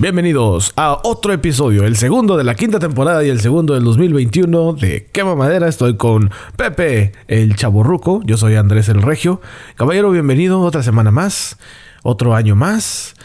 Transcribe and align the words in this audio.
Bienvenidos 0.00 0.72
a 0.76 0.96
otro 1.02 1.32
episodio, 1.32 1.84
el 1.84 1.96
segundo 1.96 2.36
de 2.36 2.44
la 2.44 2.54
quinta 2.54 2.78
temporada 2.78 3.24
y 3.24 3.30
el 3.30 3.40
segundo 3.40 3.74
del 3.74 3.82
2021 3.82 4.74
de 4.74 5.08
Quema 5.10 5.34
Madera. 5.34 5.66
Estoy 5.66 5.96
con 5.96 6.30
Pepe, 6.54 7.10
el 7.26 7.56
chaborruco. 7.56 8.20
Yo 8.24 8.36
soy 8.36 8.54
Andrés 8.54 8.88
el 8.88 9.02
Regio. 9.02 9.40
Caballero, 9.74 10.12
bienvenido 10.12 10.60
otra 10.60 10.84
semana 10.84 11.10
más, 11.10 11.58
otro 12.04 12.36
año 12.36 12.54
más. 12.54 13.16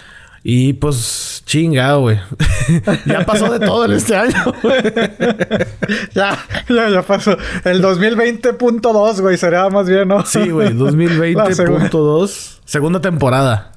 Y 0.42 0.74
pues, 0.74 1.44
chingado, 1.46 2.02
güey. 2.02 2.20
ya 3.06 3.24
pasó 3.24 3.52
de 3.54 3.64
todo 3.64 3.86
en 3.86 3.92
este 3.92 4.16
año, 4.16 4.34
ya, 6.16 6.40
ya, 6.68 6.90
ya 6.90 7.04
pasó. 7.04 7.38
El 7.66 7.84
2020.2, 7.84 9.22
güey, 9.22 9.38
sería 9.38 9.70
más 9.70 9.88
bien, 9.88 10.08
¿no? 10.08 10.26
Sí, 10.26 10.50
güey, 10.50 10.70
2020.2. 10.74 12.62
Segunda 12.66 13.00
temporada. 13.00 13.73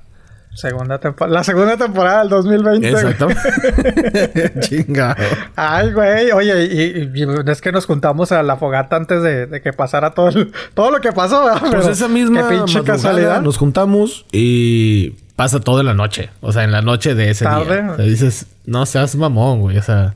Segunda 0.56 0.98
temporada. 0.98 1.34
La 1.34 1.45
segunda 1.45 1.77
temporada 1.77 2.20
del 2.20 2.30
2020. 2.30 2.88
Exactamente. 2.88 4.60
Chingado. 4.60 5.23
Ay, 5.55 5.92
güey. 5.92 6.32
Oye, 6.32 6.65
y, 6.65 7.51
es 7.51 7.60
que 7.60 7.73
nos 7.73 7.84
juntamos 7.84 8.32
a 8.32 8.42
la 8.42 8.56
fogata 8.56 8.96
antes 8.96 9.23
de, 9.23 9.60
que 9.62 9.74
pasara 9.74 10.12
todo, 10.12 10.30
todo 10.73 10.91
lo 10.91 11.01
que 11.02 11.12
pasó. 11.12 11.45
Pues 11.70 11.87
esa 11.88 12.09
misma 12.09 12.48
pinche 12.48 12.82
casualidad. 12.84 13.42
Nos 13.42 13.59
juntamos 13.59 14.24
y 14.32 15.10
pasa 15.37 15.60
todo 15.60 15.80
en 15.80 15.87
la 15.87 15.95
noche. 15.95 16.30
O 16.41 16.52
sea, 16.52 16.65
en 16.65 16.73
la 16.73 16.80
noche 16.80 17.15
de 17.15 17.30
ese 17.30 17.45
día. 17.45 17.95
O 17.98 18.02
dices, 18.02 18.46
no 18.65 18.87
seas 18.87 19.15
mamón, 19.15 19.60
güey. 19.60 19.77
O 19.77 19.82
sea, 19.82 20.15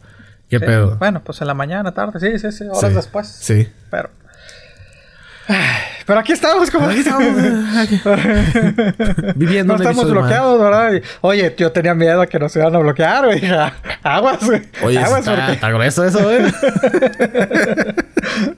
¿qué 0.48 0.58
pedo? 0.58 0.96
Bueno, 0.96 1.20
pues 1.22 1.42
en 1.42 1.48
la 1.48 1.54
mañana, 1.54 1.92
tarde. 1.92 2.18
Sí, 2.18 2.38
sí, 2.38 2.50
sí. 2.50 2.64
Horas 2.72 2.94
después. 2.94 3.28
Sí. 3.28 3.68
Pero... 3.90 4.08
Pero 6.10 6.20
aquí 6.22 6.32
estamos, 6.32 6.68
como 6.72 6.88
aquí 6.88 6.98
estamos. 6.98 7.24
Viviendo. 9.36 9.76
No 9.76 9.80
estamos 9.80 10.10
bloqueados, 10.10 10.60
¿verdad? 10.60 11.00
oye, 11.20 11.54
yo 11.56 11.70
tenía 11.70 11.94
miedo 11.94 12.20
a 12.20 12.26
que 12.26 12.36
nos 12.36 12.56
iban 12.56 12.74
a 12.74 12.80
bloquear, 12.80 13.26
güey. 13.26 13.40
Aguas, 14.02 14.44
güey. 14.44 14.60
Oye, 14.82 14.98
Aguas, 14.98 15.20
está, 15.20 15.36
porque... 15.36 15.52
está 15.52 15.70
grueso 15.70 16.04
eso, 16.04 16.18
güey. 16.20 16.40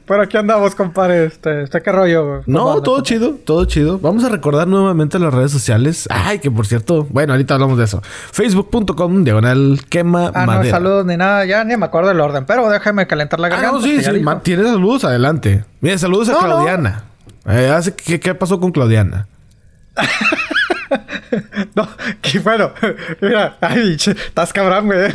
Pero 0.07 0.23
aquí 0.23 0.39
andamos, 0.39 0.75
compadre. 0.75 1.27
Este, 1.27 1.65
este 1.65 1.83
qué 1.83 1.93
rollo, 1.93 2.41
No, 2.47 2.81
todo 2.81 3.03
chido, 3.03 3.35
todo 3.45 3.67
chido. 3.67 3.99
Vamos 3.99 4.25
a 4.25 4.31
recordar 4.31 4.67
nuevamente 4.67 5.19
las 5.19 5.35
redes 5.35 5.53
sociales. 5.53 6.09
Ay, 6.11 6.39
que 6.39 6.51
por 6.51 6.67
cierto, 6.67 7.07
bueno, 7.11 7.35
ahorita 7.35 7.53
hablamos 7.53 7.77
de 7.77 7.85
eso. 7.85 8.01
Facebook.com, 8.33 9.25
diagonal 9.25 9.79
quema 9.91 10.33
ah, 10.35 10.47
no, 10.47 10.65
saludos 10.65 11.05
ni 11.05 11.19
nada. 11.19 11.45
Ya 11.45 11.65
ni 11.65 11.77
me 11.77 11.85
acuerdo 11.85 12.09
del 12.09 12.21
orden, 12.21 12.47
pero 12.47 12.71
déjame 12.71 13.07
calentar 13.07 13.41
la 13.41 13.51
garganta. 13.51 13.77
Ah, 13.77 13.79
no, 13.79 13.83
sí, 13.83 14.03
sí. 14.03 14.25
Tienes 14.43 14.69
saludos, 14.69 15.05
adelante. 15.05 15.67
Mira, 15.83 15.99
saludos 15.99 16.31
a 16.31 16.39
Claudiana. 16.39 17.12
Eh, 17.47 17.93
¿qué, 18.05 18.21
¿Qué 18.21 18.35
pasó 18.35 18.61
con 18.61 18.73
Claudiana? 18.73 19.27
no, 21.75 21.89
que 22.21 22.39
bueno, 22.41 22.73
mira, 23.21 23.57
ay, 23.61 23.97
estás 23.97 24.53
cabrón, 24.53 24.87
güey. 24.87 25.11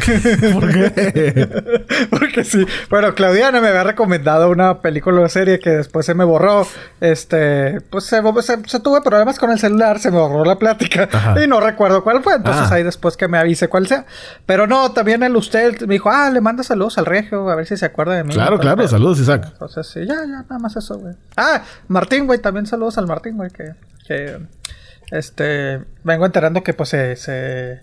¿Por 0.54 0.72
qué? 0.72 1.86
Porque 2.10 2.44
sí. 2.44 2.66
Bueno, 2.90 3.14
Claudiana 3.14 3.62
me 3.62 3.68
había 3.68 3.84
recomendado 3.84 4.50
una 4.50 4.82
película 4.82 5.22
o 5.22 5.30
serie 5.30 5.60
que 5.60 5.70
después 5.72 6.06
se 6.06 6.14
me 6.14 6.24
borró. 6.24 6.68
Este, 7.02 7.82
pues 7.90 8.06
se, 8.06 8.22
se, 8.66 8.80
tuve 8.80 9.02
problemas 9.02 9.38
con 9.40 9.52
el 9.52 9.60
celular, 9.60 10.00
se 10.00 10.12
me 10.12 10.18
borró 10.18 10.44
la 10.44 10.58
plática 10.58 11.10
y 11.44 11.48
no 11.48 11.60
recuerdo 11.60 12.04
cuál 12.04 12.24
fue. 12.24 12.36
Entonces 12.36 12.72
ah. 12.72 12.76
ahí 12.76 12.84
después 12.84 13.18
que 13.18 13.28
me 13.28 13.38
avise 13.38 13.68
cuál 13.68 13.88
sea. 13.88 14.06
Pero 14.46 14.68
no, 14.68 14.92
también 14.92 15.24
el 15.24 15.36
usted 15.36 15.82
me 15.82 15.96
dijo, 15.96 16.10
ah, 16.10 16.30
le 16.30 16.42
manda 16.42 16.64
saludos 16.64 16.98
al 16.98 17.06
regio, 17.06 17.50
a 17.50 17.56
ver 17.56 17.66
si 17.66 17.78
se 17.78 17.86
acuerda 17.86 18.16
de 18.16 18.24
mí. 18.24 18.34
Claro, 18.34 18.60
claro, 18.60 18.88
saludos, 18.88 19.20
Isaac. 19.20 19.50
Entonces 19.52 19.88
sí, 19.88 20.00
ya, 20.06 20.16
ya, 20.16 20.44
nada 20.44 20.60
más 20.60 20.76
eso, 20.76 20.98
güey. 20.98 21.16
Ah, 21.36 21.64
Martín, 21.88 22.26
güey, 22.26 22.40
también 22.40 22.66
saludos 22.66 22.98
al 22.98 23.08
Martín, 23.08 23.38
güey, 23.38 23.52
que, 23.52 23.74
que 24.08 24.40
este, 25.12 25.80
vengo 26.04 26.26
enterando 26.26 26.64
que 26.64 26.74
pues 26.74 26.90
se, 26.90 27.82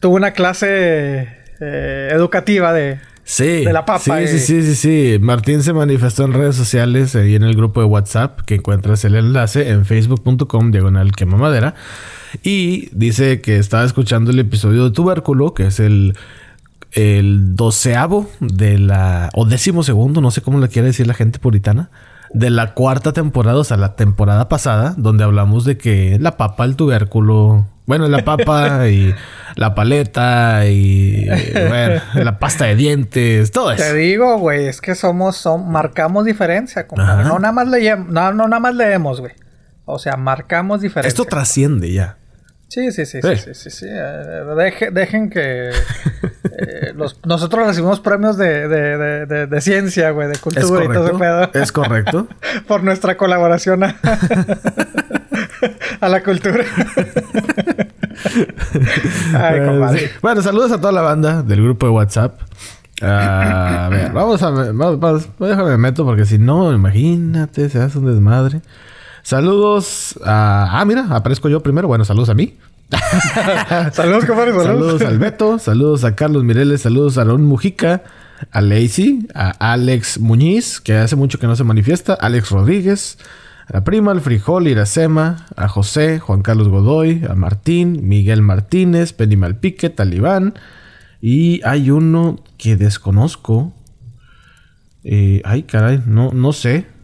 tuvo 0.00 0.16
una 0.16 0.32
clase 0.32 1.28
eh, 1.60 2.08
educativa 2.12 2.72
de, 2.72 2.98
Sí, 3.28 3.64
de 3.64 3.72
la 3.72 3.84
papa. 3.84 3.98
Sí, 3.98 4.28
sí, 4.28 4.38
sí, 4.38 4.62
sí, 4.62 4.74
sí. 4.76 5.18
Martín 5.20 5.64
se 5.64 5.72
manifestó 5.72 6.24
en 6.24 6.32
redes 6.32 6.54
sociales 6.54 7.12
y 7.16 7.34
en 7.34 7.42
el 7.42 7.56
grupo 7.56 7.80
de 7.80 7.86
WhatsApp, 7.86 8.42
que 8.42 8.54
encuentras 8.54 9.04
el 9.04 9.16
enlace 9.16 9.68
en 9.68 9.84
facebook.com 9.84 10.70
diagonal 10.70 11.10
quema 11.10 11.36
madera. 11.36 11.74
Y 12.44 12.88
dice 12.92 13.40
que 13.40 13.56
estaba 13.56 13.84
escuchando 13.84 14.30
el 14.30 14.38
episodio 14.38 14.84
de 14.84 14.90
Tubérculo, 14.92 15.54
que 15.54 15.66
es 15.66 15.80
el, 15.80 16.16
el 16.92 17.56
doceavo 17.56 18.30
de 18.38 18.78
la. 18.78 19.30
o 19.34 19.44
décimo 19.44 19.82
segundo, 19.82 20.20
no 20.20 20.30
sé 20.30 20.40
cómo 20.40 20.60
le 20.60 20.68
quiere 20.68 20.86
decir 20.86 21.08
la 21.08 21.14
gente 21.14 21.40
puritana 21.40 21.90
de 22.32 22.50
la 22.50 22.74
cuarta 22.74 23.12
temporada, 23.12 23.58
o 23.58 23.64
sea, 23.64 23.76
la 23.76 23.96
temporada 23.96 24.48
pasada, 24.48 24.94
donde 24.96 25.24
hablamos 25.24 25.64
de 25.64 25.78
que 25.78 26.18
la 26.20 26.36
papa, 26.36 26.64
el 26.64 26.76
tubérculo, 26.76 27.66
bueno, 27.86 28.08
la 28.08 28.24
papa 28.24 28.88
y 28.88 29.14
la 29.54 29.74
paleta 29.74 30.66
y 30.66 31.26
la 31.26 32.38
pasta 32.38 32.66
de 32.66 32.76
dientes, 32.76 33.50
todo 33.52 33.72
eso. 33.72 33.82
Te 33.82 33.94
digo, 33.94 34.38
güey, 34.38 34.66
es 34.66 34.80
que 34.80 34.94
somos, 34.94 35.36
son, 35.36 35.70
marcamos 35.70 36.24
diferencia, 36.24 36.86
compadre. 36.86 37.24
No 37.24 37.38
nada 37.38 37.52
más 37.52 37.68
leemos, 37.68 38.08
no, 38.08 38.32
no 38.32 38.48
nada 38.48 38.60
más 38.60 38.74
leemos, 38.74 39.20
güey. 39.20 39.32
O 39.84 39.98
sea, 39.98 40.16
marcamos 40.16 40.80
diferencia. 40.80 41.08
Esto 41.08 41.24
trasciende 41.24 41.92
ya. 41.92 42.16
Sí, 42.68 42.90
sí, 42.90 43.06
sí, 43.06 43.20
sí, 43.22 43.54
sí, 43.54 43.70
sí, 43.70 43.86
eh, 43.88 44.90
dejen 44.92 45.30
que 45.30 45.70
eh, 46.50 46.94
nosotros 47.24 47.66
recibimos 47.66 48.00
premios 48.00 48.36
de, 48.36 48.66
de, 48.66 49.26
de, 49.26 49.46
de 49.46 49.60
ciencia, 49.60 50.10
güey, 50.10 50.28
de 50.28 50.36
cultura 50.38 50.84
y 50.84 50.88
todo 50.88 51.06
ese 51.06 51.16
pedo. 51.16 51.50
Es 51.54 51.70
correcto. 51.70 52.26
Por 52.66 52.82
nuestra 52.82 53.16
colaboración 53.16 53.84
a, 53.84 53.94
la 56.08 56.22
cultura. 56.24 56.64
Ay, 59.32 59.60
compadre. 59.64 60.10
Bueno, 60.20 60.42
saludos 60.42 60.72
a 60.72 60.80
toda 60.80 60.92
la 60.92 61.02
banda 61.02 61.42
del 61.44 61.62
grupo 61.62 61.86
de 61.86 61.92
WhatsApp. 61.92 62.40
a 63.00 63.88
ver, 63.92 64.10
vamos 64.10 64.42
a... 64.42 64.50
Vamos, 64.50 65.28
déjame 65.38 65.78
meto 65.78 66.04
porque 66.04 66.24
si 66.24 66.38
no, 66.38 66.72
imagínate, 66.72 67.68
se 67.68 67.80
hace 67.80 67.98
un 67.98 68.06
desmadre. 68.06 68.60
Saludos 69.26 70.20
a... 70.24 70.68
Ah, 70.70 70.84
mira, 70.84 71.04
aparezco 71.10 71.48
yo 71.48 71.60
primero. 71.60 71.88
Bueno, 71.88 72.04
saludos 72.04 72.28
a 72.28 72.34
mí. 72.34 72.54
saludos, 73.92 74.24
compadre. 74.24 74.52
Saludos. 74.52 74.68
saludos 74.68 75.02
al 75.02 75.18
Beto. 75.18 75.58
Saludos 75.58 76.04
a 76.04 76.14
Carlos 76.14 76.44
Mireles. 76.44 76.82
Saludos 76.82 77.18
a 77.18 77.22
Aaron 77.22 77.42
Mujica. 77.42 78.04
A 78.52 78.60
Lacey. 78.60 79.26
A 79.34 79.72
Alex 79.72 80.20
Muñiz, 80.20 80.80
que 80.80 80.94
hace 80.94 81.16
mucho 81.16 81.40
que 81.40 81.48
no 81.48 81.56
se 81.56 81.64
manifiesta. 81.64 82.14
Alex 82.14 82.50
Rodríguez. 82.50 83.18
A 83.66 83.72
la 83.72 83.82
prima, 83.82 84.12
al 84.12 84.20
frijol, 84.20 84.68
Iracema. 84.68 85.44
A 85.56 85.66
José, 85.66 86.20
Juan 86.20 86.42
Carlos 86.42 86.68
Godoy. 86.68 87.24
A 87.28 87.34
Martín, 87.34 88.06
Miguel 88.06 88.42
Martínez. 88.42 89.12
Penny 89.12 89.34
Malpique, 89.34 89.90
Talibán. 89.90 90.54
Y 91.20 91.62
hay 91.64 91.90
uno 91.90 92.44
que 92.58 92.76
desconozco. 92.76 93.74
Eh, 95.02 95.42
ay, 95.44 95.64
caray, 95.64 96.00
no, 96.06 96.30
no 96.32 96.52
sé 96.52 96.94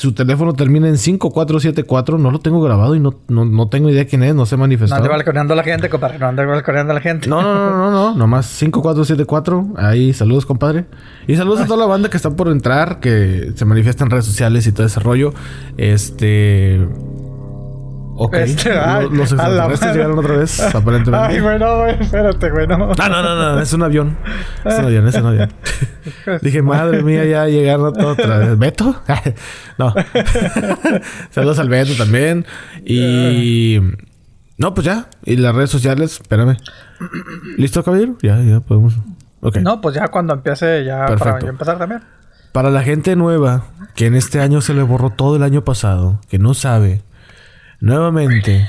su 0.00 0.14
teléfono 0.14 0.54
termina 0.54 0.88
en 0.88 0.96
5474, 0.96 2.16
no 2.16 2.30
lo 2.30 2.38
tengo 2.38 2.62
grabado 2.62 2.94
y 2.94 3.00
no, 3.00 3.20
no, 3.28 3.68
tengo 3.68 3.90
idea 3.90 4.06
quién 4.06 4.22
es, 4.22 4.34
no 4.34 4.46
se 4.46 4.56
manifestó. 4.56 4.94
No 4.94 5.02
ande 5.02 5.10
balconeando 5.10 5.52
a 5.52 5.56
la 5.58 5.62
gente, 5.62 5.90
compadre, 5.90 6.18
no 6.18 6.28
ande 6.28 6.46
balconeando 6.46 6.92
a 6.92 6.94
la 6.94 7.02
gente. 7.02 7.28
No, 7.28 7.42
no, 7.42 7.54
no, 7.54 7.76
no, 7.76 7.90
no, 7.90 8.14
nomás 8.14 8.46
5474, 8.46 9.74
ahí 9.76 10.14
saludos, 10.14 10.46
compadre. 10.46 10.86
Y 11.26 11.36
saludos 11.36 11.60
a 11.60 11.66
toda 11.66 11.80
la 11.80 11.84
banda 11.84 12.08
que 12.08 12.16
está 12.16 12.30
por 12.30 12.48
entrar, 12.48 12.98
que 13.00 13.52
se 13.54 13.66
manifiesta 13.66 14.02
en 14.02 14.10
redes 14.10 14.24
sociales 14.24 14.66
y 14.66 14.72
todo 14.72 14.86
ese 14.86 15.00
rollo. 15.00 15.34
Este... 15.76 16.80
Ok. 18.22 18.34
Este, 18.34 18.74
los, 19.12 19.32
extraterrestres 19.32 19.94
llegaron 19.94 20.18
otra 20.18 20.36
vez, 20.36 20.60
aparentemente. 20.60 21.26
Ay, 21.26 21.40
bueno, 21.40 21.86
espérate, 21.86 22.50
güey, 22.50 22.66
no. 22.66 22.76
No, 22.76 23.08
no, 23.08 23.22
no, 23.22 23.34
no, 23.54 23.60
es 23.62 23.72
un 23.72 23.82
avión. 23.82 24.18
Es 24.62 24.78
un 24.78 24.84
avión, 24.84 25.08
es 25.08 25.14
un 25.14 25.26
avión. 25.26 25.52
Dije, 26.42 26.60
madre 26.60 27.02
mía, 27.02 27.24
ya 27.24 27.46
llegaron 27.46 27.98
otra 27.98 28.36
vez. 28.36 28.58
¿Beto? 28.58 28.94
no. 29.78 29.94
Saludos 31.30 31.60
al 31.60 31.70
Beto 31.70 31.94
también. 31.94 32.44
Y. 32.84 33.80
No, 34.58 34.74
pues 34.74 34.84
ya. 34.84 35.06
Y 35.24 35.36
las 35.36 35.54
redes 35.54 35.70
sociales, 35.70 36.20
espérame. 36.20 36.58
¿Listo, 37.56 37.82
caballero? 37.82 38.18
Ya, 38.20 38.38
ya 38.42 38.60
podemos. 38.60 38.98
Ok. 39.40 39.56
No, 39.62 39.80
pues 39.80 39.94
ya 39.94 40.08
cuando 40.08 40.34
empiece, 40.34 40.84
ya 40.84 41.06
Perfecto. 41.06 41.38
para 41.38 41.48
empezar 41.48 41.78
también. 41.78 42.02
Para 42.52 42.68
la 42.68 42.82
gente 42.82 43.16
nueva, 43.16 43.64
que 43.94 44.04
en 44.04 44.14
este 44.14 44.40
año 44.40 44.60
se 44.60 44.74
le 44.74 44.82
borró 44.82 45.08
todo 45.08 45.36
el 45.36 45.42
año 45.42 45.64
pasado, 45.64 46.20
que 46.28 46.38
no 46.38 46.52
sabe 46.52 47.00
Nuevamente, 47.80 48.68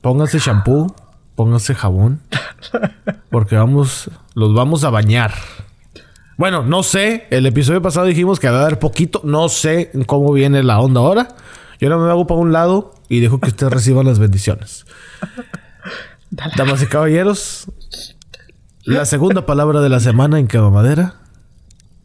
póngase 0.00 0.38
shampoo, 0.38 0.94
póngase 1.34 1.74
jabón, 1.74 2.20
porque 3.30 3.56
vamos, 3.56 4.08
los 4.34 4.54
vamos 4.54 4.84
a 4.84 4.90
bañar. 4.90 5.32
Bueno, 6.36 6.62
no 6.62 6.84
sé, 6.84 7.26
el 7.30 7.44
episodio 7.46 7.82
pasado 7.82 8.06
dijimos 8.06 8.38
que 8.38 8.48
va 8.48 8.60
a 8.60 8.62
dar 8.62 8.78
poquito, 8.78 9.20
no 9.24 9.48
sé 9.48 9.90
cómo 10.06 10.32
viene 10.32 10.62
la 10.62 10.78
onda 10.78 11.00
ahora. 11.00 11.28
Yo 11.80 11.88
no 11.88 11.98
me 11.98 12.08
hago 12.08 12.26
para 12.28 12.40
un 12.40 12.52
lado 12.52 12.94
y 13.08 13.18
dejo 13.18 13.40
que 13.40 13.48
ustedes 13.48 13.72
reciban 13.72 14.06
las 14.06 14.20
bendiciones. 14.20 14.86
Damas 16.56 16.82
y 16.82 16.86
caballeros, 16.86 17.66
la 18.84 19.06
segunda 19.06 19.44
palabra 19.44 19.80
de 19.80 19.88
la 19.88 19.98
semana 19.98 20.38
en 20.38 20.46
Cava 20.46 20.70
Madera. 20.70 21.16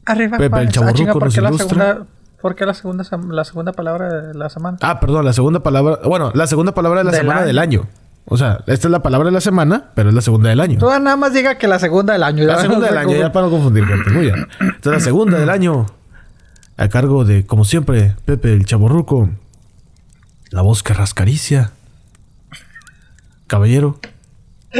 Arriba, 0.05 0.39
Pepe 0.39 0.59
el 0.59 0.69
Chaburruco 0.69 1.19
nos 1.19 1.37
ilustra. 1.37 2.05
¿Por 2.45 2.53
qué 2.53 2.63
la 2.63 2.75
segunda, 2.75 3.03
la 3.31 3.43
segunda 3.43 3.71
palabra 3.71 4.21
de 4.21 4.35
la 4.35 4.49
semana? 4.49 4.77
Ah, 4.83 4.99
perdón, 4.99 5.25
la 5.25 5.33
segunda 5.33 5.61
palabra. 5.61 5.97
Bueno, 6.05 6.31
la 6.35 6.45
segunda 6.45 6.75
palabra 6.75 6.99
de 6.99 7.05
la 7.05 7.11
semana 7.11 7.41
del 7.41 7.57
año. 7.57 7.87
O 8.25 8.37
sea, 8.37 8.59
esta 8.67 8.87
es 8.87 8.91
la 8.91 9.01
palabra 9.01 9.29
de 9.29 9.31
la 9.31 9.41
semana, 9.41 9.85
pero 9.95 10.09
es 10.09 10.15
la 10.15 10.21
segunda 10.21 10.49
del 10.49 10.59
año. 10.59 10.77
Tú 10.77 10.85
nada 10.85 11.15
más 11.15 11.33
diga 11.33 11.57
que 11.57 11.67
la 11.67 11.79
segunda 11.79 12.13
del 12.13 12.21
año. 12.21 12.43
La 12.43 12.59
segunda 12.59 12.85
del 12.85 12.99
año, 12.99 13.17
ya 13.17 13.31
para 13.31 13.47
no 13.47 13.51
confundir 13.51 13.87
gente. 13.87 14.11
Muy 14.11 14.25
bien. 14.25 14.47
Esta 14.59 14.89
es 14.91 14.95
la 14.95 14.99
segunda 14.99 15.39
del 15.39 15.49
año. 15.49 15.87
A 16.77 16.87
cargo 16.87 17.25
de, 17.25 17.47
como 17.47 17.65
siempre, 17.65 18.15
Pepe 18.25 18.53
el 18.53 18.67
Chaborruco. 18.67 19.27
La 20.51 20.61
voz 20.61 20.83
que 20.83 20.93
rascaricia. 20.93 21.71
Caballero, 23.47 23.97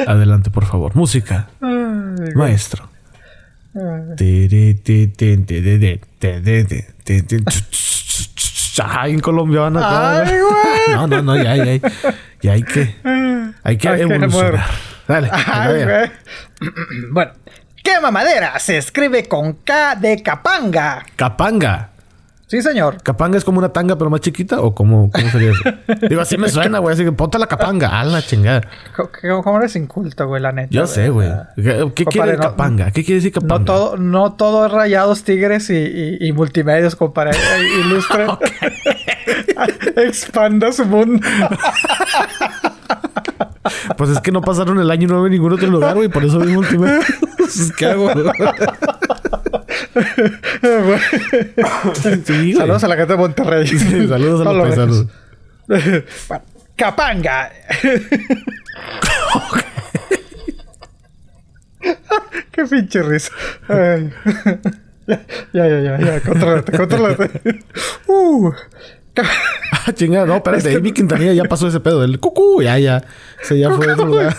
adelante, 0.06 0.52
por 0.52 0.66
favor. 0.66 0.96
Música. 0.96 1.48
Maestro. 2.36 2.90
Ay, 8.84 9.14
en 9.14 9.20
Colombia 9.20 9.62
van 9.62 9.78
a 9.78 10.22
Ay, 10.22 10.38
güey. 10.40 10.96
No, 10.96 11.08
no, 11.08 11.22
no, 11.22 11.36
ya, 11.36 11.56
ya, 11.56 11.90
ya 12.42 12.52
hay 12.54 12.64
que, 12.64 12.96
hay 13.64 13.78
que 13.78 13.90
Hay 13.90 14.02
evolucionar. 14.02 14.66
Dale, 15.08 15.30
Ay, 15.32 15.84
güey. 15.84 16.12
bueno, 17.12 17.32
¿qué 17.84 18.00
mamadera? 18.02 18.58
Se 18.60 18.78
escribe 18.78 19.28
con 19.28 19.54
K 19.54 19.96
de 19.96 20.22
Capanga. 20.24 21.06
Capanga. 21.16 21.90
Sí, 22.48 22.62
señor. 22.62 23.02
¿Capanga 23.02 23.38
es 23.40 23.44
como 23.44 23.58
una 23.58 23.70
tanga 23.70 23.98
pero 23.98 24.10
más 24.12 24.22
chiquita? 24.22 24.62
¿O 24.62 24.76
cómo, 24.76 25.10
cómo 25.12 25.30
sería 25.30 25.52
eso? 25.52 25.64
Digo, 26.10 26.22
así 26.22 26.38
me 26.38 26.48
suena, 26.48 26.78
güey. 26.78 26.94
Así 26.94 27.04
que 27.04 27.12
ponte 27.12 27.40
la 27.40 27.48
capanga. 27.48 28.00
A 28.00 28.04
la 28.04 28.22
chingada. 28.22 28.62
¿Cómo, 29.44 29.58
eres 29.58 29.76
inculto, 29.76 30.28
güey, 30.28 30.42
la 30.42 30.52
neta? 30.52 30.70
Yo 30.70 30.86
sé, 30.86 31.10
güey. 31.10 31.32
¿Qué, 31.56 31.92
qué 31.96 32.06
quiere 32.06 32.34
no- 32.34 32.44
capanga? 32.44 32.92
¿Qué 32.92 33.04
quiere 33.04 33.16
decir 33.16 33.32
capanga? 33.34 33.60
No 33.60 33.66
todo, 33.66 33.98
no 33.98 34.34
todo 34.34 34.68
es 34.68 34.72
rayados, 34.72 35.24
tigres 35.24 35.72
y, 35.72 35.76
y, 35.76 36.18
y 36.20 36.32
multimedios, 36.34 36.96
compadre. 36.96 37.32
Ilustre. 37.86 38.28
Expanda 39.98 40.72
su 40.72 40.86
mundo. 40.86 41.26
Pues 43.98 44.12
es 44.12 44.20
que 44.20 44.32
no 44.32 44.42
pasaron 44.42 44.80
el 44.80 44.92
año 44.92 45.08
nuevo 45.08 45.26
en 45.26 45.32
ningún 45.32 45.54
otro 45.54 45.68
lugar, 45.68 45.96
güey. 45.96 46.10
Por 46.10 46.24
eso 46.24 46.40
mismo 46.40 46.60
último. 46.60 46.86
¿Qué 47.78 47.86
hago? 47.88 48.12
Sí. 52.26 52.54
Saludos 52.54 52.84
a 52.84 52.88
la 52.88 52.96
gente 52.96 53.14
de 53.14 53.18
Monterrey. 53.18 53.68
Sí, 53.68 54.08
saludos 54.08 54.42
a 54.42 54.44
los 54.46 54.56
lo 54.56 54.64
paisanos. 54.64 55.06
Capanga. 56.76 57.52
Qué 62.52 62.66
pinche 62.66 63.02
risa. 63.04 63.32
Ay. 63.68 64.12
Ya, 65.08 65.68
ya, 65.68 65.80
ya, 65.82 66.00
ya. 66.00 66.20
Contrólate, 66.22 66.72
contrólate. 66.78 67.64
Uh. 68.08 68.52
Ah, 69.72 69.94
chingada. 69.94 70.26
No, 70.26 70.38
espérate. 70.38 70.76
Amy 70.76 70.92
Quintanilla 70.92 71.34
ya 71.34 71.44
pasó 71.46 71.68
ese 71.68 71.80
pedo. 71.80 72.04
El 72.04 72.20
cucú, 72.20 72.62
ya, 72.62 72.78
ya. 72.80 73.04
Ese 73.42 73.60
ya 73.60 73.72
fue 73.72 73.88
de 73.88 73.94
otro 73.94 74.06
lugar. 74.06 74.36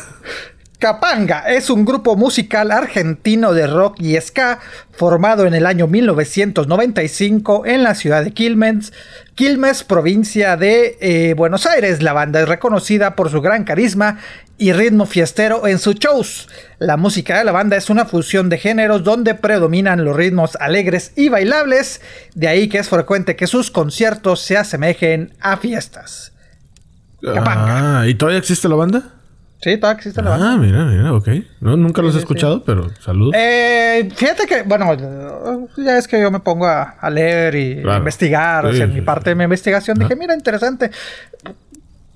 Capanga 0.79 1.41
es 1.49 1.71
un 1.71 1.87
grupo 1.87 2.17
musical 2.17 2.71
argentino 2.71 3.55
de 3.55 3.67
rock 3.67 3.99
y 3.99 4.21
ska 4.21 4.59
formado 4.93 5.47
en 5.47 5.55
el 5.55 5.65
año 5.65 5.87
1995 5.87 7.65
en 7.65 7.83
la 7.83 7.95
ciudad 7.95 8.23
de 8.23 8.33
Quilmes, 8.33 8.93
Quilmes, 9.35 9.85
provincia 9.85 10.59
de 10.59 10.99
eh, 11.01 11.35
Buenos 11.35 11.65
Aires. 11.65 12.03
La 12.03 12.13
banda 12.13 12.43
es 12.43 12.49
reconocida 12.49 13.17
por 13.17 13.31
su 13.31 13.41
gran 13.41 13.65
carisma 13.65 14.19
y 14.59 14.73
ritmo 14.73 15.07
fiestero 15.07 15.67
en 15.67 15.79
sus 15.79 15.95
shows. 15.95 16.49
La 16.79 16.99
música 16.99 17.39
de 17.39 17.45
la 17.45 17.53
banda 17.53 17.79
es 17.79 17.89
una 17.89 18.05
fusión 18.05 18.51
de 18.51 18.59
géneros 18.59 19.03
donde 19.03 19.35
predominan 19.35 20.05
los 20.05 20.15
ritmos 20.15 20.57
alegres 20.57 21.13
y 21.17 21.31
bailables, 21.31 22.03
de 22.35 22.49
ahí 22.49 22.69
que 22.69 22.79
es 22.79 22.91
frecuente 22.91 23.35
que 23.35 23.47
sus 23.47 23.71
conciertos 23.71 24.43
se 24.43 24.59
asemejen 24.59 25.33
a 25.41 25.57
fiestas. 25.57 26.33
Capanga. 27.23 28.01
Ah, 28.01 28.07
¿y 28.07 28.15
todavía 28.15 28.39
existe 28.39 28.69
la 28.69 28.77
banda? 28.77 29.16
Sí, 29.63 29.77
todavía 29.79 29.97
existe 29.99 30.23
la 30.23 30.31
banda. 30.31 30.53
Ah, 30.53 30.57
mira, 30.59 30.85
mira, 30.85 31.13
ok. 31.15 31.29
No, 31.61 31.77
nunca 31.77 32.03
los 32.03 32.11
he 32.15 32.19
sí, 32.19 32.19
escuchado, 32.21 32.63
pero 32.65 32.91
saludos. 33.01 33.35
Eh, 33.37 34.09
fíjate 34.15 34.47
que, 34.47 34.63
bueno, 34.63 34.95
ya 35.79 35.97
es 35.99 36.07
que 36.07 36.21
yo 36.21 36.31
me 36.31 36.41
pongo 36.41 36.67
a, 36.67 36.83
a 37.01 37.11
leer 37.11 37.55
y 37.55 37.83
Claro. 37.83 37.99
investigar. 37.99 38.67
o 38.67 38.73
sea, 38.75 38.85
en 38.85 38.95
mi 38.95 39.01
parte 39.01 39.31
de 39.31 39.37
mi 39.37 39.45
investigación 39.45 39.99
dije, 39.99 40.15
mira, 40.15 40.35
interesante. 40.35 40.91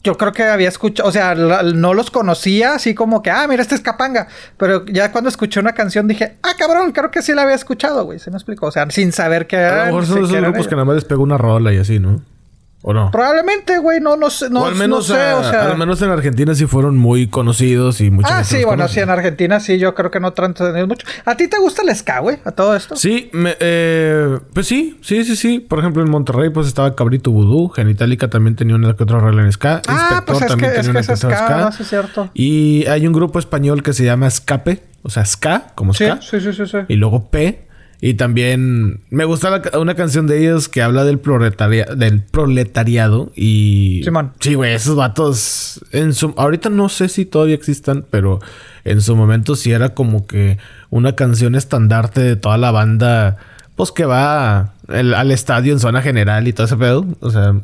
Yo 0.03 0.17
creo 0.17 0.33
que 0.33 0.43
había 0.45 0.69
escuchado, 0.69 1.07
o 1.09 1.13
sea, 1.13 1.35
la- 1.35 1.63
no 1.63 1.93
los 1.93 2.11
conocía 2.11 2.75
así 2.75 2.95
como 2.95 3.21
que, 3.23 3.31
ah, 3.31 3.47
mira, 3.47 3.61
este 3.61 3.75
es 3.75 3.83
Capanga. 3.83 4.29
Pero 4.57 4.87
ya 4.87 5.13
cuando 5.13 5.29
escuché 5.29 5.61
una 5.61 5.73
canción 5.75 6.09
dije, 6.09 6.37
ah, 6.43 6.53
cabrón, 6.59 6.93
creo 6.93 7.11
que 7.11 7.21
sí 7.21 7.35
la 7.35 7.43
había 7.43 7.55
escuchado, 7.55 8.05
güey. 8.07 8.19
Se 8.19 8.31
me 8.31 8.37
explicó. 8.39 8.67
O 8.67 8.71
sea, 8.71 8.89
sin 8.91 9.13
saber 9.13 9.47
que 9.47 9.59
a 9.59 9.79
lo 9.81 9.85
mejor 9.87 10.07
son 10.07 10.19
esos 10.25 10.33
grupos 10.33 10.69
que 10.69 10.75
nada 10.75 10.87
más 10.87 10.95
les 10.95 11.05
pegó 11.05 11.23
una 11.23 11.37
rola 11.37 11.71
y 11.75 11.77
así, 11.79 11.99
¿no? 12.01 12.23
¿O 12.83 12.95
no? 12.95 13.11
Probablemente, 13.11 13.77
güey, 13.79 14.01
no, 14.01 14.17
no 14.17 14.31
sé, 14.31 14.49
no, 14.49 14.63
o 14.63 14.65
al 14.67 14.75
menos, 14.75 15.07
no 15.11 15.15
sé, 15.15 15.21
a- 15.21 15.37
o 15.37 15.45
sea. 15.45 15.71
al 15.71 15.77
menos 15.77 16.01
en 16.01 16.09
Argentina 16.11 16.55
sí 16.55 16.65
fueron 16.65 16.97
muy 16.97 17.29
conocidos 17.29 18.01
y 18.01 18.11
mucha 18.11 18.29
Ah, 18.29 18.37
gente 18.39 18.49
sí, 18.49 18.55
los 18.57 18.65
bueno, 18.65 18.83
conoce. 18.85 18.95
sí, 18.95 19.01
en 19.01 19.11
Argentina 19.11 19.61
sí, 19.61 19.79
yo 19.79 19.95
creo 19.95 20.11
que 20.11 20.19
no 20.19 20.33
trascendió 20.33 20.87
mucho. 20.87 21.07
¿A 21.27 21.35
ti 21.37 21.47
te 21.47 21.59
gusta 21.59 21.83
el 21.83 21.95
ska, 21.95 22.21
güey? 22.21 22.39
¿A 22.45 22.53
todo 22.53 22.75
esto? 22.75 22.97
Sí, 22.97 23.29
me- 23.35 23.55
eh, 23.61 24.39
pues 24.55 24.67
sí, 24.67 24.99
sí, 25.03 25.25
sí, 25.25 25.37
sí. 25.37 25.61
Por 25.61 25.79
ejemplo, 25.81 26.03
en 26.03 26.11
Monterrey 26.11 26.49
pues 26.49 26.67
estaba 26.69 26.95
Cabrito 26.97 27.31
Vudú. 27.31 27.69
Genitalica 27.69 28.29
también 28.31 28.57
tenía 28.57 28.77
una 28.77 28.97
que 28.97 29.03
otra 29.03 29.19
rola 29.21 29.43
en 29.43 29.53
ska. 29.53 29.83
Ah, 29.87 29.93
Inspector 29.93 30.25
pues 30.25 30.41
es 30.41 30.47
también 30.49 30.73
que, 30.73 30.81
es 30.81 30.87
tenía 30.87 31.01
es 31.01 31.07
que 31.07 31.13
otra 31.27 31.37
ska, 31.37 31.57
¿no? 31.59 31.73
Sí, 31.73 31.83
es 31.83 31.89
cierto. 31.91 32.31
Y 32.33 32.87
hay 32.87 33.07
un 33.07 33.13
grupo 33.13 33.39
español 33.39 33.83
que 33.83 33.93
se 33.93 34.05
llama 34.05 34.27
Escape. 34.27 34.83
O 35.03 35.11
sea, 35.11 35.25
ska, 35.27 35.73
como 35.75 35.93
Sí, 35.93 36.05
ska. 36.07 36.21
sí, 36.23 36.41
sí, 36.41 36.53
sí, 36.55 36.67
sí. 36.67 36.79
Y 36.89 36.97
luego 36.97 37.29
P. 37.31 37.69
Y 38.03 38.15
también 38.15 39.01
me 39.11 39.27
gusta 39.27 39.51
la 39.51 39.79
una 39.79 39.95
canción 39.95 40.27
de 40.27 40.41
ellos 40.41 40.69
que 40.71 40.81
habla 40.81 41.05
del, 41.05 41.19
proletaria- 41.21 41.95
del 41.95 42.23
proletariado. 42.23 43.31
Y. 43.37 44.01
Simón. 44.05 44.33
Sí, 44.41 44.55
güey, 44.55 44.73
esos 44.75 44.97
vatos. 44.97 45.81
En 45.93 46.15
su, 46.15 46.33
ahorita 46.37 46.71
no 46.71 46.89
sé 46.89 47.09
si 47.09 47.27
todavía 47.27 47.55
existan, 47.55 48.07
pero 48.11 48.41
en 48.85 49.03
su 49.03 49.15
momento 49.17 49.55
sí 49.55 49.73
era 49.73 49.91
como 49.91 50.27
que 50.27 50.57
una 50.89 51.15
canción 51.15 51.55
estandarte 51.55 52.23
de 52.23 52.37
toda 52.37 52.57
la 52.57 52.71
banda. 52.71 53.37
Pues 53.77 53.93
que 53.93 54.05
va 54.07 54.75
el- 54.89 55.13
al 55.15 55.31
estadio 55.31 55.73
en 55.73 55.79
zona 55.79 56.01
general 56.03 56.49
y 56.49 56.53
todo 56.55 56.67
ese 56.67 56.77
pedo. 56.77 57.07
O 57.21 57.31
sea. 57.31 57.55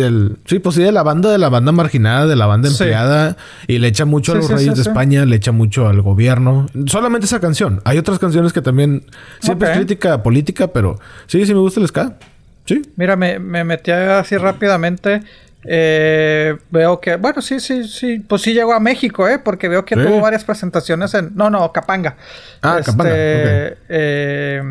Del- 0.00 0.36
sí, 0.46 0.58
pues 0.58 0.74
sí, 0.76 0.82
de 0.82 0.92
la 0.92 1.02
banda, 1.02 1.30
de 1.30 1.38
la 1.38 1.48
banda 1.48 1.72
marginada, 1.72 2.26
de 2.26 2.36
la 2.36 2.46
banda 2.46 2.68
Sí. 2.68 2.82
empleada. 2.84 3.36
Y 3.66 3.78
le 3.78 3.88
echa 3.88 4.04
mucho 4.04 4.32
Sí, 4.32 4.38
a 4.38 4.40
los 4.40 4.50
reyes 4.50 4.74
de. 4.76 4.82
España, 4.82 5.24
le 5.24 5.36
echa 5.36 5.52
mucho 5.52 5.88
al 5.88 6.00
gobierno. 6.02 6.66
Solamente 6.86 7.26
esa 7.26 7.40
canción. 7.40 7.80
Hay 7.84 7.98
otras 7.98 8.18
canciones 8.18 8.52
que 8.52 8.62
también 8.62 9.02
siempre 9.40 9.70
es 9.70 9.76
crítica 9.76 10.22
política, 10.22 10.68
pero 10.68 10.98
sí, 11.26 11.44
sí 11.46 11.52
me 11.54 11.60
gusta 11.60 11.80
el 11.80 11.88
ska. 11.88 12.14
Sí. 12.64 12.82
Mira, 12.96 13.16
me, 13.16 13.38
me 13.38 13.64
metí 13.64 13.90
así 13.90 14.36
rápidamente. 14.36 15.22
Eh, 15.68 16.56
veo 16.70 17.00
que, 17.00 17.16
bueno, 17.16 17.42
sí, 17.42 17.58
sí, 17.58 17.84
sí, 17.88 18.20
pues 18.20 18.42
sí 18.42 18.52
llegó 18.54 18.72
a 18.72 18.78
México, 18.80 19.28
¿eh? 19.28 19.40
Porque 19.40 19.68
veo 19.68 19.84
que 19.84 19.96
Sí. 19.96 20.00
tuvo 20.00 20.20
varias 20.20 20.44
presentaciones 20.44 21.12
en... 21.14 21.32
No, 21.34 21.50
no, 21.50 21.72
Capanga. 21.72 22.16
Ah, 22.62 22.78
Capanga, 22.84 23.10
ok. 23.10 23.16
eh, 23.88 24.62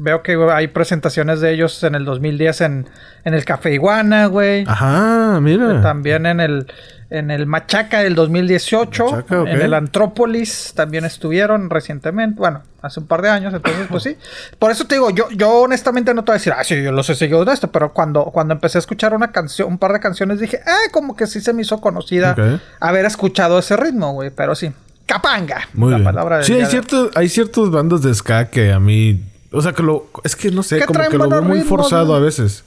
veo 0.00 0.22
que 0.22 0.36
hay 0.52 0.68
presentaciones 0.68 1.40
de 1.40 1.52
ellos 1.52 1.82
en 1.84 1.94
el 1.94 2.04
2010 2.04 2.60
en, 2.62 2.88
en 3.24 3.34
el 3.34 3.44
Café 3.44 3.72
Iguana, 3.72 4.26
güey. 4.26 4.64
Ajá, 4.66 5.40
mira. 5.40 5.80
También 5.82 6.26
en 6.26 6.40
el, 6.40 6.66
en 7.10 7.30
el 7.30 7.46
Machaca 7.46 8.00
del 8.02 8.14
2018. 8.14 9.04
Machaca. 9.04 9.40
En 9.42 9.60
el 9.60 9.74
Antrópolis 9.74 10.72
también 10.74 11.04
estuvieron 11.04 11.70
recientemente. 11.70 12.38
Bueno, 12.38 12.62
hace 12.82 13.00
un 13.00 13.06
par 13.06 13.22
de 13.22 13.28
años. 13.30 13.54
Entonces, 13.54 13.86
pues 13.88 14.02
sí. 14.02 14.16
Por 14.58 14.70
eso 14.70 14.86
te 14.86 14.96
digo, 14.96 15.10
yo, 15.10 15.28
yo 15.30 15.50
honestamente 15.62 16.14
no 16.14 16.22
te 16.24 16.32
voy 16.32 16.36
a 16.36 16.38
decir, 16.38 16.52
ah, 16.56 16.64
sí, 16.64 16.82
yo 16.82 16.92
los 16.92 17.08
he 17.10 17.14
seguido 17.14 17.44
de 17.44 17.52
esto. 17.52 17.70
Pero 17.70 17.92
cuando, 17.92 18.24
cuando 18.26 18.54
empecé 18.54 18.78
a 18.78 18.80
escuchar 18.80 19.14
una 19.14 19.32
canción, 19.32 19.68
un 19.68 19.78
par 19.78 19.92
de 19.92 20.00
canciones, 20.00 20.40
dije, 20.40 20.60
ah, 20.66 20.90
como 20.92 21.16
que 21.16 21.26
sí 21.26 21.40
se 21.40 21.52
me 21.52 21.62
hizo 21.62 21.80
conocida 21.80 22.34
haber 22.80 23.04
escuchado 23.06 23.58
ese 23.58 23.76
ritmo, 23.76 24.12
güey. 24.12 24.30
Pero 24.30 24.54
sí. 24.54 24.72
Capanga. 25.06 25.68
Muy 25.74 25.92
la 25.92 25.98
bien. 25.98 26.04
palabra 26.04 26.36
del 26.38 26.44
Sí, 26.44 26.54
hay 26.54 26.60
de 26.62 26.66
ciertos, 26.66 27.10
hay 27.14 27.28
ciertos 27.28 27.70
bandos 27.70 28.02
de 28.02 28.12
ska 28.12 28.46
que 28.50 28.72
a 28.72 28.80
mí. 28.80 29.22
O 29.56 29.62
sea, 29.62 29.72
que 29.72 29.82
lo. 29.82 30.06
Es 30.24 30.36
que 30.36 30.50
no 30.50 30.62
sé, 30.62 30.80
como 30.84 31.00
que 31.08 31.16
lo 31.18 31.28
veo 31.28 31.42
muy 31.42 31.60
forzado 31.62 32.06
¿no? 32.08 32.14
a 32.14 32.20
veces. 32.20 32.62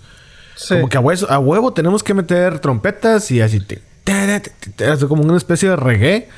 Sí. 0.55 0.74
Como 0.75 0.89
que 0.89 0.98
a 0.98 1.00
huevo, 1.00 1.29
a 1.29 1.39
huevo 1.39 1.74
tenemos 1.74 2.03
que 2.03 2.13
meter 2.13 2.60
trompetas 2.60 3.29
y 3.31 3.41
así. 3.41 3.60
te- 3.60 3.81
te- 4.03 4.39
te- 4.98 5.08
como 5.08 5.22
una 5.24 5.38
especie 5.38 5.69
de 5.69 5.75
reggae. 5.75 6.29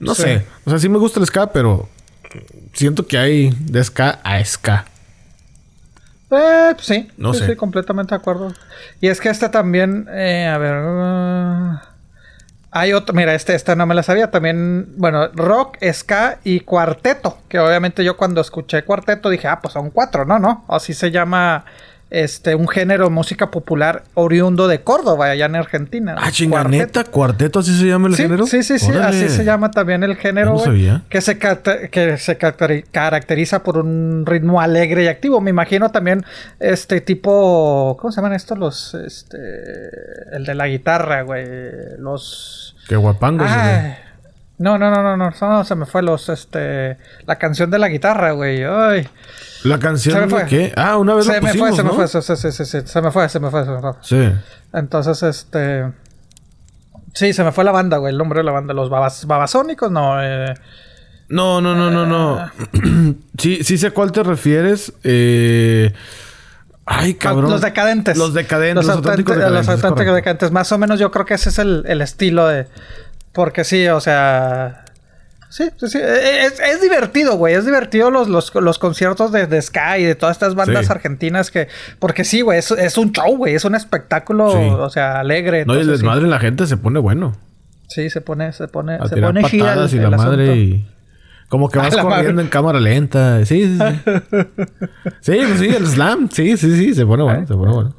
No 0.00 0.14
Sí. 0.14 0.22
sé. 0.22 0.46
O 0.64 0.70
sea, 0.70 0.78
sí 0.78 0.88
me 0.88 0.98
gusta 0.98 1.20
el 1.20 1.26
ska, 1.26 1.52
pero 1.52 1.88
siento 2.72 3.06
que 3.06 3.18
hay 3.18 3.50
de 3.60 3.84
ska 3.84 4.18
a 4.24 4.42
ska. 4.44 4.86
Eh, 6.30 6.72
pues 6.74 6.86
sí, 6.86 7.08
No 7.18 7.34
sí, 7.34 7.40
sé. 7.40 7.46
sí, 7.48 7.56
completamente 7.56 8.14
de 8.14 8.20
acuerdo. 8.20 8.52
Y 9.00 9.08
es 9.08 9.20
que 9.20 9.28
esta 9.28 9.50
también, 9.50 10.08
eh, 10.10 10.46
a 10.46 10.56
ver, 10.56 10.74
uh, 10.82 11.78
hay 12.74 12.94
otro, 12.94 13.14
mira, 13.14 13.34
este, 13.34 13.54
esta 13.54 13.76
no 13.76 13.84
me 13.84 13.94
la 13.94 14.02
sabía, 14.02 14.30
también, 14.30 14.94
bueno, 14.96 15.28
rock, 15.34 15.76
ska 15.92 16.38
y 16.42 16.60
cuarteto, 16.60 17.36
que 17.48 17.58
obviamente 17.58 18.02
yo 18.02 18.16
cuando 18.16 18.40
escuché 18.40 18.82
cuarteto 18.84 19.28
dije, 19.28 19.46
ah, 19.46 19.60
pues 19.60 19.74
son 19.74 19.90
cuatro, 19.90 20.24
no, 20.24 20.38
no, 20.38 20.64
así 20.68 20.94
se 20.94 21.10
llama 21.10 21.66
este, 22.12 22.54
un 22.54 22.68
género 22.68 23.04
de 23.04 23.10
música 23.10 23.50
popular 23.50 24.04
oriundo 24.12 24.68
de 24.68 24.82
Córdoba, 24.82 25.30
allá 25.30 25.46
en 25.46 25.56
Argentina. 25.56 26.14
Ah, 26.18 26.30
chinganeta, 26.30 27.04
cuarteto, 27.04 27.60
así 27.60 27.74
se 27.76 27.86
llama 27.86 28.08
el 28.08 28.16
género. 28.16 28.46
Sí, 28.46 28.62
sí, 28.62 28.78
sí, 28.78 28.92
así 28.92 29.30
se 29.30 29.44
llama 29.44 29.70
también 29.70 30.02
el 30.02 30.16
género. 30.16 30.62
que 31.08 31.20
se, 31.22 31.38
que 31.38 32.18
se 32.18 32.36
caracteriza 32.36 33.62
por 33.62 33.78
un 33.78 34.24
ritmo 34.26 34.60
alegre 34.60 35.04
y 35.04 35.08
activo. 35.08 35.40
Me 35.40 35.48
imagino 35.48 35.90
también 35.90 36.22
este 36.60 37.00
tipo, 37.00 37.96
¿cómo 37.98 38.12
se 38.12 38.16
llaman 38.16 38.34
estos? 38.34 38.58
Los, 38.58 38.94
este, 38.94 39.38
el 40.32 40.44
de 40.44 40.54
la 40.54 40.68
guitarra, 40.68 41.22
güey, 41.22 41.46
los... 41.96 42.76
Qué 42.88 42.96
guapangos. 42.96 43.48
No, 44.62 44.78
no, 44.78 44.92
no, 44.92 45.02
no, 45.02 45.16
no, 45.16 45.30
no, 45.40 45.64
se 45.64 45.74
me 45.74 45.86
fue 45.86 46.02
los, 46.02 46.28
este, 46.28 46.96
la 47.26 47.36
canción 47.36 47.68
de 47.68 47.80
la 47.80 47.88
guitarra, 47.88 48.30
güey, 48.30 48.62
ay. 48.62 49.08
¿La 49.64 49.80
canción 49.80 50.28
de 50.28 50.46
qué? 50.46 50.72
Ah, 50.76 50.98
una 50.98 51.14
vez 51.14 51.26
se 51.26 51.40
me 51.40 51.52
fue, 51.52 51.72
se 51.72 51.82
me 51.82 51.90
fue, 51.90 52.06
se, 52.06 52.22
se, 52.22 52.36
se, 52.36 52.86
se, 52.86 53.02
me 53.02 53.10
fue, 53.10 53.28
se 53.28 53.40
me 53.40 53.50
fue, 53.50 53.64
se 53.64 53.70
me 53.72 53.80
fue. 53.80 53.90
Sí. 54.02 54.32
Entonces, 54.72 55.20
este... 55.24 55.90
Sí, 57.12 57.32
se 57.32 57.42
me 57.42 57.50
fue 57.50 57.64
la 57.64 57.72
banda, 57.72 57.96
güey, 57.96 58.12
el 58.12 58.18
nombre 58.18 58.38
de 58.38 58.44
la 58.44 58.52
banda. 58.52 58.72
Los 58.72 58.88
babas, 58.88 59.26
babasónicos, 59.26 59.90
no, 59.90 60.22
eh... 60.22 60.54
No, 61.28 61.60
no, 61.60 61.74
no, 61.74 61.90
no, 61.90 62.06
no. 62.06 62.48
sí, 63.38 63.64
sí 63.64 63.78
sé 63.78 63.88
a 63.88 63.90
cuál 63.90 64.12
te 64.12 64.22
refieres. 64.22 64.92
Eh... 65.02 65.92
Ay, 66.86 67.14
cabrón. 67.14 67.50
Los 67.50 67.62
decadentes. 67.62 68.16
Los 68.16 68.32
decadentes. 68.32 68.86
Los, 68.86 68.96
auténticos 68.96 69.36
decadentes. 69.36 69.66
Los 69.66 69.84
auténticos 69.84 70.14
decadentes. 70.14 70.52
Más 70.52 70.70
o 70.70 70.78
menos 70.78 71.00
yo 71.00 71.10
creo 71.10 71.26
que 71.26 71.34
ese 71.34 71.48
es 71.48 71.58
el, 71.58 71.82
el 71.88 72.00
estilo 72.00 72.46
de... 72.46 72.68
Porque 73.32 73.64
sí, 73.64 73.86
o 73.88 74.00
sea... 74.00 74.84
Sí, 75.48 75.64
sí, 75.76 75.88
sí. 75.88 75.98
E, 75.98 76.44
e, 76.44 76.46
es, 76.46 76.80
divertido, 76.80 77.36
güey. 77.36 77.54
Es 77.54 77.66
divertido 77.66 78.10
los, 78.10 78.28
los, 78.28 78.78
conciertos 78.78 79.32
de, 79.32 79.46
de, 79.46 79.60
Sky 79.60 79.98
y 79.98 80.04
de 80.04 80.14
todas 80.14 80.36
estas 80.36 80.54
bandas 80.54 80.88
argentinas 80.88 81.50
que... 81.50 81.68
Porque 81.98 82.24
sí, 82.24 82.40
güey. 82.40 82.58
Es, 82.58 82.96
un 82.96 83.12
show, 83.12 83.36
güey. 83.36 83.54
Es 83.54 83.66
un 83.66 83.74
espectáculo, 83.74 84.46
o 84.46 84.88
sea, 84.88 85.20
alegre. 85.20 85.66
No, 85.66 85.74
y 85.74 85.80
el 85.80 85.88
desmadre 85.88 86.26
la 86.26 86.38
gente 86.38 86.66
se 86.66 86.78
pone 86.78 86.98
bueno. 87.00 87.36
Sí, 87.88 88.08
se 88.08 88.22
pone... 88.22 88.52
Se 88.52 88.68
pone... 88.68 88.98
se 89.06 89.16
pone 89.18 89.42
patadas 89.42 89.92
y 89.92 89.98
la 89.98 90.10
madre 90.10 90.56
y... 90.56 90.88
Como 91.52 91.68
que 91.68 91.78
vas 91.80 91.94
corriendo 91.94 92.40
en 92.40 92.48
cámara 92.48 92.80
lenta. 92.80 93.44
Sí, 93.44 93.64
sí, 93.66 93.78
sí. 93.78 94.00
sí, 95.20 95.38
pues 95.46 95.60
sí, 95.60 95.68
el 95.68 95.86
slam. 95.86 96.30
Sí, 96.30 96.56
sí, 96.56 96.74
sí. 96.74 96.94
Se 96.94 97.04
pone 97.04 97.24
bueno. 97.24 97.46
Se 97.46 97.52
pone 97.52 97.72
bueno. 97.74 97.94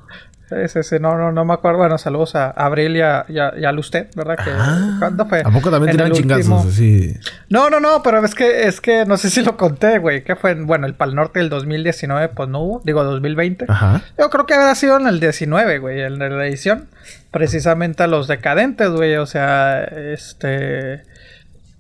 Sí, 0.50 0.84
sí, 0.84 0.96
No, 1.00 1.18
no, 1.18 1.32
no 1.32 1.46
me 1.46 1.54
acuerdo. 1.54 1.80
Bueno, 1.80 1.98
saludos 1.98 2.36
a 2.36 2.52
Abril 2.52 2.98
y 2.98 3.02
a, 3.02 3.26
y 3.28 3.66
a, 3.66 3.72
usted, 3.72 4.08
¿verdad? 4.16 4.36
Que, 4.44 4.52
ah, 4.52 4.98
¿Cuándo 5.00 5.26
fue? 5.26 5.42
¿A 5.42 5.50
poco 5.50 5.72
también 5.72 5.92
tiran 5.92 6.12
chingazos 6.12 6.68
así? 6.68 7.18
No, 7.50 7.70
no, 7.70 7.80
no, 7.80 8.04
pero 8.04 8.24
es 8.24 8.36
que, 8.36 8.68
es 8.68 8.82
que 8.82 9.06
no 9.06 9.18
sé 9.18 9.30
si 9.30 9.42
lo 9.42 9.58
conté, 9.58 10.00
güey. 10.00 10.24
¿Qué 10.24 10.36
fue? 10.36 10.54
Bueno, 10.56 10.86
el 10.86 10.94
Pal 10.94 11.16
Norte 11.16 11.40
del 11.40 11.50
2019, 11.50 12.30
pues 12.30 12.50
no 12.50 12.60
hubo. 12.60 12.82
Digo, 12.84 13.04
2020. 13.04 13.66
Ajá. 13.68 14.02
Yo 14.18 14.30
creo 14.30 14.46
que 14.46 14.54
habrá 14.54 14.76
sido 14.76 14.98
en 14.98 15.08
el 15.08 15.20
19, 15.20 15.80
güey, 15.80 16.02
en 16.02 16.20
la 16.20 16.28
edición. 16.46 16.88
Precisamente 17.32 18.04
a 18.04 18.08
los 18.08 18.28
decadentes, 18.28 18.90
güey. 18.90 19.16
O 19.16 19.26
sea, 19.26 19.84
este 19.84 21.04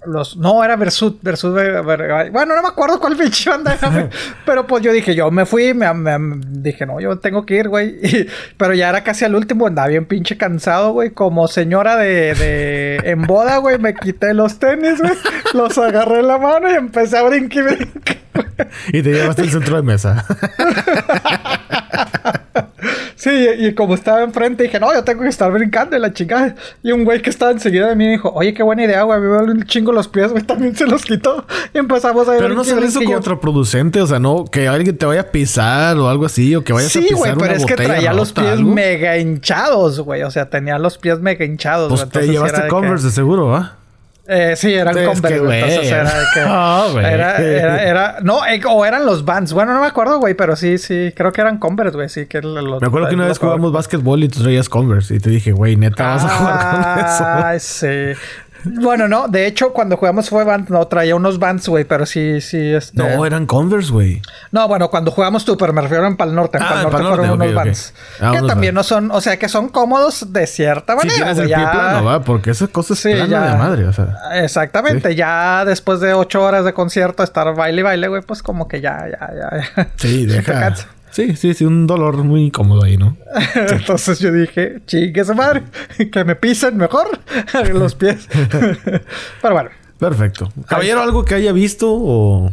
los 0.05 0.37
no 0.37 0.63
era 0.63 0.75
Versud, 0.75 1.15
Versud 1.21 1.53
bueno 2.31 2.55
no 2.55 2.61
me 2.61 2.67
acuerdo 2.67 2.99
cuál 2.99 3.15
pinche 3.17 3.49
banda 3.49 3.75
era 3.75 4.09
pero 4.45 4.67
pues 4.67 4.83
yo 4.83 4.91
dije 4.91 5.15
yo 5.15 5.31
me 5.31 5.45
fui 5.45 5.73
me, 5.73 5.87
dije 6.49 6.85
no 6.85 6.99
yo 6.99 7.19
tengo 7.19 7.45
que 7.45 7.55
ir 7.55 7.69
güey 7.69 8.27
pero 8.57 8.73
ya 8.73 8.89
era 8.89 9.03
casi 9.03 9.25
al 9.25 9.35
último 9.35 9.67
andaba 9.67 9.87
bien 9.87 10.05
pinche 10.05 10.37
cansado 10.37 10.91
güey 10.93 11.11
como 11.11 11.47
señora 11.47 11.95
de, 11.95 12.33
de 12.35 12.95
en 13.03 13.23
boda 13.23 13.57
güey 13.57 13.79
me 13.79 13.93
quité 13.93 14.33
los 14.33 14.59
tenis 14.59 14.99
güey 14.99 15.13
los 15.53 15.77
agarré 15.77 16.19
en 16.19 16.27
la 16.27 16.37
mano 16.37 16.71
y 16.71 16.75
empecé 16.75 17.17
a 17.17 17.23
brincar 17.23 17.77
y 18.87 19.01
te 19.01 19.11
llevaste 19.11 19.43
al 19.43 19.49
centro 19.49 19.75
de 19.77 19.83
mesa 19.83 20.25
Sí, 23.23 23.47
y, 23.57 23.73
como 23.73 23.93
estaba 23.93 24.21
enfrente, 24.21 24.63
dije, 24.63 24.81
no, 24.81 24.93
yo 24.93 25.01
tengo 25.05 25.21
que 25.21 25.29
estar 25.29 25.49
brincando 25.49 25.95
y 25.95 25.99
la 26.01 26.11
chica. 26.11 26.55
Y 26.83 26.91
un 26.91 27.05
güey 27.05 27.21
que 27.21 27.29
estaba 27.29 27.51
enseguida 27.53 27.87
de 27.87 27.95
mí 27.95 28.05
dijo, 28.05 28.29
oye, 28.35 28.53
qué 28.53 28.63
buena 28.63 28.83
idea, 28.83 29.03
güey, 29.03 29.17
me 29.21 29.27
veo 29.27 29.43
un 29.43 29.63
chingo 29.63 29.93
los 29.93 30.09
pies, 30.09 30.31
güey, 30.31 30.43
también 30.43 30.75
se 30.75 30.85
los 30.85 31.05
quitó. 31.05 31.45
Y 31.73 31.77
empezamos 31.77 32.27
a 32.27 32.31
ver. 32.31 32.41
Pero 32.41 32.53
no 32.53 32.65
se 32.65 32.77
eso 32.83 32.99
contraproducente, 33.01 34.01
o 34.01 34.07
sea, 34.07 34.19
no, 34.19 34.43
que 34.43 34.67
alguien 34.67 34.97
te 34.97 35.05
vaya 35.05 35.21
a 35.21 35.31
pisar 35.31 35.95
o 35.99 36.09
algo 36.09 36.25
así, 36.25 36.53
o 36.53 36.65
que 36.65 36.73
vayas 36.73 36.93
a 36.93 36.99
pisar. 36.99 37.07
Sí, 37.07 37.15
güey, 37.15 37.33
pero 37.39 37.53
es 37.53 37.65
que 37.65 37.75
traía 37.75 38.11
los 38.11 38.33
pies 38.33 38.59
mega 38.59 39.17
hinchados, 39.17 40.01
güey, 40.01 40.23
o 40.23 40.29
sea, 40.29 40.49
tenía 40.49 40.77
los 40.77 40.97
pies 40.97 41.21
mega 41.21 41.45
hinchados. 41.45 41.87
Pues 41.87 42.09
te 42.09 42.27
llevaste 42.27 42.67
Converse, 42.67 43.05
de 43.05 43.13
seguro, 43.13 43.47
¿va? 43.47 43.77
Eh, 43.77 43.82
sí, 44.55 44.73
eran 44.73 44.93
Converse, 44.93 45.39
güey. 45.39 45.59
Entonces 45.59 45.91
era 45.91 46.19
de 46.19 46.25
que. 46.33 46.43
Oh, 46.53 46.99
era, 46.99 47.37
era, 47.37 47.83
era, 47.83 48.17
No, 48.21 48.45
eh, 48.45 48.61
o 48.67 48.85
eran 48.85 49.05
los 49.05 49.25
Vans. 49.25 49.53
Bueno, 49.53 49.73
no 49.73 49.81
me 49.81 49.87
acuerdo, 49.87 50.19
güey, 50.19 50.33
pero 50.33 50.55
sí, 50.55 50.77
sí. 50.77 51.11
Creo 51.15 51.31
que 51.31 51.41
eran 51.41 51.57
Converse, 51.57 51.95
güey. 51.95 52.09
Sí, 52.09 52.25
que 52.25 52.41
los, 52.41 52.81
Me 52.81 52.87
acuerdo 52.87 53.09
que 53.09 53.15
una 53.15 53.27
vez 53.27 53.39
jugamos 53.39 53.71
básquetbol 53.71 54.23
y 54.23 54.29
tú 54.29 54.41
traías 54.41 54.69
Converse. 54.69 55.15
Y 55.15 55.19
te 55.19 55.29
dije, 55.29 55.51
güey, 55.51 55.75
neta, 55.75 56.15
vas 56.15 56.25
a 56.25 56.29
jugar 56.29 56.71
con 56.71 57.05
eso. 57.05 57.23
Ay, 57.47 57.59
sí. 57.59 58.19
Bueno, 58.65 59.07
no, 59.07 59.27
de 59.27 59.47
hecho, 59.47 59.73
cuando 59.73 59.97
jugamos 59.97 60.29
fue 60.29 60.43
Vans, 60.43 60.69
no 60.69 60.85
traía 60.87 61.15
unos 61.15 61.39
Vans, 61.39 61.67
güey, 61.67 61.83
pero 61.83 62.05
sí, 62.05 62.41
sí, 62.41 62.73
este. 62.73 62.97
No, 62.97 63.25
eran 63.25 63.45
Converse, 63.45 63.91
güey. 63.91 64.21
No, 64.51 64.67
bueno, 64.67 64.89
cuando 64.89 65.11
jugamos 65.11 65.45
tú, 65.45 65.57
pero 65.57 65.73
me 65.73 65.81
refiero 65.81 66.05
en 66.07 66.17
Pal 66.17 66.33
Norte. 66.33 66.57
En 66.57 66.63
ah, 66.63 66.69
Pal 66.69 66.83
Norte 66.83 67.07
fueron 67.07 67.29
unos 67.31 67.53
Vans. 67.53 67.93
Ah, 68.19 68.31
que 68.33 68.47
también 68.47 68.73
no 68.75 68.83
son, 68.83 69.11
o 69.11 69.21
sea, 69.21 69.37
que 69.37 69.49
son 69.49 69.69
cómodos 69.69 70.31
de 70.31 70.47
cierta 70.47 70.95
manera. 70.95 71.13
Sí, 71.13 71.21
tienes 71.21 71.37
el 71.39 71.47
pie 71.47 71.55
plano, 71.55 72.03
¿va? 72.05 72.23
Porque 72.23 72.51
esas 72.51 72.69
cosas 72.69 72.97
sí, 72.99 73.13
plano 73.13 73.41
de 73.41 73.57
madre, 73.57 73.85
o 73.85 73.93
sea. 73.93 74.15
Exactamente, 74.35 75.15
ya 75.15 75.65
después 75.65 75.99
de 75.99 76.13
ocho 76.13 76.43
horas 76.43 76.65
de 76.65 76.73
concierto, 76.73 77.23
estar 77.23 77.53
baile 77.55 77.81
y 77.81 77.83
baile, 77.83 78.07
güey, 78.07 78.21
pues 78.21 78.43
como 78.43 78.67
que 78.67 78.81
ya, 78.81 79.05
ya, 79.09 79.29
ya. 79.33 79.87
Sí, 79.97 80.25
deja. 80.27 80.73
Sí, 81.13 81.35
sí, 81.35 81.53
sí, 81.53 81.63
un 81.63 81.85
dolor 81.85 82.23
muy 82.23 82.45
incómodo 82.45 82.83
ahí, 82.83 82.97
¿no? 82.97 83.15
Entonces 83.55 84.17
yo 84.17 84.31
dije, 84.31 84.81
chingue 84.87 85.23
madre, 85.35 85.61
que 86.11 86.25
me 86.25 86.35
pisen 86.35 86.75
mejor 86.75 87.07
los 87.73 87.93
pies. 87.93 88.27
Pero 88.49 89.53
bueno. 89.53 89.69
Perfecto. 89.99 90.51
Caballero, 90.67 91.03
algo 91.03 91.23
que 91.23 91.35
haya 91.35 91.51
visto 91.51 91.93
o 91.93 92.51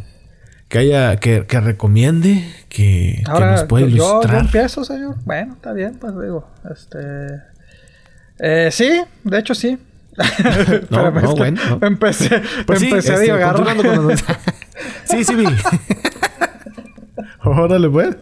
que 0.69 0.77
haya, 0.77 1.17
que, 1.17 1.47
que 1.47 1.59
recomiende, 1.59 2.55
que, 2.69 3.23
que 3.25 3.41
nos 3.41 3.65
pueda 3.65 3.87
ilustrar. 3.87 4.25
Yo, 4.25 4.31
yo 4.31 4.39
empiezo, 4.39 4.85
señor. 4.85 5.17
Bueno, 5.25 5.55
está 5.55 5.73
bien, 5.73 5.97
pues 5.99 6.13
digo, 6.21 6.47
este. 6.71 6.99
Eh, 8.41 8.69
sí, 8.71 9.01
de 9.25 9.39
hecho 9.39 9.55
sí. 9.55 9.79
no, 10.91 11.11
no, 11.11 11.35
bueno. 11.35 11.61
Empecé, 11.81 12.43
pues 12.67 12.83
empecé 12.83 13.13
a 13.13 13.15
este, 13.15 13.25
divagar. 13.25 13.57
sí, 15.05 15.25
sí 15.25 15.35
vi. 15.35 15.47
Órale, 17.43 17.89
pues. 17.89 18.17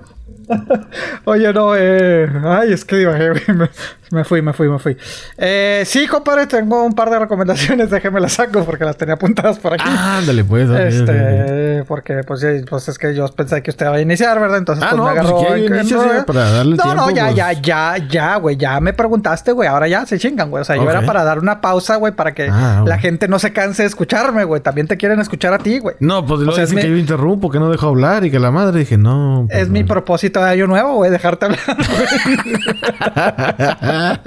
Oye, 1.24 1.52
no, 1.52 1.76
eh. 1.76 2.28
Ay, 2.44 2.72
es 2.72 2.84
que 2.84 2.96
divagé, 2.96 3.30
me, 3.52 3.70
me, 4.10 4.24
fui, 4.24 4.42
me 4.42 4.52
fui, 4.52 4.68
me 4.68 4.78
fui. 4.78 4.96
Eh, 5.36 5.82
sí, 5.86 6.06
compadre, 6.06 6.46
tengo 6.46 6.84
un 6.84 6.94
par 6.94 7.10
de 7.10 7.18
recomendaciones, 7.18 7.90
déjeme 7.90 8.20
las 8.20 8.32
saco 8.32 8.64
porque 8.64 8.84
las 8.84 8.96
tenía 8.96 9.14
apuntadas 9.14 9.58
por 9.58 9.74
aquí. 9.74 9.84
Ah, 9.86 10.18
ándale, 10.18 10.44
pues. 10.44 10.70
este, 10.70 11.84
porque 11.86 12.22
pues, 12.26 12.44
pues, 12.68 12.88
es 12.88 12.98
que 12.98 13.14
yo 13.14 13.26
pensé 13.28 13.62
que 13.62 13.70
usted 13.70 13.86
va 13.86 13.96
a 13.96 14.00
iniciar, 14.00 14.40
¿verdad? 14.40 14.58
Entonces, 14.58 14.84
ah, 14.84 14.90
pues 14.90 14.98
no, 14.98 15.06
me 15.06 15.20
pues, 15.20 15.26
agarró. 15.26 16.16
en, 16.16 16.24
para 16.24 16.50
darle 16.50 16.76
no, 16.76 16.82
tiempo, 16.82 17.02
no, 17.02 17.10
ya, 17.10 17.24
pues. 17.24 17.36
ya, 17.36 17.52
ya, 17.52 17.96
ya, 18.08 18.36
güey, 18.36 18.56
ya 18.56 18.80
me 18.80 18.92
preguntaste, 18.92 19.52
güey, 19.52 19.68
ahora 19.68 19.88
ya 19.88 20.06
se 20.06 20.18
chingan, 20.18 20.50
güey. 20.50 20.62
O 20.62 20.64
sea, 20.64 20.76
yo 20.76 20.88
era 20.88 21.02
para 21.02 21.24
dar 21.24 21.38
una 21.38 21.60
pausa, 21.60 21.96
güey, 21.96 22.12
para 22.12 22.34
que 22.34 22.48
ah, 22.50 22.84
la 22.86 22.98
gente 22.98 23.28
no 23.28 23.38
se 23.38 23.52
canse 23.52 23.82
de 23.82 23.88
escucharme, 23.88 24.44
güey. 24.44 24.60
También 24.60 24.86
te 24.86 24.96
quieren 24.96 25.20
escuchar 25.20 25.52
a 25.52 25.58
ti, 25.58 25.78
güey. 25.78 25.96
No, 26.00 26.24
pues 26.24 26.40
lo 26.40 26.56
dicen 26.56 26.78
que 26.78 26.88
yo 26.88 26.96
interrumpo, 26.96 27.50
que 27.50 27.58
no 27.58 27.70
dejo 27.70 27.88
hablar 27.88 28.24
y 28.24 28.30
que 28.30 28.38
la 28.38 28.50
madre 28.50 28.80
dije, 28.80 28.96
no. 28.96 29.46
Pues, 29.48 29.62
es 29.62 29.68
mi 29.68 29.84
propósito 29.84 30.37
de 30.44 30.50
año 30.50 30.66
nuevo, 30.66 30.94
güey, 30.94 31.10
dejarte 31.10 31.46
hablar. 31.46 31.60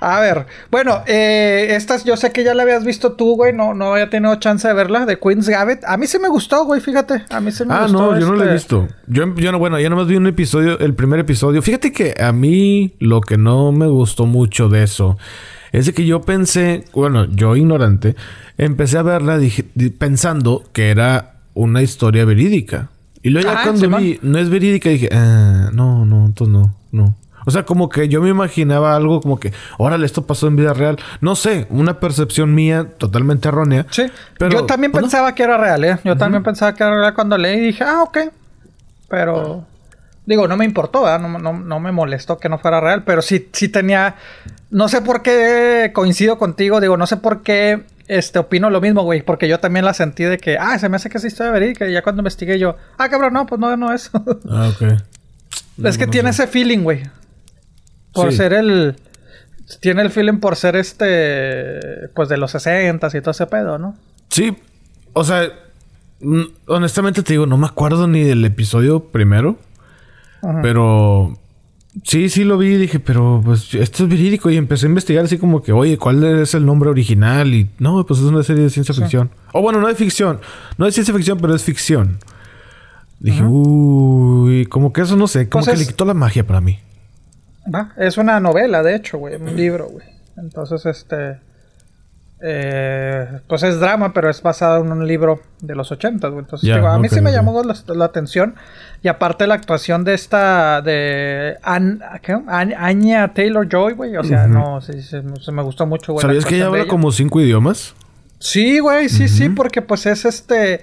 A 0.00 0.20
ver, 0.20 0.46
bueno, 0.70 1.02
eh, 1.06 1.68
estas 1.70 2.04
yo 2.04 2.16
sé 2.16 2.32
que 2.32 2.44
ya 2.44 2.54
la 2.54 2.62
habías 2.62 2.84
visto 2.84 3.12
tú, 3.12 3.36
güey, 3.36 3.52
no, 3.52 3.74
no 3.74 3.92
había 3.92 4.08
tenido 4.08 4.34
chance 4.36 4.66
de 4.66 4.74
verla, 4.74 5.06
de 5.06 5.18
Queen's 5.18 5.48
Gambit. 5.48 5.84
A 5.84 5.96
mí 5.96 6.06
sí 6.06 6.18
me 6.18 6.28
gustó, 6.28 6.64
güey, 6.64 6.80
fíjate, 6.80 7.24
a 7.30 7.40
mí 7.40 7.50
sí 7.50 7.64
me 7.64 7.74
ah, 7.74 7.82
gustó. 7.82 7.98
Ah, 7.98 8.14
no, 8.14 8.20
yo 8.20 8.26
no 8.26 8.34
la 8.34 8.44
he 8.44 8.54
este 8.54 8.76
visto. 8.76 8.88
Yo, 9.06 9.34
yo 9.34 9.52
no, 9.52 9.58
bueno, 9.58 9.78
yo 9.80 9.90
nomás 9.90 10.06
vi 10.06 10.16
un 10.16 10.26
episodio, 10.26 10.78
el 10.78 10.94
primer 10.94 11.20
episodio. 11.20 11.62
Fíjate 11.62 11.92
que 11.92 12.14
a 12.20 12.32
mí 12.32 12.94
lo 13.00 13.20
que 13.20 13.36
no 13.36 13.72
me 13.72 13.86
gustó 13.86 14.26
mucho 14.26 14.68
de 14.68 14.84
eso 14.84 15.18
es 15.72 15.86
de 15.86 15.92
que 15.92 16.06
yo 16.06 16.22
pensé, 16.22 16.84
bueno, 16.92 17.26
yo 17.26 17.56
ignorante, 17.56 18.16
empecé 18.56 18.98
a 18.98 19.02
verla 19.02 19.38
pensando 19.98 20.64
que 20.72 20.90
era 20.90 21.34
una 21.54 21.82
historia 21.82 22.24
verídica. 22.24 22.90
Y 23.22 23.30
luego 23.30 23.50
ya 23.50 23.62
cuando 23.62 23.98
vi, 23.98 24.18
no 24.22 24.38
es 24.38 24.48
verídica, 24.50 24.88
dije, 24.88 25.08
ah, 25.12 25.70
no, 25.72 26.04
no, 26.04 26.26
entonces 26.26 26.52
no, 26.52 26.74
no. 26.92 27.16
O 27.46 27.50
sea, 27.50 27.64
como 27.64 27.88
que 27.88 28.08
yo 28.08 28.20
me 28.20 28.28
imaginaba 28.28 28.94
algo 28.94 29.22
como 29.22 29.40
que, 29.40 29.54
órale, 29.78 30.04
esto 30.04 30.26
pasó 30.26 30.48
en 30.48 30.56
vida 30.56 30.74
real. 30.74 30.98
No 31.22 31.34
sé, 31.34 31.66
una 31.70 31.98
percepción 31.98 32.54
mía 32.54 32.88
totalmente 32.98 33.48
errónea. 33.48 33.86
Sí. 33.90 34.04
Pero, 34.38 34.52
yo 34.52 34.66
también 34.66 34.92
pensaba 34.92 35.34
que 35.34 35.44
era 35.44 35.56
real, 35.56 35.82
¿eh? 35.82 35.98
Yo 36.04 36.16
también 36.18 36.42
pensaba 36.42 36.74
que 36.74 36.84
era 36.84 37.00
real 37.00 37.14
cuando 37.14 37.38
leí 37.38 37.56
y 37.56 37.66
dije, 37.68 37.84
ah, 37.84 38.02
ok. 38.02 38.18
Pero, 39.08 39.64
digo, 40.28 40.46
no 40.46 40.58
me 40.58 40.66
importó, 40.66 41.02
¿verdad? 41.02 41.20
No, 41.20 41.38
no, 41.38 41.54
no 41.54 41.80
me 41.80 41.90
molestó 41.90 42.38
que 42.38 42.50
no 42.50 42.58
fuera 42.58 42.80
real, 42.80 43.02
pero 43.04 43.22
sí, 43.22 43.48
sí 43.52 43.68
tenía. 43.68 44.16
No 44.70 44.88
sé 44.88 45.00
por 45.00 45.22
qué 45.22 45.90
coincido 45.94 46.38
contigo, 46.38 46.80
digo, 46.82 46.98
no 46.98 47.06
sé 47.06 47.16
por 47.16 47.42
qué 47.42 47.84
este, 48.08 48.38
opino 48.38 48.68
lo 48.68 48.82
mismo, 48.82 49.02
güey, 49.02 49.22
porque 49.22 49.48
yo 49.48 49.58
también 49.58 49.86
la 49.86 49.94
sentí 49.94 50.24
de 50.24 50.36
que, 50.36 50.58
ah, 50.58 50.78
se 50.78 50.90
me 50.90 50.96
hace 50.96 51.08
que 51.08 51.18
sí 51.18 51.28
historia 51.28 51.50
verídica, 51.50 51.88
y 51.88 51.94
ya 51.94 52.02
cuando 52.02 52.20
investigué 52.20 52.58
yo, 52.58 52.76
ah, 52.98 53.08
cabrón, 53.08 53.32
no, 53.32 53.46
pues 53.46 53.58
no, 53.58 53.74
no 53.78 53.90
es. 53.90 54.10
ah, 54.50 54.70
ok. 54.74 55.00
Es 55.82 55.96
que 55.96 56.06
tiene 56.06 56.30
ese 56.30 56.46
feeling, 56.46 56.80
güey. 56.80 57.04
Por 58.12 58.32
ser 58.32 58.52
el. 58.52 58.96
Tiene 59.80 60.02
el 60.02 60.10
feeling 60.10 60.40
por 60.40 60.56
ser 60.56 60.76
este. 60.76 62.08
Pues 62.14 62.28
de 62.28 62.36
los 62.36 62.50
60 62.50 63.06
y 63.06 63.20
todo 63.20 63.30
ese 63.30 63.46
pedo, 63.46 63.78
¿no? 63.78 63.96
Sí. 64.28 64.56
O 65.12 65.24
sea, 65.24 65.48
honestamente 66.66 67.22
te 67.22 67.34
digo, 67.34 67.46
no 67.46 67.56
me 67.56 67.66
acuerdo 67.66 68.08
ni 68.08 68.24
del 68.24 68.44
episodio 68.44 69.04
primero. 69.04 69.56
Pero 70.62 71.38
sí, 72.04 72.28
sí 72.28 72.44
lo 72.44 72.58
vi 72.58 72.68
y 72.68 72.76
dije, 72.76 73.00
pero 73.00 73.42
pues 73.44 73.74
esto 73.74 74.04
es 74.04 74.08
verídico. 74.08 74.50
Y 74.50 74.56
empecé 74.56 74.86
a 74.86 74.88
investigar 74.88 75.24
así 75.24 75.38
como 75.38 75.62
que, 75.62 75.72
oye, 75.72 75.98
¿cuál 75.98 76.22
es 76.24 76.54
el 76.54 76.64
nombre 76.64 76.90
original? 76.90 77.54
Y 77.54 77.70
no, 77.78 78.04
pues 78.06 78.20
es 78.20 78.26
una 78.26 78.42
serie 78.42 78.64
de 78.64 78.70
ciencia 78.70 78.94
ficción. 78.94 79.30
O 79.52 79.62
bueno, 79.62 79.80
no 79.80 79.88
de 79.88 79.94
ficción. 79.94 80.40
No 80.76 80.86
es 80.86 80.94
ciencia 80.94 81.14
ficción, 81.14 81.38
pero 81.38 81.54
es 81.54 81.62
ficción. 81.62 82.18
Dije, 83.20 83.42
uy, 83.42 84.66
como 84.66 84.92
que 84.92 85.00
eso 85.00 85.16
no 85.16 85.26
sé, 85.26 85.48
como 85.48 85.64
que 85.64 85.76
le 85.76 85.86
quitó 85.86 86.04
la 86.04 86.14
magia 86.14 86.46
para 86.46 86.60
mí. 86.60 86.78
Va, 87.72 87.92
es 87.96 88.16
una 88.16 88.38
novela, 88.38 88.82
de 88.82 88.94
hecho, 88.94 89.18
güey, 89.18 89.34
un 89.34 89.56
libro, 89.56 89.88
güey. 89.88 90.06
Entonces, 90.36 90.86
este. 90.86 91.40
Eh, 92.40 93.40
pues 93.48 93.64
es 93.64 93.80
drama, 93.80 94.12
pero 94.12 94.30
es 94.30 94.40
basado 94.42 94.84
en 94.84 94.92
un 94.92 95.04
libro 95.06 95.40
de 95.60 95.74
los 95.74 95.90
80, 95.90 96.28
güey. 96.28 96.44
Entonces, 96.44 96.72
digo, 96.72 96.86
a 96.86 96.98
mí 96.98 97.08
sí 97.08 97.20
me 97.20 97.32
llamó 97.32 97.60
la, 97.62 98.04
atención. 98.04 98.54
Y 99.02 99.08
aparte 99.08 99.46
la 99.46 99.54
actuación 99.54 100.04
de 100.04 100.14
esta, 100.14 100.82
de 100.82 101.56
Anya 101.62 103.28
Taylor 103.28 103.68
Joy, 103.68 103.94
güey. 103.94 104.16
O 104.16 104.24
sea, 104.24 104.46
no, 104.48 104.80
sí, 104.80 105.00
se, 105.02 105.22
me 105.22 105.62
gustó 105.62 105.86
mucho, 105.86 106.12
güey. 106.12 106.22
¿Sabías 106.22 106.44
que 106.44 106.56
ella 106.56 106.66
habla 106.66 106.86
como 106.86 107.12
cinco 107.12 107.40
idiomas? 107.40 107.94
Sí, 108.40 108.80
güey, 108.80 109.08
sí, 109.08 109.28
sí, 109.28 109.48
porque 109.48 109.82
pues 109.82 110.06
es 110.06 110.24
este, 110.24 110.82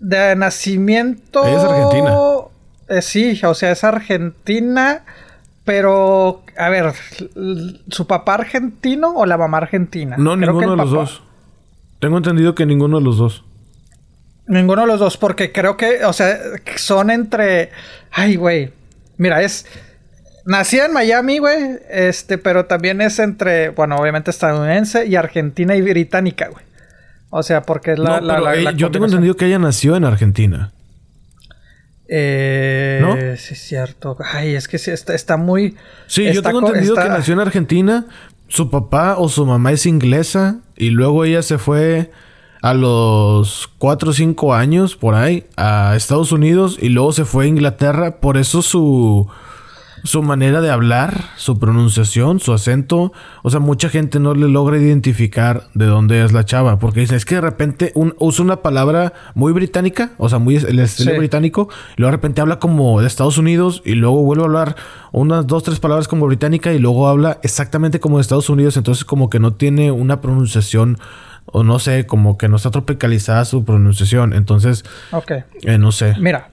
de 0.00 0.36
nacimiento... 0.36 1.44
Ella 1.46 1.58
es 1.58 1.64
argentina. 1.64 2.16
Eh, 2.88 3.02
sí, 3.02 3.40
o 3.44 3.54
sea, 3.54 3.72
es 3.72 3.84
argentina 3.84 5.02
pero, 5.64 6.42
a 6.58 6.68
ver, 6.70 6.92
¿su 7.88 8.06
papá 8.06 8.34
argentino 8.34 9.14
o 9.14 9.26
la 9.26 9.38
mamá 9.38 9.58
argentina? 9.58 10.16
No, 10.18 10.36
ninguno 10.36 10.72
de 10.72 10.76
los 10.76 10.90
dos. 10.90 11.22
Tengo 12.00 12.16
entendido 12.16 12.54
que 12.54 12.66
ninguno 12.66 12.98
de 12.98 13.04
los 13.04 13.16
dos. 13.16 13.44
Ninguno 14.52 14.82
de 14.82 14.88
los 14.88 15.00
dos, 15.00 15.16
porque 15.16 15.50
creo 15.50 15.78
que, 15.78 16.04
o 16.04 16.12
sea, 16.12 16.38
son 16.76 17.10
entre. 17.10 17.70
Ay, 18.10 18.36
güey. 18.36 18.70
Mira, 19.16 19.40
es. 19.40 19.64
Nacida 20.44 20.86
en 20.86 20.92
Miami, 20.92 21.38
güey. 21.38 21.78
Este, 21.88 22.36
pero 22.36 22.66
también 22.66 23.00
es 23.00 23.18
entre, 23.18 23.70
bueno, 23.70 23.96
obviamente 23.96 24.30
estadounidense 24.30 25.06
y 25.06 25.16
argentina 25.16 25.74
y 25.74 25.80
británica, 25.80 26.48
güey. 26.48 26.64
O 27.30 27.42
sea, 27.42 27.62
porque 27.62 27.92
es 27.92 27.98
la. 27.98 28.20
la, 28.20 28.72
yo 28.72 28.90
tengo 28.90 29.06
entendido 29.06 29.36
que 29.36 29.46
ella 29.46 29.58
nació 29.58 29.96
en 29.96 30.04
Argentina. 30.04 30.72
Eh, 32.08 32.98
¿No? 33.00 33.14
Sí, 33.38 33.54
es 33.54 33.62
cierto. 33.62 34.18
Ay, 34.20 34.54
es 34.54 34.68
que 34.68 34.76
está, 34.76 35.14
está 35.14 35.38
muy. 35.38 35.76
Sí, 36.08 36.30
yo 36.30 36.42
tengo 36.42 36.66
entendido 36.66 36.94
que 36.94 37.08
nació 37.08 37.32
en 37.32 37.40
Argentina. 37.40 38.04
Su 38.48 38.68
papá 38.68 39.16
o 39.16 39.30
su 39.30 39.46
mamá 39.46 39.72
es 39.72 39.86
inglesa. 39.86 40.58
Y 40.76 40.90
luego 40.90 41.24
ella 41.24 41.40
se 41.42 41.56
fue 41.56 42.10
a 42.62 42.74
los 42.74 43.68
4 43.78 44.10
o 44.10 44.12
5 44.14 44.54
años 44.54 44.96
por 44.96 45.14
ahí 45.14 45.44
a 45.56 45.94
Estados 45.96 46.32
Unidos. 46.32 46.78
Y 46.80 46.88
luego 46.88 47.12
se 47.12 47.24
fue 47.24 47.44
a 47.44 47.48
Inglaterra. 47.48 48.20
Por 48.20 48.38
eso 48.38 48.62
su 48.62 49.28
su 50.04 50.22
manera 50.22 50.60
de 50.60 50.70
hablar, 50.70 51.30
su 51.36 51.58
pronunciación, 51.58 52.40
su 52.40 52.52
acento. 52.52 53.12
O 53.42 53.50
sea, 53.50 53.60
mucha 53.60 53.88
gente 53.88 54.18
no 54.18 54.34
le 54.34 54.48
logra 54.48 54.78
identificar 54.78 55.68
de 55.74 55.86
dónde 55.86 56.24
es 56.24 56.32
la 56.32 56.44
chava. 56.44 56.78
Porque 56.78 57.00
dice, 57.00 57.16
es 57.16 57.24
que 57.24 57.36
de 57.36 57.40
repente 57.40 57.92
usa 57.94 58.44
una 58.44 58.56
palabra 58.62 59.12
muy 59.34 59.52
británica, 59.52 60.12
o 60.18 60.28
sea, 60.28 60.38
muy 60.38 60.56
el 60.56 60.78
estilo 60.80 61.16
británico. 61.16 61.68
Y 61.96 62.00
luego 62.00 62.10
de 62.10 62.16
repente 62.16 62.40
habla 62.40 62.58
como 62.58 63.00
de 63.00 63.06
Estados 63.06 63.38
Unidos. 63.38 63.82
Y 63.84 63.94
luego 63.94 64.22
vuelve 64.22 64.42
a 64.42 64.46
hablar 64.46 64.76
unas 65.12 65.46
dos, 65.46 65.62
tres 65.62 65.78
palabras 65.78 66.08
como 66.08 66.26
británica. 66.26 66.72
Y 66.72 66.78
luego 66.78 67.08
habla 67.08 67.38
exactamente 67.42 68.00
como 68.00 68.18
de 68.18 68.22
Estados 68.22 68.50
Unidos. 68.50 68.76
Entonces, 68.76 69.04
como 69.04 69.30
que 69.30 69.38
no 69.38 69.54
tiene 69.54 69.92
una 69.92 70.20
pronunciación 70.20 70.98
o 71.46 71.64
no 71.64 71.78
sé, 71.78 72.06
como 72.06 72.38
que 72.38 72.48
no 72.48 72.56
está 72.56 72.70
tropicalizada 72.70 73.44
su 73.44 73.64
pronunciación. 73.64 74.32
Entonces, 74.32 74.84
ok. 75.10 75.32
Eh, 75.62 75.78
no 75.78 75.92
sé. 75.92 76.14
Mira, 76.18 76.50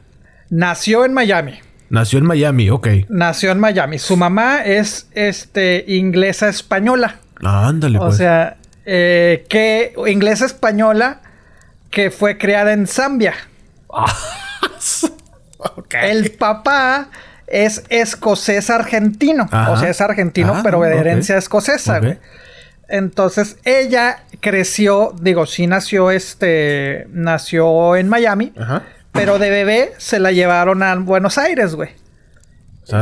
nació 0.49 1.05
en 1.05 1.13
Miami. 1.13 1.59
Nació 1.89 2.19
en 2.19 2.25
Miami, 2.25 2.69
ok. 2.69 2.87
Nació 3.09 3.51
en 3.51 3.59
Miami. 3.59 3.97
Su 3.97 4.15
mamá 4.15 4.63
es 4.63 5.07
este 5.13 5.85
inglesa 5.87 6.49
española. 6.49 7.15
Ah, 7.43 7.67
ándale, 7.67 7.97
pues. 7.97 8.13
O 8.13 8.17
sea, 8.17 8.57
eh, 8.85 9.45
que 9.49 9.93
inglesa 10.07 10.45
española 10.45 11.21
que 11.89 12.11
fue 12.11 12.37
creada 12.37 12.73
en 12.73 12.87
Zambia. 12.87 13.33
El 15.91 16.31
papá 16.31 17.09
es 17.47 17.83
escocés 17.89 18.69
argentino. 18.69 19.47
O 19.69 19.77
sea, 19.77 19.89
es 19.89 20.01
argentino, 20.01 20.53
ah, 20.55 20.61
pero 20.63 20.81
de 20.81 20.95
herencia 20.95 21.37
escocesa, 21.37 21.99
güey. 21.99 22.17
Entonces, 22.87 23.57
ella 23.65 24.23
creció, 24.41 25.13
digo, 25.21 25.45
sí 25.45 25.67
nació 25.67 26.11
este, 26.11 27.07
nació 27.11 27.95
en 27.95 28.09
Miami. 28.09 28.53
Ajá. 28.57 28.83
Pero 29.11 29.39
de 29.39 29.49
bebé 29.49 29.91
se 29.97 30.19
la 30.19 30.31
llevaron 30.31 30.83
a 30.83 30.95
Buenos 30.95 31.37
Aires, 31.37 31.75
güey. 31.75 31.89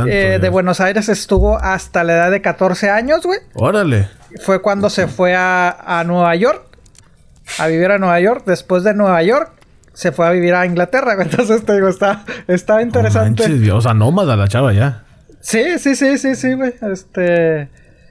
Eh, 0.06 0.38
de 0.40 0.48
Buenos 0.50 0.80
Aires 0.80 1.08
estuvo 1.08 1.58
hasta 1.58 2.04
la 2.04 2.14
edad 2.14 2.30
de 2.30 2.42
14 2.42 2.90
años, 2.90 3.22
güey. 3.24 3.38
Órale. 3.54 4.08
Fue 4.42 4.60
cuando 4.60 4.90
se 4.90 5.06
fue 5.06 5.34
a, 5.34 6.02
Nueva 6.06 6.34
York. 6.34 6.62
A 7.58 7.66
vivir 7.66 7.90
a 7.90 7.98
Nueva 7.98 8.20
York. 8.20 8.42
Después 8.46 8.84
de 8.84 8.94
Nueva 8.94 9.22
York, 9.22 9.52
se 9.94 10.12
fue 10.12 10.26
a 10.26 10.30
vivir 10.30 10.54
a 10.54 10.66
Inglaterra. 10.66 11.16
Entonces 11.18 11.64
te 11.64 11.74
digo, 11.74 11.88
está, 11.88 12.24
está 12.46 12.82
interesante. 12.82 13.70
o 13.70 13.80
sea, 13.80 13.94
nómada 13.94 14.36
la 14.36 14.48
chava 14.48 14.72
ya. 14.72 15.04
Sí, 15.40 15.78
sí, 15.78 15.94
sí, 15.94 16.18
sí, 16.18 16.34
sí, 16.34 16.52
güey. 16.54 16.74
Este. 16.82 17.68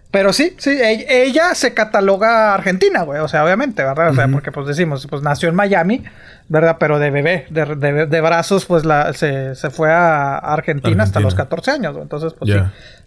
Pero 0.10 0.32
sí, 0.32 0.54
sí, 0.58 0.78
ella, 0.82 1.54
se 1.54 1.74
cataloga 1.74 2.54
argentina, 2.54 3.04
güey. 3.04 3.20
O 3.20 3.28
sea, 3.28 3.44
obviamente, 3.44 3.84
¿verdad? 3.84 4.12
O 4.12 4.16
sea, 4.16 4.28
porque 4.30 4.54
pues 4.54 4.66
decimos, 4.66 5.06
pues 5.10 5.22
nació 5.22 5.50
en 5.50 5.56
Miami, 5.56 6.02
¿verdad? 6.48 6.78
Pero 6.80 6.98
de 6.98 7.12
bebé, 7.12 7.46
de, 7.50 8.22
brazos, 8.22 8.64
pues 8.66 8.86
la, 8.86 9.12
se, 9.12 9.54
fue 9.70 9.92
a 9.92 10.38
Argentina, 10.38 11.04
hasta 11.04 11.20
los 11.20 11.36
14 11.36 11.72
años, 11.72 11.92
güey. 11.92 12.04
Entonces, 12.04 12.34
pues 12.40 12.52
sí, 12.52 12.58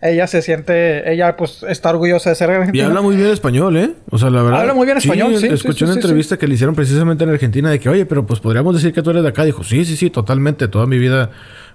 ella 0.02 0.26
se 0.26 0.42
siente, 0.42 1.10
ella 1.10 1.38
pues 1.38 1.64
está 1.66 1.88
orgullosa 1.88 2.30
de 2.30 2.36
ser 2.36 2.50
argentina. 2.50 2.84
Y 2.84 2.86
habla 2.86 3.00
muy 3.00 3.16
bien 3.16 3.28
español, 3.28 3.78
¿eh? 3.78 3.94
O 4.10 4.18
sea, 4.18 4.28
la 4.28 4.42
verdad. 4.42 4.60
Habla 4.60 4.74
muy 4.74 4.84
bien 4.84 4.98
español, 4.98 5.34
sí. 5.38 5.46
escuché 5.46 5.86
una 5.86 5.94
entrevista 5.94 6.36
que 6.36 6.46
le 6.46 6.54
hicieron 6.54 6.74
precisamente 6.74 7.24
en 7.24 7.30
Argentina 7.30 7.70
de 7.70 7.80
que, 7.80 7.88
oye, 7.88 8.04
pero 8.04 8.26
pues 8.26 8.40
podríamos 8.40 8.74
decir 8.74 8.92
que 8.92 9.02
tú 9.02 9.08
eres 9.08 9.22
de 9.22 9.30
acá. 9.30 9.44
Dijo, 9.44 9.64
sí, 9.64 9.86
sí, 9.86 9.96
sí, 9.96 10.10
totalmente. 10.10 10.68
Toda 10.68 10.86
mi 10.86 10.98
vida 10.98 11.30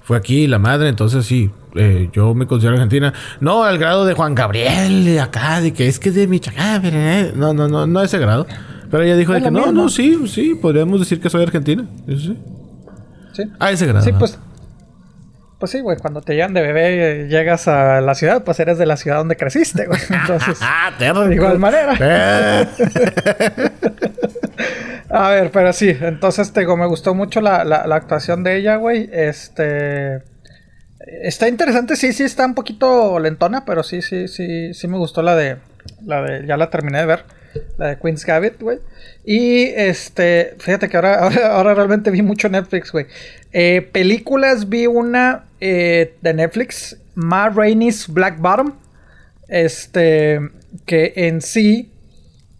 fue 0.05 0.17
aquí, 0.17 0.45
la 0.45 0.59
madre, 0.59 0.87
entonces 0.87 1.25
sí, 1.25 1.49
eh, 1.75 2.09
yo 2.13 2.35
me 2.35 2.45
considero 2.45 2.75
argentina. 2.75 3.11
No 3.39 3.63
al 3.63 3.79
grado 3.79 4.05
de 4.05 4.13
Juan 4.13 4.35
Gabriel, 4.35 5.03
de 5.03 5.19
acá, 5.19 5.61
de 5.61 5.73
que 5.73 5.87
es 5.87 5.99
que 5.99 6.09
es 6.09 6.15
de 6.15 6.27
Michoacán, 6.27 6.81
eh, 6.85 7.33
no, 7.35 7.55
no, 7.55 7.67
no, 7.67 7.87
no 7.87 7.99
a 7.99 8.05
ese 8.05 8.19
grado. 8.19 8.45
Pero 8.91 9.03
ella 9.03 9.17
dijo 9.17 9.33
de 9.33 9.41
que 9.41 9.49
no, 9.49 9.71
no, 9.71 9.89
sí, 9.89 10.27
sí, 10.27 10.53
podríamos 10.61 10.99
decir 10.99 11.19
que 11.19 11.29
soy 11.29 11.41
argentina. 11.43 11.85
sí. 12.07 12.37
Sí. 13.33 13.43
A 13.59 13.71
ese 13.71 13.85
grado. 13.85 14.05
Sí, 14.05 14.13
pues. 14.17 14.39
Pues 15.59 15.71
sí, 15.71 15.79
güey, 15.81 15.97
cuando 15.97 16.21
te 16.21 16.35
llevan 16.35 16.53
de 16.53 16.61
bebé 16.61 17.23
eh, 17.23 17.27
llegas 17.27 17.67
a 17.67 17.99
la 17.99 18.13
ciudad, 18.13 18.43
pues 18.43 18.59
eres 18.59 18.77
de 18.77 18.85
la 18.85 18.97
ciudad 18.97 19.17
donde 19.17 19.35
creciste, 19.35 19.87
güey. 19.87 19.99
Entonces. 20.09 20.59
ah, 20.61 20.91
De 20.99 21.35
igual 21.35 21.59
manera. 21.59 21.95
A 25.17 25.29
ver, 25.29 25.49
pero 25.49 25.71
sí, 25.71 25.95
entonces 26.01 26.51
te 26.51 26.59
digo, 26.59 26.75
me 26.75 26.87
gustó 26.87 27.15
mucho 27.15 27.39
la, 27.39 27.61
actuación 27.95 28.43
de 28.43 28.57
ella, 28.57 28.75
güey. 28.75 29.09
Este. 29.13 30.21
Está 31.23 31.47
interesante, 31.47 31.95
sí, 31.95 32.11
sí, 32.11 32.23
está 32.23 32.45
un 32.45 32.53
poquito 32.53 33.17
lentona, 33.17 33.63
pero 33.63 33.81
sí, 33.81 34.01
sí, 34.01 34.27
sí, 34.27 34.73
sí 34.73 34.87
me 34.89 34.97
gustó 34.97 35.21
la 35.21 35.37
de. 35.37 35.55
La 36.05 36.21
de. 36.21 36.45
Ya 36.45 36.57
la 36.57 36.69
terminé 36.69 36.99
de 36.99 37.05
ver. 37.05 37.23
La 37.77 37.87
de 37.87 37.97
Queen's 37.97 38.25
Gambit, 38.25 38.59
güey. 38.59 38.79
Y 39.23 39.67
este. 39.67 40.55
Fíjate 40.59 40.89
que 40.89 40.97
ahora, 40.97 41.29
ahora, 41.53 41.73
realmente 41.73 42.11
vi 42.11 42.21
mucho 42.21 42.49
Netflix, 42.49 42.91
güey. 42.91 43.05
Eh, 43.53 43.87
películas 43.93 44.67
vi 44.67 44.85
una 44.85 45.45
eh, 45.61 46.13
de 46.21 46.33
Netflix. 46.33 46.97
Ma 47.13 47.47
Rainey's 47.47 48.09
Black 48.09 48.37
Bottom. 48.39 48.73
Este. 49.47 50.41
Que 50.85 51.13
en 51.15 51.39
sí 51.39 51.93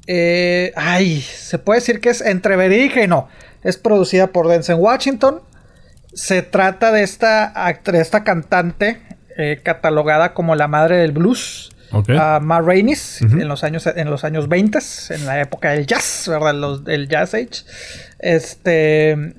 eh, 0.07 0.71
ay, 0.75 1.21
se 1.21 1.57
puede 1.57 1.79
decir 1.79 1.99
que 1.99 2.09
es 2.09 2.21
entre 2.21 2.55
y 3.03 3.07
no. 3.07 3.27
Es 3.63 3.77
producida 3.77 4.27
por 4.27 4.47
Denzel 4.47 4.75
Washington. 4.75 5.41
Se 6.13 6.41
trata 6.41 6.91
de 6.91 7.03
esta 7.03 7.45
actriz, 7.45 8.01
esta 8.01 8.23
cantante 8.23 9.01
eh, 9.37 9.59
catalogada 9.63 10.33
como 10.33 10.55
la 10.55 10.67
madre 10.67 10.97
del 10.97 11.11
blues. 11.11 11.71
Okay. 11.91 12.17
Ma 12.41 12.61
Rainey's 12.61 13.21
en 13.21 13.47
los 13.47 13.63
años 13.63 13.87
en 13.87 14.09
los 14.09 14.23
años 14.23 14.49
20 14.49 14.79
en 15.11 15.25
la 15.25 15.39
época 15.39 15.71
del 15.71 15.85
jazz, 15.85 16.25
¿verdad? 16.27 16.53
Los, 16.53 16.83
del 16.83 17.07
jazz 17.07 17.33
age. 17.33 17.63
Este 18.19 19.35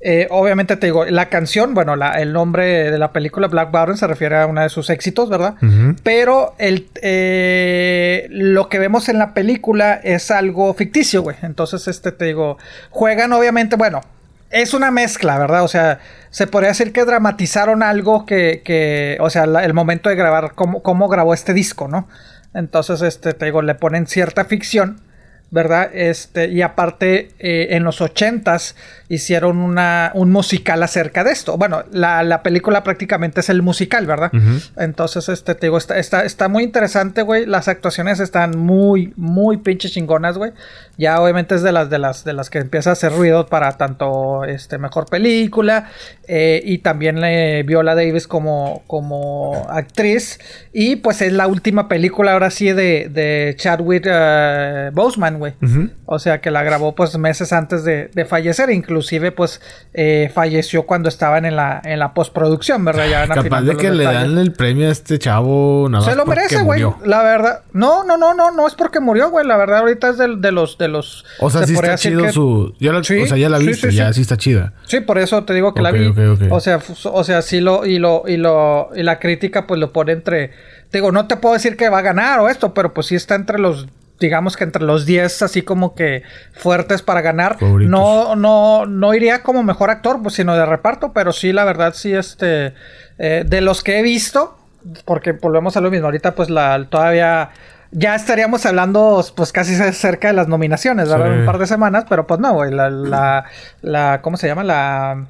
eh, 0.00 0.28
obviamente 0.30 0.76
te 0.76 0.86
digo, 0.86 1.04
la 1.06 1.28
canción, 1.28 1.74
bueno, 1.74 1.94
el 1.94 2.32
nombre 2.32 2.90
de 2.90 2.98
la 2.98 3.12
película 3.12 3.48
Black 3.48 3.72
Baron 3.72 3.96
se 3.96 4.06
refiere 4.06 4.36
a 4.36 4.46
uno 4.46 4.62
de 4.62 4.68
sus 4.68 4.90
éxitos, 4.90 5.28
¿verdad? 5.28 5.56
Pero 6.04 6.54
el, 6.58 6.88
eh, 7.02 8.28
lo 8.30 8.68
que 8.68 8.78
vemos 8.78 9.08
en 9.08 9.18
la 9.18 9.34
película 9.34 9.94
es 9.94 10.30
algo 10.30 10.72
ficticio, 10.74 11.22
güey. 11.22 11.36
Entonces, 11.42 11.88
este 11.88 12.12
te 12.12 12.26
digo, 12.26 12.58
juegan 12.90 13.32
obviamente, 13.32 13.74
bueno, 13.74 14.02
es 14.50 14.72
una 14.72 14.92
mezcla, 14.92 15.36
¿verdad? 15.36 15.64
O 15.64 15.68
sea, 15.68 15.98
se 16.30 16.46
podría 16.46 16.68
decir 16.68 16.92
que 16.92 17.04
dramatizaron 17.04 17.82
algo 17.82 18.24
que, 18.24 18.62
que 18.64 19.18
o 19.20 19.30
sea, 19.30 19.44
el 19.44 19.74
momento 19.74 20.10
de 20.10 20.14
grabar, 20.14 20.52
cómo, 20.54 20.80
cómo 20.80 21.08
grabó 21.08 21.34
este 21.34 21.54
disco, 21.54 21.88
¿no? 21.88 22.08
Entonces, 22.54 23.02
este, 23.02 23.34
te 23.34 23.46
digo, 23.46 23.62
le 23.62 23.74
ponen 23.74 24.06
cierta 24.06 24.44
ficción 24.44 25.00
¿verdad? 25.50 25.90
Este, 25.94 26.48
y 26.48 26.62
aparte, 26.62 27.30
eh, 27.38 27.68
en 27.70 27.84
los 27.84 28.00
ochentas 28.00 28.74
hicieron 29.08 29.58
una, 29.58 30.10
un 30.14 30.30
musical 30.30 30.82
acerca 30.82 31.24
de 31.24 31.32
esto. 31.32 31.56
Bueno, 31.56 31.84
la, 31.90 32.42
película 32.42 32.84
prácticamente 32.84 33.40
es 33.40 33.48
el 33.48 33.62
musical, 33.62 34.06
¿verdad? 34.06 34.30
Entonces, 34.76 35.28
este, 35.28 35.54
te 35.54 35.66
digo, 35.66 35.78
está, 35.78 35.98
está, 35.98 36.24
está 36.24 36.48
muy 36.48 36.62
interesante, 36.62 37.22
güey. 37.22 37.46
Las 37.46 37.68
actuaciones 37.68 38.20
están 38.20 38.58
muy, 38.58 39.14
muy 39.16 39.56
pinche 39.56 39.88
chingonas, 39.88 40.36
güey. 40.36 40.52
Ya 40.98 41.20
obviamente 41.20 41.54
es 41.54 41.62
de 41.62 41.72
las, 41.72 41.88
de 41.88 41.98
las, 41.98 42.24
de 42.24 42.32
las 42.34 42.50
que 42.50 42.58
empieza 42.58 42.90
a 42.90 42.92
hacer 42.92 43.12
ruido 43.12 43.46
para 43.46 43.72
tanto, 43.78 44.44
este, 44.44 44.76
mejor 44.76 45.06
película. 45.06 45.90
Eh, 46.26 46.60
y 46.64 46.78
también 46.78 47.20
le 47.22 47.62
Viola 47.62 47.94
Davis 47.94 48.28
como, 48.28 48.82
como 48.86 49.66
actriz. 49.70 50.38
Y 50.72 50.96
pues 50.96 51.22
es 51.22 51.32
la 51.32 51.46
última 51.46 51.88
película 51.88 52.32
ahora 52.34 52.50
sí 52.50 52.72
de, 52.72 53.08
de 53.08 53.54
Chadwick 53.56 54.06
uh, 54.06 54.92
Boseman, 54.92 55.37
güey. 55.38 55.54
O 56.04 56.18
sea, 56.18 56.40
que 56.40 56.50
la 56.50 56.62
grabó 56.62 56.94
pues 56.94 57.16
meses 57.18 57.52
antes 57.52 57.84
de, 57.84 58.26
fallecer. 58.28 58.70
Inclusive 58.70 59.32
pues 59.32 59.60
eh, 59.94 60.30
falleció 60.34 60.84
cuando 60.84 61.08
estaban 61.08 61.44
en 61.44 61.56
la, 61.56 61.80
en 61.84 61.98
la 61.98 62.14
postproducción, 62.14 62.84
¿verdad? 62.84 63.06
Ya 63.08 63.26
Capaz 63.28 63.62
de 63.62 63.76
que 63.76 63.90
le 63.90 64.04
dan 64.04 64.36
el 64.38 64.52
premio 64.52 64.88
a 64.88 64.92
este 64.92 65.18
chavo 65.18 65.88
nada 65.88 66.04
Se 66.04 66.16
lo 66.16 66.26
merece, 66.26 66.62
güey. 66.62 66.84
La 67.04 67.22
verdad. 67.22 67.62
No, 67.72 68.04
no, 68.04 68.16
no, 68.16 68.34
no, 68.34 68.50
no 68.50 68.66
es 68.66 68.74
porque 68.74 69.00
murió, 69.00 69.30
güey. 69.30 69.46
La 69.46 69.56
verdad 69.56 69.78
ahorita 69.78 70.10
es 70.10 70.18
de, 70.18 70.36
de 70.36 70.52
los, 70.52 70.78
de 70.78 70.88
los... 70.88 71.24
O 71.40 71.50
sea, 71.50 71.66
sí 71.66 71.74
está 71.74 71.96
chido 71.96 72.30
su... 72.32 72.74
o 72.80 73.04
sea, 73.04 73.36
ya 73.36 73.48
la 73.48 73.58
viste, 73.58 73.92
ya 73.92 74.12
sí 74.12 74.22
está 74.22 74.36
chida. 74.36 74.72
Sí, 74.86 75.00
por 75.00 75.18
eso 75.18 75.44
te 75.44 75.54
digo 75.54 75.74
que 75.74 75.82
la 75.82 75.90
vi. 75.90 76.12
O 76.50 76.60
sea, 76.60 76.80
o 77.04 77.24
sea, 77.24 77.42
sí 77.42 77.60
lo... 77.60 77.86
Y 77.86 77.98
lo... 77.98 78.24
Y 78.26 78.36
lo... 78.36 78.90
Y 78.94 79.02
la 79.02 79.18
crítica 79.18 79.66
pues 79.66 79.80
lo 79.80 79.92
pone 79.92 80.12
entre... 80.12 80.50
Digo, 80.92 81.12
no 81.12 81.26
te 81.26 81.36
puedo 81.36 81.54
decir 81.54 81.76
que 81.76 81.88
va 81.90 81.98
a 81.98 82.02
ganar 82.02 82.40
o 82.40 82.48
esto, 82.48 82.72
pero 82.72 82.94
pues 82.94 83.08
sí 83.08 83.14
está 83.14 83.34
entre 83.34 83.58
los 83.58 83.86
digamos 84.18 84.56
que 84.56 84.64
entre 84.64 84.82
los 84.82 85.06
10 85.06 85.42
así 85.42 85.62
como 85.62 85.94
que 85.94 86.22
fuertes 86.52 87.02
para 87.02 87.20
ganar. 87.20 87.60
No, 87.62 88.36
no, 88.36 88.86
no 88.86 89.14
iría 89.14 89.42
como 89.42 89.62
mejor 89.62 89.90
actor, 89.90 90.20
pues 90.22 90.34
sino 90.34 90.54
de 90.54 90.66
reparto, 90.66 91.12
pero 91.12 91.32
sí, 91.32 91.52
la 91.52 91.64
verdad, 91.64 91.94
sí, 91.94 92.14
este, 92.14 92.74
eh, 93.18 93.44
de 93.46 93.60
los 93.60 93.82
que 93.82 93.98
he 93.98 94.02
visto, 94.02 94.58
porque 95.04 95.32
volvemos 95.32 95.76
a 95.76 95.80
lo 95.80 95.90
mismo, 95.90 96.06
ahorita 96.06 96.34
pues 96.34 96.50
la 96.50 96.86
todavía 96.88 97.50
ya 97.90 98.14
estaríamos 98.14 98.66
hablando 98.66 99.24
pues 99.34 99.52
casi 99.52 99.74
cerca 99.92 100.28
de 100.28 100.34
las 100.34 100.48
nominaciones, 100.48 101.08
¿verdad? 101.08 101.38
Un 101.40 101.46
par 101.46 101.58
de 101.58 101.66
semanas, 101.66 102.04
pero 102.08 102.26
pues 102.26 102.38
no, 102.38 102.52
güey, 102.52 102.70
la, 102.70 102.90
la, 102.90 103.44
la, 103.80 104.20
¿cómo 104.22 104.36
se 104.36 104.46
llama? 104.46 104.62
La 104.62 105.26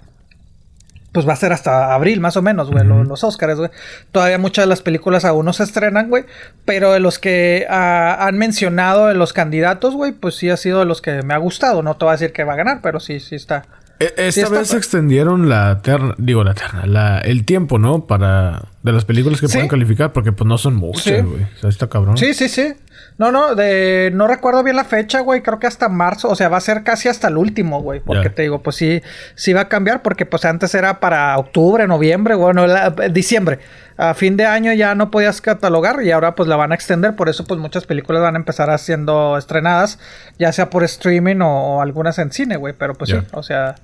pues 1.12 1.26
va 1.26 1.32
a 1.32 1.36
ser 1.36 1.52
hasta 1.52 1.94
abril 1.94 2.20
más 2.20 2.36
o 2.36 2.42
menos, 2.42 2.70
güey, 2.70 2.84
los, 2.84 3.24
Oscars, 3.24 3.56
güey. 3.56 3.70
Todavía 4.12 4.38
muchas 4.38 4.64
de 4.64 4.68
las 4.68 4.82
películas 4.82 5.24
aún 5.24 5.46
no 5.46 5.52
se 5.52 5.64
estrenan, 5.64 6.08
güey, 6.10 6.24
pero 6.64 6.92
de 6.92 7.00
los 7.00 7.18
que 7.18 7.66
ah, 7.70 8.26
han 8.26 8.36
mencionado 8.36 9.06
de 9.06 9.14
los 9.14 9.32
candidatos, 9.32 9.94
güey, 9.94 10.12
pues 10.12 10.34
sí 10.34 10.50
ha 10.50 10.56
sido 10.56 10.80
de 10.80 10.84
los 10.84 11.00
que 11.00 11.22
me 11.22 11.34
ha 11.34 11.38
gustado. 11.38 11.82
No 11.82 11.96
te 11.96 12.04
voy 12.04 12.10
a 12.10 12.16
decir 12.16 12.32
que 12.32 12.44
va 12.44 12.52
a 12.52 12.56
ganar, 12.56 12.80
pero 12.82 13.00
sí, 13.00 13.20
sí 13.20 13.36
está. 13.36 13.64
E, 14.00 14.12
esta 14.16 14.48
vez 14.48 14.74
extendieron 14.74 15.48
la 15.48 15.80
terna, 15.82 16.14
digo 16.18 16.44
la 16.44 16.54
terna, 16.54 16.86
la, 16.86 17.18
el 17.18 17.44
tiempo, 17.44 17.78
¿no? 17.78 18.06
Para 18.06 18.62
de 18.82 18.92
las 18.92 19.04
películas 19.04 19.40
que 19.40 19.48
pueden 19.48 19.68
calificar, 19.68 20.12
porque 20.12 20.32
pues 20.32 20.46
no 20.46 20.56
son 20.58 20.76
muchas, 20.76 21.24
güey. 21.24 21.42
O 21.42 21.60
sea, 21.60 21.70
está 21.70 21.88
cabrón. 21.88 22.16
Sí, 22.16 22.34
sí, 22.34 22.48
sí. 22.48 22.74
No, 23.18 23.32
no, 23.32 23.56
de, 23.56 24.12
no 24.14 24.28
recuerdo 24.28 24.62
bien 24.62 24.76
la 24.76 24.84
fecha, 24.84 25.20
güey. 25.20 25.42
Creo 25.42 25.58
que 25.58 25.66
hasta 25.66 25.88
marzo, 25.88 26.28
o 26.28 26.36
sea, 26.36 26.48
va 26.48 26.56
a 26.56 26.60
ser 26.60 26.84
casi 26.84 27.08
hasta 27.08 27.26
el 27.26 27.36
último, 27.36 27.82
güey. 27.82 27.98
Porque 27.98 28.30
te 28.30 28.42
digo, 28.42 28.62
pues 28.62 28.76
sí, 28.76 29.02
sí 29.34 29.52
va 29.52 29.62
a 29.62 29.68
cambiar, 29.68 30.02
porque 30.02 30.24
pues 30.24 30.44
antes 30.44 30.72
era 30.76 31.00
para 31.00 31.36
octubre, 31.36 31.88
noviembre, 31.88 32.36
bueno, 32.36 32.64
diciembre. 33.10 33.58
A 33.96 34.14
fin 34.14 34.36
de 34.36 34.46
año 34.46 34.72
ya 34.72 34.94
no 34.94 35.10
podías 35.10 35.40
catalogar 35.40 36.00
y 36.04 36.12
ahora 36.12 36.36
pues 36.36 36.48
la 36.48 36.54
van 36.54 36.70
a 36.70 36.76
extender. 36.76 37.16
Por 37.16 37.28
eso 37.28 37.44
pues 37.44 37.58
muchas 37.58 37.86
películas 37.86 38.22
van 38.22 38.36
a 38.36 38.38
empezar 38.38 38.78
siendo 38.78 39.36
estrenadas, 39.36 39.98
ya 40.38 40.52
sea 40.52 40.70
por 40.70 40.84
streaming 40.84 41.40
o, 41.40 41.82
algunas 41.82 42.20
en 42.20 42.30
cine, 42.30 42.56
güey. 42.56 42.72
Pero 42.78 42.94
pues 42.94 43.10
sí, 43.10 43.16
o 43.32 43.42
sea, 43.42 43.74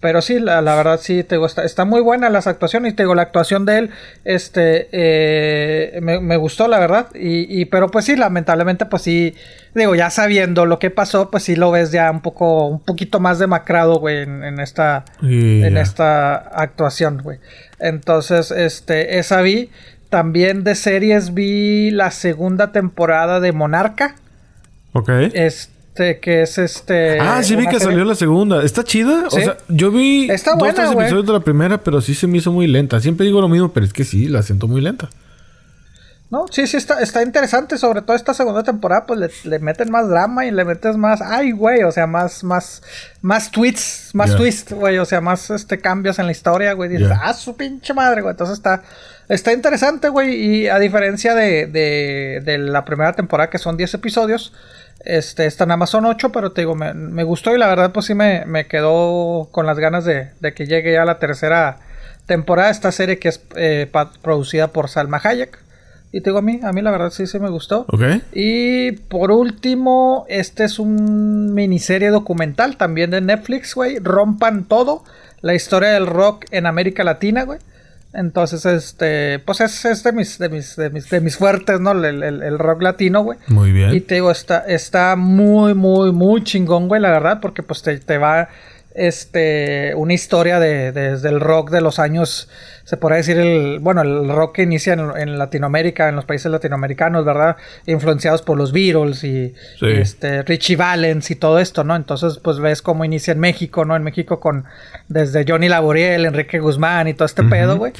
pero 0.00 0.20
sí, 0.20 0.38
la, 0.38 0.60
verdad 0.60 1.00
sí, 1.00 1.24
te 1.24 1.36
digo, 1.36 1.46
está, 1.46 1.84
muy 1.86 2.02
buena 2.02 2.28
las 2.28 2.46
actuaciones. 2.46 2.92
Y 2.92 2.96
te 2.96 3.04
digo, 3.04 3.14
la 3.14 3.22
actuación 3.22 3.64
de 3.64 3.78
él, 3.78 3.90
este, 4.24 4.88
eh, 4.92 5.98
me, 6.02 6.36
gustó, 6.36 6.68
la 6.68 6.78
verdad. 6.78 7.08
Y, 7.14 7.64
pero 7.66 7.90
pues 7.90 8.04
sí, 8.04 8.14
lamentablemente, 8.14 8.84
pues 8.84 9.00
sí, 9.00 9.34
digo, 9.74 9.94
ya 9.94 10.10
sabiendo 10.10 10.66
lo 10.66 10.78
que 10.78 10.90
pasó, 10.90 11.30
pues 11.30 11.44
sí 11.44 11.56
lo 11.56 11.70
ves 11.70 11.90
ya 11.90 12.10
un 12.10 12.20
poco, 12.20 12.66
un 12.66 12.80
poquito 12.80 13.18
más 13.18 13.38
demacrado, 13.38 13.98
güey, 13.98 14.24
en, 14.24 14.60
esta, 14.60 15.06
en 15.22 15.78
esta 15.78 16.34
actuación, 16.34 17.22
güey. 17.22 17.38
Entonces, 17.78 18.50
este, 18.50 19.18
esa 19.18 19.40
vi. 19.40 19.70
También 20.10 20.62
de 20.64 20.74
series 20.74 21.34
vi 21.34 21.90
la 21.90 22.10
segunda 22.10 22.72
temporada 22.72 23.40
de 23.40 23.52
Monarca. 23.52 24.16
Ok. 24.92 25.08
Este 25.32 25.73
este, 25.94 26.18
que 26.18 26.42
es 26.42 26.58
este. 26.58 27.20
Ah, 27.20 27.40
sí 27.44 27.54
vi 27.54 27.68
que 27.68 27.78
salió 27.78 28.04
la 28.04 28.16
segunda. 28.16 28.64
¿Está 28.64 28.82
chida? 28.82 29.28
O 29.28 29.30
sea, 29.30 29.56
yo 29.68 29.92
vi 29.92 30.28
Está 30.28 30.56
dos 30.56 30.74
tres 30.74 30.90
episodios 30.90 31.24
de 31.24 31.32
la 31.32 31.38
primera, 31.38 31.78
pero 31.78 32.00
sí 32.00 32.14
se 32.16 32.26
me 32.26 32.38
hizo 32.38 32.50
muy 32.50 32.66
lenta. 32.66 32.98
Siempre 32.98 33.26
digo 33.26 33.40
lo 33.40 33.48
mismo, 33.48 33.72
pero 33.72 33.86
es 33.86 33.92
que 33.92 34.02
sí, 34.02 34.26
la 34.26 34.42
siento 34.42 34.66
muy 34.66 34.80
lenta. 34.80 35.08
No, 36.30 36.46
sí, 36.50 36.66
sí, 36.66 36.78
está, 36.78 37.00
está 37.00 37.22
interesante. 37.22 37.78
Sobre 37.78 38.02
todo 38.02 38.16
esta 38.16 38.34
segunda 38.34 38.64
temporada, 38.64 39.06
pues 39.06 39.44
le, 39.44 39.58
meten 39.60 39.92
más 39.92 40.08
drama 40.08 40.44
y 40.44 40.50
le 40.50 40.64
metes 40.64 40.96
más. 40.96 41.22
Ay, 41.22 41.52
güey, 41.52 41.84
o 41.84 41.92
sea, 41.92 42.08
más, 42.08 42.42
más, 42.42 42.82
más 43.22 43.52
tweets, 43.52 44.10
más 44.14 44.34
twist, 44.34 44.72
güey. 44.72 44.98
O 44.98 45.04
sea, 45.04 45.20
más 45.20 45.48
este 45.50 45.78
cambios 45.78 46.18
en 46.18 46.26
la 46.26 46.32
historia, 46.32 46.72
güey. 46.72 46.90
Dices, 46.90 47.08
ah, 47.22 47.32
su 47.34 47.56
pinche 47.56 47.94
madre, 47.94 48.20
güey. 48.20 48.32
Entonces 48.32 48.56
está. 48.56 48.82
Está 49.28 49.52
interesante, 49.52 50.08
güey. 50.08 50.34
Y 50.34 50.68
a 50.68 50.80
diferencia 50.80 51.36
de, 51.36 51.66
de, 51.66 52.42
de 52.44 52.58
la 52.58 52.84
primera 52.84 53.12
temporada, 53.12 53.48
que 53.48 53.58
son 53.58 53.76
10 53.76 53.94
episodios 53.94 54.52
este, 55.04 55.46
está 55.46 55.64
en 55.64 55.72
Amazon 55.72 56.06
8, 56.06 56.30
pero 56.32 56.52
te 56.52 56.62
digo, 56.62 56.74
me, 56.74 57.24
gustó 57.24 57.54
y 57.54 57.58
la 57.58 57.68
verdad 57.68 57.92
pues 57.92 58.06
sí 58.06 58.14
me, 58.14 58.44
me 58.46 58.66
quedó 58.66 59.48
con 59.50 59.66
las 59.66 59.78
ganas 59.78 60.04
de, 60.04 60.30
que 60.54 60.66
llegue 60.66 60.92
ya 60.92 61.04
la 61.04 61.18
tercera 61.18 61.78
temporada 62.26 62.68
de 62.68 62.72
esta 62.72 62.92
serie 62.92 63.18
que 63.18 63.28
es 63.28 63.42
eh, 63.56 63.90
producida 64.22 64.68
por 64.68 64.88
Salma 64.88 65.20
Hayek. 65.22 65.58
Y 66.12 66.20
te 66.20 66.30
digo, 66.30 66.38
a 66.38 66.42
mí, 66.42 66.60
a 66.62 66.72
mí 66.72 66.80
la 66.80 66.92
verdad 66.92 67.10
sí, 67.10 67.26
sí 67.26 67.40
me 67.40 67.50
gustó. 67.50 67.86
Y 68.32 68.92
por 68.92 69.32
último, 69.32 70.26
este 70.28 70.62
es 70.62 70.78
un 70.78 71.52
miniserie 71.54 72.10
documental 72.10 72.76
también 72.76 73.10
de 73.10 73.20
Netflix, 73.20 73.74
güey. 73.74 73.98
Rompan 73.98 74.64
todo. 74.66 75.02
La 75.40 75.54
historia 75.54 75.88
del 75.90 76.06
rock 76.06 76.44
en 76.52 76.66
América 76.66 77.02
Latina, 77.02 77.42
güey. 77.42 77.58
Entonces, 78.14 78.64
este, 78.64 79.40
pues 79.40 79.60
es, 79.60 79.84
es 79.84 80.04
de, 80.04 80.12
mis, 80.12 80.38
de, 80.38 80.48
mis, 80.48 80.76
de, 80.76 80.90
mis, 80.90 81.10
de 81.10 81.20
mis 81.20 81.36
fuertes, 81.36 81.80
¿no? 81.80 81.92
El, 81.92 82.22
el, 82.22 82.58
rock 82.58 82.82
latino, 82.82 83.22
güey. 83.22 83.38
Muy 83.48 83.72
bien. 83.72 83.92
Y 83.92 84.00
te 84.00 84.14
digo, 84.14 84.30
está, 84.30 84.58
está 84.60 85.16
muy, 85.16 85.74
muy, 85.74 86.12
muy 86.12 86.44
chingón, 86.44 86.86
güey, 86.86 87.00
la 87.00 87.10
verdad, 87.10 87.40
porque 87.40 87.62
pues 87.62 87.82
te, 87.82 87.98
te 87.98 88.18
va 88.18 88.48
este, 88.94 89.92
una 89.96 90.14
historia 90.14 90.60
de, 90.60 90.92
desde 90.92 91.28
el 91.28 91.40
rock 91.40 91.70
de 91.70 91.80
los 91.80 91.98
años, 91.98 92.48
se 92.84 92.96
podría 92.96 93.16
decir, 93.18 93.36
el, 93.38 93.80
bueno, 93.80 94.02
el 94.02 94.28
rock 94.28 94.56
que 94.56 94.62
inicia 94.62 94.92
en, 94.92 95.38
Latinoamérica, 95.38 96.08
en 96.08 96.16
los 96.16 96.24
países 96.24 96.50
latinoamericanos, 96.50 97.24
¿verdad? 97.24 97.56
Influenciados 97.86 98.42
por 98.42 98.56
los 98.56 98.72
Beatles 98.72 99.24
y, 99.24 99.52
este, 99.80 100.42
Richie 100.42 100.76
Valens 100.76 101.30
y 101.32 101.34
todo 101.34 101.58
esto, 101.58 101.82
¿no? 101.82 101.96
Entonces, 101.96 102.38
pues 102.38 102.60
ves 102.60 102.82
cómo 102.82 103.04
inicia 103.04 103.32
en 103.32 103.40
México, 103.40 103.84
¿no? 103.84 103.96
En 103.96 104.04
México 104.04 104.38
con 104.38 104.64
desde 105.08 105.44
Johnny 105.46 105.68
Laboriel, 105.68 106.24
Enrique 106.24 106.60
Guzmán 106.60 107.08
y 107.08 107.14
todo 107.14 107.26
este 107.26 107.42
pedo, 107.42 107.76
güey. 107.76 107.92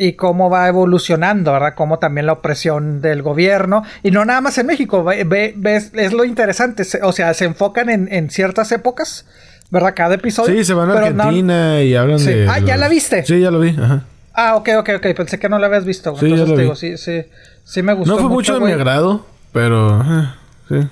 y 0.00 0.12
cómo 0.12 0.48
va 0.48 0.68
evolucionando, 0.68 1.52
¿verdad? 1.52 1.74
Cómo 1.74 1.98
también 1.98 2.26
la 2.26 2.34
opresión 2.34 3.00
del 3.00 3.22
gobierno, 3.22 3.82
y 4.04 4.12
no 4.12 4.24
nada 4.24 4.40
más 4.40 4.56
en 4.58 4.66
México, 4.66 5.02
ve, 5.02 5.54
ves, 5.56 5.90
es 5.92 6.12
lo 6.12 6.24
interesante, 6.24 6.84
o 7.02 7.10
sea, 7.10 7.34
se 7.34 7.46
enfocan 7.46 7.90
en, 7.90 8.08
en 8.12 8.30
ciertas 8.30 8.70
épocas, 8.70 9.26
¿verdad? 9.70 9.94
Cada 9.94 10.14
episodio. 10.14 10.54
Sí, 10.54 10.64
se 10.64 10.74
van 10.74 10.90
a 10.90 10.94
Argentina 10.94 11.82
y 11.82 11.94
hablan 11.94 12.24
de. 12.24 12.46
Ah, 12.48 12.58
¿ya 12.60 12.76
la 12.76 12.88
viste? 12.88 13.24
Sí, 13.24 13.40
ya 13.40 13.50
lo 13.50 13.60
vi, 13.60 13.70
ajá. 13.70 14.04
Ah, 14.34 14.56
ok, 14.56 14.68
ok, 14.78 14.90
ok. 14.96 15.06
Pensé 15.16 15.38
que 15.38 15.48
no 15.48 15.58
la 15.58 15.66
habías 15.66 15.84
visto. 15.84 16.16
Sí, 16.18 16.30
ya 16.30 16.36
lo 16.36 16.54
vi. 16.54 16.62
digo, 16.62 16.76
sí, 16.76 16.96
sí. 16.96 17.24
Sí 17.64 17.82
me 17.82 17.92
gustó. 17.92 18.14
No 18.14 18.20
fue 18.20 18.30
mucho, 18.30 18.54
de 18.54 18.60
mi 18.60 18.72
agrado, 18.72 19.26
pero. 19.52 20.00
Eh, 20.00 20.28
sí. 20.68 20.88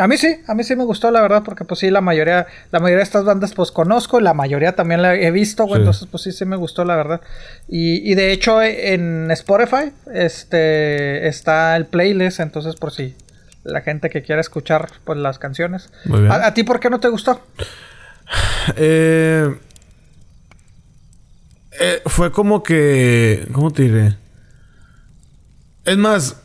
A 0.00 0.06
mí 0.06 0.16
sí, 0.16 0.36
a 0.46 0.54
mí 0.54 0.62
sí 0.62 0.76
me 0.76 0.84
gustó, 0.84 1.10
la 1.10 1.20
verdad, 1.20 1.42
porque 1.44 1.64
pues 1.64 1.80
sí, 1.80 1.90
la 1.90 2.00
mayoría, 2.00 2.46
la 2.70 2.78
mayoría 2.78 2.98
de 2.98 3.02
estas 3.02 3.24
bandas 3.24 3.52
pues 3.52 3.72
conozco, 3.72 4.20
la 4.20 4.32
mayoría 4.32 4.76
también 4.76 5.02
la 5.02 5.16
he 5.16 5.32
visto, 5.32 5.64
güey, 5.64 5.80
entonces 5.80 6.06
pues 6.08 6.22
sí, 6.22 6.30
sí 6.30 6.44
me 6.44 6.54
gustó, 6.54 6.84
la 6.84 6.94
verdad. 6.94 7.20
Y, 7.66 8.08
y 8.08 8.14
de 8.14 8.30
hecho 8.30 8.62
en 8.62 9.28
Spotify, 9.32 9.90
este, 10.14 11.26
está 11.26 11.74
el 11.74 11.86
playlist, 11.86 12.38
entonces 12.38 12.76
por 12.76 12.92
si 12.92 13.16
la 13.68 13.82
gente 13.82 14.10
que 14.10 14.22
quiera 14.22 14.40
escuchar 14.40 14.88
pues 15.04 15.18
las 15.18 15.38
canciones. 15.38 15.90
¿A, 16.30 16.52
ti 16.54 16.64
por 16.64 16.80
qué 16.80 16.90
no 16.90 17.00
te 17.00 17.08
gustó? 17.08 17.40
Eh, 18.76 19.58
eh, 21.80 22.02
fue 22.04 22.30
como 22.30 22.62
que... 22.62 23.48
¿Cómo 23.52 23.70
te 23.70 23.84
diré? 23.84 24.16
Es 25.86 25.96
más, 25.96 26.42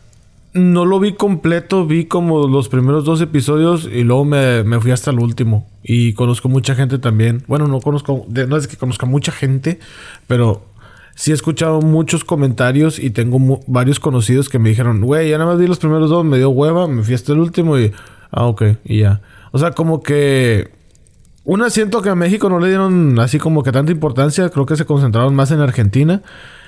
no 0.53 0.85
lo 0.85 1.01
vi 1.01 1.13
completo, 1.15 1.85
vi 1.85 2.05
como 2.05 2.47
los 2.47 2.69
primeros 2.69 3.03
dos 3.03 3.19
episodios 3.19 3.89
y 3.91 4.03
luego 4.03 4.23
me, 4.23 4.63
me 4.63 4.79
fui 4.79 4.91
hasta 4.91 5.11
el 5.11 5.19
último. 5.19 5.69
Y 5.83 6.13
conozco 6.13 6.47
mucha 6.47 6.75
gente 6.75 6.99
también. 6.99 7.43
Bueno, 7.47 7.67
no 7.67 7.81
conozco, 7.81 8.25
no 8.29 8.55
es 8.55 8.67
que 8.67 8.77
conozca 8.77 9.05
mucha 9.05 9.33
gente, 9.33 9.79
pero 10.27 10.65
sí 11.15 11.31
he 11.31 11.33
escuchado 11.33 11.81
muchos 11.81 12.23
comentarios 12.23 12.99
y 12.99 13.09
tengo 13.09 13.61
varios 13.67 13.99
conocidos 13.99 14.49
que 14.49 14.59
me 14.59 14.69
dijeron, 14.69 15.01
güey, 15.01 15.29
ya 15.29 15.37
nada 15.37 15.51
más 15.51 15.59
vi 15.59 15.67
los 15.67 15.79
primeros 15.79 16.09
dos, 16.09 16.25
me 16.25 16.37
dio 16.37 16.49
hueva, 16.49 16.87
me 16.87 17.03
fui 17.03 17.13
hasta 17.13 17.33
el 17.33 17.39
último 17.39 17.77
y, 17.77 17.93
ah, 18.31 18.45
ok, 18.45 18.63
y 18.83 19.01
ya. 19.01 19.21
O 19.51 19.59
sea, 19.59 19.71
como 19.71 20.01
que... 20.01 20.71
Un 21.45 21.69
siento 21.69 22.01
que 22.01 22.09
a 22.09 22.15
México 22.15 22.47
no 22.47 22.59
le 22.59 22.69
dieron 22.69 23.19
así 23.19 23.37
como 23.37 23.63
que 23.63 23.73
tanta 23.73 23.91
importancia, 23.91 24.49
creo 24.49 24.65
que 24.65 24.77
se 24.77 24.85
concentraron 24.85 25.35
más 25.35 25.51
en 25.51 25.59
Argentina. 25.59 26.21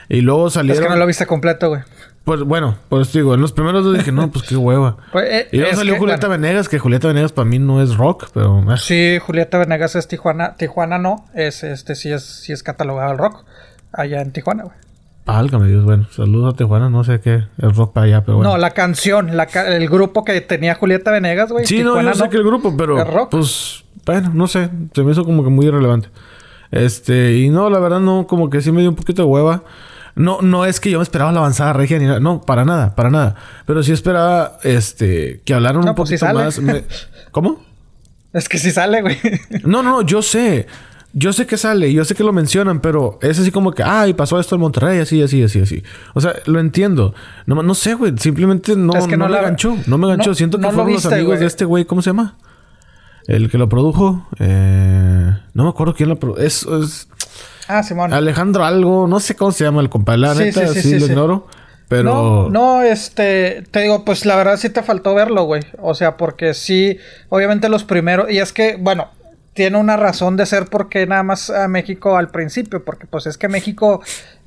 Y 0.10 0.22
luego 0.22 0.50
salieron... 0.50 0.84
Es 0.84 0.88
que 0.88 0.94
no 0.94 1.00
lo 1.00 1.08
viste 1.08 1.26
completo, 1.26 1.70
güey. 1.70 1.82
Pues 2.26 2.42
bueno, 2.42 2.76
pues 2.90 3.14
digo, 3.14 3.36
en 3.36 3.42
los 3.42 3.52
primeros 3.52 3.86
dos 3.86 3.96
dije, 3.96 4.12
no, 4.12 4.32
pues 4.32 4.46
qué 4.46 4.56
hueva. 4.56 4.98
Pues, 5.12 5.26
eh, 5.30 5.48
y 5.52 5.58
luego 5.58 5.76
salió 5.76 5.98
Julieta 5.98 6.28
Venegas, 6.28 6.68
que 6.68 6.80
Julieta 6.80 7.08
Venegas 7.08 7.32
para 7.32 7.46
mí 7.46 7.60
no 7.60 7.84
es 7.84 7.96
rock, 7.96 8.30
pero. 8.34 8.74
Eh. 8.74 8.78
Sí, 8.78 9.20
Julieta 9.20 9.60
Venegas 9.60 9.96
es 9.96 10.08
Tijuana. 10.08 10.56
Tijuana 10.56 10.98
no, 10.98 11.26
es 11.36 11.64
este 11.64 11.94
sí 11.94 12.12
es, 12.12 12.24
sí 12.24 12.52
es 12.52 12.64
catalogado 12.64 13.12
el 13.12 13.20
rock. 13.20 13.46
Allá 13.96 14.22
en 14.22 14.32
Tijuana, 14.32 14.64
güey. 14.64 14.76
Válgame 15.26 15.68
Dios, 15.68 15.84
bueno, 15.84 16.06
saludos 16.12 16.54
a 16.54 16.58
Tijuana, 16.58 16.90
no 16.90 17.04
sé 17.04 17.20
qué, 17.20 17.46
el 17.58 17.74
rock 17.74 17.94
para 17.94 18.06
allá, 18.06 18.22
pero 18.24 18.38
bueno. 18.38 18.52
No, 18.52 18.58
la 18.58 18.72
canción, 18.72 19.36
la 19.36 19.46
el 19.46 19.90
grupo 19.90 20.24
que 20.24 20.40
tenía 20.42 20.76
Julieta 20.76 21.10
Venegas, 21.10 21.52
güey. 21.52 21.66
Sí, 21.66 21.84
no, 21.84 22.00
yo 22.00 22.14
sé 22.14 22.30
que 22.30 22.38
el 22.38 22.44
grupo, 22.44 22.76
pero. 22.78 23.00
El 23.00 23.12
rock. 23.12 23.32
Pues, 23.32 23.84
bueno, 24.06 24.32
no 24.36 24.48
sé, 24.48 24.70
se 24.94 25.04
me 25.04 25.12
hizo 25.12 25.26
como 25.26 25.44
que 25.44 25.50
muy 25.50 25.66
irrelevante. 25.66 26.10
Este, 26.70 27.38
y 27.38 27.50
no, 27.50 27.72
la 27.72 27.80
verdad, 27.80 28.00
no, 28.00 28.28
como 28.28 28.52
que 28.52 28.62
sí 28.62 28.72
me 28.72 28.82
dio 28.82 28.90
un 28.92 28.96
poquito 28.96 29.24
de 29.24 29.28
hueva. 29.28 29.64
No, 30.16 30.42
no 30.42 30.66
es 30.66 30.80
que 30.80 30.92
yo 30.92 31.00
me 31.00 31.04
esperaba 31.04 31.32
la 31.32 31.40
avanzada 31.40 31.74
regia 31.74 31.98
ni 31.98 32.06
nada. 32.06 32.20
No, 32.20 32.42
para 32.42 32.64
nada, 32.64 32.96
para 32.96 33.10
nada. 33.10 33.36
Pero 33.66 33.82
sí 33.82 33.92
esperaba 33.92 34.60
este 34.64 35.42
que 35.44 35.54
hablaran 35.54 35.88
un 35.88 35.96
pues 35.96 36.12
poquito 36.12 36.34
más. 36.34 36.62
¿Cómo? 37.32 37.64
Es 38.32 38.48
que 38.48 38.58
sí 38.58 38.72
sale, 38.72 39.02
güey. 39.02 39.18
no, 39.64 39.82
no, 39.82 39.92
no, 39.92 40.02
yo 40.04 40.22
sé. 40.22 40.68
Yo 41.18 41.32
sé 41.32 41.48
que 41.48 41.56
sale, 41.56 41.94
yo 41.94 42.04
sé 42.04 42.14
que 42.14 42.26
lo 42.26 42.34
mencionan, 42.34 42.82
pero 42.82 43.18
es 43.22 43.40
así 43.40 43.50
como 43.50 43.72
que, 43.72 43.84
ay, 43.84 44.14
pasó 44.14 44.38
esto 44.38 44.56
en 44.56 44.62
Monterrey, 44.62 45.00
así, 45.00 45.22
así, 45.22 45.42
así, 45.42 45.62
así. 45.62 45.82
O 46.14 46.20
sea, 46.20 46.34
lo 46.46 46.60
entiendo. 46.60 47.16
No, 47.46 47.64
no 47.64 47.74
sé, 47.74 47.94
güey. 47.94 48.14
Simplemente 48.18 48.76
no, 48.76 48.92
no, 48.94 49.08
me 49.08 49.42
ganchó. 49.42 49.78
No 49.88 49.98
me 49.98 50.08
ganchó. 50.08 50.36
Siento 50.36 50.60
que 50.60 50.70
fueron 50.70 50.92
los 50.92 51.06
amigos 51.06 51.40
de 51.40 51.46
este 51.46 51.64
güey. 51.64 51.86
¿Cómo 51.86 52.02
se 52.02 52.10
llama? 52.10 52.36
El 53.28 53.50
que 53.50 53.58
lo 53.58 53.70
produjo. 53.70 54.28
Eh, 54.40 55.34
no 55.54 55.64
me 55.64 55.70
acuerdo 55.70 55.96
quién 55.96 56.10
lo 56.10 56.18
produjo. 56.18 56.42
Es, 56.42 56.64
es, 56.64 57.08
Ah, 57.68 57.82
Simón. 57.82 58.14
Alejandro 58.14 58.64
algo, 58.64 59.08
no 59.08 59.20
sé 59.20 59.36
cómo 59.36 59.52
se 59.52 59.64
llama 59.64 59.82
el 59.82 59.90
compadre, 59.90 60.20
la 60.20 60.36
neta, 60.36 60.68
sí, 60.68 61.00
lo 61.00 61.06
ignoro. 61.06 61.48
Pero... 61.88 62.50
No, 62.50 62.50
no, 62.50 62.82
este, 62.82 63.64
te 63.72 63.82
digo, 63.82 64.06
pues 64.06 64.26
la 64.26 64.36
verdad 64.36 64.58
sí 64.58 64.70
te 64.70 64.84
faltó 64.84 65.14
verlo, 65.14 65.44
güey. 65.44 65.64
O 65.80 65.94
sea, 65.94 66.18
porque 66.18 66.54
sí, 66.54 66.98
obviamente 67.30 67.70
los 67.70 67.84
primeros, 67.84 68.30
y 68.32 68.40
es 68.40 68.54
que, 68.54 68.76
bueno, 68.80 69.10
tiene 69.56 69.78
una 69.78 69.96
razón 69.96 70.36
de 70.36 70.46
ser 70.46 70.66
porque 70.66 71.08
nada 71.08 71.24
más 71.24 71.50
a 71.50 71.70
México 71.70 72.18
al 72.18 72.30
principio, 72.30 72.84
porque 72.84 73.08
pues 73.08 73.26
es 73.26 73.38
que 73.38 73.48
México 73.48 74.02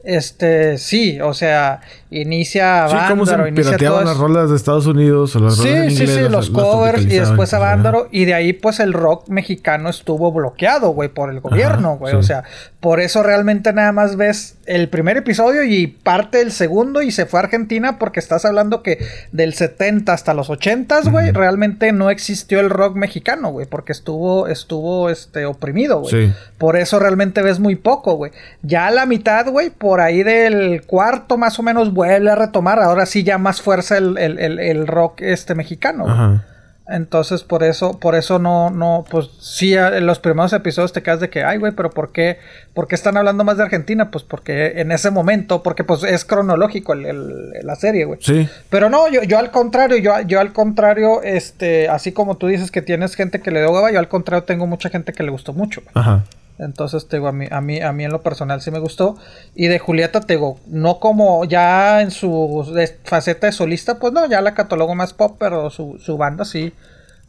este, 0.04 0.78
sí, 0.78 1.18
o 1.20 1.32
sea, 1.32 1.80
inicia 2.10 2.88
sí, 2.88 2.96
cómo 3.08 3.26
se 3.26 3.36
pirateaban 3.52 4.04
las 4.06 4.16
rolas 4.16 4.50
de 4.50 4.56
Estados 4.56 4.86
Unidos 4.86 5.36
o 5.36 5.40
las 5.40 5.56
sí, 5.56 5.68
rolas 5.68 5.94
Sí, 5.94 6.06
sí, 6.06 6.28
los 6.28 6.50
covers 6.50 7.02
y 7.02 7.18
después 7.18 7.52
a 7.54 7.58
Vándaro 7.58 8.08
y 8.10 8.24
de 8.24 8.34
ahí 8.34 8.52
pues 8.52 8.80
el 8.80 8.92
rock 8.92 9.28
mexicano 9.28 9.88
estuvo 9.88 10.32
bloqueado, 10.32 10.90
güey, 10.90 11.08
por 11.08 11.30
el 11.30 11.40
gobierno, 11.40 11.96
güey, 11.96 12.14
o 12.14 12.22
sea, 12.22 12.44
por 12.80 13.00
eso 13.00 13.22
realmente 13.22 13.72
nada 13.72 13.92
más 13.92 14.16
ves 14.16 14.56
el 14.66 14.88
primer 14.88 15.16
episodio 15.16 15.64
y 15.64 15.86
parte 15.86 16.38
del 16.38 16.52
segundo 16.52 17.02
y 17.02 17.10
se 17.10 17.26
fue 17.26 17.40
a 17.40 17.44
Argentina 17.44 17.98
porque 17.98 18.20
estás 18.20 18.44
hablando 18.44 18.82
que 18.82 18.98
del 19.32 19.54
70 19.54 20.12
hasta 20.12 20.34
los 20.34 20.50
80, 20.50 21.02
güey, 21.10 21.32
realmente 21.32 21.92
no 21.92 22.10
existió 22.10 22.60
el 22.60 22.70
rock 22.70 22.96
mexicano, 22.96 23.50
güey, 23.50 23.66
porque 23.66 23.92
estuvo 23.92 24.46
estuvo 24.46 25.10
este 25.10 25.46
oprimido, 25.46 26.00
güey. 26.00 26.32
Por 26.58 26.76
eso 26.76 26.98
realmente 26.98 27.42
ves 27.42 27.58
muy 27.58 27.76
poco, 27.76 28.14
güey. 28.14 28.32
Ya 28.62 28.86
a 28.86 28.90
la 28.90 29.06
mitad, 29.06 29.48
güey, 29.48 29.70
por 29.70 30.00
ahí 30.00 30.22
del 30.22 30.82
cuarto 30.86 31.36
más 31.36 31.58
o 31.58 31.62
menos 31.62 31.92
vuelve 31.98 32.30
a 32.30 32.36
retomar, 32.36 32.78
ahora 32.78 33.06
sí 33.06 33.24
ya 33.24 33.38
más 33.38 33.60
fuerza 33.60 33.96
el, 33.98 34.86
rock 34.86 35.20
este 35.20 35.56
mexicano. 35.56 36.40
Entonces 36.86 37.42
por 37.42 37.64
eso, 37.64 37.98
por 37.98 38.14
eso 38.14 38.38
no, 38.38 38.70
no, 38.70 39.04
pues 39.10 39.28
sí, 39.40 39.74
en 39.74 40.06
los 40.06 40.20
primeros 40.20 40.52
episodios 40.54 40.92
te 40.92 41.02
quedas 41.02 41.20
de 41.20 41.28
que, 41.28 41.42
ay 41.42 41.58
güey, 41.58 41.72
pero 41.72 41.90
¿por 41.90 42.12
qué, 42.12 42.38
¿por 42.72 42.86
qué 42.86 42.94
están 42.94 43.16
hablando 43.16 43.44
más 43.44 43.58
de 43.58 43.64
Argentina? 43.64 44.10
Pues 44.10 44.24
porque 44.24 44.80
en 44.80 44.92
ese 44.92 45.10
momento, 45.10 45.62
porque 45.62 45.84
pues 45.84 46.04
es 46.04 46.24
cronológico 46.24 46.94
la 46.94 47.74
serie, 47.74 48.04
güey. 48.04 48.20
Sí. 48.22 48.48
Pero 48.70 48.88
no, 48.88 49.10
yo, 49.10 49.22
yo 49.24 49.38
al 49.38 49.50
contrario, 49.50 49.98
yo, 49.98 50.18
yo 50.20 50.40
al 50.40 50.52
contrario, 50.52 51.20
este, 51.22 51.88
así 51.88 52.12
como 52.12 52.36
tú 52.36 52.46
dices 52.46 52.70
que 52.70 52.80
tienes 52.80 53.16
gente 53.16 53.40
que 53.40 53.50
le 53.50 53.60
dio 53.60 53.90
yo 53.90 53.98
al 53.98 54.08
contrario 54.08 54.44
tengo 54.44 54.66
mucha 54.66 54.88
gente 54.88 55.12
que 55.12 55.24
le 55.24 55.30
gustó 55.30 55.52
mucho. 55.52 55.82
Ajá. 55.94 56.24
Entonces, 56.58 57.06
te 57.06 57.16
digo, 57.16 57.28
a 57.28 57.32
mí, 57.32 57.46
a 57.50 57.60
mí, 57.60 57.80
a 57.80 57.92
mí 57.92 58.04
en 58.04 58.10
lo 58.10 58.22
personal 58.22 58.60
sí 58.60 58.70
me 58.70 58.80
gustó. 58.80 59.16
Y 59.54 59.68
de 59.68 59.78
Julieta, 59.78 60.20
te 60.20 60.34
digo, 60.34 60.58
no 60.66 60.98
como 60.98 61.44
ya 61.44 62.02
en 62.02 62.10
su 62.10 62.66
faceta 63.04 63.46
de 63.46 63.52
solista, 63.52 63.98
pues 63.98 64.12
no, 64.12 64.26
ya 64.26 64.40
la 64.40 64.54
catalogo 64.54 64.94
más 64.94 65.14
pop, 65.14 65.36
pero 65.38 65.70
su, 65.70 65.98
su 65.98 66.16
banda 66.16 66.44
sí. 66.44 66.72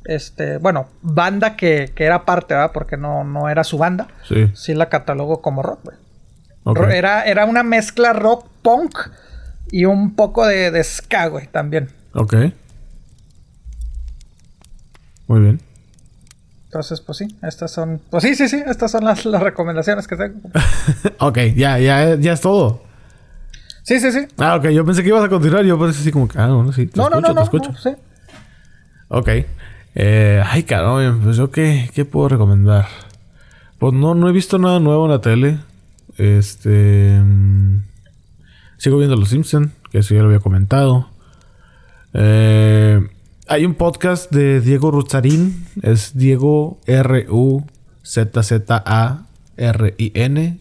Este, 0.06 0.58
bueno, 0.58 0.88
banda 1.02 1.56
que, 1.56 1.92
que 1.94 2.06
era 2.06 2.26
parte, 2.26 2.56
¿verdad? 2.56 2.72
Porque 2.74 2.98
no, 2.98 3.24
no 3.24 3.50
era 3.50 3.64
su 3.64 3.78
banda. 3.78 4.08
Sí. 4.28 4.50
Sí 4.56 4.74
la 4.74 4.90
catalogo 4.90 5.42
como 5.42 5.62
rock, 5.62 5.80
güey. 5.84 5.98
Era, 6.92 7.24
era 7.24 7.46
una 7.46 7.64
mezcla 7.64 8.14
rock 8.14 8.48
punk 8.62 8.98
y 9.72 9.86
un 9.86 10.16
poco 10.16 10.46
de, 10.46 10.72
de 10.72 10.84
ska, 10.84 11.28
güey, 11.28 11.48
también. 11.48 11.90
Ok. 12.14 12.36
Muy 15.28 15.42
bien. 15.42 15.69
Entonces, 16.70 17.02
pues 17.02 17.18
sí, 17.18 17.28
estas 17.42 17.72
son. 17.72 18.00
Pues 18.12 18.22
sí, 18.22 18.36
sí, 18.36 18.48
sí, 18.48 18.62
estas 18.64 18.92
son 18.92 19.04
las, 19.04 19.26
las 19.26 19.42
recomendaciones 19.42 20.08
que 20.08 20.16
tengo. 20.16 20.40
ok, 21.18 21.38
ya, 21.56 21.80
ya, 21.80 22.14
ya 22.14 22.34
es 22.34 22.42
todo. 22.42 22.84
Sí, 23.82 24.00
sí, 24.00 24.12
sí. 24.12 24.28
Ah, 24.38 24.56
ok, 24.56 24.66
yo 24.68 24.86
pensé 24.86 25.02
que 25.02 25.10
ibas 25.10 25.24
a 25.24 25.30
continuar. 25.30 25.66
Yo 25.66 25.80
pensé 25.80 26.02
así 26.02 26.12
como 26.12 26.28
que, 26.28 26.38
ah, 26.38 26.46
no, 26.46 26.72
sí. 26.72 26.86
Te 26.86 26.96
no, 26.96 27.06
escucho, 27.06 27.22
no, 27.22 27.28
no, 27.28 27.34
te 27.34 27.42
escucho. 27.42 27.74
sí. 27.76 27.90
Ok. 29.08 29.30
Eh, 29.96 30.44
ay, 30.46 30.62
cabrón, 30.62 31.22
pues 31.24 31.38
yo 31.38 31.50
qué, 31.50 31.90
qué 31.96 32.06
puedo 32.06 32.30
recomendar. 32.30 32.86
Pues 33.80 33.94
no, 33.94 34.14
no 34.14 34.30
he 34.30 34.32
visto 34.32 34.60
nada 34.60 34.80
nuevo 34.80 35.06
en 35.06 35.12
la 35.12 35.22
tele. 35.22 35.58
Este. 36.20 37.20
Mm, 37.20 37.82
sigo 38.78 39.00
viendo 39.00 39.16
Los 39.16 39.30
Simpsons, 39.30 39.72
que 39.92 39.98
eso 39.98 40.14
ya 40.14 40.22
lo 40.22 40.28
había 40.28 40.40
comentado. 40.40 41.10
Eh. 42.14 43.10
Hay 43.52 43.66
un 43.66 43.74
podcast 43.74 44.32
de 44.32 44.62
Diego 44.62 44.92
Ruzarín. 44.92 45.66
Es 45.82 46.16
Diego 46.16 46.80
R-U-Z-Z-A-R-I-N. 46.86 47.70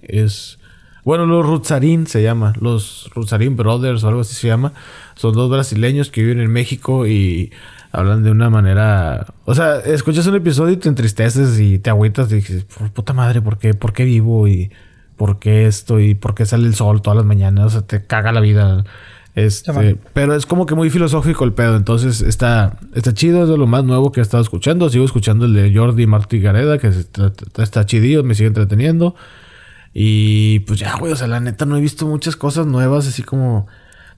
Es. 0.00 0.58
Bueno, 1.04 1.26
los 1.26 1.44
Ruzarín 1.44 2.06
se 2.06 2.22
llama. 2.22 2.54
Los 2.58 3.10
Ruzarín 3.14 3.56
Brothers 3.56 4.02
o 4.04 4.08
algo 4.08 4.22
así 4.22 4.34
se 4.34 4.48
llama. 4.48 4.72
Son 5.16 5.34
dos 5.34 5.50
brasileños 5.50 6.10
que 6.10 6.22
viven 6.22 6.40
en 6.40 6.50
México 6.50 7.06
y 7.06 7.52
hablan 7.92 8.22
de 8.22 8.30
una 8.30 8.48
manera. 8.48 9.34
O 9.44 9.54
sea, 9.54 9.80
escuchas 9.80 10.26
un 10.26 10.36
episodio 10.36 10.72
y 10.72 10.78
te 10.78 10.88
entristeces 10.88 11.60
y 11.60 11.78
te 11.78 11.90
agüitas 11.90 12.32
y 12.32 12.36
dices, 12.36 12.64
puta 12.64 13.12
madre, 13.12 13.42
¿por 13.42 13.58
qué, 13.58 13.74
¿por 13.74 13.92
qué 13.92 14.06
vivo? 14.06 14.48
Y 14.48 14.72
¿por 15.18 15.38
qué 15.38 15.66
esto? 15.66 16.00
¿Y 16.00 16.14
por 16.14 16.34
qué 16.34 16.46
sale 16.46 16.66
el 16.66 16.74
sol 16.74 17.02
todas 17.02 17.18
las 17.18 17.26
mañanas? 17.26 17.66
O 17.66 17.70
sea, 17.70 17.82
te 17.82 18.06
caga 18.06 18.32
la 18.32 18.40
vida. 18.40 18.82
Este, 19.38 19.96
pero 20.14 20.34
es 20.34 20.46
como 20.46 20.66
que 20.66 20.74
muy 20.74 20.90
filosófico 20.90 21.44
el 21.44 21.52
pedo. 21.52 21.76
Entonces 21.76 22.22
está, 22.22 22.76
está 22.94 23.14
chido, 23.14 23.44
es 23.44 23.48
de 23.48 23.56
lo 23.56 23.68
más 23.68 23.84
nuevo 23.84 24.10
que 24.10 24.18
he 24.18 24.22
estado 24.22 24.42
escuchando. 24.42 24.90
Sigo 24.90 25.04
escuchando 25.04 25.44
el 25.46 25.54
de 25.54 25.72
Jordi 25.72 26.08
Martí 26.08 26.40
Gareda, 26.40 26.78
que 26.78 26.88
está, 26.88 27.32
está 27.58 27.86
chidillo, 27.86 28.24
me 28.24 28.34
sigue 28.34 28.48
entreteniendo. 28.48 29.14
Y 29.94 30.60
pues 30.60 30.80
ya, 30.80 30.96
güey, 30.96 31.12
o 31.12 31.16
sea, 31.16 31.28
la 31.28 31.38
neta 31.38 31.66
no 31.66 31.76
he 31.76 31.80
visto 31.80 32.04
muchas 32.04 32.34
cosas 32.34 32.66
nuevas 32.66 33.06
así 33.06 33.22
como 33.22 33.68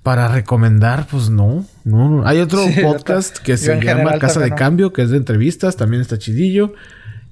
para 0.02 0.28
recomendar, 0.28 1.06
pues 1.10 1.28
no, 1.28 1.66
no. 1.84 2.26
Hay 2.26 2.38
otro 2.40 2.64
podcast 2.80 3.36
que 3.36 3.58
se 3.58 3.78
llama 3.78 4.18
Casa 4.18 4.40
de 4.40 4.54
Cambio, 4.54 4.94
que 4.94 5.02
es 5.02 5.10
de 5.10 5.18
entrevistas, 5.18 5.76
también 5.76 6.00
está 6.00 6.16
chidillo. 6.18 6.72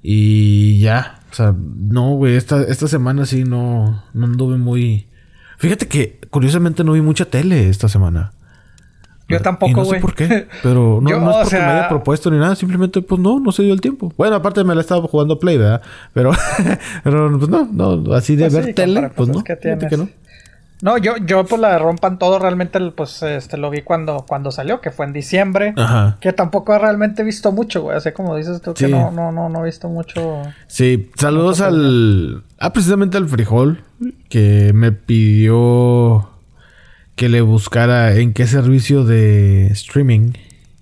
Y 0.03 0.79
ya, 0.81 1.21
o 1.33 1.35
sea, 1.35 1.55
no, 1.57 2.11
güey, 2.17 2.37
esta, 2.37 2.63
esta 2.63 2.87
semana 2.87 3.25
sí 3.25 3.45
no, 3.45 4.05
no 4.13 4.27
anduve 4.27 4.59
muy 4.59 5.08
Fíjate 5.59 5.89
que 5.89 6.21
curiosamente 6.31 6.85
no 6.85 6.93
vi 6.93 7.01
mucha 7.01 7.25
tele 7.25 7.69
esta 7.69 7.89
semana. 7.89 8.33
Yo 9.29 9.41
tampoco, 9.43 9.85
güey. 9.85 9.87
No 9.87 9.95
sé 9.95 10.01
por 10.01 10.15
qué, 10.15 10.49
pero 10.63 11.01
no, 11.03 11.11
no 11.11 11.31
es 11.31 11.49
porque 11.49 11.57
me 11.57 11.71
haya 11.71 11.89
propuesto 11.89 12.31
ni 12.31 12.39
nada, 12.39 12.57
simplemente 12.57 13.03
pues 13.03 13.21
no, 13.21 13.39
no 13.41 13.53
se 13.53 13.63
dio 13.63 13.75
el 13.75 13.81
tiempo. 13.81 14.13
Bueno, 14.17 14.37
aparte 14.37 14.65
me 14.65 14.75
la 14.75 14.81
estaba 14.81 15.07
jugando 15.07 15.39
Play, 15.39 15.59
¿verdad? 15.59 15.83
Pero, 16.15 16.33
pero 17.05 17.39
pues 17.39 17.51
no, 17.51 17.69
no, 17.71 18.15
así 18.15 18.37
de 18.37 18.45
pues 18.49 18.67
ver 18.67 18.75
tele, 18.75 19.11
pues 19.15 19.29
no. 19.29 19.45
Que 19.45 19.59
que 19.59 19.97
no. 19.97 20.09
No, 20.81 20.97
yo, 20.97 21.17
yo 21.17 21.45
pues 21.45 21.61
la 21.61 21.77
Rompan 21.79 22.19
Todo 22.19 22.39
realmente 22.39 22.79
pues 22.93 23.23
este 23.23 23.57
lo 23.57 23.71
vi 23.71 23.83
cuando, 23.83 24.25
cuando 24.29 24.51
salió, 24.51 24.81
que 24.81 24.91
fue 24.91 25.07
en 25.07 25.13
diciembre. 25.13 25.75
Ajá. 25.77 26.19
Que 26.21 26.33
tampoco 26.33 26.75
he 26.75 26.79
realmente 26.79 27.25
visto 27.25 27.53
mucho, 27.53 27.83
güey. 27.83 27.97
Así 27.97 28.13
como 28.13 28.37
dices 28.37 28.63
tú 28.63 28.75
que 28.75 28.89
no, 28.89 29.11
no, 29.11 29.33
no, 29.33 29.49
no 29.49 29.63
he 29.63 29.67
visto 29.67 29.89
mucho. 29.89 30.43
Sí, 30.67 31.11
saludos 31.17 31.61
al. 31.61 32.45
Ah, 32.59 32.73
precisamente 32.73 33.17
al 33.17 33.29
frijol. 33.29 33.83
Que 34.29 34.73
me 34.75 34.93
pidió 34.93 36.31
que 37.17 37.29
le 37.29 37.41
buscara 37.41 38.15
en 38.15 38.33
qué 38.33 38.47
servicio 38.47 39.05
de 39.05 39.67
streaming 39.69 40.35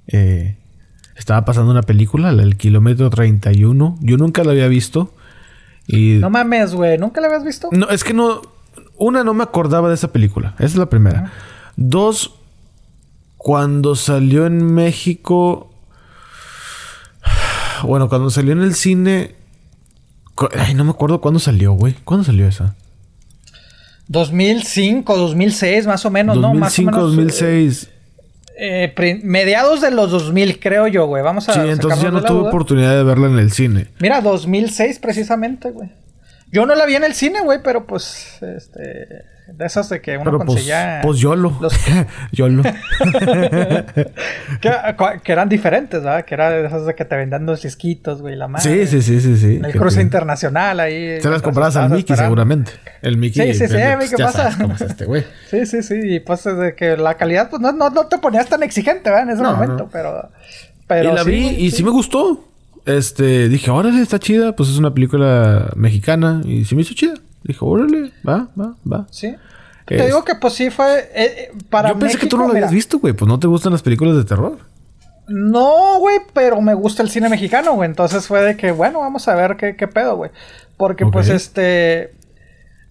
eh, 0.07 0.57
estaba 1.17 1.47
pasando 1.47 1.71
una 1.71 1.83
película, 1.83 2.31
el 2.31 2.57
kilómetro 2.57 3.09
31. 3.09 3.97
Yo 4.01 4.17
nunca 4.19 4.45
la 4.45 4.53
había 4.53 4.69
visto. 4.69 5.15
Y... 5.87 6.19
No 6.21 6.29
mames, 6.29 6.75
güey, 6.75 6.99
¿nunca 6.99 7.23
la 7.23 7.29
habías 7.29 7.45
visto? 7.45 7.69
No, 7.73 7.89
es 7.89 8.05
que 8.05 8.13
no. 8.13 8.43
Una, 8.99 9.25
no 9.25 9.35
me 9.35 9.43
acordaba 9.43 9.89
de 9.89 9.95
esa 9.95 10.13
película. 10.13 10.55
Esa 10.59 10.67
es 10.67 10.77
la 10.77 10.87
primera. 10.87 11.33
Dos, 11.77 12.35
cuando 13.37 13.95
salió 13.95 14.47
en 14.47 14.75
México. 14.75 15.71
Bueno, 17.83 18.09
cuando 18.09 18.31
salió 18.31 18.53
en 18.53 18.63
el 18.63 18.75
cine. 18.75 19.35
Ay, 20.59 20.75
no 20.75 20.85
me 20.85 20.91
acuerdo 20.91 21.21
cuándo 21.21 21.41
salió, 21.41 21.73
güey. 21.73 21.95
¿Cuándo 22.05 22.25
salió 22.25 22.47
esa? 22.47 22.75
2005, 24.09 25.17
2006, 25.17 25.87
más 25.87 26.05
o 26.05 26.11
menos, 26.11 26.37
¿no? 26.37 26.55
Más 26.55 26.79
o 26.79 26.83
menos. 26.83 27.01
2006. 27.01 27.91
Eh, 28.59 28.95
eh 28.97 29.21
mediados 29.23 29.81
de 29.81 29.91
los 29.91 30.11
2000, 30.11 30.61
creo 30.61 30.87
yo, 30.87 31.07
güey. 31.07 31.23
Vamos 31.23 31.49
a 31.49 31.55
Sí, 31.55 31.61
entonces 31.69 32.03
ya 32.03 32.11
no 32.11 32.23
tuve 32.23 32.49
oportunidad 32.49 32.97
de 32.97 33.03
verla 33.05 33.27
en 33.27 33.39
el 33.39 33.51
cine. 33.51 33.89
Mira, 34.01 34.21
2006 34.21 34.99
precisamente, 34.99 35.71
güey. 35.71 35.91
Yo 36.57 36.65
no 36.65 36.75
la 36.75 36.87
vi 36.87 36.95
en 36.95 37.05
el 37.05 37.13
cine, 37.13 37.41
güey, 37.43 37.59
pero 37.63 37.87
pues, 37.87 38.39
este, 38.41 38.81
de 38.81 39.67
esas 39.67 39.91
de 39.91 40.01
que 40.01 40.17
uno 40.17 40.25
Pero 40.25 40.39
conseguía. 40.39 41.01
Pues, 41.03 41.17
pues 41.17 41.21
YOLO. 41.21 41.55
Los... 41.61 41.75
YOLO. 42.33 42.63
que, 44.63 44.73
que, 45.23 45.33
eran 45.33 45.51
diferentes, 45.51 46.03
¿verdad? 46.03 46.25
Que 46.25 46.33
eran 46.33 46.53
de 46.53 46.67
esas 46.67 46.87
de 46.87 46.95
que 46.95 47.05
te 47.05 47.15
vendían 47.15 47.45
los 47.45 47.61
disquitos, 47.61 48.23
güey, 48.23 48.37
la 48.37 48.49
madre. 48.49 48.87
Sí, 48.87 49.03
sí, 49.03 49.03
sí, 49.03 49.21
sí. 49.21 49.37
sí 49.37 49.61
el 49.63 49.73
cruce 49.73 50.01
internacional 50.01 50.81
ahí. 50.81 51.21
Se 51.21 51.29
las 51.29 51.43
comprabas 51.43 51.77
al 51.77 51.91
Mickey, 51.91 52.17
seguramente. 52.17 52.73
El 53.03 53.19
Mickey. 53.19 53.53
Sí, 53.53 53.59
sí, 53.59 53.69
sí, 53.69 53.83
pues, 53.99 54.15
¿qué 54.15 54.25
pasa? 54.25 54.57
cómo 54.59 54.77
es 54.77 54.81
este, 54.81 55.05
güey. 55.05 55.27
sí, 55.51 55.67
sí, 55.67 55.83
sí. 55.83 56.01
Y 56.05 56.21
pues 56.21 56.43
de 56.45 56.75
que 56.75 56.97
la 56.97 57.19
calidad, 57.19 57.51
pues 57.51 57.61
no, 57.61 57.71
no, 57.73 57.91
no 57.91 58.07
te 58.07 58.17
ponías 58.17 58.49
tan 58.49 58.63
exigente, 58.63 59.11
¿verdad? 59.11 59.25
En 59.25 59.35
ese 59.35 59.43
momento, 59.43 59.91
pero. 59.93 60.31
Pero 60.87 61.13
y 61.13 61.15
la 61.17 61.23
sí, 61.23 61.31
vi 61.31 61.49
y 61.67 61.71
sí 61.71 61.85
me 61.85 61.91
gustó. 61.91 62.47
Este, 62.87 63.49
dije, 63.49 63.71
órale, 63.71 64.01
está 64.01 64.19
chida. 64.19 64.55
Pues 64.55 64.69
es 64.71 64.79
una 64.79 64.95
película 64.95 65.71
mexicana 65.77 66.41
y 66.45 66.65
sí 66.65 66.75
me 66.75 66.83
hizo 66.83 66.95
chida. 66.95 67.15
Dije, 67.43 67.59
órale, 67.61 68.13
va, 68.27 68.49
va, 68.59 68.75
va. 68.91 69.07
Sí. 69.11 69.35
Te 69.87 70.07
digo 70.07 70.25
que 70.25 70.35
pues 70.35 70.55
sí 70.55 70.71
fue 70.71 70.99
eh, 70.99 71.09
eh, 71.15 71.53
para 71.71 71.91
Yo 71.91 71.99
pensé 71.99 72.19
que 72.19 72.27
tú 72.27 72.37
no 72.37 72.47
lo 72.47 72.53
habías 72.53 72.73
visto, 72.73 72.99
güey. 72.99 73.13
Pues 73.13 73.29
no 73.29 73.39
te 73.39 73.47
gustan 73.47 73.73
las 73.73 73.83
películas 73.83 74.17
de 74.17 74.25
terror. 74.25 74.59
No, 75.29 75.99
güey, 75.99 76.19
pero 76.33 76.61
me 76.61 76.75
gusta 76.75 77.03
el 77.03 77.11
cine 77.11 77.29
mexicano, 77.29 77.75
güey. 77.75 77.89
Entonces 77.89 78.27
fue 78.27 78.43
de 78.43 78.57
que, 78.57 78.73
bueno, 78.73 79.01
vamos 79.01 79.29
a 79.29 79.35
ver 79.35 79.57
qué, 79.57 79.77
qué 79.77 79.87
pedo, 79.87 80.17
güey. 80.17 80.31
Porque 80.77 81.07
pues 81.07 81.29
este... 81.29 82.16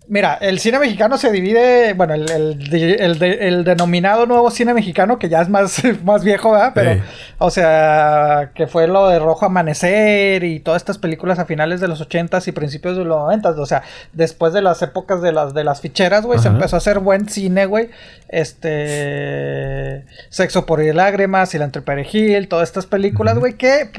Mira, 0.07 0.35
el 0.35 0.59
cine 0.59 0.77
mexicano 0.79 1.17
se 1.17 1.31
divide, 1.31 1.93
bueno, 1.93 2.13
el, 2.13 2.29
el, 2.29 3.63
denominado 3.63 4.25
nuevo 4.25 4.51
cine 4.51 4.73
mexicano, 4.73 5.17
que 5.17 5.29
ya 5.29 5.41
es 5.41 5.49
más, 5.49 5.81
más 6.03 6.23
viejo, 6.23 6.51
¿verdad? 6.51 6.71
Pero, 6.75 7.01
o 7.39 7.49
sea, 7.49 8.51
que 8.53 8.67
fue 8.67 8.87
lo 8.87 9.07
de 9.09 9.19
Rojo 9.19 9.47
Amanecer 9.47 10.43
y 10.43 10.59
todas 10.59 10.81
estas 10.81 10.97
películas 10.97 11.39
a 11.39 11.45
finales 11.45 11.81
de 11.81 11.87
los 11.87 12.01
ochentas 12.01 12.47
y 12.47 12.51
principios 12.51 12.97
de 12.97 13.05
los 13.05 13.17
noventas, 13.17 13.57
o 13.57 13.65
sea, 13.65 13.83
después 14.13 14.53
de 14.53 14.61
las 14.61 14.81
épocas 14.81 15.21
de 15.21 15.31
las, 15.31 15.53
de 15.53 15.63
las 15.63 15.81
ficheras, 15.81 16.25
güey, 16.25 16.39
se 16.39 16.49
empezó 16.49 16.75
a 16.75 16.79
hacer 16.79 16.99
buen 16.99 17.27
cine, 17.27 17.65
güey. 17.65 17.89
Este, 18.29 20.05
Sexo 20.29 20.65
por 20.65 20.83
lágrimas, 20.93 21.53
y 21.55 21.57
la 21.57 21.65
todas 22.47 22.69
estas 22.69 22.85
películas, 22.85 23.39
güey, 23.39 23.53
que 23.53 23.89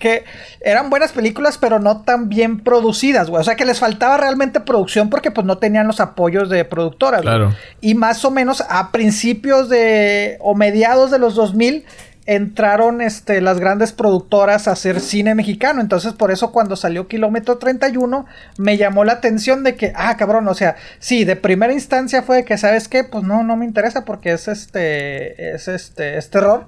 que 0.00 0.24
eran 0.60 0.90
buenas 0.90 1.12
películas, 1.12 1.58
pero 1.58 1.78
no 1.78 2.00
tan 2.00 2.28
bien 2.28 2.58
producidas, 2.58 3.30
güey. 3.30 3.40
O 3.40 3.44
sea, 3.44 3.54
que 3.54 3.64
les 3.64 3.78
faltaba 3.78 4.16
realmente 4.16 4.58
producción 4.58 5.10
porque 5.10 5.30
pues 5.30 5.46
no 5.46 5.58
tenían 5.58 5.86
los 5.86 6.00
apoyos 6.00 6.50
de 6.50 6.64
productoras. 6.64 7.20
Claro. 7.20 7.54
Y 7.80 7.94
más 7.94 8.24
o 8.24 8.32
menos 8.32 8.64
a 8.68 8.90
principios 8.90 9.68
de 9.68 10.38
o 10.40 10.56
mediados 10.56 11.12
de 11.12 11.20
los 11.20 11.36
2000 11.36 11.84
entraron 12.26 13.00
este, 13.00 13.40
las 13.40 13.58
grandes 13.58 13.92
productoras 13.92 14.68
a 14.68 14.72
hacer 14.72 15.00
cine 15.00 15.34
mexicano. 15.34 15.80
Entonces, 15.80 16.12
por 16.12 16.30
eso 16.30 16.52
cuando 16.52 16.76
salió 16.76 17.08
Kilómetro 17.08 17.58
31, 17.58 18.24
me 18.56 18.76
llamó 18.76 19.04
la 19.04 19.14
atención 19.14 19.64
de 19.64 19.74
que, 19.74 19.92
ah, 19.96 20.16
cabrón, 20.16 20.46
o 20.48 20.54
sea, 20.54 20.76
sí, 20.98 21.24
de 21.24 21.36
primera 21.36 21.72
instancia 21.72 22.22
fue 22.22 22.38
de 22.38 22.44
que, 22.44 22.56
¿sabes 22.56 22.88
qué? 22.88 23.04
Pues 23.04 23.24
no, 23.24 23.42
no 23.42 23.56
me 23.56 23.64
interesa 23.64 24.04
porque 24.04 24.32
es 24.32 24.48
este, 24.48 25.54
es 25.54 25.68
este, 25.68 26.18
es 26.18 26.30
terror. 26.30 26.66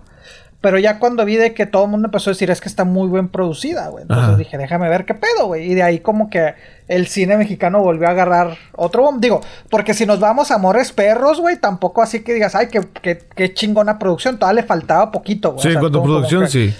Pero 0.63 0.79
ya 0.79 1.01
cuando 1.01 1.25
vi 1.25 1.37
de 1.37 1.55
que 1.55 1.67
todo 1.67 1.85
el 1.85 1.91
mundo 1.91 2.07
empezó 2.07 2.31
a 2.31 2.33
decir 2.33 2.49
es 2.51 2.61
que 2.61 2.69
está 2.69 2.85
muy 2.85 3.11
bien 3.11 3.29
producida, 3.29 3.89
güey. 3.89 4.03
Entonces 4.03 4.39
dije, 4.39 4.57
déjame 4.57 4.89
ver 4.89 5.05
qué 5.05 5.13
pedo, 5.13 5.47
güey. 5.47 5.71
Y 5.71 5.75
de 5.75 5.83
ahí 5.83 5.99
como 5.99 6.31
que 6.31 6.55
el 6.87 7.09
cine 7.09 7.37
mexicano 7.37 7.81
volvió 7.81 8.07
a 8.07 8.13
agarrar 8.13 8.57
otro 8.77 9.03
bomb. 9.03 9.21
Digo, 9.21 9.41
porque 9.71 9.93
si 9.93 10.07
nos 10.07 10.21
vamos 10.21 10.53
a 10.53 10.55
Amores 10.55 10.93
Perros, 10.93 11.41
güey, 11.41 11.57
tampoco 11.57 12.01
así 12.01 12.21
que 12.21 12.33
digas, 12.33 12.55
ay, 12.55 12.69
qué, 12.69 13.55
chingona 13.55 13.99
producción. 13.99 14.39
Todavía 14.39 14.63
le 14.63 14.69
faltaba 14.69 15.11
poquito, 15.11 15.51
güey. 15.51 15.63
Sí, 15.65 15.73
en 15.73 15.81
cuanto 15.81 15.99
a 15.99 16.05
producción, 16.05 16.49
sí. 16.49 16.73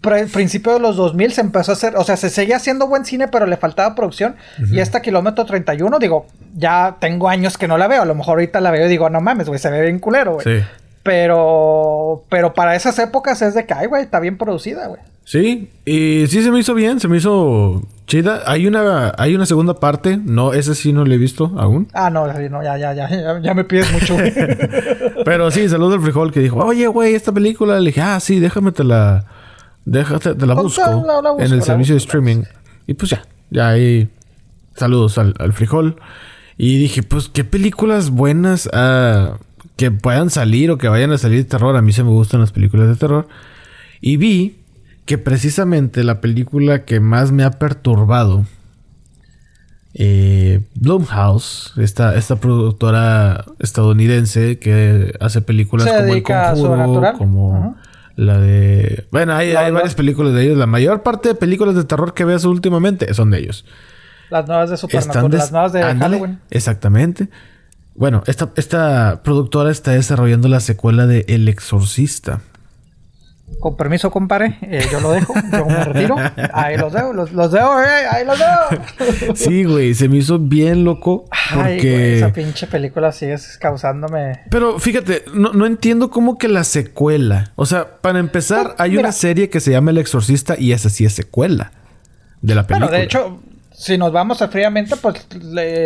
Pero 0.00 0.16
al 0.16 0.26
principio 0.26 0.72
de 0.72 0.80
los 0.80 0.96
2000 0.96 1.32
se 1.32 1.40
empezó 1.42 1.70
a 1.70 1.74
hacer, 1.74 1.96
o 1.96 2.02
sea, 2.02 2.16
se 2.16 2.30
seguía 2.30 2.56
haciendo 2.56 2.88
buen 2.88 3.04
cine, 3.04 3.28
pero 3.28 3.46
le 3.46 3.56
faltaba 3.56 3.94
producción. 3.94 4.34
Y 4.72 4.80
hasta 4.80 5.02
kilómetro 5.02 5.44
31, 5.44 6.00
digo, 6.00 6.26
ya 6.56 6.96
tengo 6.98 7.28
años 7.28 7.56
que 7.56 7.68
no 7.68 7.78
la 7.78 7.86
veo. 7.86 8.02
A 8.02 8.06
lo 8.06 8.16
mejor 8.16 8.32
ahorita 8.32 8.60
la 8.60 8.72
veo 8.72 8.86
y 8.86 8.88
digo, 8.88 9.08
no 9.08 9.20
mames, 9.20 9.46
güey, 9.46 9.60
se 9.60 9.70
ve 9.70 9.82
bien 9.82 10.00
culero, 10.00 10.34
güey. 10.34 10.60
Sí. 10.60 10.66
Pero, 11.02 12.24
pero 12.28 12.52
para 12.52 12.76
esas 12.76 12.98
épocas 12.98 13.40
es 13.40 13.54
de 13.54 13.64
que, 13.64 13.72
ay, 13.72 13.86
güey, 13.86 14.02
está 14.02 14.20
bien 14.20 14.36
producida, 14.36 14.86
güey. 14.88 15.00
Sí, 15.24 15.70
y 15.84 16.26
sí 16.26 16.42
se 16.42 16.50
me 16.50 16.58
hizo 16.58 16.74
bien, 16.74 17.00
se 17.00 17.08
me 17.08 17.16
hizo 17.16 17.82
chida. 18.06 18.42
Hay 18.46 18.66
una, 18.66 19.14
hay 19.16 19.34
una 19.34 19.46
segunda 19.46 19.74
parte, 19.74 20.18
no, 20.18 20.52
ese 20.52 20.74
sí 20.74 20.92
no 20.92 21.04
lo 21.04 21.14
he 21.14 21.18
visto 21.18 21.52
aún. 21.56 21.88
Ah, 21.94 22.10
no, 22.10 22.26
no 22.26 22.62
ya, 22.62 22.76
ya, 22.76 22.92
ya, 22.92 23.40
ya, 23.40 23.54
me 23.54 23.64
pides 23.64 23.92
mucho. 23.92 24.16
pero 25.24 25.50
sí, 25.50 25.68
saludo 25.68 25.94
al 25.94 26.02
frijol 26.02 26.32
que 26.32 26.40
dijo, 26.40 26.58
oye, 26.58 26.86
güey, 26.88 27.14
esta 27.14 27.32
película. 27.32 27.78
Le 27.78 27.90
dije, 27.90 28.02
ah, 28.02 28.20
sí, 28.20 28.40
déjame 28.40 28.72
te 28.72 28.84
la, 28.84 29.24
déjate, 29.84 30.34
te 30.34 30.46
la 30.46 30.54
busco, 30.54 30.82
en 31.38 31.52
el 31.52 31.62
servicio 31.62 31.94
de 31.94 31.98
streaming. 31.98 32.42
Y 32.86 32.94
pues 32.94 33.12
ya, 33.12 33.22
ya 33.50 33.68
ahí, 33.68 34.10
saludos 34.74 35.16
al, 35.16 35.34
al 35.38 35.52
frijol. 35.52 35.96
Y 36.58 36.76
dije, 36.78 37.02
pues, 37.02 37.28
¿qué 37.28 37.44
películas 37.44 38.10
buenas? 38.10 38.68
Ah 38.72 39.38
que 39.80 39.90
puedan 39.90 40.28
salir 40.28 40.70
o 40.70 40.76
que 40.76 40.88
vayan 40.88 41.10
a 41.10 41.16
salir 41.16 41.38
de 41.38 41.44
terror. 41.44 41.74
A 41.74 41.80
mí 41.80 41.90
se 41.94 42.04
me 42.04 42.10
gustan 42.10 42.40
las 42.40 42.52
películas 42.52 42.86
de 42.86 42.96
terror. 42.96 43.28
Y 44.02 44.18
vi 44.18 44.58
que 45.06 45.16
precisamente 45.16 46.04
la 46.04 46.20
película 46.20 46.84
que 46.84 47.00
más 47.00 47.32
me 47.32 47.44
ha 47.44 47.52
perturbado, 47.52 48.44
eh, 49.94 50.60
Blumhouse, 50.74 51.72
esta, 51.78 52.14
esta 52.14 52.36
productora 52.36 53.46
estadounidense 53.58 54.58
que 54.58 55.14
hace 55.18 55.40
películas 55.40 55.88
como 55.88 56.14
El 56.14 56.22
Conjuro, 56.22 57.12
como 57.16 57.76
la 58.16 58.38
de... 58.38 59.06
Bueno, 59.10 59.32
hay, 59.32 59.54
varias 59.54 59.94
películas 59.94 60.34
de 60.34 60.44
ellos. 60.44 60.58
La 60.58 60.66
mayor 60.66 61.02
parte 61.02 61.30
de 61.30 61.34
películas 61.34 61.74
de 61.74 61.84
terror 61.84 62.12
que 62.12 62.26
veas 62.26 62.44
últimamente 62.44 63.14
son 63.14 63.30
de 63.30 63.38
ellos. 63.38 63.64
Las 64.28 64.46
nuevas 64.46 64.68
de 64.68 64.76
Supernatural, 64.76 65.30
las 65.38 65.52
nuevas 65.52 65.72
de 65.72 65.82
Halloween. 65.82 66.38
Exactamente. 66.50 67.30
Bueno, 67.94 68.22
esta, 68.26 68.50
esta 68.56 69.22
productora 69.22 69.70
está 69.70 69.92
desarrollando 69.92 70.48
la 70.48 70.60
secuela 70.60 71.06
de 71.06 71.24
El 71.28 71.48
Exorcista. 71.48 72.40
Con 73.58 73.76
permiso, 73.76 74.10
compadre, 74.10 74.58
eh, 74.62 74.86
yo 74.90 75.00
lo 75.00 75.10
dejo, 75.10 75.34
yo 75.52 75.66
me 75.66 75.84
retiro. 75.84 76.16
Ahí 76.54 76.78
los 76.78 76.92
dejo, 76.92 77.12
los, 77.12 77.32
los 77.32 77.52
dejo, 77.52 77.82
eh, 77.82 78.06
ahí 78.10 78.24
los 78.24 78.38
dejo. 78.38 79.34
sí, 79.34 79.64
güey, 79.64 79.92
se 79.94 80.08
me 80.08 80.18
hizo 80.18 80.38
bien 80.38 80.84
loco. 80.84 81.26
Porque... 81.54 82.18
esa 82.18 82.32
pinche 82.32 82.66
película 82.68 83.12
sigue 83.12 83.36
causándome. 83.58 84.40
Pero 84.50 84.78
fíjate, 84.78 85.24
no, 85.34 85.66
entiendo 85.66 86.10
cómo 86.10 86.38
que 86.38 86.48
la 86.48 86.64
secuela. 86.64 87.52
O 87.56 87.66
sea, 87.66 87.98
para 88.00 88.18
empezar, 88.18 88.68
pues, 88.68 88.80
hay 88.80 88.96
una 88.96 89.12
serie 89.12 89.50
que 89.50 89.60
se 89.60 89.72
llama 89.72 89.90
El 89.90 89.98
Exorcista 89.98 90.54
y 90.58 90.72
esa 90.72 90.88
sí 90.88 91.04
es 91.04 91.12
secuela 91.12 91.72
de 92.40 92.54
la 92.54 92.66
película. 92.66 92.86
Bueno, 92.86 92.98
de 92.98 93.04
hecho, 93.04 93.42
si 93.80 93.96
nos 93.96 94.12
vamos 94.12 94.42
a 94.42 94.48
fríamente, 94.48 94.94
pues 94.96 95.26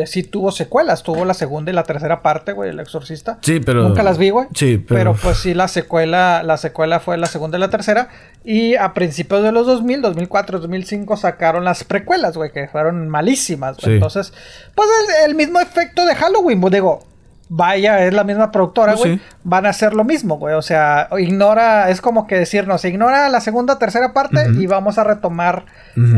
sí 0.06 0.24
tuvo 0.24 0.50
secuelas. 0.50 1.04
Tuvo 1.04 1.24
la 1.24 1.32
segunda 1.32 1.70
y 1.70 1.74
la 1.74 1.84
tercera 1.84 2.22
parte, 2.22 2.50
güey, 2.50 2.70
El 2.70 2.80
Exorcista. 2.80 3.38
Sí, 3.40 3.60
pero... 3.60 3.84
Nunca 3.84 4.02
las 4.02 4.18
vi, 4.18 4.30
güey. 4.30 4.48
Sí, 4.52 4.78
pero... 4.78 4.98
Pero 4.98 5.14
pues 5.14 5.38
sí, 5.38 5.54
la 5.54 5.68
secuela, 5.68 6.42
la 6.42 6.56
secuela 6.56 6.98
fue 6.98 7.16
la 7.18 7.28
segunda 7.28 7.56
y 7.56 7.60
la 7.60 7.70
tercera. 7.70 8.08
Y 8.42 8.74
a 8.74 8.94
principios 8.94 9.44
de 9.44 9.52
los 9.52 9.68
2000, 9.68 10.02
2004, 10.02 10.58
2005 10.58 11.16
sacaron 11.16 11.64
las 11.64 11.84
precuelas, 11.84 12.36
güey, 12.36 12.50
que 12.50 12.66
fueron 12.66 13.08
malísimas, 13.08 13.76
güey. 13.80 13.94
Entonces, 13.94 14.32
pues 14.74 14.88
el, 15.22 15.30
el, 15.30 15.36
mismo 15.36 15.60
efecto 15.60 16.04
de 16.04 16.16
Halloween, 16.16 16.60
pues 16.60 16.72
digo 16.72 17.13
vaya, 17.48 18.04
es 18.06 18.14
la 18.14 18.24
misma 18.24 18.50
productora, 18.50 18.92
pues 18.94 19.04
güey, 19.04 19.20
van 19.42 19.66
a 19.66 19.70
hacer 19.70 19.94
lo 19.94 20.04
mismo, 20.04 20.38
güey. 20.38 20.54
O 20.54 20.62
sea, 20.62 21.08
ignora, 21.18 21.90
es 21.90 22.00
como 22.00 22.26
que 22.26 22.36
decirnos, 22.36 22.84
ignora 22.84 23.28
la 23.28 23.40
segunda, 23.40 23.78
tercera 23.78 24.12
parte 24.12 24.46
y 24.58 24.66
vamos 24.66 24.98
a 24.98 25.04
retomar 25.04 25.66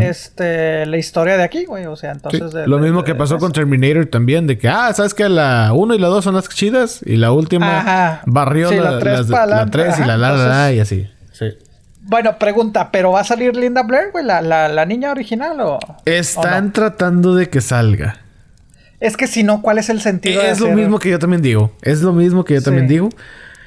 este 0.01 0.87
la 0.87 0.97
historia 0.97 1.37
de 1.37 1.45
aquí, 1.45 1.65
güey. 1.65 1.87
O 1.87 1.97
sea, 1.97 2.13
entonces. 2.13 2.67
lo 2.67 2.79
mismo 2.79 3.05
que 3.05 3.15
pasó 3.15 3.39
con 3.39 3.53
Terminator 3.53 4.07
también, 4.07 4.47
de 4.47 4.59
que, 4.59 4.69
ah, 4.69 4.93
sabes 4.95 5.15
que 5.15 5.29
la 5.29 5.73
1 5.73 5.95
y 5.95 5.99
la 5.99 6.09
2 6.09 6.25
son 6.25 6.35
las 6.35 6.49
chidas 6.49 7.01
y 7.05 7.17
la 7.17 7.33
última 7.33 8.23
barrió 8.27 8.71
la 8.71 8.99
3 8.99 9.29
y 9.29 10.05
la 10.05 10.17
la, 10.17 10.33
la, 10.33 10.73
y 10.73 10.81
así. 10.81 11.09
Sí. 11.33 11.47
Bueno, 12.09 12.39
pregunta, 12.39 12.91
¿pero 12.93 13.11
va 13.11 13.21
a 13.21 13.25
salir 13.25 13.57
Linda 13.57 13.83
Blair, 13.83 14.11
güey? 14.13 14.25
¿La, 14.25 14.41
la, 14.41 14.87
niña 14.87 15.11
original 15.11 15.61
o...? 15.61 15.81
Están 16.05 16.73
tratando 16.73 17.35
de 17.35 17.51
que 17.51 17.61
salga. 17.61 18.21
Es 19.01 19.17
que 19.17 19.27
si 19.27 19.43
no, 19.43 19.63
¿cuál 19.63 19.79
es 19.79 19.89
el 19.89 20.01
sentido? 20.01 20.43
Es 20.43 20.61
lo 20.61 20.71
mismo 20.73 20.99
que 20.99 21.11
yo 21.11 21.19
también 21.19 21.43
digo. 21.43 21.73
Es 21.83 22.03
lo 22.03 22.13
mismo 22.13 22.45
que 22.45 22.55
yo 22.55 22.63
también 22.63 22.89
digo. 22.89 23.09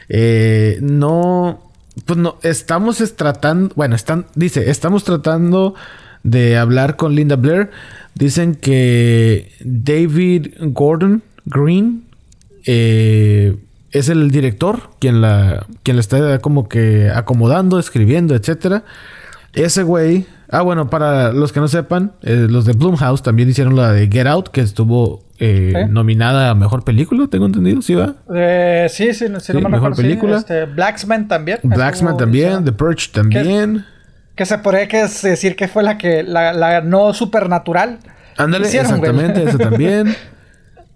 Eh, 0.10 0.80
no, 0.82 1.72
pues 2.06 2.18
no, 2.18 2.38
estamos 2.42 2.98
tratando, 3.16 3.74
bueno, 3.76 3.96
están, 3.96 4.26
dice, 4.36 4.70
estamos 4.70 5.04
tratando 5.04 5.76
de 6.24 6.58
hablar 6.58 6.96
con 6.96 7.16
Linda 7.16 7.36
Blair. 7.36 7.70
Dicen 8.16 8.56
que 8.56 9.52
David 9.62 10.48
Gordon 10.60 11.22
Green 11.46 12.04
eh, 12.66 13.56
es 13.92 14.10
el 14.10 14.32
director, 14.32 14.90
quien 15.00 15.22
la, 15.22 15.66
quien 15.84 15.96
la 15.98 16.02
está 16.02 16.40
como 16.40 16.68
que 16.68 17.10
acomodando, 17.14 17.80
escribiendo, 17.80 18.36
etcétera. 18.36 18.84
Ese 19.54 19.84
güey, 19.84 20.26
ah 20.52 20.62
bueno, 20.62 20.90
para 20.90 21.32
los 21.32 21.52
que 21.52 21.60
no 21.60 21.68
sepan, 21.68 22.14
eh, 22.22 22.48
los 22.50 22.66
de 22.66 22.74
Blumhouse 22.74 23.24
también 23.24 23.50
hicieron 23.50 23.76
la 23.76 23.92
de 23.92 24.08
Get 24.08 24.28
Out, 24.28 24.50
que 24.50 24.62
estuvo 24.62 25.24
eh, 25.40 25.88
nominada 25.90 26.50
a 26.50 26.56
mejor 26.56 26.84
película, 26.84 27.28
tengo 27.28 27.46
entendido, 27.46 27.82
¿sí 27.82 27.96
va? 27.96 28.16
sí, 28.90 29.14
sí, 29.14 29.28
sí, 29.40 29.54
no 29.54 29.70
mejor 29.70 29.96
película. 29.96 30.38
Este, 30.38 30.66
Blacksman 30.66 31.28
también. 31.28 31.60
Blacksman 31.64 32.18
también, 32.18 32.64
The 32.66 32.72
Purge 32.72 33.10
también. 33.12 33.86
Que, 34.36 34.46
se 34.46 34.58
podría 34.58 34.88
decir 34.88 35.56
que 35.56 35.68
fue 35.68 35.84
la 35.84 35.98
que 35.98 36.24
la, 36.24 36.54
la 36.54 36.82
no 36.82 37.14
supernatural. 37.14 38.00
Ándale, 38.38 38.68
exactamente, 38.68 39.44
eso 39.44 39.58
también. 39.58 40.16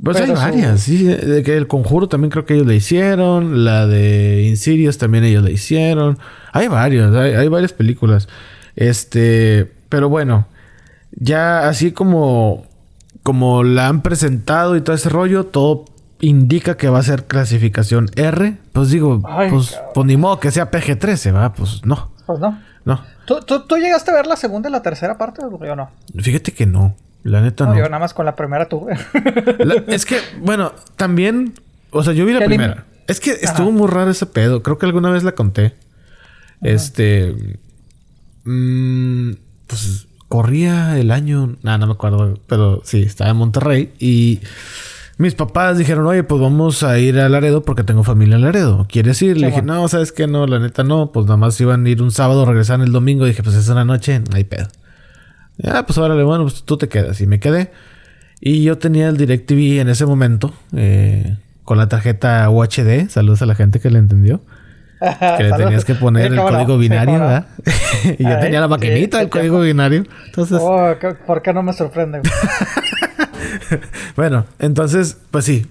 Pues 0.03 0.17
hay 0.17 0.31
varias, 0.31 0.81
sí. 0.81 1.05
De 1.05 1.43
que 1.43 1.55
el 1.55 1.67
conjuro 1.67 2.09
también 2.09 2.29
creo 2.29 2.45
que 2.45 2.55
ellos 2.55 2.67
le 2.67 2.75
hicieron. 2.75 3.63
La 3.63 3.87
de 3.87 4.43
Insidious 4.43 4.97
también 4.97 5.23
ellos 5.23 5.43
le 5.43 5.53
hicieron. 5.53 6.19
Hay 6.51 6.67
varias, 6.67 7.13
hay, 7.15 7.47
varias 7.47 7.71
películas. 7.71 8.27
Este, 8.75 9.71
pero 9.89 10.09
bueno, 10.09 10.47
ya 11.11 11.67
así 11.67 11.91
como, 11.91 12.65
como 13.23 13.63
la 13.63 13.87
han 13.87 14.01
presentado 14.01 14.75
y 14.75 14.81
todo 14.81 14.95
ese 14.95 15.09
rollo, 15.09 15.45
todo 15.45 15.85
indica 16.19 16.77
que 16.77 16.89
va 16.89 16.99
a 16.99 17.03
ser 17.03 17.25
clasificación 17.25 18.09
R. 18.15 18.57
Pues 18.71 18.89
digo, 18.89 19.21
pues, 19.49 19.79
pues, 19.93 20.07
ni 20.07 20.17
modo 20.17 20.39
que 20.39 20.51
sea 20.51 20.71
PG-13, 20.71 21.35
¿va? 21.35 21.53
Pues 21.53 21.85
no. 21.85 22.11
Pues 22.25 22.39
no. 22.39 22.59
No. 22.85 23.01
¿Tú, 23.25 23.39
tú, 23.41 23.77
llegaste 23.77 24.11
a 24.11 24.13
ver 24.13 24.27
la 24.27 24.35
segunda 24.35 24.69
y 24.69 24.71
la 24.71 24.81
tercera 24.81 25.17
parte 25.17 25.41
o 25.43 25.75
no? 25.75 25.89
Fíjate 26.17 26.53
que 26.53 26.65
no. 26.65 26.95
La 27.23 27.41
neta 27.41 27.65
no. 27.65 27.75
Yo 27.75 27.83
nada 27.83 27.99
más 27.99 28.13
con 28.13 28.25
la 28.25 28.35
primera 28.35 28.67
tuve. 28.67 28.97
es 29.87 30.05
que, 30.05 30.17
bueno, 30.41 30.73
también. 30.97 31.53
O 31.91 32.03
sea, 32.03 32.13
yo 32.13 32.25
vi 32.25 32.33
la 32.33 32.45
primera. 32.45 32.85
Es 33.07 33.19
que 33.19 33.31
estuvo 33.31 33.71
muy 33.71 33.87
raro 33.87 34.11
ese 34.11 34.25
pedo. 34.25 34.63
Creo 34.63 34.77
que 34.77 34.85
alguna 34.85 35.09
vez 35.09 35.23
la 35.23 35.33
conté. 35.33 35.73
Este. 36.61 37.59
Mmm, 38.45 39.31
pues 39.67 40.07
corría 40.27 40.97
el 40.99 41.11
año. 41.11 41.55
Nada, 41.61 41.77
no 41.77 41.87
me 41.87 41.93
acuerdo. 41.93 42.39
Pero 42.47 42.81
sí, 42.83 43.03
estaba 43.03 43.31
en 43.31 43.37
Monterrey. 43.37 43.93
Y 43.99 44.39
mis 45.17 45.35
papás 45.35 45.77
dijeron, 45.77 46.05
oye, 46.05 46.23
pues 46.23 46.41
vamos 46.41 46.83
a 46.83 46.97
ir 46.97 47.19
a 47.19 47.29
Laredo 47.29 47.61
porque 47.61 47.83
tengo 47.83 48.03
familia 48.03 48.35
en 48.35 48.41
Laredo. 48.41 48.87
¿Quieres 48.89 49.21
ir? 49.21 49.37
Le 49.37 49.47
dije, 49.47 49.61
no, 49.61 49.87
¿sabes 49.87 50.11
qué? 50.11 50.27
No, 50.27 50.47
la 50.47 50.59
neta 50.59 50.83
no. 50.83 51.11
Pues 51.11 51.25
nada 51.25 51.37
más 51.37 51.59
iban 51.61 51.85
a 51.85 51.89
ir 51.89 52.01
un 52.01 52.11
sábado, 52.11 52.45
regresaban 52.45 52.81
el 52.81 52.91
domingo. 52.91 53.25
dije, 53.25 53.43
pues 53.43 53.55
es 53.55 53.69
una 53.69 53.85
noche, 53.85 54.19
no 54.19 54.35
hay 54.35 54.43
pedo. 54.43 54.67
Ah, 55.63 55.85
pues 55.85 55.97
órale, 55.99 56.23
bueno, 56.23 56.43
pues 56.45 56.63
tú 56.63 56.77
te 56.77 56.89
quedas. 56.89 57.21
Y 57.21 57.27
me 57.27 57.39
quedé. 57.39 57.71
Y 58.41 58.63
yo 58.63 58.77
tenía 58.77 59.07
el 59.09 59.17
DirecTV 59.17 59.79
en 59.79 59.89
ese 59.89 60.05
momento. 60.05 60.53
Eh, 60.75 61.37
con 61.63 61.77
la 61.77 61.87
tarjeta 61.87 62.49
UHD. 62.49 63.09
Saludos 63.09 63.41
a 63.41 63.45
la 63.45 63.55
gente 63.55 63.79
que 63.79 63.89
le 63.89 63.99
entendió. 63.99 64.41
que 65.37 65.43
le 65.43 65.51
tenías 65.53 65.85
que 65.85 65.95
poner 65.95 66.33
el 66.33 66.39
código 66.39 66.77
binario, 66.77 67.13
¿verdad? 67.13 67.45
y 68.17 68.23
yo 68.23 68.39
tenía 68.39 68.61
la 68.61 68.67
maquinita 68.67 69.19
del 69.19 69.29
código 69.29 69.59
binario. 69.59 70.03
Entonces. 70.25 70.59
Oh, 70.61 70.95
¿por 71.25 71.41
qué 71.41 71.53
no 71.53 71.63
me 71.63 71.73
sorprende? 71.73 72.21
bueno, 74.15 74.45
entonces, 74.59 75.17
pues 75.31 75.45
sí. 75.45 75.67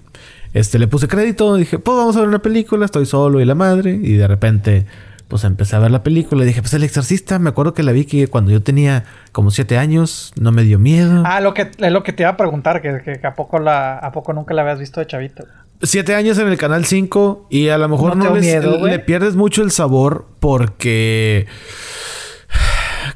Este, 0.55 0.79
le 0.79 0.87
puse 0.87 1.09
crédito, 1.09 1.57
dije, 1.57 1.79
pues 1.79 1.97
vamos 1.97 2.15
a 2.17 2.21
ver 2.21 2.29
una 2.29 2.41
película, 2.41 2.85
estoy 2.85 3.07
solo 3.07 3.41
y 3.41 3.45
la 3.47 3.55
madre. 3.55 3.93
Y 3.93 4.17
de 4.17 4.29
repente 4.29 4.87
pues 5.33 5.45
empecé 5.45 5.77
a 5.77 5.79
ver 5.79 5.91
la 5.91 6.03
película 6.03 6.43
y 6.43 6.47
dije, 6.47 6.61
pues 6.61 6.75
el 6.75 6.83
exorcista, 6.83 7.39
me 7.39 7.49
acuerdo 7.49 7.73
que 7.73 7.83
la 7.83 7.93
vi 7.93 8.05
que 8.05 8.29
cuando 8.29 8.51
yo 8.51 8.63
tenía 8.63 9.05
como 9.33 9.51
siete 9.51 9.79
años, 9.79 10.35
no 10.39 10.53
me 10.53 10.63
dio 10.63 10.79
miedo. 10.79 11.23
Ah, 11.25 11.41
lo 11.41 11.55
que, 11.55 11.71
es 11.75 11.91
lo 11.91 12.03
que 12.03 12.13
te 12.13 12.25
iba 12.25 12.33
a 12.33 12.37
preguntar, 12.37 12.83
que, 12.83 13.19
a 13.23 13.35
poco 13.35 13.59
la, 13.59 13.97
a 13.97 14.13
poco 14.13 14.35
nunca 14.35 14.53
la 14.53 14.61
habías 14.61 14.79
visto 14.79 15.01
de 15.01 15.07
chavito. 15.07 15.47
Siete 15.83 16.15
años 16.15 16.39
en 16.39 16.49
el 16.49 16.57
canal 16.57 16.85
5 16.85 17.49
y 17.51 17.69
a 17.69 17.79
lo 17.79 17.89
mejor 17.89 18.17
no, 18.17 18.35
le 18.35 18.99
pierdes 19.01 19.35
mucho 19.35 19.63
el 19.63 19.71
sabor 19.71 20.27
porque 20.39 21.47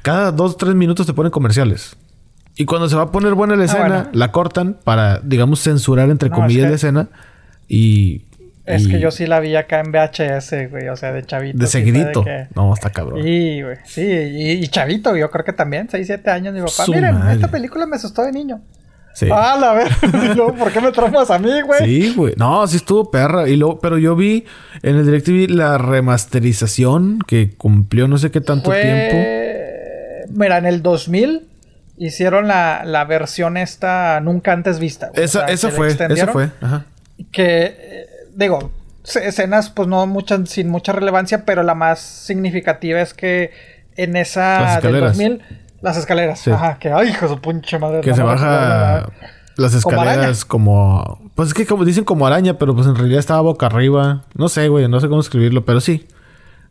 cada 0.03 0.33
dos, 0.33 0.57
tres 0.57 0.75
minutos 0.75 1.07
te 1.07 1.13
ponen 1.13 1.31
comerciales. 1.31 1.97
Y 2.57 2.65
cuando 2.65 2.89
se 2.89 2.97
va 2.97 3.03
a 3.03 3.13
poner 3.13 3.35
buena 3.35 3.55
la 3.55 3.63
ah, 3.63 3.67
escena, 3.67 4.11
la 4.13 4.33
cortan 4.33 4.79
para, 4.83 5.21
digamos, 5.21 5.61
censurar 5.61 6.09
entre 6.11 6.31
comillas 6.31 6.69
la 6.69 6.77
escena. 6.77 7.09
Y 7.69 8.23
es 8.67 8.89
que 8.89 8.99
yo 8.99 9.11
sí 9.11 9.27
la 9.27 9.41
vi 9.41 9.55
acá 9.55 9.81
en 9.81 9.93
VHS, 9.93 10.71
güey, 10.71 10.89
o 10.89 10.97
sea, 10.97 11.13
de 11.13 11.25
chavito. 11.25 11.59
De 11.59 11.67
seguidito. 11.67 12.25
No, 12.55 12.75
está 12.75 12.91
cabrón. 12.91 13.23
Sí, 13.23 13.63
güey, 13.63 13.77
sí, 13.85 14.03
y, 14.03 14.67
chavito, 14.69 15.17
yo 15.17 15.31
creo 15.31 15.45
que 15.45 15.53
también, 15.53 15.89
6, 15.89 16.07
7 16.07 16.31
años, 16.31 16.55
mi 16.55 16.61
papá, 16.61 16.85
miren, 16.89 17.17
esta 17.31 17.49
película 17.49 17.87
me 17.87 17.97
asustó 17.97 18.23
de 18.23 18.33
niño. 18.33 18.61
Sí. 19.17 19.29
Ah, 19.33 19.57
la 19.59 19.73
ver, 19.73 19.89
¿por 20.59 20.71
qué 20.71 20.79
me 20.79 20.93
traumas 20.93 21.31
a 21.31 21.39
mí, 21.39 21.63
güey? 21.63 21.83
Sí, 21.83 22.13
güey. 22.15 22.35
No, 22.37 22.67
sí 22.67 22.77
estuvo 22.77 23.11
perra. 23.11 23.49
Y 23.49 23.57
luego, 23.57 23.79
pero 23.81 23.97
yo 23.97 24.15
vi 24.15 24.45
en 24.83 24.97
el 24.97 25.07
DirecTV 25.07 25.57
la 25.57 25.79
remasterización 25.79 27.21
que 27.27 27.55
cumplió 27.57 28.09
no 28.09 28.19
sé 28.19 28.31
qué 28.31 28.43
tanto 28.43 28.71
tiempo. 28.71 29.17
Mira, 30.29 30.59
en 30.59 30.67
el 30.67 30.83
2000 30.83 31.49
hicieron 31.97 32.47
la, 32.47 32.83
la 32.85 33.07
versión 33.07 33.57
esta 33.57 34.21
nunca 34.21 34.53
antes 34.53 34.79
vista. 34.79 35.13
Esa, 35.15 35.47
esa 35.47 35.71
fue, 35.71 35.89
esa 35.89 36.27
fue. 36.27 36.51
Ajá. 36.61 36.85
Que 37.33 38.07
digo, 38.35 38.71
escenas 39.03 39.71
pues 39.71 39.89
no 39.89 40.07
muchas, 40.07 40.51
sin 40.51 40.69
mucha 40.69 40.93
relevancia, 40.93 41.47
pero 41.47 41.63
la 41.63 41.75
más 41.75 42.01
significativa 42.01 43.01
es 43.01 43.15
que 43.15 43.51
en 43.97 44.15
esa 44.17 44.79
del 44.83 45.01
2000, 45.01 45.43
las 45.87 45.97
escaleras, 45.97 46.47
ajá, 46.49 46.79
que 46.79 46.91
ay, 46.91 47.11
hijo 47.11 47.29
de 47.29 47.37
punche 47.37 47.79
madre. 47.79 48.01
Que 48.01 48.13
se 48.13 48.23
baja 48.23 49.07
las 49.57 49.73
escaleras 49.73 50.45
como, 50.45 51.31
pues 51.35 51.49
es 51.49 51.55
que 51.55 51.65
como 51.65 51.85
dicen 51.85 52.05
como 52.05 52.27
araña, 52.27 52.59
pero 52.59 52.75
pues 52.75 52.87
en 52.87 52.97
realidad 52.97 53.21
estaba 53.21 53.41
boca 53.41 53.67
arriba, 53.67 54.25
no 54.35 54.49
sé, 54.49 54.69
güey, 54.69 54.89
no 54.89 55.01
sé 55.01 55.09
cómo 55.09 55.21
escribirlo, 55.21 55.65
pero 55.65 55.81
sí, 55.81 56.07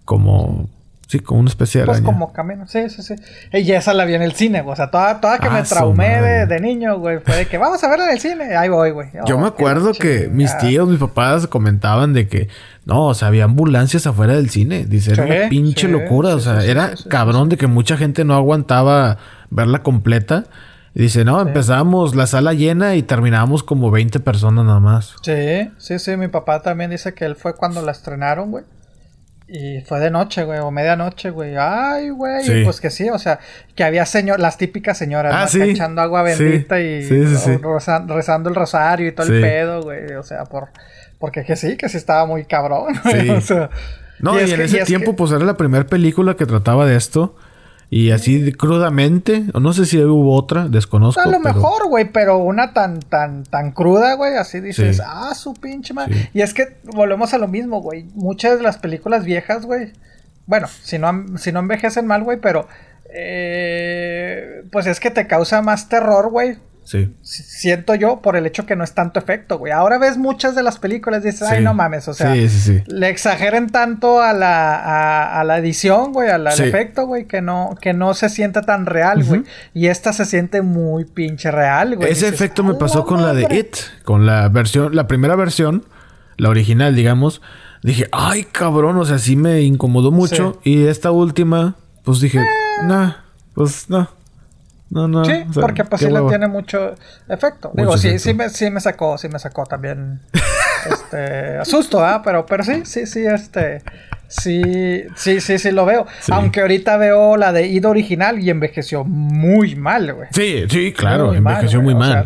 como 0.04 0.70
Sí, 1.08 1.20
como 1.20 1.40
una 1.40 1.50
especie 1.50 1.82
de 1.82 1.88
Pues 1.88 2.02
como 2.02 2.34
camino, 2.34 2.68
sí, 2.68 2.90
sí, 2.90 3.04
sí. 3.04 3.16
Y 3.54 3.72
esa 3.72 3.94
la 3.94 4.06
vi 4.06 4.16
en 4.16 4.24
el 4.24 4.34
cine, 4.34 4.64
o 4.66 4.76
sea, 4.76 4.90
toda, 4.90 5.22
toda 5.22 5.38
que 5.38 5.50
me 5.50 5.60
ah, 5.60 5.64
traumé 5.64 6.46
de, 6.48 6.60
niño, 6.60 6.98
güey, 6.98 7.20
fue 7.20 7.36
de 7.36 7.48
que 7.48 7.60
vamos 7.60 7.84
a 7.84 7.90
verla 7.90 8.06
en 8.06 8.14
el 8.14 8.20
cine, 8.20 8.56
ahí 8.56 8.70
voy, 8.70 8.90
güey. 8.90 9.10
Yo 9.28 9.38
me 9.38 9.48
acuerdo 9.48 9.94
que 9.94 10.30
mis 10.32 10.58
tíos, 10.58 10.90
mis 10.90 11.00
papás 11.00 11.46
comentaban 11.48 12.14
de 12.14 12.28
que, 12.28 12.48
no, 12.86 13.06
o 13.06 13.14
sea, 13.14 13.28
había 13.28 13.44
ambulancias 13.44 14.08
afuera 14.08 14.34
del 14.34 14.50
cine. 14.50 14.86
Dice, 14.86 15.14
era 15.14 15.26
una 15.26 15.50
pinche 15.50 15.88
locura, 15.88 16.36
o 16.36 16.40
sea, 16.40 16.64
era 16.64 16.94
cabrón 17.08 17.50
de 17.50 17.58
que 17.58 17.68
mucha 17.68 17.98
gente 17.98 18.26
no 18.26 18.34
aguantaba 18.34 19.18
verla 19.52 19.84
completa. 19.84 20.46
Y 20.96 21.02
dice, 21.02 21.26
no, 21.26 21.42
empezamos 21.42 22.16
la 22.16 22.26
sala 22.26 22.54
llena 22.54 22.96
y 22.96 23.04
terminamos 23.04 23.64
como 23.64 23.92
20 23.92 24.22
personas 24.22 24.66
nada 24.66 24.80
más. 24.80 25.16
Sí, 25.24 25.70
sí, 25.78 26.00
sí, 26.00 26.16
mi 26.16 26.30
papá 26.30 26.62
también 26.62 26.90
dice 26.90 27.14
que 27.14 27.26
él 27.26 27.36
fue 27.36 27.54
cuando 27.54 27.82
la 27.82 27.92
estrenaron, 27.92 28.50
güey. 28.50 28.64
Y 29.48 29.82
fue 29.82 30.00
de 30.00 30.10
noche, 30.10 30.44
güey, 30.44 30.60
o 30.60 30.72
medianoche, 30.72 31.30
güey. 31.30 31.56
Ay, 31.56 32.10
güey. 32.10 32.64
Pues 32.64 32.82
que 32.82 32.90
sí, 32.90 33.10
o 33.10 33.20
sea, 33.20 33.40
que 33.76 33.84
había 33.84 34.06
señor, 34.06 34.40
las 34.40 34.58
típicas 34.58 34.98
señoras 34.98 35.56
ah, 35.56 35.64
echando 35.64 36.02
agua 36.02 36.24
bendita 36.24 36.80
y 36.80 37.08
rezando 37.08 38.50
el 38.50 38.56
rosario 38.56 39.08
y 39.08 39.12
todo 39.12 39.28
el 39.32 39.42
pedo, 39.42 39.84
güey. 39.84 40.14
O 40.14 40.24
sea, 40.24 40.46
por 40.46 40.70
porque 41.20 41.44
que 41.44 41.56
sí, 41.56 41.78
que 41.78 41.90
sí 41.90 41.98
estaba 41.98 42.26
muy 42.26 42.46
cabrón. 42.46 42.96
o 43.38 43.42
sea, 43.42 43.70
no, 44.20 44.40
y, 44.40 44.52
en 44.52 44.62
ese 44.62 44.84
tiempo, 44.84 45.16
pues 45.16 45.32
era 45.32 45.46
la 45.46 45.58
primera 45.58 45.86
película 45.86 46.36
que 46.36 46.46
trataba 46.46 46.86
de 46.86 46.96
esto. 46.96 47.36
Y 47.90 48.12
así 48.12 48.52
crudamente, 48.54 49.46
o 49.54 49.60
no 49.60 49.74
sé 49.74 49.86
si 49.86 49.98
hubo 50.00 50.36
otra, 50.36 50.68
desconozco. 50.68 51.22
A 51.22 51.28
lo 51.28 51.40
mejor, 51.40 51.88
güey, 51.88 52.12
pero 52.12 52.40
una 52.40 52.74
tan, 52.74 53.00
tan, 53.00 53.44
tan 53.44 53.72
cruda, 53.72 54.16
güey, 54.16 54.36
así 54.36 54.60
dices, 54.60 55.02
ah, 55.06 55.34
su 55.36 55.54
pinche 55.54 55.94
madre. 55.94 56.30
Y 56.34 56.42
es 56.42 56.54
que 56.54 56.78
volvemos 56.84 57.34
a 57.34 57.38
lo 57.38 57.48
mismo, 57.48 57.82
güey. 57.82 58.06
Muchas 58.16 58.58
de 58.58 58.64
las 58.64 58.78
películas 58.78 59.24
viejas, 59.24 59.66
güey, 59.66 59.92
bueno, 60.48 60.68
si 60.68 60.98
no, 61.00 61.38
si 61.38 61.52
no 61.52 61.60
envejecen 61.60 62.06
mal, 62.06 62.24
güey, 62.24 62.40
pero 62.40 62.68
eh, 63.10 64.64
pues 64.72 64.86
es 64.88 65.00
que 65.00 65.10
te 65.10 65.28
causa 65.28 65.62
más 65.62 65.90
terror, 65.90 66.30
güey, 66.30 66.58
Sí. 66.86 67.12
Siento 67.22 67.96
yo 67.96 68.22
por 68.22 68.36
el 68.36 68.46
hecho 68.46 68.68
que 68.68 68.76
no 68.76 68.84
es 68.84 68.94
tanto 68.94 69.20
efecto, 69.20 69.58
güey. 69.58 69.74
Ahora 69.74 69.98
ves 69.98 70.18
muchas 70.18 70.54
de 70.54 70.62
las 70.62 70.78
películas 70.78 71.24
y 71.24 71.32
dices, 71.32 71.42
ay, 71.42 71.64
no 71.64 71.74
mames, 71.74 72.08
o 72.08 72.14
sea, 72.14 72.36
le 72.36 73.10
exageren 73.10 73.72
tanto 73.72 74.22
a 74.22 74.34
la, 74.34 75.40
a, 75.40 75.44
la 75.44 75.58
edición, 75.58 76.14
güey, 76.14 76.30
al, 76.30 76.46
efecto, 76.46 77.08
güey, 77.08 77.26
que 77.26 77.42
no, 77.42 77.76
que 77.82 77.94
no 77.94 78.14
se 78.14 78.30
siente 78.30 78.62
tan 78.62 78.86
real, 78.86 79.24
güey. 79.24 79.44
Y 79.74 79.88
esta 79.88 80.14
se 80.14 80.26
siente 80.26 80.62
muy 80.62 81.06
pinche 81.06 81.50
real, 81.50 81.96
güey. 81.96 82.12
Ese 82.12 82.28
efecto 82.28 82.64
me 82.64 82.76
pasó 82.76 83.04
con 83.04 83.24
la 83.24 83.34
de 83.34 83.48
It, 83.56 83.78
con 84.04 84.28
la 84.28 84.48
versión, 84.50 84.96
la 84.96 85.08
primera 85.08 85.36
versión, 85.36 85.86
la 86.38 86.50
original, 86.50 86.96
digamos. 86.96 87.42
Dije, 87.82 88.08
ay, 88.12 88.44
cabrón, 88.52 88.98
o 88.98 89.06
sea, 89.06 89.18
sí 89.18 89.36
me 89.36 89.62
incomodó 89.62 90.12
mucho. 90.12 90.60
Y 90.64 90.86
esta 90.86 91.10
última, 91.10 91.78
pues 92.04 92.20
dije, 92.20 92.40
eh. 92.40 92.84
nah, 92.84 93.14
pues 93.56 93.90
no. 93.90 94.15
No, 94.96 95.10
no. 95.10 95.26
Sí, 95.26 95.44
o 95.50 95.54
sea, 95.54 95.62
porque 95.62 95.84
pues 95.84 96.02
sí 96.02 96.10
le 96.10 96.22
tiene 96.22 96.48
mucho 96.48 96.96
efecto. 97.28 97.70
Digo, 97.74 97.92
Mucho 97.92 97.98
sí, 98.02 98.08
efecto. 98.08 98.24
sí 98.24 98.34
me, 98.34 98.50
sí 98.50 98.72
me 98.72 98.80
sacó, 98.80 99.18
sí 99.18 99.28
me 99.28 99.40
sacó 99.40 99.66
también. 99.66 100.22
este. 100.90 101.58
Asusto, 101.58 102.04
¿ah? 102.04 102.22
Pero, 102.24 102.46
pero 102.46 102.64
sí, 102.64 102.86
sí, 102.86 103.06
sí, 103.06 103.26
este. 103.26 103.82
Sí, 104.30 105.04
sí, 105.18 105.42
sí, 105.42 105.60
sí 105.60 105.72
lo 105.72 105.86
veo. 105.86 106.08
Sí. 106.22 106.32
Aunque 106.34 106.62
ahorita 106.62 106.96
veo 106.96 107.36
la 107.36 107.52
de 107.52 107.68
Ida 107.68 107.90
original 107.90 108.40
y 108.40 108.50
envejeció 108.50 109.04
muy 109.04 109.76
mal, 109.76 110.14
güey. 110.14 110.30
Sí, 110.32 110.64
sí, 110.70 110.94
claro, 110.94 111.28
Muy 111.28 111.38
envejeció 111.38 111.82
muy 111.82 111.94
o 111.94 111.98
mal. 111.98 112.12
sea, 112.12 112.26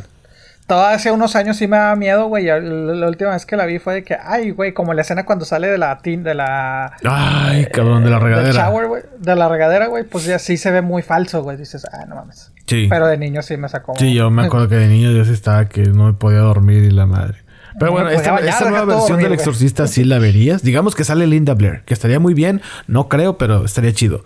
Hace 0.78 1.12
unos 1.12 1.36
años 1.36 1.58
sí 1.58 1.68
me 1.68 1.78
daba 1.78 1.96
miedo, 1.96 2.28
güey. 2.28 2.46
La, 2.46 2.60
la 2.60 3.08
última 3.08 3.32
vez 3.32 3.46
que 3.46 3.56
la 3.56 3.66
vi 3.66 3.80
fue 3.80 3.94
de 3.96 4.04
que, 4.04 4.18
ay, 4.22 4.52
güey, 4.52 4.74
como 4.74 4.94
la 4.94 5.02
escena 5.02 5.26
cuando 5.26 5.46
sale 5.46 5.68
de 5.68 5.78
la 5.78 5.98
tin, 6.00 6.24
de 6.24 6.36
la 6.36 6.98
Ay, 7.04 7.66
cabrón, 7.74 8.04
de 8.04 8.10
la 8.10 8.20
regadera. 8.20 8.54
shower, 8.54 8.88
güey, 8.88 9.04
de 9.18 9.36
la 9.36 9.48
regadera, 9.50 9.88
güey, 9.88 10.04
pues 10.04 10.26
ya 10.26 10.38
sí 10.40 10.58
se 10.58 10.72
ve 10.72 10.82
muy 10.82 11.02
falso, 11.02 11.42
güey. 11.44 11.58
Dices, 11.58 11.86
ah, 11.92 12.06
no 12.08 12.16
mames. 12.16 12.52
Sí. 12.68 12.88
Pero 12.90 13.08
de 13.08 13.18
niño 13.18 13.42
sí 13.42 13.58
me 13.58 13.68
sacó. 13.70 13.94
Sí, 13.98 14.14
yo 14.14 14.30
me 14.30 14.46
acuerdo 14.46 14.70
que 14.70 14.76
de 14.76 14.88
niño 14.88 15.12
yo 15.12 15.26
sí 15.26 15.32
estaba 15.34 15.66
que 15.70 15.82
no 15.84 16.06
me 16.06 16.14
podía 16.14 16.40
dormir 16.40 16.84
y 16.84 16.92
la 16.92 17.06
madre. 17.06 17.38
Pero 17.80 17.92
No 17.92 17.92
bueno, 17.94 18.10
esta, 18.10 18.32
bañar, 18.34 18.50
esta 18.50 18.66
deja 18.66 18.70
nueva 18.72 18.86
versión 18.86 19.08
dormir, 19.20 19.30
del. 19.30 19.34
Exorcista 19.40 19.88
sí 19.88 20.04
la 20.04 20.20
verías. 20.20 20.62
Digamos 20.64 20.96
que 20.96 21.04
sale 21.04 21.26
Linda 21.28 21.54
Blair, 21.54 21.84
que 21.86 21.94
estaría 21.94 22.20
muy 22.20 22.34
bien. 22.34 22.62
No 22.88 23.08
creo, 23.08 23.38
pero 23.38 23.64
estaría 23.66 23.94
chido. 23.94 24.24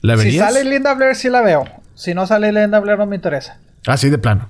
¿La 0.00 0.16
Si 0.16 0.24
verías? 0.24 0.46
sale 0.52 0.64
Linda 0.64 0.94
Blair, 0.94 1.14
sí 1.16 1.28
la 1.28 1.40
veo. 1.42 1.64
Si 1.94 2.14
no 2.14 2.26
sale 2.26 2.52
Linda 2.52 2.78
Blair, 2.80 2.98
no 2.98 3.06
me 3.06 3.16
interesa. 3.16 3.58
Así 3.86 4.10
de 4.10 4.18
plano. 4.18 4.48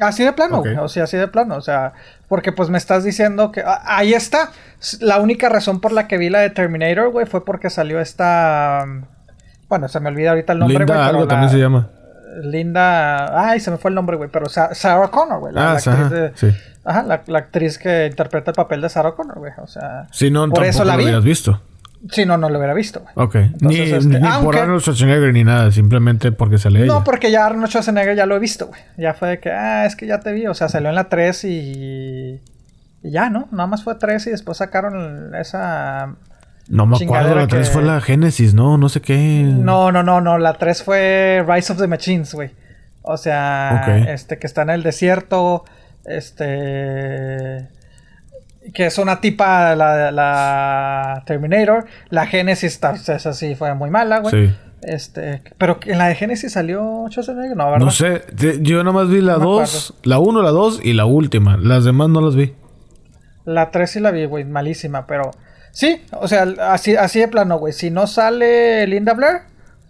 Así 0.00 0.24
de 0.24 0.32
plano, 0.32 0.58
Ok. 0.58 0.64
güey. 0.66 0.76
O 0.76 0.88
sea, 0.88 1.04
así 1.04 1.16
de 1.16 1.28
plano. 1.28 1.56
O 1.56 1.60
sea, 1.60 1.92
porque 2.28 2.52
pues 2.52 2.70
me 2.70 2.78
estás 2.78 3.02
diciendo 3.04 3.50
que. 3.52 3.62
ah, 3.66 3.82
ahí 3.84 4.14
está. 4.14 4.50
La 5.00 5.20
única 5.20 5.48
razón 5.48 5.80
por 5.80 5.92
la 5.92 6.06
que 6.06 6.18
vi 6.18 6.30
la 6.30 6.38
de 6.40 6.50
Terminator, 6.50 7.10
güey, 7.10 7.26
fue 7.26 7.44
porque 7.44 7.68
salió 7.70 8.00
esta. 8.00 8.82
um, 8.84 9.04
Bueno, 9.68 9.88
se 9.88 9.98
me 10.00 10.08
olvida 10.08 10.30
ahorita 10.30 10.52
el 10.52 10.60
nombre, 10.60 10.78
Linda 10.78 10.94
güey. 10.94 10.98
pero 11.06 11.08
algo 11.10 11.22
la- 11.24 11.28
también 11.28 11.50
se 11.50 11.58
llama. 11.58 11.88
Linda. 12.42 13.48
Ay, 13.50 13.60
se 13.60 13.70
me 13.70 13.76
fue 13.78 13.90
el 13.90 13.94
nombre, 13.94 14.16
güey. 14.16 14.30
Pero 14.30 14.48
Sa- 14.48 14.74
Sarah 14.74 15.08
Connor, 15.08 15.40
güey. 15.40 15.52
La, 15.52 15.70
Ah, 15.70 15.74
la 15.74 15.80
sí, 15.80 15.90
actriz 15.90 16.06
ajá, 16.06 16.14
de- 16.14 16.32
sí. 16.36 16.52
Ajá, 16.84 17.02
la, 17.02 17.22
la 17.26 17.38
actriz 17.40 17.78
que 17.78 18.06
interpreta 18.06 18.50
el 18.52 18.54
papel 18.54 18.80
de 18.80 18.88
Sarah 18.88 19.12
Connor, 19.12 19.38
güey. 19.38 19.52
O 19.62 19.66
sea. 19.66 20.06
Si 20.12 20.30
no, 20.30 20.48
por 20.48 20.64
eso 20.64 20.84
la 20.84 20.92
lo 20.92 20.98
vi. 20.98 21.04
hubieras 21.04 21.24
visto. 21.24 21.60
Si 22.10 22.24
no, 22.24 22.36
no 22.38 22.48
lo 22.48 22.58
hubiera 22.58 22.74
visto, 22.74 23.00
güey. 23.00 23.12
Ok. 23.16 23.34
ni 23.34 23.42
Entonces, 23.76 23.92
este, 24.04 24.08
ni 24.08 24.20
por 24.20 24.28
aunque- 24.30 24.58
Arnold 24.60 24.80
Schwarzenegger 24.82 25.32
ni 25.32 25.44
nada. 25.44 25.72
Simplemente 25.72 26.30
porque 26.32 26.58
sale 26.58 26.78
ella. 26.84 26.86
No, 26.92 27.04
porque 27.04 27.30
ya 27.30 27.44
Arnold 27.46 27.68
Schwarzenegger 27.70 28.14
ya 28.16 28.24
lo 28.26 28.36
he 28.36 28.38
visto, 28.38 28.68
güey. 28.68 28.80
Ya 28.96 29.14
fue 29.14 29.28
de 29.30 29.40
que, 29.40 29.50
ah, 29.50 29.84
es 29.84 29.96
que 29.96 30.06
ya 30.06 30.20
te 30.20 30.32
vi. 30.32 30.46
O 30.46 30.54
sea, 30.54 30.68
salió 30.68 30.88
en 30.88 30.94
la 30.94 31.08
3 31.08 31.44
y. 31.44 32.40
Y 33.02 33.10
ya, 33.10 33.30
¿no? 33.30 33.48
Nada 33.52 33.66
más 33.66 33.82
fue 33.84 33.94
3 33.96 34.26
y 34.28 34.30
después 34.30 34.58
sacaron 34.58 35.34
esa. 35.34 36.14
No 36.68 36.86
me 36.86 36.96
acuerdo. 36.96 37.34
La 37.34 37.46
3 37.46 37.68
que- 37.68 37.72
fue 37.74 37.82
la 37.82 38.00
Génesis, 38.00 38.54
¿no? 38.54 38.76
No 38.78 38.88
sé 38.88 39.00
qué. 39.00 39.42
No, 39.42 39.90
no, 39.92 40.02
no, 40.02 40.20
no. 40.20 40.38
La 40.38 40.54
3 40.54 40.82
fue 40.82 41.44
Rise 41.48 41.72
of 41.72 41.78
the 41.80 41.86
Machines, 41.88 42.34
güey. 42.34 42.50
O 43.02 43.16
sea, 43.16 43.82
Ok. 43.82 44.08
este 44.08 44.38
que 44.38 44.46
está 44.46 44.62
en 44.62 44.70
el 44.70 44.82
desierto. 44.82 45.64
Este. 46.04 47.68
Que 48.72 48.86
es 48.86 48.98
una 48.98 49.20
tipa, 49.20 49.74
la, 49.74 50.10
la 50.10 51.22
Terminator. 51.26 51.86
La 52.10 52.26
Genesis, 52.26 52.80
esa 53.08 53.32
sí 53.32 53.54
fue 53.54 53.74
muy 53.74 53.90
mala, 53.90 54.20
güey. 54.20 54.48
Sí. 54.48 54.54
Este, 54.82 55.42
pero 55.58 55.80
en 55.86 55.98
la 55.98 56.06
de 56.06 56.14
Genesis 56.14 56.52
salió 56.52 57.06
Schwarzenegger, 57.10 57.56
no, 57.56 57.70
¿verdad? 57.70 57.84
No 57.84 57.90
sé. 57.90 58.22
Yo 58.60 58.84
nomás 58.84 59.08
vi 59.08 59.20
la 59.20 59.32
No 59.34 59.38
me 59.38 59.60
2, 59.60 59.94
la 60.04 60.18
1, 60.18 60.42
la 60.42 60.50
2 60.50 60.80
y 60.84 60.92
la 60.92 61.04
última. 61.04 61.56
Las 61.56 61.84
demás 61.84 62.08
no 62.08 62.20
las 62.20 62.36
vi. 62.36 62.54
La 63.44 63.70
3 63.70 63.90
sí 63.90 64.00
la 64.00 64.10
vi, 64.10 64.26
güey, 64.26 64.44
malísima, 64.44 65.06
pero 65.06 65.30
sí, 65.72 66.02
o 66.12 66.28
sea, 66.28 66.46
así, 66.70 66.96
así 66.96 67.18
de 67.18 67.28
plano, 67.28 67.58
güey. 67.58 67.72
Si 67.72 67.90
no 67.90 68.06
sale 68.06 68.86
Linda 68.86 69.14
Blair, 69.14 69.42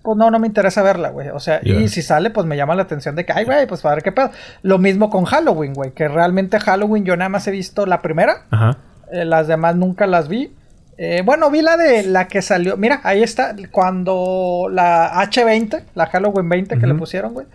pues 0.03 0.17
no, 0.17 0.31
no 0.31 0.39
me 0.39 0.47
interesa 0.47 0.83
verla, 0.83 1.11
güey. 1.11 1.29
O 1.31 1.41
sea, 1.41 1.61
y 1.63 1.89
si 1.89 2.03
sale, 2.03 2.31
pues 2.31 2.47
me 2.47 2.57
llama 2.57 2.75
la 2.75 2.83
atención 2.83 3.15
de 3.17 3.25
que, 3.27 3.33
ay, 3.33 3.45
güey, 3.45 3.67
pues 3.67 3.81
para 3.83 3.97
ver 3.97 4.05
qué 4.05 4.13
pedo. 4.13 4.31
Lo 4.63 4.79
mismo 4.79 5.11
con 5.11 5.25
Halloween, 5.25 5.75
güey, 5.75 5.91
que 5.91 6.09
realmente 6.09 6.59
Halloween 6.61 7.05
yo 7.05 7.17
nada 7.17 7.29
más 7.29 7.47
he 7.47 7.51
visto 7.51 7.85
la 7.87 8.01
primera, 8.01 8.45
Ajá. 8.51 8.79
eh, 9.13 9.25
las 9.25 9.47
demás 9.49 9.77
nunca 9.77 10.07
las 10.07 10.29
vi. 10.29 10.55
Eh, 11.01 11.23
bueno, 11.25 11.49
vi 11.51 11.63
la 11.63 11.77
de 11.77 12.03
la 12.03 12.27
que 12.27 12.43
salió. 12.43 12.77
Mira, 12.77 13.01
ahí 13.05 13.23
está. 13.23 13.55
Cuando 13.71 14.67
la 14.71 15.13
H20, 15.25 15.83
la 15.95 16.07
Halloween 16.07 16.49
20 16.49 16.79
que 16.79 16.87
le 16.87 16.95
pusieron, 16.95 17.35
güey. 17.35 17.47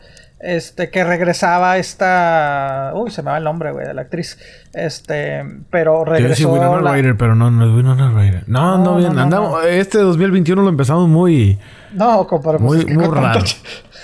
Este, 0.46 0.90
que 0.90 1.06
regresaba 1.06 1.78
esta. 1.78 2.92
Uy, 2.96 3.12
se 3.12 3.24
me 3.24 3.32
va 3.32 3.38
el 3.38 3.46
nombre, 3.46 3.72
güey, 3.72 3.88
de 3.88 3.94
la 3.94 4.02
actriz. 4.02 4.38
Este, 4.74 5.42
pero 5.70 6.04
regresó. 6.04 6.52
Winona 6.52 6.82
la- 6.82 6.92
Ryder, 6.94 7.16
pero 7.16 7.34
no, 7.34 7.50
no 7.50 7.64
es 7.66 7.72
Winona 7.74 8.12
Ryder. 8.12 8.44
No, 8.48 8.78
no, 8.78 8.84
No, 8.84 8.96
bien. 8.98 9.16
no, 9.16 9.22
andamos. 9.22 9.66
Este 9.66 10.00
2021 10.00 10.62
lo 10.62 10.68
empezamos 10.70 11.08
muy. 11.08 11.58
No, 11.94 12.28
compadre, 12.28 12.58
pues 12.60 12.68
Muy- 12.72 12.80
es 12.80 12.86
que 12.86 12.94
muy 12.94 13.06
raro. 13.08 13.40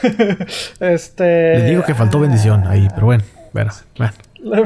este. 0.79 1.57
Les 1.59 1.65
digo 1.71 1.83
que 1.83 1.93
faltó 1.93 2.19
bendición 2.21 2.65
ahí, 2.67 2.87
pero 2.93 3.07
bueno. 3.07 3.23
Bueno, 3.51 3.71
bueno. 3.97 4.13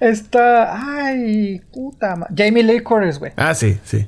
Esta. 0.00 1.04
Ay, 1.06 1.60
puta. 1.72 2.14
Jamie 2.34 2.62
Lee 2.62 2.80
Curtis, 2.80 3.18
güey. 3.18 3.32
Ah, 3.36 3.54
sí, 3.54 3.78
sí. 3.84 4.06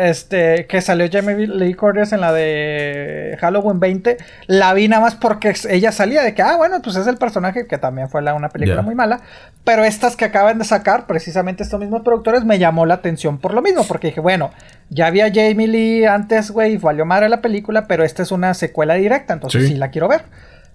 Este, 0.00 0.66
que 0.68 0.80
salió 0.80 1.08
Jamie 1.10 1.48
Lee 1.48 1.74
Curtis 1.74 2.12
en 2.12 2.20
la 2.20 2.32
de 2.32 3.36
Halloween 3.40 3.80
20. 3.80 4.16
La 4.46 4.72
vi 4.72 4.86
nada 4.86 5.02
más 5.02 5.16
porque 5.16 5.52
ella 5.68 5.90
salía 5.90 6.22
de 6.22 6.34
que, 6.34 6.42
ah, 6.42 6.56
bueno, 6.56 6.80
pues 6.80 6.94
es 6.94 7.08
el 7.08 7.16
personaje 7.16 7.66
que 7.66 7.78
también 7.78 8.08
fue 8.08 8.22
la- 8.22 8.34
una 8.34 8.48
película 8.48 8.82
muy 8.82 8.94
mala. 8.94 9.20
Pero 9.64 9.84
estas 9.84 10.14
que 10.14 10.24
acaban 10.24 10.58
de 10.60 10.64
sacar, 10.64 11.08
precisamente 11.08 11.64
estos 11.64 11.80
mismos 11.80 12.02
productores, 12.02 12.44
me 12.44 12.60
llamó 12.60 12.86
la 12.86 12.94
atención 12.94 13.38
por 13.38 13.54
lo 13.54 13.60
mismo. 13.60 13.82
Porque 13.88 14.06
dije, 14.06 14.20
bueno, 14.20 14.52
ya 14.88 15.08
había 15.08 15.32
Jamie 15.34 15.66
Lee 15.66 16.04
antes, 16.04 16.52
güey, 16.52 16.74
y 16.74 16.76
valió 16.76 17.04
madre 17.04 17.28
la 17.28 17.40
película, 17.40 17.88
pero 17.88 18.04
esta 18.04 18.22
es 18.22 18.30
una 18.30 18.54
secuela 18.54 18.94
directa, 18.94 19.32
entonces 19.34 19.62
sí, 19.64 19.68
Sí. 19.70 19.74
la 19.74 19.90
quiero 19.90 20.06
ver. 20.06 20.22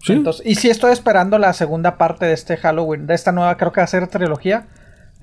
Sí. 0.01 0.11
Entonces, 0.11 0.45
y 0.45 0.55
sí 0.55 0.69
estoy 0.69 0.91
esperando 0.91 1.37
la 1.37 1.53
segunda 1.53 1.97
parte 1.97 2.25
de 2.25 2.33
este 2.33 2.57
Halloween, 2.57 3.07
de 3.07 3.13
esta 3.13 3.31
nueva, 3.31 3.55
creo 3.55 3.71
que 3.71 3.79
va 3.79 3.85
a 3.85 3.87
ser 3.87 4.05
trilogía. 4.07 4.65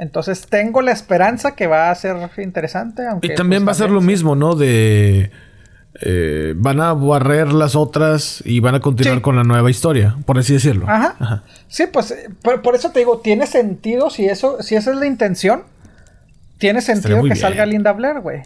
Entonces 0.01 0.47
tengo 0.49 0.81
la 0.83 0.91
esperanza 0.93 1.55
que 1.55 1.67
va 1.69 1.91
a 1.91 1.95
ser 1.95 2.17
interesante. 2.39 3.07
Aunque, 3.07 3.29
Y 3.29 3.35
también 3.37 3.65
pues, 3.65 3.69
va 3.69 3.73
a 3.77 3.87
ser 3.87 3.91
lo 3.91 4.01
mismo, 4.01 4.35
¿no? 4.35 4.55
De. 4.57 5.31
eh, 6.03 6.55
van 6.57 6.81
a 6.81 6.95
barrer 6.95 7.53
las 7.53 7.75
otras 7.77 8.43
y 8.47 8.61
van 8.61 8.75
a 8.77 8.81
continuar 8.81 9.17
Sí. 9.19 9.23
con 9.23 9.37
la 9.37 9.45
nueva 9.45 9.71
historia, 9.71 10.17
por 10.25 10.39
así 10.39 10.55
decirlo. 10.55 10.87
Ajá. 10.89 11.43
Sí, 11.69 11.85
pues 11.93 12.13
eh, 12.13 12.31
por, 12.43 12.63
por 12.63 12.75
eso 12.77 12.91
te 12.91 13.01
digo, 13.01 13.19
tiene 13.19 13.47
sentido 13.47 14.09
si 14.09 14.25
eso, 14.27 14.63
si 14.63 14.77
esa 14.77 14.93
es 14.93 14.97
la 14.97 15.07
intención, 15.07 15.65
tiene 16.59 16.81
sentido 16.81 17.17
que 17.19 17.23
bien. 17.25 17.37
salga 17.37 17.67
Linda 17.67 17.93
Blair, 17.93 18.21
güey. 18.21 18.43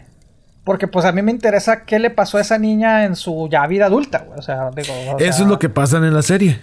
Porque 0.65 0.87
pues 0.87 1.05
a 1.05 1.11
mí 1.11 1.21
me 1.21 1.31
interesa 1.31 1.83
qué 1.85 1.99
le 1.99 2.09
pasó 2.09 2.39
a 2.39 2.41
esa 2.41 2.57
niña 2.57 3.05
en 3.05 3.15
su 3.15 3.47
ya 3.49 3.65
vida 3.67 3.85
adulta, 3.85 4.25
güey. 4.27 4.39
O 4.39 4.41
sea, 4.41 4.71
digo. 4.75 4.91
o 5.13 5.17
Eso 5.19 5.33
sea- 5.37 5.45
es 5.45 5.49
lo 5.49 5.59
que 5.59 5.69
pasa 5.69 5.97
en 5.97 6.13
la 6.13 6.23
serie. 6.23 6.59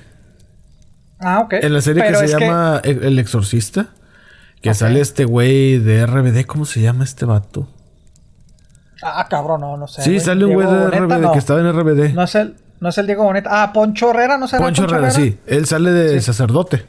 Ah, 1.20 1.38
ok. 1.40 1.54
En 1.62 1.72
la 1.72 1.80
serie 1.80 2.02
Pero 2.02 2.20
que 2.20 2.28
se 2.28 2.38
llama 2.40 2.80
El 2.84 3.04
El 3.04 3.18
Exorcista, 3.20 3.86
que 4.62 4.74
sale 4.74 5.00
este 5.00 5.24
güey 5.24 5.78
de 5.78 6.06
RBD, 6.06 6.46
¿cómo 6.46 6.64
se 6.64 6.80
llama 6.80 7.04
este 7.04 7.24
vato? 7.24 7.68
Ah, 9.02 9.26
cabrón, 9.28 9.60
no, 9.60 9.76
no 9.76 9.88
sé. 9.88 10.02
sí, 10.02 10.20
sale 10.20 10.44
un 10.44 10.54
güey 10.54 10.66
de 10.66 10.78
Boneta, 10.78 10.98
RBD 11.00 11.20
no. 11.20 11.32
que 11.32 11.38
estaba 11.38 11.60
en 11.60 11.72
RBD. 11.72 12.14
No 12.14 12.22
es 12.22 12.34
el, 12.36 12.54
no 12.78 12.88
es 12.88 12.98
el 12.98 13.06
Diego 13.06 13.24
Boneta. 13.24 13.62
Ah, 13.62 13.72
Poncho 13.72 14.10
Herrera, 14.10 14.38
no 14.38 14.46
sé. 14.46 14.58
Poncho 14.58 14.84
Herrera, 14.84 15.10
sí. 15.10 15.38
Él 15.46 15.66
sale 15.66 15.90
de 15.90 16.20
sacerdote. 16.20 16.86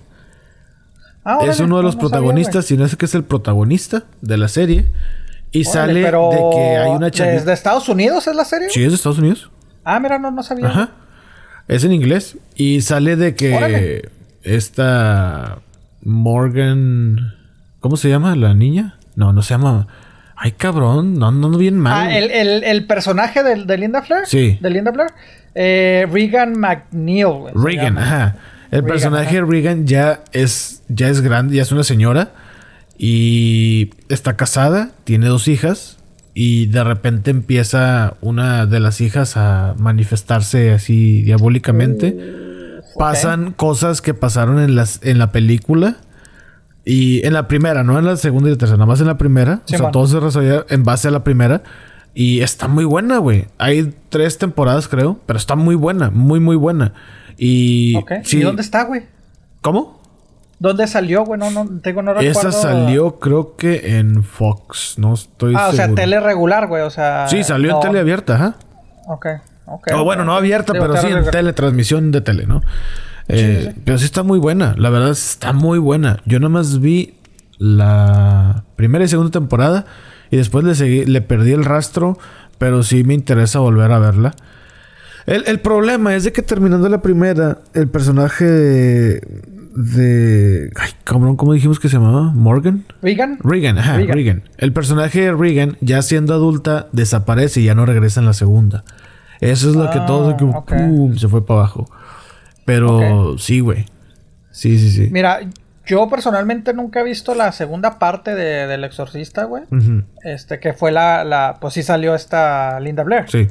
Ah, 1.25 1.39
es 1.43 1.59
uno 1.59 1.77
de 1.77 1.83
los 1.83 1.95
no 1.95 2.01
protagonistas, 2.01 2.65
si 2.65 2.77
no 2.77 2.85
es 2.85 2.95
que 2.95 3.05
es 3.05 3.15
el 3.15 3.23
protagonista 3.23 4.03
de 4.21 4.37
la 4.37 4.47
serie. 4.47 4.91
Y 5.51 5.63
sale 5.65 6.01
de 6.01 6.11
que 6.11 6.77
hay 6.77 6.91
una 6.91 7.09
chavita. 7.09 7.35
¿Desde 7.35 7.53
Estados 7.53 7.89
Unidos 7.89 8.27
es 8.27 8.35
la 8.35 8.45
serie? 8.45 8.69
Sí, 8.69 8.83
es 8.83 8.89
de 8.89 8.95
Estados 8.95 9.17
Unidos. 9.19 9.49
Ah, 9.83 9.99
mira, 9.99 10.19
no, 10.19 10.29
no 10.31 10.43
sabía. 10.43 10.67
Ajá. 10.67 10.89
Es 11.67 11.83
en 11.83 11.93
inglés. 11.93 12.37
Y 12.55 12.81
sale 12.81 13.15
de 13.15 13.33
que 13.35 13.55
Órale. 13.55 14.09
esta 14.43 15.59
Morgan. 16.01 17.35
¿Cómo 17.83 17.97
se 17.97 18.07
llama 18.07 18.33
la 18.37 18.53
niña? 18.53 18.95
No, 19.17 19.33
no 19.33 19.41
se 19.41 19.55
llama. 19.55 19.87
Ay, 20.37 20.53
cabrón. 20.53 21.19
No, 21.19 21.33
no, 21.33 21.49
no 21.49 21.57
bien 21.57 21.77
mal. 21.77 22.07
Ah, 22.07 22.17
el, 22.17 22.31
el, 22.31 22.63
el 22.63 22.87
personaje 22.87 23.43
de, 23.43 23.65
de 23.65 23.77
Linda 23.77 23.99
Blair. 24.07 24.25
Sí. 24.25 24.57
De 24.61 24.69
Linda 24.69 24.91
Blair. 24.91 25.09
Eh, 25.53 26.07
Regan 26.09 26.57
McNeil, 26.57 27.51
Regan, 27.53 27.97
ajá. 27.97 28.37
El 28.71 28.83
Regan, 28.83 28.87
personaje 28.87 29.35
de 29.35 29.41
Regan 29.41 29.85
ya 29.85 30.23
es, 30.31 30.83
ya 30.87 31.09
es 31.09 31.19
grande, 31.19 31.57
ya 31.57 31.63
es 31.63 31.73
una 31.73 31.83
señora. 31.83 32.31
Y 32.97 33.89
está 34.07 34.37
casada, 34.37 34.91
tiene 35.03 35.25
dos 35.25 35.49
hijas. 35.49 35.97
Y 36.33 36.67
de 36.67 36.85
repente 36.85 37.31
empieza 37.31 38.15
una 38.21 38.65
de 38.65 38.79
las 38.79 39.01
hijas 39.01 39.35
a 39.35 39.75
manifestarse 39.77 40.71
así 40.71 41.21
diabólicamente. 41.23 42.17
Pasan 42.97 43.51
cosas 43.51 44.01
que 44.01 44.13
pasaron 44.13 44.61
en, 44.61 44.73
las, 44.73 45.01
en 45.03 45.17
la 45.17 45.33
película. 45.33 45.97
Y 46.85 47.25
en 47.25 47.33
la 47.33 47.47
primera, 47.47 47.83
no 47.83 47.97
en 47.97 48.05
la 48.05 48.17
segunda 48.17 48.49
y 48.49 48.53
la 48.53 48.57
tercera, 48.57 48.77
nada 48.77 48.87
más 48.87 48.99
en 49.01 49.07
la 49.07 49.17
primera. 49.17 49.61
Sí, 49.65 49.75
o 49.75 49.77
sea, 49.77 49.83
man. 49.83 49.91
todo 49.93 50.07
se 50.07 50.19
desarrolla 50.19 50.65
en 50.69 50.83
base 50.83 51.07
a 51.07 51.11
la 51.11 51.23
primera. 51.23 51.63
Y 52.13 52.41
está 52.41 52.67
muy 52.67 52.83
buena, 52.85 53.17
güey. 53.17 53.47
Hay 53.57 53.93
tres 54.09 54.37
temporadas, 54.37 54.87
creo, 54.87 55.17
pero 55.25 55.37
está 55.37 55.55
muy 55.55 55.75
buena, 55.75 56.09
muy, 56.11 56.39
muy 56.39 56.55
buena. 56.55 56.93
Y. 57.37 57.95
Ok. 57.97 58.11
sí- 58.23 58.37
¿Y 58.39 58.41
dónde 58.41 58.61
está, 58.61 58.83
güey? 58.83 59.03
¿Cómo? 59.61 60.01
¿Dónde 60.59 60.85
salió, 60.87 61.23
güey? 61.25 61.39
No, 61.39 61.49
no, 61.51 61.67
tengo, 61.81 62.01
no 62.03 62.11
Esa 62.19 62.41
recuerdo. 62.47 62.51
salió, 62.51 63.19
creo 63.19 63.55
que 63.55 63.97
en 63.97 64.23
Fox. 64.23 64.95
No 64.97 65.13
estoy 65.13 65.55
Ah, 65.57 65.69
o 65.69 65.73
sea, 65.73 65.93
tele 65.95 66.19
regular, 66.19 66.67
güey. 66.67 66.83
O 66.83 66.89
sea. 66.89 67.27
Sí, 67.27 67.43
salió 67.43 67.71
no. 67.71 67.75
en 67.81 67.87
tele 67.87 67.99
abierta, 67.99 68.35
ajá. 68.35 68.55
Ok. 69.07 69.25
ok. 69.65 69.87
O 69.95 70.03
bueno, 70.03 70.23
no 70.23 70.35
abierta, 70.35 70.73
pero 70.73 70.95
sí 70.97 71.07
en 71.07 71.29
teletransmisión 71.31 72.11
de 72.11 72.21
tele, 72.21 72.45
¿no? 72.45 72.61
Eh, 73.27 73.59
sí, 73.65 73.69
sí. 73.73 73.81
Pero 73.85 73.97
sí 73.97 74.05
está 74.05 74.23
muy 74.23 74.39
buena. 74.39 74.75
La 74.77 74.89
verdad 74.89 75.11
está 75.11 75.53
muy 75.53 75.79
buena. 75.79 76.19
Yo 76.25 76.39
nomás 76.39 76.79
vi 76.79 77.13
la 77.59 78.63
primera 78.75 79.05
y 79.05 79.07
segunda 79.07 79.31
temporada 79.31 79.85
y 80.31 80.37
después 80.37 80.63
le 80.65 80.75
seguí, 80.75 81.05
le 81.05 81.21
perdí 81.21 81.51
el 81.51 81.63
rastro, 81.63 82.17
pero 82.57 82.83
sí 82.83 83.03
me 83.03 83.13
interesa 83.13 83.59
volver 83.59 83.91
a 83.91 83.99
verla. 83.99 84.33
El, 85.25 85.43
el 85.47 85.59
problema 85.61 86.15
es 86.15 86.23
de 86.25 86.33
que 86.33 86.41
terminando 86.41 86.89
la 86.89 87.01
primera, 87.01 87.59
el 87.73 87.87
personaje 87.87 88.43
de, 88.43 89.21
de- 89.75 90.69
Ay, 90.75 90.91
cabrón, 91.05 91.37
¿cómo 91.37 91.53
dijimos 91.53 91.79
que 91.79 91.87
se 91.87 91.95
llamaba? 91.95 92.31
¿Morgan? 92.33 92.83
Regan. 93.01 93.37
Regan, 93.41 93.77
ajá, 93.77 93.95
Regan. 93.97 94.15
Regan. 94.15 94.43
El 94.57 94.73
personaje 94.73 95.21
de 95.21 95.31
Regan, 95.31 95.77
ya 95.79 96.01
siendo 96.01 96.33
adulta, 96.33 96.87
desaparece 96.91 97.61
y 97.61 97.65
ya 97.65 97.75
no 97.75 97.85
regresa 97.85 98.19
en 98.19 98.25
la 98.25 98.33
segunda. 98.33 98.83
Eso 99.39 99.69
es 99.69 99.75
lo 99.75 99.89
que 99.91 99.99
Ah, 99.99 100.05
todo 100.05 100.35
que 100.35 100.45
pum, 100.75 101.15
se 101.15 101.27
fue 101.29 101.45
para 101.45 101.61
abajo. 101.61 101.89
Pero 102.65 103.37
sí, 103.37 103.59
güey. 103.59 103.85
Sí, 104.51 104.77
sí, 104.77 104.91
sí. 104.91 105.09
Mira, 105.11 105.39
yo 105.85 106.07
personalmente 106.09 106.73
nunca 106.73 107.01
he 107.01 107.03
visto 107.03 107.35
la 107.35 107.51
segunda 107.51 107.99
parte 107.99 108.35
de, 108.35 108.67
del 108.67 108.83
Exorcista, 108.83 109.45
güey. 109.45 109.63
Este, 110.23 110.59
que 110.59 110.73
fue 110.73 110.91
la, 110.91 111.23
la, 111.23 111.57
pues 111.59 111.73
sí 111.73 111.83
salió 111.83 112.15
esta 112.15 112.79
Linda 112.79 113.03
Blair. 113.03 113.29
Sí. 113.29 113.47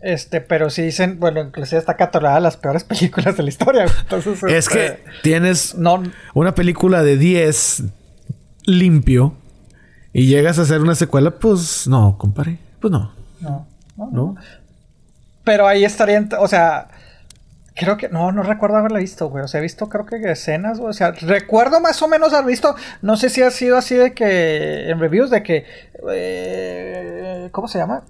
Este, 0.00 0.42
pero 0.42 0.68
sí 0.68 0.82
dicen, 0.82 1.18
bueno, 1.18 1.40
inclusive 1.40 1.78
está 1.78 1.96
catalogada 1.96 2.38
las 2.38 2.58
peores 2.58 2.84
películas 2.84 3.36
de 3.36 3.42
la 3.42 3.48
historia. 3.48 3.84
güey. 3.84 3.96
Entonces, 4.00 4.42
Es 4.44 4.66
este, 4.66 4.74
que 4.78 5.04
tienes 5.22 5.74
no, 5.76 6.02
una 6.34 6.54
película 6.54 7.02
de 7.02 7.16
10 7.16 7.84
limpio 8.66 9.34
y 10.12 10.26
llegas 10.26 10.58
a 10.58 10.62
hacer 10.62 10.80
una 10.80 10.94
secuela, 10.94 11.32
pues 11.32 11.88
no, 11.88 12.18
compadre. 12.18 12.58
Pues 12.80 12.92
no. 12.92 13.12
no, 13.40 13.66
no, 13.96 14.10
no. 14.10 14.10
¿No? 14.12 14.36
Pero 15.42 15.66
ahí 15.66 15.84
estaría, 15.84 16.26
o 16.38 16.48
sea, 16.48 16.88
creo 17.74 17.96
que, 17.96 18.08
no, 18.08 18.32
no 18.32 18.42
recuerdo 18.42 18.76
haberla 18.76 18.98
visto, 18.98 19.28
güey. 19.28 19.44
O 19.44 19.48
sea, 19.48 19.58
he 19.60 19.62
visto 19.62 19.88
creo 19.88 20.06
que 20.06 20.16
escenas, 20.30 20.78
güey. 20.78 20.90
O 20.90 20.94
sea, 20.94 21.10
recuerdo 21.12 21.80
más 21.80 22.00
o 22.02 22.08
menos 22.08 22.32
haber 22.32 22.46
visto, 22.46 22.74
no 23.02 23.16
sé 23.16 23.28
si 23.30 23.42
ha 23.42 23.50
sido 23.50 23.76
así 23.76 23.96
de 23.96 24.14
que, 24.14 24.90
en 24.90 24.98
reviews 25.00 25.30
de 25.30 25.42
que, 25.42 25.66
eh, 26.10 27.48
¿cómo 27.52 27.68
se 27.68 27.78
llama? 27.78 28.04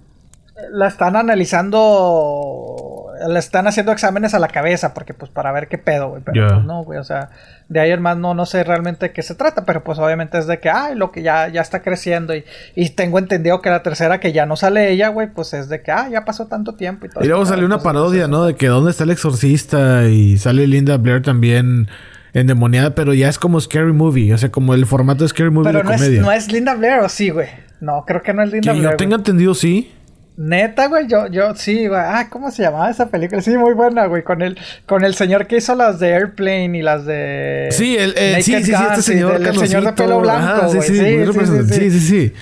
La 0.70 0.86
están 0.86 1.16
analizando, 1.16 3.07
le 3.28 3.38
están 3.38 3.66
haciendo 3.66 3.90
exámenes 3.92 4.34
a 4.34 4.38
la 4.38 4.46
cabeza, 4.48 4.94
porque 4.94 5.12
pues 5.14 5.30
para 5.30 5.50
ver 5.52 5.66
qué 5.68 5.78
pedo, 5.78 6.11
güey. 6.11 6.22
Pero 6.24 6.48
pues 6.48 6.64
no, 6.64 6.84
güey, 6.84 6.98
o 6.98 7.05
sea, 7.05 7.30
de 7.68 7.80
ahí 7.80 7.90
en 7.90 8.00
más 8.00 8.16
no, 8.16 8.34
no 8.34 8.46
sé 8.46 8.62
realmente 8.62 9.07
de 9.07 9.12
qué 9.12 9.22
se 9.22 9.34
trata, 9.34 9.64
pero 9.64 9.82
pues 9.82 9.98
obviamente 9.98 10.38
es 10.38 10.46
de 10.46 10.61
que, 10.61 10.70
ay, 10.70 10.94
lo 10.94 11.11
que 11.11 11.22
ya, 11.22 11.48
ya 11.48 11.61
está 11.61 11.82
creciendo 11.82 12.36
y, 12.36 12.44
y 12.76 12.90
tengo 12.90 13.18
entendido 13.18 13.61
que 13.62 13.70
la 13.70 13.82
tercera 13.82 14.20
que 14.20 14.32
ya 14.32 14.46
no 14.46 14.55
sale 14.57 14.90
ella, 14.90 15.09
güey, 15.09 15.26
pues 15.28 15.55
es 15.55 15.68
de 15.68 15.82
que, 15.82 15.90
ah, 15.90 16.09
ya 16.09 16.24
pasó 16.24 16.46
tanto 16.46 16.74
tiempo 16.74 17.07
y 17.07 17.09
todo. 17.09 17.24
Y 17.24 17.26
luego 17.28 17.44
salió 17.46 17.66
una 17.66 17.76
entonces, 17.76 17.92
parodia, 17.92 18.20
pues, 18.22 18.30
¿no? 18.30 18.44
De 18.44 18.55
que 18.55 18.68
dónde 18.68 18.92
está 18.92 19.02
el 19.05 19.11
exorcista 19.11 20.05
y 20.05 20.38
sale 20.38 20.66
Linda 20.68 20.96
Blair 20.98 21.22
también 21.22 21.88
endemoniada, 22.32 22.94
pero 22.94 23.12
ya 23.14 23.28
es 23.28 23.38
como 23.38 23.61
Scary 23.61 23.92
Movie, 23.92 24.32
o 24.34 24.38
sea, 24.38 24.50
como 24.52 24.74
el 24.74 24.86
formato 24.86 25.24
de 25.24 25.28
Scary 25.28 25.50
Movie 25.50 25.66
Pero 25.72 25.78
de 25.78 25.84
no 25.84 25.90
es, 25.92 26.00
comedia. 26.00 26.22
no 26.22 26.32
es 26.32 26.52
Linda 26.52 26.74
Blair, 26.74 27.00
¿o 27.00 27.09
sí, 27.09 27.30
güey? 27.30 27.48
No, 27.80 28.05
creo 28.07 28.22
que 28.22 28.32
no 28.34 28.42
es 28.42 28.52
Linda 28.52 28.72
que 28.72 28.78
Blair. 28.78 28.92
yo 28.92 28.96
tenga 28.96 29.16
güey. 29.16 29.20
entendido, 29.20 29.55
sí. 29.55 29.92
Neta, 30.37 30.89
güey, 30.89 31.07
yo, 31.07 31.28
yo, 31.28 31.55
sí, 31.55 31.87
güey. 31.87 32.01
Ah, 32.01 32.26
¿cómo 32.28 32.51
se 32.51 32.62
llamaba 32.62 32.91
esa 32.91 33.09
película? 33.09 33.41
Sí, 33.41 33.57
muy 33.57 33.72
buena, 33.72 34.07
güey. 34.07 34.24
Con 34.24 34.43
el, 34.43 34.59
con 34.85 35.05
el 35.05 35.14
señor 35.14 35.47
que 35.47 35.59
hizo 35.59 35.76
las 35.76 36.01
de 36.01 36.12
Airplane 36.14 36.76
y 36.78 36.82
las 36.82 37.05
de. 37.07 37.68
Sí, 37.70 37.97
el, 37.97 38.16
el- 38.18 38.43
sí, 38.43 38.53
sí, 38.57 38.64
sí, 38.64 38.72
este 38.72 39.03
señor 39.03 39.39
del- 39.39 39.47
el 39.49 39.59
señor 39.68 39.85
de 39.85 39.93
pelo 39.93 40.20
blanco, 40.20 40.43
Ajá, 40.62 40.68
sí, 40.68 40.76
güey. 40.76 40.89
sí, 40.89 40.95
Sí, 40.97 41.05
sí, 41.05 41.24
representativo. 41.24 41.74
sí, 41.74 41.91
sí, 41.91 42.01
sí, 42.01 42.07
sí. 42.09 42.32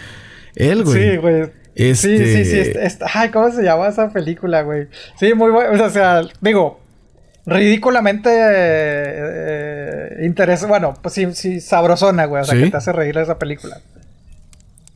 Él, 0.57 0.85
güey. 0.85 1.11
Sí, 1.11 1.17
güey. 1.19 1.41
Este- 1.75 1.95
Sí, 1.95 2.19
sí, 2.19 2.45
sí. 2.47 2.59
este- 2.61 2.87
este- 2.87 3.05
ay, 3.13 3.29
¿cómo 3.31 3.51
se 3.51 3.63
llama 3.63 3.89
esa 3.89 4.09
película, 4.11 4.63
güey? 4.63 4.89
Sí, 5.21 5.35
muy 5.35 5.51
buena. 5.51 5.85
O 5.85 5.91
sea, 5.91 6.23
digo, 6.41 6.81
ridículamente 7.45 8.31
eh, 9.05 10.25
interesa. 10.25 10.67
Bueno, 10.67 10.95
pues 11.03 11.15
sí, 11.15 11.27
sí, 11.35 11.61
sabrosona, 11.61 12.25
güey. 12.27 12.43
O 12.43 12.45
sea, 12.45 12.57
Sí. 12.57 12.65
que 12.65 12.71
te 12.71 12.77
hace 12.77 12.93
reír 12.93 13.17
esa 13.19 13.39
película. 13.39 13.79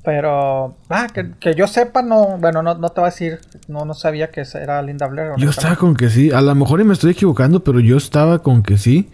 Pero, 0.06 0.76
ah, 0.88 1.08
que, 1.12 1.32
que 1.40 1.56
yo 1.56 1.66
sepa, 1.66 2.00
no, 2.00 2.38
bueno, 2.38 2.62
no, 2.62 2.76
no 2.76 2.90
te 2.90 3.00
voy 3.00 3.08
a 3.08 3.10
decir, 3.10 3.40
no, 3.66 3.84
no 3.84 3.92
sabía 3.92 4.30
que 4.30 4.44
era 4.54 4.80
Linda 4.80 5.08
Blair. 5.08 5.32
Yo 5.36 5.50
estaba 5.50 5.74
con 5.74 5.96
que 5.96 6.10
sí. 6.10 6.30
A 6.30 6.40
lo 6.42 6.54
mejor 6.54 6.80
y 6.80 6.84
me 6.84 6.92
estoy 6.92 7.10
equivocando, 7.10 7.64
pero 7.64 7.80
yo 7.80 7.96
estaba 7.96 8.38
con 8.38 8.62
que 8.62 8.78
sí. 8.78 9.10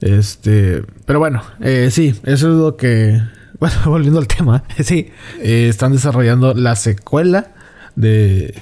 Este. 0.00 0.82
Pero 1.04 1.20
bueno, 1.20 1.42
eh, 1.60 1.90
sí, 1.92 2.20
eso 2.24 2.48
es 2.50 2.56
lo 2.56 2.76
que. 2.76 3.22
Bueno, 3.60 3.76
volviendo 3.86 4.18
al 4.18 4.26
tema. 4.26 4.64
Sí. 4.82 5.12
eh, 5.40 5.68
están 5.68 5.92
desarrollando 5.92 6.54
la 6.54 6.74
secuela 6.74 7.52
de. 7.94 8.60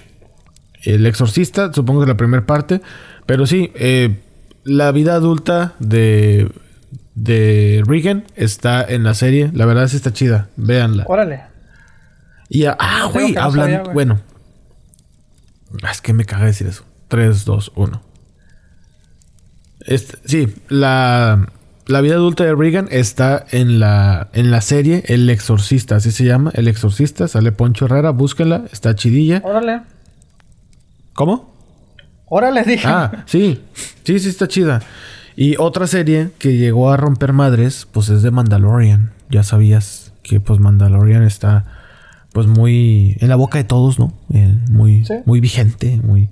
El 0.83 1.07
Exorcista, 1.07 1.73
supongo 1.73 2.03
que 2.03 2.09
la 2.09 2.19
primera 2.19 2.45
parte. 2.45 2.83
Pero 3.25 3.47
sí, 3.47 3.73
eh, 3.75 4.21
la 4.65 4.93
vida 4.93 5.15
adulta 5.15 5.73
de. 5.79 6.53
De 7.15 7.83
Regan 7.87 8.25
está 8.37 8.85
en 8.85 9.03
la 9.03 9.15
serie. 9.15 9.51
La 9.55 9.65
verdad 9.65 9.89
sí 9.89 9.97
está 9.97 10.13
chida. 10.13 10.49
Véanla. 10.57 11.05
Órale. 11.07 11.54
Y 12.49 12.65
a- 12.67 12.77
ah, 12.79 13.09
güey, 13.13 13.29
que 13.29 13.33
no 13.35 13.43
hablan. 13.43 13.65
sabía, 13.67 13.81
güey. 13.83 13.95
bueno. 13.95 14.21
Es 15.91 16.01
que 16.01 16.13
me 16.13 16.25
caga 16.25 16.47
decir 16.47 16.67
eso. 16.67 16.85
3, 17.09 17.45
2, 17.45 17.73
1. 17.75 18.03
Este, 19.81 20.17
sí, 20.25 20.55
la, 20.69 21.49
la 21.87 22.01
vida 22.01 22.15
adulta 22.15 22.45
de 22.45 22.55
Regan 22.55 22.89
está 22.91 23.45
en 23.51 23.79
la, 23.81 24.29
en 24.33 24.51
la 24.51 24.61
serie 24.61 25.03
El 25.07 25.29
Exorcista, 25.29 25.97
así 25.97 26.11
se 26.13 26.25
llama. 26.25 26.51
El 26.55 26.69
Exorcista, 26.69 27.29
sale 27.29 27.53
Poncho 27.53 27.85
Herrera, 27.87 28.11
búsquenla, 28.11 28.65
está 28.73 28.95
chidilla. 28.95 29.43
Órale. 29.45 29.83
¿Cómo? 31.13 31.53
Órale, 32.27 32.63
dije. 32.65 32.87
Ah, 32.87 33.25
sí, 33.27 33.63
sí, 34.05 34.19
sí 34.19 34.29
está 34.29 34.49
chida. 34.49 34.81
Y 35.37 35.57
otra 35.59 35.87
serie 35.87 36.31
que 36.39 36.57
llegó 36.57 36.91
a 36.91 36.97
romper 36.97 37.33
madres, 37.33 37.87
pues 37.93 38.09
es 38.09 38.23
de 38.23 38.31
Mandalorian. 38.31 39.13
Ya 39.31 39.43
sabías 39.43 40.13
que 40.23 40.41
pues 40.41 40.61
Mandalorian 40.61 41.23
está 41.25 41.65
pues 42.35 42.47
muy 42.47 43.17
en 43.21 43.29
la 43.31 43.37
boca 43.37 43.57
de 43.57 43.65
todos, 43.65 43.99
¿no? 43.99 44.13
Eh, 44.35 44.55
muy, 44.71 45.05
Sí. 45.07 45.15
muy 45.25 45.41
vigente, 45.41 45.99
muy... 46.03 46.29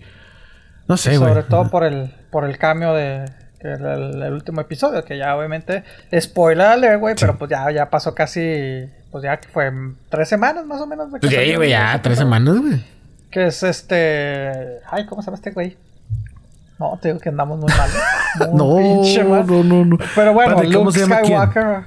No 0.88 0.96
sé, 0.98 1.16
güey. 1.16 1.30
Sobre 1.30 1.44
todo 1.44 1.70
por 1.70 1.84
el, 1.84 2.12
por 2.30 2.44
el 2.44 2.59
cambio 2.59 2.92
de 2.92 3.24
el, 3.61 4.20
el 4.22 4.32
último 4.32 4.61
episodio, 4.61 5.05
que 5.05 5.16
ya 5.16 5.36
obviamente, 5.36 5.84
spoiler 6.20 6.66
alert, 6.66 7.00
güey, 7.00 7.14
pero 7.18 7.38
pues 7.38 7.48
ya, 7.50 7.70
ya 7.70 7.88
pasó 7.88 8.14
casi, 8.16 8.82
pues 9.12 9.22
ya 9.22 9.36
que 9.38 9.48
fue 9.48 9.68
en 9.68 9.96
tres 10.11 10.28
semanas 10.28 10.66
más 10.66 10.80
o 10.80 10.86
menos. 10.88 11.12
de 11.12 11.20
Pues 11.20 11.32
ya, 11.32 11.57
güey, 11.57 11.70
ya, 11.70 11.98
tres 12.03 12.18
semanas, 12.18 12.59
güey. 12.59 12.84
Que 13.30 13.46
es 13.46 13.62
este, 13.62 14.80
ay, 14.90 15.07
¿cómo 15.07 15.22
se 15.22 15.26
llama 15.26 15.36
este 15.36 15.53
güey? 15.53 15.76
No, 16.80 16.98
te 17.00 17.09
digo 17.09 17.20
que 17.20 17.28
andamos 17.28 17.61
muy 17.61 17.72
mal. 17.72 17.90
Muy 18.50 19.14
No, 19.24 19.28
mal. 19.28 19.46
no, 19.46 19.62
no, 19.62 19.84
no. 19.84 19.98
Pero 20.16 20.32
bueno, 20.32 20.55
Espérate, 20.57 20.74
¿cómo 20.74 20.90
Luke? 20.90 20.98
Skywalker, 21.00 21.84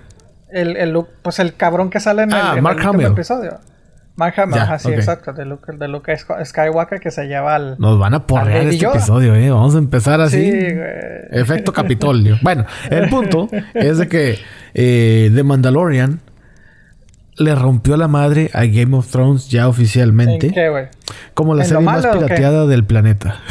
el, 0.52 0.78
el 0.78 0.92
Luke- 0.94 1.12
pues 1.22 1.40
el 1.40 1.56
cabrón 1.56 1.90
que 1.90 2.00
sale 2.00 2.24
en 2.24 2.32
el, 2.32 2.38
Ah, 2.40 2.50
en 2.52 2.58
el 2.58 2.62
Mark 2.62 2.78
último 2.78 2.94
Hamill. 2.94 3.08
episodio. 3.08 3.60
Mark 4.18 4.34
Hamill, 4.40 4.56
Ya, 4.56 4.64
ajá, 4.64 4.80
sí, 4.80 4.88
ok. 4.90 4.94
exacto, 4.96 5.34
de 5.34 5.44
Luke, 5.46 5.74
de 5.74 5.88
Luke 5.90 6.16
Sky- 6.18 6.46
Skywalker 6.46 7.00
que 7.02 7.12
se 7.12 7.26
lleva 7.28 7.56
al... 7.56 7.76
Nos 7.80 8.00
van 8.00 8.14
a 8.14 8.26
porrear 8.26 8.64
este 8.68 8.78
Yoda. 8.78 8.96
episodio, 8.96 9.36
¿eh? 9.36 9.50
Vamos 9.52 9.76
a 9.76 9.78
empezar 9.78 10.22
así. 10.22 10.42
Sí, 10.42 10.52
güey. 10.74 10.88
Efecto 11.32 11.74
Capitolio. 11.74 12.38
Bueno, 12.42 12.66
el 12.90 13.10
punto 13.10 13.50
es 13.74 13.98
de 13.98 14.08
que 14.08 14.40
eh, 14.74 15.30
The 15.36 15.44
Mandalorian 15.44 16.22
le 17.38 17.56
rompió 17.56 17.98
la 17.98 18.08
madre 18.08 18.50
a 18.54 18.64
Game 18.64 18.96
of 18.96 19.12
Thrones 19.12 19.50
ya 19.50 19.68
oficialmente. 19.68 20.48
¿En 20.48 20.54
qué, 20.54 20.70
güey? 20.70 20.86
Como 21.34 21.54
la 21.54 21.66
¿En 21.66 21.74
lo 21.74 21.80
serie 21.82 21.86
más 21.86 22.06
pirateada 22.08 22.66
del 22.68 22.86
planeta. 22.86 23.42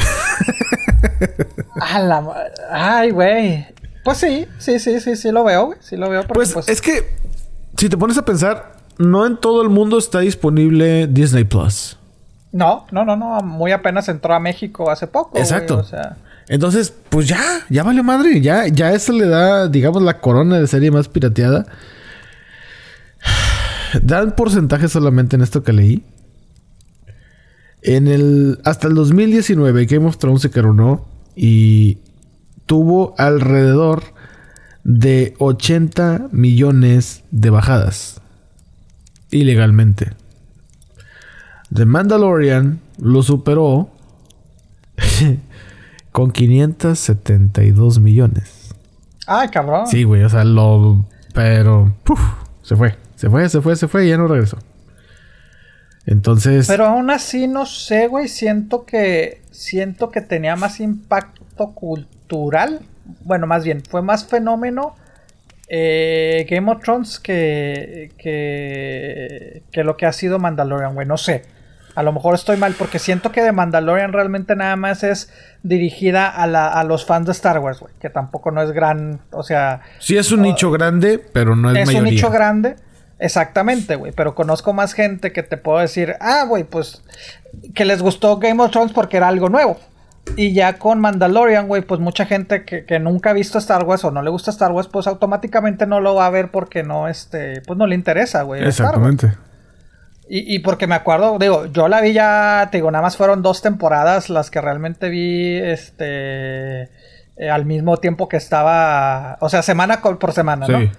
A 1.79 1.99
la 1.99 2.23
Ay, 2.71 3.11
güey. 3.11 3.67
Pues 4.03 4.17
sí, 4.17 4.47
sí, 4.57 4.79
sí, 4.79 4.99
sí, 4.99 5.15
sí 5.15 5.31
lo 5.31 5.43
veo, 5.43 5.67
güey. 5.67 5.77
Sí 5.81 5.95
lo 5.97 6.09
veo 6.09 6.21
porque 6.21 6.33
Pues, 6.33 6.53
pues... 6.53 6.69
es 6.69 6.81
que, 6.81 7.15
si 7.77 7.89
te 7.89 7.97
pones 7.97 8.17
a 8.17 8.25
pensar, 8.25 8.74
no 8.97 9.25
en 9.25 9.37
todo 9.37 9.61
el 9.61 9.69
mundo 9.69 9.97
está 9.97 10.19
disponible 10.19 11.07
Disney 11.07 11.43
Plus. 11.43 11.97
No, 12.51 12.85
no, 12.91 13.03
no, 13.03 13.15
no. 13.15 13.41
Muy 13.41 13.71
apenas 13.71 14.07
entró 14.07 14.33
a 14.33 14.39
México 14.39 14.89
hace 14.89 15.07
poco. 15.07 15.31
güey, 15.31 15.43
Exacto. 15.43 15.77
o 15.79 15.83
sea... 15.83 16.17
Entonces, 16.47 16.93
pues 17.09 17.27
ya, 17.27 17.41
ya 17.69 17.83
vale 17.83 18.03
madre. 18.03 18.39
Ya, 18.39 18.67
ya 18.67 18.93
eso 18.93 19.13
le 19.13 19.25
da, 19.25 19.67
digamos, 19.67 20.01
la 20.03 20.19
corona 20.19 20.59
de 20.59 20.67
serie 20.67 20.91
más 20.91 21.07
pirateada. 21.07 21.65
Dan 24.01 24.35
porcentaje 24.35 24.87
solamente 24.87 25.35
en 25.35 25.41
esto 25.41 25.63
que 25.63 25.73
leí. 25.73 26.03
En 27.81 28.07
el. 28.07 28.59
Hasta 28.63 28.87
el 28.87 28.95
2019, 28.95 29.85
Game 29.85 30.05
of 30.07 30.17
Thrones 30.17 30.41
se 30.41 30.51
coronó 30.51 31.05
y 31.35 31.99
tuvo 32.65 33.15
alrededor 33.17 34.03
de 34.83 35.33
80 35.39 36.27
millones 36.31 37.23
de 37.31 37.49
bajadas. 37.49 38.21
Ilegalmente. 39.35 40.13
The 41.73 41.85
Mandalorian 41.85 42.79
lo 42.97 43.21
superó 43.21 43.89
con 46.13 46.31
572 46.31 47.99
millones. 47.99 48.73
Ay, 49.27 49.49
cabrón. 49.49 49.87
Sí, 49.87 50.03
güey, 50.03 50.23
o 50.23 50.29
sea, 50.29 50.45
lo. 50.45 51.05
Pero. 51.33 51.93
puf, 52.05 52.19
se 52.61 52.77
fue, 52.77 52.95
se 53.17 53.29
fue, 53.29 53.49
se 53.49 53.59
fue, 53.59 53.75
se 53.75 53.89
fue 53.89 54.05
y 54.05 54.09
ya 54.09 54.17
no 54.17 54.29
regresó. 54.29 54.57
Entonces. 56.05 56.67
Pero 56.67 56.85
aún 56.85 57.09
así, 57.09 57.47
no 57.47 57.65
sé, 57.65 58.07
güey. 58.07 58.29
Siento 58.29 58.85
que. 58.85 59.41
Siento 59.51 60.11
que 60.11 60.21
tenía 60.21 60.55
más 60.55 60.79
impacto 60.79 61.71
cultural. 61.73 62.85
Bueno, 63.25 63.47
más 63.47 63.65
bien, 63.65 63.83
fue 63.83 64.01
más 64.01 64.25
fenómeno. 64.25 64.95
Eh, 65.67 66.45
Game 66.49 66.71
of 66.71 66.81
Thrones 66.83 67.19
que, 67.19 68.11
que. 68.17 69.63
que 69.71 69.83
lo 69.83 69.97
que 69.97 70.05
ha 70.05 70.13
sido 70.13 70.39
Mandalorian, 70.39 70.93
güey. 70.93 71.07
No 71.07 71.17
sé. 71.17 71.43
A 71.95 72.03
lo 72.03 72.11
mejor 72.11 72.35
estoy 72.35 72.57
mal 72.57 72.75
porque 72.77 72.99
siento 72.99 73.31
que 73.31 73.41
de 73.41 73.53
Mandalorian 73.53 74.11
realmente 74.11 74.55
nada 74.55 74.75
más 74.75 75.03
es 75.03 75.31
dirigida 75.63 76.27
a, 76.27 76.45
la, 76.45 76.67
a 76.67 76.83
los 76.83 77.05
fans 77.05 77.25
de 77.25 77.31
Star 77.31 77.59
Wars, 77.59 77.79
güey. 77.79 77.93
Que 78.01 78.09
tampoco 78.09 78.51
no 78.51 78.61
es 78.61 78.71
gran. 78.73 79.21
O 79.31 79.43
sea. 79.43 79.81
Sí, 79.99 80.17
es 80.17 80.31
un 80.31 80.41
nicho 80.41 80.71
grande, 80.71 81.19
pero 81.19 81.55
no 81.55 81.71
es, 81.71 81.77
Es 81.77 81.85
mayoría. 81.87 82.09
un 82.09 82.15
nicho 82.15 82.29
grande. 82.29 82.75
Exactamente, 83.17 83.95
güey. 83.95 84.11
Pero 84.11 84.35
conozco 84.35 84.73
más 84.73 84.93
gente 84.93 85.31
que 85.31 85.41
te 85.41 85.55
puedo 85.57 85.79
decir, 85.79 86.15
ah, 86.19 86.43
güey, 86.47 86.65
pues 86.65 87.01
que 87.73 87.85
les 87.85 88.01
gustó 88.01 88.37
Game 88.39 88.61
of 88.61 88.71
Thrones 88.71 88.91
porque 88.91 89.17
era 89.17 89.29
algo 89.29 89.47
nuevo. 89.47 89.79
Y 90.37 90.53
ya 90.53 90.77
con 90.77 90.99
Mandalorian, 90.99 91.67
güey, 91.67 91.81
pues 91.81 92.01
mucha 92.01 92.25
gente 92.25 92.65
que, 92.65 92.85
que 92.85 92.99
nunca 92.99 93.29
ha 93.29 93.33
visto 93.33 93.57
Star 93.57 93.83
Wars 93.83 94.03
o 94.03 94.11
no 94.11 94.21
le 94.21 94.29
gusta 94.29 94.51
Star 94.51 94.71
Wars, 94.71 94.87
pues 94.87 95.07
automáticamente 95.07 95.85
no 95.85 96.01
lo 96.01 96.15
va 96.15 96.25
a 96.25 96.29
ver 96.29 96.51
porque 96.51 96.83
no, 96.83 97.07
este, 97.07 97.61
pues 97.61 97.77
no 97.77 97.87
le 97.87 97.95
interesa, 97.95 98.41
güey. 98.41 98.63
Exactamente. 98.63 99.33
Y, 100.27 100.55
y 100.55 100.59
porque 100.59 100.87
me 100.87 100.95
acuerdo, 100.95 101.37
digo, 101.37 101.67
yo 101.67 101.87
la 101.87 102.01
vi 102.01 102.13
ya, 102.13 102.67
te 102.71 102.77
digo, 102.79 102.89
nada 102.91 103.03
más 103.03 103.15
fueron 103.15 103.43
dos 103.43 103.61
temporadas 103.61 104.29
las 104.29 104.49
que 104.49 104.59
realmente 104.59 105.09
vi, 105.09 105.57
este, 105.57 106.89
eh, 107.37 107.49
al 107.49 107.65
mismo 107.65 107.97
tiempo 107.97 108.27
que 108.27 108.37
estaba, 108.37 109.37
o 109.39 109.49
sea, 109.49 109.61
semana 109.61 110.01
por 110.01 110.33
semana, 110.33 110.67
¿no? 110.67 110.79
Sí. 110.79 110.91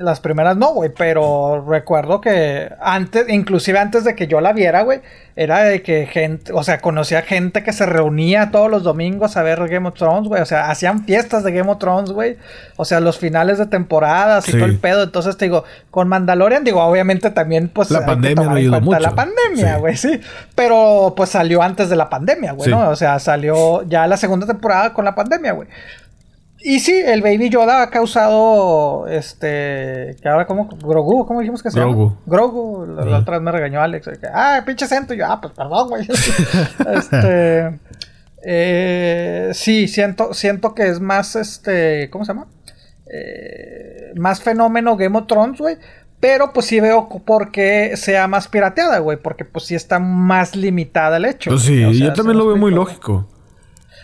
Las 0.00 0.20
primeras 0.20 0.56
no, 0.56 0.74
güey, 0.74 0.90
pero 0.96 1.64
recuerdo 1.68 2.20
que 2.20 2.72
antes, 2.80 3.28
inclusive 3.28 3.80
antes 3.80 4.04
de 4.04 4.14
que 4.14 4.28
yo 4.28 4.40
la 4.40 4.52
viera, 4.52 4.82
güey, 4.82 5.00
era 5.34 5.64
de 5.64 5.82
que 5.82 6.06
gente, 6.06 6.52
o 6.52 6.62
sea, 6.62 6.78
conocía 6.78 7.22
gente 7.22 7.64
que 7.64 7.72
se 7.72 7.84
reunía 7.84 8.52
todos 8.52 8.70
los 8.70 8.84
domingos 8.84 9.36
a 9.36 9.42
ver 9.42 9.58
Game 9.68 9.88
of 9.88 9.94
Thrones, 9.96 10.28
güey, 10.28 10.40
o 10.40 10.46
sea, 10.46 10.70
hacían 10.70 11.04
fiestas 11.04 11.42
de 11.42 11.50
Game 11.50 11.68
of 11.68 11.78
Thrones, 11.80 12.12
güey, 12.12 12.36
o 12.76 12.84
sea, 12.84 13.00
los 13.00 13.18
finales 13.18 13.58
de 13.58 13.66
temporadas 13.66 14.48
y 14.48 14.52
Sí. 14.52 14.58
todo 14.58 14.66
el 14.66 14.78
pedo, 14.78 15.02
entonces 15.02 15.36
te 15.36 15.46
digo, 15.46 15.64
con 15.90 16.06
Mandalorian, 16.06 16.62
digo, 16.62 16.80
obviamente 16.80 17.30
también, 17.32 17.68
pues, 17.68 17.90
La 17.90 18.06
pandemia 18.06 18.44
no 18.44 18.54
ayudó 18.54 18.80
mucho. 18.80 19.00
La 19.00 19.16
pandemia, 19.16 19.74
Sí. 19.74 19.80
güey, 19.80 19.96
sí, 19.96 20.20
pero 20.54 21.12
pues 21.16 21.30
salió 21.30 21.60
antes 21.60 21.88
de 21.88 21.96
la 21.96 22.08
pandemia, 22.08 22.52
güey, 22.52 22.66
Sí. 22.66 22.70
¿no? 22.70 22.88
O 22.88 22.94
sea, 22.94 23.18
salió 23.18 23.82
ya 23.88 24.06
la 24.06 24.16
segunda 24.16 24.46
temporada 24.46 24.92
con 24.94 25.04
la 25.04 25.16
pandemia, 25.16 25.52
güey. 25.54 25.66
Y 26.60 26.80
sí, 26.80 26.92
el 27.04 27.22
Baby 27.22 27.50
Yoda 27.50 27.82
ha 27.82 27.90
causado, 27.90 29.06
este, 29.06 30.16
que 30.20 30.28
ahora 30.28 30.46
como, 30.46 30.66
Grogu, 30.68 31.24
¿cómo 31.26 31.40
dijimos 31.40 31.62
que 31.62 31.70
se 31.70 31.78
Grogu. 31.78 32.10
llama? 32.10 32.20
Grogu. 32.26 32.86
La, 32.86 33.04
la 33.04 33.18
otra 33.18 33.34
vez 33.34 33.42
me 33.42 33.52
regañó 33.52 33.80
Alex, 33.80 34.08
que, 34.20 34.26
ah, 34.32 34.62
pinche 34.66 34.84
acento, 34.84 35.14
y 35.14 35.18
yo, 35.18 35.26
ah, 35.26 35.40
pues 35.40 35.52
perdón, 35.52 35.88
güey. 35.88 36.08
este, 36.94 37.78
eh, 38.44 39.50
sí, 39.54 39.88
siento, 39.88 40.34
siento 40.34 40.74
que 40.74 40.88
es 40.88 41.00
más, 41.00 41.36
este, 41.36 42.10
¿cómo 42.10 42.24
se 42.24 42.32
llama? 42.32 42.46
Eh, 43.12 44.12
más 44.16 44.42
fenómeno 44.42 44.96
Game 44.96 45.16
of 45.18 45.26
Thrones, 45.26 45.60
güey. 45.60 45.76
Pero 46.20 46.52
pues 46.52 46.66
sí 46.66 46.80
veo 46.80 47.08
por 47.08 47.52
qué 47.52 47.92
sea 47.96 48.26
más 48.26 48.48
pirateada, 48.48 48.98
güey. 48.98 49.18
Porque 49.18 49.44
pues 49.44 49.66
sí 49.66 49.76
está 49.76 50.00
más 50.00 50.56
limitada 50.56 51.16
el 51.16 51.24
hecho. 51.26 51.50
Pues 51.50 51.62
sí, 51.62 51.84
O 51.84 51.92
sea, 51.92 52.00
yo 52.00 52.06
¿se 52.08 52.12
también 52.16 52.38
lo 52.38 52.46
veo 52.48 52.56
muy 52.56 52.72
lógico. 52.72 53.28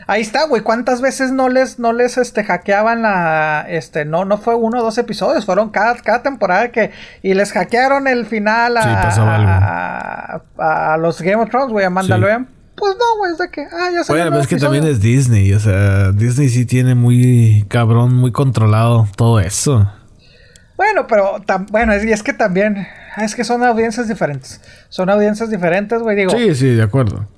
Ahí 0.07 0.20
está, 0.22 0.46
güey. 0.46 0.62
¿Cuántas 0.62 1.00
veces 1.00 1.32
no 1.32 1.48
les, 1.48 1.78
no 1.78 1.92
les 1.92 2.18
este, 2.18 2.44
hackeaban 2.44 3.02
la. 3.02 3.64
Este, 3.68 4.05
no, 4.05 4.24
no 4.24 4.38
fue 4.38 4.55
uno 4.55 4.80
o 4.80 4.82
dos 4.82 4.98
episodios, 4.98 5.46
fueron 5.46 5.70
cada, 5.70 5.94
cada 5.96 6.22
temporada 6.22 6.68
que. 6.70 6.90
Y 7.22 7.34
les 7.34 7.52
hackearon 7.52 8.07
el 8.07 8.26
final 8.26 8.76
a, 8.76 8.82
Sí, 8.82 8.88
pasaba 9.02 9.36
algo. 9.36 9.48
a, 10.59 10.94
a 10.94 10.96
los 10.98 11.20
Game 11.22 11.36
of 11.42 11.48
Thrones, 11.50 11.72
güey, 11.72 11.84
a 11.86 11.90
Mandalorian. 11.90 12.48
Pues 12.76 12.94
no, 12.98 13.18
güey, 13.18 13.32
es 13.32 13.38
de 13.38 13.48
que. 13.50 13.62
Ah, 13.62 13.90
ya 13.92 14.02
Bueno, 14.09 14.24
el 14.24 14.30
pero 14.30 14.40
es 14.42 14.46
que 14.48 14.57
también 14.57 14.84
es 14.84 15.00
Disney. 15.00 15.52
O 15.55 15.61
sea, 15.61 16.11
Disney 16.12 16.48
sí 16.48 16.66
tiene 16.66 16.94
muy 16.94 17.64
cabrón, 17.68 18.14
muy 18.14 18.32
controlado 18.32 19.07
todo 19.16 19.38
eso. 19.40 19.90
Bueno, 20.76 21.07
pero 21.07 21.36
tam- 21.46 21.66
bueno, 21.70 21.92
es, 21.92 22.05
y 22.05 22.12
es 22.12 22.22
que 22.22 22.32
también. 22.32 22.86
Es 23.16 23.36
que 23.36 23.44
son 23.44 23.62
audiencias 23.62 24.09
diferentes. 24.09 24.61
Son 24.88 25.09
audiencias 25.09 25.48
diferentes, 25.50 26.02
güey. 26.02 26.16
Digo, 26.16 26.32
Sí, 26.32 26.52
sí, 26.57 26.66
de 26.74 26.82
acuerdo. 26.82 27.28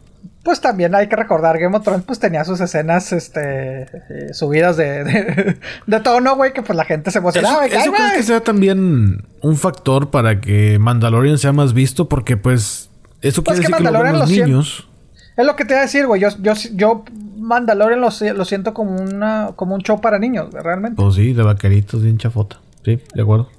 Pues 0.47 0.61
también 0.63 0.95
hay 0.95 1.09
que 1.09 1.17
recordar 1.17 1.59
Game 1.59 1.77
of 1.77 1.83
Thrones, 1.83 2.05
pues 2.07 2.19
tenía 2.19 2.45
sus 2.45 2.61
escenas, 2.61 3.13
este, 3.13 3.83
eh, 3.83 4.33
subidas 4.33 4.79
de, 4.79 5.05
de, 5.05 5.57
de 5.87 6.01
tono, 6.01 6.37
güey, 6.37 6.53
que 6.55 6.63
pues 6.63 6.75
la 6.77 6.85
gente 6.87 7.11
se 7.11 7.19
¿Eso, 7.19 7.27
emocionaba. 7.29 7.61
que, 7.69 7.75
eso 7.75 7.77
"Ay, 7.85 7.91
crees 7.91 8.09
güey". 8.09 8.17
que 8.17 8.23
sea 8.23 8.41
también 8.41 9.25
un 9.43 9.57
factor 9.57 10.11
para 10.11 10.41
que 10.41 10.79
Mandalorian 10.79 11.37
sea 11.37 11.53
más 11.53 11.75
visto? 11.75 12.09
Porque, 12.09 12.37
pues, 12.39 12.89
eso 13.21 13.43
Pues 13.45 13.59
quiere 13.59 13.67
que 13.67 13.73
decir 13.73 13.87
que 13.87 13.93
lo 13.93 13.99
ven 14.03 14.13
Mandalorian 14.13 14.13
los 14.15 14.21
lo 14.23 14.27
siento. 14.29 14.47
niños. 14.49 14.89
Es 15.37 15.45
lo 15.45 15.57
que 15.57 15.65
te 15.67 15.75
iba 15.75 15.81
a 15.81 15.83
decir, 15.83 16.07
güey. 16.07 16.21
Yo, 16.23 16.29
yo, 16.41 16.53
yo 16.75 17.05
Mandalorian 17.37 18.01
lo, 18.01 18.11
si- 18.11 18.31
lo 18.31 18.45
siento 18.47 18.73
como 18.73 18.97
una 18.97 19.51
como 19.57 19.75
un 19.75 19.83
show 19.83 20.01
para 20.01 20.19
niños, 20.19 20.49
realmente. 20.53 20.97
Pues 21.03 21.17
sí, 21.17 21.35
de 21.35 21.43
vaqueritos, 21.43 22.03
bien 22.03 22.17
chafota. 22.17 22.57
Sí, 22.85 22.99
de 23.15 23.23
acuerdo. 23.23 23.51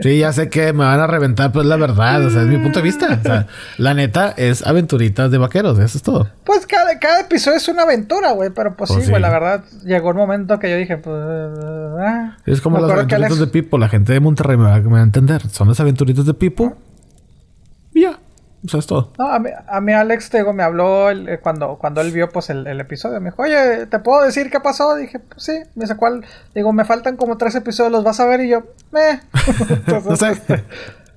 Sí, 0.00 0.18
ya 0.18 0.32
sé 0.32 0.48
que 0.48 0.72
me 0.72 0.84
van 0.84 0.98
a 1.00 1.06
reventar, 1.06 1.50
pero 1.52 1.62
es 1.62 1.68
la 1.68 1.76
verdad, 1.76 2.24
o 2.24 2.30
sea, 2.30 2.42
es 2.42 2.48
mi 2.48 2.58
punto 2.58 2.80
de 2.80 2.82
vista. 2.82 3.18
O 3.20 3.22
sea, 3.22 3.46
la 3.78 3.94
neta 3.94 4.34
es 4.36 4.66
aventuritas 4.66 5.30
de 5.30 5.38
vaqueros, 5.38 5.78
eso 5.78 5.96
es 5.98 6.02
todo. 6.02 6.28
Pues 6.44 6.66
cada, 6.66 6.98
cada 6.98 7.20
episodio 7.20 7.56
es 7.56 7.68
una 7.68 7.82
aventura, 7.82 8.32
güey. 8.32 8.50
Pero 8.50 8.76
pues, 8.76 8.90
Pues 8.90 9.04
sí, 9.04 9.10
güey, 9.10 9.20
sí. 9.20 9.22
la 9.22 9.30
verdad, 9.30 9.64
llegó 9.84 10.10
un 10.10 10.16
momento 10.16 10.58
que 10.58 10.70
yo 10.70 10.76
dije, 10.76 10.96
pues. 10.98 11.16
ah. 11.16 12.36
Es 12.46 12.60
como 12.60 12.78
las 12.80 12.90
aventuritas 12.90 13.30
Alex- 13.32 13.38
de 13.40 13.46
Pipo, 13.46 13.78
la 13.78 13.88
gente 13.88 14.12
de 14.12 14.20
Monterrey 14.20 14.56
me 14.56 14.64
va, 14.64 14.78
me 14.80 14.90
va 14.90 15.00
a 15.00 15.02
entender. 15.02 15.48
Son 15.48 15.68
las 15.68 15.78
aventuritas 15.80 16.26
de 16.26 16.34
Pipo. 16.34 16.76
Y 17.94 18.02
ya, 18.02 18.18
sea, 18.68 18.80
es 18.80 18.86
todo. 18.86 19.12
No, 19.18 19.26
a 19.32 19.38
mí, 19.38 19.50
a 19.68 19.80
mí 19.80 19.92
Alex, 19.92 20.30
te 20.30 20.38
digo, 20.38 20.52
me 20.52 20.62
habló 20.62 21.10
el- 21.10 21.28
eh, 21.28 21.38
cuando, 21.40 21.76
cuando 21.78 22.00
él 22.00 22.12
vio 22.12 22.28
pues 22.28 22.50
el, 22.50 22.66
el 22.66 22.80
episodio. 22.80 23.20
Me 23.20 23.30
dijo, 23.30 23.42
oye, 23.42 23.86
¿te 23.86 23.98
puedo 23.98 24.22
decir 24.22 24.50
qué 24.50 24.60
pasó? 24.60 24.94
Dije, 24.96 25.18
pues 25.18 25.42
sí. 25.42 25.60
Me 25.74 25.84
dice, 25.84 25.96
¿cuál? 25.96 26.24
Digo, 26.54 26.72
me 26.72 26.84
faltan 26.84 27.16
como 27.16 27.36
tres 27.38 27.54
episodios, 27.54 27.92
¿los 27.92 28.04
vas 28.04 28.20
a 28.20 28.26
ver? 28.26 28.40
Y 28.40 28.48
yo, 28.50 28.58
eh. 28.96 29.20
Entonces, 29.70 30.06
No 30.10 30.16
sé. 30.16 30.30
este, 30.32 30.64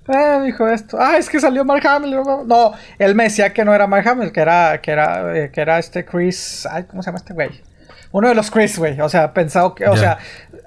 eh, 0.07 0.41
dijo 0.43 0.67
esto. 0.67 0.97
Ah, 0.99 1.17
es 1.17 1.29
que 1.29 1.39
salió 1.39 1.63
Mark 1.65 1.85
Hamill. 1.87 2.15
No, 2.15 2.43
No, 2.43 2.71
él 2.97 3.15
me 3.15 3.25
decía 3.25 3.53
que 3.53 3.63
no 3.63 3.73
era 3.73 3.85
Mark 3.87 4.07
Hamill, 4.07 4.31
que 4.31 4.39
era, 4.41 4.81
que 4.81 4.91
era, 4.91 5.37
eh, 5.37 5.51
que 5.51 5.61
era 5.61 5.77
este 5.79 6.03
Chris. 6.05 6.67
Ay, 6.69 6.83
¿cómo 6.85 7.03
se 7.03 7.07
llama 7.07 7.17
este 7.19 7.33
güey? 7.33 7.49
Uno 8.11 8.29
de 8.29 8.35
los 8.35 8.49
Chris, 8.49 8.77
güey. 8.77 8.99
O 9.01 9.09
sea, 9.09 9.33
pensado 9.33 9.75
que, 9.75 9.87
o 9.87 9.95
sea, 9.95 10.17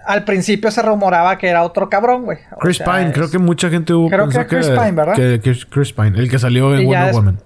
al 0.04 0.24
principio 0.24 0.70
se 0.70 0.82
rumoraba 0.82 1.38
que 1.38 1.48
era 1.48 1.62
otro 1.64 1.88
cabrón, 1.88 2.24
güey. 2.24 2.38
Chris 2.60 2.78
sea, 2.78 2.86
Pine, 2.86 3.12
creo 3.12 3.30
que 3.30 3.38
mucha 3.38 3.68
gente 3.68 3.92
hubo 3.92 4.08
Creo 4.08 4.28
que 4.28 4.46
Chris 4.46 4.68
Pine, 4.68 4.92
¿verdad? 4.92 5.14
Que, 5.14 5.40
Chris 5.68 5.92
Pine, 5.92 6.18
el 6.18 6.30
que 6.30 6.38
salió 6.38 6.76
en 6.76 6.86
Wonder 6.86 7.12
Woman. 7.12 7.38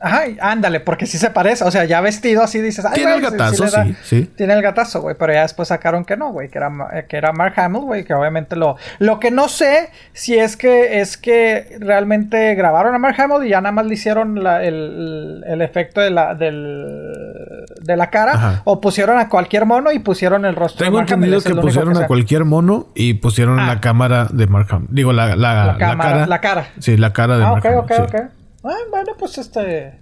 Ajá, 0.00 0.22
ándale, 0.40 0.80
porque 0.80 1.06
sí 1.06 1.18
se 1.18 1.30
parece. 1.30 1.64
O 1.64 1.70
sea, 1.70 1.84
ya 1.84 2.00
vestido 2.00 2.42
así 2.42 2.60
dices. 2.60 2.84
Ay, 2.84 2.92
Tiene 2.94 3.14
el 3.16 3.20
gatazo, 3.20 3.66
sí, 3.66 3.96
sí. 4.02 4.30
Tiene 4.36 4.54
el 4.54 4.62
gatazo, 4.62 5.00
güey. 5.02 5.16
Pero 5.18 5.32
ya 5.32 5.42
después 5.42 5.68
sacaron 5.68 6.04
que 6.04 6.16
no, 6.16 6.30
güey. 6.30 6.48
Que 6.48 6.58
era, 6.58 6.70
eh, 6.94 7.06
que 7.08 7.16
era 7.16 7.32
Mark 7.32 7.54
Hamill, 7.56 7.82
güey. 7.82 8.04
Que 8.04 8.14
obviamente 8.14 8.54
lo. 8.56 8.76
Lo 9.00 9.18
que 9.18 9.30
no 9.30 9.48
sé 9.48 9.90
si 10.12 10.38
es 10.38 10.56
que 10.56 11.00
es 11.00 11.16
que 11.16 11.76
realmente 11.80 12.54
grabaron 12.54 12.94
a 12.94 12.98
Mark 12.98 13.20
Hamill 13.20 13.46
y 13.46 13.50
ya 13.50 13.60
nada 13.60 13.72
más 13.72 13.86
le 13.86 13.94
hicieron 13.94 14.42
la- 14.42 14.62
el, 14.62 15.42
el 15.46 15.62
efecto 15.62 16.00
de 16.00 16.10
la, 16.10 16.34
del, 16.34 17.64
de 17.80 17.96
la 17.96 18.10
cara. 18.10 18.32
Ajá. 18.34 18.62
O 18.64 18.80
pusieron 18.80 19.18
a 19.18 19.28
cualquier 19.28 19.66
mono 19.66 19.90
y 19.92 19.98
pusieron 19.98 20.44
el 20.44 20.54
rostro 20.54 20.84
Tengo 20.84 20.98
de 20.98 21.02
Mark 21.02 21.12
entendido 21.12 21.40
que 21.40 21.54
pusieron 21.60 21.96
a 21.96 22.06
cualquier 22.06 22.44
mono 22.44 22.88
y 22.94 23.14
pusieron 23.14 23.58
Ah. 23.60 23.66
la 23.66 23.80
cámara 23.80 24.28
de 24.30 24.46
Mark 24.46 24.68
Hamill. 24.70 24.88
Digo, 24.92 25.12
la, 25.12 25.34
la, 25.36 25.64
La 25.66 25.76
cámara- 25.78 26.10
cara. 26.12 26.26
la 26.26 26.40
cara. 26.40 26.66
Sí, 26.78 26.96
la 26.96 27.12
cara 27.12 27.38
de 27.38 27.44
Ah, 27.44 27.50
Mark 27.52 27.64
ok, 27.64 27.66
Hamill. 27.66 27.78
ok, 27.80 27.92
sí. 27.92 28.02
ok. 28.16 28.30
Ah, 28.64 28.76
bueno, 28.90 29.12
pues 29.18 29.38
este. 29.38 29.98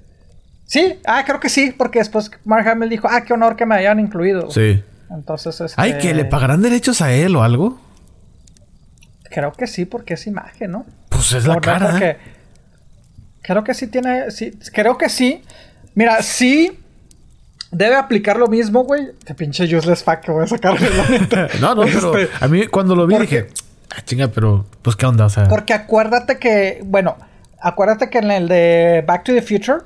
Sí, 0.65 0.99
ah, 1.07 1.23
creo 1.25 1.39
que 1.41 1.49
sí, 1.49 1.73
porque 1.77 2.01
después 2.01 2.31
Mark 2.45 2.67
Hamill 2.69 2.89
dijo, 2.91 3.07
ah, 3.11 3.23
qué 3.23 3.33
honor 3.35 3.55
que 3.57 3.67
me 3.67 3.77
hayan 3.77 4.01
incluido. 4.01 4.51
Sí. 4.51 4.83
Entonces, 5.11 5.61
este, 5.61 5.81
Ay, 5.81 5.99
que 5.99 6.13
le 6.15 6.25
pagarán 6.25 6.63
derechos 6.63 7.01
a 7.01 7.13
él 7.13 7.37
o 7.37 7.43
algo. 7.45 7.79
Creo 9.31 9.53
que 9.53 9.67
sí, 9.67 9.85
porque 9.85 10.15
es 10.15 10.27
imagen, 10.27 10.73
¿no? 10.73 10.87
Pues 11.09 11.33
es 11.33 11.47
la 11.47 11.55
no, 11.55 11.61
cara. 11.61 11.91
porque 11.91 12.17
Creo 13.43 13.63
que 13.63 13.75
sí 13.75 13.87
tiene. 13.87 14.31
Sí, 14.31 14.59
creo 14.73 14.99
que 14.99 15.09
sí. 15.09 15.43
Mira, 15.95 16.23
sí. 16.23 16.81
Debe 17.71 17.97
aplicar 17.97 18.37
lo 18.39 18.47
mismo, 18.49 18.85
güey. 18.85 19.09
De 19.27 19.35
pinche 19.35 19.65
useless 19.65 20.03
fuck 20.03 20.21
que 20.21 20.31
voy 20.33 20.45
a 20.45 20.47
sacar 20.49 20.79
de 20.79 20.91
la 20.97 21.09
neta. 21.09 21.49
No, 21.61 21.75
no, 21.75 21.83
pero 21.83 22.17
Este, 22.19 22.45
a 22.45 22.49
mí 22.49 22.67
cuando 22.67 22.97
lo 22.97 23.07
vi 23.07 23.15
porque- 23.17 23.43
dije, 23.43 23.55
ah, 23.95 24.03
chinga, 24.05 24.29
pero 24.29 24.67
pues 24.83 24.97
qué 24.97 25.07
onda, 25.07 25.27
o 25.27 25.31
sea. 25.31 25.49
Porque 25.49 25.75
acuérdate 25.75 26.39
que, 26.39 26.81
bueno, 26.85 27.17
acuérdate 27.61 28.11
que 28.11 28.19
en 28.19 28.31
el 28.31 28.49
de 28.49 29.05
Back 29.07 29.25
to 29.25 29.33
the 29.33 29.43
Future, 29.43 29.79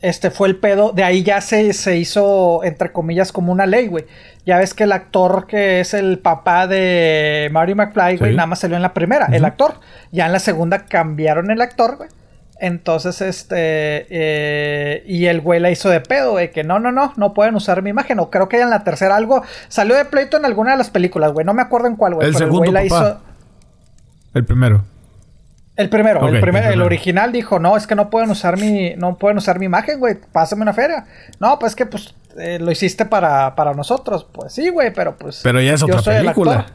este 0.00 0.30
fue 0.30 0.48
el 0.48 0.56
pedo, 0.56 0.92
de 0.92 1.02
ahí 1.04 1.22
ya 1.24 1.40
se, 1.40 1.72
se 1.72 1.96
hizo, 1.96 2.62
entre 2.64 2.92
comillas, 2.92 3.32
como 3.32 3.50
una 3.52 3.66
ley, 3.66 3.88
güey. 3.88 4.04
Ya 4.46 4.58
ves 4.58 4.72
que 4.72 4.84
el 4.84 4.92
actor 4.92 5.46
que 5.46 5.80
es 5.80 5.92
el 5.92 6.18
papá 6.20 6.66
de 6.66 7.48
Marty 7.52 7.74
McFly, 7.74 8.16
güey, 8.16 8.30
Sí. 8.32 8.36
nada 8.36 8.46
más 8.46 8.60
salió 8.60 8.76
en 8.76 8.82
la 8.82 8.94
primera, 8.94 9.26
el 9.32 9.44
actor. 9.44 9.74
Ya 10.12 10.26
en 10.26 10.32
la 10.32 10.38
segunda 10.38 10.86
cambiaron 10.86 11.50
el 11.50 11.60
actor, 11.60 11.96
güey. 11.96 12.08
Entonces, 12.60 13.20
este, 13.20 14.06
eh, 14.10 15.04
y 15.06 15.26
el 15.26 15.40
güey 15.40 15.60
la 15.60 15.70
hizo 15.70 15.90
de 15.90 16.00
pedo, 16.00 16.32
güey, 16.32 16.50
que 16.50 16.64
no, 16.64 16.78
no, 16.80 16.90
no, 16.90 17.12
no 17.16 17.32
pueden 17.34 17.54
usar 17.54 17.82
mi 17.82 17.90
imagen. 17.90 18.18
O 18.20 18.30
creo 18.30 18.48
que 18.48 18.60
en 18.60 18.70
la 18.70 18.82
tercera 18.84 19.14
algo 19.16 19.42
salió 19.68 19.94
de 19.94 20.04
pleito 20.04 20.36
en 20.36 20.44
alguna 20.44 20.72
de 20.72 20.78
las 20.78 20.90
películas, 20.90 21.32
güey. 21.32 21.44
No 21.46 21.54
me 21.54 21.62
acuerdo 21.62 21.86
en 21.86 21.94
cuál, 21.96 22.14
güey. 22.14 22.26
El 22.26 22.32
pero 22.34 22.46
segundo 22.46 22.64
el 22.64 22.70
güey 22.70 22.88
la 22.88 22.90
papá. 22.96 23.08
hizo. 23.10 23.20
El 24.34 24.44
primero. 24.44 24.82
El 25.78 25.88
primero, 25.88 26.26
el, 26.28 26.40
primer, 26.40 26.64
el 26.64 26.82
original 26.82 27.30
dijo, 27.30 27.60
no, 27.60 27.76
es 27.76 27.86
que 27.86 27.94
no 27.94 28.10
pueden 28.10 28.28
usar 28.30 28.58
mi, 28.58 28.94
no 28.96 29.16
pueden 29.16 29.38
usar 29.38 29.60
mi 29.60 29.66
imagen, 29.66 30.00
güey, 30.00 30.16
pásame 30.32 30.62
una 30.62 30.72
feria. 30.72 31.06
No, 31.38 31.58
pues 31.60 31.76
que 31.76 31.86
pues 31.86 32.14
eh, 32.36 32.58
lo 32.60 32.70
hiciste 32.72 33.06
para, 33.06 33.54
para 33.54 33.72
nosotros. 33.74 34.26
Pues 34.32 34.52
sí, 34.52 34.70
güey, 34.70 34.92
pero 34.92 35.16
pues. 35.16 35.40
Pero 35.44 35.60
ya 35.60 35.74
es 35.74 35.82
otra 35.84 36.02
película. 36.02 36.66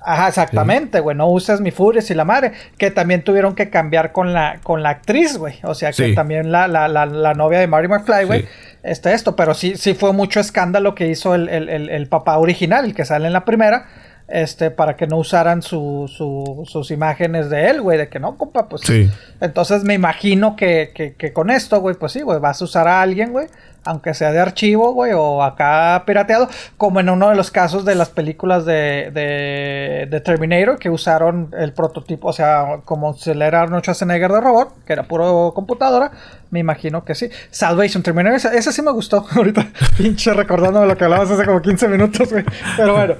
Ajá, 0.00 0.28
exactamente, 0.28 1.00
güey. 1.00 1.16
No 1.16 1.26
uses 1.26 1.60
mi 1.60 1.72
Furious 1.72 2.10
y 2.12 2.14
la 2.14 2.24
madre. 2.24 2.52
Que 2.78 2.92
también 2.92 3.24
tuvieron 3.24 3.56
que 3.56 3.68
cambiar 3.70 4.12
con 4.12 4.32
la, 4.32 4.60
con 4.62 4.84
la 4.84 4.90
actriz, 4.90 5.36
güey. 5.36 5.58
O 5.64 5.74
sea 5.74 5.90
que 5.90 6.10
Sí. 6.10 6.14
también 6.14 6.52
la, 6.52 6.68
la, 6.68 6.86
la, 6.86 7.04
la 7.06 7.34
novia 7.34 7.58
de 7.58 7.66
Marty 7.66 7.88
McFly, 7.88 8.24
güey. 8.24 8.42
Sí. 8.42 8.48
Este, 8.84 9.12
esto. 9.12 9.34
Pero 9.34 9.52
sí, 9.54 9.76
sí 9.76 9.94
fue 9.94 10.12
mucho 10.12 10.38
escándalo 10.38 10.94
que 10.94 11.08
hizo 11.08 11.34
el, 11.34 11.48
el, 11.48 11.68
el, 11.68 11.90
el 11.90 12.06
papá 12.08 12.38
original, 12.38 12.84
el 12.84 12.94
que 12.94 13.04
sale 13.04 13.26
en 13.26 13.32
la 13.32 13.44
primera. 13.44 13.86
Este, 14.28 14.70
para 14.70 14.94
que 14.94 15.06
no 15.06 15.16
usaran 15.16 15.62
su, 15.62 16.04
su- 16.14 16.64
sus 16.66 16.90
imágenes 16.90 17.48
de 17.48 17.70
él, 17.70 17.80
güey. 17.80 17.96
De 17.96 18.08
que 18.08 18.20
no, 18.20 18.36
compa, 18.36 18.68
pues. 18.68 18.82
Sí. 18.82 19.10
Entonces 19.40 19.84
me 19.84 19.94
imagino 19.94 20.54
que, 20.54 20.92
que, 20.94 21.14
que 21.14 21.32
con 21.32 21.48
esto, 21.50 21.80
güey, 21.80 21.94
pues 21.96 22.12
sí, 22.12 22.20
güey, 22.20 22.38
vas 22.38 22.60
a 22.60 22.64
usar 22.64 22.88
a 22.88 23.00
alguien, 23.00 23.32
güey, 23.32 23.46
aunque 23.84 24.12
sea 24.12 24.30
de 24.30 24.38
archivo, 24.38 24.92
güey, 24.92 25.12
o 25.14 25.42
acá 25.42 26.02
pirateado, 26.06 26.46
como 26.76 27.00
en 27.00 27.08
uno 27.08 27.30
de 27.30 27.36
los 27.36 27.50
casos 27.50 27.86
de 27.86 27.94
las 27.94 28.10
películas 28.10 28.66
de, 28.66 29.10
de, 29.14 30.06
de 30.10 30.20
Terminator, 30.20 30.78
que 30.78 30.90
usaron 30.90 31.50
el 31.58 31.72
prototipo, 31.72 32.28
o 32.28 32.32
sea, 32.34 32.80
como 32.84 33.14
se 33.14 33.34
le 33.34 33.46
era 33.46 33.62
Arnold 33.62 33.82
Schwarzenegger 33.82 34.30
de 34.30 34.40
robot, 34.42 34.84
que 34.84 34.92
era 34.92 35.04
puro 35.04 35.52
computadora, 35.54 36.10
me 36.50 36.60
imagino 36.60 37.04
que 37.04 37.14
sí. 37.14 37.28
Salvation 37.50 38.02
Terminator, 38.02 38.36
esa, 38.36 38.54
esa 38.54 38.72
sí 38.72 38.82
me 38.82 38.90
gustó, 38.92 39.26
ahorita, 39.34 39.68
pinche 39.96 40.32
recordándome 40.32 40.86
lo 40.86 40.96
que 40.96 41.04
hablabas 41.04 41.30
hace 41.30 41.44
como 41.44 41.60
15 41.62 41.88
minutos, 41.88 42.30
güey, 42.30 42.44
pero 42.76 42.94
bueno, 42.94 43.14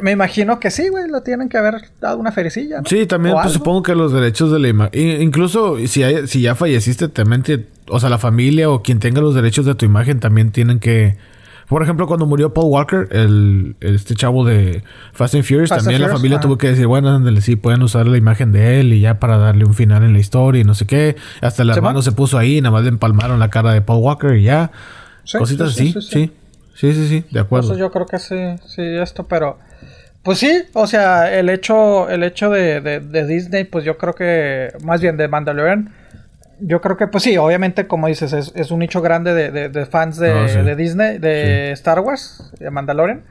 me 0.00 0.10
imagino 0.12 0.58
que 0.60 0.70
sí, 0.70 0.88
güey, 0.88 1.08
lo 1.08 1.22
tienen 1.22 1.48
que 1.48 1.58
haber 1.58 1.90
dado 2.00 2.18
una 2.18 2.32
fericilla, 2.32 2.78
¿no? 2.78 2.88
Sí, 2.88 3.06
también 3.06 3.34
pues, 3.40 3.52
supongo 3.52 3.82
que 3.82 3.94
los 3.94 4.12
derechos 4.12 4.50
de 4.52 4.58
la 4.58 4.68
imagen... 4.68 5.22
Incluso 5.22 5.76
si, 5.86 6.02
hay- 6.02 6.26
si 6.26 6.40
ya 6.42 6.54
falleciste, 6.54 7.08
también... 7.08 7.42
te- 7.42 7.66
o 7.88 8.00
sea, 8.00 8.08
la 8.08 8.18
familia 8.18 8.70
o 8.70 8.82
quien 8.82 8.98
tenga 8.98 9.20
los 9.20 9.34
derechos 9.34 9.66
de 9.66 9.74
tu 9.74 9.84
imagen 9.84 10.18
también 10.20 10.50
tienen 10.52 10.80
que... 10.80 11.16
Por 11.68 11.82
ejemplo, 11.82 12.06
cuando 12.06 12.26
murió 12.26 12.52
Paul 12.52 12.66
Walker, 12.70 13.08
el, 13.10 13.76
este 13.80 14.14
chavo 14.14 14.44
de 14.44 14.82
Fast 15.12 15.34
and 15.34 15.44
Furious, 15.44 15.70
Fast 15.70 15.80
and 15.80 15.84
también 15.86 16.00
la 16.02 16.06
Furious, 16.08 16.20
familia 16.20 16.40
tuvo 16.40 16.58
que 16.58 16.68
decir, 16.68 16.86
bueno, 16.86 17.08
ándale, 17.10 17.40
sí, 17.40 17.56
pueden 17.56 17.82
usar 17.82 18.06
la 18.06 18.16
imagen 18.18 18.52
de 18.52 18.80
él 18.80 18.92
y 18.92 19.00
ya 19.00 19.18
para 19.18 19.38
darle 19.38 19.64
un 19.64 19.74
final 19.74 20.02
en 20.04 20.12
la 20.12 20.18
historia 20.18 20.60
y 20.60 20.64
no 20.64 20.74
sé 20.74 20.86
qué. 20.86 21.16
Hasta 21.40 21.62
el 21.62 21.70
hermano 21.70 21.94
¿no? 21.98 22.02
se 22.02 22.12
puso 22.12 22.38
ahí, 22.38 22.60
nada 22.60 22.72
más 22.72 22.82
le 22.82 22.90
empalmaron 22.90 23.38
la 23.38 23.48
cara 23.50 23.72
de 23.72 23.80
Paul 23.80 24.02
Walker 24.02 24.34
y 24.36 24.42
ya. 24.44 24.70
Sí, 25.24 25.38
Cositas 25.38 25.72
sí, 25.74 25.90
así, 25.90 25.92
sí, 25.92 26.00
sí. 26.02 26.08
sí, 26.10 26.32
Sí, 26.74 26.92
sí, 26.92 27.08
sí, 27.08 27.24
de 27.30 27.40
acuerdo. 27.40 27.68
Entonces 27.72 27.80
yo 27.80 27.90
creo 27.92 28.06
que 28.06 28.18
sí, 28.18 28.36
sí, 28.66 28.82
esto, 28.82 29.24
pero... 29.24 29.58
Pues 30.24 30.38
sí, 30.38 30.50
o 30.72 30.86
sea, 30.86 31.32
el 31.38 31.50
hecho, 31.50 32.08
el 32.08 32.22
hecho 32.22 32.50
de, 32.50 32.80
de- 32.80 33.00
de 33.00 33.26
Disney, 33.26 33.64
pues 33.64 33.84
yo 33.84 33.98
creo 33.98 34.14
que, 34.14 34.72
más 34.82 35.00
bien 35.02 35.16
de 35.18 35.28
Mandalorian, 35.28 35.92
yo 36.60 36.80
creo 36.80 36.96
que, 36.96 37.06
pues 37.06 37.24
sí, 37.24 37.36
obviamente, 37.36 37.86
como 37.86 38.06
dices, 38.08 38.32
es, 38.32 38.52
es 38.54 38.70
un 38.70 38.80
nicho 38.80 39.00
grande 39.02 39.32
de, 39.34 39.50
de- 39.50 39.68
de 39.68 39.86
fans 39.86 40.16
de, 40.18 40.48
sí. 40.48 40.58
de 40.60 40.76
Disney, 40.76 41.18
de 41.18 41.72
Star 41.72 42.00
Wars, 42.00 42.52
de 42.58 42.70
Mandalorian. 42.70 43.24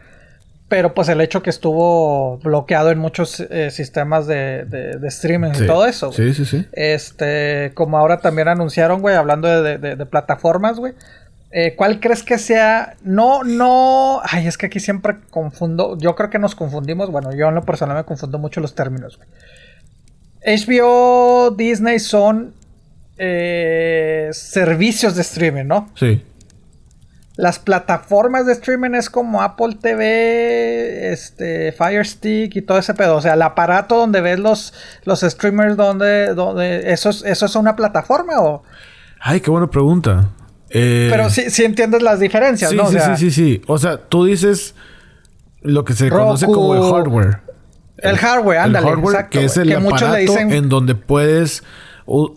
Pero 0.70 0.94
pues 0.96 1.08
el 1.10 1.22
hecho 1.22 1.44
que 1.44 1.50
estuvo 1.52 2.38
bloqueado 2.40 2.90
en 2.90 2.98
muchos 2.98 3.40
eh, 3.42 3.70
sistemas 3.70 4.26
de, 4.26 4.98
streaming 5.04 5.52
Sí. 5.54 5.66
y 5.66 5.68
todo 5.68 5.86
eso. 5.86 6.08
güey. 6.12 6.34
Sí, 6.34 6.46
sí, 6.46 6.46
sí. 6.46 6.68
Este, 6.72 7.72
como 7.76 7.98
ahora 7.98 8.22
también 8.22 8.48
anunciaron, 8.48 9.02
güey, 9.02 9.16
hablando 9.16 9.48
de, 9.48 9.62
de- 9.62 9.78
de- 9.78 9.96
de 9.96 10.06
plataformas, 10.08 10.80
güey. 10.80 10.94
eh, 11.52 11.76
¿Cuál 11.76 12.00
crees 12.00 12.24
que 12.24 12.40
sea? 12.40 12.96
No, 13.04 13.44
no. 13.44 14.22
Ay, 14.24 14.48
es 14.48 14.58
que 14.58 14.66
aquí 14.66 14.80
siempre 14.80 15.18
confundo. 15.30 15.96
Yo 16.00 16.16
creo 16.16 16.32
que 16.32 16.40
nos 16.40 16.56
confundimos. 16.56 17.12
Bueno, 17.12 17.32
yo 17.36 17.50
en 17.50 17.56
lo 17.56 17.62
personal 17.64 17.96
me 17.98 18.04
confundo 18.06 18.40
mucho 18.40 18.60
los 18.60 18.74
términos, 18.74 19.18
güey. 19.18 19.30
HBO, 20.46 21.52
Disney 21.52 22.00
son 22.00 22.54
eh, 23.26 24.30
servicios 24.34 25.16
de 25.16 25.22
streaming, 25.22 25.66
¿no? 25.66 25.90
Sí. 25.96 26.22
Las 27.36 27.58
plataformas 27.58 28.46
de 28.46 28.54
streaming 28.54 28.92
es 28.96 29.10
como 29.10 29.42
Apple 29.42 29.78
TV, 29.82 31.12
este, 31.12 31.72
Fire 31.72 32.06
Stick 32.06 32.56
y 32.58 32.62
todo 32.62 32.78
ese 32.78 32.94
pedo. 32.94 33.16
O 33.16 33.22
sea, 33.22 33.34
el 33.34 33.42
aparato 33.42 33.96
donde 33.98 34.22
ves 34.22 34.38
los, 34.40 34.74
los 35.04 35.22
streamers, 35.22 35.76
donde, 35.76 36.34
donde 36.36 36.92
¿eso, 36.92 37.10
es, 37.10 37.24
¿eso 37.26 37.46
es 37.48 37.56
una 37.56 37.76
plataforma 37.76 38.40
o...? 38.40 38.64
Ay, 39.20 39.40
qué 39.40 39.50
buena 39.50 39.68
pregunta. 39.68 40.30
Eh, 40.70 41.08
Pero 41.10 41.30
sí, 41.30 41.50
sí 41.50 41.64
entiendes 41.64 42.04
las 42.04 42.20
diferencias, 42.20 42.70
Sí, 42.72 42.76
¿no? 42.78 42.84
O 42.84 42.88
sí, 42.88 42.94
sea, 42.94 43.16
sí, 43.18 43.32
sí, 43.32 43.32
sí. 43.32 43.62
O 43.68 43.78
sea, 43.80 43.98
tú 43.98 44.26
dices 44.26 44.76
lo 45.62 45.86
que 45.86 45.94
se 45.94 46.10
Roku, 46.10 46.24
conoce 46.24 46.46
como 46.46 46.76
el 46.76 46.94
hardware. 46.94 47.40
El 47.98 48.18
hardware, 48.18 48.58
ándale, 48.60 48.86
El 48.88 48.94
hardware, 48.96 49.16
exacto, 49.16 49.40
que 49.40 49.46
es 49.46 49.58
el 49.58 49.70
Que 49.70 49.78
muchos 49.80 50.02
le 50.02 50.08
aparato 50.08 50.34
dicen- 50.34 50.52
en 50.52 50.70
donde 50.70 50.94
puedes 50.96 51.64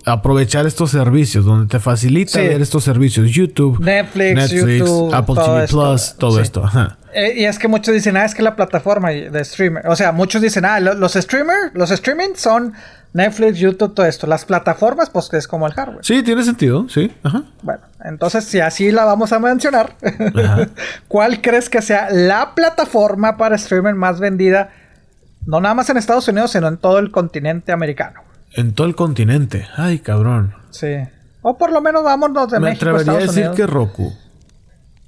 aprovechar 0.04 0.66
estos 0.66 0.90
servicios, 0.90 1.44
donde 1.44 1.66
te 1.66 1.80
facilita 1.80 2.32
Sí. 2.32 2.46
ver 2.46 2.62
estos 2.62 2.84
servicios. 2.84 3.30
YouTube, 3.30 3.80
Netflix, 3.80 4.50
YouTube, 4.50 5.12
Apple 5.14 5.34
TV 5.34 5.64
esto. 5.64 5.76
Plus, 5.76 6.14
todo 6.18 6.36
Sí. 6.36 6.42
esto. 6.42 6.64
Ajá. 6.64 6.98
Eh, 7.14 7.34
y 7.38 7.44
es 7.46 7.58
que 7.58 7.66
muchos 7.68 7.94
dicen, 7.94 8.16
ah, 8.16 8.24
es 8.24 8.34
que 8.34 8.42
la 8.42 8.54
plataforma 8.56 9.10
de 9.10 9.44
streamer. 9.44 9.86
O 9.88 9.96
sea, 9.96 10.12
muchos 10.12 10.42
dicen, 10.42 10.64
ah, 10.64 10.78
lo- 10.80 10.94
los 10.94 11.14
streamers, 11.14 11.72
los 11.74 11.90
streaming 11.90 12.34
son 12.36 12.74
Netflix, 13.14 13.58
YouTube, 13.58 13.94
todo 13.94 14.04
esto. 14.04 14.26
Las 14.26 14.44
plataformas, 14.44 15.08
pues 15.08 15.28
que 15.30 15.38
es 15.38 15.48
como 15.48 15.66
el 15.66 15.72
hardware. 15.72 16.04
Sí, 16.04 16.22
tiene 16.22 16.44
sentido, 16.44 16.86
sí. 16.90 17.10
Ajá. 17.22 17.44
Bueno, 17.62 17.80
entonces 18.04 18.44
si 18.44 18.60
así 18.60 18.92
la 18.92 19.04
vamos 19.06 19.32
a 19.32 19.38
mencionar, 19.38 19.96
Ajá. 20.34 20.68
¿cuál 21.08 21.40
crees 21.40 21.70
que 21.70 21.80
sea 21.80 22.08
la 22.10 22.54
plataforma 22.54 23.38
para 23.38 23.56
streaming 23.56 23.94
más 23.94 24.20
vendida? 24.20 24.68
No 25.46 25.60
nada 25.60 25.74
más 25.74 25.88
en 25.88 25.96
Estados 25.96 26.28
Unidos, 26.28 26.50
sino 26.50 26.68
en 26.68 26.76
todo 26.76 26.98
el 26.98 27.10
continente 27.10 27.72
americano. 27.72 28.20
En 28.52 28.72
todo 28.74 28.86
el 28.86 28.94
continente. 28.96 29.66
Ay, 29.76 29.98
cabrón. 29.98 30.54
Sí. 30.70 30.96
O 31.42 31.56
por 31.58 31.70
lo 31.72 31.80
menos 31.80 32.02
vámonos 32.02 32.50
de 32.50 32.58
Me 32.60 32.70
México 32.70 32.86
a 32.86 32.92
atrevería 32.92 33.12
a 33.12 33.16
decir 33.26 33.38
Unidos. 33.42 33.56
que 33.56 33.66
Roku. 33.66 34.12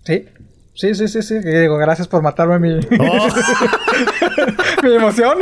Sí. 0.04 0.28
Sí, 0.74 0.94
sí, 0.94 1.08
sí, 1.08 1.22
sí. 1.22 1.34
Y 1.34 1.40
digo, 1.58 1.76
gracias 1.76 2.06
por 2.06 2.22
matarme 2.22 2.58
mi, 2.60 2.74
Oh. 3.00 3.28
mi 4.84 4.94
emoción. 4.94 5.38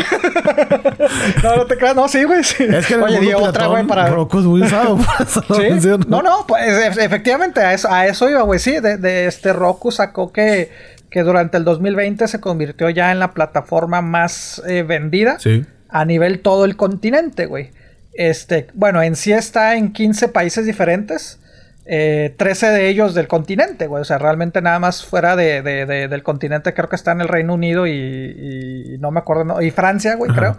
no, 1.42 1.56
no 1.56 1.66
te 1.66 1.76
creas. 1.76 1.94
No, 1.94 2.08
sí, 2.08 2.24
güey. 2.24 2.42
sí. 2.42 2.64
Es 2.64 2.86
que 2.86 2.96
Oye, 2.96 3.20
di 3.20 3.34
otra, 3.34 3.66
güey, 3.66 3.86
para... 3.86 4.08
Roku 4.08 4.38
es 4.38 4.44
muy 4.46 4.62
usado. 4.62 4.98
No, 6.08 6.22
no, 6.22 6.46
pues 6.46 6.62
e- 6.96 7.04
efectivamente, 7.04 7.60
a 7.60 7.74
eso, 7.74 7.88
a 7.90 8.06
eso 8.06 8.30
iba, 8.30 8.42
güey. 8.42 8.58
Sí, 8.58 8.80
de, 8.80 8.96
de 8.96 9.26
este 9.26 9.52
Roku 9.52 9.90
sacó 9.90 10.32
que, 10.32 10.70
que 11.10 11.22
durante 11.22 11.58
el 11.58 11.64
2020 11.64 12.26
se 12.28 12.40
convirtió 12.40 12.88
ya 12.90 13.12
en 13.12 13.18
la 13.18 13.32
plataforma 13.32 14.00
más 14.00 14.62
eh, 14.66 14.82
vendida 14.84 15.38
Sí. 15.38 15.66
a 15.90 16.04
nivel 16.06 16.40
todo 16.40 16.64
el 16.64 16.76
continente, 16.76 17.44
güey. 17.46 17.72
Este, 18.18 18.66
bueno, 18.74 19.02
en 19.02 19.16
sí 19.16 19.32
está 19.32 19.76
en 19.76 19.92
15 19.92 20.28
países 20.28 20.64
diferentes. 20.66 21.38
eh, 21.88 22.34
13 22.36 22.66
de 22.70 22.88
ellos 22.88 23.14
del 23.14 23.28
continente, 23.28 23.86
güey. 23.86 24.00
O 24.00 24.04
sea, 24.04 24.18
realmente 24.18 24.60
nada 24.60 24.80
más 24.80 25.04
fuera 25.04 25.36
de, 25.36 25.62
de- 25.62 25.86
de- 25.86 26.08
del 26.08 26.22
continente 26.24 26.74
creo 26.74 26.88
que 26.88 26.96
está 26.96 27.12
en 27.12 27.20
el 27.20 27.28
Reino 27.28 27.54
Unido 27.54 27.86
y, 27.86 27.92
y 28.94 28.98
no 28.98 29.12
me 29.12 29.20
acuerdo, 29.20 29.44
no, 29.44 29.62
y 29.62 29.70
Francia, 29.70 30.16
güey, 30.16 30.32
Ajá. 30.32 30.40
creo. 30.40 30.58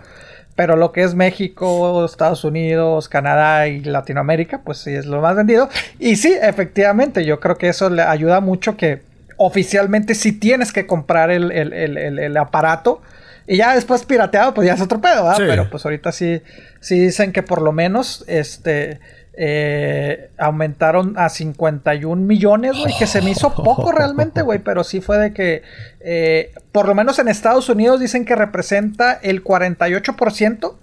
Pero 0.55 0.77
lo 0.77 0.93
que 0.93 1.03
es 1.03 1.15
México, 1.15 2.05
Estados 2.05 2.45
Unidos, 2.45 3.09
Canadá 3.09 3.67
y 3.67 3.81
Latinoamérica, 3.81 4.61
pues 4.63 4.77
sí 4.77 4.95
es 4.95 5.05
lo 5.05 5.19
más 5.19 5.35
vendido. 5.35 5.67
Y 5.99 6.15
sí, 6.15 6.33
efectivamente, 6.41 7.25
yo 7.25 7.41
creo 7.41 7.57
que 7.57 7.67
eso 7.67 7.89
le 7.89 8.03
ayuda 8.03 8.39
mucho 8.39 8.77
que 8.77 9.01
oficialmente 9.35 10.15
sí 10.15 10.31
tienes 10.31 10.71
que 10.71 10.87
comprar 10.87 11.29
el, 11.29 11.51
el- 11.51 11.73
el- 11.73 11.97
el- 11.97 12.19
el 12.19 12.37
aparato. 12.37 13.01
Y 13.47 13.57
ya 13.57 13.73
después 13.73 14.05
pirateado, 14.05 14.53
pues 14.53 14.67
ya 14.67 14.73
es 14.73 14.81
otro 14.81 14.99
pedo, 14.99 15.23
¿verdad? 15.23 15.37
Sí. 15.37 15.43
Pero 15.47 15.69
pues 15.69 15.85
ahorita 15.85 16.11
sí, 16.11 16.41
sí 16.81 16.99
dicen 16.99 17.31
que 17.31 17.43
por 17.43 17.61
lo 17.61 17.71
menos 17.71 18.25
este 18.27 18.99
eh, 19.39 20.31
aumentaron 20.37 21.13
a 21.17 21.29
51 21.29 22.21
millones, 22.23 22.75
güey, 22.77 22.93
que 22.97 23.05
se 23.07 23.21
me 23.21 23.29
hizo 23.29 23.53
poco 23.53 23.91
realmente, 23.91 24.41
güey, 24.41 24.59
pero 24.59 24.83
sí 24.83 24.99
fue 24.99 25.17
de 25.19 25.31
que 25.33 25.61
eh, 25.99 26.51
por 26.71 26.87
lo 26.87 26.95
menos 26.95 27.19
en 27.19 27.27
Estados 27.27 27.69
Unidos 27.69 27.99
dicen 27.99 28.25
que 28.25 28.35
representa 28.35 29.13
el 29.13 29.43
48% 29.43 30.75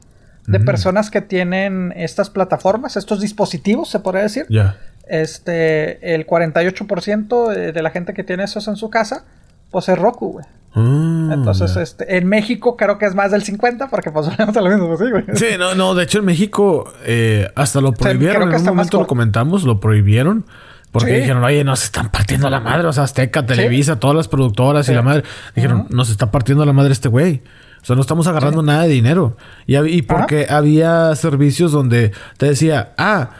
de 0.46 0.58
Mm. 0.58 0.64
personas 0.64 1.10
que 1.10 1.20
tienen 1.20 1.92
estas 1.96 2.30
plataformas, 2.30 2.96
estos 2.96 3.20
dispositivos, 3.20 3.90
se 3.90 3.98
podría 3.98 4.22
decir. 4.22 4.46
Ya. 4.48 4.76
Este, 5.08 6.14
el 6.14 6.26
48% 6.26 7.48
de 7.48 7.72
de 7.72 7.82
la 7.82 7.90
gente 7.90 8.14
que 8.14 8.24
tiene 8.24 8.44
esos 8.44 8.68
en 8.68 8.76
su 8.76 8.88
casa, 8.88 9.24
pues 9.70 9.88
es 9.88 9.98
Roku, 9.98 10.32
güey. 10.32 10.46
Mm, 10.74 11.32
Entonces, 11.32 11.76
este, 11.76 12.16
en 12.16 12.26
México 12.28 12.76
creo 12.76 12.98
que 12.98 13.06
es 13.06 13.14
más 13.14 13.30
del 13.30 13.42
50, 13.42 13.88
porque 13.88 14.10
pues 14.10 14.26
volvemos 14.36 14.56
a 14.56 14.60
lo 14.60 14.70
mismo, 14.70 14.96
sí, 14.96 15.04
güey. 15.10 15.24
Sí, 15.34 15.46
no, 15.58 15.74
no. 15.74 15.94
De 15.94 16.04
hecho, 16.04 16.18
en 16.18 16.24
México 16.24 16.92
eh, 17.04 17.48
hasta 17.54 17.80
lo 17.80 17.92
prohibieron. 17.92 18.36
creo 18.42 18.48
que 18.50 18.56
En 18.56 18.62
un 18.62 18.66
momento 18.76 18.98
lo 19.00 19.06
comentamos, 19.06 19.64
lo 19.64 19.80
prohibieron. 19.80 20.44
Porque 20.90 21.10
Sí. 21.14 21.20
dijeron, 21.22 21.42
oye, 21.42 21.64
nos 21.64 21.82
están 21.84 22.10
partiendo 22.10 22.48
la 22.50 22.60
madre. 22.60 22.86
O 22.86 22.92
sea, 22.92 23.02
Azteca, 23.04 23.44
Televisa, 23.46 23.98
todas 23.98 24.16
las 24.16 24.28
productoras 24.28 24.86
Sí. 24.86 24.92
y 24.92 24.94
la 24.94 25.02
madre. 25.02 25.24
Dijeron, 25.56 25.86
nos 25.90 26.08
está 26.08 26.30
partiendo 26.30 26.64
la 26.64 26.72
madre 26.72 26.92
este 26.92 27.08
güey. 27.08 27.42
O 27.82 27.84
sea, 27.86 27.96
no 27.96 28.02
estamos 28.02 28.26
agarrando 28.28 28.62
nada 28.62 28.82
de 28.84 28.88
dinero. 28.90 29.36
Y 29.66 30.02
porque 30.02 30.46
había 30.48 31.14
servicios 31.16 31.72
donde 31.72 32.12
te 32.38 32.46
decía, 32.46 32.92
ah, 32.96 33.30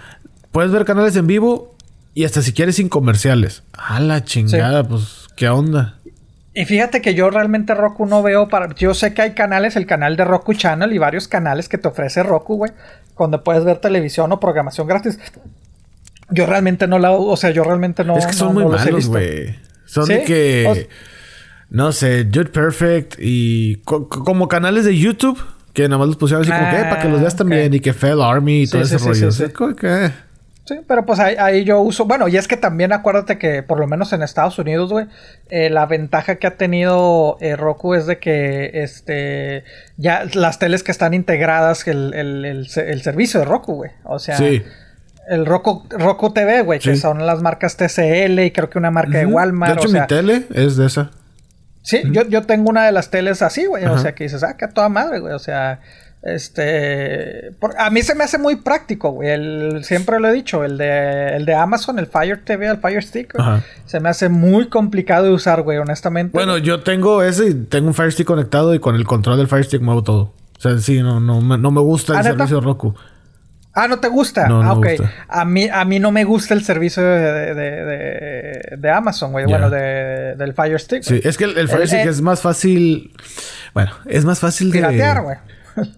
puedes 0.53 0.71
ver 0.73 0.85
canales 0.85 1.15
en 1.17 1.27
vivo 1.29 1.75
y 2.13 2.25
hasta 2.25 2.43
si 2.43 2.53
quieres 2.53 2.75
sin 2.77 2.89
comerciales. 2.89 3.63
A 3.73 4.01
la 4.01 4.25
chingada, 4.25 4.83
pues, 4.87 5.29
¿qué 5.37 5.49
onda? 5.49 5.95
Y 6.55 6.65
fíjate 6.67 7.03
que 7.03 7.15
yo 7.15 7.31
realmente 7.31 7.75
Roku 7.75 8.07
no 8.07 8.23
veo 8.23 8.49
para. 8.49 8.73
Yo 8.75 8.95
sé 8.95 9.13
que 9.13 9.23
hay 9.23 9.33
canales, 9.33 9.75
el 9.75 9.87
canal 9.87 10.17
de 10.17 10.25
Roku 10.25 10.55
Channel 10.55 10.93
y 10.93 10.99
varios 10.99 11.27
canales 11.27 11.69
que 11.69 11.79
te 11.79 11.89
ofrece 11.89 12.23
Roku, 12.23 12.57
güey. 12.57 12.73
donde 13.19 13.39
puedes 13.39 13.65
ver 13.65 13.79
televisión 13.79 14.31
o 14.31 14.39
programación 14.39 14.87
gratis. 14.87 15.19
Yo 16.31 16.47
realmente 16.47 16.87
no 16.87 16.99
la, 16.99 17.11
o 17.11 17.37
sea, 17.37 17.51
yo 17.51 17.65
realmente 17.65 18.05
no. 18.05 18.17
Es 18.17 18.27
que 18.27 18.33
son 18.33 18.55
muy 18.55 18.65
malos, 18.65 19.09
güey. 19.09 19.59
Son 19.85 20.07
de 20.07 20.23
que, 20.23 20.89
no 21.71 21.93
sé, 21.93 22.25
Dude 22.25 22.51
Perfect 22.51 23.17
y 23.19 23.77
como 23.85 24.49
canales 24.49 24.85
de 24.85 24.97
YouTube 24.97 25.39
que 25.75 25.89
nada 25.89 25.99
más 25.99 26.07
los 26.07 26.17
pusieron 26.17 26.43
así 26.43 26.53
como 26.53 26.71
que 26.71 26.85
para 26.85 27.03
que 27.03 27.09
los 27.09 27.21
veas 27.21 27.35
ah, 27.35 27.39
también 27.39 27.75
y 27.75 27.81
que 27.81 27.93
Fell 27.93 28.23
Army 28.23 28.63
y 28.63 28.67
todo 28.69 28.81
ese 28.81 28.97
rollo. 28.97 29.33
Sí, 29.33 29.45
Sí, 30.67 30.81
pero 30.89 31.05
pues 31.05 31.21
ahí, 31.21 31.65
yo 31.65 31.81
uso. 31.81 32.07
Bueno, 32.07 32.27
y 32.27 32.39
es 32.39 32.49
que 32.49 32.57
también 32.57 32.93
acuérdate 32.95 33.37
que, 33.37 33.63
por 33.63 33.79
lo 33.79 33.87
menos 33.87 34.15
en 34.15 34.23
Estados 34.23 34.59
Unidos, 34.59 34.91
güey, 34.91 35.07
eh, 35.51 35.69
la 35.69 35.85
ventaja 35.85 36.37
que 36.37 36.47
ha 36.47 36.57
tenido 36.57 37.37
eh, 37.41 37.55
Roku 37.55 37.95
es 37.95 38.07
de 38.07 38.19
que 38.19 38.71
este 38.73 39.65
ya 39.99 40.25
las 40.33 40.59
teles 40.59 40.83
que 40.83 40.91
están 40.91 41.13
integradas, 41.13 41.87
el, 41.87 42.15
el, 42.15 42.45
el, 42.45 43.03
servicio 43.03 43.41
de 43.41 43.47
Roku, 43.47 43.75
güey. 43.75 43.91
O 44.05 44.19
sea, 44.19 44.39
el 45.29 45.45
Roku, 45.45 45.87
Roku 45.91 46.33
TV, 46.33 46.63
güey, 46.63 46.81
que 46.81 46.97
son 46.97 47.27
las 47.27 47.43
marcas 47.43 47.77
TCL 47.77 48.39
y 48.41 48.51
creo 48.51 48.71
que 48.71 48.79
una 48.79 48.91
marca 48.91 49.19
de 49.19 49.27
Walmart. 49.27 49.75
De 49.75 49.81
hecho, 49.83 49.93
mi 49.93 50.07
tele 50.07 50.47
es 50.55 50.79
de 50.79 50.87
esa. 50.87 51.11
Sí, 51.83 52.03
yo, 52.11 52.27
yo 52.27 52.45
tengo 52.45 52.71
una 52.71 52.87
de 52.87 52.93
las 52.93 53.11
teles 53.11 53.43
así, 53.43 53.67
güey. 53.67 53.85
O 53.85 53.99
sea, 53.99 54.15
que 54.15 54.25
dices, 54.25 54.43
ah, 54.43 54.57
que 54.57 54.67
toda 54.69 54.89
madre, 54.89 55.19
güey. 55.19 55.35
O 55.35 55.39
sea, 55.39 55.81
este. 56.25 57.53
a 57.79 57.91
mí 57.91 58.01
se 58.03 58.15
me 58.15 58.25
hace 58.25 58.39
muy 58.39 58.57
práctico, 58.57 59.11
güey. 59.11 59.29
El, 59.29 59.85
siempre 59.85 60.19
lo 60.19 60.29
he 60.29 60.33
dicho, 60.33 60.65
el 60.65 60.79
de, 60.79 61.37
el 61.37 61.45
de 61.45 61.55
Amazon, 61.55 61.99
el 61.99 62.07
Fire 62.07 62.43
TV, 62.45 62.67
el 62.67 62.79
Fire 62.79 63.03
Stick, 63.03 63.35
se 63.85 64.01
me 64.01 64.09
hace 64.09 64.31
muy 64.31 64.69
complicado 64.69 65.25
de 65.25 65.33
usar, 65.33 65.63
güey, 65.63 65.77
honestamente. 65.77 66.33
Bueno, 66.33 66.57
yo 66.57 66.81
tengo 66.81 67.23
ese 67.23 67.49
y 67.49 67.55
tengo 67.55 67.89
un 67.89 67.95
Fire 67.95 68.11
Stick 68.11 68.27
conectado 68.27 68.75
y 68.75 68.79
con 68.79 68.95
el 68.95 69.05
control 69.05 69.37
del 69.37 69.49
Fire 69.49 69.65
Stick 69.65 69.83
muevo 69.83 70.03
todo. 70.03 70.33
O 70.57 70.61
sea, 70.61 70.79
sí, 70.79 71.03
no, 71.03 71.21
no, 71.21 71.41
no 71.43 71.71
me 71.71 71.81
gusta 71.83 72.15
el 72.15 72.19
¿Ah, 72.21 72.23
servicio 72.23 72.61
Roku. 72.61 72.95
Ah, 73.75 73.87
¿no 73.89 73.99
te 73.99 74.09
gusta? 74.09 74.49
No, 74.49 74.63
ah, 74.63 74.73
ok. 74.73 74.87
A 75.29 75.45
mí, 75.45 75.69
a 75.69 75.85
mí 75.85 75.99
no 75.99 76.11
me 76.11 76.25
gusta 76.25 76.55
el 76.55 76.65
servicio 76.65 77.03
de, 77.03 77.55
de, 77.55 78.77
de, 78.79 78.91
Amazon, 78.91 79.33
güey. 79.33 79.45
Bueno, 79.47 79.69
de, 79.69 80.37
del 80.37 80.55
Fire 80.55 80.81
Stick. 80.81 81.03
Sí, 81.03 81.21
es 81.23 81.37
que 81.37 81.45
el, 81.45 81.69
Fire 81.69 81.87
Stick 81.87 82.07
es 82.07 82.23
más 82.23 82.41
fácil... 82.41 83.13
Bueno, 83.75 83.91
es 84.07 84.25
más 84.25 84.39
fácil 84.39 84.71
de... 84.71 84.79
Piratear, 84.79 85.23
güey. 85.23 85.37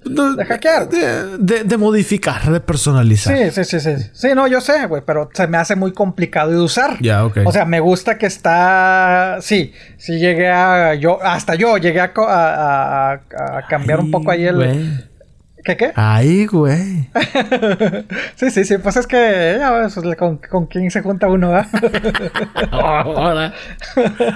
De 0.05 0.45
hackear. 0.45 0.89
De, 0.89 1.65
de, 1.65 1.77
modificar, 1.77 2.51
de 2.51 2.61
personalizar. 2.61 3.37
Sí, 3.37 3.51
sí, 3.51 3.65
sí, 3.65 3.81
sí. 3.81 4.11
Sí, 4.13 4.29
no, 4.35 4.47
yo 4.47 4.61
sé, 4.61 4.87
güey, 4.87 5.03
pero 5.05 5.31
se 5.33 5.47
me 5.47 5.59
hace 5.59 5.77
muy 5.77 5.93
complicado 5.93 6.51
de 6.51 6.59
usar. 6.59 6.97
Ya, 7.01 7.25
ok. 7.25 7.39
O 7.45 7.53
sea, 7.53 7.65
me 7.65 7.81
gusta 7.81 8.19
que 8.19 8.27
está. 8.27 9.39
Sí, 9.41 9.73
sí 9.99 10.19
llegué 10.19 10.51
a. 10.51 10.95
Yo, 10.95 11.23
hasta 11.23 11.55
yo 11.55 11.77
llegué 11.79 12.01
a, 12.01 12.13
a, 12.17 13.13
a 13.13 13.67
cambiar 13.69 14.01
un 14.01 14.11
poco 14.11 14.31
ahí 14.31 14.47
el. 14.47 15.07
¿Qué 15.67 15.77
qué? 15.77 15.93
Ay, 15.97 16.47
güey. 16.47 17.11
sí, 18.37 18.53
sí, 18.53 18.65
sí. 18.65 18.79
Pues 18.79 18.97
es 18.97 19.07
que 19.09 19.57
ya 19.59 19.91
pues, 19.93 20.17
con, 20.17 20.37
con 20.39 20.67
quién 20.67 20.89
se 20.93 21.03
junta 21.03 21.27
uno, 21.27 21.51
¿verdad? 21.51 21.67
Ahora. 22.71 23.53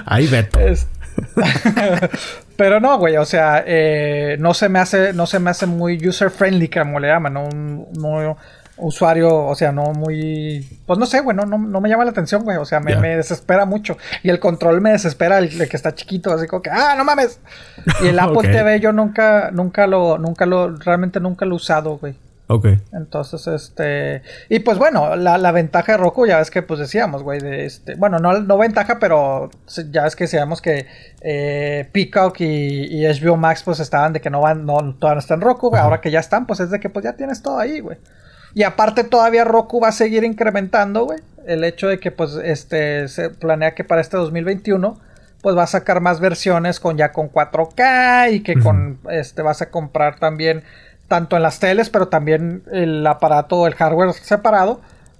Ahí 0.05 0.27
Beto. 0.27 0.59
Pero 2.61 2.79
no, 2.79 2.99
güey, 2.99 3.17
o 3.17 3.25
sea, 3.25 3.63
eh, 3.65 4.37
no 4.39 4.53
se 4.53 4.69
me 4.69 4.77
hace, 4.77 5.13
no 5.13 5.25
se 5.25 5.39
me 5.39 5.49
hace 5.49 5.65
muy 5.65 5.97
user 6.07 6.29
friendly, 6.29 6.69
como 6.69 6.99
le 6.99 7.07
llaman, 7.07 7.33
¿no? 7.33 7.45
Un, 7.45 7.87
muy 7.97 8.35
usuario, 8.77 9.35
o 9.35 9.55
sea, 9.55 9.71
no 9.71 9.85
muy. 9.93 10.79
Pues 10.85 10.99
no 10.99 11.07
sé, 11.07 11.21
güey, 11.21 11.35
no, 11.35 11.47
no, 11.47 11.81
me 11.81 11.89
llama 11.89 12.05
la 12.05 12.11
atención, 12.11 12.43
güey. 12.43 12.57
O 12.57 12.65
sea, 12.65 12.79
me, 12.79 12.93
desespera 13.15 13.65
mucho. 13.65 13.97
Y 14.21 14.29
el 14.29 14.39
control 14.39 14.79
me 14.79 14.91
desespera, 14.91 15.39
el, 15.39 15.49
que 15.49 15.75
está 15.75 15.95
chiquito, 15.95 16.31
así 16.31 16.45
como 16.45 16.61
que, 16.61 16.69
¡ah, 16.69 16.93
no 16.95 17.03
mames! 17.03 17.39
Y 18.03 18.09
el 18.09 18.19
Apple 18.19 18.51
TV 18.51 18.79
yo 18.79 18.91
nunca, 18.91 19.49
nunca 19.49 19.87
lo, 19.87 20.19
nunca 20.19 20.45
lo, 20.45 20.75
realmente 20.75 21.19
nunca 21.19 21.47
lo 21.47 21.53
he 21.53 21.55
usado, 21.55 21.97
güey. 21.97 22.15
Ok. 22.51 22.67
Entonces, 22.91 23.47
este. 23.47 24.23
Y 24.49 24.59
pues 24.59 24.77
bueno, 24.77 25.15
la, 25.15 25.51
ventaja 25.51 25.93
de 25.93 25.97
Roku, 25.97 26.27
ya 26.27 26.37
ves 26.37 26.51
que 26.51 26.61
pues 26.61 26.81
decíamos, 26.81 27.23
güey, 27.23 27.39
de 27.39 27.65
este. 27.65 27.95
Bueno, 27.95 28.19
no, 28.19 28.41
no 28.41 28.57
ventaja, 28.57 28.99
pero 28.99 29.49
ya 29.89 30.03
ves 30.03 30.17
que 30.17 30.25
decíamos 30.25 30.61
que 30.61 30.85
eh, 31.21 31.87
Peacock 31.93 32.41
y, 32.41 33.05
HBO 33.05 33.37
Max, 33.37 33.63
pues 33.63 33.79
estaban 33.79 34.11
de 34.11 34.19
que 34.19 34.29
no 34.29 34.41
van, 34.41 34.65
no, 34.65 34.95
todavía 34.95 35.15
no 35.15 35.19
están 35.19 35.39
en 35.39 35.41
Roku, 35.41 35.73
Ahora 35.75 36.01
que 36.01 36.11
ya 36.11 36.19
están, 36.19 36.45
pues 36.45 36.59
es 36.59 36.69
de 36.71 36.81
que 36.81 36.89
pues 36.89 37.05
ya 37.05 37.13
tienes 37.13 37.41
todo 37.41 37.57
ahí, 37.57 37.79
güey. 37.79 37.97
Y 38.53 38.63
aparte 38.63 39.05
todavía 39.05 39.45
Roku 39.45 39.79
va 39.79 39.87
a 39.87 39.93
seguir 39.93 40.25
incrementando, 40.25 41.05
güey. 41.05 41.19
El 41.47 41.63
hecho 41.63 41.87
de 41.87 41.99
que 41.99 42.11
pues 42.11 42.35
este 42.43 43.07
se 43.07 43.29
planea 43.29 43.73
que 43.73 43.85
para 43.85 44.01
este 44.01 44.17
2021 44.17 44.99
pues 45.41 45.57
va 45.57 45.63
a 45.63 45.67
sacar 45.67 46.01
más 46.01 46.19
versiones 46.19 46.79
con 46.79 46.97
ya 46.97 47.11
con 47.11 47.31
4K 47.31 48.33
y 48.33 48.43
que 48.43 48.59
con 48.59 48.99
este 49.09 49.41
vas 49.41 49.61
a 49.61 49.69
comprar 49.69 50.19
también 50.19 50.63
tanto 51.11 51.35
en 51.35 51.43
las 51.43 51.59
teles, 51.59 51.89
pero 51.89 52.07
también 52.07 52.63
el 52.71 53.05
aparato, 53.05 53.67
el 53.67 53.75
hardware 53.75 54.13
separado 54.13 54.79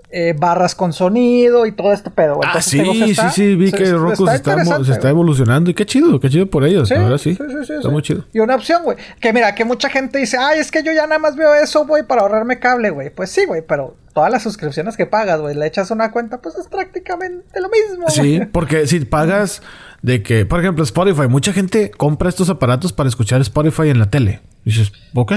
eh, 0.10 0.34
barras 0.38 0.74
con 0.74 0.94
sonido 0.94 1.66
y 1.66 1.74
todo 1.74 1.92
este 1.92 2.10
pedo. 2.10 2.39
ah, 2.46 2.62
sí, 2.62 3.14
sí, 3.14 3.30
sí, 3.34 3.56
vi 3.56 3.74
que 3.74 3.92
Roku 3.92 4.26
se, 4.26 4.36
está, 4.36 5.10
evolucionando 5.10 5.70
y 5.70 5.74
qué 5.74 5.86
chido, 5.86 6.18
qué 6.22 6.30
chido 6.30 6.46
por 6.46 6.64
ellos. 6.64 6.89
Ahora 6.94 7.18
sí, 7.18 7.36
sí, 7.36 7.44
sí, 7.68 7.74
está 7.74 7.89
muy 7.89 8.02
chido. 8.04 8.24
Y 8.32 8.39
una 8.39 8.56
opción, 8.56 8.84
güey, 8.86 8.96
que 9.20 9.34
mira, 9.34 9.54
que 9.54 9.66
mucha 9.66 9.89
gente 9.89 10.18
dice, 10.18 10.38
ay, 10.38 10.60
es 10.60 10.72
que 10.72 10.82
yo 10.82 10.94
ya 10.94 11.08
nada 11.08 11.20
más 11.20 11.36
veo 11.36 11.54
eso, 11.56 11.86
güey, 11.86 12.04
para 12.04 12.22
ahorrarme 12.22 12.58
cable, 12.58 12.89
güey. 12.89 13.10
Pues 13.10 13.32
sí, 13.32 13.44
güey, 13.46 13.64
pero 13.68 13.98
todas 14.14 14.32
las 14.32 14.44
suscripciones 14.44 14.96
que 14.96 15.08
pagas, 15.08 15.42
güey, 15.42 15.56
le 15.56 15.68
echas 15.68 15.92
una 15.92 16.12
cuenta, 16.12 16.42
pues 16.42 16.56
es 16.56 16.70
prácticamente 16.70 17.60
lo 17.60 17.68
mismo. 17.68 18.10
Sí, 18.10 18.42
porque 18.50 18.88
si 18.88 19.02
pagas 19.02 19.62
de 20.02 20.24
que, 20.24 20.46
por 20.46 20.62
ejemplo, 20.62 20.86
Spotify, 20.86 21.28
mucha 21.28 21.52
gente 21.52 21.92
compra 21.92 22.30
estos 22.30 22.50
aparatos 22.50 22.94
para 22.94 23.10
escuchar 23.10 23.42
Spotify 23.42 23.89
en 23.89 24.00
la 24.00 24.10
tele. 24.10 24.42
Dices, 24.66 24.91
ok. 25.14 25.34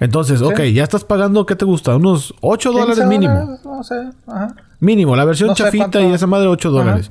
Entonces, 0.00 0.42
ok, 0.42 0.60
ya 0.72 0.82
estás 0.82 1.04
pagando, 1.04 1.46
¿qué 1.46 1.56
te 1.56 1.64
gusta? 1.64 1.96
Unos 1.96 2.34
8 2.40 2.72
dólares 2.72 3.06
mínimo. 3.06 3.58
no 3.64 3.82
sé, 3.82 3.94
ajá. 4.26 4.54
Mínimo, 4.80 5.14
la 5.16 5.24
versión 5.24 5.54
chafita 5.54 6.00
y 6.00 6.12
esa 6.12 6.26
madre 6.26 6.48
8 6.48 6.70
dólares. 6.70 7.10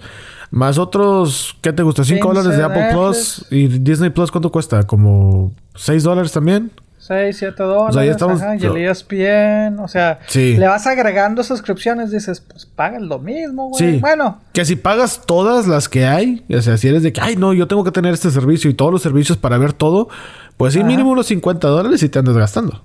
Más 0.52 0.80
otros, 0.80 1.56
¿qué 1.62 1.72
te 1.74 1.84
gusta? 1.84 2.04
5 2.04 2.28
dólares 2.28 2.58
de 2.58 2.64
Apple 2.64 2.90
Plus 2.92 3.46
y 3.52 3.68
Disney 3.68 4.10
Plus, 4.10 4.32
¿cuánto 4.32 4.52
cuesta? 4.52 4.84
¿Como 4.84 5.52
6 5.76 6.04
dólares 6.04 6.32
también? 6.32 6.72
6, 7.10 7.36
7 7.38 7.64
dólares. 7.64 7.90
O 7.90 7.94
sea, 7.94 8.06
ya 8.06 8.12
estamos... 8.12 8.40
y 8.62 8.66
el 8.68 8.78
ESPN, 8.78 9.80
o 9.80 9.88
sea, 9.88 10.20
le 10.36 10.68
vas 10.68 10.86
agregando 10.86 11.44
suscripciones, 11.44 12.12
dices, 12.12 12.40
pues 12.40 12.68
paga 12.68 13.00
lo 13.00 13.18
mismo, 13.18 13.70
güey. 13.70 13.94
Sí. 13.94 14.00
Bueno. 14.00 14.42
Que 14.54 14.64
si 14.64 14.76
pagas 14.76 15.24
todas 15.26 15.66
las 15.66 15.90
que 15.90 16.06
hay, 16.06 16.46
o 16.56 16.62
sea, 16.62 16.78
si 16.78 16.88
eres 16.88 17.02
de 17.02 17.12
que, 17.12 17.20
ay, 17.20 17.36
no, 17.36 17.54
yo 17.54 17.68
tengo 17.68 17.84
que 17.84 17.90
tener 17.90 18.14
este 18.14 18.30
servicio 18.30 18.70
y 18.70 18.76
todos 18.76 18.92
los 18.92 19.02
servicios 19.02 19.40
para 19.40 19.58
ver 19.58 19.74
todo, 19.74 20.08
pues 20.56 20.76
sí, 20.76 20.84
mínimo 20.84 21.10
unos 21.10 21.26
50 21.26 21.68
dólares 21.68 22.04
y 22.04 22.10
te 22.10 22.20
andas 22.20 22.38
gastando. 22.38 22.84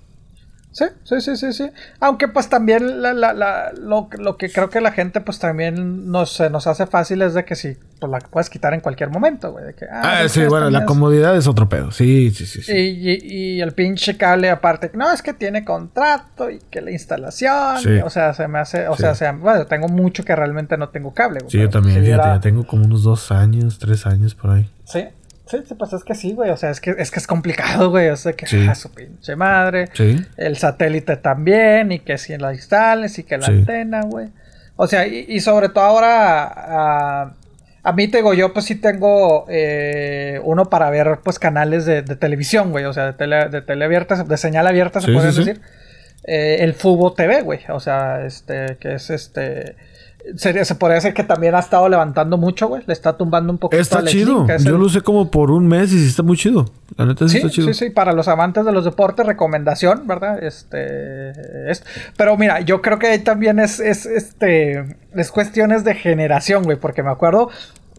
Sí, 0.74 0.86
sí, 1.04 1.20
sí, 1.20 1.36
sí, 1.36 1.52
sí. 1.52 1.70
Aunque 2.00 2.26
pues 2.26 2.48
también 2.48 3.00
la, 3.00 3.14
la, 3.14 3.32
la, 3.32 3.72
lo, 3.80 4.08
lo, 4.18 4.36
que 4.36 4.50
creo 4.50 4.70
que 4.70 4.80
la 4.80 4.90
gente 4.90 5.20
pues 5.20 5.38
también 5.38 6.10
nos, 6.10 6.40
nos 6.50 6.66
hace 6.66 6.88
fácil 6.88 7.22
es 7.22 7.32
de 7.32 7.44
que 7.44 7.54
si 7.54 7.76
pues 8.00 8.10
la 8.10 8.18
puedes 8.18 8.50
quitar 8.50 8.74
en 8.74 8.80
cualquier 8.80 9.08
momento, 9.08 9.52
güey. 9.52 9.66
ah, 9.88 10.22
ah 10.24 10.28
sí, 10.28 10.44
bueno, 10.46 10.70
la 10.70 10.84
comodidad 10.84 11.36
es 11.36 11.46
otro 11.46 11.68
pedo. 11.68 11.92
Sí, 11.92 12.32
sí, 12.32 12.44
sí. 12.44 12.60
sí. 12.60 12.72
Y, 12.72 13.18
y, 13.22 13.60
el 13.60 13.70
pinche 13.70 14.16
cable 14.16 14.50
aparte, 14.50 14.90
no, 14.94 15.12
es 15.12 15.22
que 15.22 15.32
tiene 15.32 15.64
contrato 15.64 16.50
y 16.50 16.58
que 16.58 16.80
la 16.80 16.90
instalación, 16.90 18.02
o 18.02 18.10
sea, 18.10 18.34
se 18.34 18.48
me 18.48 18.58
hace, 18.58 18.88
o 18.88 18.96
sea, 18.96 19.14
sea, 19.14 19.30
bueno, 19.30 19.66
tengo 19.66 19.86
mucho 19.86 20.24
que 20.24 20.34
realmente 20.34 20.76
no 20.76 20.88
tengo 20.88 21.14
cable, 21.14 21.38
güey. 21.38 21.52
Sí, 21.52 21.58
yo 21.58 21.70
también, 21.70 22.04
fíjate, 22.04 22.28
ya 22.30 22.40
tengo 22.40 22.66
como 22.66 22.84
unos 22.84 23.04
dos 23.04 23.30
años, 23.30 23.78
tres 23.78 24.06
años 24.06 24.34
por 24.34 24.50
ahí. 24.50 24.68
Sí. 24.86 25.04
Sí, 25.46 25.58
pues 25.78 25.92
es 25.92 26.04
que 26.04 26.14
sí, 26.14 26.32
güey. 26.32 26.50
O 26.50 26.56
sea, 26.56 26.70
es 26.70 26.80
que 26.80 26.94
es, 26.96 27.10
que 27.10 27.18
es 27.18 27.26
complicado, 27.26 27.90
güey. 27.90 28.08
O 28.08 28.16
sea, 28.16 28.32
que 28.32 28.46
ah, 28.68 28.74
su 28.74 28.90
pinche 28.90 29.36
madre. 29.36 29.88
Sí. 29.92 30.24
El 30.36 30.56
satélite 30.56 31.16
también. 31.16 31.92
Y 31.92 31.98
que 31.98 32.16
si 32.16 32.36
la 32.38 32.54
instales 32.54 33.18
y 33.18 33.24
que 33.24 33.36
la 33.36 33.46
antena, 33.46 34.02
güey. 34.02 34.28
O 34.76 34.86
sea, 34.86 35.06
y, 35.06 35.38
sobre 35.40 35.68
todo 35.68 35.84
ahora. 35.84 37.34
a 37.82 37.92
mí 37.92 38.08
te 38.08 38.18
digo, 38.18 38.32
yo 38.32 38.52
pues 38.52 38.64
sí 38.64 38.74
tengo 38.76 39.44
eh, 39.48 40.40
uno 40.42 40.64
para 40.64 40.88
ver 40.90 41.20
pues 41.22 41.38
canales 41.38 41.84
de, 41.84 42.02
televisión, 42.02 42.70
güey. 42.70 42.86
O 42.86 42.92
sea, 42.92 43.06
de 43.06 43.12
tele, 43.12 43.48
de 43.50 43.60
tele 43.60 43.84
abierta, 43.84 44.24
de 44.24 44.36
señal 44.38 44.66
abierta, 44.66 45.00
se 45.00 45.12
puede 45.12 45.26
decir. 45.26 45.60
Eh, 46.26 46.56
el 46.60 46.72
Fubo 46.72 47.12
TV, 47.12 47.42
güey. 47.42 47.60
O 47.68 47.80
sea, 47.80 48.24
este, 48.24 48.78
que 48.80 48.94
es 48.94 49.10
este 49.10 49.76
se 50.36 50.74
podría 50.76 50.96
decir 50.96 51.12
que 51.12 51.22
también 51.22 51.54
ha 51.54 51.58
estado 51.58 51.88
levantando 51.88 52.38
mucho, 52.38 52.68
güey. 52.68 52.82
Le 52.86 52.92
está 52.92 53.16
tumbando 53.16 53.52
un 53.52 53.58
poquito. 53.58 53.80
Está 53.80 54.02
chido. 54.04 54.46
Yo 54.58 54.78
lo 54.78 54.86
usé 54.86 55.02
como 55.02 55.30
por 55.30 55.50
un 55.50 55.66
mes 55.66 55.92
y 55.92 55.98
sí 55.98 56.06
está 56.08 56.22
muy 56.22 56.36
chido. 56.36 56.66
La 56.96 57.06
neta 57.06 57.28
sí, 57.28 57.38
está 57.38 57.50
chido. 57.50 57.68
Sí, 57.68 57.74
sí, 57.74 57.90
para 57.90 58.12
los 58.12 58.28
amantes 58.28 58.64
de 58.64 58.72
los 58.72 58.84
deportes, 58.84 59.26
recomendación, 59.26 60.06
¿verdad? 60.06 60.42
Este. 60.42 61.32
Pero 62.16 62.36
mira, 62.36 62.60
yo 62.60 62.80
creo 62.80 62.98
que 62.98 63.08
ahí 63.08 63.18
también 63.18 63.58
es, 63.58 63.80
es, 63.80 64.06
este. 64.06 64.96
Es 65.14 65.30
cuestiones 65.30 65.84
de 65.84 65.94
generación, 65.94 66.64
güey. 66.64 66.78
Porque 66.78 67.02
me 67.02 67.10
acuerdo. 67.10 67.50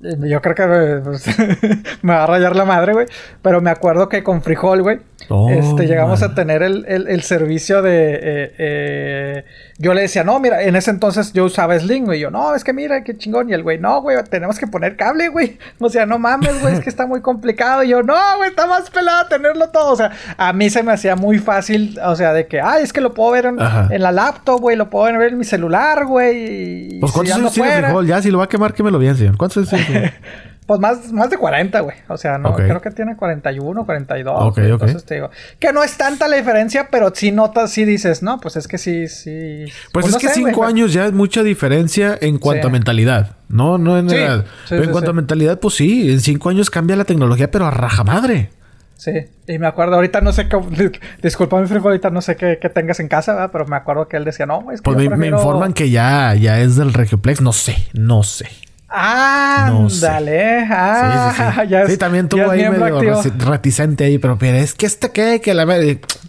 Yo 0.02 0.42
creo 0.42 0.56
que 0.56 1.02
pues, 1.04 1.26
me 2.02 2.14
va 2.14 2.24
a 2.24 2.28
rayar 2.28 2.56
la 2.56 2.66
madre, 2.66 2.94
güey. 2.94 3.06
Pero 3.42 3.62
me 3.62 3.70
acuerdo 3.70 4.10
que 4.10 4.24
con 4.24 4.42
Frijol, 4.42 4.82
güey 4.82 5.00
Oh, 5.30 5.50
este, 5.50 5.88
llegamos 5.88 6.22
man. 6.22 6.32
a 6.32 6.36
tener 6.36 6.62
el, 6.64 6.86
el- 6.88 7.08
el 7.08 7.22
servicio 7.24 7.82
de... 7.82 8.14
eh, 8.16 8.56
eh, 8.58 9.46
yo 9.78 9.94
le 9.94 10.02
decía, 10.02 10.24
no, 10.24 10.40
mira, 10.40 10.64
en 10.64 10.76
ese 10.76 10.92
entonces 10.92 11.34
yo 11.34 11.46
usaba 11.46 11.78
Sling, 11.78 12.06
güey. 12.06 12.20
Yo, 12.20 12.32
no, 12.32 12.56
es 12.56 12.64
que 12.64 12.72
mira, 12.74 13.04
qué 13.04 13.18
chingón. 13.18 13.50
Y 13.50 13.54
el 13.54 13.64
güey, 13.64 13.78
no, 13.80 14.02
güey, 14.02 14.18
tenemos 14.30 14.58
que 14.58 14.68
poner 14.68 14.96
cable, 14.96 15.28
güey. 15.30 15.58
O 15.80 15.90
sea, 15.90 16.06
no 16.06 16.18
mames, 16.18 16.62
güey, 16.62 16.74
es 16.76 16.80
que 16.80 16.90
está 16.90 17.06
muy 17.06 17.22
complicado. 17.22 17.84
Y 17.84 17.90
yo, 17.90 18.02
no, 18.04 18.16
güey, 18.38 18.50
está 18.50 18.66
más 18.68 18.90
pelado 18.90 19.28
tenerlo 19.28 19.70
todo. 19.70 19.92
O 19.92 19.96
sea, 19.96 20.12
a 20.38 20.54
mí 20.54 20.70
se 20.70 20.82
me 20.84 20.92
hacía 20.94 21.16
muy 21.16 21.38
fácil, 21.40 22.00
o 22.04 22.16
sea, 22.16 22.34
de 22.34 22.48
que, 22.48 22.62
ay, 22.62 22.84
es 22.84 22.94
que 22.94 23.02
lo 23.02 23.14
puedo 23.14 23.32
ver 23.32 23.46
en, 23.46 23.58
la 24.02 24.12
laptop, 24.12 24.62
güey, 24.62 24.76
lo 24.76 24.90
puedo 24.90 25.06
ver 25.18 25.32
en 25.32 25.38
mi 25.38 25.44
celular, 25.46 26.06
güey. 26.06 26.96
y 26.96 27.00
Pues 27.00 27.12
¿cuántos 27.12 27.36
años 27.36 27.54
tiene? 27.54 28.08
Ya, 28.08 28.22
si 28.22 28.32
lo 28.32 28.38
va 28.40 28.46
a 28.46 28.50
quemar, 28.50 28.74
quémelo 28.74 29.00
bien, 29.00 29.16
señor. 29.18 29.38
¿Cuántos 29.38 29.72
años 29.74 29.86
tiene? 29.86 30.14
Pues 30.66 30.80
más, 30.80 31.12
más 31.12 31.30
de 31.30 31.38
40, 31.38 31.80
güey. 31.82 31.96
O 32.08 32.18
sea, 32.18 32.40
no, 32.40 32.56
creo 32.56 32.82
que 32.82 32.90
tiene 32.90 33.16
41, 33.16 33.86
42. 33.86 34.36
Ok, 34.38 34.56
güey. 34.58 34.72
ok. 34.72 34.82
Entonces 34.82 35.06
te 35.06 35.16
digo, 35.16 35.30
que 35.60 35.72
no 35.72 35.84
es 35.84 35.96
tanta 35.96 36.28
la 36.28 36.38
diferencia, 36.38 36.88
pero 36.90 37.12
sí 37.14 37.32
notas, 37.32 37.70
sí 37.72 37.86
dices, 37.86 38.24
no, 38.24 38.40
pues 38.40 38.56
es 38.56 38.68
que 38.68 38.80
sí, 38.80 39.08
sí. 39.08 39.66
Pues, 39.94 40.08
es 40.08 40.12
no 40.14 40.18
que 40.18 40.28
sé, 40.30 40.34
cinco 40.34 40.58
güey. 40.62 40.70
años 40.70 40.92
ya 40.92 41.06
es 41.06 41.14
mucha 41.14 41.44
diferencia 41.44 42.18
en 42.20 42.40
cuanto 42.40 42.64
Sí. 42.64 42.68
a 42.70 42.72
mentalidad. 42.72 43.38
No, 43.48 43.78
no 43.78 43.98
en 44.00 44.10
Sí, 44.10 44.16
edad. 44.16 44.44
sí, 44.64 44.70
Pero 44.70 44.84
en 44.86 44.92
cuanto 44.92 45.12
a 45.12 45.14
mentalidad, 45.14 45.60
pues 45.60 45.76
sí. 45.76 46.12
En 46.12 46.20
cinco 46.20 46.50
años 46.50 46.72
cambia 46.72 46.96
la 46.96 47.06
tecnología, 47.06 47.52
pero 47.52 47.68
a 47.68 47.72
raja 47.72 48.04
madre. 48.04 48.50
Sí, 48.98 49.12
y 49.48 49.60
me 49.60 49.68
acuerdo, 49.68 49.96
ahorita 49.96 50.22
no 50.22 50.32
sé 50.32 50.48
qué, 50.48 50.58
disculpa 51.22 51.60
mi 51.60 51.68
frijol, 51.68 51.92
ahorita 51.92 52.10
no 52.10 52.22
sé 52.22 52.38
qué, 52.38 52.58
qué 52.62 52.70
tengas 52.70 53.00
en 53.02 53.10
casa, 53.10 53.34
¿verdad? 53.34 53.50
pero 53.52 53.66
me 53.68 53.76
acuerdo 53.76 54.08
que 54.08 54.16
él 54.18 54.24
decía, 54.24 54.46
no, 54.46 54.72
es 54.72 54.82
que 54.82 54.92
Pues 54.92 55.10
me, 55.18 55.28
informan 55.28 55.74
que 55.74 55.90
ya, 55.92 56.34
ya 56.34 56.60
es 56.62 56.76
del 56.78 56.94
Regioplex. 56.94 57.42
No 57.42 57.52
sé, 57.52 57.76
no 57.94 58.24
sé. 58.24 58.48
Ah, 58.88 59.68
No 59.72 59.88
ah, 59.88 59.90
sí, 59.90 59.96
sí, 59.98 61.62
sí. 61.62 61.68
ya 61.70 61.82
es, 61.82 61.92
sí, 61.92 61.98
también 61.98 62.30
tuvo 62.30 62.50
ahí 62.50 62.70
medio 62.70 62.98
activo. 62.98 63.22
reticente 63.50 64.04
ahí, 64.06 64.18
pero, 64.20 64.38
es 64.42 64.74
que 64.74 64.86
este 64.86 65.12
qué, 65.12 65.42
que 65.42 65.54
la. 65.54 65.66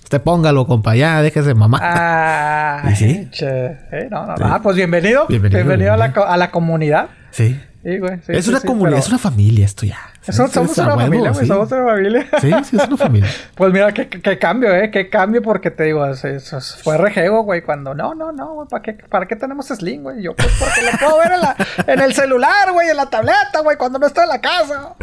Te 0.09 0.21
póngalo, 0.21 0.67
compa, 0.67 0.95
ya, 0.95 1.21
déjese 1.21 1.55
mamá. 1.55 1.79
Ah, 1.83 2.83
¿Y 2.93 2.97
sí? 2.97 3.29
che. 3.31 3.47
Eh, 3.93 4.09
no, 4.11 4.27
no. 4.27 4.35
Ah, 4.41 4.61
pues 4.63 4.77
bienvenido. 4.77 5.27
Bienvenido, 5.29 5.59
Bienvenido, 5.59 5.93
a, 5.93 5.97
la, 5.97 6.07
bienvenido. 6.07 6.33
a 6.33 6.37
la 6.37 6.51
comunidad. 6.51 7.09
Sí. 7.31 7.61
Sí, 7.89 7.99
güey. 7.99 8.17
sí, 8.27 8.33
es 8.33 8.49
una 8.49 8.59
sí, 8.59 8.67
comunidad, 8.67 8.91
pero- 8.97 9.01
es 9.03 9.09
una 9.11 9.19
familia 9.19 9.65
esto 9.65 9.87
ya. 9.87 9.97
Somos, 10.29 10.51
somos 10.51 10.73
Es 10.73 10.79
a 10.81 10.83
una 10.87 10.97
huevo, 10.97 11.07
familia, 11.09 11.31
güey. 11.31 11.47
Somos 11.47 11.71
una 11.71 11.85
familia. 11.85 12.27
Sí, 12.41 12.51
sí, 12.65 12.77
es 12.77 12.89
una 12.89 12.97
familia. 12.97 13.31
Pues 13.55 13.73
mira, 13.73 13.93
qué, 13.93 14.09
qué 14.09 14.39
cambio, 14.41 14.75
¿eh? 14.75 14.91
Qué 14.91 15.09
cambio, 15.09 15.41
porque 15.41 15.71
te 15.71 15.85
digo, 15.85 16.05
es- 16.05 16.25
es- 16.25 16.79
fue 16.83 16.99
rejego, 16.99 17.45
güey, 17.45 17.63
cuando 17.63 17.95
no, 17.95 18.13
no, 18.17 18.33
no, 18.33 18.55
güey, 18.55 18.69
¿para 18.69 18.83
qué, 18.83 18.95
¿para 18.95 19.27
qué 19.27 19.37
tenemos 19.37 19.67
Sling, 19.69 20.03
güey? 20.03 20.21
Yo, 20.21 20.35
pues 20.35 20.49
porque 20.59 20.83
lo 20.83 20.99
puedo 20.99 21.19
ver 21.19 21.31
en, 21.35 21.41
la, 21.43 21.57
en 21.87 22.01
el 22.01 22.13
celular, 22.13 22.73
güey, 22.73 22.89
en 22.89 22.97
la 22.97 23.07
tableta, 23.09 23.61
güey, 23.63 23.77
cuando 23.77 24.01
no 24.01 24.07
estoy 24.09 24.25
en 24.25 24.31
la 24.31 24.41
casa. 24.41 24.95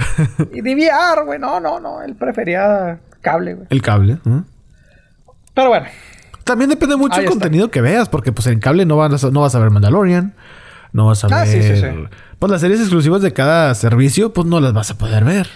Y 0.52 0.60
DVR, 0.60 1.24
güey, 1.26 1.40
no, 1.40 1.62
no, 1.62 1.80
no, 1.80 2.02
él 2.02 2.16
prefería 2.16 3.00
cable, 3.22 3.54
güey. 3.54 3.68
El 3.70 3.82
cable. 3.82 4.18
¿eh? 4.26 4.42
Pero 5.54 5.70
bueno, 5.70 5.86
También 6.44 6.70
depende 6.70 6.98
mucho 6.98 7.18
está. 7.20 7.30
contenido 7.30 7.72
que 7.72 7.80
veas, 7.80 8.10
porque 8.10 8.34
pues 8.34 8.48
en 8.48 8.60
cable 8.60 8.86
no 8.86 8.98
vas 8.98 9.24
a, 9.24 9.30
no 9.32 9.40
vas 9.40 9.56
a 9.56 9.60
ver 9.60 9.70
Mandalorian, 9.70 10.34
no 10.92 11.08
vas 11.08 11.24
a 11.24 11.28
ver... 11.28 11.38
Ah, 11.38 11.46
sí, 11.46 11.62
sí, 11.64 11.78
sí. 11.78 11.88
Pues 12.40 12.52
las 12.52 12.62
series 12.62 12.80
exclusivas 12.80 13.22
de 13.22 13.34
cada 13.34 13.74
servicio, 13.76 14.34
pues 14.34 14.48
no 14.48 14.60
las 14.60 14.74
vas 14.74 14.92
a 14.92 14.98
poder 14.98 15.24
ver. 15.24 15.48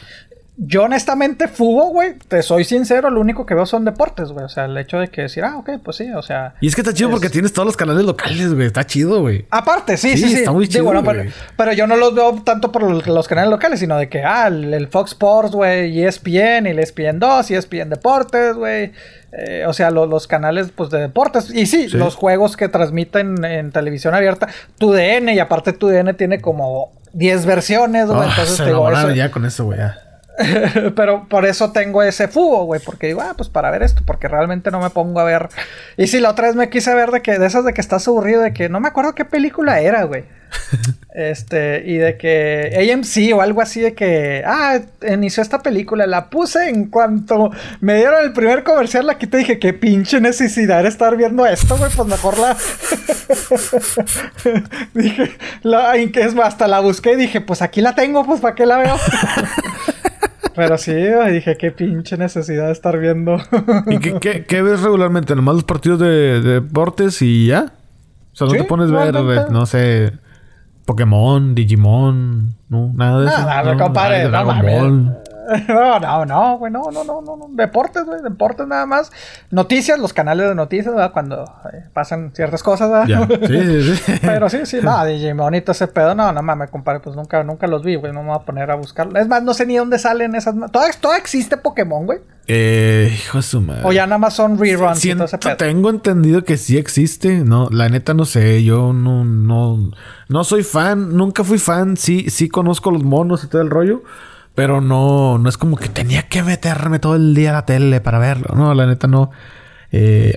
Yo 0.60 0.84
honestamente, 0.84 1.48
Fubo, 1.48 1.90
güey, 1.90 2.16
te 2.28 2.42
soy 2.42 2.64
sincero, 2.64 3.12
lo 3.12 3.22
único 3.22 3.46
que 3.46 3.54
veo 3.54 3.68
son 3.68 3.86
deportes, 3.86 4.32
güey. 4.32 4.44
O 4.44 4.50
sea, 4.50 4.66
el 4.66 4.76
hecho 4.78 4.98
de 4.98 5.08
que 5.10 5.22
decir, 5.22 5.44
ah, 5.44 5.58
ok, 5.58 5.70
pues 5.84 5.98
sí, 5.98 6.10
o 6.12 6.22
sea. 6.24 6.56
Y 6.62 6.68
es 6.68 6.74
que 6.74 6.82
está 6.82 6.94
chido 6.94 7.10
Es- 7.10 7.14
porque 7.14 7.30
tienes 7.30 7.54
todos 7.54 7.68
los 7.68 7.78
canales 7.78 8.04
locales, 8.06 8.54
güey. 8.54 8.66
Está 8.66 8.84
chido, 8.86 9.22
güey. 9.22 9.46
Aparte, 9.52 9.98
sí, 9.98 10.12
Sí, 10.12 10.18
sí, 10.24 10.30
sí. 10.30 10.36
está 10.38 10.52
muy 10.52 10.68
chido, 10.68 10.92
pero, 11.56 11.74
yo 11.74 11.86
no 11.86 11.96
los 11.96 12.16
veo 12.16 12.42
tanto 12.44 12.72
por 12.72 12.82
los, 12.84 13.28
canales 13.28 13.52
locales, 13.52 13.80
sino 13.80 13.98
de 13.98 14.10
que, 14.10 14.24
ah, 14.24 14.48
el, 14.48 14.74
el 14.74 14.88
Fox 14.88 15.12
Sports, 15.12 15.52
güey, 15.52 16.00
E 16.02 16.08
ESPN, 16.08 16.66
y 16.66 16.70
el 16.72 16.80
ESPN 16.80 17.20
2, 17.20 17.52
ESPN 17.52 17.90
Deportes, 17.90 18.56
güey. 18.56 18.94
Eh, 19.34 19.66
o 19.68 19.74
sea, 19.74 19.92
lo- 19.92 20.08
los 20.08 20.26
canales, 20.26 20.70
pues, 20.76 20.90
de 20.90 21.00
deportes. 21.00 21.54
Y 21.54 21.68
sí, 21.68 21.90
Sí. 21.90 21.98
los 21.98 22.16
juegos 22.16 22.58
que 22.58 22.68
transmiten 22.70 23.44
en 23.46 23.72
televisión 23.72 24.16
abierta. 24.16 24.48
Tu 24.80 24.92
DN, 24.92 25.34
y 25.36 25.40
aparte 25.40 25.74
tu 25.74 25.88
DN 25.90 26.14
tiene 26.16 26.42
como 26.42 26.94
10 27.14 27.46
versiones, 27.46 28.08
güey. 28.08 28.22
Ah, 28.22 28.30
entonces, 28.32 28.56
se 28.56 28.64
te 28.64 28.70
digo, 28.70 28.90
eso- 28.92 29.12
ya 29.12 29.30
con 29.30 29.46
eso, 29.46 29.66
güey. 29.66 29.78
ya. 29.78 30.00
pero 30.96 31.28
por 31.28 31.46
eso 31.46 31.72
tengo 31.72 32.04
ese 32.04 32.28
fubo, 32.28 32.66
güey. 32.66 32.82
Porque 32.84 33.08
digo, 33.08 33.22
ah, 33.22 33.34
pues 33.36 33.50
para 33.50 33.72
ver 33.72 33.84
esto. 33.84 34.04
Porque 34.06 34.28
realmente 34.28 34.72
no 34.72 34.80
me 34.80 34.90
pongo 34.90 35.20
a 35.20 35.24
ver. 35.24 35.50
Y 35.98 36.08
sí, 36.08 36.20
la 36.20 36.32
otra 36.32 36.48
vez 36.48 36.56
me 36.56 36.70
quise 36.70 36.94
ver 36.94 37.12
de 37.12 37.22
que 37.22 37.40
de 37.40 37.48
esas 37.48 37.66
de 37.66 37.74
que 37.74 37.82
estás 37.82 38.08
aburrido, 38.08 38.42
de 38.42 38.54
que 38.54 38.70
no 38.70 38.80
me 38.80 38.88
acuerdo 38.88 39.16
qué 39.16 39.26
película 39.26 39.80
era, 39.80 40.04
güey. 40.04 40.26
este, 41.14 41.84
y 41.86 41.98
de 41.98 42.18
que 42.18 42.92
AMC 42.94 43.36
o 43.36 43.42
algo 43.42 43.62
así 43.62 43.82
de 43.82 43.94
que, 43.94 44.44
ah, 44.46 44.80
inició 45.10 45.44
esta 45.44 45.62
película. 45.62 46.06
La 46.06 46.30
puse 46.30 46.70
en 46.70 46.86
cuanto 46.86 47.52
me 47.82 47.96
dieron 47.96 48.24
el 48.24 48.34
primer 48.34 48.64
comercial. 48.64 49.08
La 49.08 49.18
quité 49.18 49.38
y 49.38 49.40
dije, 49.42 49.60
qué 49.60 49.74
pinche 49.74 50.22
necesidad 50.22 50.84
de 50.84 50.90
estar 50.90 51.18
viendo 51.18 51.46
esto, 51.46 51.78
güey. 51.78 51.92
Pues 51.96 52.08
mejor 52.08 52.38
la. 52.38 52.56
dije, 54.94 55.32
la, 55.64 55.96
es 55.96 56.36
más, 56.36 56.50
hasta 56.50 56.68
la 56.68 56.80
busqué 56.80 57.14
y 57.14 57.18
dije, 57.18 57.42
pues 57.42 57.62
aquí 57.62 57.82
la 57.82 57.96
tengo, 57.96 58.26
pues 58.26 58.40
para 58.40 58.56
qué 58.56 58.66
la 58.66 58.78
veo. 58.78 58.96
Pero 60.58 60.78
sí, 60.78 60.92
dije, 61.32 61.56
qué 61.56 61.72
pinche 61.72 62.18
necesidad 62.18 62.66
de 62.66 62.72
estar 62.74 62.98
viendo. 63.00 63.38
¿Y 63.88 64.00
qué, 64.00 64.20
qué- 64.20 64.44
qué 64.46 64.62
ves 64.62 64.82
regularmente? 64.82 65.36
¿Nomás 65.36 65.56
los 65.56 65.64
partidos 65.64 66.00
de, 66.00 66.42
de 66.42 66.54
deportes 66.62 67.22
y 67.22 67.48
ya? 67.48 67.72
O 68.34 68.36
sea, 68.36 68.48
no 68.48 68.52
Sí, 68.54 68.58
te 68.58 68.64
pones 68.66 68.92
ver, 68.92 69.16
eh, 69.16 69.46
no 69.52 69.66
sé, 69.66 70.14
Pokémon, 70.86 71.54
Digimon, 71.56 72.56
no, 72.70 72.92
nada 72.96 73.22
de 73.22 73.28
eso. 73.28 73.38
Nada, 73.38 73.64
no, 73.64 73.94
Ay, 74.00 74.18
de 74.20 74.24
no 74.26 74.30
Dragon 74.32 74.56
mames. 74.58 74.82
Ball. 74.82 75.18
No, 75.68 76.00
no, 76.00 76.26
no, 76.26 76.58
güey, 76.58 76.72
no, 76.72 76.92
no, 76.92 77.04
no, 77.04 77.22
no, 77.22 77.38
no. 77.38 77.48
Deportes, 77.52 78.04
güey, 78.06 78.22
deportes 78.22 78.68
nada 78.68 78.86
más. 78.86 79.12
Noticias, 79.52 80.00
los 80.00 80.14
canales 80.14 80.50
de 80.50 80.56
noticias, 80.56 80.94
¿verdad? 80.94 81.12
Cuando 81.12 81.44
eh, 81.74 81.84
pasan 81.94 82.32
ciertas 82.34 82.64
cosas, 82.64 82.90
¿verdad? 82.90 83.08
Ya, 83.08 83.28
sí, 83.48 83.82
sí, 83.82 83.96
sí. 83.96 84.14
Pero 84.22 84.50
sí, 84.50 84.66
sí, 84.66 84.80
no, 84.82 85.06
Digimon 85.06 85.56
y 85.56 85.62
todo 85.62 85.72
ese 85.72 85.88
pedo, 85.88 86.16
no, 86.16 86.32
no 86.32 86.42
mames, 86.42 86.70
compadre, 86.70 87.00
pues 87.00 87.16
nunca, 87.16 87.44
nunca 87.44 87.68
los 87.68 87.84
vi, 87.84 87.96
güey, 87.96 88.14
no 88.14 88.22
me 88.22 88.30
voy 88.30 88.38
a 88.38 88.46
poner 88.46 88.70
a 88.72 88.76
buscarlo. 88.76 89.20
Es 89.20 89.28
más, 89.28 89.44
no 89.44 89.54
sé 89.54 89.66
ni 89.66 89.78
dónde 89.78 90.00
salen 90.00 90.36
esas. 90.36 90.56
¿Todavía, 90.72 90.94
todavía 91.00 91.22
existe 91.22 91.58
Pokémon, 91.58 92.06
güey? 92.06 92.20
Eh, 92.50 93.14
hijo 93.14 93.40
de 93.40 93.44
su 93.44 93.60
madre. 93.60 93.82
O 93.84 93.92
ya 93.92 94.06
nada 94.08 94.18
más 94.18 94.34
son 94.34 94.58
reruns 94.58 95.04
y 95.04 95.14
todo 95.14 95.26
ese 95.26 95.38
pedo. 95.38 95.58
tengo 95.58 95.90
entendido 95.90 96.46
que 96.46 96.56
sí 96.56 96.78
existe. 96.78 97.40
No, 97.40 97.68
la 97.70 97.90
neta 97.90 98.14
no 98.14 98.24
sé. 98.24 98.64
Yo 98.64 98.94
no, 98.94 99.26
no, 99.26 99.92
no 100.30 100.44
soy 100.46 100.64
fan. 100.64 101.16
Nunca 101.16 101.44
fui 101.44 101.58
fan. 101.58 101.98
Sí, 101.98 102.30
sí 102.30 102.48
conozco 102.48 102.90
los 102.90 103.04
monos 103.04 103.44
y 103.44 103.48
todo 103.48 103.62
el 103.62 103.70
rollo. 103.70 104.04
Pero 104.58 104.82
no, 104.82 105.38
no 105.38 105.50
es 105.50 105.56
como 105.56 105.78
que 105.78 105.88
tenía 105.88 106.24
que 106.24 106.42
meterme 106.42 106.98
todo 106.98 107.14
el 107.16 107.36
día 107.36 107.52
a 107.52 107.54
la 107.54 107.66
tele 107.68 108.02
para 108.02 108.18
verlo. 108.18 108.56
No, 108.56 108.74
la 108.74 108.88
neta 108.88 109.06
no. 109.06 109.30
Eh, 109.92 110.36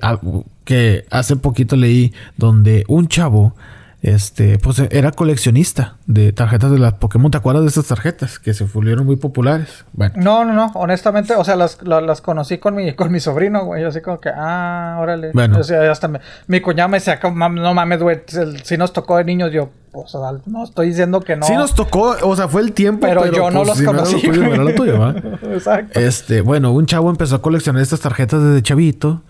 que 0.67 1.07
hace 1.11 1.37
poquito 1.37 1.75
leí 1.75 2.13
donde 2.37 2.85
un 2.87 3.09
chavo, 3.09 3.55
este, 4.03 4.59
pues 4.59 4.79
era 4.91 5.11
coleccionista 5.13 5.97
de 6.07 6.33
tarjetas 6.33 6.71
de 6.71 6.79
las 6.79 6.95
Pokémon. 6.95 7.31
¿Te 7.31 7.37
acuerdas 7.39 7.63
de 7.65 7.69
esas 7.69 7.87
tarjetas 7.87 8.39
que 8.39 8.55
se 8.55 8.65
volvieron 8.65 9.05
muy 9.05 9.17
populares? 9.17 9.85
Bueno. 9.93 10.15
No, 10.17 10.45
no, 10.45 10.53
no, 10.55 10.71
honestamente, 10.75 11.35
o 11.35 11.45
sea, 11.45 11.57
las, 11.57 11.79
la- 11.83 12.01
las, 12.01 12.21
conocí 12.21 12.59
con 12.59 12.75
mi, 12.77 12.95
con 12.95 13.13
mi 13.13 13.21
sobrino, 13.21 13.65
güey, 13.65 13.85
así 13.85 14.01
como 14.01 14.19
que, 14.21 14.31
ah, 14.35 14.99
órale. 15.01 15.31
Bueno. 15.35 15.59
O 15.59 15.63
sea, 15.65 15.91
hasta 15.91 16.09
me- 16.09 16.21
mi 16.47 16.61
cuñado 16.61 16.89
me 16.89 16.97
decía, 16.99 17.21
"Como, 17.21 17.37
mam- 17.37 17.61
no 17.61 17.75
mames, 17.75 18.03
güey, 18.03 18.21
si 18.65 18.77
nos 18.79 18.93
tocó 18.93 19.19
de 19.19 19.25
niños, 19.25 19.53
yo, 19.53 19.69
pues, 19.93 20.15
o 20.15 20.21
sea, 20.31 20.39
no 20.47 20.65
estoy 20.65 20.89
diciendo 20.89 21.21
que 21.21 21.37
no. 21.37 21.45
Sí 21.47 21.55
nos 21.55 21.75
tocó, 21.75 22.17
o 22.23 22.37
sea, 22.37 22.49
fue 22.49 22.63
el 22.63 22.73
tiempo, 22.73 23.07
pero, 23.07 23.21
pero, 23.23 23.35
yo 23.37 23.51
no 23.51 23.65
los 23.65 23.77
si 23.77 23.85
no 23.85 23.91
era 23.91 24.01
lo 24.01 24.07
conocí. 24.07 24.27
tuyo, 24.27 24.41
no 24.41 24.47
güey. 24.49 24.55
era 24.55 24.65
lo 24.65 24.75
tuyo, 24.75 24.99
¿va? 25.01 25.11
Exacto. 25.53 26.01
Este, 26.01 26.41
bueno, 26.41 26.73
un 26.73 26.87
chavo 26.87 27.11
empezó 27.11 27.37
a 27.37 27.43
coleccionar 27.43 27.83
estas 27.83 28.01
tarjetas 28.01 28.43
desde 28.43 28.63
chavito, 28.63 29.23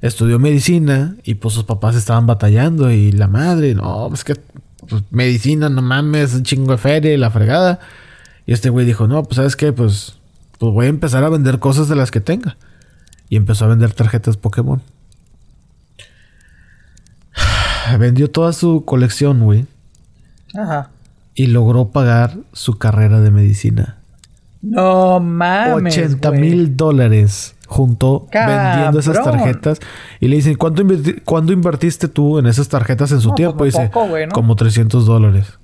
estudió 0.00 0.38
medicina 0.38 1.16
y 1.24 1.34
pues 1.34 1.54
sus 1.54 1.64
papás 1.64 1.94
estaban 1.94 2.26
batallando 2.26 2.90
y 2.90 3.12
la 3.12 3.28
madre, 3.28 3.74
no, 3.74 4.06
pues 4.08 4.24
que 4.24 4.34
pues, 4.88 5.02
medicina, 5.10 5.68
no 5.68 5.82
mames, 5.82 6.34
un 6.34 6.42
chingo 6.42 6.72
de 6.72 6.78
feria 6.78 7.12
y 7.12 7.16
la 7.16 7.30
fregada. 7.30 7.80
Y 8.46 8.52
este 8.52 8.70
güey 8.70 8.86
dijo, 8.86 9.06
no, 9.06 9.22
pues 9.22 9.36
sabes 9.36 9.56
qué, 9.56 9.72
pues, 9.72 10.18
pues 10.58 10.72
voy 10.72 10.86
a 10.86 10.88
empezar 10.88 11.22
a 11.24 11.28
vender 11.28 11.58
cosas 11.58 11.88
de 11.88 11.96
las 11.96 12.10
que 12.10 12.20
tenga. 12.20 12.56
Y 13.28 13.36
empezó 13.36 13.66
a 13.66 13.68
vender 13.68 13.92
tarjetas 13.92 14.36
Pokémon. 14.36 14.82
Vendió 17.98 18.30
toda 18.30 18.52
su 18.52 18.84
colección, 18.84 19.40
güey. 19.40 19.66
Ajá. 20.54 20.90
Y 21.34 21.46
logró 21.46 21.90
pagar 21.90 22.38
su 22.52 22.76
carrera 22.78 23.20
de 23.20 23.30
medicina. 23.30 23.98
No 24.62 25.20
mames. 25.20 25.96
80 25.96 26.28
güey. 26.28 26.40
mil 26.40 26.76
dólares 26.76 27.54
juntó 27.70 28.26
vendiendo 28.32 28.98
esas 28.98 29.22
tarjetas. 29.22 29.78
Y 30.18 30.28
le 30.28 30.36
dicen, 30.36 30.56
¿cuánto, 30.56 30.82
inverti- 30.82 31.22
cuánto 31.24 31.52
invertiste 31.52 32.08
tú 32.08 32.38
en 32.38 32.46
esas 32.46 32.68
tarjetas 32.68 33.12
en 33.12 33.20
su 33.20 33.28
No, 33.28 33.34
pues 33.34 33.36
tiempo? 33.36 33.58
muy 33.58 33.66
dice, 33.68 33.88
poco, 33.92 34.08
como 34.34 34.56
300 34.56 35.06
dólares. 35.06 35.58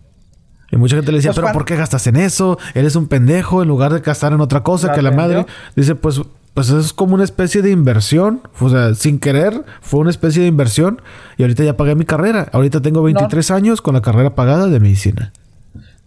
Y 0.71 0.77
mucha 0.77 0.97
gente 0.97 1.11
le 1.13 1.19
decía, 1.19 1.31
Pues, 1.31 1.37
¿pero 1.37 1.45
¿cuán- 1.47 1.53
por 1.55 1.65
qué 1.65 1.77
gastas 1.77 2.07
en 2.07 2.17
eso? 2.17 2.59
Eres 2.75 2.97
un 2.97 3.09
pendejo 3.09 3.63
en 3.63 3.69
lugar 3.69 3.93
de 3.93 4.01
gastar 4.01 4.33
en 4.33 4.41
otra 4.41 4.63
cosa 4.63 4.89
¿La 4.89 4.95
que 4.95 5.03
la 5.03 5.11
madre. 5.11 5.47
Dice, 5.75 5.95
pues, 5.97 6.21
pues 6.55 6.71
es 6.71 6.93
como 6.93 7.15
una 7.15 7.25
especie 7.25 7.61
de 7.63 7.71
inversión. 7.71 8.41
O 8.61 8.71
sea, 8.71 8.95
sin 8.95 9.19
querer, 9.19 9.65
fue 9.81 10.01
una 10.01 10.11
especie 10.11 10.43
de 10.43 10.49
inversión. 10.49 11.03
Y 11.37 11.43
ahorita 11.43 11.63
ya 11.65 11.77
pagué 11.77 11.95
mi 11.97 12.05
carrera. 12.05 12.49
Ahorita 12.53 12.81
tengo 12.81 13.03
23 13.03 13.51
años 13.51 13.83
con 13.83 13.95
la 13.95 14.01
carrera 14.01 14.35
pagada 14.35 14.67
de 14.69 14.81
medicina. 14.81 15.33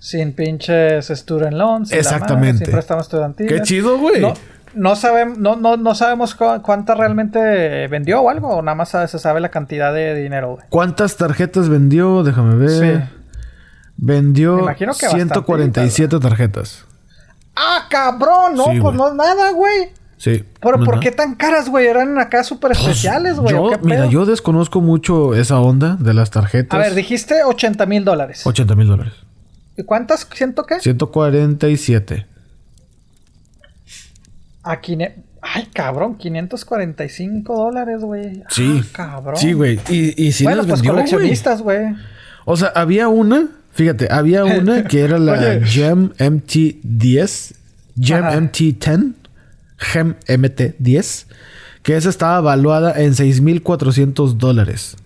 Sin 0.01 0.31
pinches 0.33 1.07
student 1.09 1.53
loans. 1.53 1.91
y 1.91 1.95
la 1.95 1.97
madre, 2.01 2.15
Exactamente. 2.15 2.65
Sin 2.65 2.71
préstamos 2.73 3.03
estudiantiles. 3.05 3.51
Qué 3.53 3.61
chido, 3.63 3.97
güey. 3.99 4.21
No, 4.21 4.33
no, 4.73 4.95
sabemos, 4.95 5.37
no, 5.37 5.55
no, 5.55 5.77
no 5.77 5.95
sabemos 5.95 6.35
cuántas 6.35 6.97
realmente 6.97 7.87
vendió 7.87 8.21
o 8.21 8.29
algo, 8.29 8.57
o 8.57 8.61
nada 8.61 8.75
más 8.75 8.89
se 8.89 9.19
sabe 9.19 9.39
la 9.39 9.49
cantidad 9.49 9.93
de 9.93 10.15
dinero, 10.15 10.53
güey. 10.53 10.65
¿Cuántas 10.69 11.17
tarjetas 11.17 11.69
vendió? 11.69 12.23
Déjame 12.23 12.55
ver. 12.55 12.69
Sí. 12.69 13.15
Vendió 13.97 14.65
147 14.75 16.19
tarjetas. 16.19 16.85
¡Ah, 17.55 17.87
cabrón! 17.89 18.55
No, 18.55 18.65
pues 18.81 18.95
no 18.95 19.09
es 19.09 19.15
nada, 19.15 19.51
güey. 19.51 19.89
Sí. 20.17 20.43
Pero 20.61 20.83
¿por 20.83 20.99
qué 20.99 21.11
tan 21.11 21.35
caras, 21.35 21.69
güey? 21.69 21.87
Eran 21.87 22.17
acá 22.17 22.43
súper 22.43 22.71
pues, 22.71 22.81
especiales, 22.81 23.37
güey. 23.37 23.55
mira, 23.81 24.05
yo 24.05 24.25
desconozco 24.25 24.81
mucho 24.81 25.33
esa 25.33 25.59
onda 25.59 25.97
de 25.99 26.13
las 26.13 26.29
tarjetas. 26.29 26.77
A 26.77 26.81
ver, 26.81 26.93
dijiste 26.93 27.43
80 27.43 27.85
mil 27.85 28.05
dólares. 28.05 28.45
80 28.45 28.75
mil 28.75 28.87
dólares. 28.87 29.13
¿Y 29.77 29.83
cuántas? 29.83 30.27
¿Ciento 30.33 30.65
qué? 30.65 30.79
147. 30.79 32.27
Aquí... 34.63 34.97
Ay, 35.41 35.67
cabrón, 35.73 36.17
545 36.17 37.55
dólares, 37.55 38.01
güey. 38.01 38.43
Sí. 38.49 38.81
Ah, 38.83 38.87
cabrón. 38.91 39.37
Sí, 39.37 39.53
güey. 39.53 39.79
Y, 39.89 40.21
y 40.21 40.31
sí 40.33 40.43
bueno, 40.43 40.65
pues 40.65 40.83
coleccionistas, 40.83 41.61
güey. 41.61 41.95
O 42.45 42.57
sea, 42.57 42.71
había 42.75 43.07
una, 43.07 43.47
fíjate, 43.71 44.07
había 44.11 44.43
una 44.59 44.83
que 44.83 45.01
era 45.01 45.17
la 45.17 45.65
Gem 45.65 46.09
MT10, 46.17 47.53
Gem 48.01 48.25
MT10, 48.25 49.13
Gem 49.77 50.15
MT10, 50.27 51.25
que 51.83 51.95
esa 51.95 52.09
estaba 52.09 52.39
evaluada 52.39 52.99
en 52.99 53.13
6.400 53.13 54.33
dólares. 54.33 54.97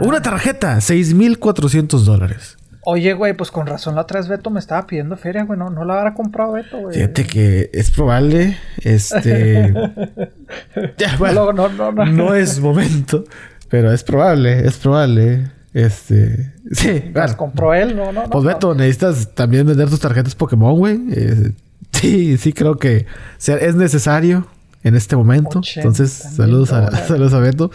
Una 0.00 0.22
tarjeta, 0.22 0.76
6.400 0.76 2.04
dólares. 2.04 2.57
Oye, 2.90 3.12
güey, 3.12 3.34
pues 3.34 3.50
con 3.50 3.66
razón 3.66 3.96
la 3.96 4.00
otra 4.00 4.18
vez 4.18 4.28
Beto 4.30 4.48
me 4.48 4.60
estaba 4.60 4.86
pidiendo 4.86 5.14
feria, 5.18 5.44
güey. 5.44 5.58
No, 5.58 5.68
no 5.68 5.84
la 5.84 5.98
habrá 5.98 6.14
comprado 6.14 6.52
Beto, 6.52 6.78
güey. 6.78 6.94
Fíjate 6.94 7.26
que 7.26 7.68
es 7.74 7.90
probable, 7.90 8.56
este... 8.78 9.74
ya, 10.96 11.14
bueno, 11.18 11.52
no, 11.52 11.68
no, 11.68 11.92
no, 11.92 12.06
no. 12.06 12.34
es 12.34 12.58
momento, 12.60 13.24
pero 13.68 13.92
es 13.92 14.02
probable, 14.02 14.66
es 14.66 14.78
probable. 14.78 15.50
Este... 15.74 16.54
Sí, 16.72 17.10
Las 17.12 17.36
compró 17.36 17.74
él, 17.74 17.94
no, 17.94 18.10
no, 18.10 18.24
Pues 18.30 18.44
Beto, 18.44 18.74
necesitas 18.74 19.34
también 19.34 19.66
vender 19.66 19.90
tus 19.90 20.00
tarjetas 20.00 20.34
Pokémon, 20.34 20.74
güey. 20.78 20.98
Eh, 21.12 21.52
sí, 21.92 22.38
sí 22.38 22.54
creo 22.54 22.78
que 22.78 23.04
es 23.46 23.74
necesario 23.74 24.46
en 24.82 24.96
este 24.96 25.14
momento. 25.14 25.60
Entonces, 25.76 26.10
saludos 26.10 26.72
a, 26.72 26.90
saludos 27.06 27.34
a 27.34 27.40
Beto. 27.40 27.70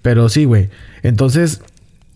Pero 0.00 0.30
sí, 0.30 0.46
güey. 0.46 0.70
Entonces, 1.02 1.60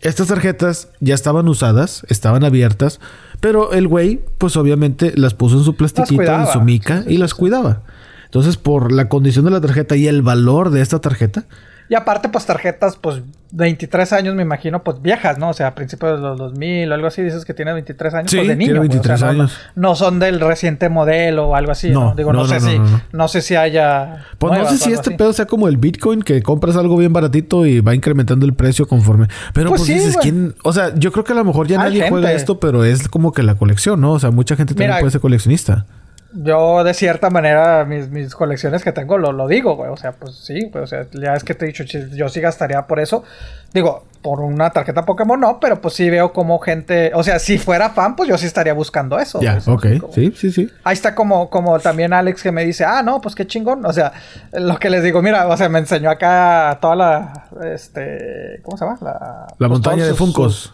estas 0.00 0.28
tarjetas 0.28 0.88
ya 1.00 1.14
estaban 1.14 1.48
usadas, 1.48 2.04
estaban 2.08 2.44
abiertas, 2.44 3.00
pero 3.40 3.72
el 3.72 3.86
güey, 3.86 4.20
pues 4.38 4.56
obviamente 4.56 5.12
las 5.16 5.34
puso 5.34 5.58
en 5.58 5.64
su 5.64 5.76
plastiquito, 5.76 6.22
en 6.22 6.46
su 6.46 6.60
mica 6.60 7.04
y 7.06 7.18
las 7.18 7.34
cuidaba. 7.34 7.82
Entonces, 8.24 8.56
por 8.56 8.92
la 8.92 9.08
condición 9.08 9.44
de 9.44 9.50
la 9.50 9.60
tarjeta 9.60 9.96
y 9.96 10.06
el 10.06 10.22
valor 10.22 10.70
de 10.70 10.80
esta 10.82 11.00
tarjeta, 11.00 11.46
y 11.90 11.96
aparte, 11.96 12.28
pues 12.28 12.46
tarjetas, 12.46 12.96
pues 12.96 13.20
23 13.50 14.12
años, 14.12 14.36
me 14.36 14.42
imagino, 14.42 14.84
pues 14.84 15.02
viejas, 15.02 15.38
¿no? 15.38 15.48
O 15.48 15.52
sea, 15.52 15.66
a 15.66 15.74
principios 15.74 16.20
de 16.20 16.24
los 16.24 16.38
2000 16.38 16.88
o 16.88 16.94
algo 16.94 17.08
así, 17.08 17.20
dices 17.20 17.44
que 17.44 17.52
tiene 17.52 17.72
23 17.72 18.14
años, 18.14 18.32
pues 18.32 18.46
de 18.46 18.54
niño. 18.54 18.74
Tiene 18.74 18.78
23 18.78 19.22
años. 19.24 19.58
No, 19.74 19.96
son 19.96 20.20
del 20.20 20.38
reciente 20.38 20.88
modelo 20.88 21.48
o 21.48 21.56
algo 21.56 21.72
así, 21.72 21.90
¿no? 21.90 22.14
Digo, 22.14 22.32
no, 22.32 22.46
sé 22.46 22.60
si, 22.60 22.80
no, 23.10 23.26
sé 23.26 23.42
si 23.42 23.56
haya. 23.56 24.24
Pues 24.38 24.56
no 24.56 24.68
sé 24.68 24.78
si 24.78 24.92
este 24.92 25.10
pedo 25.10 25.32
sea 25.32 25.46
como 25.46 25.66
el 25.66 25.78
Bitcoin, 25.78 26.22
que 26.22 26.44
compras 26.44 26.76
algo 26.76 26.96
bien 26.96 27.12
baratito 27.12 27.66
y 27.66 27.80
va 27.80 27.92
incrementando 27.92 28.46
el 28.46 28.54
precio 28.54 28.86
conforme. 28.86 29.26
Pero 29.52 29.70
pues, 29.70 29.80
pues 29.80 29.92
dices, 29.92 30.16
¿quién? 30.16 30.54
O 30.62 30.72
sea, 30.72 30.94
yo 30.94 31.10
creo 31.10 31.24
que 31.24 31.32
a 31.32 31.36
lo 31.36 31.44
mejor 31.44 31.66
ya 31.66 31.78
nadie 31.78 32.08
juega 32.08 32.32
esto, 32.32 32.60
pero 32.60 32.84
es 32.84 33.08
como 33.08 33.32
que 33.32 33.42
la 33.42 33.56
colección, 33.56 34.00
¿no? 34.00 34.12
O 34.12 34.20
sea, 34.20 34.30
mucha 34.30 34.54
gente 34.54 34.74
también 34.74 35.00
puede 35.00 35.10
ser 35.10 35.20
coleccionista 35.20 35.86
yo 36.32 36.84
de 36.84 36.94
cierta 36.94 37.30
manera 37.30 37.84
mis, 37.84 38.08
mis 38.08 38.34
colecciones 38.34 38.84
que 38.84 38.92
tengo 38.92 39.18
lo, 39.18 39.32
lo 39.32 39.48
digo, 39.48 39.76
güey. 39.76 39.90
O 39.90 39.96
sea, 39.96 40.12
pues 40.12 40.36
sí, 40.36 40.70
o 40.72 40.86
sea, 40.86 41.06
ya 41.12 41.34
es 41.34 41.44
que 41.44 41.54
te 41.54 41.64
he 41.64 41.68
dicho, 41.68 41.84
yo 41.84 42.28
sí 42.28 42.40
gastaría 42.40 42.86
por 42.86 43.00
eso. 43.00 43.24
Digo, 43.72 44.04
por 44.22 44.40
una 44.40 44.70
tarjeta 44.70 45.04
Pokémon 45.04 45.40
no, 45.40 45.58
pero 45.60 45.80
pues 45.80 45.94
sí 45.94 46.10
veo 46.10 46.32
como 46.32 46.58
gente, 46.58 47.12
o 47.14 47.22
sea, 47.22 47.38
si 47.38 47.58
fuera 47.58 47.90
fan, 47.90 48.16
pues 48.16 48.28
yo 48.28 48.36
sí 48.36 48.46
estaría 48.46 48.74
buscando 48.74 49.18
eso. 49.18 49.40
Ya, 49.40 49.58
ok, 49.66 49.86
sí, 50.12 50.32
sí, 50.36 50.52
sí. 50.52 50.70
Ahí 50.84 50.94
está 50.94 51.14
como, 51.14 51.50
como 51.50 51.78
también 51.78 52.12
Alex 52.12 52.42
que 52.42 52.52
me 52.52 52.64
dice, 52.64 52.84
ah, 52.84 53.02
no, 53.02 53.20
pues 53.20 53.34
qué 53.34 53.46
chingón. 53.46 53.84
O 53.86 53.92
sea, 53.92 54.12
lo 54.52 54.78
que 54.78 54.90
les 54.90 55.02
digo, 55.02 55.22
mira, 55.22 55.46
o 55.48 55.56
sea, 55.56 55.68
me 55.68 55.78
enseñó 55.78 56.10
acá 56.10 56.78
toda 56.80 56.96
la, 56.96 57.48
este, 57.72 58.60
¿cómo 58.62 58.76
se 58.76 58.84
llama? 58.84 58.98
La, 59.00 59.46
la 59.58 59.68
montaña 59.68 60.04
de 60.04 60.14
Funcos 60.14 60.72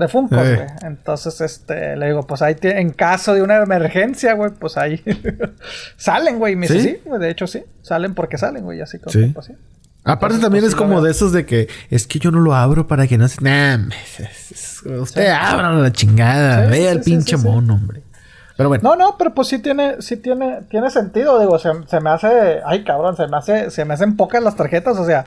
de 0.00 0.08
Funko, 0.08 0.36
güey. 0.36 0.58
Entonces, 0.82 1.40
este, 1.40 1.96
le 1.96 2.06
digo, 2.06 2.26
pues 2.26 2.42
ahí, 2.42 2.56
en 2.62 2.90
caso 2.90 3.34
de 3.34 3.42
una 3.42 3.56
emergencia, 3.56 4.34
güey, 4.34 4.50
pues 4.50 4.76
ahí 4.76 5.02
salen, 5.96 6.38
güey. 6.38 6.56
me 6.56 6.66
dice, 6.66 7.00
sí, 7.04 7.10
de 7.18 7.30
hecho 7.30 7.46
sí, 7.46 7.62
salen 7.82 8.14
porque 8.14 8.38
salen, 8.38 8.64
güey, 8.64 8.80
así 8.80 8.98
como, 8.98 9.12
sí. 9.12 9.26
Pues, 9.32 9.52
Aparte 10.02 10.38
también 10.38 10.62
pues, 10.62 10.72
es 10.72 10.78
como 10.78 11.02
de 11.02 11.10
esos 11.10 11.32
de 11.32 11.44
que 11.44 11.68
es 11.90 12.06
que 12.06 12.18
yo 12.18 12.30
no 12.30 12.40
lo 12.40 12.54
abro 12.54 12.86
para 12.86 13.06
que 13.06 13.18
no 13.18 13.28
se... 13.28 13.42
Nah, 13.42 13.78
usted 14.98 15.28
abra 15.28 15.72
la 15.72 15.92
chingada, 15.92 16.66
vea 16.66 16.90
el 16.90 17.02
pinche 17.02 17.36
mono, 17.36 17.74
hombre. 17.74 18.02
Pero 18.56 18.68
bueno. 18.70 18.82
No, 18.82 18.96
no, 18.96 19.16
pero 19.18 19.34
pues 19.34 19.48
sí 19.48 19.58
tiene, 19.58 20.00
sí 20.00 20.16
tiene, 20.16 20.62
tiene 20.68 20.90
sentido, 20.90 21.38
digo, 21.38 21.58
se, 21.58 21.70
se 21.86 22.00
me 22.00 22.10
hace, 22.10 22.60
ay 22.64 22.84
cabrón, 22.84 23.16
se 23.16 23.26
me 23.26 23.36
hace, 23.36 23.70
se 23.70 23.84
me 23.84 23.94
hacen 23.94 24.16
pocas 24.16 24.42
las 24.42 24.56
tarjetas, 24.56 24.98
o 24.98 25.04
sea, 25.04 25.26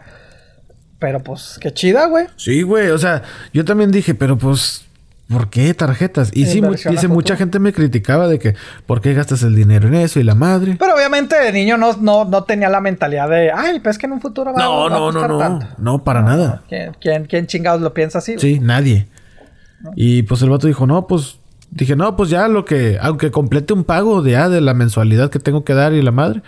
pero 1.04 1.20
pues, 1.20 1.58
qué 1.60 1.74
chida, 1.74 2.06
güey. 2.06 2.28
Sí, 2.38 2.62
güey. 2.62 2.88
O 2.92 2.98
sea, 2.98 3.24
yo 3.52 3.66
también 3.66 3.92
dije, 3.92 4.16
pero 4.16 4.38
pues, 4.38 4.86
¿por 5.28 5.50
qué 5.50 5.74
tarjetas? 5.74 6.32
Y 6.34 6.46
sí, 6.46 6.62
dice, 6.90 7.10
mucha 7.10 7.36
gente 7.36 7.60
me 7.60 7.74
criticaba 7.74 8.30
de 8.30 8.40
que, 8.40 8.56
¿por 8.86 9.02
qué 9.02 9.14
gastas 9.14 9.44
el 9.44 9.54
dinero 9.54 9.90
en 9.90 9.96
eso 9.96 10.22
y 10.22 10.24
la 10.24 10.34
madre? 10.34 10.78
Pero 10.80 10.96
obviamente 10.96 11.38
de 11.38 11.52
niño 11.52 11.76
no, 11.76 11.98
no, 11.98 12.24
no 12.24 12.46
tenía 12.46 12.70
la 12.70 12.80
mentalidad 12.80 13.28
de, 13.28 13.52
ay, 13.52 13.82
pues 13.82 13.98
que 13.98 14.06
en 14.06 14.14
un 14.14 14.22
futuro 14.22 14.54
va, 14.54 14.64
no, 14.64 14.90
no, 14.90 15.12
no, 15.12 15.28
no, 15.28 15.60
No, 15.78 16.04
para 16.06 16.22
nada. 16.22 16.64
¿Quién, 16.70 17.26
quién, 17.26 17.48
chingados 17.48 17.82
lo 17.82 17.94
piensa 17.94 18.20
así? 18.20 18.40
Sí, 18.40 18.62
nadie. 18.62 19.08
Y 19.98 20.24
pues 20.24 20.42
el 20.42 20.52
vato 20.52 20.68
dijo, 20.68 20.88
no, 20.88 21.06
pues 21.06 21.36
dije, 21.70 21.98
no, 21.98 22.16
pues 22.16 22.30
ya 22.30 22.48
lo 22.48 22.64
que, 22.64 22.98
aunque 23.02 23.30
complete 23.30 23.74
un 23.74 23.84
pago 23.84 24.22
de, 24.22 24.38
ah, 24.38 24.48
de 24.48 24.62
la 24.62 24.74
mensualidad 24.74 25.30
que 25.30 25.40
tengo 25.40 25.66
que 25.66 25.74
dar 25.74 25.92
y 25.92 26.02
la 26.02 26.12
madre, 26.12 26.44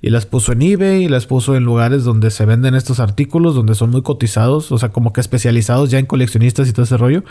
y 0.00 0.10
las 0.10 0.26
puso 0.26 0.52
en 0.52 0.62
eBay 0.62 1.04
y 1.04 1.08
las 1.08 1.26
puso 1.26 1.56
en 1.56 1.64
lugares 1.64 2.04
donde 2.04 2.30
se 2.30 2.44
venden 2.44 2.74
estos 2.74 3.00
artículos, 3.00 3.54
donde 3.54 3.74
son 3.74 3.90
muy 3.90 4.02
cotizados, 4.02 4.70
o 4.70 4.78
sea, 4.78 4.90
como 4.90 5.12
que 5.12 5.20
especializados 5.20 5.90
ya 5.90 5.98
en 5.98 6.06
coleccionistas 6.06 6.68
y 6.68 6.72
todo 6.72 6.84
ese 6.84 6.96
rollo. 6.96 7.24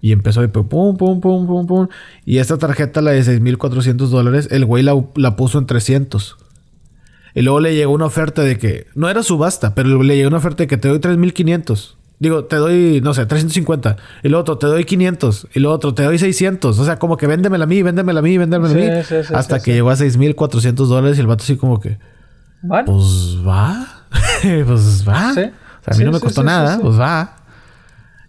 Y 0.00 0.12
empezó 0.12 0.42
de 0.42 0.48
pum, 0.48 0.64
pum, 0.66 0.96
pum, 0.98 1.20
pum, 1.20 1.66
pum. 1.66 1.88
Y 2.26 2.38
esta 2.38 2.58
tarjeta, 2.58 3.00
la 3.00 3.12
de 3.12 3.22
6.400 3.22 4.08
dólares, 4.08 4.48
el 4.50 4.66
güey 4.66 4.82
la, 4.82 5.02
la, 5.14 5.34
puso 5.34 5.58
en 5.58 5.64
300. 5.64 6.36
Y 7.34 7.40
luego 7.40 7.60
le 7.60 7.74
llegó 7.74 7.92
una 7.92 8.04
oferta 8.04 8.42
de 8.42 8.58
que, 8.58 8.86
no 8.94 9.08
era 9.08 9.22
subasta, 9.22 9.74
pero 9.74 10.02
le 10.02 10.16
llegó 10.16 10.28
una 10.28 10.36
oferta 10.36 10.64
de 10.64 10.66
que 10.66 10.76
te 10.76 10.88
doy 10.88 10.98
3.500. 10.98 11.94
Digo, 12.18 12.44
te 12.44 12.56
doy, 12.56 13.00
no 13.02 13.12
sé, 13.12 13.26
350. 13.26 13.96
Y 14.22 14.28
lo 14.28 14.38
otro, 14.38 14.56
te 14.56 14.66
doy 14.66 14.84
500. 14.84 15.48
Y 15.54 15.60
lo 15.60 15.72
otro, 15.72 15.94
te 15.94 16.02
doy 16.04 16.18
600. 16.18 16.78
O 16.78 16.84
sea, 16.84 16.96
como 16.96 17.16
que 17.16 17.26
véndemela 17.26 17.64
a 17.64 17.66
mí, 17.66 17.82
véndemela 17.82 18.20
a 18.20 18.22
mí, 18.22 18.38
véndemela 18.38 18.72
a 18.72 18.76
mí. 18.76 18.88
hasta 19.34 19.60
que 19.60 19.72
llegó 19.72 19.90
a 19.90 19.96
6,400 19.96 20.88
dólares 20.88 21.18
y 21.18 21.20
el 21.20 21.26
vato 21.26 21.42
así 21.42 21.56
como 21.56 21.80
que... 21.80 21.98
Bueno. 22.62 22.86
Pues 22.86 23.38
va. 23.46 24.06
pues 24.42 25.06
va. 25.06 25.30
O 25.30 25.34
sea, 25.34 25.52
a 25.86 25.96
mí 25.96 26.04
no 26.04 26.12
me 26.12 26.20
costó 26.20 26.42
nada. 26.42 26.78
Pues 26.80 26.98
va. 26.98 27.36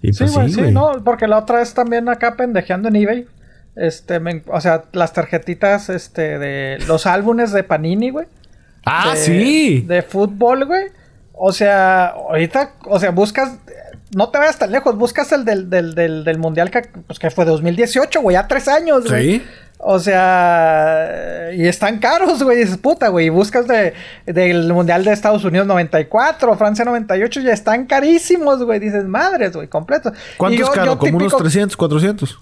Y 0.02 0.12
pues 0.12 0.32
sí, 0.32 0.50
sí, 0.52 0.62
no, 0.72 1.04
porque 1.04 1.28
la 1.28 1.40
otra 1.40 1.60
vez 1.60 1.74
también 1.74 2.08
acá 2.10 2.36
pendejeando 2.36 2.90
en 2.90 2.96
eBay. 2.98 3.28
Este, 3.76 4.22
o 4.48 4.62
sea, 4.62 4.86
las 4.94 5.14
tarjetitas, 5.14 5.90
este, 5.90 6.38
de 6.38 6.78
los 6.88 7.06
álbumes 7.06 7.52
de 7.52 7.64
Panini, 7.64 8.10
güey. 8.10 8.28
Ah, 8.86 9.14
sí. 9.16 9.82
De 9.88 10.02
fútbol, 10.02 10.66
güey. 10.66 10.86
O 11.34 11.52
sea, 11.52 12.08
ahorita, 12.08 12.74
o 12.86 13.00
sea, 13.00 13.12
buscas, 13.12 13.58
no 14.16 14.30
te 14.30 14.38
vayas 14.38 14.58
tan 14.58 14.72
lejos, 14.72 14.96
buscas 14.96 15.30
el 15.34 15.44
del, 15.44 15.70
del, 15.70 15.94
del, 15.94 16.24
del 16.24 16.38
mundial 16.40 16.72
que, 16.72 16.84
pues, 17.06 17.20
que 17.20 17.30
fue 17.30 17.44
2018, 17.44 18.22
güey, 18.22 18.36
ya 18.36 18.48
tres 18.48 18.70
años, 18.70 19.10
güey. 19.10 19.40
Sí. 19.40 19.46
O 19.78 20.00
sea, 20.00 21.50
y 21.54 21.68
están 21.68 22.00
caros, 22.00 22.42
güey. 22.42 22.60
Dices, 22.60 22.78
puta, 22.78 23.10
güey. 23.10 23.28
Buscas 23.28 23.68
de, 23.68 23.94
del 24.26 24.72
Mundial 24.72 25.04
de 25.04 25.12
Estados 25.12 25.44
Unidos 25.44 25.68
94, 25.68 26.58
Francia 26.58 26.86
98, 26.86 27.42
ya 27.42 27.52
están 27.52 27.86
carísimos, 27.86 28.64
güey. 28.64 28.80
Dices, 28.80 29.04
madres, 29.04 29.54
güey, 29.54 29.68
completo. 29.68 30.14
¿Cuánto 30.38 30.64
es 30.64 30.70
caro? 30.70 30.98
¿Como 30.98 31.18
unos 31.18 31.36
300, 31.36 31.76
400? 31.76 32.40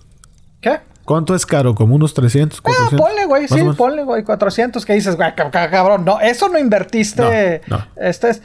¿Qué? 0.61 0.79
¿Cuánto 1.05 1.33
es 1.33 1.43
caro? 1.43 1.73
¿Como 1.73 1.95
unos 1.95 2.13
300, 2.13 2.61
400? 2.61 2.99
Ah, 2.99 3.03
ponle, 3.03 3.25
güey, 3.25 3.47
sí, 3.47 3.61
ponle, 3.75 4.03
güey, 4.03 4.23
400. 4.23 4.85
¿Qué 4.85 4.93
dices, 4.93 5.15
güey, 5.15 5.33
cabrón? 5.33 6.05
No, 6.05 6.21
eso 6.21 6.49
no 6.49 6.59
invertiste. 6.59 7.63
No, 7.65 7.77
no. 7.77 7.87
Este 7.95 8.29
es 8.29 8.43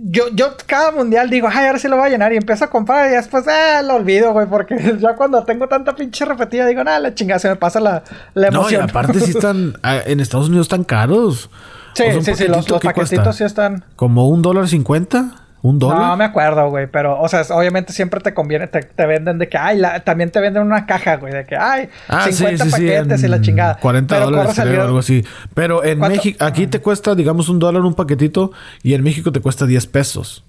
yo, 0.00 0.28
yo 0.32 0.56
cada 0.66 0.92
mundial 0.92 1.28
digo, 1.28 1.48
ay, 1.52 1.66
ahora 1.66 1.78
sí 1.78 1.88
lo 1.88 1.96
voy 1.96 2.06
a 2.06 2.10
llenar 2.10 2.32
y 2.32 2.36
empiezo 2.36 2.64
a 2.64 2.70
comprar 2.70 3.10
y 3.10 3.14
después, 3.14 3.44
eh, 3.48 3.82
lo 3.84 3.96
olvido, 3.96 4.32
güey, 4.32 4.46
porque 4.46 4.96
ya 5.00 5.14
cuando 5.16 5.42
tengo 5.44 5.68
tanta 5.68 5.94
pinche 5.96 6.24
repetida 6.24 6.66
digo, 6.66 6.84
nada, 6.84 7.00
la 7.00 7.14
chingada, 7.14 7.38
se 7.40 7.48
me 7.48 7.56
pasa 7.56 7.80
la, 7.80 8.04
la 8.34 8.48
emoción. 8.48 8.80
No, 8.80 8.86
y 8.86 8.90
aparte 8.90 9.20
sí 9.20 9.32
están, 9.32 9.78
ah, 9.82 9.98
en 10.04 10.20
Estados 10.20 10.48
Unidos 10.48 10.66
están 10.66 10.84
caros. 10.84 11.50
Sí, 11.94 12.04
sí, 12.22 12.34
sí, 12.34 12.46
los, 12.46 12.68
los 12.68 12.80
paquetitos 12.80 13.36
sí 13.36 13.44
están. 13.44 13.84
Como 13.96 14.28
un 14.28 14.40
dólar 14.40 14.68
cincuenta, 14.68 15.47
¿Un 15.68 15.78
dólar? 15.78 15.98
No 15.98 16.16
me 16.16 16.24
acuerdo, 16.24 16.68
güey. 16.70 16.86
Pero, 16.86 17.20
o 17.20 17.28
sea, 17.28 17.42
obviamente 17.50 17.92
siempre 17.92 18.20
te 18.20 18.32
conviene, 18.32 18.68
te, 18.68 18.80
te 18.82 19.06
venden 19.06 19.36
de 19.38 19.48
que, 19.48 19.58
ay, 19.58 19.76
la, 19.78 20.00
también 20.00 20.30
te 20.30 20.40
venden 20.40 20.62
una 20.62 20.86
caja, 20.86 21.16
güey. 21.16 21.32
De 21.32 21.44
que, 21.44 21.56
ay, 21.56 21.88
Ah, 22.08 22.26
50 22.30 22.64
sí, 22.64 22.70
sí, 22.70 22.76
sí, 22.76 22.86
paquetes 22.86 23.22
y 23.22 23.28
la 23.28 23.40
chingada. 23.40 23.74
40 23.78 24.14
Pero 24.14 24.30
dólares 24.30 24.56
riesgo- 24.56 24.82
algo 24.82 24.98
así. 24.98 25.24
Pero 25.52 25.84
en 25.84 25.98
¿Cuánto? 25.98 26.16
México, 26.16 26.44
aquí 26.44 26.66
te 26.66 26.80
cuesta, 26.80 27.14
digamos, 27.14 27.48
un 27.50 27.58
dólar 27.58 27.82
un 27.82 27.94
paquetito 27.94 28.52
y 28.82 28.94
en 28.94 29.02
México 29.02 29.30
te 29.30 29.40
cuesta 29.40 29.66
10 29.66 29.86
pesos. 29.88 30.44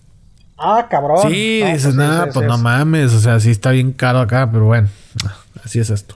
Ah, 0.58 0.88
cabrón. 0.90 1.30
Sí, 1.30 1.62
No, 1.64 1.72
dices, 1.72 1.92
sí, 1.92 1.98
nada, 1.98 2.28
pues 2.34 2.48
no 2.48 2.58
mames. 2.58 3.14
O 3.14 3.20
sea, 3.20 3.40
sí 3.40 3.52
está 3.52 3.72
bien 3.72 3.92
caro 3.92 4.20
acá, 4.20 4.48
pero 4.52 4.66
bueno, 4.66 4.88
así 5.66 5.80
es 5.80 5.90
esto. 5.90 6.16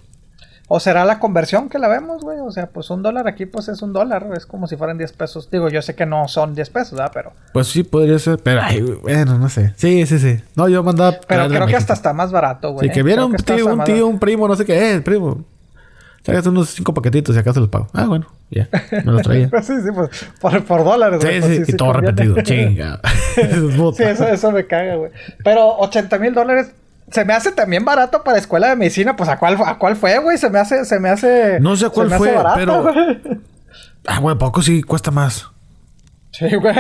O 0.70 0.80
será 0.80 1.04
la 1.06 1.20
conversión 1.20 1.68
que 1.70 1.78
la 1.78 1.88
vemos, 1.90 2.22
güey. 2.24 2.40
O 2.40 2.50
sea, 2.50 2.68
pues 2.68 2.90
un 2.90 3.04
dólar 3.04 3.28
aquí, 3.28 3.46
pues 3.46 3.68
es 3.68 3.82
un 3.82 3.92
dólar. 3.94 4.28
Es 4.36 4.46
como 4.46 4.66
si 4.68 4.78
fueran 4.78 4.98
10 4.98 5.12
pesos. 5.14 5.50
Digo, 5.52 5.70
yo 5.70 5.82
sé 5.82 5.94
que 5.94 6.06
no 6.06 6.28
son 6.28 6.56
10 6.56 6.70
pesos, 6.70 6.92
¿verdad? 6.98 7.12
Pero, 7.14 7.34
Pues 7.52 7.68
sí, 7.68 7.84
podría 7.84 8.18
ser, 8.18 8.40
pero 8.42 8.62
ay, 8.64 8.82
güey, 8.82 8.96
bueno, 9.02 9.38
no 9.38 9.50
sé. 9.50 9.74
Sí, 9.76 10.06
sí, 10.06 10.20
sí. 10.20 10.40
No, 10.56 10.70
yo 10.70 10.82
mandaba. 10.82 11.18
pero 11.28 11.48
creo 11.50 11.68
que 11.68 11.76
hasta 11.76 11.94
está 11.94 12.14
más 12.14 12.32
barato, 12.32 12.72
güey. 12.72 12.88
Sí, 12.88 12.94
que 12.94 13.04
viene 13.04 13.18
Creo 13.22 13.28
un 13.28 13.36
tío, 13.36 13.74
un 13.74 13.84
tío, 13.84 14.08
un 14.08 14.20
primo, 14.20 14.48
no 14.48 14.56
sé 14.56 14.66
qué, 14.66 14.94
eh, 14.96 15.02
primo. 15.02 15.44
Tráigate 16.24 16.48
unos 16.48 16.70
cinco 16.70 16.94
paquetitos 16.94 17.36
y 17.36 17.40
acá 17.40 17.52
se 17.52 17.60
los 17.60 17.68
pago. 17.68 17.90
Ah, 17.92 18.06
bueno, 18.06 18.28
ya. 18.50 18.70
Me 18.92 19.12
los 19.12 19.22
traía. 19.24 19.50
Pues 19.52 19.66
sí, 19.66 19.74
sí, 19.84 19.90
pues 19.94 20.10
por, 20.40 20.64
por 20.64 20.86
dólares, 20.86 21.22
Sí, 21.22 21.28
güey. 21.28 21.42
sí, 21.42 21.58
pues 21.58 21.70
y 21.70 21.74
todo 21.76 21.92
conviene. 21.92 22.24
repetido. 22.24 22.42
Chinga. 22.44 23.02
Sí, 23.98 24.04
eso, 24.04 24.28
eso 24.30 24.52
me 24.54 24.66
caga, 24.66 24.96
güey. 24.96 25.12
Pero 25.44 25.76
80 25.80 26.18
mil 26.20 26.34
dólares 26.34 26.72
se 27.12 27.26
me 27.26 27.34
hace 27.34 27.52
también 27.52 27.86
barato 27.86 28.24
para 28.24 28.38
escuela 28.38 28.70
de 28.70 28.76
medicina. 28.76 29.16
Pues 29.16 29.30
a 29.30 29.38
cuál, 29.38 29.58
a 29.66 29.78
cuál 29.78 29.96
fue, 29.96 30.18
güey. 30.20 30.38
Se 30.38 30.50
me 30.50 30.60
hace, 30.60 30.86
se 30.86 31.00
me 31.00 31.10
hace. 31.10 31.60
No 31.60 31.76
sé 31.76 31.90
cuál 31.90 32.10
fue, 32.12 32.32
barato, 32.34 32.56
pero- 32.58 32.84
güey. 32.84 33.22
Ah, 34.08 34.20
bueno, 34.20 34.38
poco 34.38 34.62
sí 34.62 34.82
cuesta 34.84 35.12
más. 35.12 35.48
Sí, 36.32 36.56
güey. 36.56 36.76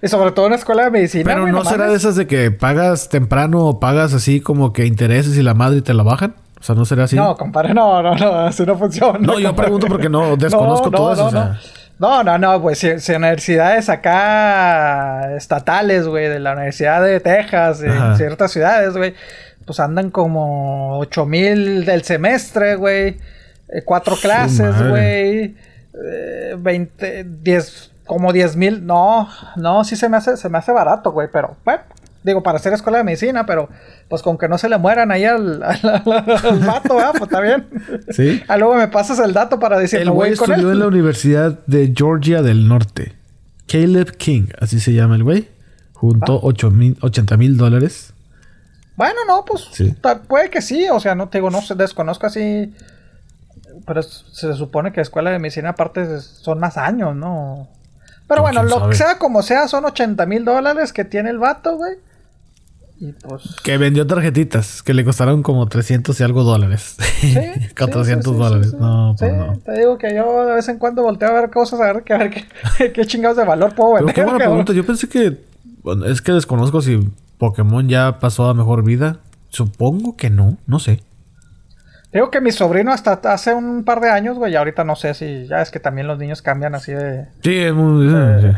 Y 0.00 0.08
sobre 0.08 0.30
todo 0.30 0.46
en 0.46 0.52
la 0.52 0.56
escuela 0.58 0.84
de 0.84 0.90
medicina. 0.90 1.24
Pero 1.24 1.42
güey, 1.42 1.52
no 1.52 1.64
será 1.64 1.88
de 1.88 1.96
esas 1.96 2.14
de 2.16 2.26
que 2.26 2.50
pagas 2.52 3.08
temprano 3.08 3.64
o 3.66 3.80
pagas 3.80 4.14
así 4.14 4.40
como 4.40 4.72
que 4.72 4.86
intereses 4.86 5.36
y 5.36 5.42
la 5.42 5.54
madre 5.54 5.82
te 5.82 5.92
la 5.92 6.02
bajan. 6.04 6.34
O 6.58 6.62
sea, 6.62 6.74
no 6.74 6.84
será 6.84 7.04
así. 7.04 7.16
No, 7.16 7.36
compadre, 7.36 7.74
no, 7.74 8.02
no, 8.02 8.14
no, 8.14 8.32
así 8.46 8.64
no 8.64 8.78
funciona. 8.78 9.18
No, 9.18 9.38
yo 9.38 9.48
compadre. 9.48 9.54
pregunto 9.66 9.86
porque 9.88 10.08
no 10.08 10.36
desconozco 10.38 10.90
todo 10.90 11.12
eso, 11.12 11.22
No, 11.22 11.28
o 11.28 11.30
sea. 11.30 11.58
no, 11.98 12.22
no, 12.24 12.38
no, 12.38 12.62
pues 12.62 12.78
si, 12.78 12.98
si 13.00 13.12
universidades 13.12 13.88
acá 13.90 15.36
estatales, 15.36 16.06
güey, 16.06 16.28
de 16.28 16.38
la 16.40 16.52
Universidad 16.54 17.02
de 17.02 17.20
Texas, 17.20 17.82
en 17.82 18.16
ciertas 18.16 18.52
ciudades, 18.52 18.96
güey, 18.96 19.14
pues 19.66 19.80
andan 19.80 20.10
como 20.10 20.98
8 21.00 21.26
mil 21.26 21.84
del 21.84 22.02
semestre, 22.02 22.76
güey, 22.76 23.18
eh, 23.68 23.82
cuatro 23.84 24.16
clases, 24.16 24.74
güey, 24.88 25.54
eh, 26.10 26.54
20, 26.58 27.24
10, 27.42 27.90
como 28.06 28.32
10 28.32 28.56
mil, 28.56 28.86
no, 28.86 29.28
no, 29.56 29.84
sí 29.84 29.96
se 29.96 30.08
me 30.08 30.16
hace, 30.16 30.36
se 30.36 30.48
me 30.48 30.58
hace 30.58 30.72
barato, 30.72 31.10
güey, 31.12 31.28
pero, 31.32 31.56
bueno, 31.64 31.82
digo, 32.22 32.42
para 32.42 32.58
hacer 32.58 32.72
escuela 32.72 32.98
de 32.98 33.04
medicina, 33.04 33.44
pero, 33.46 33.68
pues 34.08 34.22
con 34.22 34.38
que 34.38 34.48
no 34.48 34.56
se 34.58 34.68
le 34.68 34.78
mueran 34.78 35.10
ahí 35.10 35.24
al, 35.24 35.62
al, 35.64 35.78
al- 35.82 36.04
al 36.06 36.58
vato, 36.60 36.96
pues 37.12 37.22
está 37.22 37.40
bien. 37.40 37.66
Sí. 38.10 38.42
Ah, 38.48 38.56
luego 38.56 38.74
me 38.76 38.88
pasas 38.88 39.18
el 39.20 39.32
dato 39.32 39.58
para 39.58 39.78
decir, 39.78 40.00
El 40.00 40.10
güey 40.10 40.34
con 40.36 40.50
estudió 40.50 40.68
él. 40.70 40.74
en 40.76 40.80
la 40.80 40.86
Universidad 40.86 41.58
de 41.66 41.92
Georgia 41.96 42.42
del 42.42 42.68
Norte. 42.68 43.14
Caleb 43.68 44.16
King, 44.16 44.46
así 44.60 44.78
se 44.80 44.92
llama 44.92 45.16
el 45.16 45.24
güey. 45.24 45.48
Juntó 45.92 46.34
Ah. 46.36 46.40
ocho 46.42 46.70
mil, 46.70 46.96
80 47.00 47.36
mil 47.36 47.56
dólares. 47.56 48.12
Bueno, 48.96 49.20
no, 49.26 49.44
pues 49.44 49.68
Sí. 49.72 49.94
puede 50.26 50.50
que 50.50 50.62
sí, 50.62 50.88
o 50.90 50.98
sea, 51.00 51.14
no 51.14 51.28
te 51.28 51.38
digo, 51.38 51.50
no 51.50 51.60
sé, 51.62 51.74
desconozco 51.74 52.26
así. 52.26 52.72
Pero 53.86 54.02
se 54.02 54.54
supone 54.54 54.92
que 54.92 55.00
escuela 55.00 55.30
de 55.30 55.38
medicina 55.38 55.70
aparte 55.70 56.20
son 56.20 56.58
más 56.60 56.76
años, 56.78 57.14
¿no? 57.14 57.68
Pero 58.26 58.42
Pues, 58.42 58.54
bueno, 58.54 58.62
lo 58.68 58.78
sabe. 58.80 58.90
que 58.90 58.96
sea 58.96 59.18
como 59.18 59.42
sea, 59.42 59.68
son 59.68 59.84
80 59.84 60.24
mil 60.26 60.44
dólares 60.44 60.92
que 60.92 61.04
tiene 61.04 61.30
el 61.30 61.38
vato, 61.38 61.76
güey. 61.76 61.94
Y 62.98 63.12
pues. 63.12 63.42
Que 63.62 63.76
vendió 63.76 64.06
tarjetitas 64.06 64.82
que 64.82 64.94
le 64.94 65.04
costaron 65.04 65.42
como 65.42 65.68
300 65.68 66.18
y 66.18 66.22
algo 66.24 66.42
dólares. 66.42 66.96
Sí, 67.20 67.34
400 67.76 68.04
sí, 68.06 68.12
sí, 68.14 68.20
sí, 68.22 68.32
dólares. 68.42 68.72
No, 68.74 69.14
pues 69.18 69.32
no. 69.34 69.58
Te 69.64 69.72
digo 69.78 69.98
que 69.98 70.14
yo 70.14 70.46
de 70.46 70.54
vez 70.54 70.68
en 70.68 70.78
cuando 70.78 71.02
volteo 71.02 71.28
a 71.28 71.32
ver 71.40 71.50
cosas, 71.50 71.80
a 71.80 71.92
ver, 71.92 72.04
a 72.12 72.18
ver 72.18 72.30
qué, 72.78 72.92
qué 72.92 73.04
chingados 73.06 73.36
de 73.36 73.44
valor 73.44 73.74
puedo 73.74 73.92
Pero 73.94 74.06
vender. 74.06 74.14
qué 74.14 74.22
buena 74.22 74.38
pregunta. 74.38 74.72
Yo 74.72 74.84
pensé 74.86 75.08
que. 75.08 75.44
bueno, 75.82 76.06
es 76.06 76.22
que 76.22 76.32
desconozco 76.32 76.80
si 76.80 77.06
Pokémon 77.38 77.88
ya 77.88 78.18
pasó 78.18 78.48
a 78.48 78.54
mejor 78.54 78.84
vida. 78.84 79.18
Supongo 79.48 80.16
que 80.16 80.30
no. 80.30 80.58
No 80.66 80.78
sé. 80.78 81.02
Digo 82.12 82.30
que 82.30 82.40
mi 82.40 82.50
sobrino 82.50 82.92
hasta 82.92 83.20
hace 83.32 83.52
un 83.52 83.84
par 83.84 84.00
de 84.00 84.08
años, 84.10 84.38
güey, 84.38 84.52
y 84.52 84.56
ahorita 84.56 84.84
no 84.84 84.96
sé 84.96 85.12
si 85.12 85.46
ya 85.46 85.60
es 85.60 85.70
que 85.70 85.80
también 85.80 86.06
los 86.06 86.18
niños 86.18 86.40
cambian 86.40 86.74
así 86.74 86.92
de, 86.92 87.26
Sí, 87.42 87.58
es 87.58 87.74
muy. 87.74 88.08
Sí. 88.08 88.48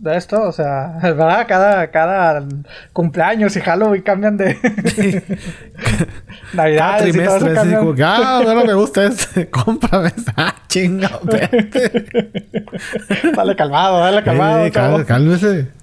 de 0.00 0.16
esto, 0.16 0.42
o 0.42 0.52
sea, 0.52 0.98
¿verdad? 1.02 1.44
Cada, 1.46 1.90
cada 1.90 2.42
cumpleaños 2.94 3.54
y 3.56 3.60
Halloween 3.60 4.00
cambian 4.02 4.38
de 4.38 4.54
Cada 6.56 6.96
todo 6.96 7.08
eso 7.08 7.12
trimestre, 7.12 7.58
así 7.58 7.74
como 7.74 7.94
que, 7.94 8.04
ah, 8.04 8.36
ahora 8.38 8.64
me 8.64 8.74
gusta 8.74 9.04
este, 9.04 9.50
cómprame 9.50 10.08
esta. 10.08 10.32
Ah, 10.36 10.54
chinga, 10.68 11.08
espérate. 11.08 12.06
Dale 13.36 13.56
calmado, 13.56 13.98
dale 13.98 14.22
calmado. 14.22 14.64
Eh, 14.64 15.04
cálmese. 15.04 15.81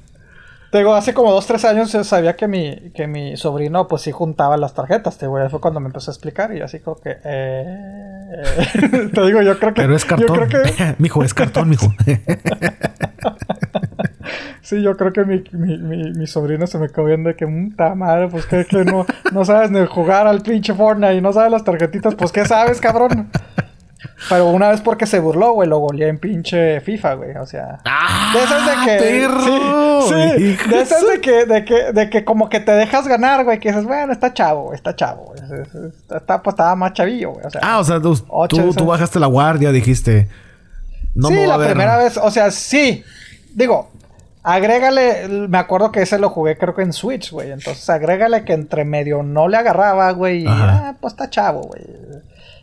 Te 0.72 0.80
digo, 0.80 0.94
hace 0.94 1.16
como 1.16 1.32
dos, 1.32 1.48
tres 1.48 1.66
años 1.66 1.92
yo 1.92 2.04
sabía 2.04 2.36
que 2.36 2.48
mi, 2.48 2.92
que 2.92 3.08
mi 3.08 3.36
sobrino 3.38 3.88
pues 3.88 4.04
sí 4.04 4.12
juntaba 4.12 4.56
las 4.56 4.76
tarjetas, 4.76 5.18
te 5.18 5.26
digo, 5.26 5.38
fue 5.50 5.60
cuando 5.60 5.80
me 5.80 5.88
empezó 5.88 6.12
a 6.12 6.14
explicar 6.14 6.56
y 6.56 6.62
así 6.62 6.80
como 6.80 6.98
que... 7.02 7.18
eh, 7.24 7.24
eh, 7.24 9.10
te 9.14 9.22
digo, 9.26 9.42
yo 9.42 9.58
creo 9.58 9.74
que... 9.74 9.82
Pero 9.82 9.96
es 9.96 10.04
Yo 10.04 10.10
cartón. 10.10 10.48
creo 10.48 10.64
que, 10.64 10.96
mijo, 11.00 11.24
es 11.24 11.34
cartón, 11.34 11.70
mijo. 11.70 11.92
sí, 14.62 14.82
yo 14.84 14.96
creo 14.96 15.12
que 15.12 15.26
mi, 15.26 15.44
mi, 15.54 15.78
mi, 15.78 16.12
mi 16.12 16.28
sobrino 16.28 16.68
se 16.68 16.78
me 16.78 16.90
quedó 16.90 17.06
viendo 17.06 17.30
de 17.30 17.36
que, 17.36 17.48
puta 17.48 17.96
madre, 17.96 18.28
pues 18.28 18.46
que, 18.46 18.64
que 18.66 18.86
no, 18.86 19.08
no 19.32 19.46
sabes 19.46 19.72
ni 19.72 19.84
jugar 19.88 20.28
al 20.28 20.42
pinche 20.42 20.76
Fortnite 20.76 21.16
y 21.16 21.22
no 21.22 21.34
sabes 21.34 21.52
las 21.52 21.64
tarjetitas, 21.64 22.14
pues 22.14 22.32
¿qué 22.32 22.46
sabes, 22.46 22.80
cabrón? 22.80 23.32
Pero 24.28 24.48
una 24.48 24.70
vez 24.70 24.82
porque 24.82 25.06
se 25.06 25.20
burló, 25.20 25.54
güey, 25.54 25.70
lo 25.70 25.80
goleé 25.80 26.10
en 26.10 26.18
pinche 26.20 26.82
FIFA, 26.82 27.14
güey, 27.14 27.36
o 27.38 27.46
sea... 27.46 27.80
¡Ah! 27.86 28.32
De 28.34 28.44
esas 28.44 28.66
de 28.66 28.86
que. 28.86 28.98
perro! 28.98 30.02
Sí, 30.02 30.14
sí, 30.58 30.70
de 30.70 30.82
esas 30.82 31.00
su- 31.00 31.08
de 31.08 31.22
que, 31.22 31.46
de 31.46 31.64
que, 31.66 31.94
de 31.94 32.10
que 32.10 32.26
como 32.26 32.50
que 32.50 32.60
te 32.60 32.72
dejas 32.74 33.08
ganar, 33.08 33.44
güey. 33.46 33.60
Que 33.60 33.70
dices, 33.70 33.86
bueno, 33.86 34.12
está 34.12 34.34
chavo, 34.34 34.64
güey, 34.66 34.76
está 34.76 34.96
chavo, 34.96 35.26
güey. 35.34 35.62
Está, 36.16 36.42
pues 36.42 36.54
estaba 36.54 36.76
más 36.76 36.94
chavillo, 36.94 37.32
güey. 37.32 37.46
O 37.46 37.50
sea, 37.50 37.62
Ah, 37.64 37.80
o 37.80 37.84
sea, 37.84 38.00
tú, 38.02 38.16
tú, 38.76 38.86
bajaste 38.86 39.20
la 39.20 39.28
guardia, 39.28 39.72
dijiste. 39.72 40.28
No 41.16 41.28
sí, 41.30 41.34
me 41.34 41.40
voy 41.42 41.48
la 41.48 41.54
a 41.56 41.58
ver. 41.58 41.68
primera 41.70 41.98
vez, 41.98 42.18
o 42.18 42.30
sea, 42.32 42.52
sí. 42.52 43.04
Digo, 43.56 43.90
agrégale, 44.44 45.28
me 45.48 45.58
acuerdo 45.58 45.92
que 45.92 46.02
ese 46.02 46.18
lo 46.20 46.30
jugué 46.30 46.58
creo 46.58 46.76
que 46.76 46.82
en 46.84 46.94
Switch, 46.94 47.32
güey. 47.32 47.52
Entonces, 47.52 47.90
agrégale 47.90 48.44
que 48.44 48.54
entre 48.54 48.86
medio 48.86 49.24
no 49.24 49.48
le 49.48 49.58
agarraba, 49.58 50.12
güey. 50.12 50.44
Y, 50.44 50.48
ah, 50.48 50.96
pues 51.00 51.14
está 51.14 51.30
chavo, 51.30 51.62
güey. 51.62 51.82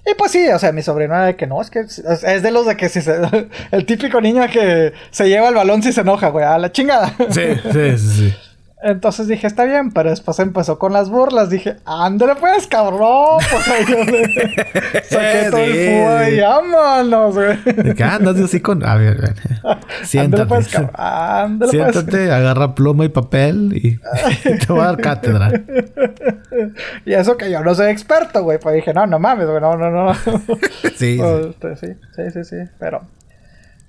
Y 0.07 0.15
pues 0.15 0.31
sí, 0.31 0.47
o 0.49 0.59
sea, 0.59 0.71
mi 0.71 0.83
sobrino 0.83 1.15
era 1.15 1.27
de 1.27 1.37
que 1.37 1.49
no, 1.49 1.61
es 1.61 1.69
que 1.69 1.81
es, 1.81 2.03
de 2.23 2.51
los 2.53 2.65
de 2.67 2.77
que 2.77 2.89
si 2.89 3.03
se, 3.03 3.17
el 3.73 3.87
típico 3.87 4.21
niño 4.21 4.47
que 4.53 4.93
se 5.11 5.29
lleva 5.29 5.49
el 5.49 5.55
balón 5.57 5.83
si 5.83 5.93
se 5.93 6.03
enoja, 6.03 6.29
güey, 6.29 6.45
a 6.45 6.59
la 6.59 6.71
chingada. 6.71 7.13
Sí, 7.31 7.43
sí, 7.73 7.99
sí, 7.99 7.99
sí. 7.99 8.35
Entonces 8.83 9.27
dije, 9.27 9.47
está 9.47 9.65
bien, 9.65 9.91
pero 9.91 10.11
después 10.11 10.39
empezó 10.39 10.79
con 10.79 10.93
las 10.93 11.09
burlas. 11.09 11.49
Dije, 11.49 11.77
ándale 11.87 12.35
pues, 12.37 12.67
cabrón. 12.67 13.39
Pues 13.51 13.69
ahí 13.69 13.85
yo 13.89 14.05
le 14.05 15.03
saqué 15.05 15.49
todo 15.51 15.61
el 15.61 15.73
fútbol 15.73 16.25
sí. 16.27 16.35
y 16.35 16.41
vámonos, 16.41 17.35
güey. 17.35 17.57
De 17.65 17.95
que 17.95 18.05
andas 18.05 18.39
así 18.39 18.61
con. 18.61 18.85
A 18.85 18.97
ver. 18.97 19.35
Siéntate. 20.05 20.43
Ándale 20.43 20.47
pues, 20.47 20.69
cabrón. 20.69 20.91
Ándale 20.95 21.73
pues. 21.73 21.93
Siéntate, 21.93 22.31
agarra 22.31 22.75
pluma 22.75 23.05
y 23.07 23.09
papel 23.09 23.73
y 23.75 23.99
te 24.59 24.67
voy 24.73 24.81
a 24.81 24.85
dar 24.85 24.99
cátedra. 24.99 25.51
Y 27.07 27.15
eso 27.15 27.37
que 27.39 27.51
yo 27.51 27.63
no 27.65 27.75
soy 27.75 27.91
experto, 27.91 28.43
güey. 28.43 28.59
Pues 28.59 28.75
dije, 28.75 28.93
no, 28.93 29.07
no 29.07 29.19
mames, 29.19 29.47
güey, 29.49 29.61
no, 29.61 29.77
no, 29.77 29.91
no. 29.91 30.15
Sí, 30.97 31.19
Pues, 31.19 31.47
sí. 31.47 31.49
este, 31.51 31.77
sí, 31.77 31.93
sí, 32.15 32.31
sí, 32.33 32.45
sí, 32.45 32.57
pero... 32.79 33.03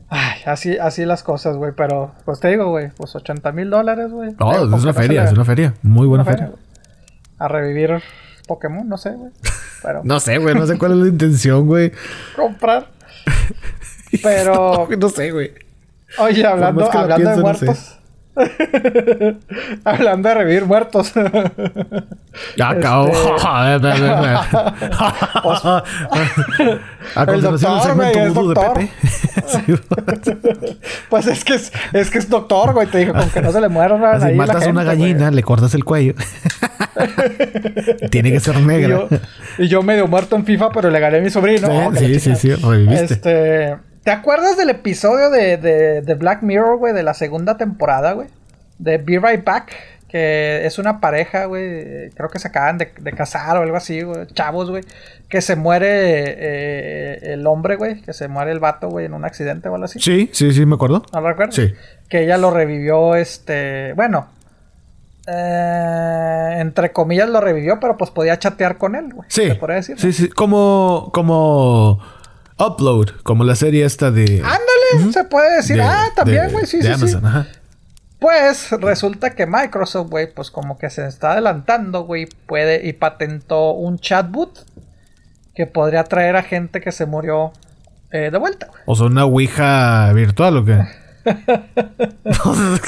Ay, 0.09 0.39
así, 0.45 0.77
así 0.77 1.05
las 1.05 1.23
cosas, 1.23 1.57
güey, 1.57 1.73
pero... 1.75 2.13
Pues 2.23 2.39
te 2.39 2.47
digo, 2.47 2.69
güey, 2.69 2.89
pues 2.91 3.15
80 3.15 3.51
mil 3.51 3.69
dólares, 3.69 4.11
güey. 4.11 4.35
No, 4.39 4.75
es 4.75 4.83
una 4.83 4.93
feria, 4.93 5.25
es 5.25 5.33
una 5.33 5.43
feria. 5.43 5.73
Muy 5.81 6.07
buena 6.07 6.23
feria. 6.23 6.51
A 7.37 7.47
revivir 7.47 8.01
Pokémon, 8.47 8.87
no 8.87 8.97
sé, 8.97 9.11
güey. 9.11 9.31
Pero... 9.83 10.01
No 10.05 10.19
sé, 10.19 10.37
güey, 10.37 10.55
no 10.55 10.65
sé 10.65 10.77
cuál 10.77 10.93
es 10.93 10.97
la 10.97 11.07
intención, 11.07 11.67
güey. 11.67 11.91
comprar. 12.35 12.87
Pero... 14.23 14.87
No 14.97 15.09
sé, 15.09 15.31
güey. 15.31 15.53
Oye, 16.19 16.45
hablando, 16.45 16.89
hablando 16.89 17.29
de 17.29 17.37
no 17.43 17.53
sé. 17.53 17.96
hablando 19.83 20.29
de 20.29 20.35
revivir 20.35 20.65
muertos. 20.65 21.11
Ya 22.55 22.69
acabó. 22.69 23.07
Este- 23.07 23.87
el 27.33 27.41
doctor, 27.41 27.95
güey, 27.95 28.17
es 28.17 28.33
doctor. 28.33 28.79
Pues 31.09 31.27
es 31.27 31.43
que 31.43 31.55
es, 31.55 31.71
es 31.93 32.09
que 32.09 32.17
es 32.19 32.29
doctor, 32.29 32.73
güey. 32.73 32.87
Te 32.87 32.99
dijo, 32.99 33.13
con 33.13 33.29
que 33.29 33.41
no 33.41 33.51
se 33.51 33.61
le 33.61 33.69
mueran 33.69 34.03
Así 34.03 34.25
ahí 34.27 34.35
la 34.35 34.45
matas 34.45 34.65
a 34.67 34.69
una 34.69 34.81
gente, 34.81 34.95
güey. 34.97 35.11
gallina, 35.13 35.31
le 35.31 35.43
cortas 35.43 35.73
el 35.73 35.83
cuello. 35.83 36.13
Tiene 38.09 38.31
que 38.31 38.39
ser 38.39 38.55
Y 38.57 38.61
negra. 38.65 38.89
yo, 38.89 39.07
y 39.57 39.67
yo 39.67 39.81
medio 39.83 40.07
muerto 40.07 40.35
en 40.35 40.45
FIFA, 40.45 40.71
pero 40.71 40.89
le 40.89 40.99
gané 40.99 41.17
a 41.17 41.21
mi 41.21 41.29
sobrino. 41.29 41.67
Oh, 41.69 41.95
Sí, 41.95 42.07
la 42.07 42.19
sí, 42.19 42.35
sí, 42.35 42.53
reviviste. 42.55 43.13
Este, 43.13 43.77
¿Te 44.07 44.13
acuerdas 44.13 44.55
del 44.55 44.69
episodio 44.69 45.29
de, 45.29 45.57
de, 45.57 46.01
de 46.01 46.13
Black 46.13 46.41
Mirror, 46.41 46.77
güey, 46.77 46.93
de 46.93 47.03
la 47.03 47.13
segunda 47.13 47.57
temporada, 47.57 48.13
güey? 48.13 48.29
de 48.79 48.99
Be 48.99 49.19
Right 49.19 49.43
Back, 49.43 49.73
que 50.07 50.65
es 50.65 50.79
una 50.79 51.01
pareja, 51.01 51.43
güey, 51.43 52.09
creo 52.11 52.29
que 52.29 52.39
se 52.39 52.47
acaban 52.47 52.77
de, 52.77 52.93
de 52.97 53.11
casar 53.11 53.57
o 53.57 53.63
algo 53.63 53.75
así, 53.75 54.03
güey, 54.03 54.25
chavos, 54.27 54.69
güey, 54.69 54.85
que 55.27 55.41
se 55.41 55.57
muere 55.57 55.89
eh, 55.89 57.33
el 57.33 57.45
hombre, 57.47 57.75
güey, 57.75 58.01
que 58.01 58.13
se 58.13 58.29
muere 58.29 58.53
el 58.53 58.59
vato, 58.59 58.87
güey, 58.87 59.07
en 59.07 59.13
un 59.13 59.25
accidente 59.25 59.67
o 59.67 59.73
algo 59.73 59.83
así. 59.83 59.99
Sí, 59.99 60.29
sí, 60.31 60.53
sí, 60.53 60.65
me 60.65 60.75
acuerdo. 60.75 61.03
¿No 61.11 61.19
lo 61.19 61.27
recuerdas? 61.27 61.55
Sí. 61.55 61.73
Que 62.07 62.23
ella 62.23 62.37
lo 62.37 62.51
revivió, 62.51 63.13
este, 63.15 63.91
bueno, 63.91 64.29
eh, 65.27 66.55
entre 66.59 66.93
comillas 66.93 67.27
lo 67.27 67.41
revivió, 67.41 67.81
pero 67.81 67.97
pues 67.97 68.11
podía 68.11 68.39
chatear 68.39 68.77
con 68.77 68.95
él, 68.95 69.13
güey. 69.13 69.27
Sí. 69.29 69.47
¿Se 69.47 69.55
podría 69.55 69.75
decir? 69.75 69.99
Sí, 69.99 70.13
sí. 70.13 70.29
Como, 70.29 71.09
como 71.13 71.99
Upload, 72.59 73.09
como 73.23 73.43
la 73.43 73.55
serie 73.55 73.85
esta 73.85 74.11
de... 74.11 74.41
Ándale, 74.43 75.11
se 75.13 75.23
puede 75.25 75.57
decir. 75.57 75.77
de- 75.77 75.83
ah, 75.83 76.07
también, 76.15 76.51
güey, 76.51 76.65
sí, 76.65 76.77
de 76.77 76.83
sí, 76.83 76.89
Amazon, 76.89 77.21
sí. 77.21 77.27
ajá. 77.27 77.47
Pues 78.19 78.71
resulta 78.71 79.35
que 79.35 79.45
Microsoft, 79.45 80.09
güey, 80.09 80.33
pues 80.33 80.49
como 80.49 80.77
que 80.79 80.89
se 80.89 81.05
está 81.07 81.33
adelantando, 81.33 82.01
güey, 82.05 82.27
puede 82.47 82.87
y 82.87 82.93
patentó 82.93 83.71
un 83.73 83.99
chatbot 83.99 84.65
que 85.53 85.67
podría 85.67 86.03
traer 86.03 86.35
a 86.35 86.41
gente 86.43 86.81
que 86.81 86.91
se 86.91 87.05
murió 87.05 87.51
eh, 88.11 88.29
de 88.31 88.37
vuelta. 88.39 88.69
O 88.87 88.95
sea, 88.95 89.05
una 89.05 89.25
Ouija 89.25 90.11
virtual 90.13 90.57
o 90.57 90.65
qué. 90.65 90.79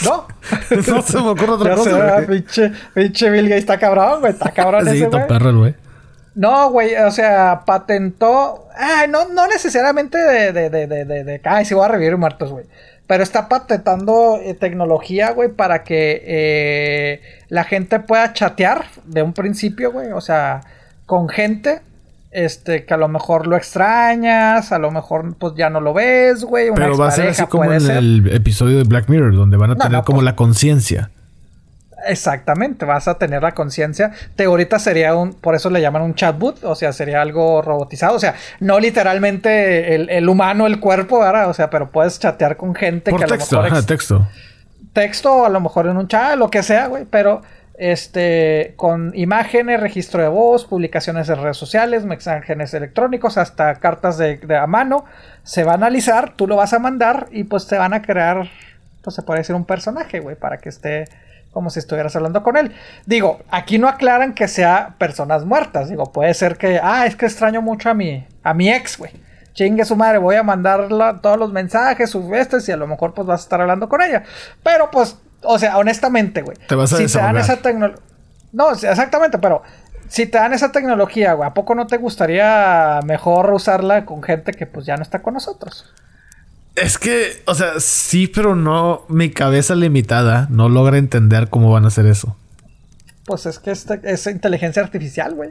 No. 0.06 0.28
no 0.88 1.02
se 1.02 1.18
me 1.18 1.28
ocurre 1.30 1.52
otra 1.52 1.76
cosa. 1.76 2.22
güey. 2.22 2.26
pinche, 2.28 2.72
pinche 2.94 3.30
Bill 3.30 3.44
Gates 3.50 3.60
está 3.64 3.78
cabrón, 3.78 4.22
güey, 4.22 4.32
está 4.32 4.52
cabrón 4.52 4.86
Sí, 4.86 4.92
ese, 4.96 5.04
está 5.06 5.28
perro 5.28 5.58
güey. 5.58 5.76
No, 6.40 6.72
güey, 6.72 6.96
o 6.96 7.12
sea, 7.12 7.64
patentó. 7.66 8.66
Ay, 8.78 9.10
no, 9.10 9.28
no 9.28 9.46
necesariamente 9.48 10.18
de, 10.18 10.54
de, 10.54 10.70
de, 10.70 10.88
de, 10.88 11.04
de, 11.06 11.24
de- 11.26 11.42
Ay, 11.44 11.66
sí 11.66 11.74
voy 11.74 11.84
a 11.86 11.90
revivir 11.90 12.16
muertos, 12.18 12.50
güey. 12.52 12.64
Pero 13.08 13.24
está 13.24 13.50
patentando 13.50 14.38
eh, 14.42 14.54
tecnología, 14.54 15.32
güey, 15.32 15.50
para 15.50 15.84
que 15.84 16.22
eh, 16.26 17.22
la 17.50 17.64
gente 17.66 18.00
pueda 18.00 18.32
chatear 18.34 18.86
de 19.06 19.22
un 19.22 19.34
principio, 19.34 19.92
güey. 19.92 20.12
O 20.14 20.22
sea, 20.22 20.62
con 21.06 21.28
gente. 21.28 21.82
Este, 22.32 22.86
que 22.86 22.94
a 22.94 22.98
lo 22.98 23.08
mejor 23.08 23.48
lo 23.48 23.58
extrañas, 23.58 24.72
a 24.72 24.78
lo 24.78 24.92
mejor 24.92 25.36
pues 25.36 25.56
ya 25.58 25.72
no 25.72 25.82
lo 25.82 25.94
ves, 25.96 26.44
güey. 26.44 26.70
Pero 26.76 26.96
va 26.96 27.08
a 27.08 27.12
ser 27.12 27.28
así 27.30 27.44
como 27.48 27.74
en 27.74 27.82
ser. 27.82 27.98
el 27.98 28.30
episodio 28.32 28.78
de 28.78 28.84
Black 28.84 29.10
Mirror, 29.10 29.36
donde 29.36 29.58
van 29.58 29.72
a 29.72 29.74
No, 29.74 29.80
tener 29.82 29.98
no, 29.98 30.04
como 30.06 30.18
pues- 30.20 30.26
la 30.26 30.36
conciencia. 30.36 31.10
Exactamente, 32.08 32.86
vas 32.86 33.08
a 33.08 33.18
tener 33.18 33.42
la 33.44 33.54
conciencia. 33.54 34.12
Te 34.36 34.46
ahorita 34.46 34.80
sería 34.80 35.16
un, 35.16 35.34
por 35.34 35.56
eso 35.56 35.70
le 35.70 35.82
llaman 35.82 36.02
un 36.02 36.16
chatbot, 36.16 36.64
o 36.64 36.76
sea, 36.76 36.94
sería 36.94 37.22
algo 37.22 37.62
robotizado, 37.62 38.16
o 38.16 38.20
sea, 38.20 38.36
no 38.60 38.80
literalmente 38.80 39.96
el, 39.96 40.10
el 40.10 40.30
humano, 40.30 40.68
el 40.68 40.80
cuerpo, 40.80 41.20
¿verdad? 41.20 41.50
O 41.50 41.54
sea, 41.54 41.70
pero 41.70 41.92
puedes 41.92 42.20
chatear 42.20 42.58
con 42.58 42.76
gente 42.76 43.12
Por 43.12 43.20
que 43.20 43.26
a 43.26 43.28
texto, 43.28 43.58
lo 43.58 43.64
mejor 43.64 43.78
ajá, 43.78 43.86
texto. 43.86 44.28
texto 44.94 45.46
a 45.46 45.50
lo 45.50 45.60
mejor 45.60 45.88
en 45.88 45.98
un 45.98 46.08
chat, 46.08 46.38
lo 46.38 46.50
que 46.50 46.64
sea, 46.64 46.88
güey, 46.88 47.06
pero 47.06 47.42
este 47.78 48.74
con 48.76 49.14
imágenes, 49.16 49.80
registro 49.80 50.22
de 50.22 50.28
voz, 50.28 50.66
publicaciones 50.66 51.30
en 51.30 51.42
redes 51.42 51.56
sociales, 51.58 52.04
mensajes 52.06 52.74
electrónicos, 52.74 53.38
hasta 53.38 53.76
cartas 53.76 54.18
de, 54.18 54.38
de 54.38 54.58
a 54.58 54.68
mano, 54.68 55.06
se 55.44 55.64
va 55.64 55.72
a 55.72 55.76
analizar, 55.76 56.34
tú 56.36 56.46
lo 56.46 56.58
vas 56.58 56.74
a 56.74 56.80
mandar 56.80 57.28
y 57.32 57.46
pues 57.46 57.68
te 57.68 57.78
van 57.78 57.94
a 57.94 58.02
crear, 58.02 58.50
pues 59.02 59.16
se 59.16 59.22
puede 59.22 59.40
decir 59.40 59.56
un 59.56 59.64
personaje, 59.66 60.20
güey, 60.20 60.36
para 60.36 60.58
que 60.58 60.68
esté 60.68 61.06
como 61.52 61.70
si 61.70 61.80
estuvieras 61.80 62.16
hablando 62.16 62.44
con 62.44 62.58
él. 62.58 62.76
Digo, 63.06 63.40
aquí 63.50 63.78
no 63.78 63.88
aclaran 63.88 64.34
que 64.34 64.48
sea 64.48 64.96
personas 64.98 65.46
muertas, 65.46 65.90
digo, 65.90 66.12
puede 66.12 66.34
ser 66.34 66.58
que, 66.58 66.80
ah, 66.82 67.06
es 67.06 67.16
que 67.16 67.26
extraño 67.26 67.62
mucho 67.62 67.90
a 67.90 67.94
mi, 67.94 68.26
a 68.44 68.54
mi 68.54 68.72
ex, 68.72 68.98
güey. 68.98 69.12
Chingue 69.54 69.84
su 69.84 69.96
madre, 69.96 70.20
voy 70.20 70.36
a 70.36 70.44
mandarla 70.44 71.20
todos 71.22 71.38
los 71.38 71.52
mensajes, 71.52 72.10
sus 72.10 72.30
vestes 72.30 72.70
y 72.70 72.72
a 72.72 72.78
lo 72.78 72.88
mejor 72.88 73.14
pues 73.14 73.28
vas 73.28 73.42
a 73.42 73.44
estar 73.44 73.60
hablando 73.62 73.90
con 73.90 74.02
ella. 74.02 74.24
Pero 74.64 74.90
pues, 74.92 75.18
o 75.44 75.60
sea, 75.60 75.78
honestamente, 75.78 76.42
güey. 76.44 76.58
Te 76.68 76.76
vas 76.76 76.94
a 76.94 76.98
si 76.98 77.08
te 77.08 77.18
dan 77.18 77.38
esa 77.38 77.58
tecnología... 77.58 78.04
No, 78.52 78.72
exactamente, 78.72 79.38
pero 79.38 79.62
si 80.08 80.26
te 80.26 80.38
dan 80.38 80.54
esa 80.54 80.72
tecnología, 80.72 81.34
güey, 81.34 81.48
¿a 81.48 81.54
poco 81.54 81.76
no 81.76 81.88
te 81.88 81.98
gustaría 81.98 83.00
mejor 83.04 83.52
usarla 83.52 84.06
con 84.06 84.24
gente 84.24 84.54
que 84.54 84.66
pues 84.66 84.86
ya 84.86 84.96
no 84.96 85.04
está 85.04 85.22
con 85.22 85.34
nosotros? 85.34 85.94
Es 86.82 86.98
que, 86.98 87.42
o 87.46 87.56
sea, 87.56 87.80
sí, 87.80 88.28
pero 88.28 88.56
no. 88.56 89.02
Mi 89.10 89.30
cabeza 89.32 89.76
limitada 89.76 90.48
no 90.50 90.70
logra 90.70 90.98
entender 90.98 91.50
cómo 91.50 91.72
van 91.72 91.86
a 91.86 91.88
hacer 91.90 92.06
eso. 92.06 92.36
Pues 93.26 93.46
es 93.46 93.60
que 93.60 93.72
este- 93.72 94.00
es 94.04 94.26
inteligencia 94.28 94.82
artificial, 94.82 95.36
güey. 95.36 95.50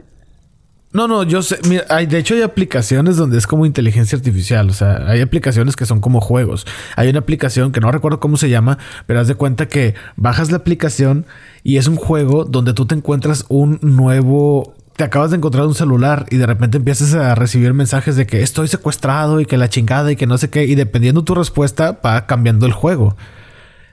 No, 0.91 1.07
no, 1.07 1.21
yo 1.23 1.43
sé. 1.43 1.59
Mira, 1.67 1.85
hay, 1.89 2.07
de 2.07 2.17
hecho, 2.17 2.33
hay 2.33 2.41
aplicaciones 2.41 3.15
donde 3.15 3.37
es 3.37 3.45
como 3.45 3.65
inteligencia 3.67 4.17
artificial. 4.17 4.69
O 4.69 4.73
sea, 4.73 5.07
hay 5.07 5.21
aplicaciones 5.21 5.75
que 5.75 5.85
son 5.85 6.01
como 6.01 6.19
juegos. 6.19 6.65
Hay 6.95 7.09
una 7.09 7.19
aplicación 7.19 7.71
que 7.71 7.79
no 7.79 7.91
recuerdo 7.91 8.19
cómo 8.19 8.37
se 8.37 8.49
llama, 8.49 8.79
pero 9.05 9.19
haz 9.19 9.27
de 9.27 9.35
cuenta 9.35 9.67
que 9.67 9.93
bajas 10.15 10.49
la 10.49 10.57
aplicación 10.57 11.27
y 11.63 11.77
es 11.77 11.87
un 11.87 11.95
juego 11.95 12.43
donde 12.43 12.73
tú 12.73 12.87
te 12.87 12.95
encuentras 12.95 13.45
un 13.49 13.77
nuevo. 13.83 14.73
Te 14.99 15.05
acabas 15.05 15.31
de 15.31 15.37
encontrar 15.37 15.65
un 15.65 15.75
celular 15.75 16.25
y 16.29 16.35
de 16.35 16.45
repente 16.45 16.75
empiezas 16.75 17.13
a 17.13 17.33
recibir 17.33 17.73
mensajes 17.73 18.17
de 18.17 18.27
que 18.27 18.41
estoy 18.41 18.67
secuestrado 18.67 19.39
y 19.39 19.45
que 19.45 19.55
la 19.55 19.69
chingada 19.69 20.11
y 20.11 20.17
que 20.17 20.27
no 20.27 20.37
sé 20.37 20.49
qué. 20.49 20.65
Y 20.65 20.75
dependiendo 20.75 21.23
tu 21.23 21.35
respuesta, 21.35 22.01
va 22.05 22.25
cambiando 22.25 22.65
el 22.65 22.73
juego. 22.73 23.15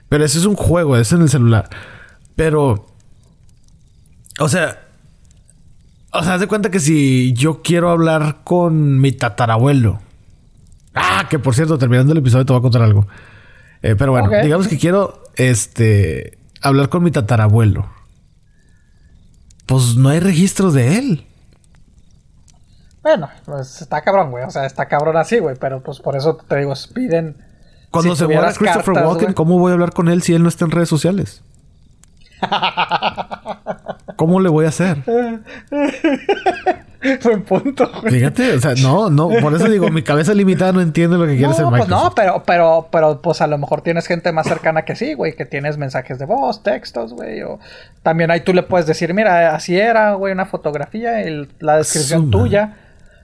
Pero 0.09 0.25
ese 0.25 0.37
es 0.37 0.43
un 0.43 0.57
juego, 0.57 0.97
es 0.97 1.13
en 1.13 1.21
el 1.21 1.29
celular. 1.29 1.69
Pero. 2.35 2.87
O 4.37 4.49
sea, 4.49 4.81
o 6.11 6.23
sea, 6.23 6.33
haz 6.33 6.41
de 6.41 6.47
cuenta 6.47 6.71
que 6.71 6.81
si 6.81 7.31
yo 7.31 7.61
quiero 7.61 7.89
hablar 7.89 8.39
con 8.43 8.99
mi 8.99 9.13
tatarabuelo. 9.13 10.01
Ah, 10.93 11.27
que 11.29 11.39
por 11.39 11.55
cierto, 11.55 11.77
terminando 11.77 12.11
el 12.11 12.17
episodio 12.17 12.45
te 12.45 12.51
voy 12.51 12.59
a 12.59 12.63
contar 12.63 12.81
algo. 12.81 13.07
Eh, 13.81 13.95
pero 13.97 14.11
bueno, 14.11 14.29
digamos 14.43 14.67
que 14.67 14.77
quiero 14.77 15.23
este 15.37 16.37
hablar 16.61 16.89
con 16.89 17.01
mi 17.01 17.11
tatarabuelo. 17.11 17.96
Pues 19.67 19.95
no 19.95 20.09
hay 20.09 20.19
registros 20.19 20.73
de 20.73 20.97
él. 20.97 21.27
Bueno, 23.03 23.29
pues 23.45 23.81
está 23.81 24.01
cabrón, 24.01 24.31
güey. 24.31 24.43
O 24.43 24.49
sea, 24.49 24.65
está 24.65 24.87
cabrón 24.87 25.17
así, 25.17 25.39
güey. 25.39 25.55
Pero 25.59 25.83
pues 25.83 25.99
por 25.99 26.15
eso 26.15 26.35
te 26.35 26.57
digo, 26.57 26.73
piden. 26.93 27.37
Cuando 27.91 28.15
si 28.15 28.19
se 28.19 28.25
muera 28.25 28.53
Christopher 28.53 28.95
cartas, 28.95 29.05
Walken. 29.05 29.33
¿cómo 29.33 29.59
voy 29.59 29.71
a 29.71 29.73
hablar 29.73 29.93
con 29.93 30.07
él 30.09 30.21
si 30.23 30.33
él 30.33 30.43
no 30.43 30.49
está 30.49 30.65
en 30.65 30.71
redes 30.71 30.89
sociales? 30.89 31.43
¿Cómo 34.15 34.39
le 34.39 34.49
voy 34.49 34.65
a 34.65 34.69
hacer? 34.69 35.03
Buen 37.23 37.43
punto, 37.43 37.89
güey. 38.01 38.13
Fíjate, 38.15 38.53
o 38.53 38.59
sea, 38.59 38.73
no, 38.81 39.09
no, 39.09 39.29
por 39.41 39.53
eso 39.53 39.69
digo, 39.69 39.89
mi 39.89 40.01
cabeza 40.03 40.33
limitada 40.33 40.71
no 40.71 40.81
entiende 40.81 41.17
lo 41.17 41.25
que 41.25 41.37
quiere 41.37 41.49
No, 41.49 41.55
pues 41.55 41.81
Microsoft. 41.81 41.89
no, 42.03 42.15
pero, 42.15 42.43
pero, 42.45 42.87
pero, 42.91 43.21
pues 43.21 43.41
a 43.41 43.47
lo 43.47 43.57
mejor 43.57 43.81
tienes 43.81 44.07
gente 44.07 44.31
más 44.31 44.47
cercana 44.47 44.83
que 44.83 44.95
sí, 44.95 45.13
güey, 45.13 45.35
que 45.35 45.45
tienes 45.45 45.77
mensajes 45.77 46.17
de 46.19 46.25
voz, 46.25 46.63
textos, 46.63 47.13
güey, 47.13 47.43
o 47.43 47.59
también 48.03 48.31
ahí 48.31 48.41
tú 48.41 48.53
le 48.53 48.63
puedes 48.63 48.87
decir, 48.87 49.13
mira, 49.13 49.55
así 49.55 49.77
era, 49.79 50.13
güey, 50.13 50.33
una 50.33 50.45
fotografía, 50.45 51.21
el- 51.21 51.49
la 51.59 51.77
descripción 51.77 52.31
tuya. 52.31 52.77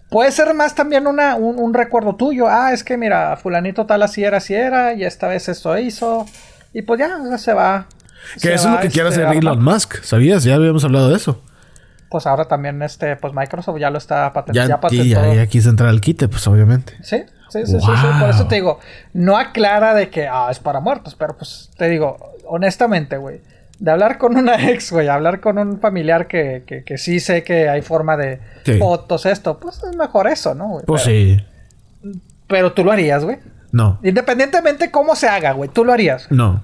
Puede 0.10 0.32
ser 0.32 0.54
más 0.54 0.76
también 0.76 1.08
una, 1.08 1.36
un, 1.36 1.58
un 1.58 1.74
recuerdo 1.74 2.16
tuyo. 2.16 2.48
Ah, 2.48 2.72
es 2.72 2.84
que 2.84 2.98
mira, 2.98 3.36
fulanito 3.38 3.88
tal 3.88 4.04
así 4.04 4.24
era, 4.24 4.38
así 4.38 4.54
era, 4.54 4.94
y 4.94 5.04
esta 5.04 5.28
vez 5.28 5.50
esto 5.50 5.76
hizo. 5.80 6.28
Y 6.72 6.84
pues 6.84 7.00
ya, 7.00 7.18
o 7.20 7.26
sea, 7.28 7.38
se 7.40 7.54
va. 7.54 7.88
Que 8.36 8.40
se 8.42 8.54
eso 8.54 8.68
es 8.68 8.74
lo 8.76 8.80
que 8.80 8.90
quiere 8.90 9.10
este, 9.10 9.24
hacer 9.24 9.38
Elon. 9.38 9.64
Musk, 9.64 10.04
¿sabías? 10.04 10.44
Ya 10.44 10.54
habíamos 10.56 10.84
hablado 10.86 11.10
de 11.10 11.16
eso. 11.16 11.42
Pues 12.14 12.28
ahora 12.28 12.46
también, 12.46 12.80
este, 12.84 13.16
pues 13.16 13.34
Microsoft 13.34 13.80
ya 13.80 13.90
lo 13.90 13.98
está 13.98 14.32
patentando. 14.34 14.68
Ya, 14.70 14.76
Ya, 14.76 14.80
patentó. 14.80 15.04
ya, 15.04 15.34
ya 15.34 15.48
quiso 15.48 15.72
entrar 15.72 15.90
al 15.90 16.00
quite, 16.00 16.28
pues 16.28 16.46
obviamente. 16.48 16.94
Sí, 17.02 17.24
sí, 17.50 17.66
sí, 17.66 17.80
sí, 17.80 17.80
sí. 17.80 18.08
Por 18.20 18.30
eso 18.30 18.46
te 18.48 18.54
digo, 18.54 18.80
no 19.14 19.36
aclara 19.36 19.96
de 19.96 20.10
que 20.12 20.28
ah, 20.28 20.50
es 20.52 20.60
para 20.60 20.80
muertos, 20.80 21.16
pero 21.16 21.36
pues 21.36 21.72
te 21.76 21.90
digo, 21.90 22.18
honestamente, 22.46 23.18
güey, 23.18 23.42
de 23.80 23.90
hablar 23.90 24.20
con 24.20 24.38
una 24.38 24.56
ex, 24.70 24.92
güey, 24.92 25.08
hablar 25.08 25.40
con 25.40 25.58
un 25.58 25.80
familiar 25.80 26.28
que, 26.28 26.62
que, 26.68 26.84
que 26.84 27.00
sí 27.00 27.20
sé 27.20 27.44
que 27.44 27.68
hay 27.68 27.82
forma 27.82 28.16
de 28.16 28.40
Sí. 28.64 28.78
fotos, 28.78 29.26
esto, 29.26 29.60
pues 29.60 29.82
es 29.84 29.96
mejor 29.98 30.28
eso, 30.28 30.54
¿no? 30.54 30.68
güey? 30.70 30.86
Pues 30.86 31.02
pero, 31.04 31.16
sí. 31.18 31.46
pero 32.48 32.74
tú 32.74 32.84
lo 32.86 32.92
harías, 32.92 33.26
güey. 33.26 33.40
No, 33.72 33.98
Independientemente 34.04 34.92
cómo 34.92 35.16
se 35.16 35.28
haga, 35.28 35.54
güey, 35.54 35.68
tú 35.68 35.84
lo 35.84 35.92
harías. 35.94 36.28
no, 36.32 36.62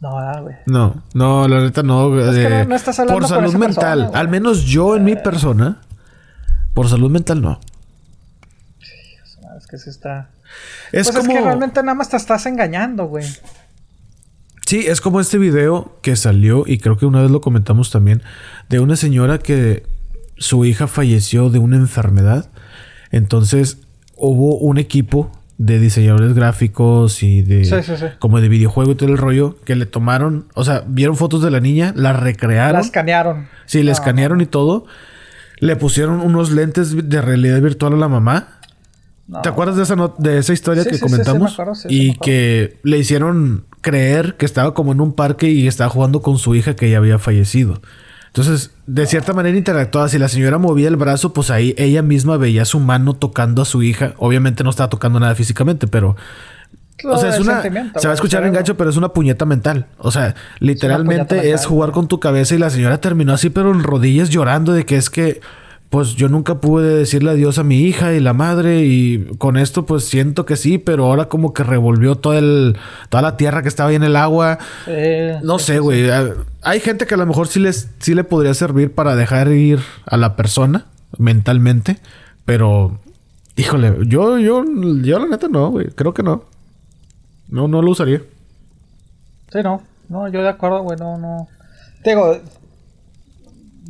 No, 0.00 0.18
ah, 0.18 0.40
güey. 0.40 0.56
no, 0.66 1.02
no, 1.12 1.46
la 1.46 1.60
neta 1.60 1.82
no. 1.82 2.18
Es 2.18 2.34
que 2.34 2.42
eh, 2.46 2.58
no- 2.62 2.70
no 2.70 2.74
estás 2.76 2.98
hablando 2.98 3.20
por 3.20 3.28
salud 3.28 3.54
mental, 3.54 3.98
persona, 4.00 4.18
al 4.18 4.28
menos 4.28 4.64
yo 4.64 4.96
en 4.96 5.04
mi 5.04 5.14
persona, 5.16 5.80
por 6.72 6.88
salud 6.88 7.10
mental 7.10 7.42
no. 7.42 7.60
Es 9.58 9.66
que 9.66 9.78
sí 9.78 9.90
está. 9.90 10.30
Es 10.92 11.06
pues 11.06 11.18
como, 11.18 11.32
es 11.32 11.38
que 11.38 11.44
realmente 11.44 11.80
nada 11.82 11.94
más 11.94 12.08
te 12.08 12.16
estás 12.16 12.46
engañando, 12.46 13.06
güey. 13.06 13.24
sí, 14.66 14.86
es 14.86 15.00
como 15.00 15.20
este 15.20 15.38
video 15.38 15.98
que 16.02 16.16
salió 16.16 16.64
y 16.66 16.78
creo 16.78 16.96
que 16.96 17.06
una 17.06 17.20
vez 17.22 17.30
lo 17.30 17.40
comentamos 17.40 17.90
también 17.90 18.22
de 18.68 18.80
una 18.80 18.96
señora 18.96 19.38
que 19.38 19.84
su 20.38 20.64
hija 20.64 20.86
falleció 20.86 21.50
de 21.50 21.58
una 21.58 21.76
enfermedad. 21.76 22.50
Entonces 23.10 23.78
hubo 24.16 24.56
un 24.58 24.78
equipo 24.78 25.30
de 25.62 25.78
diseñadores 25.78 26.32
gráficos 26.32 27.22
y 27.22 27.42
de 27.42 27.66
Sí, 27.66 27.74
sí, 27.82 27.92
sí. 27.98 28.06
como 28.18 28.40
de 28.40 28.48
videojuego 28.48 28.92
y 28.92 28.94
todo 28.94 29.10
el 29.10 29.18
rollo 29.18 29.58
que 29.66 29.76
le 29.76 29.84
tomaron, 29.84 30.46
o 30.54 30.64
sea, 30.64 30.84
vieron 30.86 31.16
fotos 31.16 31.42
de 31.42 31.50
la 31.50 31.60
niña, 31.60 31.92
la 31.94 32.14
recrearon. 32.14 32.72
La 32.72 32.80
escanearon. 32.80 33.46
Sí, 33.66 33.80
le 33.80 33.84
No, 33.86 33.92
escanearon 33.92 34.40
y 34.40 34.46
todo. 34.46 34.86
Le 35.58 35.76
pusieron 35.76 36.22
unos 36.22 36.50
lentes 36.50 36.96
de 37.10 37.20
realidad 37.20 37.60
virtual 37.60 37.92
a 37.92 37.96
la 37.96 38.08
mamá. 38.08 38.48
¿Te 39.42 39.50
acuerdas 39.50 39.76
de 39.76 39.82
esa, 39.82 39.96
de 40.16 40.38
esa 40.38 40.54
historia 40.54 40.82
que 40.86 40.98
comentamos? 40.98 41.54
y 41.90 42.14
que 42.14 42.78
le 42.82 42.96
hicieron 42.96 43.66
creer 43.82 44.36
que 44.38 44.46
estaba 44.46 44.72
como 44.72 44.92
en 44.92 45.00
un 45.02 45.12
parque 45.12 45.50
y 45.50 45.68
estaba 45.68 45.90
jugando 45.90 46.22
con 46.22 46.38
su 46.38 46.54
hija 46.54 46.74
que 46.74 46.88
ya 46.88 46.96
había 46.96 47.18
fallecido. 47.18 47.82
Entonces, 48.28 48.70
de 48.92 49.06
cierta 49.06 49.32
manera 49.32 49.56
interactuaba. 49.56 50.08
Si 50.08 50.18
la 50.18 50.28
señora 50.28 50.58
movía 50.58 50.88
el 50.88 50.96
brazo, 50.96 51.32
pues 51.32 51.50
ahí 51.50 51.74
ella 51.78 52.02
misma 52.02 52.36
veía 52.36 52.64
su 52.64 52.80
mano 52.80 53.14
tocando 53.14 53.62
a 53.62 53.64
su 53.64 53.84
hija. 53.84 54.14
Obviamente 54.18 54.64
no 54.64 54.70
estaba 54.70 54.90
tocando 54.90 55.20
nada 55.20 55.34
físicamente, 55.36 55.86
pero. 55.86 56.16
o 57.04 57.16
sea, 57.16 57.30
es 57.30 57.38
una. 57.38 57.62
Se 57.62 58.08
va 58.08 58.10
a 58.10 58.14
escuchar 58.14 58.44
engancho, 58.44 58.76
pero 58.76 58.90
es 58.90 58.96
una 58.96 59.10
puñeta 59.10 59.46
mental. 59.46 59.86
O 59.98 60.10
sea, 60.10 60.34
literalmente 60.58 61.52
es, 61.52 61.66
jugar 61.66 61.92
con 61.92 62.08
tu 62.08 62.18
cabeza 62.18 62.56
y 62.56 62.58
la 62.58 62.70
señora 62.70 62.98
terminó 62.98 63.32
así, 63.32 63.48
pero 63.48 63.70
en 63.70 63.84
rodillas 63.84 64.28
llorando 64.28 64.72
de 64.72 64.84
que 64.84 64.96
es 64.96 65.08
que 65.08 65.40
pues 65.90 66.14
yo 66.14 66.28
nunca 66.28 66.60
pude 66.60 66.96
decirle 66.96 67.32
adiós 67.32 67.58
a 67.58 67.64
mi 67.64 67.80
hija 67.80 68.12
y 68.12 68.20
la 68.20 68.32
madre 68.32 68.84
y 68.84 69.26
con 69.38 69.56
esto 69.56 69.86
pues 69.86 70.04
siento 70.04 70.46
que 70.46 70.56
sí, 70.56 70.78
pero 70.78 71.06
ahora 71.06 71.28
como 71.28 71.52
que 71.52 71.64
revolvió 71.64 72.14
todo 72.14 72.38
el, 72.38 72.76
toda 73.08 73.22
la 73.22 73.36
tierra 73.36 73.62
que 73.62 73.68
estaba 73.68 73.90
ahí 73.90 73.96
en 73.96 74.04
el 74.04 74.14
agua. 74.14 74.58
no 75.42 75.58
sé, 75.58 75.80
güey. 75.80 76.08
Hay 76.62 76.78
gente 76.78 77.06
que 77.06 77.14
a 77.14 77.16
lo 77.16 77.26
mejor 77.26 77.48
sí, 77.48 77.58
les, 77.58 77.90
sí 77.98 78.14
le 78.14 78.22
podría 78.22 78.54
servir 78.54 78.94
para 78.94 79.16
dejar 79.16 79.48
ir 79.48 79.80
a 80.06 80.16
la 80.16 80.36
persona 80.36 80.86
mentalmente, 81.18 81.98
pero 82.44 83.00
híjole, 83.56 83.96
yo, 84.06 84.38
yo, 84.38 84.64
yo 85.02 85.18
la 85.18 85.26
neta 85.26 85.48
no, 85.48 85.70
güey. 85.70 85.88
Creo 85.88 86.14
que 86.14 86.22
no. 86.22 86.44
No, 87.48 87.66
no 87.66 87.82
lo 87.82 87.90
usaría. 87.90 88.22
Sí, 89.52 89.58
no. 89.64 89.82
No, 90.08 90.28
yo 90.28 90.40
de 90.40 90.48
acuerdo, 90.48 90.82
güey, 90.82 90.96
no, 90.98 91.18
no. 91.18 91.48
Digo, 92.04 92.38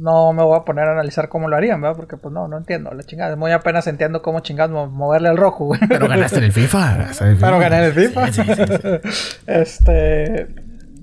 no 0.01 0.32
me 0.32 0.43
voy 0.43 0.59
a 0.59 0.64
poner 0.64 0.89
a 0.89 0.93
analizar 0.93 1.28
cómo 1.28 1.48
lo 1.48 1.56
harían, 1.56 1.81
¿verdad? 1.81 1.97
Porque 1.97 2.16
pues 2.16 2.32
no, 2.32 2.48
no 2.48 2.56
entiendo 2.56 2.90
la 2.93 3.02
chingada. 3.02 3.36
Muy 3.36 3.52
apenas 3.52 3.86
entiendo 3.86 4.22
cómo 4.22 4.40
chingados 4.40 4.90
moverle 4.90 5.28
al 5.28 5.36
rojo, 5.36 5.66
güey. 5.66 5.81
Pero 5.89 6.09
ganaste 6.09 6.39
en 6.39 6.44
el 6.44 6.52
FIFA. 6.52 7.10
Pero 7.39 7.59
gané 7.59 7.78
en 7.78 7.85
el 7.85 7.93
FIFA. 7.93 9.01
este. 9.47 10.48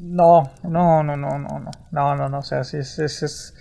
No, 0.01 0.51
no, 0.63 1.03
no, 1.03 1.15
no, 1.15 1.37
no, 1.37 1.59
no. 1.59 1.71
No, 1.91 2.15
no, 2.15 2.27
no. 2.27 2.39
O 2.39 2.43
sea, 2.43 2.63
sí, 2.63 2.77
es, 2.77 2.97
es, 2.97 3.21
es, 3.21 3.53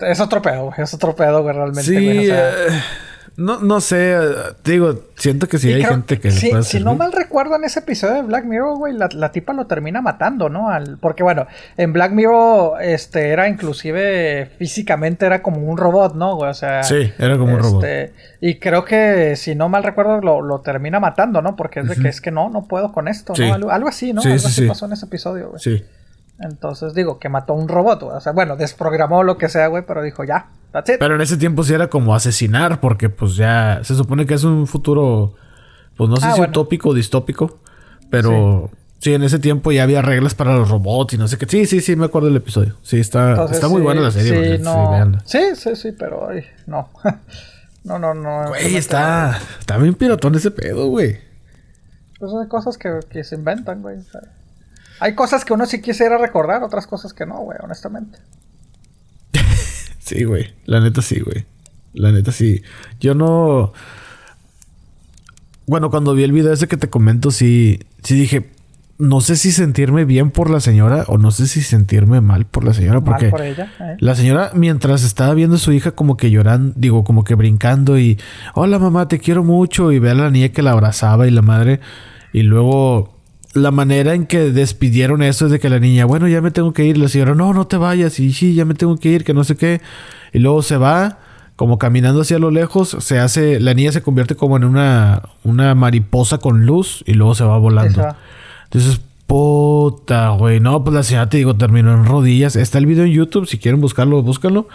es 0.00 0.20
otro 0.20 0.42
pedo, 0.42 0.64
güey. 0.64 0.80
Es 0.80 0.92
otro 0.92 1.14
pedo, 1.14 1.42
güey, 1.42 1.54
realmente. 1.54 1.82
Sí, 1.84 2.28
no, 3.40 3.58
no 3.60 3.80
sé, 3.80 4.18
digo, 4.64 5.06
siento 5.16 5.48
que 5.48 5.58
sí 5.58 5.72
hay 5.72 5.82
gente 5.82 6.20
que... 6.20 6.30
Sí, 6.30 6.52
si 6.62 6.78
no 6.78 6.94
mal 6.94 7.10
recuerdo 7.10 7.56
en 7.56 7.64
ese 7.64 7.78
episodio 7.80 8.16
de 8.16 8.22
Black 8.22 8.44
Mirror, 8.44 8.76
güey, 8.76 8.92
la, 8.92 9.08
la, 9.14 9.32
tipa 9.32 9.54
lo 9.54 9.66
termina 9.66 10.02
matando, 10.02 10.50
¿no? 10.50 10.68
Al, 10.68 10.98
porque 10.98 11.22
bueno, 11.22 11.46
en 11.78 11.94
Black 11.94 12.12
Mirror, 12.12 12.82
este, 12.82 13.30
era 13.30 13.48
inclusive 13.48 14.50
físicamente 14.58 15.24
era 15.24 15.42
como 15.42 15.62
un 15.62 15.78
robot, 15.78 16.16
¿no? 16.16 16.36
O 16.36 16.52
sea... 16.52 16.82
Sí, 16.82 17.10
era 17.18 17.38
como 17.38 17.54
un 17.54 17.60
robot. 17.60 17.82
Este, 17.82 18.12
y 18.42 18.58
creo 18.58 18.84
que, 18.84 19.34
si 19.36 19.54
no 19.54 19.70
mal 19.70 19.84
recuerdo, 19.84 20.20
lo, 20.20 20.42
lo 20.42 20.60
termina 20.60 21.00
matando, 21.00 21.40
¿no? 21.40 21.56
Porque 21.56 21.80
es 21.80 21.88
de 21.88 21.96
que 21.96 22.08
es 22.08 22.20
que 22.20 22.30
no, 22.30 22.50
no 22.50 22.68
puedo 22.68 22.92
con 22.92 23.08
esto, 23.08 23.32
¿no? 23.38 23.70
Algo, 23.70 23.88
así, 23.88 24.12
¿no? 24.12 24.20
algo 24.20 24.34
así 24.34 24.66
pasó 24.66 24.84
en 24.84 24.92
ese 24.92 25.06
episodio, 25.06 25.48
güey. 25.48 25.60
Sí. 25.60 25.82
Entonces 26.40 26.92
digo 26.92 27.18
que 27.18 27.30
mató 27.30 27.54
a 27.54 27.56
un 27.56 27.68
robot, 27.68 28.02
O 28.02 28.20
sea, 28.20 28.32
bueno, 28.32 28.56
desprogramó 28.56 29.22
lo 29.22 29.38
que 29.38 29.48
sea, 29.48 29.66
güey, 29.68 29.84
pero 29.86 30.02
dijo 30.02 30.24
ya, 30.24 30.48
that's 30.72 30.90
it. 30.90 30.96
Pero 30.98 31.14
en 31.14 31.20
ese 31.20 31.36
tiempo 31.36 31.62
sí 31.64 31.74
era 31.74 31.88
como 31.88 32.14
asesinar, 32.14 32.80
porque 32.80 33.08
pues 33.08 33.36
ya 33.36 33.80
se 33.82 33.94
supone 33.94 34.26
que 34.26 34.34
es 34.34 34.44
un 34.44 34.66
futuro, 34.66 35.34
pues 35.96 36.10
no 36.10 36.16
sé 36.16 36.26
ah, 36.26 36.34
si 36.34 36.40
utópico 36.40 36.90
o 36.90 36.94
distópico, 36.94 37.58
pero 38.10 38.70
sí. 38.98 39.14
en 39.14 39.22
ese 39.22 39.38
tiempo 39.38 39.72
ya 39.72 39.82
había 39.82 40.02
reglas 40.02 40.34
para 40.34 40.54
los 40.54 40.68
robots 40.68 41.14
y 41.14 41.18
no 41.18 41.28
sé 41.28 41.38
qué. 41.38 41.46
Sí, 41.46 41.66
sí, 41.66 41.80
sí, 41.80 41.96
me 41.96 42.06
acuerdo 42.06 42.28
del 42.28 42.36
episodio. 42.36 42.76
Sí, 42.82 43.00
está, 43.00 43.44
está 43.50 43.68
muy 43.68 43.82
buena 43.82 44.00
la 44.00 44.10
serie. 44.10 44.58
Sí, 44.58 44.62
no. 44.62 45.12
sí, 45.24 45.40
sí, 45.54 45.76
sí, 45.76 45.92
pero 45.92 46.28
ay, 46.28 46.44
no. 46.66 46.88
no, 47.84 47.98
no, 47.98 48.14
no. 48.14 48.48
Güey, 48.48 48.76
está, 48.76 49.38
está 49.58 49.78
bien 49.78 49.94
pirotón 49.94 50.34
ese 50.34 50.50
pedo, 50.50 50.88
güey. 50.88 51.18
Pues 52.18 52.32
hay 52.34 52.48
cosas 52.48 52.76
que, 52.76 53.00
que 53.08 53.24
se 53.24 53.34
inventan, 53.34 53.80
güey. 53.80 53.96
Hay 55.00 55.14
cosas 55.14 55.46
que 55.46 55.54
uno 55.54 55.64
sí 55.64 55.80
quisiera 55.80 56.18
recordar, 56.18 56.62
otras 56.62 56.86
cosas 56.86 57.14
que 57.14 57.24
no, 57.24 57.38
güey, 57.38 57.58
honestamente. 57.62 58.18
Sí, 60.10 60.24
güey. 60.24 60.48
La 60.66 60.80
neta 60.80 61.02
sí, 61.02 61.20
güey. 61.20 61.44
La 61.94 62.12
neta 62.12 62.32
sí. 62.32 62.62
Yo 63.00 63.14
no. 63.14 63.72
Bueno, 65.66 65.90
cuando 65.90 66.14
vi 66.14 66.24
el 66.24 66.32
video 66.32 66.52
ese 66.52 66.66
que 66.66 66.76
te 66.76 66.90
comento, 66.90 67.30
sí, 67.30 67.80
sí 68.02 68.16
dije, 68.16 68.50
no 68.98 69.20
sé 69.20 69.36
si 69.36 69.52
sentirme 69.52 70.04
bien 70.04 70.30
por 70.30 70.50
la 70.50 70.58
señora 70.58 71.04
o 71.06 71.16
no 71.16 71.30
sé 71.30 71.46
si 71.46 71.62
sentirme 71.62 72.20
mal 72.20 72.44
por 72.44 72.64
la 72.64 72.74
señora. 72.74 73.00
Porque 73.02 73.28
por 73.28 73.42
ella, 73.42 73.72
eh. 73.78 73.96
la 74.00 74.16
señora, 74.16 74.50
mientras 74.54 75.04
estaba 75.04 75.32
viendo 75.34 75.56
a 75.56 75.58
su 75.60 75.72
hija 75.72 75.92
como 75.92 76.16
que 76.16 76.30
llorando, 76.30 76.74
digo, 76.76 77.04
como 77.04 77.22
que 77.22 77.36
brincando 77.36 77.98
y, 77.98 78.18
hola 78.54 78.78
mamá, 78.78 79.06
te 79.06 79.20
quiero 79.20 79.44
mucho. 79.44 79.92
Y 79.92 80.00
ve 80.00 80.10
a 80.10 80.14
la 80.14 80.30
niña 80.30 80.48
que 80.48 80.62
la 80.62 80.72
abrazaba 80.72 81.28
y 81.28 81.30
la 81.30 81.42
madre. 81.42 81.80
Y 82.32 82.42
luego 82.42 83.19
la 83.52 83.70
manera 83.70 84.14
en 84.14 84.26
que 84.26 84.52
despidieron 84.52 85.22
eso 85.22 85.46
es 85.46 85.52
de 85.52 85.58
que 85.58 85.68
la 85.68 85.80
niña, 85.80 86.04
bueno, 86.04 86.28
ya 86.28 86.40
me 86.40 86.50
tengo 86.50 86.72
que 86.72 86.84
ir. 86.84 86.98
La 86.98 87.08
señora, 87.08 87.34
no, 87.34 87.52
no 87.52 87.66
te 87.66 87.76
vayas. 87.76 88.20
Y 88.20 88.32
sí, 88.32 88.54
ya 88.54 88.64
me 88.64 88.74
tengo 88.74 88.96
que 88.96 89.08
ir, 89.08 89.24
que 89.24 89.34
no 89.34 89.44
sé 89.44 89.56
qué. 89.56 89.80
Y 90.32 90.38
luego 90.38 90.62
se 90.62 90.76
va, 90.76 91.18
como 91.56 91.78
caminando 91.78 92.20
hacia 92.20 92.38
lo 92.38 92.50
lejos. 92.50 92.96
Se 93.00 93.18
hace, 93.18 93.58
la 93.58 93.74
niña 93.74 93.92
se 93.92 94.02
convierte 94.02 94.36
como 94.36 94.56
en 94.56 94.64
una, 94.64 95.22
una 95.42 95.74
mariposa 95.74 96.38
con 96.38 96.64
luz 96.64 97.02
y 97.06 97.14
luego 97.14 97.34
se 97.34 97.44
va 97.44 97.58
volando. 97.58 98.14
Entonces, 98.64 99.00
puta, 99.26 100.30
güey. 100.30 100.60
No, 100.60 100.84
pues 100.84 100.94
la 100.94 101.02
señora 101.02 101.28
te 101.28 101.38
digo, 101.38 101.56
terminó 101.56 101.92
en 101.92 102.04
rodillas. 102.04 102.54
Está 102.54 102.78
el 102.78 102.86
video 102.86 103.04
en 103.04 103.12
YouTube, 103.12 103.46
si 103.46 103.58
quieren 103.58 103.80
buscarlo, 103.80 104.22
búscalo. 104.22 104.68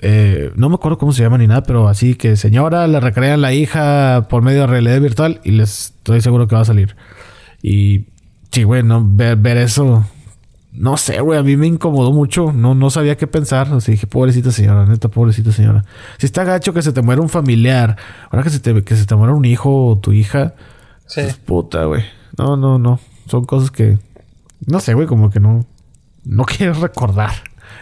Eh, 0.00 0.50
no 0.56 0.68
me 0.70 0.74
acuerdo 0.76 0.98
cómo 0.98 1.12
se 1.12 1.22
llama 1.22 1.38
ni 1.38 1.46
nada, 1.46 1.62
pero 1.62 1.88
así 1.88 2.14
que 2.14 2.36
señora, 2.36 2.86
le 2.86 3.00
recrean 3.00 3.40
la 3.40 3.52
hija 3.54 4.26
por 4.28 4.42
medio 4.42 4.62
de 4.62 4.66
realidad 4.66 5.00
virtual 5.00 5.40
y 5.44 5.52
les 5.52 5.86
estoy 5.86 6.20
seguro 6.20 6.48
que 6.48 6.54
va 6.54 6.62
a 6.62 6.66
salir. 6.66 6.96
Y 7.62 8.06
Sí, 8.54 8.62
güey, 8.62 8.84
no, 8.84 9.02
ver, 9.04 9.56
eso. 9.56 10.04
No 10.70 10.96
sé, 10.96 11.20
güey, 11.20 11.40
a 11.40 11.42
mí 11.42 11.56
me 11.56 11.66
incomodó 11.66 12.12
mucho. 12.12 12.52
No, 12.52 12.76
no 12.76 12.88
sabía 12.88 13.16
qué 13.16 13.26
pensar. 13.26 13.66
Así 13.72 13.90
dije, 13.90 14.06
pobrecita 14.06 14.52
señora, 14.52 14.86
neta, 14.86 15.08
pobrecita 15.08 15.50
señora. 15.50 15.84
Si 16.18 16.26
está 16.26 16.44
gacho 16.44 16.72
que 16.72 16.80
se 16.80 16.92
te 16.92 17.02
muera 17.02 17.20
un 17.20 17.28
familiar, 17.28 17.96
ahora 18.30 18.44
que 18.44 18.50
se 18.50 18.60
te, 18.60 18.84
que 18.84 18.94
se 18.94 19.06
te 19.06 19.16
muera 19.16 19.34
un 19.34 19.44
hijo 19.44 19.86
o 19.88 19.98
tu 19.98 20.12
hija. 20.12 20.54
Sí. 21.06 21.22
Pues, 21.22 21.34
puta, 21.34 21.84
güey. 21.86 22.04
No, 22.38 22.56
no, 22.56 22.78
no. 22.78 23.00
Son 23.26 23.44
cosas 23.44 23.72
que. 23.72 23.98
No 24.64 24.78
sé, 24.78 24.94
güey, 24.94 25.08
como 25.08 25.30
que 25.30 25.40
no. 25.40 25.66
No 26.22 26.44
quiero 26.46 26.74
recordar. 26.74 27.32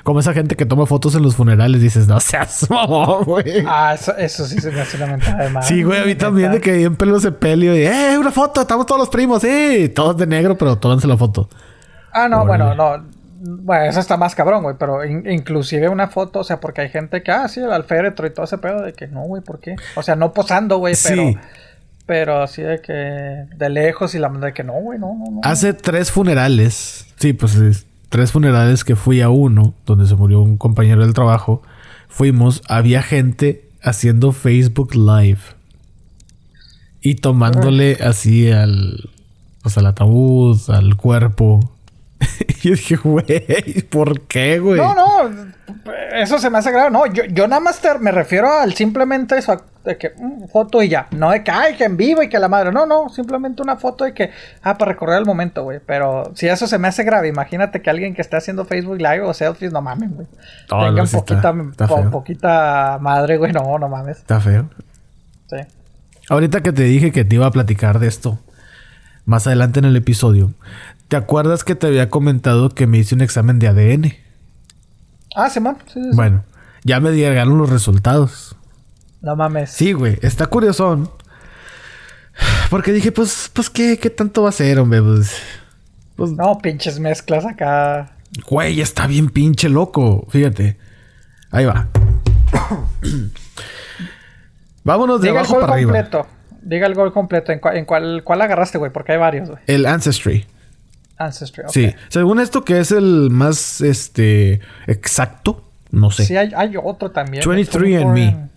Como 0.02 0.20
esa 0.20 0.32
gente 0.32 0.56
que 0.56 0.66
toma 0.66 0.86
fotos 0.86 1.14
en 1.14 1.22
los 1.22 1.36
funerales, 1.36 1.80
dices, 1.80 2.08
no 2.08 2.20
seas 2.20 2.66
güey. 3.24 3.64
Ah, 3.66 3.96
eso, 4.18 4.46
sí 4.46 4.60
se 4.60 4.70
me 4.70 4.80
hace 4.80 4.98
lamentable, 4.98 5.42
además. 5.42 5.66
Sí, 5.66 5.82
güey, 5.82 6.00
a 6.00 6.04
mí 6.04 6.14
también 6.14 6.52
de 6.52 6.60
que 6.60 6.82
en 6.82 6.96
pelos 6.96 7.22
de 7.22 7.32
pelio 7.32 7.76
y, 7.76 7.84
eh, 7.84 8.16
una 8.18 8.30
foto, 8.30 8.62
estamos 8.62 8.86
todos 8.86 8.98
los 8.98 9.08
primos, 9.08 9.42
sí, 9.42 9.90
todos 9.94 10.16
de 10.16 10.26
negro, 10.26 10.56
pero 10.56 10.76
tómense 10.76 11.06
la 11.06 11.16
foto. 11.16 11.48
Ah, 12.12 12.28
no, 12.28 12.46
bueno, 12.46 12.74
no. 12.74 13.04
Bueno, 13.44 13.84
eso 13.86 13.98
está 13.98 14.16
más 14.16 14.36
cabrón, 14.36 14.62
güey, 14.62 14.76
pero 14.78 15.04
inclusive 15.04 15.88
una 15.88 16.06
foto, 16.06 16.40
o 16.40 16.44
sea, 16.44 16.60
porque 16.60 16.82
hay 16.82 16.90
gente 16.90 17.22
que, 17.24 17.32
ah, 17.32 17.48
sí, 17.48 17.58
el 17.58 17.72
alféretro 17.72 18.26
y 18.26 18.30
todo 18.30 18.44
ese 18.44 18.58
pedo 18.58 18.82
de 18.82 18.92
que 18.92 19.08
no, 19.08 19.22
güey, 19.22 19.42
¿por 19.42 19.58
qué? 19.58 19.74
O 19.96 20.02
sea, 20.02 20.14
no 20.14 20.32
posando, 20.32 20.78
güey, 20.78 20.94
pero. 21.02 21.34
Pero 22.04 22.42
así 22.42 22.62
de 22.62 22.80
que 22.80 22.92
de 22.92 23.68
lejos 23.68 24.14
y 24.14 24.18
la 24.18 24.28
de 24.28 24.52
que 24.52 24.64
no, 24.64 24.72
güey, 24.74 24.98
no, 24.98 25.14
no, 25.14 25.30
no. 25.30 25.40
Hace 25.44 25.72
tres 25.72 26.10
funerales. 26.10 27.06
Sí, 27.16 27.32
pues 27.32 27.86
tres 28.12 28.30
funerales 28.30 28.84
que 28.84 28.94
fui 28.94 29.22
a 29.22 29.30
uno, 29.30 29.74
donde 29.86 30.06
se 30.06 30.14
murió 30.14 30.42
un 30.42 30.58
compañero 30.58 31.00
del 31.00 31.14
trabajo, 31.14 31.62
fuimos, 32.08 32.60
había 32.68 33.02
gente 33.02 33.70
haciendo 33.82 34.32
Facebook 34.32 34.94
Live 34.94 35.40
y 37.00 37.14
tomándole 37.14 37.96
así 38.02 38.50
al, 38.50 39.08
pues 39.62 39.78
al 39.78 39.86
ataúd, 39.86 40.60
al 40.68 40.94
cuerpo. 40.96 41.71
y 42.48 42.68
yo 42.68 42.70
dije, 42.70 42.96
güey, 42.96 43.82
¿por 43.90 44.22
qué, 44.22 44.58
güey? 44.58 44.80
No, 44.80 44.94
no, 44.94 45.52
eso 46.14 46.38
se 46.38 46.50
me 46.50 46.58
hace 46.58 46.70
grave. 46.70 46.90
No, 46.90 47.06
yo, 47.06 47.24
yo 47.24 47.48
nada 47.48 47.60
más 47.60 47.80
me 48.00 48.10
refiero 48.10 48.52
al 48.52 48.74
simplemente 48.74 49.38
eso, 49.38 49.64
de 49.84 49.98
que 49.98 50.10
mm, 50.16 50.48
foto 50.48 50.82
y 50.82 50.88
ya. 50.88 51.08
No 51.10 51.30
de 51.30 51.42
que, 51.42 51.50
ay, 51.50 51.74
que 51.74 51.84
en 51.84 51.96
vivo 51.96 52.22
y 52.22 52.28
que 52.28 52.38
la 52.38 52.48
madre. 52.48 52.72
No, 52.72 52.86
no, 52.86 53.08
simplemente 53.08 53.62
una 53.62 53.76
foto 53.76 54.06
y 54.06 54.12
que, 54.12 54.30
ah, 54.62 54.78
para 54.78 54.92
recordar 54.92 55.18
el 55.18 55.26
momento, 55.26 55.64
güey. 55.64 55.80
Pero 55.84 56.32
si 56.34 56.48
eso 56.48 56.66
se 56.66 56.78
me 56.78 56.88
hace 56.88 57.04
grave, 57.04 57.28
imagínate 57.28 57.82
que 57.82 57.90
alguien 57.90 58.14
que 58.14 58.22
esté 58.22 58.36
haciendo 58.36 58.64
Facebook 58.64 58.98
Live 58.98 59.22
o 59.22 59.34
selfies, 59.34 59.72
no 59.72 59.82
mames, 59.82 60.14
güey. 60.14 60.26
Tengan 60.68 61.08
poquita, 61.08 61.54
poquita 62.10 62.98
madre, 63.00 63.36
güey. 63.38 63.52
No, 63.52 63.78
no 63.78 63.88
mames. 63.88 64.18
Está 64.18 64.40
feo. 64.40 64.68
Sí. 65.48 65.58
Ahorita 66.28 66.62
que 66.62 66.72
te 66.72 66.82
dije 66.84 67.12
que 67.12 67.24
te 67.24 67.34
iba 67.34 67.46
a 67.46 67.50
platicar 67.50 67.98
de 67.98 68.06
esto, 68.06 68.38
más 69.24 69.46
adelante 69.46 69.78
en 69.78 69.84
el 69.84 69.96
episodio, 69.96 70.52
¿te 71.08 71.16
acuerdas 71.16 71.64
que 71.64 71.74
te 71.74 71.86
había 71.86 72.10
comentado 72.10 72.70
que 72.70 72.86
me 72.86 72.98
hice 72.98 73.14
un 73.14 73.20
examen 73.20 73.58
de 73.58 73.68
ADN? 73.68 74.14
Ah, 75.34 75.48
sí, 75.48 75.60
man. 75.60 75.78
Bueno, 76.14 76.44
ya 76.84 77.00
me 77.00 77.12
llegaron 77.12 77.58
los 77.58 77.70
resultados. 77.70 78.56
No 79.20 79.36
mames. 79.36 79.70
Sí, 79.70 79.92
güey. 79.92 80.18
Está 80.22 80.46
curiosón. 80.46 81.10
Porque 82.70 82.92
dije, 82.92 83.12
pues, 83.12 83.50
pues, 83.52 83.70
¿qué, 83.70 83.98
qué 83.98 84.10
tanto 84.10 84.42
va 84.42 84.48
a 84.48 84.52
ser, 84.52 84.78
hombre? 84.80 85.00
Pues, 85.02 85.36
pues, 86.16 86.32
no, 86.32 86.58
pinches 86.58 86.98
mezclas 86.98 87.44
acá. 87.46 88.16
Güey, 88.48 88.80
está 88.80 89.06
bien 89.06 89.28
pinche 89.28 89.68
loco. 89.68 90.26
Fíjate. 90.30 90.78
Ahí 91.50 91.66
va. 91.66 91.88
Vámonos 94.84 95.20
de 95.20 95.30
abajo 95.30 95.60
para 95.60 95.74
arriba. 95.74 96.28
Diga 96.62 96.86
el 96.86 96.94
gol 96.94 97.12
completo. 97.12 97.52
¿En, 97.52 97.58
cuál, 97.58 97.76
en 97.76 97.84
cuál, 97.84 98.22
cuál 98.24 98.42
agarraste, 98.42 98.78
güey? 98.78 98.90
Porque 98.92 99.12
hay 99.12 99.18
varios, 99.18 99.48
güey. 99.50 99.60
El 99.66 99.86
Ancestry. 99.86 100.46
Ancestry, 101.18 101.64
ok. 101.64 101.70
Sí. 101.70 101.94
Según 102.08 102.40
esto, 102.40 102.64
que 102.64 102.80
es 102.80 102.90
el 102.90 103.28
más 103.30 103.80
este 103.80 104.60
exacto, 104.86 105.62
no 105.90 106.10
sé. 106.10 106.24
Sí, 106.24 106.36
hay, 106.36 106.52
hay 106.56 106.74
otro 106.82 107.10
también. 107.10 107.44
23andMe. 107.44 108.48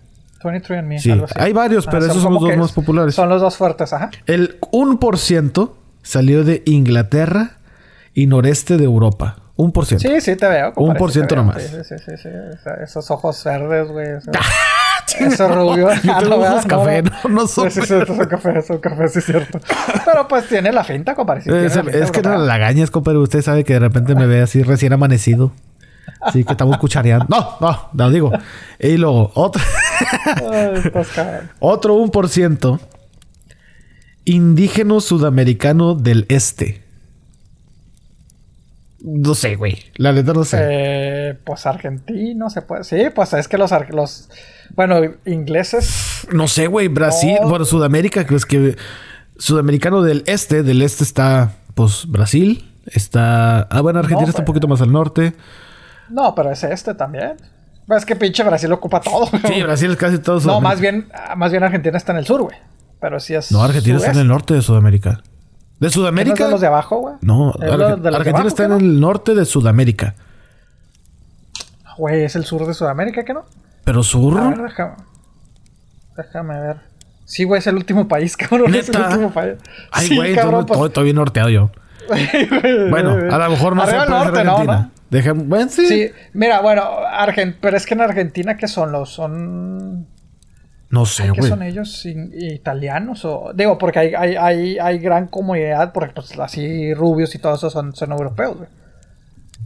23andMe, 0.42 0.98
Sí, 0.98 1.10
algo 1.10 1.24
así. 1.24 1.34
hay 1.38 1.52
varios, 1.52 1.86
Ah, 1.86 1.90
pero 1.90 2.06
esos 2.06 2.22
son 2.22 2.34
los 2.34 2.42
dos 2.42 2.56
más 2.56 2.72
populares. 2.72 3.14
Son 3.14 3.28
los 3.28 3.40
dos 3.40 3.56
fuertes, 3.56 3.92
ajá. 3.92 4.10
El 4.26 4.60
1% 4.60 5.72
salió 6.02 6.44
de 6.44 6.62
Inglaterra 6.66 7.58
y 8.14 8.26
noreste 8.26 8.76
de 8.76 8.84
Europa. 8.84 9.38
1%. 9.56 9.98
Sí, 9.98 10.20
sí 10.20 10.36
te 10.36 10.46
veo. 10.48 10.72
Un 10.76 10.94
por 10.96 11.10
sí 11.10 11.14
ciento 11.14 11.34
nomás. 11.36 11.62
Sí, 11.62 11.76
sí, 11.84 11.94
sí, 11.98 12.12
sí. 12.22 12.28
Esos 12.82 13.10
ojos 13.10 13.42
verdes, 13.44 13.88
güey. 13.88 14.06
eso- 15.18 15.48
rubio. 15.48 15.88
Yo 16.02 16.12
Ah, 16.12 16.18
tengo 16.20 16.36
no, 16.36 16.42
ojos 16.42 16.66
¿verdad? 16.66 16.66
café, 16.66 17.02
no, 17.02 17.28
no 17.30 17.46
son- 17.46 17.70
Sí, 17.70 17.80
sí, 17.82 17.86
son 18.06 18.18
café, 18.26 18.62
son 18.62 18.78
café, 18.78 19.08
sí 19.08 19.18
es 19.20 19.24
cierto. 19.26 19.60
Pero 20.04 20.28
pues 20.28 20.48
tiene 20.48 20.72
la 20.72 20.84
finta, 20.84 21.14
compadre. 21.14 21.42
sí, 21.42 21.50
Es, 21.50 21.76
la 21.76 21.90
es 21.90 22.10
que 22.10 22.22
no 22.22 22.36
la 22.38 22.58
gañas, 22.58 22.90
compadre. 22.90 23.18
Usted 23.18 23.42
sabe 23.42 23.64
que 23.64 23.74
de 23.74 23.78
repente 23.80 24.14
me 24.14 24.26
ve 24.26 24.42
así 24.42 24.62
recién 24.62 24.92
amanecido. 24.92 25.52
Así 26.20 26.44
que 26.44 26.52
estamos 26.52 26.78
cuchareando. 26.78 27.26
No, 27.28 27.56
no, 27.60 27.88
no 27.92 28.10
digo. 28.10 28.32
Y 28.78 28.96
luego, 28.96 29.30
otro, 29.34 29.62
Ay, 30.52 30.82
cabrón. 31.14 31.50
otro 31.60 31.96
1%. 31.96 32.80
Indígeno 34.24 35.00
sudamericano 35.00 35.94
del 35.94 36.26
este. 36.28 36.82
No 39.08 39.36
sé, 39.36 39.54
güey. 39.54 39.78
La 39.94 40.12
neta 40.12 40.32
no 40.32 40.42
sé. 40.42 40.58
Eh, 40.60 41.38
pues 41.44 41.64
argentino 41.64 42.50
se 42.50 42.60
puede. 42.62 42.82
Sí, 42.82 43.04
pues 43.14 43.32
es 43.34 43.46
que 43.46 43.56
los, 43.56 43.70
los 43.90 44.28
bueno, 44.74 45.00
ingleses. 45.24 46.26
No 46.32 46.48
sé, 46.48 46.66
güey. 46.66 46.88
Brasil. 46.88 47.36
No. 47.40 47.48
Bueno, 47.48 47.64
Sudamérica, 47.64 48.26
que 48.26 48.34
es 48.34 48.44
que. 48.44 48.76
Sudamericano 49.38 50.02
del 50.02 50.24
este. 50.26 50.64
Del 50.64 50.82
este 50.82 51.04
está, 51.04 51.52
pues, 51.74 52.06
Brasil. 52.08 52.68
Está. 52.86 53.60
Ah, 53.70 53.80
bueno, 53.80 54.00
Argentina 54.00 54.22
No, 54.22 54.28
está 54.28 54.42
un 54.42 54.44
güey. 54.44 54.54
poquito 54.54 54.66
más 54.66 54.82
al 54.82 54.90
norte. 54.90 55.34
No, 56.08 56.34
pero 56.34 56.50
es 56.50 56.64
este 56.64 56.94
también. 56.94 57.36
Es 57.96 58.04
que 58.04 58.16
pinche 58.16 58.42
Brasil 58.42 58.72
ocupa 58.72 59.00
todo. 59.00 59.30
Sí, 59.46 59.62
Brasil 59.62 59.92
es 59.92 59.96
casi 59.96 60.18
todo 60.18 60.40
No, 60.40 60.60
más 60.60 60.80
bien, 60.80 61.08
ah, 61.14 61.36
más 61.36 61.52
bien 61.52 61.62
Argentina 61.62 61.96
está 61.96 62.10
en 62.10 62.18
el 62.18 62.26
sur, 62.26 62.42
güey. 62.42 62.56
Pero 63.00 63.20
sí 63.20 63.34
es. 63.34 63.52
No, 63.52 63.62
Argentina 63.62 63.98
está 63.98 64.10
en 64.10 64.18
el 64.18 64.26
norte 64.26 64.54
de 64.54 64.62
Sudamérica. 64.62 65.22
¿De 65.78 65.86
¿América? 65.88 65.94
Sudamérica? 65.94 66.44
de 66.46 66.50
los 66.50 66.60
de 66.60 66.66
abajo, 66.66 66.96
güey? 66.98 67.14
No, 67.20 67.50
¿Es 67.50 67.56
Arge- 67.60 67.76
lo- 67.76 67.96
de 67.96 68.02
de 68.02 68.08
Argentina 68.08 68.30
abajo, 68.38 68.48
está 68.48 68.62
en 68.64 68.70
no? 68.70 68.76
el 68.76 69.00
norte 69.00 69.34
de 69.34 69.44
Sudamérica. 69.44 70.14
Güey, 71.98 72.24
es 72.24 72.36
el 72.36 72.44
sur 72.44 72.66
de 72.66 72.74
Sudamérica, 72.74 73.24
¿qué 73.24 73.32
no? 73.34 73.44
Pero 73.84 74.02
sur. 74.02 74.38
A 74.38 74.48
ver, 74.50 74.62
déjame. 74.62 74.94
Déjame 76.16 76.60
ver. 76.60 76.76
Sí, 77.24 77.44
güey, 77.44 77.58
es 77.58 77.66
el 77.66 77.76
último 77.76 78.06
país, 78.08 78.36
cabrón. 78.38 78.74
Es 78.74 78.88
el 78.88 78.94
¿Neta? 78.96 79.08
último 79.10 79.30
país. 79.32 79.54
Ay, 79.90 80.06
Sí, 80.08 80.16
güey, 80.16 80.30
entonces 80.30 80.52
pues- 80.52 80.70
estoy, 80.70 80.86
estoy 80.88 81.04
bien 81.04 81.16
norteado 81.16 81.48
yo. 81.50 81.70
Bueno, 82.90 83.10
a 83.34 83.38
lo 83.38 83.50
mejor 83.50 83.74
no 83.74 83.82
Arriba 83.82 84.04
sé 84.04 84.10
norte, 84.10 84.44
¿no? 84.44 84.50
Argentina. 84.52 84.80
¿no? 84.80 84.90
Deja- 85.10 85.32
bueno, 85.34 85.68
sí. 85.70 85.86
Sí, 85.86 86.10
mira, 86.32 86.60
bueno, 86.60 86.82
Argen- 87.06 87.56
pero 87.60 87.76
es 87.76 87.86
que 87.86 87.94
en 87.94 88.00
Argentina, 88.00 88.56
¿qué 88.56 88.66
son 88.68 88.92
los? 88.92 89.10
Son. 89.12 90.06
No 90.88 91.04
sé, 91.04 91.24
¿Qué 91.24 91.30
güey. 91.40 91.50
son 91.50 91.62
ellos? 91.62 92.06
¿In- 92.06 92.30
¿Italianos? 92.32 93.24
o 93.24 93.52
Digo, 93.54 93.76
porque 93.78 93.98
hay, 93.98 94.14
hay, 94.14 94.36
hay, 94.36 94.78
hay 94.78 94.98
gran 94.98 95.26
comunidad, 95.26 95.92
porque 95.92 96.14
pues 96.14 96.38
así 96.38 96.94
rubios 96.94 97.34
y 97.34 97.38
todo 97.38 97.56
eso 97.56 97.70
son, 97.70 97.94
son 97.94 98.12
europeos, 98.12 98.56
güey. 98.56 98.68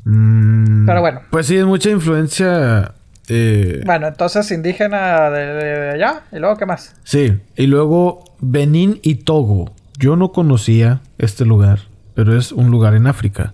Mm, 0.05 0.86
Pero 0.86 1.01
bueno. 1.01 1.20
Pues 1.30 1.47
sí, 1.47 1.56
es 1.56 1.64
mucha 1.66 1.90
influencia. 1.90 2.94
eh, 3.28 3.82
Bueno, 3.84 4.09
entonces 4.09 4.51
indígena 4.51 5.30
de, 5.30 5.47
de- 5.47 5.78
de 5.80 5.90
allá, 5.90 6.22
y 6.32 6.36
luego, 6.38 6.56
¿qué 6.56 6.66
más? 6.66 6.94
Sí, 7.05 7.38
y 7.56 7.66
luego 7.66 8.24
Benín 8.40 8.98
y 9.02 9.16
Togo. 9.16 9.74
Yo 9.98 10.16
no 10.16 10.32
conocía 10.32 11.01
este 11.18 11.44
lugar, 11.44 11.80
pero 12.14 12.36
es 12.38 12.52
un 12.52 12.70
lugar 12.70 12.94
en 12.94 13.06
África. 13.06 13.52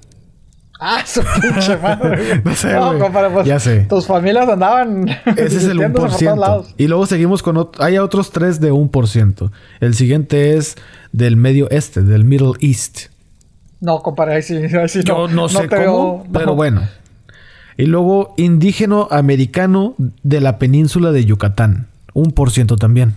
Ah, 0.78 1.02
su 1.06 1.20
pinche 1.40 1.76
madre. 1.82 2.42
No 2.44 2.54
sé, 2.54 2.78
güey. 2.78 2.98
compadre, 2.98 3.30
pues, 3.32 3.46
Ya 3.46 3.58
sé. 3.58 3.80
Tus 3.88 4.06
familias 4.06 4.48
andaban. 4.48 5.08
Ese 5.08 5.44
es 5.46 5.64
el 5.64 5.72
divirtiéndose 5.78 5.92
por 5.92 6.10
todos 6.10 6.22
1%. 6.22 6.38
lados. 6.38 6.74
Y 6.76 6.86
luego 6.88 7.06
seguimos 7.06 7.42
con... 7.42 7.56
ot- 7.56 7.80
Hay 7.80 7.98
otros 7.98 8.30
tres 8.30 8.60
de 8.60 8.72
1%. 8.72 9.50
El 9.80 9.94
siguiente 9.94 10.56
es 10.56 10.76
del 11.12 11.36
medio 11.36 11.70
este, 11.70 12.02
del 12.02 12.24
Middle 12.24 12.52
East. 12.60 13.06
No, 13.80 14.00
compadre, 14.02 14.36
ahí 14.36 14.42
sí, 14.42 14.54
ahí 14.56 14.88
sí 14.88 15.02
Yo 15.04 15.28
no, 15.28 15.48
sé 15.48 15.68
cómo, 15.68 16.18
veo- 16.24 16.26
pero 16.32 16.46
no. 16.46 16.54
bueno. 16.54 16.82
Y 17.78 17.84
luego 17.86 18.34
indígeno 18.38 19.06
americano 19.10 19.94
de 20.22 20.40
la 20.40 20.58
península 20.58 21.12
de 21.12 21.24
Yucatán. 21.26 21.86
1% 22.14 22.78
también. 22.78 23.16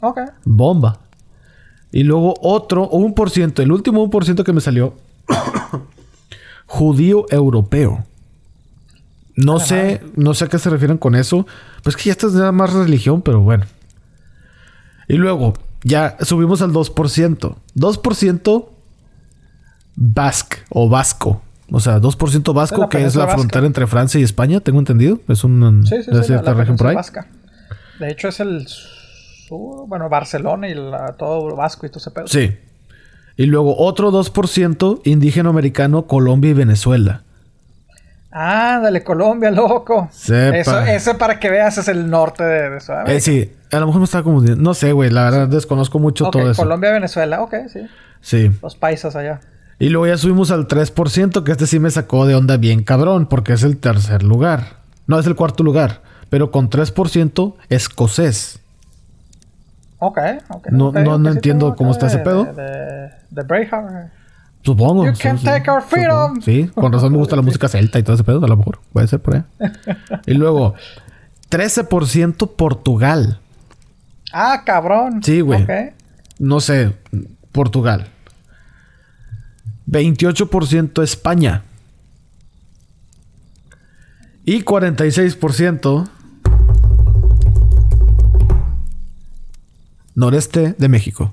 Ok. 0.00 0.18
Bomba. 0.44 0.98
Y 1.92 2.02
luego 2.02 2.34
otro, 2.42 2.90
1%, 2.90 3.60
el 3.62 3.70
último 3.72 4.04
1% 4.10 4.42
que 4.44 4.52
me 4.52 4.60
salió, 4.60 4.94
judío 6.68 7.26
europeo. 7.30 8.04
No 9.34 9.58
sé, 9.60 10.00
no 10.16 10.34
sé 10.34 10.44
a 10.44 10.48
qué 10.48 10.58
se 10.58 10.70
refieren 10.70 10.98
con 10.98 11.14
eso. 11.16 11.46
Pues 11.82 11.96
que 11.96 12.04
ya 12.04 12.12
esto 12.12 12.28
es 12.28 12.34
nada 12.34 12.52
más 12.52 12.72
religión, 12.72 13.22
pero 13.22 13.40
bueno. 13.40 13.64
Y 15.08 15.14
luego, 15.16 15.54
ya 15.84 16.16
subimos 16.20 16.60
al 16.62 16.72
2%. 16.72 17.56
2% 17.74 18.68
basque 19.96 20.58
o 20.70 20.88
vasco. 20.88 21.42
O 21.70 21.80
sea, 21.80 22.00
2% 22.00 22.52
vasco, 22.54 22.88
que 22.88 23.04
es 23.04 23.14
la 23.14 23.24
vasca. 23.26 23.38
frontera 23.38 23.66
entre 23.66 23.86
Francia 23.86 24.18
y 24.18 24.22
España, 24.22 24.60
tengo 24.60 24.78
entendido. 24.78 25.20
Es 25.28 25.44
una 25.44 25.70
Sí, 25.86 26.02
sí, 26.02 26.10
la- 26.10 26.54
región 26.54 26.76
por 26.76 26.86
ahí. 26.88 26.94
vasca. 26.94 27.26
De 28.00 28.10
hecho, 28.10 28.28
es 28.28 28.40
el 28.40 28.66
sur, 28.66 29.86
bueno, 29.86 30.08
Barcelona 30.08 30.68
y 30.68 30.74
la- 30.74 31.14
todo 31.18 31.54
Vasco 31.56 31.84
y 31.86 31.90
todo 31.90 31.98
ese 31.98 32.10
pedo. 32.10 32.26
Sí. 32.26 32.56
Y 33.38 33.46
luego 33.46 33.78
otro 33.78 34.10
2% 34.12 35.00
indígena 35.04 35.48
americano, 35.48 36.06
Colombia 36.06 36.50
y 36.50 36.54
Venezuela. 36.54 37.22
Ándale, 38.30 39.02
Colombia, 39.02 39.50
loco. 39.50 40.08
Sepa. 40.12 40.56
Eso, 40.58 40.80
ese 40.80 41.14
para 41.14 41.40
que 41.40 41.48
veas 41.48 41.78
es 41.78 41.88
el 41.88 42.10
norte 42.10 42.44
de, 42.44 42.68
de 42.70 42.80
Sudamérica. 42.80 43.14
Eh, 43.16 43.20
sí, 43.20 43.52
a 43.72 43.78
lo 43.80 43.86
mejor 43.86 44.00
me 44.00 44.04
estaba 44.04 44.24
confundiendo. 44.24 44.62
No 44.62 44.74
sé, 44.74 44.92
güey, 44.92 45.08
la 45.10 45.24
verdad 45.24 45.48
desconozco 45.48 45.98
mucho 45.98 46.26
Ok, 46.26 46.32
todo 46.32 46.50
eso. 46.50 46.62
Colombia, 46.62 46.92
Venezuela, 46.92 47.40
ok, 47.42 47.54
sí. 47.72 47.80
Sí. 48.20 48.50
Los 48.62 48.76
paisas 48.76 49.16
allá. 49.16 49.40
Y 49.78 49.88
luego 49.90 50.06
ya 50.08 50.18
subimos 50.18 50.50
al 50.50 50.66
3%, 50.66 51.44
que 51.44 51.52
este 51.52 51.66
sí 51.66 51.78
me 51.78 51.90
sacó 51.90 52.26
de 52.26 52.34
onda 52.34 52.56
bien 52.56 52.82
cabrón, 52.82 53.26
porque 53.28 53.52
es 53.52 53.62
el 53.62 53.78
tercer 53.78 54.24
lugar. 54.24 54.78
No, 55.06 55.18
es 55.18 55.26
el 55.26 55.36
cuarto 55.36 55.62
lugar. 55.62 56.02
Pero 56.28 56.50
con 56.50 56.68
3% 56.68 57.54
escocés. 57.70 58.58
Ok, 60.00 60.18
ok. 60.50 60.68
No- 60.70 60.92
no- 60.92 61.18
no 61.18 61.30
sí 61.30 61.36
entiendo 61.36 61.74
cómo 61.76 61.92
está 61.92 62.08
ese 62.08 62.18
pedo. 62.18 62.44
De, 62.44 62.62
de, 62.62 63.10
de 63.30 63.42
Braveheart. 63.42 64.12
Supongo. 64.62 65.06
You 65.06 65.14
sí, 65.14 65.22
can 65.22 65.38
sí, 65.38 65.44
take 65.44 65.70
our 65.70 65.82
freedom. 65.82 66.42
Sí, 66.42 66.70
con 66.74 66.92
razón 66.92 67.12
me 67.12 67.18
gusta 67.18 67.36
la 67.36 67.42
música 67.42 67.68
celta 67.68 67.98
y 67.98 68.02
todo 68.02 68.14
ese 68.14 68.24
pedo, 68.24 68.44
a 68.44 68.48
lo 68.48 68.56
mejor. 68.56 68.80
Puede 68.92 69.06
ser 69.08 69.20
por 69.20 69.36
ahí. 69.36 69.44
y 70.26 70.34
luego, 70.34 70.74
13% 71.50 72.50
Portugal. 72.54 73.40
Ah, 74.32 74.62
cabrón. 74.64 75.22
Sí, 75.22 75.40
güey. 75.40 75.62
Ok. 75.62 75.70
No 76.38 76.60
sé, 76.60 76.94
Portugal. 77.52 78.08
28% 79.86 81.02
España. 81.02 81.62
Y 84.44 84.62
46% 84.62 86.08
noreste 90.14 90.74
de 90.76 90.88
México. 90.88 91.32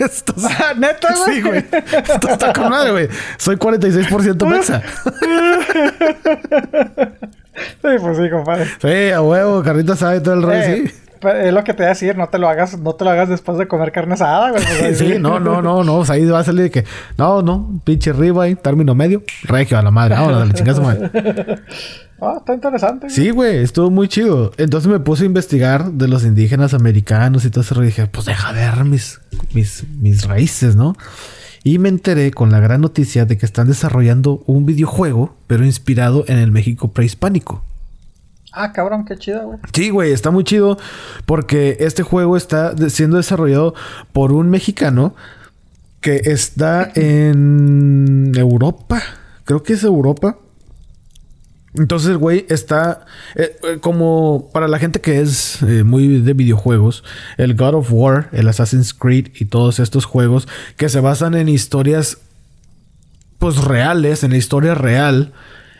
Esto 0.00 0.34
es- 0.36 0.44
Ah, 0.60 0.74
¿Neta, 0.76 1.08
güey? 1.14 1.34
Sí, 1.36 1.42
güey. 1.42 1.64
Esto 1.72 2.28
está 2.28 2.52
con 2.52 2.68
madre, 2.70 2.90
güey. 2.90 3.08
Soy 3.38 3.56
46% 3.56 4.46
mexa. 4.46 4.82
Sí, 7.56 7.88
pues 8.00 8.18
sí, 8.18 8.30
compadre. 8.30 8.66
Sí, 8.80 9.10
a 9.12 9.20
huevo, 9.22 9.62
carnita 9.62 9.96
sabe 9.96 10.20
todo 10.20 10.34
el 10.34 10.42
rey, 10.42 10.60
Eh, 10.60 10.88
sí. 10.88 10.94
pero 11.20 11.38
Es 11.38 11.52
lo 11.52 11.64
que 11.64 11.72
te 11.72 11.78
voy 11.78 11.86
a 11.86 11.88
decir, 11.90 12.16
no 12.16 12.28
te 12.28 12.38
lo 12.38 12.48
hagas, 12.48 12.78
no 12.78 12.94
te 12.94 13.04
lo 13.04 13.10
hagas 13.10 13.28
después 13.30 13.56
de 13.56 13.66
comer 13.66 13.92
carne 13.92 14.14
asada, 14.14 14.50
güey. 14.50 14.62
pues, 14.62 14.98
Sí, 14.98 15.16
no, 15.18 15.40
no, 15.40 15.62
no, 15.62 15.82
no. 15.82 15.96
O 15.96 16.04
sea, 16.04 16.16
ahí 16.16 16.26
va 16.26 16.40
a 16.40 16.44
salir 16.44 16.64
de 16.64 16.70
que, 16.70 16.84
no, 17.16 17.40
no, 17.42 17.80
pinche 17.84 18.12
y 18.50 18.54
término 18.56 18.94
medio, 18.94 19.22
regio 19.44 19.78
a 19.78 19.82
la 19.82 19.90
madre. 19.90 20.14
Ahora, 20.16 20.38
dale, 20.38 20.52
chingazo 20.52 20.82
madre. 20.82 21.10
Ah, 22.20 22.36
está 22.38 22.54
interesante. 22.54 23.06
güey. 23.06 23.14
Sí, 23.14 23.30
güey, 23.30 23.56
estuvo 23.58 23.90
muy 23.90 24.08
chido. 24.08 24.52
Entonces 24.56 24.90
me 24.90 25.00
puse 25.00 25.24
a 25.24 25.26
investigar 25.26 25.92
de 25.92 26.08
los 26.08 26.24
indígenas 26.24 26.72
americanos 26.74 27.44
y 27.44 27.50
todo 27.50 27.60
eso. 27.62 27.82
Y 27.82 27.86
dije, 27.86 28.06
pues 28.06 28.26
deja 28.26 28.52
ver 28.52 28.84
mis, 28.84 29.20
mis, 29.52 29.84
mis 30.00 30.24
raíces, 30.26 30.76
¿no? 30.76 30.96
Y 31.62 31.78
me 31.78 31.88
enteré 31.88 32.30
con 32.30 32.50
la 32.50 32.60
gran 32.60 32.80
noticia 32.80 33.26
de 33.26 33.36
que 33.36 33.44
están 33.44 33.66
desarrollando 33.66 34.42
un 34.46 34.66
videojuego, 34.66 35.36
pero 35.46 35.64
inspirado 35.64 36.24
en 36.28 36.38
el 36.38 36.52
México 36.52 36.92
prehispánico. 36.92 37.64
Ah, 38.52 38.72
cabrón, 38.72 39.04
qué 39.04 39.16
chido, 39.18 39.44
güey. 39.44 39.58
Sí, 39.74 39.90
güey, 39.90 40.12
está 40.12 40.30
muy 40.30 40.44
chido 40.44 40.78
porque 41.26 41.76
este 41.80 42.02
juego 42.02 42.38
está 42.38 42.74
siendo 42.88 43.18
desarrollado 43.18 43.74
por 44.12 44.32
un 44.32 44.48
mexicano 44.48 45.14
que 46.00 46.22
está 46.24 46.90
en 46.94 48.32
Europa. 48.36 49.02
Creo 49.44 49.62
que 49.62 49.74
es 49.74 49.84
Europa. 49.84 50.38
Entonces, 51.78 52.16
güey, 52.16 52.46
está 52.48 53.06
eh, 53.34 53.56
eh, 53.62 53.78
como 53.80 54.50
para 54.52 54.68
la 54.68 54.78
gente 54.78 55.00
que 55.00 55.20
es 55.20 55.62
eh, 55.62 55.84
muy 55.84 56.20
de 56.20 56.32
videojuegos, 56.32 57.04
el 57.36 57.54
God 57.54 57.74
of 57.74 57.88
War, 57.90 58.28
el 58.32 58.48
Assassin's 58.48 58.94
Creed 58.94 59.28
y 59.34 59.46
todos 59.46 59.78
estos 59.78 60.04
juegos 60.04 60.48
que 60.76 60.88
se 60.88 61.00
basan 61.00 61.34
en 61.34 61.48
historias, 61.48 62.18
pues 63.38 63.62
reales, 63.62 64.24
en 64.24 64.30
la 64.30 64.38
historia 64.38 64.74
real. 64.74 65.32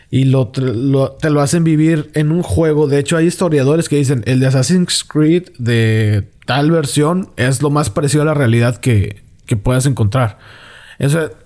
Y 0.09 0.25
lo, 0.27 0.49
te 0.49 1.31
lo 1.31 1.41
hacen 1.41 1.65
vivir 1.65 2.11
en 2.15 2.31
un 2.31 2.45
juego. 2.45 2.87
De 2.87 3.01
hecho, 3.01 3.17
hay 3.17 3.27
historiadores 3.27 3.89
que 3.89 3.97
dicen 3.97 4.23
el 4.27 4.39
de 4.39 4.47
Assassin's 4.47 5.03
Creed 5.03 5.49
de 5.59 6.31
tal 6.47 6.71
versión 6.71 7.31
es 7.37 7.61
lo 7.61 7.71
más 7.71 7.91
parecido 7.91 8.23
a 8.23 8.27
la 8.27 8.33
realidad 8.33 8.77
que, 8.77 9.25
que 9.47 9.57
puedas 9.57 9.85
encontrar. 9.85 10.39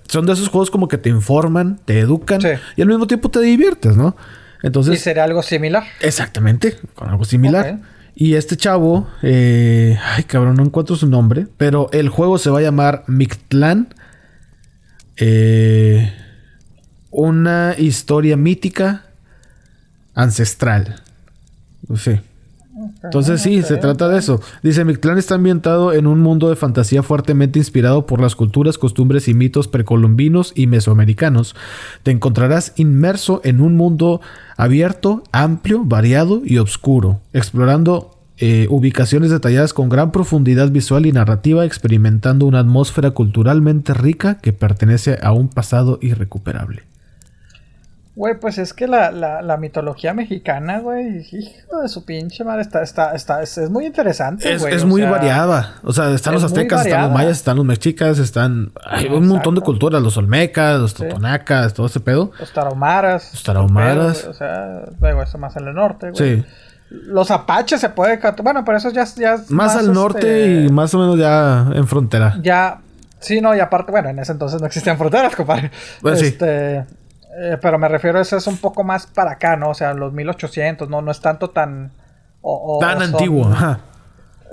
son 0.09 0.27
de 0.27 0.33
esos 0.35 0.49
juegos 0.49 0.71
como 0.71 0.89
que 0.89 0.99
te 0.99 1.09
informan, 1.09 1.81
te 1.87 2.01
educan 2.01 2.41
y 2.77 2.83
al 2.83 2.89
mismo 2.89 3.07
tiempo 3.07 3.31
te 3.31 3.41
diviertes, 3.41 3.97
¿no? 3.97 4.15
Entonces, 4.63 4.95
¿Y 4.95 4.99
sería 4.99 5.25
algo 5.25 5.43
similar? 5.43 5.85
Exactamente, 6.01 6.77
con 6.95 7.09
algo 7.09 7.25
similar. 7.25 7.81
Y 8.15 8.35
este 8.35 8.57
chavo, 8.57 9.09
eh, 9.23 9.99
ay 10.15 10.25
cabrón, 10.25 10.57
no 10.57 10.65
encuentro 10.65 10.97
su 10.97 11.07
nombre, 11.07 11.47
pero 11.57 11.89
el 11.93 12.09
juego 12.09 12.39
se 12.39 12.51
va 12.51 12.59
a 12.59 12.63
llamar 12.63 13.05
Mictlán. 13.07 13.95
Eh, 15.17 16.13
una 17.11 17.75
historia 17.79 18.37
mítica 18.37 19.05
ancestral. 20.15 21.03
Sí. 21.97 22.21
Entonces 23.03 23.41
sí, 23.43 23.63
se 23.63 23.77
trata 23.77 24.09
de 24.09 24.19
eso. 24.19 24.41
Dice, 24.63 24.85
mi 24.85 24.97
clan 24.97 25.19
está 25.19 25.35
ambientado 25.35 25.93
en 25.93 26.07
un 26.07 26.21
mundo 26.21 26.49
de 26.49 26.57
fantasía 26.57 27.03
fuertemente 27.03 27.59
inspirado 27.59 28.07
por 28.07 28.21
las 28.21 28.37
culturas, 28.37 28.79
costumbres 28.79 29.29
y 29.29 29.35
mitos 29.35 29.69
precolombinos 29.69 30.53
y 30.55 30.67
mesoamericanos. 30.67 31.57
Te 32.03 32.11
encontrarás 32.11 32.73
inmerso 32.77 33.41
en 33.45 33.61
un 33.61 33.77
mundo 33.77 34.21
abierto, 34.57 35.23
amplio, 35.33 35.85
variado 35.85 36.43
y 36.45 36.59
oscuro, 36.59 37.21
explorando 37.33 38.17
eh, 38.43 38.67
ubicaciones 38.71 39.31
detalladas 39.31 39.75
con 39.75 39.89
gran 39.89 40.13
profundidad 40.13 40.71
visual 40.71 41.05
y 41.05 41.13
narrativa, 41.13 41.65
experimentando 41.65 42.47
una 42.47 42.61
atmósfera 42.61 43.11
culturalmente 43.11 43.93
rica 43.93 44.39
que 44.39 44.53
pertenece 44.53 45.19
a 45.23 45.33
un 45.33 45.49
pasado 45.49 45.99
irrecuperable. 46.01 46.90
Güey, 48.21 48.39
pues 48.39 48.59
es 48.59 48.75
que 48.75 48.87
la, 48.87 49.11
la, 49.11 49.57
mitología 49.57 50.13
mexicana, 50.13 50.81
güey, 50.81 51.27
hijo 51.33 51.81
de 51.81 51.89
su 51.89 52.05
pinche 52.05 52.45
madre, 52.45 52.61
está, 52.61 52.83
está, 52.83 53.15
está, 53.15 53.41
es, 53.41 53.71
muy 53.71 53.87
interesante, 53.87 54.53
es, 54.53 54.63
Es 54.63 54.85
muy 54.85 55.01
variada. 55.05 55.77
O 55.85 55.95
sea, 55.95 56.11
están 56.11 56.35
los 56.35 56.45
aztecas, 56.45 56.85
están 56.85 57.01
los 57.01 57.13
mayas, 57.13 57.39
están 57.39 57.57
los 57.57 57.65
mexicas, 57.65 58.19
están. 58.19 58.73
Hay 58.85 59.07
un 59.07 59.27
montón 59.27 59.55
de 59.55 59.63
culturas, 59.63 60.03
los 60.03 60.19
olmecas, 60.19 60.79
los 60.79 60.93
totonacas, 60.93 61.73
todo 61.73 61.87
ese 61.87 62.01
pedo. 62.01 62.31
Los 62.39 62.53
tarahumaras. 62.53 63.31
Los 63.33 63.43
tarahumaras. 63.43 64.27
o 64.27 64.35
sea, 64.35 64.83
luego 65.01 65.23
eso 65.23 65.39
más 65.39 65.57
en 65.57 65.69
el 65.69 65.75
norte, 65.75 66.11
güey. 66.11 66.43
Sí. 66.43 66.45
Los 66.91 67.31
apaches 67.31 67.81
se 67.81 67.89
puede. 67.89 68.21
Bueno, 68.43 68.67
pero 68.67 68.77
eso 68.77 68.91
ya, 68.91 69.07
ya 69.17 69.37
más, 69.37 69.51
más 69.51 69.77
al 69.77 69.95
norte 69.95 70.19
este, 70.19 70.67
y 70.67 70.69
más 70.69 70.93
o 70.93 70.99
menos 70.99 71.19
ya 71.19 71.71
en 71.73 71.89
frontera. 71.89 72.37
Ya. 72.43 72.83
Sí, 73.19 73.41
no, 73.41 73.57
y 73.57 73.61
aparte, 73.61 73.93
bueno, 73.93 74.11
en 74.11 74.19
ese 74.19 74.33
entonces 74.33 74.61
no 74.61 74.67
existían 74.67 74.99
fronteras, 74.99 75.35
compadre. 75.35 75.71
Pues 76.03 76.21
este. 76.21 76.85
Eh, 77.43 77.57
pero 77.61 77.79
me 77.79 77.89
refiero 77.89 78.19
a 78.19 78.23
eso 78.23 78.37
es 78.37 78.47
un 78.47 78.59
poco 78.59 78.85
más 78.85 79.07
para 79.07 79.33
acá, 79.33 79.57
¿no? 79.57 79.71
O 79.71 79.75
sea, 79.75 79.95
los 79.95 80.13
1800, 80.13 80.91
¿no? 80.91 81.01
No 81.01 81.11
es 81.11 81.21
tanto 81.21 81.49
tan... 81.49 81.91
tan 82.81 83.01
antiguo, 83.01 83.47
ajá. 83.49 83.81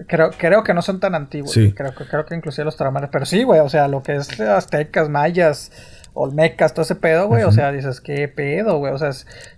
Creo, 0.08 0.32
creo 0.32 0.64
que 0.64 0.74
no 0.74 0.82
son 0.82 1.00
tan 1.02 1.14
antiguos. 1.14 1.52
Sí. 1.52 1.74
Creo, 1.74 1.94
creo 1.94 2.26
que 2.26 2.36
inclusive 2.36 2.64
los 2.64 2.78
tramares. 2.78 3.10
Pero 3.12 3.26
sí, 3.26 3.44
güey, 3.44 3.60
o 3.60 3.68
sea, 3.68 3.90
lo 3.90 4.04
que 4.04 4.16
es 4.16 4.40
aztecas, 4.40 5.10
mayas, 5.10 5.72
olmecas, 6.14 6.74
todo 6.74 6.84
ese 6.84 6.96
pedo, 6.96 7.28
güey. 7.28 7.44
O 7.44 7.52
sea, 7.52 7.74
dices, 7.74 8.00
¿qué 8.00 8.28
pedo, 8.30 8.78
güey? 8.78 8.94
O 8.94 8.98
sea, 8.98 9.10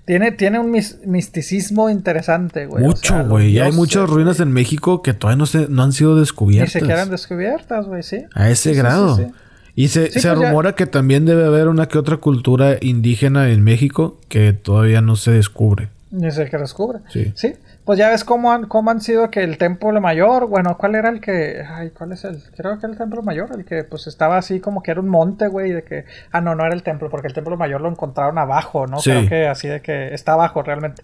tiene, 0.06 0.32
tiene 0.32 0.58
un 0.58 0.72
misticismo 0.72 1.90
interesante, 1.92 2.66
güey. 2.66 2.84
Mucho, 2.84 3.26
güey. 3.26 3.50
y 3.50 3.60
hay 3.60 3.72
muchas 3.74 4.10
ruinas 4.10 4.40
en 4.40 4.52
México 4.52 5.04
que 5.04 5.14
todavía 5.14 5.38
no, 5.38 5.46
se, 5.46 5.68
no 5.68 5.84
han 5.84 5.92
sido 5.92 6.16
descubiertas. 6.16 6.74
Ni 6.74 6.82
se 6.82 6.88
quedan 6.88 7.12
descubiertas, 7.12 7.86
güey, 7.86 8.02
sí. 8.02 8.26
A 8.34 8.50
ese 8.50 8.74
grado. 8.74 9.18
Sí, 9.18 9.28
y 9.76 9.90
se, 9.90 10.12
se 10.12 10.34
pues 10.34 10.38
rumora 10.38 10.74
que 10.74 10.86
también 10.86 11.26
debe 11.26 11.46
haber 11.46 11.68
una 11.68 11.88
que 11.88 11.98
otra 11.98 12.18
cultura 12.18 12.78
indígena 12.82 13.50
en 13.50 13.64
México 13.64 14.20
que 14.28 14.54
todavía 14.54 15.02
no 15.02 15.16
se 15.16 15.32
descubre. 15.32 15.90
Ni 16.12 16.32
se 16.32 16.50
que 16.50 16.58
descubre. 16.58 17.00
Sí. 17.10 17.32
Sí. 17.36 17.54
Pues 17.86 17.98
ya 17.98 18.10
ves 18.10 18.24
cómo 18.24 18.52
han, 18.52 18.66
cómo 18.66 18.92
han 18.92 19.02
sido 19.02 19.30
que 19.30 19.42
el 19.42 19.58
templo 19.58 20.00
mayor, 20.00 20.48
bueno, 20.48 20.78
¿cuál 20.78 20.96
era 20.96 21.10
el 21.10 21.22
que, 21.22 21.64
ay, 21.68 21.90
cuál 21.92 22.12
es 22.12 22.24
el, 22.24 22.42
creo 22.56 22.80
que 22.80 22.88
el 22.88 22.98
templo 22.98 23.22
mayor, 23.24 23.50
el 23.56 23.66
que 23.66 23.84
pues 23.84 24.08
estaba 24.08 24.38
así 24.38 24.60
como 24.60 24.84
que 24.84 24.92
era 24.92 25.02
un 25.02 25.10
monte, 25.10 25.48
güey, 25.48 25.72
de 25.72 25.84
que, 25.84 26.06
ah, 26.32 26.42
no, 26.42 26.56
no 26.56 26.66
era 26.66 26.76
el 26.76 26.84
templo, 26.84 27.10
porque 27.10 27.28
el 27.28 27.34
templo 27.34 27.58
mayor 27.58 27.82
lo 27.82 27.90
encontraron 27.90 28.38
abajo, 28.38 28.86
¿no? 28.86 28.98
Creo 28.98 29.28
que 29.28 29.48
así 29.48 29.68
de 29.68 29.82
que 29.82 30.14
está 30.14 30.34
abajo 30.34 30.62
realmente. 30.62 31.02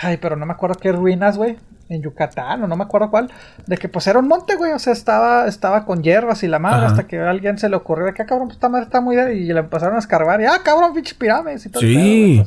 Ay, 0.00 0.16
pero 0.16 0.36
no 0.36 0.46
me 0.46 0.52
acuerdo 0.52 0.76
qué 0.80 0.92
ruinas, 0.92 1.36
güey 1.36 1.56
en 1.88 2.02
Yucatán 2.02 2.62
o 2.62 2.66
no 2.66 2.76
me 2.76 2.84
acuerdo 2.84 3.10
cuál, 3.10 3.30
de 3.66 3.76
que 3.76 3.88
pues 3.88 4.06
era 4.06 4.18
un 4.18 4.28
monte, 4.28 4.56
güey, 4.56 4.72
o 4.72 4.78
sea, 4.78 4.92
estaba, 4.92 5.46
estaba 5.46 5.84
con 5.84 6.02
hierbas 6.02 6.42
y 6.42 6.48
la 6.48 6.58
madre, 6.58 6.86
hasta 6.86 7.06
que 7.06 7.18
a 7.18 7.30
alguien 7.30 7.58
se 7.58 7.68
le 7.68 7.76
ocurrió 7.76 8.06
de 8.06 8.14
que, 8.14 8.22
ah, 8.22 8.26
cabrón, 8.26 8.48
pues 8.48 8.56
esta 8.56 8.68
madre 8.68 8.84
está 8.84 9.00
muy 9.00 9.16
y 9.16 9.52
le 9.52 9.60
empezaron 9.60 9.96
a 9.96 9.98
escarbar 9.98 10.40
y, 10.40 10.44
ah, 10.44 10.60
cabrón, 10.64 10.92
pinche 10.94 11.14
pirámides 11.14 11.66
y 11.66 11.70
todo. 11.70 11.80
Sí, 11.80 12.42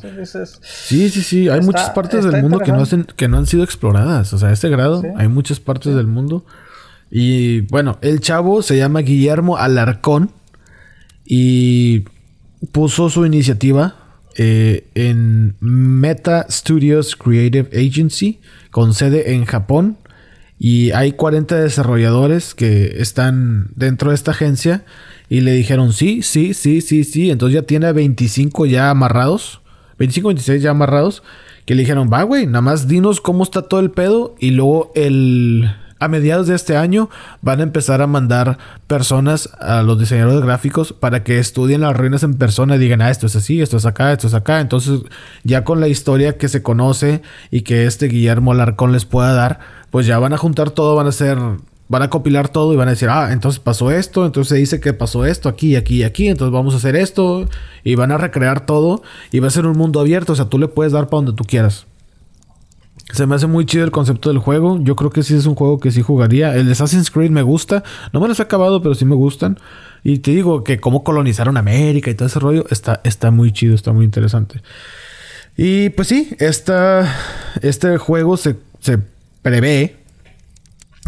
sí, 0.61 1.09
sí, 1.09 1.21
sí, 1.21 1.49
hay 1.49 1.61
muchas 1.61 1.89
partes 1.91 2.25
del 2.25 2.41
mundo 2.41 2.59
que 2.59 2.71
no, 2.71 2.81
hacen, 2.81 3.05
que 3.15 3.27
no 3.27 3.37
han 3.37 3.45
sido 3.45 3.63
exploradas, 3.63 4.33
o 4.33 4.37
sea, 4.37 4.49
a 4.49 4.51
este 4.51 4.69
grado 4.69 5.03
hay 5.15 5.27
muchas 5.27 5.59
partes 5.59 5.95
del 5.95 6.07
mundo. 6.07 6.45
Y 7.11 7.61
bueno, 7.61 7.97
el 8.01 8.19
chavo 8.19 8.61
se 8.61 8.77
llama 8.77 8.99
Guillermo 8.99 9.57
Alarcón 9.57 10.31
y 11.25 12.05
puso 12.71 13.09
su 13.09 13.25
iniciativa 13.25 13.95
eh, 14.41 14.85
en 14.95 15.57
Meta 15.59 16.47
Studios 16.49 17.17
Creative 17.17 17.67
Agency 17.77 18.39
con 18.71 18.93
sede 18.93 19.33
en 19.33 19.43
Japón 19.43 19.97
y 20.57 20.91
hay 20.91 21.11
40 21.11 21.59
desarrolladores 21.59 22.55
que 22.55 23.01
están 23.01 23.67
dentro 23.75 24.11
de 24.11 24.15
esta 24.15 24.31
agencia 24.31 24.85
y 25.27 25.41
le 25.41 25.51
dijeron 25.51 25.91
sí, 25.91 26.21
sí, 26.21 26.53
sí, 26.53 26.79
sí, 26.79 27.03
sí, 27.03 27.31
entonces 27.31 27.55
ya 27.55 27.63
tiene 27.63 27.91
25 27.91 28.65
ya 28.65 28.89
amarrados, 28.89 29.59
25, 29.97 30.29
26 30.29 30.63
ya 30.63 30.71
amarrados, 30.71 31.21
que 31.65 31.75
le 31.75 31.81
dijeron, 31.81 32.09
va, 32.09 32.23
güey, 32.23 32.45
nada 32.45 32.61
más 32.61 32.87
dinos 32.87 33.19
cómo 33.19 33.43
está 33.43 33.63
todo 33.63 33.81
el 33.81 33.91
pedo 33.91 34.35
y 34.39 34.51
luego 34.51 34.93
el 34.95 35.69
a 35.99 36.07
mediados 36.07 36.47
de 36.47 36.55
este 36.55 36.77
año 36.77 37.09
van 37.41 37.59
a 37.59 37.63
empezar 37.63 38.01
a 38.01 38.07
mandar 38.07 38.57
personas 38.87 39.49
a 39.59 39.83
los 39.83 39.99
diseñadores 39.99 40.41
gráficos 40.41 40.93
para 40.93 41.23
que 41.23 41.39
estudien 41.39 41.81
las 41.81 41.95
ruinas 41.95 42.23
en 42.23 42.35
persona 42.35 42.75
y 42.75 42.79
digan, 42.79 43.01
ah, 43.01 43.09
esto 43.09 43.27
es 43.27 43.35
así, 43.35 43.61
esto 43.61 43.77
es 43.77 43.85
acá, 43.85 44.11
esto 44.11 44.27
es 44.27 44.33
acá. 44.33 44.61
Entonces, 44.61 45.01
ya 45.43 45.63
con 45.63 45.79
la 45.79 45.87
historia 45.87 46.37
que 46.37 46.47
se 46.47 46.63
conoce 46.63 47.21
y 47.51 47.61
que 47.61 47.85
este 47.85 48.07
Guillermo 48.07 48.51
Alarcón 48.51 48.91
les 48.91 49.05
pueda 49.05 49.33
dar, 49.33 49.59
pues 49.91 50.05
ya 50.05 50.19
van 50.19 50.33
a 50.33 50.37
juntar 50.37 50.71
todo, 50.71 50.95
van 50.95 51.05
a 51.05 51.09
hacer 51.09 51.37
van 51.89 52.03
a 52.03 52.09
copilar 52.09 52.49
todo 52.49 52.71
y 52.71 52.75
van 52.75 52.87
a 52.87 52.91
decir, 52.91 53.09
ah, 53.09 53.33
entonces 53.33 53.59
pasó 53.59 53.91
esto, 53.91 54.25
entonces 54.25 54.49
se 54.49 54.55
dice 54.55 54.79
que 54.79 54.93
pasó 54.93 55.25
esto 55.25 55.49
aquí, 55.49 55.75
aquí 55.75 55.97
y 55.97 56.03
aquí, 56.03 56.27
entonces 56.27 56.53
vamos 56.53 56.75
a 56.75 56.77
hacer 56.77 56.95
esto 56.95 57.49
y 57.83 57.95
van 57.95 58.11
a 58.11 58.17
recrear 58.17 58.65
todo 58.65 59.01
y 59.31 59.39
va 59.39 59.47
a 59.47 59.51
ser 59.51 59.65
un 59.65 59.75
mundo 59.75 59.99
abierto, 59.99 60.33
o 60.33 60.35
sea, 60.35 60.45
tú 60.45 60.59
le 60.59 60.67
puedes 60.67 60.93
dar 60.93 61.05
para 61.05 61.23
donde 61.23 61.33
tú 61.33 61.43
quieras. 61.43 61.87
Se 63.11 63.25
me 63.25 63.35
hace 63.35 63.47
muy 63.47 63.65
chido 63.65 63.83
el 63.83 63.91
concepto 63.91 64.29
del 64.29 64.37
juego. 64.37 64.79
Yo 64.81 64.95
creo 64.95 65.09
que 65.09 65.23
sí 65.23 65.35
es 65.35 65.45
un 65.45 65.55
juego 65.55 65.79
que 65.79 65.91
sí 65.91 66.01
jugaría. 66.01 66.55
El 66.55 66.71
Assassin's 66.71 67.09
Creed 67.09 67.31
me 67.31 67.41
gusta. 67.41 67.83
No 68.13 68.19
me 68.19 68.27
los 68.27 68.39
he 68.39 68.43
acabado, 68.43 68.81
pero 68.81 68.93
sí 68.93 69.05
me 69.05 69.15
gustan. 69.15 69.57
Y 70.03 70.19
te 70.19 70.31
digo 70.31 70.63
que 70.63 70.79
cómo 70.79 71.03
colonizaron 71.03 71.57
América 71.57 72.11
y 72.11 72.15
todo 72.15 72.27
ese 72.27 72.39
rollo 72.39 72.65
está, 72.69 73.01
está 73.03 73.31
muy 73.31 73.51
chido, 73.51 73.75
está 73.75 73.91
muy 73.93 74.05
interesante. 74.05 74.61
Y 75.57 75.89
pues 75.89 76.07
sí, 76.07 76.35
esta, 76.39 77.13
este 77.61 77.97
juego 77.97 78.37
se, 78.37 78.57
se 78.79 78.99
prevé 79.41 79.97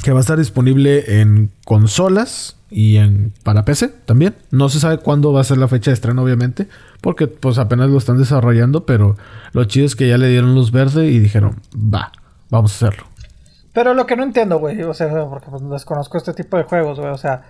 que 0.03 0.11
va 0.11 0.19
a 0.19 0.21
estar 0.21 0.37
disponible 0.37 1.21
en 1.21 1.51
consolas 1.63 2.57
y 2.71 2.97
en 2.97 3.33
para 3.43 3.65
PC 3.65 3.89
también. 4.05 4.35
No 4.49 4.69
se 4.69 4.79
sabe 4.79 4.97
cuándo 4.97 5.33
va 5.33 5.41
a 5.41 5.43
ser 5.43 5.57
la 5.57 5.67
fecha 5.67 5.91
de 5.91 5.95
estreno, 5.95 6.23
obviamente, 6.23 6.67
porque 7.01 7.27
pues 7.27 7.57
apenas 7.59 7.89
lo 7.89 7.97
están 7.97 8.17
desarrollando, 8.17 8.85
pero 8.85 9.17
lo 9.51 9.65
chido 9.65 9.85
es 9.85 9.95
que 9.95 10.07
ya 10.07 10.17
le 10.17 10.29
dieron 10.29 10.55
luz 10.55 10.71
verde 10.71 11.07
y 11.07 11.19
dijeron, 11.19 11.61
va, 11.75 12.11
vamos 12.49 12.71
a 12.71 12.87
hacerlo. 12.87 13.05
Pero 13.73 13.93
lo 13.93 14.05
que 14.05 14.15
no 14.15 14.23
entiendo, 14.23 14.57
güey, 14.59 14.81
o 14.83 14.93
sea, 14.93 15.09
porque 15.29 15.47
pues, 15.49 15.69
desconozco 15.69 16.17
este 16.17 16.33
tipo 16.33 16.57
de 16.57 16.63
juegos, 16.63 16.99
güey, 16.99 17.11
o 17.11 17.17
sea, 17.17 17.43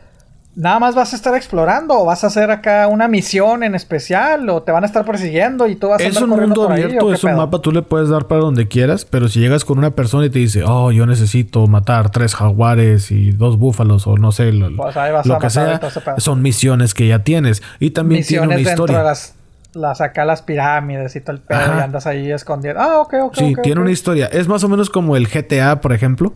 ¿Nada 0.54 0.80
más 0.80 0.96
vas 0.96 1.14
a 1.14 1.16
estar 1.16 1.34
explorando 1.34 1.98
o 1.98 2.06
vas 2.06 2.26
a 2.26 2.28
hacer 2.28 2.52
acá 2.52 2.88
una 2.88 3.08
misión 3.08 3.64
en 3.64 3.74
especial 3.74 4.50
o 4.50 4.62
te 4.62 4.74
van 4.74 4.84
a 4.84 4.88
estar 4.88 5.06
persiguiendo 5.06 5.66
y 5.66 5.76
tú 5.76 5.88
vas 5.88 6.02
a 6.02 6.04
Es 6.04 6.22
un 6.22 6.30
mundo 6.30 6.70
abierto, 6.70 7.14
es 7.14 7.24
un 7.24 7.36
mapa, 7.36 7.60
tú 7.60 7.72
le 7.72 7.82
puedes 7.82 8.10
dar 8.10 8.28
para 8.28 8.42
donde 8.42 8.68
quieras, 8.68 9.06
pero 9.06 9.30
si 9.30 9.40
llegas 9.40 9.64
con 9.64 9.78
una 9.78 9.92
persona 9.92 10.26
y 10.26 10.30
te 10.30 10.40
dice, 10.40 10.64
oh, 10.66 10.92
yo 10.92 11.06
necesito 11.06 11.68
matar 11.68 12.10
tres 12.10 12.36
jaguares 12.36 13.12
y 13.12 13.32
dos 13.32 13.58
búfalos 13.58 14.08
o 14.08 14.18
no 14.18 14.34
sé, 14.34 14.52
lo, 14.52 14.76
pues 14.76 14.96
que 15.40 15.50
sea, 15.50 15.80
son 16.18 16.42
misiones 16.42 16.94
que 16.94 17.08
ya 17.08 17.24
tienes. 17.24 17.64
Y 17.80 17.92
también 17.92 18.26
tiene 18.26 18.48
una 18.48 18.60
historia. 18.60 18.98
De 18.98 19.04
las, 19.06 19.36
las 19.74 20.02
acá 20.02 20.26
las 20.26 20.42
pirámides 20.42 21.16
y 21.16 21.22
todo 21.22 21.38
el 21.38 21.42
pedo 21.42 21.78
y 21.78 21.80
andas 21.80 22.06
ahí 22.08 22.30
escondiendo. 22.30 22.82
Ah, 22.82 23.00
ok, 23.00 23.14
ok. 23.24 23.36
Sí, 23.38 23.56
tiene 23.64 23.80
una 23.80 23.92
historia. 23.92 24.26
Es 24.26 24.50
más 24.50 24.66
o 24.66 24.68
menos 24.68 24.90
como 24.90 25.16
el 25.16 25.30
GTA, 25.30 25.80
por 25.80 25.94
ejemplo. 25.94 26.34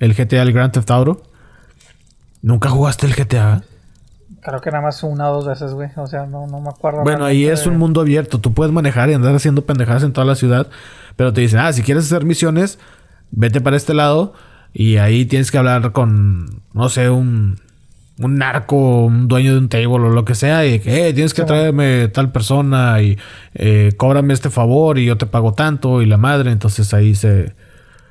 El 0.00 0.12
GTA, 0.12 0.42
el 0.42 0.52
Grand 0.52 0.72
Theft 0.72 0.90
Auto 0.90 1.22
¿Nunca 2.44 2.68
jugaste 2.68 3.06
el 3.06 3.14
GTA? 3.14 3.62
Creo 4.42 4.60
que 4.60 4.70
nada 4.70 4.82
más 4.82 5.02
una 5.02 5.30
o 5.30 5.36
dos 5.36 5.46
veces, 5.46 5.72
güey. 5.72 5.88
O 5.96 6.06
sea, 6.06 6.26
no, 6.26 6.46
no 6.46 6.60
me 6.60 6.68
acuerdo. 6.68 7.02
Bueno, 7.02 7.24
ahí 7.24 7.46
es 7.46 7.66
un 7.66 7.78
mundo 7.78 8.02
abierto. 8.02 8.38
Tú 8.38 8.52
puedes 8.52 8.70
manejar 8.70 9.08
y 9.08 9.14
andar 9.14 9.34
haciendo 9.34 9.64
pendejadas 9.64 10.02
en 10.02 10.12
toda 10.12 10.26
la 10.26 10.34
ciudad. 10.34 10.66
Pero 11.16 11.32
te 11.32 11.40
dicen, 11.40 11.60
ah, 11.60 11.72
si 11.72 11.82
quieres 11.82 12.04
hacer 12.04 12.26
misiones, 12.26 12.78
vete 13.30 13.62
para 13.62 13.78
este 13.78 13.94
lado. 13.94 14.34
Y 14.74 14.98
ahí 14.98 15.24
tienes 15.24 15.50
que 15.50 15.56
hablar 15.56 15.92
con, 15.92 16.60
no 16.74 16.90
sé, 16.90 17.08
un, 17.08 17.60
un 18.18 18.36
narco, 18.36 19.06
un 19.06 19.26
dueño 19.26 19.52
de 19.52 19.58
un 19.60 19.70
table 19.70 19.86
o 19.86 20.10
lo 20.10 20.26
que 20.26 20.34
sea. 20.34 20.66
Y 20.66 20.80
que, 20.80 21.08
eh, 21.08 21.14
tienes 21.14 21.32
que 21.32 21.44
traerme 21.44 22.08
tal 22.08 22.30
persona 22.30 23.00
y 23.00 23.16
eh, 23.54 23.94
cóbrame 23.96 24.34
este 24.34 24.50
favor 24.50 24.98
y 24.98 25.06
yo 25.06 25.16
te 25.16 25.24
pago 25.24 25.54
tanto 25.54 26.02
y 26.02 26.06
la 26.06 26.18
madre. 26.18 26.52
Entonces 26.52 26.92
ahí 26.92 27.14
se, 27.14 27.54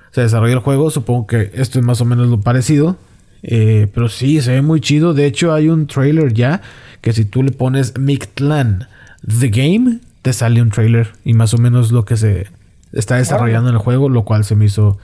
se 0.09 0.21
desarrolla 0.21 0.53
el 0.53 0.59
juego. 0.59 0.89
Supongo 0.89 1.27
que 1.27 1.51
esto 1.53 1.77
es 1.77 1.85
más 1.85 2.01
o 2.01 2.05
menos 2.05 2.29
lo 2.29 2.41
parecido. 2.41 2.97
Eh, 3.43 3.87
pero 3.93 4.09
sí, 4.09 4.41
se 4.41 4.53
ve 4.53 4.61
muy 4.61 4.81
chido. 4.81 5.13
De 5.13 5.25
hecho, 5.25 5.53
hay 5.53 5.69
un 5.69 5.87
trailer 5.87 6.33
ya 6.33 6.61
que 7.01 7.13
si 7.13 7.25
tú 7.25 7.43
le 7.43 7.51
pones 7.51 7.97
Mictlan 7.99 8.87
The 9.27 9.49
Game, 9.49 9.99
te 10.21 10.33
sale 10.33 10.61
un 10.61 10.69
trailer 10.69 11.11
y 11.25 11.33
más 11.33 11.53
o 11.53 11.57
menos 11.57 11.91
lo 11.91 12.05
que 12.05 12.15
se 12.15 12.47
está 12.93 13.17
desarrollando 13.17 13.69
en 13.69 13.75
el 13.75 13.81
juego, 13.81 14.07
lo 14.07 14.23
cual 14.23 14.45
se 14.45 14.55
me 14.55 14.65
hizo 14.65 14.97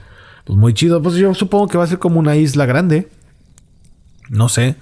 pues, 0.44 0.58
muy 0.58 0.74
chido. 0.74 1.02
Pues 1.02 1.16
yo 1.16 1.34
supongo 1.34 1.68
que 1.68 1.78
va 1.78 1.84
a 1.84 1.88
ser 1.88 1.98
como 1.98 2.18
una 2.18 2.36
isla 2.36 2.64
grande. 2.66 3.08
No 4.30 4.48
sé. 4.48 4.76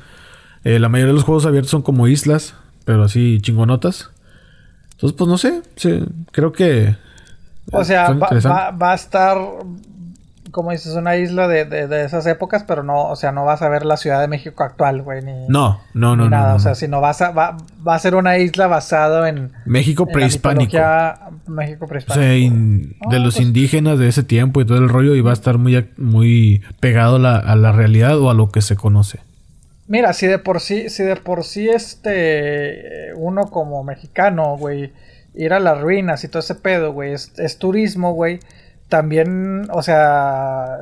Eh, 0.64 0.78
la 0.78 0.88
mayoría 0.88 1.12
de 1.12 1.16
los 1.16 1.24
juegos 1.24 1.46
abiertos 1.46 1.70
son 1.70 1.82
como 1.82 2.06
islas, 2.06 2.54
pero 2.84 3.04
así 3.04 3.38
chingonotas. 3.40 4.10
Entonces, 4.92 5.16
pues 5.16 5.28
no 5.28 5.38
sé. 5.38 5.62
creo 6.32 6.52
que. 6.52 6.96
O 7.72 7.84
sea, 7.84 8.12
va, 8.12 8.92
a 8.92 8.94
estar 8.94 9.38
como 10.50 10.70
dices, 10.70 10.94
una 10.94 11.16
isla 11.16 11.48
de, 11.48 11.64
de, 11.64 12.04
esas 12.04 12.26
épocas, 12.26 12.64
pero 12.64 12.82
no, 12.82 13.08
o 13.08 13.16
sea, 13.16 13.32
no 13.32 13.44
vas 13.44 13.62
a 13.62 13.68
ver 13.68 13.84
la 13.84 13.96
Ciudad 13.96 14.20
de 14.20 14.28
México 14.28 14.62
actual, 14.62 15.02
güey, 15.02 15.22
ni... 15.22 15.46
No, 15.48 15.80
no, 15.94 16.16
no, 16.16 16.28
nada, 16.28 16.54
o 16.54 16.58
sea, 16.58 16.74
sino 16.74 17.00
vas 17.00 17.20
a, 17.20 17.30
va, 17.30 17.56
va, 17.86 17.94
a 17.94 17.98
ser 17.98 18.14
una 18.14 18.38
isla 18.38 18.66
basada 18.66 19.28
en... 19.28 19.52
México 19.66 20.06
prehispánico. 20.06 20.78
México 21.46 21.86
prehispánico. 21.86 22.20
O 22.20 23.08
sea, 23.08 23.10
de 23.10 23.18
los 23.18 23.34
pues 23.34 23.46
indígenas 23.46 23.98
de 23.98 24.08
ese 24.08 24.22
tiempo 24.22 24.60
y 24.60 24.66
todo 24.66 24.78
el 24.78 24.88
rollo, 24.88 25.14
y 25.14 25.20
va 25.20 25.30
a 25.30 25.34
estar 25.34 25.58
muy, 25.58 25.90
muy 25.96 26.62
pegado 26.80 27.16
a 27.16 27.18
la, 27.18 27.36
a 27.36 27.56
la 27.56 27.72
realidad 27.72 28.18
o 28.18 28.30
a 28.30 28.34
lo 28.34 28.48
que 28.50 28.62
se 28.62 28.76
conoce. 28.76 29.20
Mira, 29.86 30.12
si 30.12 30.26
de 30.26 30.38
por 30.38 30.60
sí, 30.60 30.90
si 30.90 31.02
de 31.02 31.16
por 31.16 31.44
sí 31.44 31.68
este, 31.68 33.14
uno 33.16 33.46
como 33.46 33.82
mexicano, 33.84 34.56
güey, 34.56 34.92
ir 35.34 35.52
a 35.52 35.60
las 35.60 35.80
ruinas 35.80 36.24
y 36.24 36.28
todo 36.28 36.40
ese 36.40 36.54
pedo, 36.54 36.92
güey, 36.92 37.12
es, 37.12 37.32
es 37.38 37.58
turismo, 37.58 38.12
güey 38.12 38.40
también, 38.88 39.68
o 39.70 39.82
sea, 39.82 40.78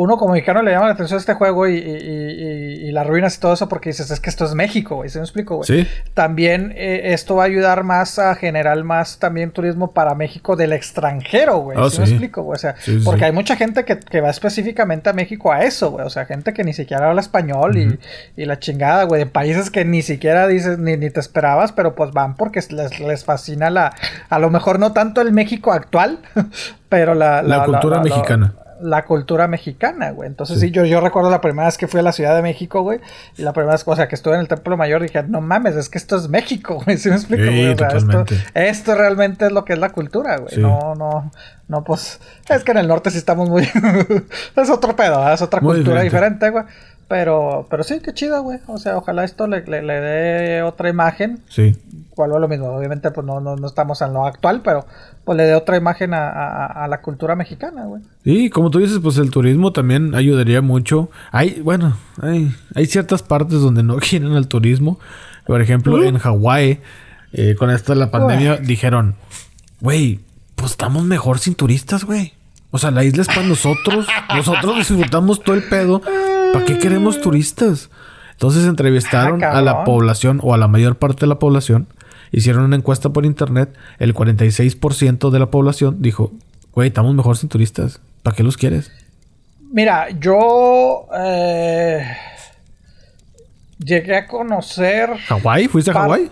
uno 0.00 0.16
como 0.16 0.34
mexicano 0.34 0.62
le 0.62 0.70
llama 0.70 0.86
la 0.86 0.92
atención 0.92 1.16
a 1.16 1.20
este 1.20 1.34
juego 1.34 1.66
y, 1.66 1.76
y, 1.76 2.92
las 2.92 3.04
ruinas 3.04 3.36
y 3.36 3.40
todo 3.40 3.54
eso 3.54 3.68
porque 3.68 3.90
dices, 3.90 4.08
es 4.12 4.20
que 4.20 4.30
esto 4.30 4.44
es 4.44 4.54
México, 4.54 4.94
güey, 4.94 5.08
¿se 5.08 5.18
me 5.18 5.24
explico, 5.24 5.56
güey? 5.56 5.66
Sí. 5.66 5.88
También 6.14 6.72
eh, 6.76 7.12
esto 7.12 7.34
va 7.34 7.42
a 7.42 7.46
ayudar 7.46 7.82
más 7.82 8.20
a 8.20 8.36
generar 8.36 8.82
más 8.84 9.18
también 9.18 9.50
turismo 9.50 9.90
para 9.90 10.14
México 10.14 10.54
del 10.54 10.72
extranjero, 10.72 11.58
güey, 11.58 11.76
oh, 11.76 11.90
¿sí, 11.90 11.98
me 11.98 12.04
explico, 12.04 12.44
güey? 12.44 12.54
O 12.54 12.58
sea, 12.60 12.76
porque 13.04 13.24
hay 13.24 13.32
mucha 13.32 13.56
gente 13.56 13.84
que, 13.84 14.20
va 14.20 14.30
específicamente 14.30 15.10
a 15.10 15.12
México 15.14 15.52
a 15.52 15.64
eso, 15.64 15.90
güey, 15.90 16.06
o 16.06 16.10
sea, 16.10 16.26
gente 16.26 16.52
que 16.52 16.62
ni 16.62 16.74
siquiera 16.74 17.08
habla 17.08 17.20
español 17.20 17.76
y, 18.36 18.44
la 18.44 18.60
chingada, 18.60 19.02
güey, 19.02 19.24
de 19.24 19.26
países 19.26 19.68
que 19.68 19.84
ni 19.84 20.02
siquiera 20.02 20.46
dices, 20.46 20.78
ni, 20.78 20.96
ni 20.96 21.10
te 21.10 21.18
esperabas, 21.18 21.72
pero 21.72 21.96
pues 21.96 22.12
van 22.12 22.36
porque 22.36 22.60
les, 22.70 23.00
les 23.00 23.24
fascina 23.24 23.68
la, 23.68 23.96
a 24.28 24.38
lo 24.38 24.48
mejor 24.48 24.78
no 24.78 24.92
tanto 24.92 25.20
el 25.20 25.32
México 25.32 25.72
actual, 25.72 26.20
pero 26.88 27.16
la... 27.16 27.42
La, 27.42 27.64
cultura 27.64 28.00
mexicana 28.00 28.54
la 28.80 29.04
cultura 29.04 29.48
mexicana, 29.48 30.10
güey. 30.10 30.28
Entonces, 30.28 30.60
sí, 30.60 30.70
yo, 30.70 30.84
yo 30.84 31.00
recuerdo 31.00 31.30
la 31.30 31.40
primera 31.40 31.66
vez 31.66 31.76
que 31.76 31.88
fui 31.88 32.00
a 32.00 32.02
la 32.02 32.12
Ciudad 32.12 32.34
de 32.34 32.42
México, 32.42 32.82
güey. 32.82 33.00
Y 33.36 33.42
la 33.42 33.52
primera 33.52 33.72
vez, 33.72 33.82
o 33.86 33.96
sea, 33.96 34.08
que 34.08 34.14
estuve 34.14 34.34
en 34.34 34.40
el 34.40 34.48
Templo 34.48 34.76
Mayor, 34.76 35.02
dije, 35.02 35.22
no 35.22 35.40
mames, 35.40 35.76
es 35.76 35.88
que 35.88 35.98
esto 35.98 36.16
es 36.16 36.28
México, 36.28 36.80
güey. 36.84 36.96
¿Sí 36.96 37.08
me 37.08 37.16
explico, 37.16 37.44
güey? 37.44 37.76
esto, 38.54 38.94
realmente 38.94 39.46
es 39.46 39.52
lo 39.52 39.64
que 39.64 39.72
es 39.74 39.78
la 39.78 39.90
cultura, 39.90 40.38
güey. 40.38 40.56
No, 40.58 40.94
no, 40.94 41.30
no, 41.68 41.84
pues, 41.84 42.20
es 42.48 42.64
que 42.64 42.72
en 42.72 42.78
el 42.78 42.88
norte 42.88 43.10
sí 43.10 43.18
estamos 43.18 43.48
muy. 43.48 43.68
es 44.56 44.70
otro 44.70 44.96
pedo, 44.96 45.32
es 45.32 45.42
otra 45.42 45.60
cultura 45.60 46.02
diferente, 46.02 46.50
güey. 46.50 46.64
Pero, 47.08 47.66
pero 47.70 47.82
sí, 47.84 48.00
qué 48.00 48.12
chido, 48.12 48.42
güey. 48.42 48.60
O 48.66 48.76
sea, 48.76 48.98
ojalá 48.98 49.24
esto 49.24 49.46
le, 49.46 49.62
le, 49.62 50.00
dé 50.00 50.62
otra 50.62 50.90
imagen. 50.90 51.40
Sí. 51.48 51.74
Cual 52.14 52.30
lo 52.30 52.48
mismo. 52.48 52.66
Obviamente, 52.66 53.10
pues 53.10 53.26
no, 53.26 53.40
no, 53.40 53.56
no, 53.56 53.66
estamos 53.66 54.02
en 54.02 54.12
lo 54.12 54.26
actual, 54.26 54.60
pero 54.62 54.84
pues 55.28 55.36
le 55.36 55.44
dé 55.44 55.54
otra 55.54 55.76
imagen 55.76 56.14
a, 56.14 56.64
a, 56.64 56.88
la 56.88 57.02
cultura 57.02 57.36
mexicana, 57.36 57.84
güey. 57.84 58.00
Sí, 58.24 58.48
como 58.48 58.70
tú 58.70 58.78
dices, 58.78 58.98
pues 59.02 59.18
el 59.18 59.30
turismo 59.30 59.74
también 59.74 60.14
ayudaría 60.14 60.62
mucho. 60.62 61.10
Hay, 61.32 61.60
bueno, 61.60 61.98
hay, 62.22 62.50
hay 62.74 62.86
ciertas 62.86 63.22
partes 63.22 63.60
donde 63.60 63.82
no 63.82 63.96
quieren 63.98 64.32
el 64.32 64.48
turismo. 64.48 64.98
Por 65.46 65.60
ejemplo, 65.60 66.02
en 66.02 66.16
Hawái, 66.16 66.80
eh, 67.34 67.54
con 67.58 67.68
esto 67.68 67.92
de 67.92 67.98
la 67.98 68.10
pandemia, 68.10 68.56
dijeron, 68.56 69.16
güey, 69.82 70.20
pues 70.54 70.70
estamos 70.70 71.04
mejor 71.04 71.40
sin 71.40 71.54
turistas, 71.54 72.04
güey. 72.04 72.32
O 72.70 72.78
sea, 72.78 72.90
la 72.90 73.04
isla 73.04 73.20
es 73.20 73.28
para 73.28 73.42
nosotros. 73.42 74.06
nosotros 74.34 74.76
disfrutamos 74.76 75.42
todo 75.42 75.56
el 75.56 75.64
pedo. 75.64 76.00
¿Para 76.54 76.64
qué 76.64 76.78
queremos 76.78 77.20
turistas? 77.20 77.90
Entonces 78.30 78.64
entrevistaron 78.64 79.44
ah, 79.44 79.58
a 79.58 79.60
la 79.60 79.84
población 79.84 80.40
o 80.42 80.54
a 80.54 80.56
la 80.56 80.68
mayor 80.68 80.96
parte 80.96 81.20
de 81.20 81.26
la 81.26 81.38
población. 81.38 81.86
Hicieron 82.32 82.64
una 82.64 82.76
encuesta 82.76 83.10
por 83.10 83.24
internet. 83.24 83.76
El 83.98 84.14
46% 84.14 85.30
de 85.30 85.38
la 85.38 85.50
población 85.50 86.00
dijo, 86.00 86.32
güey, 86.72 86.88
estamos 86.88 87.14
mejor 87.14 87.36
sin 87.36 87.48
turistas. 87.48 88.00
¿Para 88.22 88.36
qué 88.36 88.42
los 88.42 88.56
quieres? 88.56 88.90
Mira, 89.70 90.08
yo 90.10 91.06
eh, 91.16 92.16
llegué 93.78 94.16
a 94.16 94.26
conocer... 94.26 95.10
¿Hawái? 95.28 95.68
¿Fuiste 95.68 95.90
a 95.90 95.94
Hawái? 95.94 96.30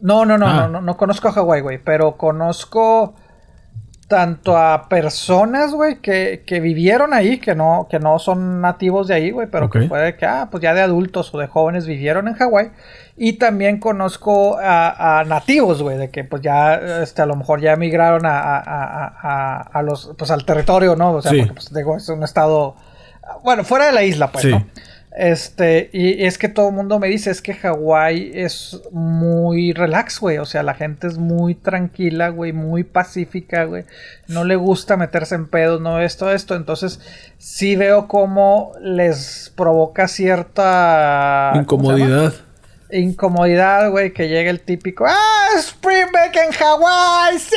No, 0.00 0.24
no, 0.24 0.38
no, 0.38 0.46
ah. 0.46 0.54
no, 0.54 0.68
no, 0.68 0.80
no 0.80 0.96
conozco 0.96 1.28
a 1.28 1.32
Hawái, 1.32 1.60
güey. 1.60 1.78
Pero 1.82 2.16
conozco 2.16 3.14
tanto 4.10 4.56
a 4.56 4.88
personas, 4.88 5.70
güey, 5.70 6.00
que, 6.00 6.42
que, 6.44 6.58
vivieron 6.58 7.14
ahí, 7.14 7.38
que 7.38 7.54
no, 7.54 7.86
que 7.88 8.00
no 8.00 8.18
son 8.18 8.60
nativos 8.60 9.06
de 9.06 9.14
ahí, 9.14 9.30
güey, 9.30 9.46
pero 9.46 9.70
que 9.70 9.82
puede 9.82 10.16
que, 10.16 10.26
ah, 10.26 10.48
pues 10.50 10.64
ya 10.64 10.74
de 10.74 10.80
adultos 10.80 11.32
o 11.32 11.38
de 11.38 11.46
jóvenes 11.46 11.86
vivieron 11.86 12.26
en 12.26 12.34
Hawái. 12.34 12.72
Y 13.16 13.34
también 13.34 13.78
conozco 13.78 14.58
a, 14.60 15.22
nativos, 15.28 15.80
güey, 15.80 15.96
de 15.96 16.10
que 16.10 16.24
pues 16.24 16.42
ya, 16.42 16.74
este, 17.02 17.22
a 17.22 17.26
lo 17.26 17.36
mejor 17.36 17.60
ya 17.60 17.74
emigraron 17.74 18.26
a, 18.26 18.58
a, 18.58 19.60
a 19.72 19.82
los, 19.82 20.10
pues 20.18 20.32
al 20.32 20.44
territorio, 20.44 20.96
¿no? 20.96 21.12
O 21.12 21.22
sea, 21.22 21.30
porque 21.30 21.52
pues 21.52 21.72
digo, 21.72 21.96
es 21.96 22.08
un 22.08 22.24
estado, 22.24 22.74
bueno, 23.44 23.62
fuera 23.62 23.86
de 23.86 23.92
la 23.92 24.02
isla, 24.02 24.32
pues, 24.32 24.44
¿no? 24.44 24.66
Este, 25.16 25.90
y 25.92 26.24
es 26.24 26.38
que 26.38 26.48
todo 26.48 26.68
el 26.68 26.74
mundo 26.74 27.00
me 27.00 27.08
dice, 27.08 27.30
es 27.30 27.42
que 27.42 27.54
Hawái 27.54 28.30
es 28.32 28.80
muy 28.92 29.72
relax, 29.72 30.20
güey. 30.20 30.38
O 30.38 30.44
sea, 30.44 30.62
la 30.62 30.74
gente 30.74 31.08
es 31.08 31.18
muy 31.18 31.54
tranquila, 31.54 32.28
güey, 32.28 32.52
muy 32.52 32.84
pacífica, 32.84 33.64
güey. 33.64 33.84
No 34.28 34.44
le 34.44 34.56
gusta 34.56 34.96
meterse 34.96 35.34
en 35.34 35.48
pedos, 35.48 35.80
no 35.80 36.00
esto, 36.00 36.30
esto. 36.30 36.54
Entonces, 36.54 37.00
sí 37.38 37.74
veo 37.74 38.06
cómo 38.06 38.72
les 38.80 39.52
provoca 39.56 40.06
cierta 40.06 41.52
incomodidad 41.56 42.32
incomodidad, 42.92 43.90
güey, 43.90 44.12
que 44.12 44.28
llegue 44.28 44.50
el 44.50 44.60
típico, 44.60 45.04
ah, 45.08 45.48
Spring 45.58 46.06
Break 46.12 46.36
en 46.36 46.52
Hawái, 46.52 47.38
sí, 47.38 47.56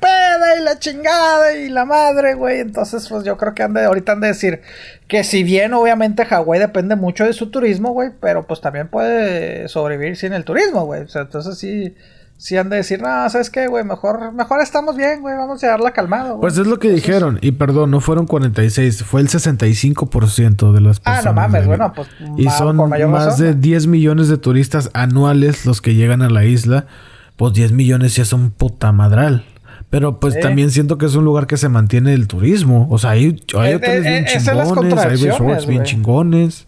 peda 0.00 0.56
y 0.58 0.64
la 0.64 0.78
chingada 0.78 1.54
y 1.54 1.68
la 1.68 1.84
madre, 1.84 2.34
güey. 2.34 2.60
Entonces, 2.60 3.08
pues 3.08 3.24
yo 3.24 3.36
creo 3.36 3.54
que 3.54 3.62
han 3.62 3.74
de, 3.74 3.84
ahorita 3.84 4.12
han 4.12 4.20
de 4.20 4.28
decir 4.28 4.62
que 5.06 5.24
si 5.24 5.42
bien 5.42 5.74
obviamente 5.74 6.24
Hawái 6.24 6.60
depende 6.60 6.96
mucho 6.96 7.24
de 7.24 7.32
su 7.32 7.50
turismo, 7.50 7.92
güey, 7.92 8.10
pero 8.20 8.46
pues 8.46 8.60
también 8.60 8.88
puede 8.88 9.68
sobrevivir 9.68 10.16
sin 10.16 10.32
el 10.32 10.44
turismo, 10.44 10.84
güey. 10.84 11.02
O 11.02 11.08
sea, 11.08 11.22
entonces 11.22 11.58
sí 11.58 11.94
si 12.38 12.56
han 12.56 12.70
de 12.70 12.76
decir, 12.76 13.02
no, 13.02 13.28
¿sabes 13.28 13.50
qué, 13.50 13.66
güey? 13.66 13.82
Mejor, 13.82 14.32
mejor 14.32 14.60
estamos 14.62 14.96
bien, 14.96 15.22
güey, 15.22 15.36
vamos 15.36 15.60
a 15.60 15.66
llevarla 15.66 15.90
calmado, 15.90 16.36
güey. 16.36 16.40
Pues 16.42 16.56
es 16.56 16.68
lo 16.68 16.78
que 16.78 16.88
dijeron, 16.88 17.40
y 17.42 17.50
perdón, 17.50 17.90
no 17.90 18.00
fueron 18.00 18.26
46, 18.26 19.02
fue 19.02 19.20
el 19.20 19.28
65% 19.28 20.72
de 20.72 20.80
las 20.80 21.00
personas. 21.00 21.26
Ah, 21.26 21.28
no 21.28 21.34
mames, 21.34 21.66
bueno, 21.66 21.92
pues. 21.92 22.08
Y 22.36 22.48
son 22.48 22.76
más 23.10 23.38
de 23.38 23.54
10 23.54 23.88
millones 23.88 24.28
de 24.28 24.38
turistas 24.38 24.88
anuales 24.94 25.66
los 25.66 25.82
que 25.82 25.96
llegan 25.96 26.22
a 26.22 26.30
la 26.30 26.44
isla. 26.44 26.86
Pues 27.34 27.54
10 27.54 27.72
millones 27.72 28.14
ya 28.14 28.24
son 28.24 28.50
puta 28.50 28.92
madral. 28.92 29.44
Pero 29.90 30.20
pues 30.20 30.38
también 30.38 30.70
siento 30.70 30.96
que 30.96 31.06
es 31.06 31.14
un 31.16 31.24
lugar 31.24 31.46
que 31.46 31.56
se 31.56 31.68
mantiene 31.68 32.14
el 32.14 32.28
turismo. 32.28 32.86
O 32.90 32.98
sea, 32.98 33.10
hay, 33.10 33.42
hay 33.56 33.72
eh, 33.72 33.76
hoteles 33.76 34.06
eh, 34.06 34.10
bien 34.10 34.24
eh, 34.24 34.26
chingones, 34.26 34.98
hay 34.98 35.16
resorts 35.16 35.66
bien 35.66 35.82
chingones. 35.82 36.66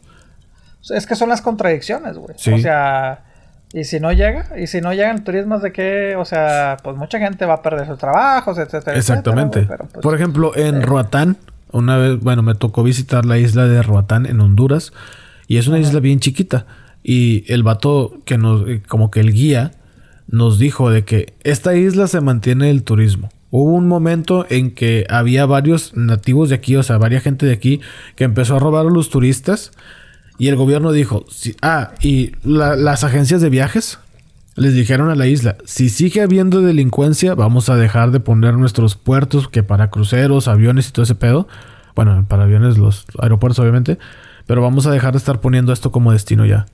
Es 0.88 1.06
que 1.06 1.14
son 1.14 1.28
las 1.28 1.42
contradicciones, 1.42 2.16
güey. 2.16 2.34
O 2.34 2.58
sea 2.58 3.24
y 3.72 3.84
si 3.84 4.00
no 4.00 4.12
llega, 4.12 4.46
y 4.58 4.66
si 4.66 4.80
no 4.80 4.92
llegan 4.92 5.22
turismos 5.22 5.62
de 5.62 5.72
que, 5.72 6.16
o 6.16 6.24
sea, 6.24 6.76
pues 6.82 6.96
mucha 6.96 7.18
gente 7.18 7.44
va 7.46 7.54
a 7.54 7.62
perder 7.62 7.86
sus 7.86 7.98
trabajos, 7.98 8.58
etcétera. 8.58 8.96
Exactamente. 8.96 9.62
Pues, 9.62 10.02
Por 10.02 10.14
ejemplo, 10.14 10.56
en 10.56 10.82
Roatán, 10.82 11.36
una 11.70 11.96
vez, 11.96 12.18
bueno, 12.18 12.42
me 12.42 12.54
tocó 12.54 12.82
visitar 12.82 13.24
la 13.24 13.38
isla 13.38 13.66
de 13.66 13.80
Roatán 13.82 14.26
en 14.26 14.40
Honduras, 14.40 14.92
y 15.46 15.58
es 15.58 15.68
una 15.68 15.78
isla 15.78 16.00
bien 16.00 16.18
chiquita. 16.18 16.66
Y 17.02 17.50
el 17.52 17.62
vato 17.62 18.18
que 18.24 18.38
nos, 18.38 18.68
eh, 18.68 18.82
como 18.86 19.10
que 19.10 19.20
el 19.20 19.32
guía, 19.32 19.72
nos 20.26 20.58
dijo 20.58 20.90
de 20.90 21.04
que 21.04 21.34
esta 21.44 21.74
isla 21.74 22.08
se 22.08 22.20
mantiene 22.20 22.70
el 22.70 22.82
turismo. 22.82 23.30
Hubo 23.50 23.72
un 23.72 23.88
momento 23.88 24.46
en 24.48 24.72
que 24.72 25.06
había 25.08 25.46
varios 25.46 25.96
nativos 25.96 26.50
de 26.50 26.56
aquí, 26.56 26.76
o 26.76 26.82
sea, 26.82 26.98
varias 26.98 27.22
gente 27.22 27.46
de 27.46 27.52
aquí, 27.52 27.80
que 28.14 28.24
empezó 28.24 28.56
a 28.56 28.58
robar 28.60 28.86
a 28.86 28.90
los 28.90 29.10
turistas 29.10 29.72
Y 30.40 30.48
el 30.48 30.56
gobierno 30.56 30.90
dijo, 30.90 31.24
sí, 31.30 31.54
ah, 31.62 31.92
y 32.00 32.32
la- 32.42 32.74
las 32.74 33.04
agencias 33.04 33.40
de 33.40 33.50
viajes 33.50 33.98
les 34.56 34.74
dijeron 34.74 35.08
a 35.10 35.14
la 35.14 35.26
isla, 35.26 35.56
si 35.64 35.88
sigue 35.88 36.20
habiendo 36.22 36.60
delincuencia, 36.62 37.34
vamos 37.34 37.68
a 37.68 37.76
dejar 37.76 38.10
de 38.10 38.20
poner 38.20 38.54
nuestros 38.54 38.96
puertos 38.96 39.48
que 39.48 39.62
para 39.62 39.90
cruceros, 39.90 40.48
aviones 40.48 40.88
y 40.88 40.92
todo 40.92 41.04
ese 41.04 41.14
pedo. 41.14 41.46
Bueno, 41.94 42.24
para 42.28 42.44
aviones 42.44 42.76
los 42.78 43.04
aeropuertos 43.20 43.58
obviamente, 43.60 43.98
pero 44.46 44.62
vamos 44.62 44.86
a 44.86 44.90
dejar 44.90 45.12
de 45.12 45.18
estar 45.18 45.40
poniendo 45.40 45.72
esto 45.72 45.92
como 45.92 46.10
destino 46.12 46.44
ya. 46.46 46.66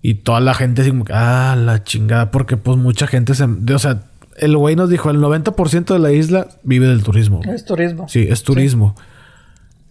Y 0.00 0.14
toda 0.14 0.40
la 0.40 0.54
gente 0.54 0.82
así 0.82 0.90
como 0.90 1.04
ah, 1.12 1.56
la 1.58 1.82
chingada, 1.84 2.30
porque 2.30 2.56
pues 2.56 2.76
mucha 2.78 3.06
gente 3.06 3.34
se... 3.34 3.46
de- 3.48 3.74
o 3.74 3.78
sea, 3.78 4.02
el 4.36 4.56
güey 4.56 4.76
nos 4.76 4.88
dijo, 4.88 5.10
el 5.10 5.18
90% 5.18 5.92
de 5.92 5.98
la 5.98 6.12
isla 6.12 6.46
vive 6.62 6.86
del 6.86 7.02
turismo. 7.02 7.40
Es 7.44 7.64
turismo. 7.64 8.08
Sí, 8.08 8.26
es 8.28 8.42
turismo. 8.44 8.94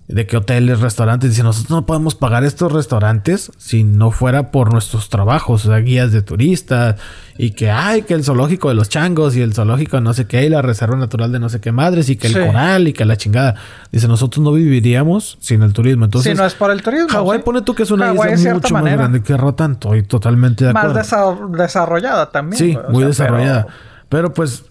De 0.09 0.25
que 0.25 0.37
hoteles, 0.37 0.79
restaurantes. 0.79 1.31
Dice, 1.31 1.43
nosotros 1.43 1.69
no 1.69 1.85
podemos 1.85 2.15
pagar 2.15 2.45
estos 2.45 2.71
restaurantes 2.71 3.51
si 3.57 3.83
no 3.83 4.11
fuera 4.11 4.51
por 4.51 4.71
nuestros 4.71 5.09
trabajos. 5.09 5.65
O 5.65 5.67
sea, 5.69 5.79
guías 5.79 6.13
de 6.13 6.21
turistas. 6.21 6.95
Y 7.37 7.51
que, 7.51 7.69
ay, 7.71 8.03
que 8.03 8.13
el 8.13 8.23
zoológico 8.23 8.69
de 8.69 8.75
los 8.75 8.87
changos 8.87 9.35
y 9.35 9.41
el 9.41 9.53
zoológico 9.53 9.97
de 9.97 10.03
no 10.03 10.13
sé 10.13 10.25
qué. 10.25 10.45
Y 10.45 10.49
la 10.49 10.61
reserva 10.61 10.95
natural 10.95 11.33
de 11.33 11.39
no 11.39 11.49
sé 11.49 11.59
qué 11.59 11.73
madres. 11.73 12.07
Y 12.09 12.15
que 12.15 12.27
el 12.27 12.33
Sí. 12.35 12.39
coral 12.39 12.87
y 12.87 12.93
que 12.93 13.03
la 13.03 13.17
chingada. 13.17 13.55
Dice, 13.91 14.07
nosotros 14.07 14.41
no 14.41 14.53
viviríamos 14.53 15.37
sin 15.41 15.61
el 15.61 15.73
turismo. 15.73 16.05
Entonces, 16.05 16.31
si 16.31 16.37
no 16.37 16.45
es 16.45 16.53
por 16.55 16.71
el 16.71 16.81
turismo. 16.81 17.09
Hawái 17.09 17.39
sí. 17.39 17.43
pone 17.43 17.61
tú 17.63 17.75
que 17.75 17.83
es 17.83 17.91
una 17.91 18.05
Hawái 18.05 18.33
isla 18.35 18.53
mucho 18.53 18.73
más 18.73 18.83
grande 18.85 19.21
que 19.21 19.35
Rotan. 19.35 19.73
Estoy 19.73 20.03
totalmente 20.03 20.63
de 20.65 20.71
Más 20.73 20.85
acuerdo. 20.85 21.01
desa- 21.01 21.51
desarrollada 21.57 22.31
también. 22.31 22.57
Sí, 22.57 22.77
o 22.77 22.91
muy 22.91 22.99
sea, 23.01 23.07
desarrollada. 23.09 23.63
pero- 24.07 24.29
Pero... 24.29 24.33
pues 24.33 24.63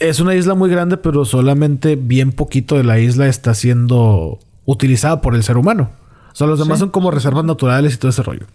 es 0.00 0.18
una 0.18 0.34
isla 0.34 0.54
muy 0.54 0.70
grande, 0.70 0.96
pero 0.96 1.26
solamente 1.26 1.96
bien 1.96 2.32
poquito 2.32 2.76
de 2.78 2.84
la 2.84 2.98
isla 2.98 3.26
está 3.28 3.52
siendo 3.54 4.38
utilizada 4.64 5.20
por 5.20 5.34
el 5.34 5.42
ser 5.42 5.56
humano. 5.56 5.90
O 6.32 6.34
sea, 6.34 6.46
los 6.46 6.58
demás 6.58 6.78
Sí. 6.78 6.80
son 6.80 6.90
como 6.90 7.10
reservas 7.10 7.44
naturales 7.44 7.94
y 7.94 7.96
todo 7.98 8.10
ese 8.10 8.22
rollo. 8.22 8.46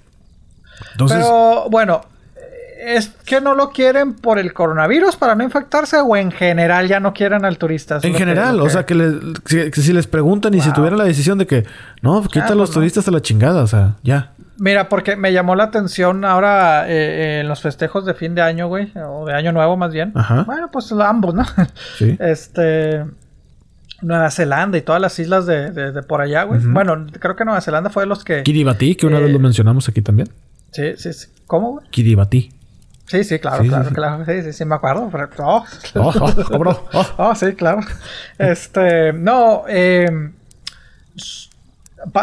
Entonces, 0.94 1.18
Pero 1.20 1.70
bueno, 1.70 2.02
¿es 2.86 3.10
que 3.26 3.42
no 3.42 3.56
lo 3.56 3.72
quieren 3.72 4.14
por 4.14 4.40
el 4.40 4.54
coronavirus 4.54 5.16
para 5.16 5.36
no 5.36 5.44
infectarse 5.44 5.98
o 6.00 6.16
en 6.16 6.32
general 6.32 6.88
ya 6.88 7.00
no 7.00 7.14
quieren 7.14 7.46
al 7.46 7.58
turista? 7.58 7.96
En 8.02 8.14
que- 8.14 8.18
general, 8.18 8.60
o 8.62 8.70
sea, 8.70 8.86
que, 8.86 8.96
si, 9.46 9.72
que 9.72 9.82
si 9.82 9.94
les 9.94 10.08
preguntan 10.08 10.54
y 10.54 10.62
si 10.62 10.72
tuvieran 10.74 10.98
la 11.00 11.06
decisión 11.06 11.38
de 11.38 11.48
que 11.48 11.66
no, 12.02 12.22
quita 12.24 12.46
a 12.46 12.48
pues 12.48 12.58
los 12.58 12.70
no. 12.70 12.74
turistas 12.76 13.08
a 13.08 13.12
la 13.12 13.22
chingada, 13.22 13.64
o 13.64 13.68
sea, 13.68 13.96
ya. 14.04 14.32
Mira, 14.60 14.90
porque 14.90 15.16
me 15.16 15.32
llamó 15.34 15.56
la 15.56 15.66
atención 15.66 16.26
ahora 16.26 16.88
eh, 16.88 16.92
eh, 16.92 17.40
en 17.42 17.48
los 17.48 17.62
festejos 17.62 18.06
de 18.06 18.16
fin 18.16 18.34
de 18.34 18.42
año, 18.42 18.68
güey, 18.68 18.92
o 18.96 19.26
de 19.26 19.34
año 19.36 19.52
nuevo 19.52 19.78
más 19.78 19.92
bien. 19.94 20.12
Ajá. 20.16 20.44
Bueno, 20.44 20.70
pues 20.72 20.92
ambos, 20.94 21.36
¿no? 21.36 21.46
Sí. 21.98 22.18
Este. 22.20 23.06
Nueva 24.02 24.30
Zelanda 24.32 24.78
y 24.78 24.82
todas 24.82 25.02
las 25.02 25.18
islas 25.20 25.46
de, 25.46 25.72
de- 25.72 25.92
de 25.92 26.04
por 26.04 26.22
allá, 26.22 26.44
güey. 26.44 26.60
Bueno, 26.62 27.08
creo 27.20 27.36
que 27.36 27.46
Nueva 27.46 27.62
Zelanda 27.62 27.90
fue 27.90 28.04
de 28.04 28.08
los 28.08 28.24
que. 28.24 28.44
Kiribati, 28.44 28.96
que 28.96 29.06
una 29.08 29.18
Eh, 29.20 29.24
vez 29.24 29.32
lo 29.34 29.40
mencionamos 29.40 29.90
aquí 29.90 30.02
también. 30.02 30.30
Sí, 30.72 30.94
sí, 30.98 31.14
sí. 31.14 31.28
¿Cómo, 31.48 31.72
güey? 31.74 31.88
Kiribati. 31.90 32.52
Sí, 33.08 33.24
sí, 33.24 33.40
claro, 33.40 33.58
Sí, 33.60 33.64
sí, 33.64 33.70
claro, 33.70 33.90
sí. 33.90 33.96
claro. 33.96 34.26
Sí, 34.26 34.42
sí, 34.44 34.54
sí, 34.54 34.66
me 34.66 34.76
acuerdo. 34.76 35.10
pero- 35.12 35.30
oh. 35.40 35.64
Oh, 35.96 36.14
oh, 36.22 36.34
oh, 36.52 36.60
bro, 36.60 36.88
oh. 36.94 37.06
Oh, 37.18 37.36
sí, 37.36 37.54
claro. 37.54 37.80
Este, 38.38 39.14
no, 39.14 39.64
eh, 39.70 40.08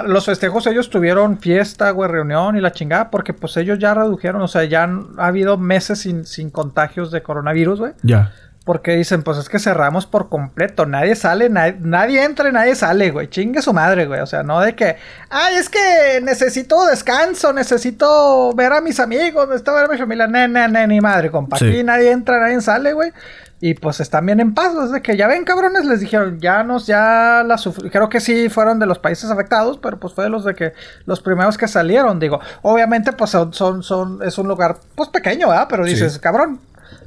los 0.06 0.24
festejos 0.26 0.66
ellos 0.66 0.88
tuvieron 0.88 1.38
fiesta, 1.38 1.90
güey, 1.90 2.09
reunión 2.10 2.56
y 2.56 2.60
la 2.60 2.72
chingada, 2.72 3.10
porque 3.10 3.32
pues 3.34 3.56
ellos 3.56 3.78
ya 3.78 3.92
redujeron, 3.94 4.40
o 4.42 4.48
sea, 4.48 4.64
ya 4.64 4.84
han- 4.84 5.09
ha 5.18 5.26
habido 5.26 5.56
meses 5.59 5.98
sin, 6.01 6.24
sin 6.26 6.51
contagios 6.51 7.10
de 7.10 7.22
coronavirus, 7.22 7.78
güey. 7.80 7.92
Ya. 8.02 8.32
Porque 8.64 8.92
dicen, 8.96 9.22
pues 9.22 9.36
es 9.36 9.50
que 9.50 9.58
cerramos 9.58 10.06
por 10.06 10.30
completo, 10.30 10.86
nadie 10.86 11.14
sale, 11.16 11.50
nadie, 11.50 11.76
nadie 11.80 12.24
entra 12.24 12.50
nadie 12.50 12.74
sale, 12.74 13.10
güey. 13.10 13.28
Chingue 13.28 13.60
su 13.60 13.74
madre, 13.74 14.06
güey. 14.06 14.20
O 14.20 14.26
sea, 14.26 14.42
no 14.42 14.58
de 14.60 14.74
que, 14.74 14.96
ay, 15.28 15.56
es 15.56 15.68
que 15.68 16.20
necesito 16.22 16.86
descanso, 16.86 17.52
necesito 17.52 18.54
ver 18.54 18.72
a 18.72 18.80
mis 18.80 19.00
amigos, 19.00 19.48
necesito 19.48 19.74
ver 19.74 19.84
a 19.84 19.88
mi 19.88 19.98
familia. 19.98 20.26
Ne, 20.26 20.48
ne, 20.48 20.66
ne, 20.68 20.86
ni 20.86 20.98
madre, 21.02 21.30
compa. 21.30 21.58
Sí. 21.58 21.68
Aquí 21.68 21.84
nadie 21.84 22.10
entra, 22.10 22.40
nadie 22.40 22.58
sale, 22.62 22.94
güey. 22.94 23.12
Y 23.60 23.74
pues 23.74 24.00
están 24.00 24.24
bien 24.26 24.40
en 24.40 24.54
paz, 24.54 24.72
es 24.82 24.92
de 24.92 25.02
que 25.02 25.16
ya 25.16 25.26
ven, 25.26 25.44
cabrones, 25.44 25.84
les 25.84 26.00
dijeron, 26.00 26.40
ya 26.40 26.62
nos, 26.64 26.86
ya 26.86 27.42
la 27.46 27.56
sufrieron. 27.58 27.90
Creo 27.92 28.08
que 28.08 28.20
sí 28.20 28.48
fueron 28.48 28.78
de 28.78 28.86
los 28.86 28.98
países 28.98 29.30
afectados, 29.30 29.78
pero 29.82 29.98
pues 30.00 30.12
fue 30.14 30.24
de 30.24 30.30
los 30.30 30.44
de 30.44 30.54
que, 30.54 30.72
los 31.06 31.20
primeros 31.20 31.56
que 31.58 31.68
salieron, 31.68 32.18
digo. 32.18 32.40
Obviamente, 32.62 33.12
pues 33.12 33.30
son, 33.30 33.52
son, 33.52 33.82
son 33.82 34.22
es 34.22 34.36
un 34.38 34.48
lugar, 34.48 34.78
pues 34.94 35.08
pequeño, 35.10 35.48
¿verdad? 35.48 35.66
Pero 35.70 35.84
dices, 35.84 36.14
Sí. 36.14 36.20
cabrón, 36.20 36.60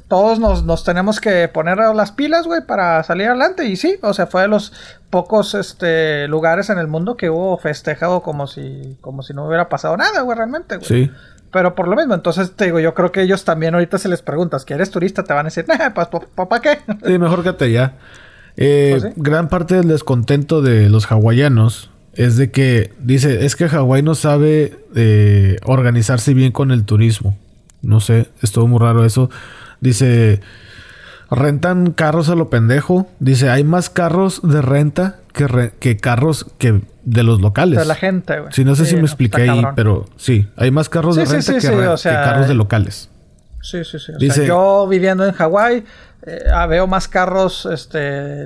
todos 0.08 0.40
nos, 0.40 0.64
nos 0.64 0.84
tenemos 0.84 1.20
que 1.20 1.48
poner 1.48 1.78
las 1.78 2.12
pilas, 2.12 2.48
güey, 2.48 2.62
para 2.66 3.04
salir 3.04 3.28
adelante. 3.28 3.66
Y 3.68 3.76
sí, 3.76 3.98
o 4.02 4.14
sea, 4.14 4.28
fue 4.28 4.44
de 4.44 4.48
los 4.48 4.72
pocos 5.10 5.54
este, 5.54 6.28
lugares 6.28 6.70
en 6.70 6.78
el 6.78 6.88
mundo 6.88 7.18
que 7.18 7.30
hubo 7.30 7.58
festejado 7.58 8.22
como 8.22 8.48
si, 8.48 8.98
como 9.02 9.22
si 9.22 9.34
no 9.34 9.48
hubiera 9.48 9.70
pasado 9.70 9.98
nada, 9.98 10.22
güey, 10.22 10.38
realmente, 10.38 10.78
güey. 10.78 10.88
Sí. 10.88 11.12
Pero 11.52 11.76
por 11.76 11.88
lo 11.88 11.96
mismo, 11.96 12.14
entonces 12.14 12.52
te 12.56 12.66
digo, 12.66 12.80
yo 12.80 12.94
creo 12.94 13.12
que 13.12 13.22
ellos 13.22 13.46
también 13.46 13.74
ahorita 13.74 13.98
se 13.98 14.10
les 14.10 14.22
preguntas, 14.22 14.66
que 14.66 14.74
eres 14.74 14.92
turista, 14.92 15.24
te 15.24 15.34
van 15.34 15.46
a 15.46 15.50
decir, 15.50 15.66
nah, 15.68 15.90
pues, 15.94 16.08
¿para 16.36 16.62
qué? 16.62 16.80
Sí, 17.06 17.18
mejor 17.18 17.44
que 17.44 17.54
te 17.54 17.72
ya. 17.72 17.94
Eh, 18.58 18.98
Pues 19.00 19.04
sí. 19.04 19.10
Gran 19.16 19.50
parte 19.50 19.76
del 19.76 19.88
descontento 19.88 20.62
de 20.62 20.90
los 20.90 21.06
hawaianos 21.12 21.92
es 22.18 22.36
de 22.36 22.50
que 22.50 22.92
dice, 23.00 23.46
es 23.46 23.56
que 23.56 23.70
Hawái 23.70 24.02
no 24.02 24.16
sabe 24.16 24.80
eh, 24.96 25.58
organizarse 25.64 26.34
bien 26.34 26.52
con 26.52 26.72
el 26.72 26.84
turismo. 26.84 27.38
No 27.84 28.00
sé, 28.00 28.28
estuvo 28.42 28.68
muy 28.68 28.80
raro 28.80 29.06
eso. 29.06 29.30
Dice, 29.82 30.42
rentan 31.30 31.92
carros 31.92 32.30
a 32.30 32.36
lo 32.36 32.50
pendejo. 32.50 33.08
Dice, 33.20 33.50
hay 33.50 33.64
más 33.64 33.90
carros 33.90 34.42
de 34.44 34.62
renta 34.62 35.18
que, 35.34 35.48
re- 35.48 35.74
que 35.80 35.98
carros 35.98 36.46
que 36.58 36.82
de 37.04 37.24
los 37.24 37.42
locales. 37.42 37.80
De 37.80 37.86
la 37.86 37.96
gente, 37.96 38.40
güey. 38.40 38.54
Sí, 38.54 38.64
no 38.66 38.76
sé 38.76 38.84
Sí, 38.86 38.90
si 38.92 38.96
me 38.96 39.02
no, 39.02 39.08
expliqué 39.08 39.42
ahí, 39.44 39.48
cabrón. 39.48 39.74
pero 39.76 40.06
sí, 40.18 40.48
hay 40.58 40.72
más 40.72 40.90
carros 40.90 41.16
Sí, 41.16 41.22
de 41.22 41.26
renta 41.28 41.42
sí, 41.42 41.54
que, 41.54 41.62
sí, 41.62 41.68
re- 41.70 41.88
o 41.88 41.98
sea, 41.98 42.12
que 42.12 42.30
carros 42.30 42.48
de 42.48 42.54
locales. 42.54 43.10
Sí, 43.62 43.84
sí, 43.84 44.00
sí. 44.00 44.14
O 44.14 44.18
Dice- 44.18 44.36
sea, 44.36 44.46
yo 44.48 44.88
viviendo 44.88 45.26
en 45.26 45.34
Hawái, 45.34 45.84
eh, 46.28 46.44
ah, 46.54 46.66
veo 46.68 46.88
más 46.88 47.08
carros 47.08 47.66
este, 47.72 47.98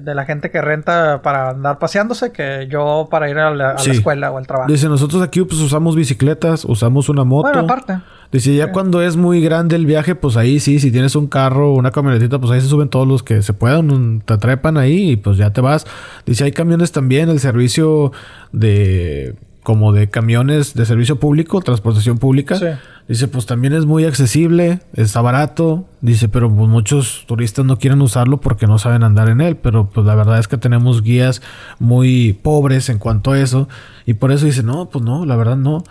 de 0.01 0.15
la 0.15 0.25
gente 0.25 0.51
que 0.51 0.61
renta 0.61 1.21
para 1.23 1.49
andar 1.49 1.79
paseándose 1.79 2.31
que 2.31 2.67
yo 2.69 3.07
para 3.09 3.29
ir 3.29 3.37
a 3.39 3.49
la, 3.53 3.71
a 3.71 3.73
la 3.73 3.79
Sí. 3.79 3.91
escuela 3.91 4.31
o 4.31 4.37
al 4.37 4.45
trabajo. 4.45 4.71
Dice, 4.71 4.87
nosotros 4.87 5.21
aquí 5.21 5.41
pues 5.43 5.59
usamos 5.59 5.95
bicicletas, 5.95 6.63
usamos 6.65 7.09
una 7.09 7.23
moto. 7.23 7.49
Bueno, 7.49 7.61
aparte. 7.65 7.99
Dice, 8.31 8.55
ya 8.55 8.71
cuando 8.71 9.01
es 9.01 9.17
muy 9.17 9.41
grande 9.41 9.75
el 9.75 9.85
viaje, 9.85 10.15
pues 10.15 10.37
ahí 10.37 10.61
sí, 10.61 10.79
si 10.79 10.89
tienes 10.89 11.15
un 11.17 11.27
carro 11.27 11.71
o 11.71 11.75
una 11.75 11.91
camionetita, 11.91 12.39
pues 12.39 12.51
ahí 12.53 12.61
se 12.61 12.67
suben 12.67 12.87
todos 12.87 13.05
los 13.05 13.23
que 13.23 13.41
se 13.41 13.51
puedan, 13.53 14.21
te 14.21 14.37
trepan 14.37 14.77
ahí 14.77 15.11
y 15.11 15.15
pues 15.17 15.35
ya 15.37 15.51
te 15.51 15.59
vas. 15.59 15.85
Dice, 16.25 16.45
hay 16.45 16.53
camiones 16.53 16.93
también, 16.93 17.27
el 17.29 17.39
servicio 17.41 18.13
de 18.53 19.35
como 19.63 19.91
de 19.93 20.09
camiones 20.09 20.73
de 20.73 20.85
servicio 20.85 21.19
público, 21.19 21.61
transportación 21.61 22.17
pública. 22.17 22.55
Sí. 22.55 22.65
Dice, 23.07 23.27
pues 23.27 23.45
también 23.45 23.73
es 23.73 23.85
muy 23.85 24.05
accesible, 24.05 24.79
está 24.93 25.21
barato. 25.21 25.85
Dice, 26.01 26.29
pero 26.29 26.49
pues, 26.53 26.69
muchos 26.69 27.25
turistas 27.27 27.65
no 27.65 27.77
quieren 27.77 28.01
usarlo 28.01 28.39
porque 28.39 28.67
no 28.67 28.77
saben 28.79 29.03
andar 29.03 29.27
en 29.29 29.41
él. 29.41 29.57
Pero 29.57 29.89
pues 29.89 30.05
la 30.05 30.15
verdad 30.15 30.39
es 30.39 30.47
que 30.47 30.57
tenemos 30.57 31.01
guías 31.03 31.41
muy 31.79 32.33
pobres 32.41 32.89
en 32.89 32.97
cuanto 32.99 33.31
a 33.33 33.39
eso. 33.39 33.67
Y 34.05 34.13
por 34.15 34.31
eso 34.31 34.45
dice, 34.45 34.63
no, 34.63 34.89
pues 34.89 35.03
no, 35.03 35.25
la 35.25 35.35
verdad 35.35 35.57
no. 35.57 35.83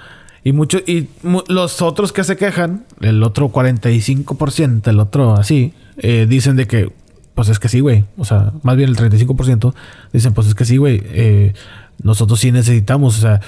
Y 0.42 0.52
muchos, 0.52 0.82
y 0.86 1.08
mu- 1.22 1.42
los 1.48 1.82
otros 1.82 2.12
que 2.12 2.24
se 2.24 2.36
quejan, 2.36 2.84
el 3.02 3.22
otro 3.22 3.50
45%, 3.52 4.88
el 4.88 5.00
otro 5.00 5.34
así, 5.34 5.74
eh, 5.98 6.26
dicen 6.28 6.56
de 6.56 6.66
que, 6.66 6.90
pues 7.34 7.48
es 7.50 7.58
que 7.58 7.68
sí, 7.68 7.80
güey. 7.80 8.04
O 8.16 8.24
sea, 8.24 8.52
más 8.62 8.76
bien 8.76 8.88
el 8.88 8.96
35% 8.96 9.74
dicen, 10.12 10.32
pues 10.32 10.46
es 10.46 10.54
que 10.54 10.64
sí, 10.64 10.76
güey. 10.78 11.02
eh, 11.04 11.52
nosotros 12.02 12.40
sí 12.40 12.52
necesitamos, 12.52 13.18
o 13.18 13.20
sea, 13.20 13.40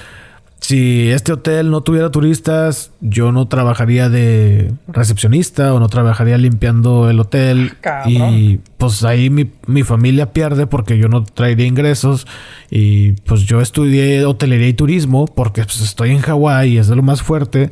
si 0.63 1.09
este 1.09 1.33
hotel 1.33 1.71
no 1.71 1.81
tuviera 1.81 2.09
turistas, 2.09 2.91
yo 3.01 3.33
no 3.33 3.49
trabajaría 3.49 4.07
de 4.07 4.71
recepcionista 4.87 5.73
o 5.73 5.79
no 5.81 5.89
trabajaría 5.89 6.37
limpiando 6.37 7.09
el 7.09 7.19
hotel. 7.19 7.73
Cabrón. 7.81 8.33
Y 8.33 8.59
pues 8.77 9.03
ahí 9.03 9.29
mi, 9.29 9.51
mi 9.67 9.83
familia 9.83 10.31
pierde 10.31 10.65
porque 10.65 10.97
yo 10.97 11.09
no 11.09 11.25
traería 11.25 11.65
ingresos. 11.67 12.25
Y 12.71 13.11
pues 13.23 13.41
yo 13.41 13.59
estudié 13.59 14.23
hotelería 14.23 14.69
y 14.69 14.73
turismo 14.73 15.25
porque 15.25 15.63
pues 15.65 15.81
estoy 15.81 16.11
en 16.11 16.21
Hawái 16.21 16.71
y 16.71 16.77
es 16.77 16.87
de 16.87 16.95
lo 16.95 17.03
más 17.03 17.21
fuerte. 17.21 17.69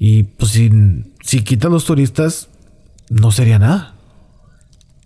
Y 0.00 0.24
pues 0.24 0.50
si, 0.50 0.72
si 1.22 1.42
quitas 1.42 1.70
los 1.70 1.84
turistas, 1.84 2.48
no 3.10 3.30
sería 3.30 3.60
nada. 3.60 3.94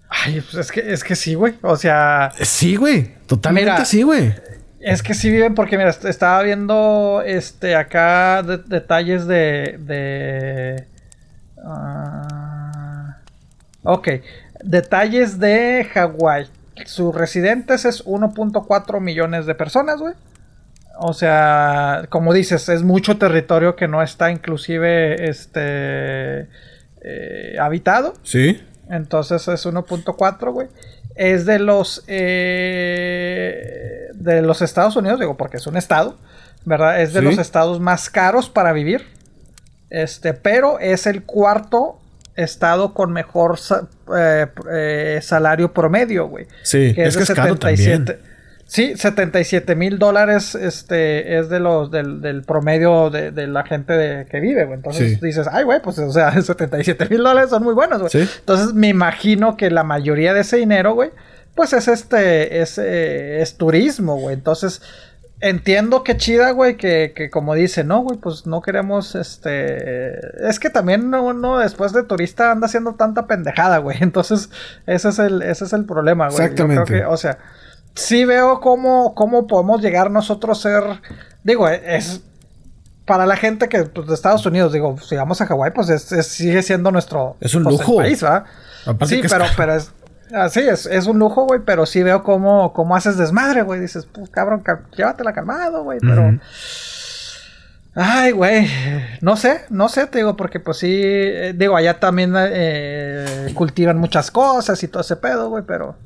Ay, 0.09 0.41
pues 0.41 0.55
es 0.55 0.73
que, 0.73 0.81
es 0.93 1.05
que 1.05 1.15
sí, 1.15 1.35
güey. 1.35 1.57
O 1.61 1.77
sea, 1.77 2.33
Sí, 2.41 2.77
güey. 2.77 3.17
Totalmente 3.27 3.71
Mira, 3.71 3.85
sí, 3.85 4.03
güey. 4.03 4.33
Es 4.83 5.03
que 5.03 5.15
sí 5.15 5.31
viven 5.31 5.55
porque, 5.55 5.77
mira, 5.79 5.91
est- 5.91 6.05
estaba 6.05 6.43
viendo 6.43 7.23
este 7.25 7.75
acá 7.77 8.43
de- 8.43 8.59
detalles 8.59 9.27
de. 9.27 9.77
de 9.81 10.87
ah, 11.65 13.17
ok. 13.85 14.09
Detalles 14.65 15.39
de 15.39 15.87
Hawái. 15.93 16.47
Sus 16.87 17.15
residentes 17.15 17.85
es 17.85 18.05
1.4 18.07 19.01
millones 19.01 19.47
de 19.47 19.55
personas, 19.55 20.01
güey. 20.01 20.15
O 20.99 21.13
sea, 21.15 22.05
como 22.11 22.33
dices, 22.33 22.69
es 22.69 22.83
mucho 22.83 23.19
territorio 23.19 23.77
que 23.77 23.89
no 23.89 24.03
está 24.03 24.31
inclusive 24.31 25.29
este 25.29 26.49
eh, 27.03 27.57
habitado. 27.61 28.15
Sí. 28.23 28.63
Entonces 28.91 29.47
es 29.49 29.67
1.4, 29.67 30.53
güey. 30.53 30.69
Es 31.15 31.45
de 31.47 31.59
los 31.59 32.05
eh, 32.07 34.09
de 34.15 34.41
los 34.43 34.63
Estados 34.63 34.97
Unidos, 34.97 35.21
digo, 35.21 35.37
porque 35.37 35.57
es 35.59 35.67
un 35.67 35.77
estado. 35.77 36.17
¿verdad? 36.65 37.01
Es 37.03 37.13
de 37.13 37.19
Sí. 37.21 37.27
los 37.27 37.39
estados 37.39 37.81
más 37.81 38.09
caros 38.09 38.49
para 38.49 38.73
vivir. 38.73 39.05
Este, 39.91 40.33
pero 40.33 40.79
es 40.79 41.07
el 41.09 41.25
cuarto 41.25 41.99
estado 42.37 42.95
con 42.95 43.13
mejor 43.13 43.59
eh, 44.17 44.47
eh, 44.71 45.19
salario 45.23 45.73
promedio, 45.73 46.29
güey. 46.29 46.47
Sí, 46.63 46.95
es 46.97 47.17
que 47.17 47.25
es 47.25 47.31
caro 47.33 47.57
también. 47.57 48.07
Sí, 48.73 48.95
77 48.97 49.77
mil 49.77 49.99
dólares 49.99 50.55
este, 50.55 51.39
es 51.39 51.51
de 51.51 51.61
los 51.61 51.91
del, 51.91 52.23
del 52.23 52.43
promedio 52.43 53.11
de, 53.11 53.31
de 53.31 53.47
la 53.47 53.65
gente 53.65 53.93
de- 53.93 54.25
que 54.25 54.41
vive, 54.41 54.65
güey. 54.65 54.77
Entonces 54.79 55.19
Sí. 55.21 55.27
dices, 55.27 55.47
ay, 55.53 55.65
güey, 55.65 55.83
pues, 55.83 55.99
o 55.99 56.11
sea, 56.11 56.33
77 56.43 57.07
mil 57.11 57.19
dólares 57.23 57.51
son 57.51 57.65
muy 57.65 57.75
buenos, 57.75 57.99
güey. 57.99 58.11
Sí. 58.11 58.21
Entonces 58.41 58.73
me 58.73 58.89
imagino 58.89 59.59
que 59.59 59.71
la 59.71 59.85
mayoría 59.85 60.33
de 60.33 60.41
ese 60.41 60.57
dinero, 60.57 60.95
güey, 60.95 61.11
pues 61.55 61.75
es 61.75 61.87
este, 61.87 62.63
es, 62.63 62.79
eh, 62.79 63.43
es 63.43 63.59
turismo, 63.59 64.17
güey. 64.17 64.35
Entonces 64.35 64.81
entiendo 65.41 66.03
que 66.03 66.17
chida, 66.17 66.53
güey, 66.53 66.77
que, 66.79 67.13
que 67.15 67.29
como 67.29 67.55
dice, 67.55 67.85
no, 67.85 68.01
güey, 68.01 68.17
pues 68.17 68.47
no 68.47 68.63
queremos, 68.63 69.15
este... 69.17 70.49
Es 70.49 70.59
que 70.59 70.71
también 70.71 71.13
uno 71.15 71.59
después 71.59 71.93
de 71.93 72.05
turista 72.05 72.53
anda 72.53 72.69
haciendo 72.69 72.95
tanta 72.95 73.27
pendejada, 73.27 73.79
güey. 73.79 73.99
Entonces 74.03 74.49
ese 74.87 75.11
es 75.11 75.19
el, 75.19 75.43
ese 75.43 75.65
es 75.67 75.73
el 75.75 75.85
problema, 75.85 76.29
güey. 76.29 76.39
Yo 76.39 76.45
Exactamente. 76.45 76.85
creo 76.85 77.01
que, 77.01 77.07
o 77.07 77.17
sea, 77.19 77.39
sí 77.95 78.25
veo 78.25 78.61
cómo, 78.61 79.15
cómo 79.15 79.47
podemos 79.47 79.81
llegar 79.83 80.11
nosotros 80.11 80.59
a 80.59 80.63
ser... 80.63 80.85
Digo, 81.45 81.69
es... 81.69 82.21
Para 83.05 83.27
la 83.27 83.35
gente 83.37 83.69
que 83.69 83.83
pues, 83.83 84.07
de 84.07 84.15
Estados 84.15 84.47
Unidos, 84.47 84.73
digo, 84.73 84.97
si 85.01 85.17
vamos 85.17 85.41
a 85.41 85.47
Hawái, 85.47 85.73
pues 85.73 85.89
es- 85.91 86.13
es- 86.13 86.29
sigue 86.29 86.63
siendo 86.63 86.93
nuestro 86.93 87.37
Es 87.41 87.53
un 87.57 87.65
pues, 87.65 87.79
lujo. 87.81 87.97
país. 87.97 88.23
Aparte 88.23 89.07
Sí, 89.07 89.21
pero, 89.29 89.45
pero 89.57 89.75
es. 89.75 89.91
Así 90.33 90.61
es, 90.61 90.87
es 90.87 91.07
un 91.09 91.19
lujo, 91.19 91.45
güey, 91.47 91.61
pero 91.67 91.85
sí 91.85 92.03
veo 92.05 92.23
cómo, 92.23 92.73
cómo 92.73 92.95
haces 92.95 93.19
desmadre, 93.19 93.63
güey. 93.63 93.81
Dices, 93.81 94.07
pues 94.07 94.31
cabrón, 94.31 94.61
ca- 94.61 94.83
llévatela 94.97 95.33
calmado, 95.33 95.83
güey, 95.83 95.99
pero. 96.01 96.39
Ay, 97.95 98.31
güey, 98.31 98.71
no 99.21 99.37
sé, 99.37 99.63
no 99.69 99.89
sé, 99.91 100.07
te 100.07 100.19
digo, 100.19 100.35
porque 100.37 100.61
pues 100.61 100.79
sí, 100.79 101.01
eh, 101.03 101.53
digo, 101.55 101.77
allá 101.77 102.01
también 102.01 102.33
eh, 102.39 103.51
cultivan 103.55 103.99
muchas 103.99 104.31
cosas 104.31 104.83
y 104.83 104.89
todo 104.89 105.03
ese 105.03 105.17
pedo, 105.17 105.51
güey, 105.51 105.65
pero... 105.67 105.97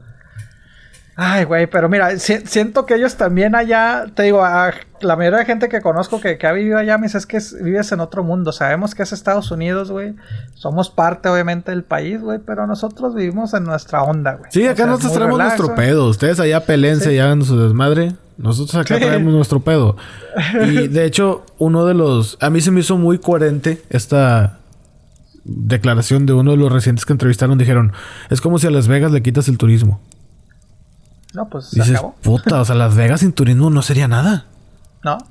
Ay, 1.19 1.45
güey, 1.45 1.67
pero 1.67 1.89
mira, 1.89 2.19
si- 2.19 2.47
siento 2.47 2.85
que 2.85 2.95
ellos 2.95 3.17
también 3.17 3.55
allá, 3.55 4.05
te 4.15 4.25
digo, 4.25 4.45
a 4.45 4.71
la 5.01 5.17
mayoría 5.17 5.39
de 5.39 5.45
gente 5.47 5.71
que 5.71 5.81
conozco 5.81 6.21
que, 6.21 6.37
que 6.37 6.47
ha 6.47 6.53
vivido 6.53 6.77
allá, 6.77 6.99
me 6.99 7.07
dice, 7.07 7.17
es 7.17 7.25
que 7.25 7.39
es- 7.39 7.57
vives 7.63 7.91
en 7.93 8.01
otro 8.01 8.23
mundo, 8.23 8.53
sabemos 8.53 8.95
que 8.95 9.03
es 9.03 9.13
Estados 9.13 9.51
Unidos, 9.51 9.91
güey, 9.91 10.15
somos 10.55 10.91
parte 10.91 11.31
obviamente 11.31 11.71
del 11.71 11.85
país, 11.85 12.21
güey, 12.21 12.39
pero 12.45 12.67
nosotros 12.67 13.15
vivimos 13.15 13.55
en 13.55 13.65
nuestra 13.65 14.03
onda, 14.03 14.35
güey. 14.35 14.51
Sí, 14.53 14.67
O 14.67 14.71
acá 14.71 14.77
sea, 14.77 14.87
nosotros 14.89 15.15
traemos 15.15 15.39
relax, 15.39 15.59
nuestro 15.59 15.75
pedo. 15.75 16.07
Ustedes 16.11 16.39
allá 16.39 16.61
pelense 16.67 17.07
Sí. 17.09 17.15
y 17.15 17.19
hagan 17.19 17.43
su 17.45 17.59
desmadre. 17.63 18.13
Nosotros 18.37 18.75
acá 18.75 18.97
Sí. 18.97 19.01
traemos 19.01 19.33
nuestro 19.33 19.61
pedo. 19.61 19.97
Y 20.67 20.89
de 20.89 21.05
hecho, 21.07 21.47
uno 21.57 21.87
de 21.87 21.95
los... 21.95 22.37
A 22.43 22.51
mí 22.51 22.61
se 22.61 22.71
me 22.71 22.81
hizo 22.81 22.99
muy 22.99 23.19
coherente 23.19 23.81
esta 23.89 24.59
declaración 25.45 26.27
de 26.27 26.33
uno 26.35 26.51
de 26.51 26.57
los 26.59 26.71
recientes 26.71 27.07
que 27.07 27.13
entrevistaron. 27.15 27.57
Dijeron, 27.57 27.93
es 28.29 28.43
como 28.43 28.59
si 28.59 28.67
a 28.67 28.71
Las 28.71 28.89
Vegas 28.89 29.13
le 29.13 29.23
quitas 29.23 29.49
el 29.49 29.57
turismo. 29.57 30.01
No, 31.37 31.51
pues 31.51 31.67
se 31.67 31.77
Dices, 31.81 31.97
acabó. 31.97 32.15
puta, 32.23 32.61
o 32.63 32.65
sea, 32.65 32.75
Las 32.75 32.97
Vegas 32.97 33.21
sin 33.21 33.33
turismo 33.35 33.69
no 33.69 33.83
sería 33.83 34.09
nada. 34.09 34.47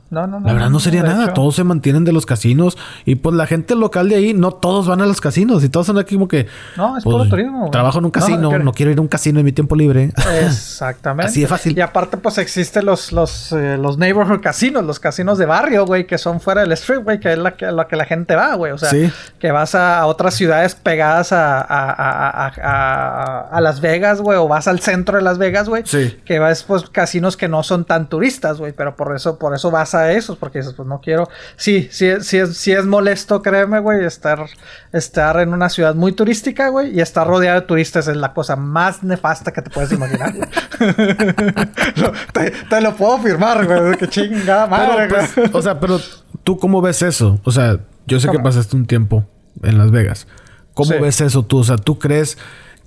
No, 0.09 0.27
no, 0.27 0.39
no. 0.39 0.39
La 0.47 0.53
verdad 0.53 0.69
no 0.69 0.79
sería 0.79 1.03
nada. 1.03 1.25
hecho. 1.25 1.33
Todos 1.33 1.55
se 1.55 1.63
mantienen 1.63 2.03
de 2.05 2.11
los 2.13 2.25
casinos. 2.25 2.77
Y 3.05 3.15
pues 3.15 3.35
la 3.35 3.45
gente 3.47 3.75
local 3.75 4.07
de 4.09 4.15
ahí, 4.15 4.33
no 4.33 4.51
todos 4.51 4.87
van 4.87 5.01
a 5.01 5.05
los 5.05 5.19
casinos. 5.19 5.63
Y 5.63 5.69
todos 5.69 5.85
son 5.87 5.97
aquí 5.97 6.15
como 6.15 6.27
que... 6.27 6.47
No, 6.77 6.97
es 6.97 7.03
pues, 7.03 7.13
puro 7.15 7.27
turismo. 7.29 7.59
güey. 7.59 7.71
Trabajo 7.71 7.99
en 7.99 8.05
un 8.05 8.09
No, 8.09 8.11
casino. 8.11 8.59
No, 8.59 8.71
quiero 8.73 8.91
ir 8.91 8.97
a 8.97 9.01
un 9.01 9.07
casino 9.07 9.39
en 9.39 9.45
mi 9.45 9.51
tiempo 9.51 9.75
libre. 9.75 10.11
Exactamente. 10.41 11.29
Así 11.31 11.41
de 11.41 11.47
fácil. 11.47 11.77
Y 11.77 11.81
aparte, 11.81 12.17
pues 12.17 12.37
existen 12.37 12.85
los, 12.85 13.11
los, 13.11 13.51
eh, 13.51 13.77
los 13.77 13.97
neighborhood 13.97 14.41
casinos, 14.41 14.83
los 14.83 14.99
casinos 14.99 15.37
de 15.37 15.45
barrio, 15.45 15.85
güey, 15.85 16.07
que 16.07 16.17
son 16.17 16.39
fuera 16.39 16.61
del 16.61 16.71
street, 16.73 17.03
güey, 17.03 17.19
que 17.19 17.33
es 17.33 17.37
la 17.37 17.55
que, 17.55 17.65
la 17.71 17.87
que 17.87 17.95
la 17.95 18.05
gente 18.05 18.35
va, 18.35 18.55
güey. 18.55 18.71
O 18.71 18.77
sea, 18.77 18.89
Sí. 18.89 19.11
que 19.39 19.51
vas 19.51 19.75
a, 19.75 20.05
otras 20.05 20.35
ciudades 20.35 20.75
pegadas 20.75 21.31
a, 21.31 21.59
a, 21.59 21.89
a, 21.91 22.47
a, 22.47 22.51
a- 22.63 23.41
a 23.49 23.61
Las 23.61 23.81
Vegas, 23.81 24.21
güey, 24.21 24.37
o 24.37 24.47
vas 24.47 24.67
al 24.67 24.79
centro 24.79 25.17
de 25.17 25.23
Las 25.23 25.37
Vegas, 25.37 25.67
güey. 25.67 25.83
Sí. 25.85 26.17
Que 26.25 26.39
vas, 26.39 26.63
pues, 26.63 26.89
casinos 26.89 27.35
que 27.37 27.47
no 27.47 27.63
son 27.63 27.85
tan 27.85 28.07
turistas, 28.07 28.57
güey, 28.59 28.71
pero 28.73 28.95
por 28.95 29.15
eso, 29.15 29.37
por 29.39 29.53
eso 29.55 29.64
vas 29.71 29.93
a 29.95 30.11
esos, 30.11 30.37
porque 30.37 30.59
dices, 30.59 30.73
pues 30.73 30.87
no 30.87 30.99
quiero. 31.01 31.27
Sí, 31.55 31.87
sí, 31.91 32.05
es- 32.07 32.25
sí, 32.27 32.37
es, 32.37 32.57
sí 32.57 32.71
es 32.71 32.85
molesto, 32.85 33.41
créeme, 33.41 33.79
güey, 33.79 34.05
estar, 34.05 34.45
estar 34.93 35.39
en 35.39 35.53
una 35.53 35.69
ciudad 35.69 35.95
muy 35.95 36.11
turística, 36.11 36.69
güey, 36.69 36.95
y 36.97 37.01
estar 37.01 37.27
rodeado 37.27 37.61
de 37.61 37.67
turistas 37.67 38.07
es 38.07 38.15
la 38.17 38.33
cosa 38.33 38.55
más 38.55 39.03
nefasta 39.03 39.51
que 39.53 39.61
te 39.61 39.69
puedes 39.69 39.91
imaginar. 39.91 40.33
Lo- 41.95 42.11
te, 42.33 42.51
te 42.69 42.81
lo 42.81 42.95
puedo 42.95 43.15
afirmar, 43.15 43.65
güey, 43.65 43.97
que 43.97 44.07
chingada 44.07 44.67
madre, 44.67 45.07
Pero, 45.07 45.15
güey. 45.15 45.27
pues, 45.35 45.53
o 45.55 45.61
sea, 45.61 45.79
pero 45.79 45.99
tú 46.43 46.57
cómo 46.57 46.81
ves 46.81 47.01
eso? 47.01 47.39
O 47.43 47.51
sea, 47.51 47.79
yo 48.07 48.19
sé 48.19 48.29
que 48.29 48.39
pasaste 48.39 48.75
un 48.75 48.85
tiempo 48.85 49.25
en 49.63 49.77
Las 49.77 49.91
Vegas. 49.91 50.27
¿Cómo 50.73 50.91
Sí. 50.91 50.97
ves 50.99 51.21
eso 51.21 51.43
tú? 51.45 51.59
O 51.59 51.63
sea, 51.63 51.77
¿tú 51.77 51.97
crees 51.99 52.37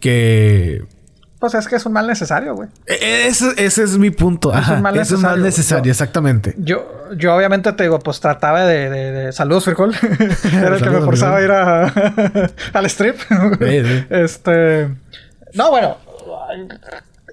que... 0.00 0.84
Pues 1.40 1.55
es 1.55 1.69
que 1.69 1.77
es 1.77 1.86
un 1.86 1.93
mal 1.93 2.06
necesario, 2.09 2.55
güey. 2.56 2.69
E- 2.86 3.28
Ese, 3.28 3.52
ese 3.56 3.85
es 3.85 3.97
mi 3.97 4.10
punto. 4.10 4.48
un 4.51 4.56
Ajá, 4.56 4.81
mal 4.81 4.97
es 4.97 5.10
un 5.12 5.23
mal 5.23 5.40
necesario. 5.40 5.44
necesario, 5.44 5.85
Yo- 5.85 5.90
exactamente. 5.93 6.55
Yo, 6.59 6.89
yo 7.16 7.35
obviamente 7.36 7.73
te 7.74 7.85
digo, 7.85 8.01
pues 8.01 8.19
trataba 8.20 8.65
de, 8.66 8.90
de, 8.90 9.12
de- 9.12 9.32
saludos, 9.32 9.65
frijol. 9.65 9.94
Era 10.52 10.77
el 10.77 10.82
que 10.82 10.90
me 10.90 11.01
forzaba 11.01 11.36
a 11.36 11.43
ir 11.43 11.51
a, 11.52 11.85
al 12.73 12.86
strip. 12.86 13.16
sí. 13.20 14.06
Este. 14.10 14.89
No, 15.55 15.70
bueno. 15.70 15.97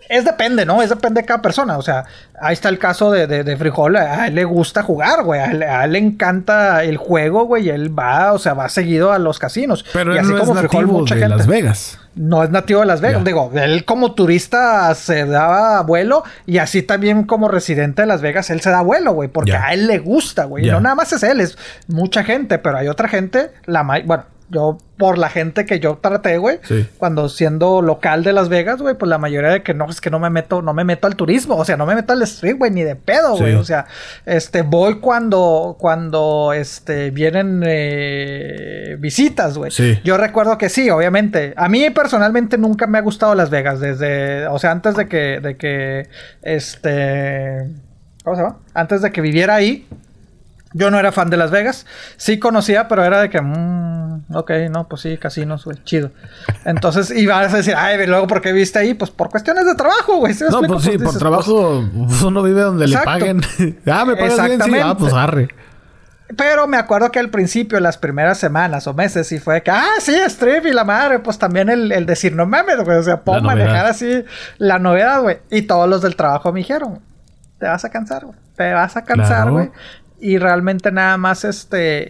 Es 0.07 0.23
depende, 0.23 0.67
¿no? 0.67 0.83
Es 0.83 0.89
depende 0.89 1.21
de 1.21 1.25
cada 1.25 1.41
persona. 1.41 1.79
O 1.79 1.81
sea, 1.81 2.05
ahí 2.39 2.53
está 2.53 2.69
el 2.69 2.77
caso 2.77 3.09
de, 3.11 3.25
de, 3.25 3.43
de 3.43 3.57
Frijol. 3.57 3.95
A 3.95 4.27
él 4.27 4.35
le 4.35 4.43
gusta 4.43 4.83
jugar, 4.83 5.23
güey. 5.23 5.39
A 5.41 5.45
él, 5.45 5.63
a 5.63 5.83
él 5.85 5.93
le 5.93 5.97
encanta 5.99 6.83
el 6.83 6.97
juego, 6.97 7.45
güey. 7.45 7.65
Y 7.65 7.69
él 7.71 7.97
va, 7.97 8.33
o 8.33 8.37
sea, 8.37 8.53
va 8.53 8.69
seguido 8.69 9.11
a 9.11 9.17
los 9.17 9.39
casinos. 9.39 9.83
Pero 9.93 10.13
y 10.13 10.19
él 10.19 10.29
no 10.29 10.37
es 10.37 10.47
nativo 10.51 11.03
de 11.05 11.27
Las 11.27 11.47
Vegas. 11.47 11.97
No 12.15 12.43
es 12.43 12.49
nativo 12.49 12.79
de 12.79 12.85
Las 12.85 13.01
Vegas. 13.01 13.23
Digo, 13.23 13.51
él 13.53 13.85
como 13.85 14.13
turista 14.13 14.93
se 14.95 15.25
daba 15.25 15.81
vuelo 15.83 16.23
y 16.45 16.57
así 16.57 16.81
también 16.81 17.23
como 17.23 17.47
residente 17.47 18.01
de 18.01 18.07
Las 18.07 18.21
Vegas, 18.21 18.49
él 18.49 18.61
se 18.61 18.69
da 18.69 18.81
vuelo, 18.81 19.13
güey, 19.13 19.29
porque 19.29 19.55
a 19.55 19.73
él 19.73 19.87
le 19.87 19.99
gusta, 19.99 20.45
güey. 20.45 20.65
Ya. 20.65 20.73
No 20.73 20.81
nada 20.81 20.95
más 20.95 21.11
es 21.13 21.23
él, 21.23 21.41
es 21.41 21.57
mucha 21.87 22.23
gente, 22.23 22.57
pero 22.57 22.77
hay 22.77 22.87
otra 22.87 23.07
gente, 23.07 23.51
la 23.65 23.83
bueno, 23.83 24.25
yo 24.49 24.77
por 24.97 25.17
la 25.17 25.27
gente 25.29 25.65
que 25.65 25.79
yo 25.79 25.97
traté, 26.01 26.37
güey, 26.37 26.59
Sí. 26.63 26.87
cuando 26.97 27.27
siendo 27.29 27.81
local 27.81 28.23
de 28.23 28.31
Las 28.31 28.47
Vegas, 28.47 28.81
güey, 28.81 28.95
pues 28.95 29.09
la 29.09 29.17
mayoría 29.17 29.49
de 29.49 29.63
que 29.63 29.73
no, 29.73 29.89
es 29.89 29.99
que 29.99 30.09
no 30.09 30.19
me 30.19 30.29
meto, 30.29 30.61
no 30.61 30.73
me 30.73 30.83
meto 30.83 31.07
al 31.07 31.15
turismo, 31.15 31.55
o 31.55 31.65
sea, 31.65 31.75
no 31.77 31.85
me 31.85 31.95
meto 31.95 32.13
al 32.13 32.21
street, 32.21 32.55
güey, 32.57 32.71
ni 32.71 32.83
de 32.83 32.95
pedo, 32.95 33.35
güey, 33.37 33.53
Sí. 33.53 33.57
o 33.57 33.63
sea, 33.65 33.85
este, 34.25 34.61
voy 34.61 34.99
cuando, 34.99 35.75
cuando, 35.79 36.53
este, 36.53 37.09
vienen 37.11 37.63
eh, 37.65 38.95
visitas, 38.99 39.57
güey. 39.57 39.71
Sí. 39.71 39.99
Yo 40.03 40.17
recuerdo 40.17 40.57
que 40.57 40.69
sí, 40.69 40.89
obviamente. 40.89 41.53
A 41.57 41.67
mí 41.67 41.89
personalmente 41.89 42.57
nunca 42.57 42.87
me 42.87 42.97
ha 42.97 43.01
gustado 43.01 43.35
Las 43.35 43.49
Vegas 43.49 43.79
desde, 43.79 44.47
o 44.47 44.59
sea, 44.59 44.71
antes 44.71 44.95
de 44.95 45.07
que, 45.07 45.39
de 45.41 45.57
que, 45.57 46.07
este, 46.41 47.67
¿cómo 48.23 48.35
se 48.35 48.43
llama? 48.43 48.57
Antes 48.73 49.01
de 49.01 49.11
que 49.11 49.21
viviera 49.21 49.55
ahí. 49.55 49.87
Yo 50.77 50.91
no 50.91 50.99
era 50.99 51.13
fan 51.13 51.29
de 51.29 51.37
Las 51.37 51.51
Vegas. 51.51 51.85
Sí 52.17 52.37
conocía, 52.37 52.89
pero 52.89 53.05
era 53.05 53.21
de 53.21 53.29
que, 53.29 53.39
mm, 53.41 54.35
ok, 54.35 54.51
no, 54.69 54.89
pues 54.89 55.01
sí, 55.03 55.17
casinos, 55.17 55.63
güey, 55.63 55.81
chido. 55.85 56.11
Entonces, 56.65 57.11
y 57.11 57.25
vas 57.25 57.53
a 57.53 57.57
decir, 57.57 57.75
ay, 57.77 58.05
luego, 58.07 58.27
¿por 58.27 58.41
qué 58.41 58.51
viste 58.51 58.79
ahí? 58.79 58.93
Pues 58.93 59.09
por 59.09 59.29
cuestiones 59.29 59.65
de 59.65 59.75
trabajo, 59.75 60.17
güey. 60.17 60.33
¿sí 60.33 60.43
me 60.43 60.49
No, 60.49 60.57
explico? 60.59 60.73
pues 60.73 60.83
sí, 60.83 60.89
Pues 60.89 60.97
por 60.97 61.07
dices, 61.07 61.19
trabajo 61.19 61.85
uno 62.27 62.43
vive 62.43 62.61
donde 62.61 62.85
Exacto. 62.85 63.11
le 63.11 63.19
paguen. 63.19 63.41
ah, 63.89 64.03
me 64.05 64.15
pagas 64.17 64.45
bien, 64.45 64.61
sí. 64.61 64.71
Ah, 64.83 64.95
pues 64.99 65.13
arre. 65.13 65.47
Pero 66.35 66.67
me 66.67 66.77
acuerdo 66.77 67.11
que 67.11 67.19
al 67.19 67.29
principio, 67.29 67.79
las 67.79 67.97
primeras 67.97 68.39
semanas 68.39 68.87
o 68.87 68.93
meses, 68.95 69.27
sí 69.27 69.39
fue 69.39 69.61
que, 69.61 69.69
ah, 69.71 69.85
sí, 69.99 70.13
strip 70.25 70.65
y 70.65 70.73
la 70.73 70.83
madre, 70.83 71.19
pues 71.19 71.37
también 71.37 71.69
el, 71.69 71.91
el 71.91 72.05
decir, 72.07 72.35
no 72.35 72.45
mames, 72.47 72.83
güey, 72.83 72.97
o 72.97 73.03
sea, 73.03 73.21
puedo 73.21 73.41
manejar 73.41 73.85
así 73.85 74.25
la 74.57 74.79
novedad, 74.79 75.21
güey. 75.21 75.37
Y 75.51 75.61
todos 75.61 75.87
los 75.87 76.01
del 76.01 76.15
trabajo 76.15 76.51
me 76.51 76.61
dijeron, 76.61 76.99
te 77.59 77.67
vas 77.67 77.85
a 77.85 77.89
cansar, 77.91 78.25
güey, 78.25 78.37
te 78.57 78.73
vas 78.73 78.97
a 78.97 79.03
cansar, 79.03 79.43
Claro. 79.49 79.71
Y 80.19 80.37
realmente 80.37 80.91
nada 80.91 81.17
más, 81.17 81.43
este, 81.43 82.05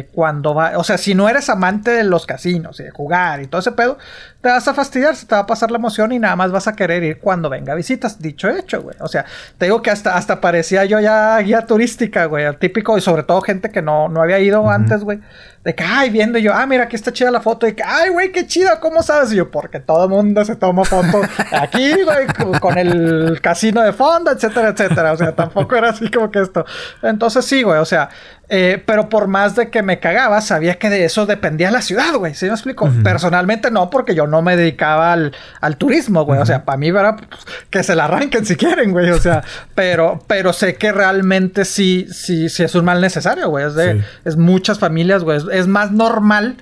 eh, 0.00 0.08
cuando 0.12 0.54
va, 0.54 0.76
o 0.76 0.84
sea, 0.84 0.98
si 0.98 1.14
no 1.14 1.28
eres 1.28 1.48
amante 1.48 1.90
de 1.90 2.04
los 2.04 2.26
casinos 2.26 2.78
y 2.80 2.84
de 2.84 2.90
jugar 2.90 3.40
y 3.42 3.46
todo 3.46 3.60
ese 3.60 3.72
pedo, 3.72 3.98
te 4.40 4.48
vas 4.48 4.68
a 4.68 4.74
fastidiar, 4.74 5.16
se 5.16 5.26
te 5.26 5.34
va 5.34 5.40
a 5.40 5.46
pasar 5.46 5.72
la 5.72 5.78
emoción 5.78 6.12
y 6.12 6.20
nada 6.20 6.36
más 6.36 6.52
vas 6.52 6.68
a 6.68 6.76
querer 6.76 7.02
ir 7.02 7.18
cuando 7.18 7.50
venga 7.50 7.74
visitas. 7.74 8.20
Dicho 8.20 8.48
hecho, 8.48 8.82
güey. 8.82 8.96
O 9.00 9.08
sea, 9.08 9.24
te 9.58 9.66
digo 9.66 9.82
que 9.82 9.90
hasta, 9.90 10.16
hasta 10.16 10.40
parecía 10.40 10.84
yo 10.84 11.00
ya 11.00 11.36
guía 11.38 11.62
turística, 11.62 12.26
güey. 12.26 12.44
el 12.44 12.56
Típico 12.56 12.96
y 12.96 13.00
sobre 13.00 13.24
todo 13.24 13.40
gente 13.40 13.70
que 13.70 13.82
no, 13.82 14.08
no 14.08 14.22
había 14.22 14.38
ido 14.38 14.70
antes, 14.70 15.02
güey. 15.02 15.18
De 15.64 15.74
que, 15.74 15.82
ay, 15.82 16.10
viendo 16.10 16.38
yo, 16.38 16.54
ah, 16.54 16.66
mira, 16.66 16.84
aquí 16.84 16.94
está 16.94 17.12
chida 17.12 17.32
la 17.32 17.40
foto. 17.40 17.66
Y 17.66 17.74
que, 17.74 17.82
ay, 17.84 18.10
güey, 18.10 18.30
qué 18.30 18.46
chida, 18.46 18.78
¿cómo 18.78 19.02
sabes? 19.02 19.32
Y 19.32 19.36
yo, 19.36 19.50
porque 19.50 19.80
todo 19.80 20.04
el 20.04 20.10
mundo 20.10 20.44
se 20.44 20.54
toma 20.54 20.84
foto 20.84 21.20
aquí, 21.52 21.94
güey, 22.04 22.60
con 22.60 22.78
el 22.78 23.40
casino 23.42 23.82
de 23.82 23.92
fondo, 23.92 24.30
etcétera, 24.30 24.68
etcétera. 24.68 25.12
O 25.12 25.16
sea, 25.16 25.34
tampoco 25.34 25.74
era 25.74 25.90
así 25.90 26.08
como 26.12 26.30
que 26.30 26.40
esto. 26.42 26.64
Entonces 27.02 27.44
sí, 27.44 27.64
güey, 27.64 27.80
o 27.80 27.84
sea, 27.84 28.08
Eh, 28.50 28.82
pero 28.86 29.10
por 29.10 29.28
más 29.28 29.56
de 29.56 29.68
que 29.68 29.82
me 29.82 30.00
cagaba, 30.00 30.40
sabía 30.40 30.78
que 30.78 30.88
de 30.88 31.04
eso 31.04 31.26
dependía 31.26 31.70
la 31.70 31.82
ciudad, 31.82 32.14
güey. 32.14 32.34
¿Sí 32.34 32.46
me 32.46 32.52
explico? 32.52 32.90
Personalmente 33.04 33.70
no, 33.70 33.90
porque 33.90 34.14
yo 34.14 34.26
no 34.26 34.40
me 34.40 34.56
dedicaba 34.56 35.12
al, 35.12 35.76
turismo, 35.76 36.24
güey. 36.24 36.40
O 36.40 36.46
sea, 36.46 36.64
para 36.64 36.78
mí, 36.78 36.90
¿verdad? 36.90 37.16
Pues, 37.28 37.42
que 37.68 37.82
se 37.82 37.94
la 37.94 38.04
arranquen 38.04 38.46
si 38.46 38.56
quieren, 38.56 38.92
güey. 38.92 39.10
O 39.10 39.18
sea, 39.18 39.44
pero, 39.74 40.24
pero 40.26 40.54
sé 40.54 40.76
que 40.76 40.92
realmente 40.92 41.66
sí, 41.66 42.06
sí, 42.10 42.48
sí 42.48 42.62
es 42.62 42.74
un 42.74 42.86
mal 42.86 43.02
necesario, 43.02 43.50
güey. 43.50 43.66
Es 43.66 43.74
de 43.74 44.02
es 44.24 44.36
muchas 44.36 44.78
familias, 44.78 45.24
güey. 45.24 45.40
es 45.52 45.66
más 45.66 45.92
normal 45.92 46.56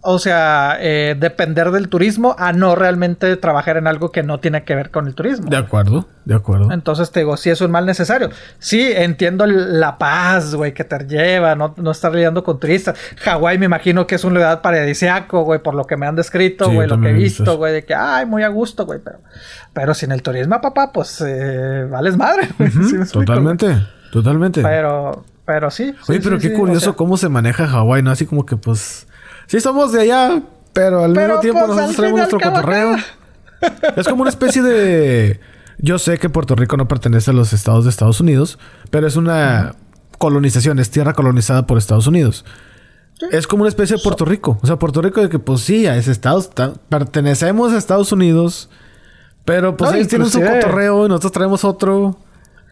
o 0.00 0.20
sea, 0.20 0.76
eh, 0.80 1.16
depender 1.18 1.72
del 1.72 1.88
turismo 1.88 2.36
a 2.38 2.52
no 2.52 2.76
realmente 2.76 3.36
trabajar 3.36 3.76
en 3.78 3.88
algo 3.88 4.12
que 4.12 4.22
no 4.22 4.38
tiene 4.38 4.62
que 4.62 4.76
ver 4.76 4.90
con 4.90 5.08
el 5.08 5.14
turismo. 5.14 5.50
De 5.50 5.56
acuerdo, 5.56 6.06
de 6.24 6.36
acuerdo. 6.36 6.70
Entonces 6.70 7.10
te 7.10 7.20
digo, 7.20 7.36
sí 7.36 7.50
es 7.50 7.60
un 7.60 7.72
mal 7.72 7.84
necesario. 7.84 8.30
Sí, 8.60 8.92
entiendo 8.94 9.44
la 9.46 9.98
paz, 9.98 10.54
güey, 10.54 10.72
que 10.72 10.84
te 10.84 10.98
lleva, 11.00 11.56
no, 11.56 11.74
no 11.76 11.90
estar 11.90 12.14
lidiando 12.14 12.44
con 12.44 12.60
turistas. 12.60 12.96
Hawái 13.22 13.58
me 13.58 13.66
imagino 13.66 14.06
que 14.06 14.14
es 14.14 14.22
un 14.22 14.34
lugar 14.34 14.62
paradisiaco, 14.62 15.42
güey, 15.42 15.60
por 15.60 15.74
lo 15.74 15.84
que 15.84 15.96
me 15.96 16.06
han 16.06 16.14
descrito, 16.14 16.70
güey, 16.70 16.86
lo 16.86 17.00
que 17.00 17.10
he 17.10 17.14
visto, 17.14 17.56
güey, 17.56 17.72
de 17.72 17.84
que, 17.84 17.94
ay, 17.94 18.24
muy 18.24 18.44
a 18.44 18.48
gusto, 18.48 18.86
güey, 18.86 19.00
pero, 19.04 19.18
pero 19.72 19.94
sin 19.94 20.12
el 20.12 20.22
turismo, 20.22 20.60
papá, 20.60 20.92
pues, 20.92 21.20
eh, 21.26 21.88
vales 21.90 22.16
madre, 22.16 22.48
güey. 22.56 22.70
totalmente, 23.12 23.84
totalmente. 24.12 24.62
Pero, 24.62 25.24
pero 25.44 25.72
sí. 25.72 25.92
Oye, 26.08 26.20
pero 26.22 26.38
qué 26.38 26.52
curioso 26.52 26.94
cómo 26.94 27.16
se 27.16 27.28
maneja 27.28 27.66
Hawái, 27.66 28.04
¿no? 28.04 28.12
Así 28.12 28.26
como 28.26 28.46
que, 28.46 28.56
pues 28.56 29.08
sí 29.48 29.60
somos 29.60 29.90
de 29.90 30.02
allá, 30.02 30.42
pero 30.72 31.02
al 31.02 31.12
mismo 31.12 31.40
tiempo 31.40 31.60
pues, 31.66 31.70
nosotros 31.70 31.96
traemos 31.96 32.18
nuestro 32.18 32.40
cotorreo. 32.40 32.96
es 33.96 34.06
como 34.06 34.22
una 34.22 34.30
especie 34.30 34.62
de. 34.62 35.40
Yo 35.78 35.98
sé 35.98 36.18
que 36.18 36.28
Puerto 36.28 36.54
Rico 36.54 36.76
no 36.76 36.86
pertenece 36.86 37.32
a 37.32 37.34
los 37.34 37.52
estados 37.52 37.84
de 37.84 37.90
Estados 37.90 38.20
Unidos, 38.20 38.58
pero 38.90 39.06
es 39.06 39.16
una 39.16 39.74
colonización, 40.18 40.78
es 40.78 40.90
tierra 40.90 41.14
colonizada 41.14 41.66
por 41.66 41.78
Estados 41.78 42.06
Unidos. 42.06 42.44
Es 43.32 43.46
como 43.46 43.62
una 43.62 43.68
especie 43.68 43.96
de 43.96 44.02
Puerto 44.02 44.24
Rico. 44.24 44.58
O 44.62 44.66
sea, 44.66 44.76
Puerto 44.76 45.02
Rico 45.02 45.20
de 45.20 45.28
que, 45.28 45.38
pues 45.38 45.60
sí, 45.60 45.86
a 45.86 45.96
ese 45.96 46.12
estado 46.12 46.48
pertenecemos 46.88 47.72
a 47.72 47.78
Estados 47.78 48.12
Unidos, 48.12 48.70
pero 49.44 49.76
pues 49.76 49.92
ellos 49.92 50.08
tienen 50.08 50.30
su 50.30 50.40
cotorreo 50.40 51.06
y 51.06 51.08
nosotros 51.08 51.32
traemos 51.32 51.64
otro. 51.64 52.18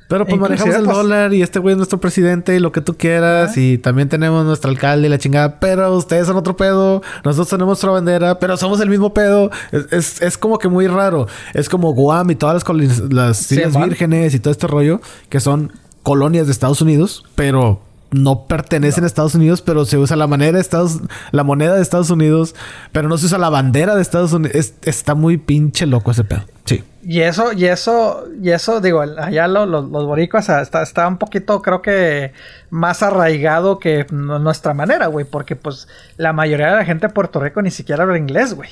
Pero 0.08 0.24
pues 0.24 0.40
manejamos 0.40 0.74
el 0.74 0.84
pues, 0.84 0.96
dólar 0.96 1.34
y 1.34 1.42
este 1.42 1.58
güey 1.58 1.72
es 1.72 1.76
nuestro 1.76 1.98
presidente 1.98 2.54
y 2.54 2.60
lo 2.60 2.70
que 2.72 2.80
tú 2.80 2.96
quieras. 2.96 3.56
Y 3.56 3.78
también 3.78 4.08
tenemos 4.08 4.44
nuestro 4.44 4.70
alcalde 4.70 5.08
y 5.08 5.10
la 5.10 5.18
chingada. 5.18 5.58
Pero 5.58 5.94
ustedes 5.96 6.26
son 6.26 6.36
otro 6.36 6.56
pedo. 6.56 7.02
Nosotros 7.24 7.48
tenemos 7.48 7.68
nuestra 7.68 7.90
bandera, 7.90 8.38
pero 8.38 8.56
somos 8.56 8.80
el 8.80 8.88
mismo 8.88 9.12
pedo. 9.12 9.50
Es, 9.90 10.22
es, 10.22 10.38
como 10.38 10.58
que 10.58 10.68
muy 10.68 10.86
raro. 10.86 11.26
Es 11.54 11.68
como 11.68 11.92
Guam 11.92 12.30
y 12.30 12.36
todas 12.36 12.64
las, 12.68 12.98
las 13.10 13.52
Islas 13.52 13.76
Vírgenes 13.76 14.34
y 14.34 14.40
todo 14.40 14.52
este 14.52 14.66
rollo 14.66 15.00
que 15.28 15.40
son 15.40 15.72
colonias 16.02 16.46
de 16.46 16.52
Estados 16.52 16.80
Unidos, 16.80 17.24
pero 17.34 17.80
no 18.10 18.46
pertenecen 18.46 19.04
a 19.04 19.06
Estados 19.06 19.34
Unidos, 19.34 19.62
pero 19.62 19.84
se 19.84 19.98
usa 19.98 20.16
la 20.16 20.26
manera 20.26 20.52
de 20.52 20.60
Estados, 20.60 21.00
la 21.32 21.44
moneda 21.44 21.74
de 21.74 21.82
Estados 21.82 22.10
Unidos, 22.10 22.54
pero 22.92 23.08
no 23.08 23.18
se 23.18 23.26
usa 23.26 23.38
la 23.38 23.48
bandera 23.48 23.94
de 23.94 24.02
Estados 24.02 24.32
Unidos. 24.32 24.72
está 24.82 25.14
muy 25.14 25.36
pinche 25.36 25.86
loco 25.86 26.10
ese 26.10 26.24
pedo. 26.24 26.42
Sí. 26.64 26.84
Y 27.02 27.20
eso, 27.20 27.52
y 27.52 27.66
eso, 27.66 28.24
y 28.42 28.50
eso, 28.50 28.80
digo, 28.80 29.00
allá 29.00 29.46
los, 29.46 29.68
los 29.68 30.06
boricuas 30.06 30.48
está, 30.48 30.82
está, 30.82 31.06
un 31.06 31.18
poquito, 31.18 31.62
creo 31.62 31.80
que, 31.80 32.32
más 32.70 33.02
arraigado 33.02 33.78
que 33.78 34.06
nuestra 34.10 34.74
manera, 34.74 35.06
güey, 35.06 35.24
porque 35.24 35.54
pues 35.54 35.86
la 36.16 36.32
mayoría 36.32 36.70
de 36.70 36.76
la 36.76 36.84
gente 36.84 37.06
de 37.06 37.12
Puerto 37.12 37.38
Rico 37.38 37.62
ni 37.62 37.70
siquiera 37.70 38.02
habla 38.02 38.18
inglés, 38.18 38.54
güey. 38.54 38.70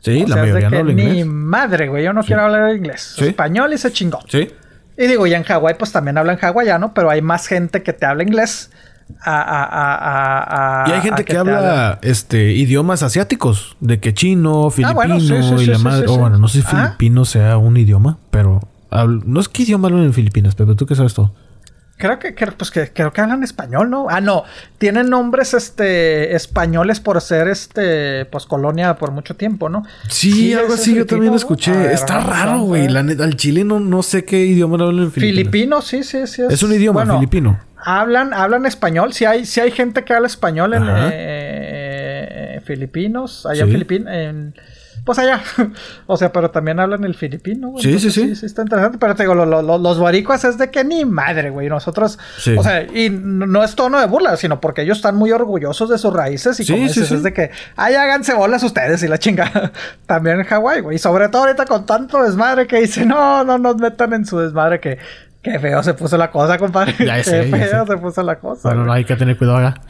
Sí, 0.00 0.24
la 0.24 0.36
mayoría 0.36 0.70
no 0.70 0.78
habla 0.78 0.92
inglés. 0.92 1.14
Ni 1.14 1.24
madre, 1.24 1.88
güey, 1.88 2.04
yo 2.04 2.12
no 2.12 2.22
quiero 2.22 2.42
hablar 2.42 2.74
inglés. 2.74 3.16
Español 3.18 3.72
y 3.72 3.78
se 3.78 3.92
chingó. 3.92 4.20
Sí. 4.28 4.48
Y 4.98 5.06
digo, 5.06 5.26
ya 5.26 5.36
en 5.36 5.44
Hawái 5.44 5.74
pues 5.78 5.92
también 5.92 6.16
hablan 6.18 6.38
hawaiano, 6.40 6.94
pero 6.94 7.10
hay 7.10 7.22
más 7.22 7.46
gente 7.46 7.82
que 7.82 7.92
te 7.92 8.06
habla 8.06 8.22
inglés. 8.22 8.70
A, 9.20 10.84
y 10.88 10.90
hay 10.90 11.00
gente 11.00 11.24
que, 11.24 11.36
habla 11.36 12.00
este 12.02 12.52
idiomas 12.54 13.04
asiáticos, 13.04 13.76
de 13.78 14.00
que 14.00 14.12
chino, 14.14 14.68
filipino 14.70 15.60
y 15.60 15.66
la 15.66 15.78
madre. 15.78 16.08
O 16.08 16.18
bueno, 16.18 16.38
no 16.38 16.48
sé 16.48 16.62
si 16.62 16.66
filipino 16.66 17.24
sea 17.24 17.56
un 17.56 17.76
idioma, 17.76 18.18
pero 18.30 18.60
no 18.90 19.40
es 19.40 19.48
qué 19.48 19.62
idioma 19.62 19.88
hablan 19.88 20.04
en 20.04 20.12
Filipinas, 20.12 20.54
pero 20.56 20.74
tú 20.74 20.86
qué 20.86 20.96
sabes 20.96 21.14
todo. 21.14 21.32
Creo 21.98 22.18
que, 22.18 22.32
pues 22.32 22.70
que 22.70 22.92
creo 22.92 23.10
que 23.10 23.22
hablan 23.22 23.42
español, 23.42 23.88
¿no? 23.88 24.08
Ah, 24.10 24.20
no. 24.20 24.44
Tienen 24.76 25.08
nombres 25.08 25.54
este 25.54 26.36
españoles 26.36 27.00
por 27.00 27.18
ser 27.22 27.48
este 27.48 28.26
pues 28.26 28.44
colonia 28.44 28.96
por 28.96 29.12
mucho 29.12 29.34
tiempo, 29.34 29.70
¿no? 29.70 29.82
Sí, 30.08 30.52
algo 30.52 30.74
así 30.74 30.94
yo 30.94 31.06
también 31.06 31.32
escuché. 31.32 31.94
Está 31.94 32.20
raro, 32.20 32.60
güey. 32.60 32.88
La 32.88 33.00
al 33.00 33.36
chileno 33.36 33.80
no 33.80 34.02
sé 34.02 34.26
qué 34.26 34.44
idioma 34.44 34.74
hablan 34.74 35.04
en 35.04 35.12
Filipinas. 35.12 35.50
Filipino, 35.50 35.80
sí, 35.80 36.02
sí, 36.02 36.26
sí. 36.26 36.42
Es, 36.50 36.62
un 36.62 36.74
idioma 36.74 37.06
filipino. 37.06 37.60
Hablan, 37.78 38.34
hablan 38.34 38.66
español. 38.66 39.14
Si 39.14 39.24
hay, 39.24 39.46
si 39.46 39.60
hay 39.60 39.70
gente 39.70 40.04
que 40.04 40.12
habla 40.12 40.26
español 40.26 40.74
en 40.74 40.82
eh, 40.86 42.60
Filipinos, 42.66 43.46
allá 43.46 43.64
en 43.64 43.70
Filipinas, 43.70 44.14
en 44.14 44.54
pues 45.06 45.20
allá. 45.20 45.40
o 46.06 46.16
sea, 46.16 46.32
pero 46.32 46.50
también 46.50 46.80
hablan 46.80 47.04
el 47.04 47.14
filipino, 47.14 47.68
güey. 47.68 47.82
Sí, 47.82 47.98
sí, 48.00 48.10
sí, 48.10 48.34
sí. 48.34 48.44
está 48.44 48.62
interesante. 48.62 48.98
Pero 48.98 49.14
te 49.14 49.22
digo, 49.22 49.34
los 49.34 49.98
boricuas 49.98 50.44
es 50.44 50.58
de 50.58 50.70
que 50.70 50.82
ni 50.82 51.04
madre, 51.04 51.50
güey. 51.50 51.68
Nosotros, 51.68 52.18
o 52.58 52.62
sea, 52.62 52.82
y 52.82 53.08
no 53.08 53.62
es 53.62 53.76
tono 53.76 54.00
de 54.00 54.06
burla, 54.06 54.36
sino 54.36 54.60
porque 54.60 54.82
ellos 54.82 54.98
están 54.98 55.14
muy 55.14 55.30
orgullosos 55.30 55.88
de 55.88 55.96
sus 55.96 56.12
raíces. 56.12 56.58
Y 56.58 56.66
como 56.66 56.82
dices, 56.82 57.10
es 57.12 57.22
de 57.22 57.32
que, 57.32 57.52
ay, 57.76 57.94
háganse 57.94 58.34
bolas 58.34 58.64
ustedes 58.64 59.02
y 59.04 59.08
la 59.08 59.18
chinga. 59.18 59.72
también 60.06 60.40
en 60.40 60.44
Hawái, 60.44 60.80
güey. 60.80 60.96
Y 60.96 60.98
sobre 60.98 61.28
todo 61.28 61.42
ahorita 61.42 61.64
con 61.64 61.86
tanto 61.86 62.22
desmadre 62.24 62.66
que 62.66 62.80
dice, 62.80 63.06
no, 63.06 63.44
no 63.44 63.58
nos 63.58 63.76
metan 63.76 64.12
en 64.12 64.26
su 64.26 64.38
desmadre 64.38 64.80
que. 64.80 64.98
Qué 65.40 65.60
feo 65.60 65.80
se 65.84 65.94
puso 65.94 66.16
la 66.16 66.32
cosa, 66.32 66.58
compadre. 66.58 66.94
Ya 66.98 67.16
Qué 67.22 67.44
feo 67.44 67.86
se 67.86 67.96
puso 67.98 68.20
la 68.24 68.40
cosa. 68.40 68.68
Bueno, 68.68 68.84
no 68.84 68.92
hay 68.92 69.04
que 69.04 69.14
tener 69.14 69.38
cuidado 69.38 69.58
acá. 69.58 69.80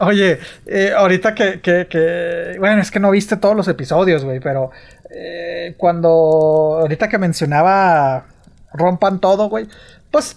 Oye, 0.00 0.38
eh, 0.66 0.92
ahorita 0.96 1.34
que, 1.34 1.60
que, 1.60 2.56
Bueno, 2.58 2.80
es 2.80 2.90
que 2.90 3.00
no 3.00 3.10
viste 3.10 3.36
todos 3.36 3.56
los 3.56 3.68
episodios, 3.68 4.24
güey, 4.24 4.40
pero 4.40 4.70
eh, 5.10 5.74
cuando... 5.76 6.78
Ahorita 6.80 7.08
que 7.08 7.18
mencionaba 7.18 8.26
Rompan 8.72 9.20
todo, 9.20 9.48
güey, 9.48 9.66
pues 10.10 10.36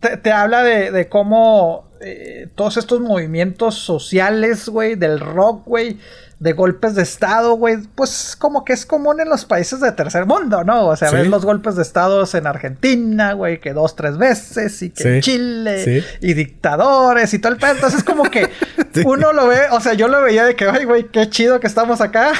te, 0.00 0.32
habla 0.32 0.62
de, 0.62 0.90
de 0.90 1.08
cómo 1.08 1.86
eh, 2.00 2.48
todos 2.54 2.76
estos 2.76 3.00
movimientos 3.00 3.76
sociales, 3.76 4.68
güey, 4.68 4.94
del 4.94 5.20
rock, 5.20 5.64
güey, 5.66 5.98
de 6.38 6.52
golpes 6.52 6.94
de 6.94 7.02
Estado, 7.02 7.54
güey, 7.54 7.78
pues 7.94 8.36
como 8.38 8.64
que 8.64 8.74
es 8.74 8.84
común 8.84 9.20
en 9.20 9.28
los 9.30 9.46
países 9.46 9.80
de 9.80 9.90
tercer 9.92 10.26
mundo, 10.26 10.64
¿no? 10.64 10.88
O 10.88 10.96
sea, 10.96 11.10
ves 11.10 11.28
los 11.28 11.46
golpes 11.46 11.76
de 11.76 11.82
Estado 11.82 12.24
en 12.34 12.46
Argentina, 12.46 13.32
güey, 13.32 13.58
que 13.58 13.72
dos, 13.72 13.96
tres 13.96 14.18
veces, 14.18 14.82
y 14.82 14.90
que 14.90 15.16
en 15.16 15.20
Chile, 15.22 16.04
y 16.20 16.34
dictadores 16.34 17.32
y 17.32 17.38
todo 17.38 17.52
el 17.52 17.58
pedo. 17.58 17.72
Entonces, 17.72 18.04
como 18.04 18.24
que 18.24 18.50
uno 19.04 19.32
lo 19.32 19.46
ve, 19.46 19.60
o 19.70 19.80
sea, 19.80 19.94
yo 19.94 20.08
lo 20.08 20.22
veía 20.22 20.44
de 20.44 20.54
que, 20.54 20.66
ay, 20.66 20.84
güey, 20.84 21.08
qué 21.08 21.30
chido 21.30 21.58
que 21.58 21.66
estamos 21.66 22.02
acá. 22.02 22.32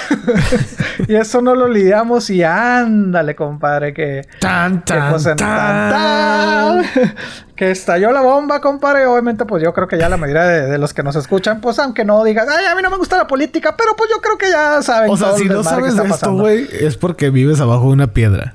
y 1.08 1.14
eso 1.14 1.40
no 1.40 1.54
lo 1.54 1.68
lidiamos 1.68 2.28
y 2.28 2.42
ándale, 2.42 3.34
compadre, 3.34 3.94
que... 3.94 4.26
Tan, 4.40 4.84
tan, 4.84 5.10
pues, 5.10 5.24
tan, 5.24 5.36
tan, 5.36 6.84
que 7.56 7.70
estalló 7.70 8.12
la 8.12 8.20
bomba, 8.20 8.60
compadre. 8.60 9.06
Obviamente, 9.06 9.44
pues 9.46 9.62
yo 9.62 9.72
creo 9.72 9.88
que 9.88 9.98
ya 9.98 10.08
la 10.08 10.16
mayoría 10.16 10.44
de, 10.44 10.78
los 10.78 10.92
que 10.92 11.02
nos 11.02 11.16
escuchan, 11.16 11.60
pues 11.60 11.78
aunque 11.78 12.04
no 12.04 12.22
digan, 12.22 12.46
ay, 12.48 12.66
a 12.66 12.74
mí 12.74 12.82
no 12.82 12.90
me 12.90 12.98
gusta 12.98 13.16
la 13.16 13.26
política, 13.26 13.74
pero 13.76 13.85
pues 13.96 14.10
yo 14.10 14.20
creo 14.20 14.38
que 14.38 14.50
ya 14.50 14.82
saben. 14.82 15.10
O 15.10 15.16
sea, 15.16 15.34
si 15.36 15.44
no 15.44 15.62
sabes 15.62 15.96
de 15.96 16.06
esto, 16.06 16.32
güey, 16.32 16.66
es 16.72 16.96
porque 16.96 17.30
vives 17.30 17.60
abajo 17.60 17.86
de 17.86 17.92
una 17.92 18.06
piedra. 18.08 18.54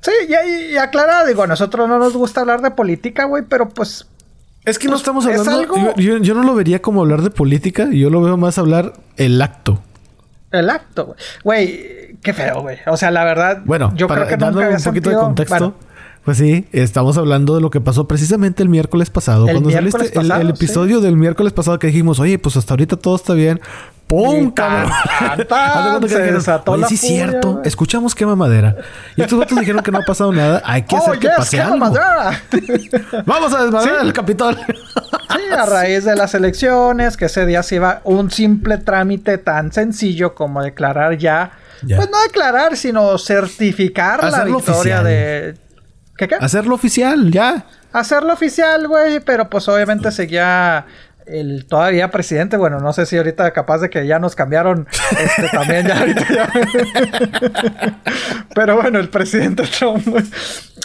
Sí, 0.00 0.12
y, 0.28 0.72
y, 0.74 0.76
aclara, 0.76 1.24
digo, 1.24 1.42
a 1.42 1.46
nosotros 1.46 1.88
no 1.88 1.98
nos 1.98 2.14
gusta 2.14 2.40
hablar 2.40 2.62
de 2.62 2.70
política, 2.70 3.24
güey, 3.24 3.42
pero 3.48 3.68
pues. 3.68 4.06
Es 4.64 4.78
que 4.78 4.86
no 4.86 4.92
pues, 4.92 5.00
estamos 5.00 5.26
hablando. 5.26 5.96
Yo, 5.96 6.34
no 6.34 6.42
lo 6.42 6.54
vería 6.54 6.80
como 6.80 7.00
hablar 7.00 7.22
de 7.22 7.30
política, 7.30 7.88
yo 7.90 8.10
lo 8.10 8.20
veo 8.22 8.36
más 8.36 8.58
hablar 8.58 8.92
el 9.16 9.40
acto. 9.42 9.82
El 10.50 10.70
acto, 10.70 11.06
güey. 11.06 11.16
Güey, 11.42 12.16
qué 12.22 12.32
feo, 12.32 12.62
güey. 12.62 12.78
O 12.86 12.96
sea, 12.96 13.10
la 13.10 13.24
verdad. 13.24 13.62
Bueno, 13.64 13.92
yo 13.96 14.06
creo 14.08 14.26
que 14.26 14.36
dando 14.36 14.60
un 14.60 14.82
poquito 14.82 15.10
de 15.10 15.16
contexto. 15.16 15.74
Pues 16.28 16.36
sí, 16.36 16.68
estamos 16.72 17.16
hablando 17.16 17.54
de 17.54 17.62
lo 17.62 17.70
que 17.70 17.80
pasó 17.80 18.06
precisamente 18.06 18.62
el 18.62 18.68
miércoles 18.68 19.08
pasado. 19.08 19.46
cuando 19.46 19.70
saliste 19.70 20.12
el, 20.12 20.50
episodio 20.50 21.00
del 21.00 21.16
miércoles 21.16 21.54
pasado 21.54 21.78
que 21.78 21.86
dijimos, 21.86 22.20
oye, 22.20 22.38
pues 22.38 22.54
hasta 22.58 22.74
ahorita 22.74 22.96
todo 22.96 23.16
está 23.16 23.32
bien. 23.32 23.62
¡Pum! 24.06 24.50
cabrón! 24.50 24.92
Oye, 26.66 26.86
sí, 26.86 26.94
es 26.94 27.00
cierto. 27.00 27.62
Escuchamos 27.64 28.14
quema 28.14 28.36
madera. 28.36 28.76
Y 29.16 29.22
estos 29.22 29.40
otros 29.40 29.58
dijeron 29.58 29.82
que 29.82 29.90
no 29.90 30.00
ha 30.00 30.02
pasado 30.02 30.30
nada. 30.30 30.60
Hay 30.66 30.82
que 30.82 30.96
hacer 30.96 31.16
oh, 31.16 31.18
que 31.18 31.28
pase 31.28 31.62
algo. 31.62 31.78
Madera. 31.78 32.42
Vamos 33.24 33.54
a 33.54 33.62
desmadrar 33.62 34.04
el 34.04 34.12
Capitol. 34.12 34.54
sí, 34.54 35.54
a 35.56 35.64
raíz 35.64 36.04
de 36.04 36.14
las 36.14 36.34
elecciones, 36.34 37.16
que 37.16 37.24
ese 37.24 37.46
día 37.46 37.62
se 37.62 37.76
iba 37.76 38.02
un 38.04 38.30
simple 38.30 38.76
trámite 38.76 39.38
tan 39.38 39.72
sencillo 39.72 40.34
como 40.34 40.62
declarar 40.62 41.16
ya, 41.16 41.52
pues 41.80 42.10
no 42.10 42.20
declarar, 42.22 42.76
sino 42.76 43.16
certificar 43.16 44.30
la 44.30 44.44
victoria 44.44 45.02
de 45.02 45.67
¿Qué 46.18 46.28
qué? 46.28 46.34
Hacerlo 46.34 46.74
oficial, 46.74 47.30
ya. 47.30 47.64
Hacerlo 47.92 48.34
oficial, 48.34 48.86
güey, 48.88 49.20
pero 49.20 49.48
pues 49.48 49.68
obviamente 49.68 50.10
seguía 50.10 50.84
el 51.28 51.66
todavía 51.66 52.10
presidente, 52.10 52.56
bueno, 52.56 52.80
no 52.80 52.92
sé 52.92 53.06
si 53.06 53.16
ahorita 53.16 53.52
capaz 53.52 53.78
de 53.78 53.90
que 53.90 54.06
ya 54.06 54.18
nos 54.18 54.34
cambiaron 54.34 54.88
este 55.12 55.48
también 55.52 55.86
ya 55.86 55.98
ahorita 55.98 56.26
ya. 56.28 56.50
Pero 58.54 58.76
bueno, 58.76 58.98
el 58.98 59.10
presidente 59.10 59.62
Trump 59.64 60.06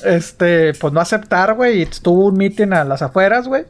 este 0.05 0.73
pues 0.73 0.93
no 0.93 0.99
aceptar, 0.99 1.53
güey, 1.55 1.81
y 1.81 1.85
tuvo 1.85 2.27
un 2.27 2.37
meeting 2.37 2.73
a 2.73 2.83
las 2.83 3.01
afueras, 3.01 3.47
güey. 3.47 3.63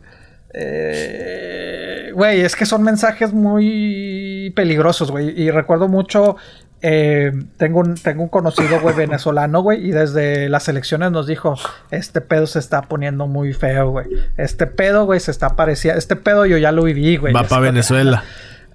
Eh, 0.53 2.11
güey, 2.13 2.41
es 2.41 2.55
que 2.55 2.65
son 2.65 2.83
mensajes 2.83 3.33
muy 3.33 4.51
peligrosos, 4.55 5.09
güey. 5.11 5.29
Y 5.39 5.49
recuerdo 5.51 5.87
mucho 5.87 6.37
eh, 6.85 7.31
tengo, 7.55 7.79
un, 7.79 7.95
tengo 7.95 8.23
un 8.23 8.29
conocido, 8.29 8.81
güey, 8.81 8.93
venezolano, 8.93 9.61
güey, 9.61 9.87
y 9.87 9.91
desde 9.91 10.49
las 10.49 10.67
elecciones 10.67 11.11
nos 11.11 11.27
dijo, 11.27 11.55
este 11.91 12.19
pedo 12.19 12.45
se 12.45 12.59
está 12.59 12.81
poniendo 12.81 13.25
muy 13.25 13.53
feo, 13.53 13.91
güey. 13.91 14.07
Este 14.35 14.67
pedo, 14.67 15.05
güey, 15.05 15.21
se 15.21 15.31
está 15.31 15.55
pareciendo, 15.55 15.97
este 15.97 16.17
pedo 16.17 16.45
yo 16.45 16.57
ya 16.57 16.73
lo 16.73 16.83
viví, 16.83 17.15
güey. 17.15 17.33
Va 17.33 17.43
para 17.43 17.61
Venezuela. 17.61 18.25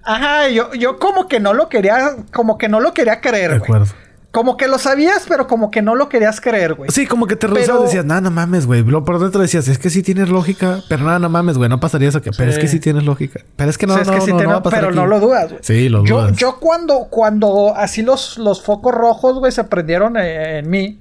Ajá, 0.04 0.48
yo, 0.48 0.72
yo 0.72 0.98
como 0.98 1.28
que 1.28 1.38
no 1.38 1.52
lo 1.52 1.68
quería, 1.68 2.16
como 2.32 2.56
que 2.56 2.70
no 2.70 2.80
lo 2.80 2.94
quería 2.94 3.20
creer, 3.20 3.50
güey. 3.50 3.60
De 3.60 3.64
acuerdo. 3.64 4.07
Como 4.30 4.58
que 4.58 4.68
lo 4.68 4.78
sabías, 4.78 5.24
pero 5.26 5.46
como 5.46 5.70
que 5.70 5.80
no 5.80 5.94
lo 5.94 6.10
querías 6.10 6.42
creer, 6.42 6.74
güey. 6.74 6.90
Sí, 6.90 7.06
como 7.06 7.26
que 7.26 7.34
te 7.34 7.48
pero... 7.48 7.82
decías, 7.82 8.04
nada, 8.04 8.20
no 8.20 8.30
mames, 8.30 8.66
güey. 8.66 8.82
Por 8.82 9.18
dentro 9.18 9.40
decías, 9.40 9.68
es 9.68 9.78
que 9.78 9.88
sí 9.88 10.02
tienes 10.02 10.28
lógica, 10.28 10.80
pero 10.86 11.04
nada, 11.04 11.18
no 11.18 11.30
mames, 11.30 11.56
güey, 11.56 11.70
no 11.70 11.80
pasaría 11.80 12.10
eso 12.10 12.20
que. 12.20 12.30
Pero 12.36 12.50
es 12.50 12.58
que 12.58 12.68
sí 12.68 12.78
tienes 12.78 13.04
lógica. 13.04 13.40
Pero 13.56 13.70
es 13.70 13.78
que 13.78 13.86
no, 13.86 13.96
no, 13.96 14.04
no, 14.04 14.42
no, 14.42 14.48
va 14.50 14.56
a 14.56 14.62
pasar 14.62 14.80
Pero 14.80 14.92
no 14.92 15.06
lo 15.06 15.18
dudas, 15.18 15.48
güey. 15.48 15.60
Sí, 15.62 15.88
lo 15.88 16.04
yo, 16.04 16.20
dudas. 16.20 16.36
Yo 16.36 16.58
cuando, 16.60 17.06
cuando 17.08 17.74
así 17.74 18.02
los, 18.02 18.36
los 18.36 18.62
focos 18.62 18.94
rojos, 18.94 19.38
güey, 19.38 19.50
se 19.50 19.64
prendieron 19.64 20.18
en, 20.18 20.68
mí. 20.68 21.00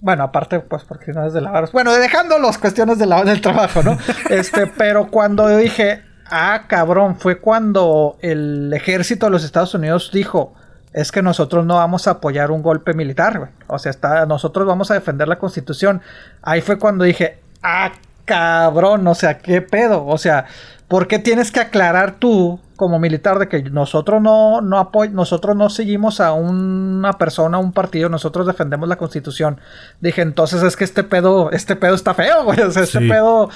Bueno, 0.00 0.22
aparte, 0.22 0.60
pues, 0.60 0.84
porque 0.84 1.12
no 1.12 1.26
es 1.26 1.32
de 1.32 1.40
lavar. 1.40 1.68
Bueno, 1.72 1.92
dejando 1.92 2.38
las 2.38 2.56
cuestiones 2.56 2.98
de 2.98 3.06
la, 3.06 3.24
del 3.24 3.40
trabajo, 3.40 3.82
¿no? 3.82 3.98
este, 4.30 4.68
pero 4.68 5.10
cuando 5.10 5.48
dije, 5.48 6.02
ah, 6.30 6.66
cabrón, 6.68 7.16
fue 7.18 7.40
cuando 7.40 8.16
el 8.22 8.72
ejército 8.72 9.26
de 9.26 9.32
los 9.32 9.44
Estados 9.44 9.74
Unidos 9.74 10.10
dijo 10.14 10.54
es 10.92 11.12
que 11.12 11.22
nosotros 11.22 11.64
no 11.64 11.76
vamos 11.76 12.08
a 12.08 12.12
apoyar 12.12 12.50
un 12.50 12.62
golpe 12.62 12.94
militar, 12.94 13.38
güey. 13.38 13.50
O 13.68 13.78
sea, 13.78 13.90
está, 13.90 14.26
nosotros 14.26 14.66
vamos 14.66 14.90
a 14.90 14.94
defender 14.94 15.28
la 15.28 15.38
constitución. 15.38 16.02
Ahí 16.42 16.60
fue 16.60 16.78
cuando 16.78 17.04
dije, 17.04 17.38
ah, 17.62 17.92
cabrón, 18.24 19.06
o 19.06 19.14
sea, 19.14 19.38
¿qué 19.38 19.62
pedo? 19.62 20.04
O 20.06 20.18
sea, 20.18 20.46
¿por 20.88 21.06
qué 21.06 21.18
tienes 21.18 21.52
que 21.52 21.60
aclarar 21.60 22.16
tú 22.18 22.60
como 22.76 22.98
militar 22.98 23.38
de 23.38 23.48
que 23.48 23.62
nosotros 23.64 24.20
no, 24.22 24.60
no 24.62 24.90
nosotros 25.12 25.54
no 25.54 25.68
seguimos 25.68 26.20
a 26.20 26.32
una 26.32 27.12
persona, 27.14 27.58
a 27.58 27.60
un 27.60 27.72
partido, 27.72 28.08
nosotros 28.08 28.46
defendemos 28.46 28.88
la 28.88 28.96
constitución? 28.96 29.60
Dije, 30.00 30.22
entonces 30.22 30.62
es 30.62 30.76
que 30.76 30.84
este 30.84 31.04
pedo, 31.04 31.52
este 31.52 31.76
pedo 31.76 31.94
está 31.94 32.14
feo, 32.14 32.44
güey. 32.44 32.60
O 32.60 32.70
sea, 32.72 32.82
este 32.82 33.00
pedo 33.00 33.50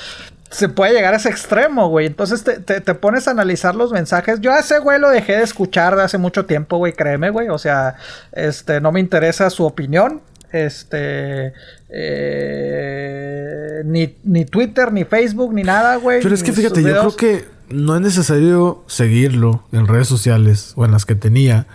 se 0.55 0.69
puede 0.69 0.93
llegar 0.93 1.15
a 1.15 1.17
ese 1.17 1.29
extremo, 1.29 1.89
güey. 1.89 2.07
Entonces 2.07 2.45
te, 2.45 2.81
pones 2.95 3.27
a 3.27 3.33
analizar 3.33 3.75
los 3.75 3.91
mensajes. 3.91 4.41
Yo 4.41 4.53
a 4.53 4.61
ese 4.61 4.79
güey 4.79 5.01
lo 5.01 5.11
dejé 5.11 5.37
de 5.37 5.43
escuchar 5.43 5.97
de 5.97 6.05
hace 6.05 6.17
mucho 6.17 6.47
tiempo, 6.47 6.77
güey, 6.77 6.93
créeme, 6.93 7.31
güey. 7.31 7.49
O 7.49 7.59
sea, 7.59 7.97
este, 8.31 8.81
no 8.81 8.93
me 8.93 9.01
interesa 9.01 9.51
su 9.51 9.65
opinión. 9.65 10.21
Este, 10.53 11.53
eh, 11.89 13.83
ni, 13.85 14.15
ni 14.23 14.45
Twitter, 14.45 14.93
ni 14.93 15.03
Facebook, 15.03 15.53
ni 15.53 15.65
nada, 15.65 15.97
güey. 15.97 16.23
Pero 16.23 16.33
es 16.33 16.45
que 16.45 16.53
fíjate, 16.53 16.83
yo 16.83 16.91
creo 17.01 17.17
que 17.17 17.47
no 17.69 17.97
es 17.97 18.01
necesario 18.01 18.85
seguirlo 18.87 19.65
en 19.73 19.89
redes 19.89 20.07
sociales 20.07 20.73
o 20.77 20.85
en 20.85 20.93
las 20.93 21.05
que 21.05 21.17
tenía. 21.17 21.67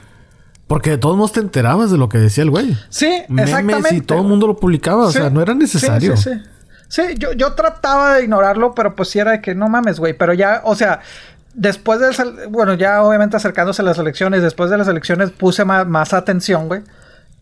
Porque 0.68 0.92
de 0.92 0.98
todos 0.98 1.18
modos 1.18 1.34
te 1.34 1.42
enterabas 1.42 1.92
de 1.92 1.98
lo 1.98 2.08
que 2.08 2.18
decía 2.18 2.44
el 2.46 2.52
güey. 2.52 2.78
Sí, 2.88 3.24
Memes 3.28 3.92
y 3.92 4.00
todo 4.00 4.22
el 4.22 4.28
mundo 4.28 4.48
lo 4.48 4.56
publicaba. 4.56 5.08
O 5.08 5.12
sea, 5.12 5.30
no 5.30 5.42
era 5.42 5.54
necesario. 5.54 6.16
Sí, 6.16 6.24
sí, 6.24 6.30
sí. 6.36 6.42
Sí, 6.90 7.04
yo, 7.18 7.34
yo 7.34 7.54
trataba 7.54 8.16
de 8.16 8.24
ignorarlo, 8.24 8.74
pero 8.74 8.96
pues 8.96 9.10
sí 9.10 9.20
era 9.20 9.32
de 9.32 9.42
que 9.42 9.56
no 9.56 9.70
mames, 9.70 10.00
güey. 10.00 10.14
Pero 10.14 10.34
ya, 10.34 10.62
o 10.66 10.76
sea, 10.76 11.02
después 11.54 12.00
de, 12.00 12.48
bueno, 12.50 12.74
ya 12.74 13.04
obviamente 13.04 13.38
acercándose 13.38 13.84
a 13.84 13.86
las 13.86 14.00
elecciones, 14.00 14.42
después 14.42 14.72
de 14.72 14.78
las 14.78 14.88
elecciones 14.88 15.30
puse 15.30 15.64
más, 15.66 16.14
atención, 16.14 16.68
güey. 16.68 16.82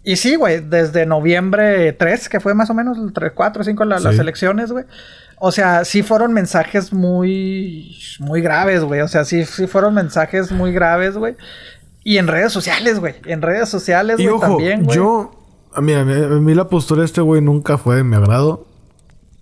Y 0.04 0.18
sí, 0.18 0.36
güey, 0.36 0.62
desde 0.62 1.06
noviembre 1.06 1.94
3, 1.94 2.30
que 2.30 2.40
fue 2.40 2.54
más 2.54 2.70
o 2.70 2.74
menos 2.74 2.98
el 2.98 3.14
3, 3.14 3.32
4, 3.34 3.64
5 3.64 3.86
las 3.86 4.20
elecciones, 4.20 4.72
güey. 4.72 4.86
O 5.40 5.52
sea, 5.52 5.86
sí 5.86 6.02
fueron 6.02 6.34
mensajes 6.34 6.92
muy, 6.92 7.96
muy 8.20 8.42
graves, 8.42 8.84
güey. 8.84 9.02
O 9.02 9.08
sea, 9.08 9.24
sí, 9.24 9.46
sí 9.46 9.68
fueron 9.68 9.94
mensajes 9.94 10.52
muy 10.52 10.74
graves, 10.74 11.16
güey. 11.16 11.36
Y 12.04 12.18
en 12.18 12.28
redes 12.28 12.52
sociales, 12.52 13.00
güey. 13.00 13.16
En 13.26 13.42
redes 13.42 13.70
sociales, 13.70 14.18
güey, 14.18 14.40
también, 14.40 14.84
güey. 14.84 14.96
Yo, 14.96 15.32
mira, 15.78 16.02
a 16.02 16.06
mí 16.06 16.56
la 16.56 16.68
postura 16.70 17.02
de 17.02 17.06
este 17.06 17.22
güey 17.22 17.42
nunca 17.42 17.78
fue 17.78 17.98
de 17.98 18.04
mi 18.04 18.16
agrado. 18.16 18.66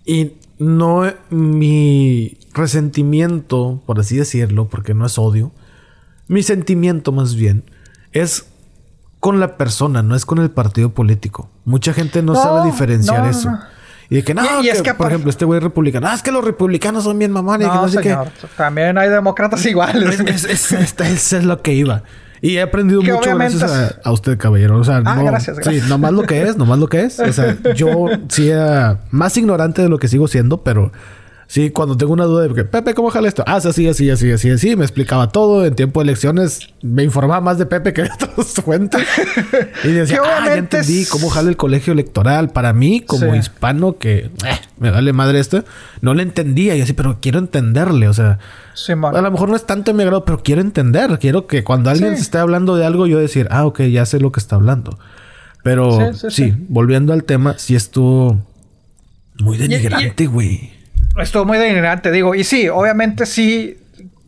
Y 0.06 0.34
no 0.58 1.02
mi 1.28 2.38
resentimiento, 2.54 3.82
por 3.84 4.00
así 4.00 4.16
decirlo, 4.16 4.68
porque 4.68 4.94
no 4.94 5.04
es 5.04 5.18
odio, 5.18 5.52
mi 6.28 6.42
sentimiento 6.42 7.12
más 7.12 7.34
bien 7.34 7.64
es 8.12 8.46
con 9.20 9.40
la 9.40 9.56
persona, 9.56 10.02
no 10.02 10.14
es 10.14 10.24
con 10.24 10.38
el 10.38 10.50
partido 10.50 10.90
político. 10.90 11.50
Mucha 11.64 11.92
gente 11.92 12.22
no, 12.22 12.34
sabe 12.34 12.70
diferenciar 12.70 13.26
eso. 13.28 13.50
Y 14.08 14.16
de 14.16 14.24
que 14.24 14.34
no, 14.34 14.42
por 14.96 15.08
ejemplo, 15.08 15.30
este 15.30 15.44
güey 15.44 15.58
republicano, 15.58 16.06
ah, 16.06 16.14
es 16.14 16.22
que 16.22 16.30
los 16.30 16.44
republicanos 16.44 17.04
son 17.04 17.18
bien 17.18 17.32
mamones. 17.32 17.66
No, 17.66 18.24
También 18.56 18.96
hay 18.98 19.08
demócratas 19.08 19.66
iguales. 19.66 20.20
Es, 20.20 20.72
es, 21.02 21.44
lo 21.44 21.60
que 21.60 21.74
iba. 21.74 22.04
Y 22.40 22.56
he 22.56 22.62
aprendido 22.62 23.02
mucho 23.02 23.36
gracias 23.36 23.98
a, 24.02 24.12
usted, 24.12 24.38
caballero. 24.38 24.78
O 24.78 24.84
sea, 24.84 25.02
ah, 25.04 25.16
no, 25.16 25.24
gracias, 25.24 25.58
gracias. 25.58 25.84
Sí, 25.84 25.88
nomás 25.88 26.12
lo 26.12 26.22
que 26.22 26.42
es, 26.42 26.56
nomás 26.56 26.78
lo 26.78 26.88
que 26.88 27.02
es. 27.04 27.18
O 27.18 27.32
sea, 27.32 27.56
yo 27.74 28.06
sí 28.28 28.48
era 28.48 29.00
más 29.10 29.36
ignorante 29.36 29.82
de 29.82 29.88
lo 29.88 29.98
que 29.98 30.08
sigo 30.08 30.28
siendo, 30.28 30.62
pero 30.62 30.92
Sí, 31.48 31.70
cuando 31.70 31.96
tengo 31.96 32.12
una 32.12 32.24
duda 32.24 32.48
de 32.48 32.54
que, 32.54 32.64
Pepe, 32.64 32.92
¿cómo 32.92 33.10
jala 33.10 33.28
esto? 33.28 33.44
Ah, 33.46 33.56
así, 33.56 33.86
así, 33.86 34.10
así, 34.10 34.32
así, 34.32 34.50
así. 34.50 34.74
Me 34.74 34.84
explicaba 34.84 35.28
todo. 35.28 35.64
En 35.64 35.76
tiempo 35.76 36.00
de 36.00 36.04
elecciones 36.04 36.74
me 36.82 37.04
informaba 37.04 37.40
más 37.40 37.56
de 37.58 37.66
Pepe 37.66 37.92
que 37.92 38.02
de 38.02 38.10
sus 38.36 38.54
fuentes. 38.54 39.06
y 39.84 39.88
decía, 39.92 40.20
ah, 40.24 40.44
ya 40.44 40.56
entendí 40.56 41.06
cómo 41.06 41.30
jala 41.30 41.48
el 41.48 41.56
colegio 41.56 41.92
electoral. 41.92 42.50
Para 42.50 42.72
mí, 42.72 43.00
como 43.00 43.34
hispano, 43.36 43.96
que 43.98 44.30
eh, 44.44 44.58
me 44.78 44.90
dale 44.90 45.12
madre 45.12 45.38
esto, 45.38 45.64
no 46.00 46.14
le 46.14 46.24
entendía. 46.24 46.74
Y 46.74 46.80
así, 46.80 46.94
pero 46.94 47.18
quiero 47.20 47.38
entenderle. 47.38 48.08
O 48.08 48.12
sea, 48.12 48.40
a 48.88 49.20
lo 49.20 49.30
mejor 49.30 49.48
no 49.48 49.54
es 49.54 49.64
tanto 49.64 49.92
en 49.92 49.98
mi 49.98 50.04
grado, 50.04 50.24
pero 50.24 50.42
quiero 50.42 50.60
entender. 50.60 51.16
Quiero 51.20 51.46
que 51.46 51.62
cuando 51.62 51.90
alguien 51.90 52.16
se 52.16 52.22
esté 52.22 52.38
hablando 52.38 52.74
de 52.74 52.84
algo, 52.84 53.06
yo 53.06 53.20
decir, 53.20 53.46
ah, 53.52 53.66
ok, 53.66 53.82
ya 53.82 54.04
sé 54.04 54.18
lo 54.18 54.32
que 54.32 54.40
está 54.40 54.56
hablando. 54.56 54.98
Pero 55.62 56.12
sí, 56.12 56.54
volviendo 56.68 57.12
al 57.12 57.22
tema, 57.24 57.54
sí 57.56 57.76
estuvo 57.76 58.40
muy 59.38 59.58
denigrante, 59.58 60.26
güey. 60.26 60.75
Estuvo 61.18 61.44
muy 61.44 61.58
denigrante, 61.58 62.10
digo. 62.10 62.34
Y 62.34 62.44
sí, 62.44 62.68
obviamente 62.68 63.26
sí, 63.26 63.78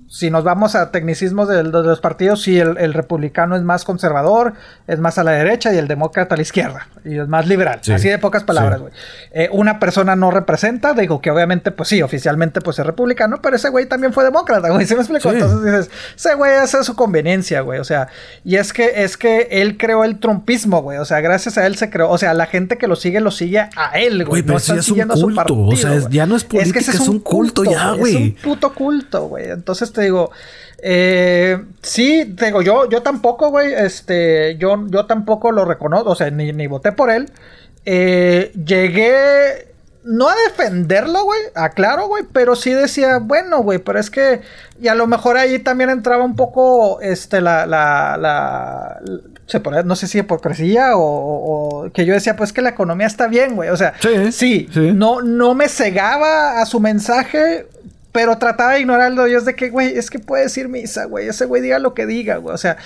si 0.08 0.30
nos 0.30 0.42
vamos 0.42 0.74
a 0.74 0.90
tecnicismos 0.90 1.48
de, 1.48 1.62
los 1.64 2.00
partidos, 2.00 2.42
sí, 2.42 2.58
el, 2.58 2.94
republicano 2.94 3.56
es 3.56 3.62
más 3.62 3.84
conservador, 3.84 4.54
es 4.86 4.98
más 4.98 5.18
a 5.18 5.24
la 5.24 5.32
derecha 5.32 5.72
y 5.74 5.76
el 5.76 5.86
demócrata 5.86 6.34
a 6.34 6.36
la 6.36 6.42
izquierda. 6.42 6.88
Y 7.04 7.18
es 7.18 7.28
más 7.28 7.46
liberal. 7.46 7.80
Así 7.92 8.08
de 8.08 8.18
pocas 8.18 8.42
palabras, 8.42 8.80
güey. 8.80 8.92
Eh, 9.32 9.48
una 9.52 9.78
persona 9.78 10.16
no 10.16 10.30
representa, 10.30 10.94
digo 10.94 11.20
que 11.20 11.30
obviamente, 11.30 11.72
pues 11.72 11.90
sí, 11.90 12.00
oficialmente 12.00 12.62
pues 12.62 12.78
es 12.78 12.86
republicano, 12.86 13.42
pero 13.42 13.56
ese 13.56 13.68
güey 13.68 13.86
también 13.86 14.14
fue 14.14 14.24
demócrata, 14.24 14.70
güey. 14.70 14.86
¿Se 14.86 14.94
me 14.94 15.02
explicó? 15.02 15.30
Entonces 15.30 15.62
dices, 15.62 15.90
ese 16.16 16.34
güey 16.34 16.52
hace 16.52 16.82
su 16.84 16.96
conveniencia, 16.96 17.60
güey. 17.60 17.78
O 17.78 17.84
sea, 17.84 18.08
y 18.44 18.56
es 18.56 18.72
que, 18.72 19.04
es 19.04 19.18
que 19.18 19.48
él 19.50 19.76
creó 19.76 20.04
el 20.04 20.18
trumpismo, 20.18 20.80
güey. 20.80 20.98
O 20.98 21.04
sea, 21.04 21.20
gracias 21.20 21.58
a 21.58 21.66
él 21.66 21.76
se 21.76 21.90
creó. 21.90 22.08
O 22.08 22.16
sea, 22.16 22.32
la 22.32 22.46
gente 22.46 22.78
que 22.78 22.86
lo 22.86 22.96
sigue, 22.96 23.20
lo 23.20 23.30
sigue 23.30 23.58
a 23.58 23.90
él, 23.94 24.24
güey. 24.24 24.42
pero 24.42 24.54
no 24.54 24.74
es 24.74 24.90
un 24.90 25.06
culto. 25.06 25.54
o 25.54 25.76
sea, 25.76 26.08
ya 26.08 26.24
no 26.24 26.36
es 26.36 26.44
política, 26.44 26.78
es, 26.78 26.86
que 26.86 26.96
es, 26.96 27.08
un 27.08 27.20
culto, 27.20 27.64
ya, 27.64 27.92
güey. 27.92 28.16
Es 28.16 28.20
un 28.20 28.32
puto 28.42 28.72
culto, 28.72 29.28
güey. 29.28 29.50
Entonces 29.50 29.92
te 29.98 30.04
digo, 30.04 30.30
eh, 30.80 31.60
sí, 31.82 32.22
digo, 32.24 32.62
yo, 32.62 32.88
yo 32.88 33.02
tampoco, 33.02 33.50
güey, 33.50 33.72
este, 33.74 34.56
yo, 34.58 34.86
yo 34.88 35.06
tampoco 35.06 35.50
lo 35.50 35.64
reconozco, 35.64 36.10
o 36.10 36.14
sea, 36.14 36.30
ni, 36.30 36.52
ni 36.52 36.68
voté 36.68 36.92
por 36.92 37.10
él. 37.10 37.30
Eh, 37.84 38.52
llegué, 38.64 39.72
no 40.04 40.28
a 40.28 40.34
defenderlo, 40.46 41.24
güey, 41.24 41.40
aclaro, 41.56 42.06
güey, 42.06 42.22
pero 42.32 42.54
sí 42.54 42.72
decía, 42.72 43.18
bueno, 43.18 43.58
güey, 43.62 43.78
pero 43.78 43.98
es 43.98 44.08
que, 44.08 44.40
y 44.80 44.86
a 44.86 44.94
lo 44.94 45.08
mejor 45.08 45.36
ahí 45.36 45.58
también 45.58 45.90
entraba 45.90 46.22
un 46.22 46.36
poco, 46.36 47.00
este, 47.00 47.40
la, 47.40 47.66
la, 47.66 48.16
la, 48.16 49.00
se 49.46 49.58
pone, 49.58 49.82
no 49.82 49.96
sé 49.96 50.06
si 50.06 50.18
hipocresía 50.18 50.96
o, 50.96 51.00
o, 51.02 51.92
que 51.92 52.04
yo 52.04 52.14
decía, 52.14 52.36
pues 52.36 52.52
que 52.52 52.62
la 52.62 52.70
economía 52.70 53.08
está 53.08 53.26
bien, 53.26 53.56
güey, 53.56 53.70
o 53.70 53.76
sea, 53.76 53.94
sí, 54.30 54.68
sí, 54.70 54.92
No, 54.94 55.22
no 55.22 55.54
me 55.54 55.68
cegaba 55.68 56.60
a 56.60 56.66
su 56.66 56.78
mensaje, 56.78 57.66
pero 58.12 58.38
trataba 58.38 58.72
de 58.72 58.80
ignorarlo. 58.80 59.26
Yo 59.26 59.38
es 59.38 59.44
de 59.44 59.54
que, 59.54 59.70
güey, 59.70 59.96
es 59.96 60.10
que 60.10 60.18
puede 60.18 60.44
decir 60.44 60.68
misa, 60.68 61.04
güey. 61.04 61.28
Ese 61.28 61.44
güey 61.44 61.62
diga 61.62 61.78
lo 61.78 61.94
que 61.94 62.06
diga, 62.06 62.36
güey. 62.36 62.54
O 62.54 62.58
sea, 62.58 62.76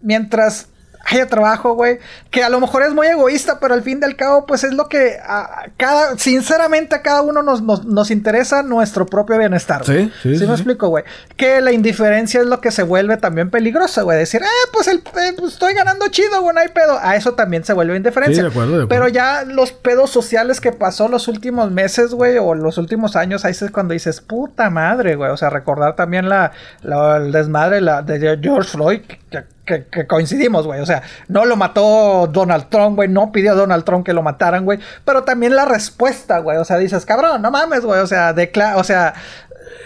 mientras 0.00 0.68
haya 1.04 1.26
trabajo, 1.26 1.74
güey. 1.74 1.98
Que 2.30 2.42
a 2.42 2.48
lo 2.48 2.60
mejor 2.60 2.82
es 2.82 2.92
muy 2.92 3.06
egoísta, 3.06 3.58
pero 3.60 3.74
al 3.74 3.82
fin 3.82 4.00
del 4.00 4.16
cabo, 4.16 4.46
pues 4.46 4.64
es 4.64 4.72
lo 4.72 4.88
que 4.88 5.18
a 5.22 5.66
cada, 5.76 6.18
sinceramente 6.18 6.94
a 6.94 7.02
cada 7.02 7.22
uno 7.22 7.42
nos, 7.42 7.62
nos, 7.62 8.10
interesa 8.10 8.62
nuestro 8.62 9.06
propio 9.06 9.38
bienestar. 9.38 9.84
Sí, 9.84 10.10
sí, 10.22 10.38
sí. 10.38 10.46
me 10.46 10.52
explico, 10.52 10.88
güey? 10.88 11.04
Que 11.36 11.60
la 11.60 11.72
indiferencia 11.72 12.40
es 12.40 12.46
lo 12.46 12.60
que 12.60 12.70
se 12.70 12.82
vuelve 12.82 13.16
también 13.16 13.50
peligroso, 13.50 14.04
güey. 14.04 14.18
Decir, 14.18 14.42
eh, 14.42 14.68
pues, 14.72 14.88
el, 14.88 14.98
eh, 14.98 15.34
pues 15.36 15.52
estoy 15.52 15.74
ganando 15.74 16.08
chido, 16.08 16.40
güey, 16.42 16.54
no 16.54 16.60
hay 16.60 16.68
pedo. 16.68 16.98
A 17.00 17.16
eso 17.16 17.34
también 17.34 17.64
se 17.64 17.72
vuelve 17.72 17.96
indiferencia. 17.96 18.42
de 18.42 18.48
acuerdo, 18.48 18.78
de 18.78 18.84
acuerdo. 18.84 18.88
Pero 18.88 19.08
ya 19.08 19.44
los 19.44 19.72
pedos 19.72 20.10
sociales 20.10 20.60
que 20.60 20.72
pasó 20.72 21.08
los 21.08 21.28
últimos 21.28 21.70
meses, 21.70 22.12
güey, 22.12 22.38
o 22.38 22.54
los 22.54 22.78
últimos 22.78 23.16
años, 23.16 23.44
ahí 23.44 23.52
es 23.52 23.70
cuando 23.70 23.94
dices, 23.94 24.20
puta 24.20 24.70
madre, 24.70 25.16
güey. 25.16 25.30
O 25.30 25.36
sea, 25.36 25.50
recordar 25.50 25.96
también 25.96 26.28
la, 26.28 26.52
el 26.82 27.32
desmadre 27.32 27.80
la, 27.80 28.02
de 28.02 28.38
George 28.40 28.70
Floyd, 28.70 29.00
que 29.30 29.44
que, 29.68 30.06
coincidimos, 30.06 30.66
güey. 30.66 30.80
O 30.80 30.86
sea, 30.86 31.02
no 31.28 31.44
lo 31.44 31.56
mató 31.56 32.28
Donald 32.32 32.68
Trump, 32.68 32.96
güey. 32.96 33.08
No 33.08 33.30
pidió 33.32 33.54
Donald 33.54 33.84
Trump 33.84 34.04
que 34.04 34.12
lo 34.12 34.22
mataran, 34.22 34.64
güey. 34.64 34.78
Pero 35.04 35.24
también 35.24 35.54
la 35.54 35.64
respuesta, 35.64 36.38
güey. 36.38 36.56
O 36.56 36.64
sea, 36.64 36.78
dices, 36.78 37.04
cabrón, 37.04 37.42
no 37.42 37.50
mames, 37.50 37.84
güey. 37.84 38.00
O 38.00 38.06
sea, 38.06 38.34
o 38.76 38.84
sea, 38.84 39.14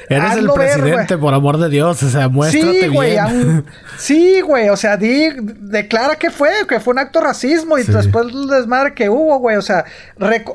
Eres 0.09 0.37
el 0.37 0.51
presidente, 0.51 1.17
por 1.17 1.35
amor 1.35 1.59
de 1.59 1.69
Dios. 1.69 2.03
O 2.03 2.09
sea, 2.09 2.29
muéstrate 2.29 2.83
sí, 2.83 2.89
güey, 2.89 3.13
bien. 3.13 3.65
sí, 3.99 4.41
güey. 4.41 4.69
O 4.69 4.77
sea, 4.77 4.97
di, 4.97 5.29
declara 5.61 6.17
que 6.17 6.31
fue, 6.31 6.51
que 6.69 6.81
fue 6.81 6.93
un 6.93 6.99
acto 6.99 7.21
racismo 7.21 7.79
y 7.79 7.85
después 7.85 8.27
el 8.27 8.47
desmadre 8.49 8.95
que 8.95 9.09
hubo, 9.09 9.39
güey. 9.39 9.57
O 9.57 9.63
sea, 9.63 9.85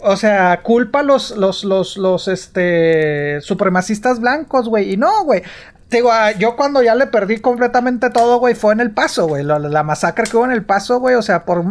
o 0.02 0.18
sea, 0.18 0.62
culpa 0.62 1.00
a 1.00 1.04
los, 1.04 1.32
los, 1.32 1.64
los, 1.64 1.98
los, 1.98 2.28
este, 2.28 3.42
supremacistas 3.42 4.20
blancos, 4.20 4.68
güey. 4.70 4.94
Y 4.94 4.98
no, 4.98 5.24
güey. 5.24 5.44
Digo, 5.90 6.12
ah, 6.12 6.32
yo 6.32 6.56
cuando 6.56 6.84
ya 6.84 6.96
le 6.96 7.08
perdí 7.08 7.40
completamente 7.40 8.10
todo, 8.10 8.40
güey, 8.40 8.56
fue 8.56 8.74
en 8.74 8.82
el 8.82 8.92
paso, 8.92 9.28
güey. 9.28 9.44
La, 9.44 9.58
la, 9.58 9.84
masacre 9.84 10.26
que 10.30 10.36
hubo 10.36 10.46
en 10.46 10.52
el 10.52 10.66
paso, 10.66 11.00
güey. 11.00 11.16
O 11.16 11.22
sea, 11.22 11.46
por 11.46 11.64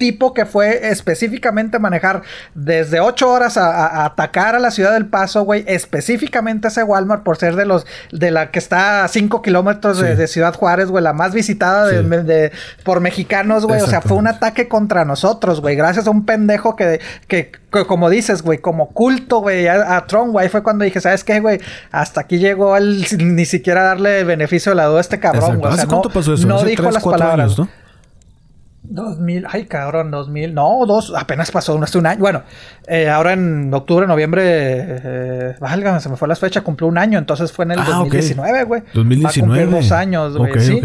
tipo 0.00 0.32
que 0.32 0.46
fue 0.46 0.88
específicamente 0.88 1.78
manejar 1.78 2.22
desde 2.54 3.00
8 3.00 3.30
horas 3.30 3.58
a, 3.58 4.06
atacar 4.06 4.56
a 4.56 4.58
la 4.58 4.70
ciudad 4.70 4.94
del 4.94 5.04
Paso, 5.04 5.42
güey, 5.42 5.62
específicamente 5.68 6.68
ese 6.68 6.82
Walmart 6.82 7.22
por 7.22 7.36
ser 7.36 7.54
de 7.54 7.66
los 7.66 7.86
de 8.10 8.30
la 8.30 8.50
que 8.50 8.58
está 8.58 9.04
a 9.04 9.08
5 9.08 9.42
kilómetros 9.42 9.98
de, 9.98 10.26
Ciudad 10.26 10.54
Juárez, 10.54 10.88
güey, 10.88 11.04
la 11.04 11.12
más 11.12 11.34
visitada 11.34 11.86
de, 11.86 12.50
por 12.82 13.00
mexicanos, 13.00 13.66
güey, 13.66 13.82
o 13.82 13.86
sea, 13.86 14.00
fue 14.00 14.16
un 14.16 14.26
ataque 14.26 14.68
contra 14.68 15.04
nosotros, 15.04 15.60
güey, 15.60 15.76
gracias 15.76 16.06
a 16.06 16.10
un 16.10 16.24
pendejo 16.24 16.76
que, 16.76 17.00
que, 17.28 17.52
como 17.86 18.08
dices, 18.08 18.42
güey, 18.42 18.58
como 18.58 18.88
culto, 18.88 19.40
güey, 19.40 19.68
a, 19.68 20.02
Tron, 20.06 20.32
güey, 20.32 20.48
fue 20.48 20.62
cuando 20.62 20.86
dije, 20.86 21.00
¿sabes 21.02 21.24
qué, 21.24 21.40
güey? 21.40 21.60
Hasta 21.90 22.22
aquí 22.22 22.38
llegó 22.38 22.74
él 22.74 23.04
ni 23.18 23.44
siquiera 23.44 23.82
darle 23.82 24.24
beneficio 24.24 24.72
de 24.72 24.76
la 24.76 24.86
duda 24.86 24.98
a 24.98 25.02
este 25.02 25.20
cabrón, 25.20 25.58
güey, 25.58 25.74
o 25.74 25.76
sea, 25.76 25.84
no, 25.84 26.00
pasó 26.02 26.32
eso? 26.32 26.46
no 26.46 26.62
dijo 26.62 26.90
las 26.90 27.04
palabras. 27.04 27.58
¿no? 27.58 27.68
2000, 28.82 29.46
ay 29.48 29.66
cabrón, 29.66 30.10
2000, 30.10 30.54
no, 30.54 30.84
dos, 30.86 31.12
apenas 31.16 31.50
pasó 31.50 31.80
hace 31.82 31.98
un 31.98 32.06
año. 32.06 32.18
Bueno, 32.20 32.42
eh, 32.86 33.08
ahora 33.08 33.34
en 33.34 33.72
octubre, 33.72 34.06
noviembre, 34.06 34.42
eh, 34.44 35.54
válgame, 35.60 36.00
se 36.00 36.08
me 36.08 36.16
fue 36.16 36.28
la 36.28 36.36
fecha, 36.36 36.62
cumplió 36.62 36.88
un 36.88 36.98
año, 36.98 37.18
entonces 37.18 37.52
fue 37.52 37.64
en 37.66 37.72
el 37.72 37.84
2019, 37.84 38.64
güey. 38.64 38.82
2019. 38.94 39.64
Va 39.64 39.70
a 39.70 39.74
dos 39.74 39.92
años, 39.92 40.36
güey, 40.36 40.60
sí. 40.60 40.80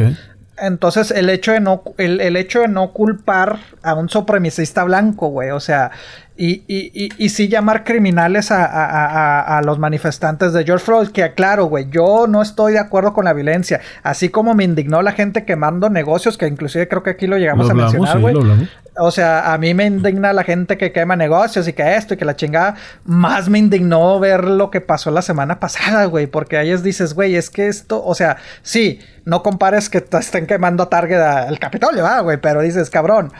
Entonces, 0.57 1.11
el 1.11 1.29
hecho 1.29 1.51
de 1.51 1.59
no, 1.59 1.83
el, 1.97 2.21
el, 2.21 2.37
hecho 2.37 2.61
de 2.61 2.69
no 2.69 2.93
culpar 2.93 3.59
a 3.83 3.93
un 3.93 4.07
supremacista 4.07 4.85
blanco, 4.85 5.27
güey, 5.27 5.51
o 5.51 5.59
sea, 5.59 5.91
y, 6.37 6.63
y, 6.67 7.09
y, 7.17 7.29
sí 7.29 7.47
llamar 7.47 7.85
criminales 7.85 8.51
a, 8.51 9.61
los 9.63 9.79
manifestantes 9.79 10.51
de 10.51 10.65
George 10.65 10.83
Floyd, 10.83 11.07
que 11.09 11.33
claro, 11.33 11.65
güey, 11.65 11.87
yo 11.89 12.27
no 12.27 12.41
estoy 12.41 12.73
de 12.73 12.79
acuerdo 12.79 13.13
con 13.13 13.25
la 13.25 13.31
violencia, 13.31 13.79
así 14.03 14.29
como 14.29 14.53
me 14.53 14.65
indignó 14.65 15.01
la 15.01 15.13
gente 15.13 15.45
quemando 15.45 15.89
negocios, 15.89 16.37
que 16.37 16.47
inclusive 16.47 16.89
creo 16.89 17.03
que 17.03 17.11
aquí 17.11 17.27
lo 17.27 17.37
llegamos 17.37 17.69
a 17.69 17.73
mencionar, 17.73 18.19
güey. 18.19 18.35
O 18.97 19.11
sea, 19.11 19.53
a 19.53 19.57
mí 19.57 19.73
me 19.73 19.85
indigna 19.85 20.33
la 20.33 20.43
gente 20.43 20.77
que 20.77 20.91
quema 20.91 21.15
negocios 21.15 21.67
y 21.67 21.73
que 21.73 21.95
esto 21.95 22.13
y 22.13 22.17
que 22.17 22.25
la 22.25 22.35
chingada, 22.35 22.75
más 23.03 23.49
me 23.49 23.59
indignó 23.59 24.19
ver 24.19 24.43
lo 24.43 24.71
que 24.71 24.81
pasó 24.81 25.11
la 25.11 25.21
semana 25.21 25.59
pasada, 25.59 26.05
güey, 26.05 26.27
porque 26.27 26.57
ahí 26.57 26.71
es 26.71 26.83
dices, 26.83 27.13
güey, 27.13 27.35
es 27.35 27.49
que 27.49 27.67
esto, 27.67 28.03
o 28.03 28.15
sea, 28.15 28.37
sí, 28.61 28.99
no 29.25 29.43
compares 29.43 29.89
que 29.89 30.01
te 30.01 30.17
estén 30.17 30.47
quemando 30.47 30.83
a 30.83 30.89
Target 30.89 31.19
al 31.19 31.59
Capitolio, 31.59 32.05
güey, 32.23 32.37
pero 32.37 32.61
dices, 32.61 32.89
cabrón, 32.89 33.31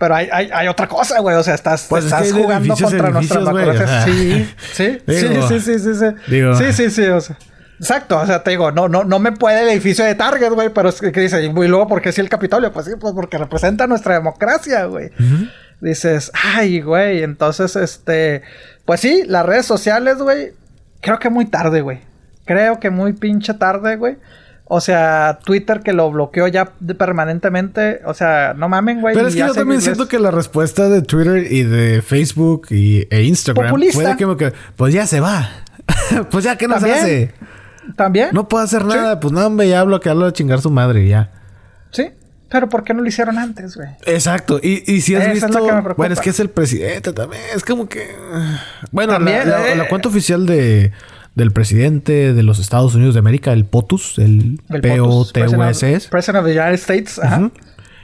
pero 0.00 0.14
hay, 0.14 0.28
hay, 0.32 0.50
hay 0.50 0.66
otra 0.66 0.88
cosa, 0.88 1.20
güey. 1.20 1.36
O 1.36 1.42
sea, 1.42 1.54
estás, 1.54 1.84
pues 1.86 2.06
estás 2.06 2.32
jugando 2.32 2.74
contra 2.74 3.10
nuestra 3.10 3.40
naturaleza. 3.40 4.04
Sí, 4.06 4.48
sí, 4.72 4.98
sí, 5.06 5.28
sí, 5.48 5.60
sí, 5.60 5.78
sí, 5.78 5.94
sí. 5.94 6.06
Sí, 6.56 6.72
sí, 6.72 6.90
sí, 6.90 7.02
o 7.04 7.20
sea. 7.20 7.36
Exacto, 7.80 8.18
o 8.18 8.26
sea, 8.26 8.42
te 8.42 8.50
digo, 8.50 8.70
no, 8.72 8.88
no, 8.88 9.04
no 9.04 9.18
me 9.18 9.32
puede 9.32 9.62
el 9.62 9.70
edificio 9.70 10.04
de 10.04 10.14
Target, 10.14 10.52
güey, 10.52 10.68
pero 10.68 10.90
es 10.90 11.00
que, 11.00 11.10
dice, 11.10 11.42
y 11.42 11.48
luego, 11.50 11.88
¿por 11.88 12.02
qué 12.02 12.12
sí 12.12 12.20
el 12.20 12.28
Capitolio? 12.28 12.70
Pues 12.72 12.84
sí, 12.84 12.92
pues 13.00 13.14
porque 13.14 13.38
representa 13.38 13.86
nuestra 13.86 14.12
democracia, 14.14 14.84
güey. 14.84 15.10
Dices, 15.80 16.30
ay, 16.34 16.82
güey, 16.82 17.22
entonces, 17.22 17.76
este, 17.76 18.42
pues 18.84 19.00
sí, 19.00 19.22
las 19.26 19.46
redes 19.46 19.64
sociales, 19.64 20.18
güey, 20.18 20.52
creo 21.00 21.18
que 21.18 21.30
muy 21.30 21.46
tarde, 21.46 21.80
güey. 21.80 22.00
Creo 22.44 22.78
que 22.80 22.90
muy 22.90 23.14
pinche 23.14 23.54
tarde, 23.54 23.96
güey. 23.96 24.18
O 24.64 24.82
sea, 24.82 25.38
Twitter 25.42 25.80
que 25.80 25.94
lo 25.94 26.10
bloqueó 26.10 26.48
ya 26.48 26.72
permanentemente. 26.98 28.02
O 28.04 28.12
sea, 28.12 28.54
no 28.54 28.68
mamen, 28.68 29.00
güey. 29.00 29.14
Pero 29.14 29.28
es 29.28 29.34
que 29.34 29.40
yo 29.40 29.54
también 29.54 29.80
siento 29.80 30.06
que 30.06 30.18
la 30.18 30.30
respuesta 30.30 30.88
de 30.90 31.00
Twitter 31.00 31.50
y 31.50 31.62
de 31.62 32.02
Facebook 32.02 32.66
y, 32.70 33.06
e 33.10 33.22
Instagram 33.22 33.74
fue 33.92 34.36
que, 34.36 34.52
pues 34.76 34.92
ya 34.92 35.06
se 35.06 35.20
va. 35.20 35.48
pues 36.30 36.44
ya, 36.44 36.56
¿qué 36.56 36.68
nos 36.68 36.84
hace? 36.84 37.32
¿También? 37.96 38.30
No 38.32 38.48
puedo 38.48 38.62
hacer 38.64 38.84
nada. 38.84 39.20
Pues 39.20 39.32
no, 39.32 39.46
hombre, 39.46 39.68
ya 39.68 39.82
bloquearlo 39.84 40.26
a 40.26 40.32
chingar 40.32 40.60
su 40.60 40.70
madre 40.70 41.06
ya. 41.06 41.30
Sí. 41.90 42.10
Pero 42.48 42.68
¿por 42.68 42.82
qué 42.82 42.94
no 42.94 43.02
lo 43.02 43.08
hicieron 43.08 43.38
antes, 43.38 43.76
güey? 43.76 43.90
Exacto. 44.06 44.58
Y, 44.62 44.82
y 44.86 45.02
si 45.02 45.14
has 45.14 45.32
visto... 45.32 45.48
bueno, 45.96 46.14
es 46.14 46.20
que 46.20 46.30
es 46.30 46.40
el 46.40 46.50
presidente 46.50 47.12
también. 47.12 47.42
Es 47.54 47.64
como 47.64 47.88
que... 47.88 48.14
Bueno, 48.90 49.18
la, 49.18 49.44
la, 49.44 49.72
eh, 49.72 49.88
cuenta 49.88 50.08
oficial 50.08 50.46
de 50.46 50.92
del 51.34 51.52
presidente 51.52 52.34
de 52.34 52.42
los 52.42 52.58
Estados 52.58 52.94
Unidos 52.94 53.14
de 53.14 53.20
América, 53.20 53.52
el 53.52 53.64
POTUS, 53.64 54.18
el, 54.18 54.60
p 54.68 55.00
o 55.00 55.24
t 55.24 55.46
u 55.46 55.62
s 55.62 56.08
President 56.10 56.44
of 56.44 56.44
the 56.44 56.58
United 56.58 56.74
States. 56.74 57.18
Ajá. 57.18 57.50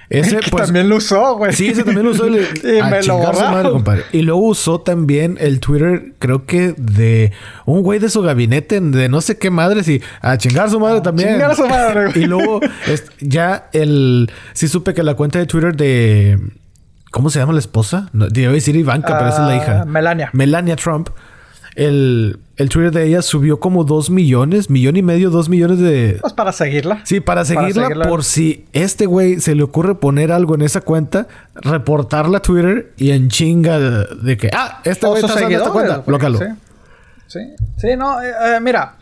Ese 0.09 0.39
pues, 0.51 0.65
también 0.65 0.89
lo 0.89 0.97
usó, 0.97 1.37
güey. 1.37 1.53
Sí, 1.53 1.69
ese 1.69 1.83
también 1.83 2.07
lo 2.07 2.13
usó. 2.13 2.27
y 2.27 2.31
me 2.63 3.03
lo 3.03 3.19
madre, 3.19 3.71
compadre. 3.71 4.05
Y 4.13 4.23
luego 4.23 4.41
usó 4.41 4.81
también 4.81 5.37
el 5.41 5.61
Twitter, 5.61 6.13
creo 6.19 6.47
que 6.47 6.75
de 6.77 7.33
un 7.65 7.83
güey 7.83 7.99
de 7.99 8.09
su 8.09 8.23
gabinete, 8.23 8.81
de 8.81 9.09
no 9.09 9.21
sé 9.21 9.39
qué 9.39 9.51
madres, 9.51 9.89
y 9.89 10.03
a 10.21 10.37
chingar 10.39 10.71
su 10.71 10.79
madre 10.79 11.01
también. 11.01 11.31
Chingar 11.31 11.57
su 11.57 11.67
madre, 11.67 12.07
güey. 12.07 12.19
y 12.23 12.27
luego 12.27 12.61
ya 13.21 13.69
el. 13.73 14.31
Sí 14.53 14.69
supe 14.69 14.95
que 14.95 15.03
la 15.03 15.15
cuenta 15.15 15.39
de 15.39 15.47
Twitter 15.47 15.75
de. 15.75 16.39
¿Cómo 17.11 17.31
se 17.31 17.39
llama 17.39 17.55
la 17.55 17.61
esposa? 17.61 18.11
No, 18.13 18.27
a 18.27 18.29
decir 18.29 18.77
Ivanka, 18.77 19.17
pero 19.19 19.31
esa 19.31 19.43
es 19.43 19.49
la 19.49 19.57
hija. 19.57 19.81
Ah, 19.83 19.85
Melania. 19.87 20.31
Melania 20.33 20.77
Trump 20.77 21.09
el, 21.77 22.39
el 22.57 22.69
Twitter 22.71 22.91
de 22.91 23.07
ella 23.07 23.23
subió 23.23 23.61
como 23.61 23.85
dos 23.85 24.09
millones, 24.09 24.71
millón 24.71 24.97
y 24.97 25.03
medio, 25.03 25.31
dos 25.31 25.49
millones 25.49 25.79
de... 25.79 26.19
Pues 26.21 26.33
para 26.33 26.53
seguirla. 26.53 27.03
Sí, 27.05 27.21
para 27.21 27.45
seguirla, 27.45 28.09
por 28.09 28.25
si 28.25 28.67
este 28.73 29.05
güey 29.07 29.41
se 29.41 29.55
le 29.55 29.63
ocurre 29.63 29.95
poner 29.95 30.33
algo 30.33 30.55
en 30.55 30.63
esa 30.63 30.81
cuenta, 30.81 31.29
reportarla 31.55 32.39
a 32.39 32.43
Twitter 32.43 32.93
y 32.97 33.11
en 33.11 33.29
chinga 33.29 33.79
de, 33.79 34.37
que, 34.39 34.51
ah, 34.55 34.81
este 34.85 35.07
güey 35.07 35.23
está 35.23 35.49
esta 35.49 35.71
cuenta, 35.71 35.99
blócalo. 35.99 36.39
Sí. 36.39 36.47
sí, 37.27 37.41
sí, 37.77 37.89
no, 37.97 38.23
eh, 38.23 38.33
eh, 38.57 38.61
mira, 38.61 38.95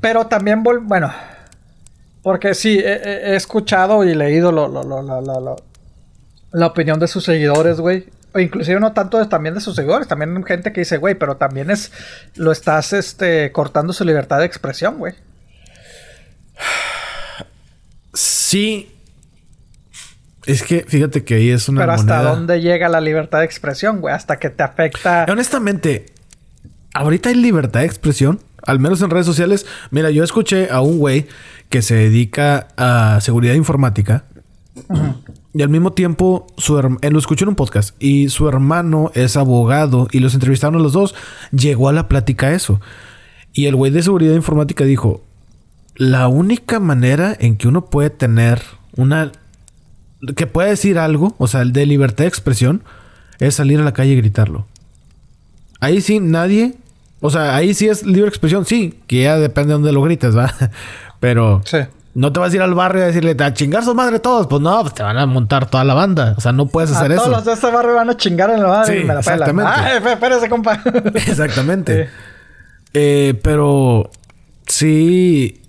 pero 0.00 0.26
también, 0.26 0.62
bueno, 0.62 1.12
porque 2.22 2.54
sí, 2.54 2.78
he, 2.78 3.36
escuchado 3.36 4.04
y 4.04 4.14
leído 4.14 4.52
lo, 4.52 4.68
lo, 4.68 4.82
lo, 4.82 5.56
la 6.52 6.66
opinión 6.66 6.98
de 6.98 7.08
sus 7.08 7.24
seguidores, 7.24 7.78
güey. 7.78 8.06
O 8.32 8.38
inclusive 8.38 8.78
no 8.78 8.92
tanto 8.92 9.26
también 9.28 9.54
de 9.54 9.60
sus 9.60 9.74
seguidores, 9.74 10.06
también 10.06 10.42
gente 10.44 10.72
que 10.72 10.80
dice, 10.80 10.98
güey, 10.98 11.16
pero 11.16 11.36
también 11.36 11.70
es, 11.70 11.92
lo 12.36 12.52
estás 12.52 12.92
este, 12.92 13.50
cortando 13.52 13.92
su 13.92 14.04
libertad 14.04 14.38
de 14.38 14.46
expresión, 14.46 14.98
güey. 14.98 15.14
Sí. 18.14 18.94
Es 20.46 20.62
que 20.62 20.84
fíjate 20.86 21.24
que 21.24 21.34
ahí 21.34 21.50
es 21.50 21.68
una. 21.68 21.82
Pero 21.82 21.92
hasta 21.92 22.22
dónde 22.22 22.60
llega 22.60 22.88
la 22.88 23.00
libertad 23.00 23.40
de 23.40 23.44
expresión, 23.44 24.00
güey, 24.00 24.14
hasta 24.14 24.38
que 24.38 24.50
te 24.50 24.62
afecta. 24.62 25.26
Honestamente, 25.28 26.06
ahorita 26.94 27.28
hay 27.28 27.34
libertad 27.34 27.80
de 27.80 27.86
expresión, 27.86 28.40
al 28.62 28.78
menos 28.78 29.02
en 29.02 29.10
redes 29.10 29.26
sociales. 29.26 29.66
Mira, 29.90 30.10
yo 30.10 30.24
escuché 30.24 30.70
a 30.70 30.80
un 30.80 30.98
güey 30.98 31.26
que 31.68 31.82
se 31.82 31.94
dedica 31.94 32.68
a 32.76 33.20
seguridad 33.20 33.54
informática. 33.54 34.24
Y 35.52 35.62
al 35.62 35.68
mismo 35.68 35.92
tiempo, 35.92 36.46
su 36.58 36.80
lo 36.80 37.18
escuchó 37.18 37.44
en 37.44 37.50
un 37.50 37.54
podcast 37.56 38.00
y 38.00 38.28
su 38.28 38.48
hermano 38.48 39.10
es 39.14 39.36
abogado 39.36 40.06
y 40.12 40.20
los 40.20 40.34
entrevistaron 40.34 40.76
a 40.76 40.82
los 40.82 40.92
dos. 40.92 41.14
Llegó 41.50 41.88
a 41.88 41.92
la 41.92 42.06
plática 42.08 42.52
eso. 42.52 42.80
Y 43.52 43.66
el 43.66 43.74
güey 43.74 43.90
de 43.90 44.02
seguridad 44.02 44.34
informática 44.34 44.84
dijo, 44.84 45.22
la 45.96 46.28
única 46.28 46.78
manera 46.78 47.36
en 47.38 47.56
que 47.56 47.66
uno 47.66 47.86
puede 47.86 48.10
tener 48.10 48.62
una... 48.96 49.32
que 50.36 50.46
puede 50.46 50.70
decir 50.70 50.98
algo, 50.98 51.34
o 51.38 51.48
sea, 51.48 51.62
el 51.62 51.72
de 51.72 51.84
libertad 51.84 52.24
de 52.24 52.28
expresión, 52.28 52.84
es 53.40 53.56
salir 53.56 53.80
a 53.80 53.84
la 53.84 53.92
calle 53.92 54.12
y 54.12 54.16
gritarlo. 54.16 54.66
Ahí 55.80 56.00
sí, 56.00 56.20
nadie... 56.20 56.74
O 57.22 57.28
sea, 57.28 57.54
ahí 57.54 57.74
sí 57.74 57.86
es 57.86 58.06
libre 58.06 58.28
expresión, 58.28 58.64
sí, 58.64 58.98
que 59.06 59.24
ya 59.24 59.36
depende 59.36 59.68
de 59.68 59.72
dónde 59.74 59.92
lo 59.92 60.00
grites, 60.02 60.34
¿va? 60.36 60.54
Pero... 61.20 61.60
Sí. 61.64 61.78
No 62.12 62.32
te 62.32 62.40
vas 62.40 62.52
a 62.52 62.56
ir 62.56 62.62
al 62.62 62.74
barrio 62.74 63.04
a 63.04 63.06
decirle, 63.06 63.36
a 63.38 63.54
chingar 63.54 63.84
su 63.84 63.94
madre 63.94 64.18
todos. 64.18 64.48
Pues 64.48 64.60
no, 64.60 64.80
pues 64.80 64.94
te 64.94 65.02
van 65.02 65.16
a 65.16 65.26
montar 65.26 65.70
toda 65.70 65.84
la 65.84 65.94
banda. 65.94 66.34
O 66.36 66.40
sea, 66.40 66.52
no 66.52 66.66
puedes 66.66 66.90
hacer 66.90 67.12
eso. 67.12 67.22
Todos 67.22 67.36
los 67.36 67.44
de 67.44 67.52
este 67.52 67.70
barrio 67.70 67.94
van 67.94 68.10
a 68.10 68.16
chingar 68.16 68.50
en 68.50 68.62
la 68.62 68.68
banda 68.68 68.96
y 68.96 69.04
me 69.04 69.14
la 69.14 69.20
exactamente. 69.20 69.72
Ah, 69.72 69.96
espérese, 69.96 70.48
compa. 70.48 70.80
exactamente. 71.14 72.10
Eh, 72.92 73.38
pero 73.42 74.10
sí. 74.66 75.62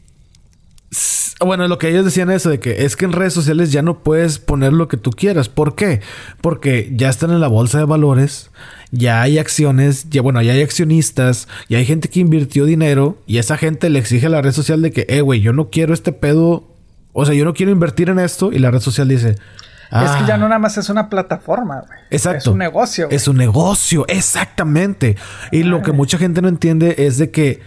Bueno, 1.43 1.67
lo 1.67 1.77
que 1.79 1.89
ellos 1.89 2.05
decían 2.05 2.29
eso 2.29 2.49
de 2.49 2.59
que 2.59 2.85
es 2.85 2.95
que 2.95 3.05
en 3.05 3.13
redes 3.13 3.33
sociales 3.33 3.71
ya 3.71 3.81
no 3.81 4.03
puedes 4.03 4.37
poner 4.37 4.73
lo 4.73 4.87
que 4.87 4.97
tú 4.97 5.09
quieras. 5.09 5.49
¿Por 5.49 5.75
qué? 5.75 6.01
Porque 6.39 6.91
ya 6.93 7.09
están 7.09 7.31
en 7.31 7.41
la 7.41 7.47
bolsa 7.47 7.79
de 7.79 7.85
valores, 7.85 8.51
ya 8.91 9.21
hay 9.21 9.39
acciones, 9.39 10.09
ya 10.09 10.21
bueno, 10.21 10.41
ya 10.41 10.53
hay 10.53 10.61
accionistas, 10.61 11.47
ya 11.67 11.79
hay 11.79 11.85
gente 11.85 12.09
que 12.09 12.19
invirtió 12.19 12.65
dinero 12.65 13.17
y 13.25 13.39
esa 13.39 13.57
gente 13.57 13.89
le 13.89 13.99
exige 13.99 14.27
a 14.27 14.29
la 14.29 14.41
red 14.41 14.51
social 14.51 14.81
de 14.81 14.91
que, 14.91 15.05
eh, 15.09 15.21
güey, 15.21 15.41
yo 15.41 15.51
no 15.51 15.69
quiero 15.71 15.93
este 15.93 16.11
pedo, 16.11 16.67
o 17.13 17.25
sea, 17.25 17.33
yo 17.33 17.45
no 17.45 17.53
quiero 17.53 17.71
invertir 17.71 18.09
en 18.09 18.19
esto 18.19 18.51
y 18.51 18.59
la 18.59 18.69
red 18.69 18.81
social 18.81 19.07
dice, 19.07 19.29
es 19.29 20.11
que 20.11 20.25
ya 20.25 20.37
no 20.37 20.45
ah". 20.45 20.49
nada 20.49 20.59
más 20.59 20.77
es 20.77 20.89
una 20.89 21.09
plataforma, 21.09 21.81
güey. 21.87 21.99
Exacto. 22.11 22.37
Es 22.37 22.47
un 22.47 22.57
negocio. 22.59 23.07
Es 23.09 23.27
un 23.27 23.37
negocio, 23.37 24.05
exactamente. 24.07 25.17
Y 25.51 25.63
lo 25.63 25.81
que 25.81 25.91
mucha 25.91 26.17
gente 26.17 26.41
no 26.41 26.47
entiende 26.47 26.95
es 26.99 27.17
de 27.17 27.31
que 27.31 27.61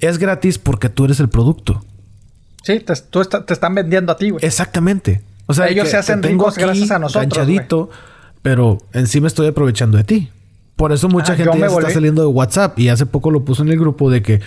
es 0.00 0.18
gratis 0.18 0.58
porque 0.58 0.88
tú 0.88 1.04
eres 1.04 1.20
el 1.20 1.28
producto. 1.28 1.84
Sí, 2.64 2.80
te, 2.80 2.94
tú 3.10 3.22
te 3.24 3.52
están 3.52 3.74
vendiendo 3.74 4.10
a 4.10 4.16
ti, 4.16 4.30
güey. 4.30 4.44
Exactamente. 4.44 5.20
O 5.46 5.52
sea, 5.52 5.68
ellos 5.68 5.88
se 5.90 5.98
hacen 5.98 6.22
ricos 6.22 6.56
gracias 6.56 6.90
a 6.90 6.98
nosotros. 6.98 7.46
Pero 8.40 8.78
encima 8.92 9.26
estoy 9.26 9.46
aprovechando 9.46 9.98
de 9.98 10.04
ti. 10.04 10.30
Por 10.76 10.92
eso 10.92 11.08
mucha 11.08 11.36
gente 11.36 11.58
ya 11.58 11.66
está 11.66 11.90
saliendo 11.90 12.22
de 12.22 12.28
WhatsApp 12.28 12.78
y 12.78 12.88
hace 12.88 13.06
poco 13.06 13.30
lo 13.30 13.44
puso 13.44 13.62
en 13.62 13.68
el 13.68 13.78
grupo 13.78 14.10
de 14.10 14.22
que 14.22 14.40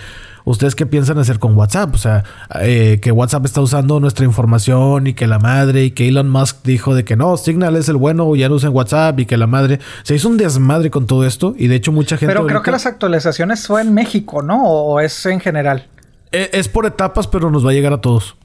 ustedes 0.44 0.76
qué 0.76 0.86
piensan 0.86 1.18
hacer 1.20 1.40
con 1.40 1.56
WhatsApp, 1.56 1.94
o 1.94 1.98
sea, 1.98 2.24
eh, 2.62 3.00
que 3.02 3.12
WhatsApp 3.12 3.46
está 3.46 3.62
usando 3.62 4.00
nuestra 4.00 4.26
información 4.26 5.08
y 5.08 5.14
que 5.14 5.26
la 5.26 5.40
madre 5.40 5.86
y 5.86 5.92
que 5.92 6.08
Elon 6.08 6.30
Musk 6.30 6.64
dijo 6.64 6.96
de 6.96 7.06
que 7.06 7.16
no, 7.16 7.38
Signal 7.38 7.76
es 7.76 7.88
el 7.88 7.96
bueno, 7.96 8.36
ya 8.36 8.50
no 8.50 8.56
usen 8.56 8.74
WhatsApp 8.74 9.20
y 9.22 9.26
que 9.26 9.38
la 9.38 9.48
madre 9.48 9.80
se 10.04 10.16
hizo 10.16 10.28
un 10.28 10.38
desmadre 10.38 10.90
con 10.90 11.08
todo 11.08 11.26
esto 11.26 11.56
y 11.58 11.68
de 11.68 11.76
hecho 11.76 11.92
mucha 11.92 12.18
gente. 12.18 12.34
Pero 12.34 12.46
creo 12.46 12.62
que 12.62 12.72
las 12.72 12.86
actualizaciones 12.86 13.66
fue 13.66 13.82
en 13.82 13.94
México, 13.94 14.42
¿no? 14.42 14.64
O 14.64 15.00
es 15.00 15.26
en 15.26 15.40
general. 15.40 15.88
E, 16.32 16.50
es 16.54 16.70
por 16.70 16.86
etapas, 16.86 17.28
pero 17.28 17.52
nos 17.52 17.66
va 17.66 17.72
a 17.72 17.74
llegar 17.74 17.94
a 17.94 18.02
todos. 18.02 18.36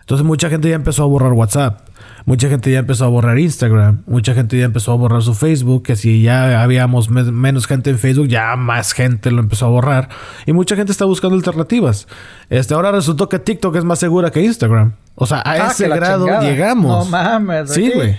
Entonces 0.00 0.26
mucha 0.26 0.50
gente 0.50 0.68
ya 0.68 0.74
empezó 0.74 1.04
a 1.04 1.06
borrar 1.06 1.32
WhatsApp. 1.32 1.88
Mucha 2.26 2.48
gente 2.48 2.70
ya 2.70 2.80
empezó 2.80 3.04
a 3.04 3.08
borrar 3.08 3.38
Instagram. 3.38 4.02
Mucha 4.06 4.34
gente 4.34 4.58
ya 4.58 4.64
empezó 4.64 4.92
a 4.92 4.96
borrar 4.96 5.22
su 5.22 5.34
Facebook. 5.34 5.84
Que 5.84 5.96
si 5.96 6.22
ya 6.22 6.62
habíamos 6.62 7.10
menos 7.10 7.66
gente 7.66 7.90
en 7.90 7.98
Facebook, 7.98 8.28
ya 8.28 8.56
más 8.56 8.92
gente 8.92 9.30
lo 9.30 9.40
empezó 9.40 9.66
a 9.66 9.68
borrar. 9.68 10.08
Y 10.46 10.52
mucha 10.52 10.76
gente 10.76 10.92
está 10.92 11.04
buscando 11.04 11.36
alternativas. 11.36 12.08
Este, 12.48 12.74
ahora 12.74 12.92
resultó 12.92 13.28
que 13.28 13.38
TikTok 13.38 13.76
es 13.76 13.84
más 13.84 13.98
segura 13.98 14.30
que 14.30 14.42
Instagram. 14.42 14.94
O 15.14 15.26
sea, 15.26 15.38
a 15.38 15.52
ah, 15.52 15.70
ese 15.70 15.88
grado 15.88 16.26
llegamos. 16.40 17.04
No 17.04 17.10
mames. 17.10 17.70
Sí, 17.70 17.90
güey. 17.94 18.16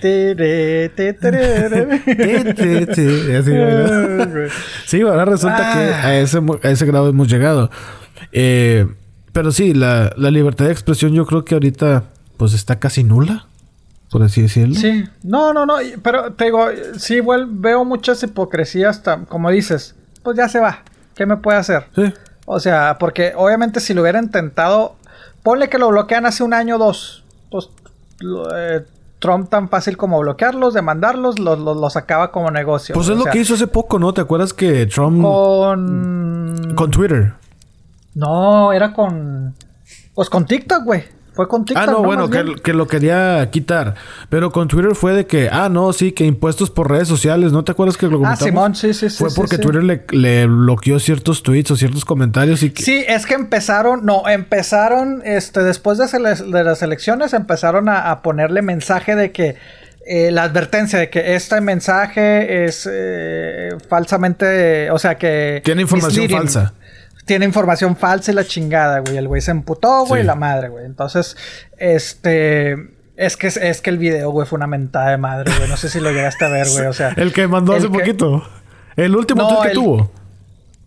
sí, 4.86 5.02
ahora 5.02 5.26
resulta 5.26 5.74
que 5.74 5.94
ah. 5.94 6.06
a 6.06 6.16
ese, 6.16 6.40
a 6.64 6.70
ese 6.70 6.86
grado 6.86 7.10
hemos 7.10 7.28
llegado. 7.28 7.70
Eh, 8.32 8.88
pero 9.32 9.52
sí, 9.52 9.74
la, 9.74 10.14
la 10.18 10.32
libertad 10.32 10.66
de 10.66 10.72
expresión 10.72 11.14
yo 11.14 11.26
creo 11.26 11.46
que 11.46 11.56
ahorita 11.56 12.06
pues 12.38 12.54
está 12.54 12.80
casi 12.80 13.04
nula 13.04 13.46
por 14.12 14.22
así 14.24 14.42
decirlo. 14.42 14.76
Sí, 14.76 15.06
no, 15.24 15.54
no, 15.54 15.66
no, 15.66 15.76
pero 16.04 16.34
te 16.34 16.46
digo, 16.46 16.68
sí, 16.98 17.16
igual 17.16 17.48
veo 17.50 17.86
muchas 17.86 18.22
hipocresías, 18.22 19.02
como 19.30 19.50
dices, 19.50 19.96
pues 20.22 20.36
ya 20.36 20.50
se 20.50 20.60
va, 20.60 20.84
¿qué 21.16 21.26
me 21.26 21.38
puede 21.38 21.58
hacer? 21.58 21.86
Sí. 21.96 22.14
O 22.46 22.60
sea, 22.60 22.98
porque 23.00 23.32
obviamente 23.36 23.80
si 23.80 23.94
lo 23.94 24.02
hubiera 24.02 24.20
intentado, 24.20 24.96
ponle 25.44 25.70
que 25.70 25.78
lo 25.78 25.88
bloquean 25.88 26.26
hace 26.26 26.44
un 26.44 26.54
año 26.54 26.76
o 26.76 26.80
dos, 26.80 27.24
pues 27.50 27.70
eh, 28.54 28.82
Trump 29.20 29.50
tan 29.50 29.70
fácil 29.70 29.96
como 29.96 30.20
bloquearlos, 30.20 30.74
demandarlos, 30.74 31.40
los, 31.40 31.58
los, 31.58 31.96
acaba 31.96 32.34
como 32.34 32.52
negocio. 32.52 32.94
Pues 32.94 33.08
es 33.08 33.16
lo 33.16 33.24
que 33.24 33.40
hizo 33.40 33.54
hace 33.54 33.68
poco, 33.68 33.98
¿no? 33.98 34.14
¿Te 34.14 34.20
acuerdas 34.20 34.54
que 34.54 34.88
Trump... 34.88 35.22
Con... 35.22 36.74
Con 36.76 36.92
Twitter. 36.92 37.34
No, 38.16 38.74
era 38.74 38.94
con... 38.94 39.56
Pues 40.14 40.30
con 40.30 40.46
TikTok, 40.46 40.84
güey. 40.84 41.04
Fue 41.34 41.48
con 41.48 41.64
TikTok. 41.64 41.88
Ah, 41.88 41.90
no, 41.90 42.04
bueno, 42.04 42.30
que, 42.30 42.74
lo 42.74 42.88
quería 42.88 43.50
quitar. 43.52 43.96
Pero 44.30 44.52
con 44.52 44.68
Twitter 44.68 44.96
fue 44.96 45.14
de 45.14 45.26
que, 45.26 45.48
ah, 45.50 45.70
no, 45.70 45.94
sí, 45.94 46.12
que 46.12 46.26
impuestos 46.26 46.70
por 46.70 46.92
redes 46.92 47.08
sociales. 47.08 47.54
¿No 47.54 47.64
te 47.64 47.72
acuerdas 47.72 47.96
que 47.96 48.08
lo 48.08 48.18
ah, 48.18 48.20
comentamos? 48.20 48.42
Ah, 48.42 48.46
Simón, 48.46 48.76
sí, 48.76 48.94
sí, 48.94 49.10
sí. 49.10 49.18
Fue 49.18 49.30
porque 49.34 49.58
Twitter 49.58 50.06
le, 50.12 50.46
bloqueó 50.46 51.00
ciertos 51.00 51.42
tweets 51.42 51.72
o 51.72 51.78
ciertos 51.78 52.04
comentarios 52.04 52.64
y 52.64 52.74
Sí, 52.76 53.06
es 53.08 53.26
que 53.26 53.36
empezaron, 53.36 54.06
no, 54.06 54.28
empezaron, 54.28 55.22
este, 55.24 55.64
después 55.64 55.98
de, 55.98 56.20
las 56.20 56.82
elecciones, 56.82 57.34
empezaron 57.34 57.88
a, 57.88 58.22
ponerle 58.22 58.62
mensaje 58.62 59.16
de 59.16 59.32
que 59.32 59.56
eh, 60.06 60.32
la 60.32 60.44
advertencia 60.44 61.00
de 61.00 61.10
que 61.10 61.36
este 61.36 61.62
mensaje 61.62 62.66
es 62.66 62.90
eh, 62.92 63.70
falsamente, 63.88 64.92
o 64.92 65.00
sea 65.00 65.16
que... 65.16 65.62
Tiene 65.64 65.84
información 65.84 66.28
falsa 66.30 66.74
tiene 67.26 67.46
información 67.46 67.96
falsa 67.96 68.32
y 68.32 68.36
la 68.36 68.46
chingada, 68.46 69.00
güey. 69.00 69.18
El 69.18 69.28
güey 69.28 69.42
se 69.42 69.52
emputó, 69.52 70.06
güey, 70.06 70.24
la 70.24 70.36
madre, 70.36 70.70
güey. 70.70 70.86
Entonces, 70.86 71.38
este. 71.78 73.00
Es 73.18 73.38
que, 73.38 73.48
es 73.48 73.82
que 73.82 73.90
el 73.90 74.00
video, 74.00 74.32
güey, 74.32 74.48
fue 74.48 74.58
una 74.58 74.68
mentada 74.68 75.12
de 75.12 75.18
madre, 75.18 75.52
güey. 75.56 75.70
No 75.70 75.78
sé 75.78 75.90
si 75.90 76.00
lo 76.00 76.12
llegaste 76.12 76.46
a 76.46 76.50
ver, 76.50 76.68
güey. 76.70 76.86
O 76.86 76.94
sea. 76.94 77.10
El 77.18 77.34
que 77.34 77.48
mandó 77.48 77.74
hace 77.74 77.88
poquito. 77.88 78.44
El 78.96 79.16
último 79.16 79.48
tweet 79.48 79.70
que 79.70 79.74
tuvo. 79.76 80.12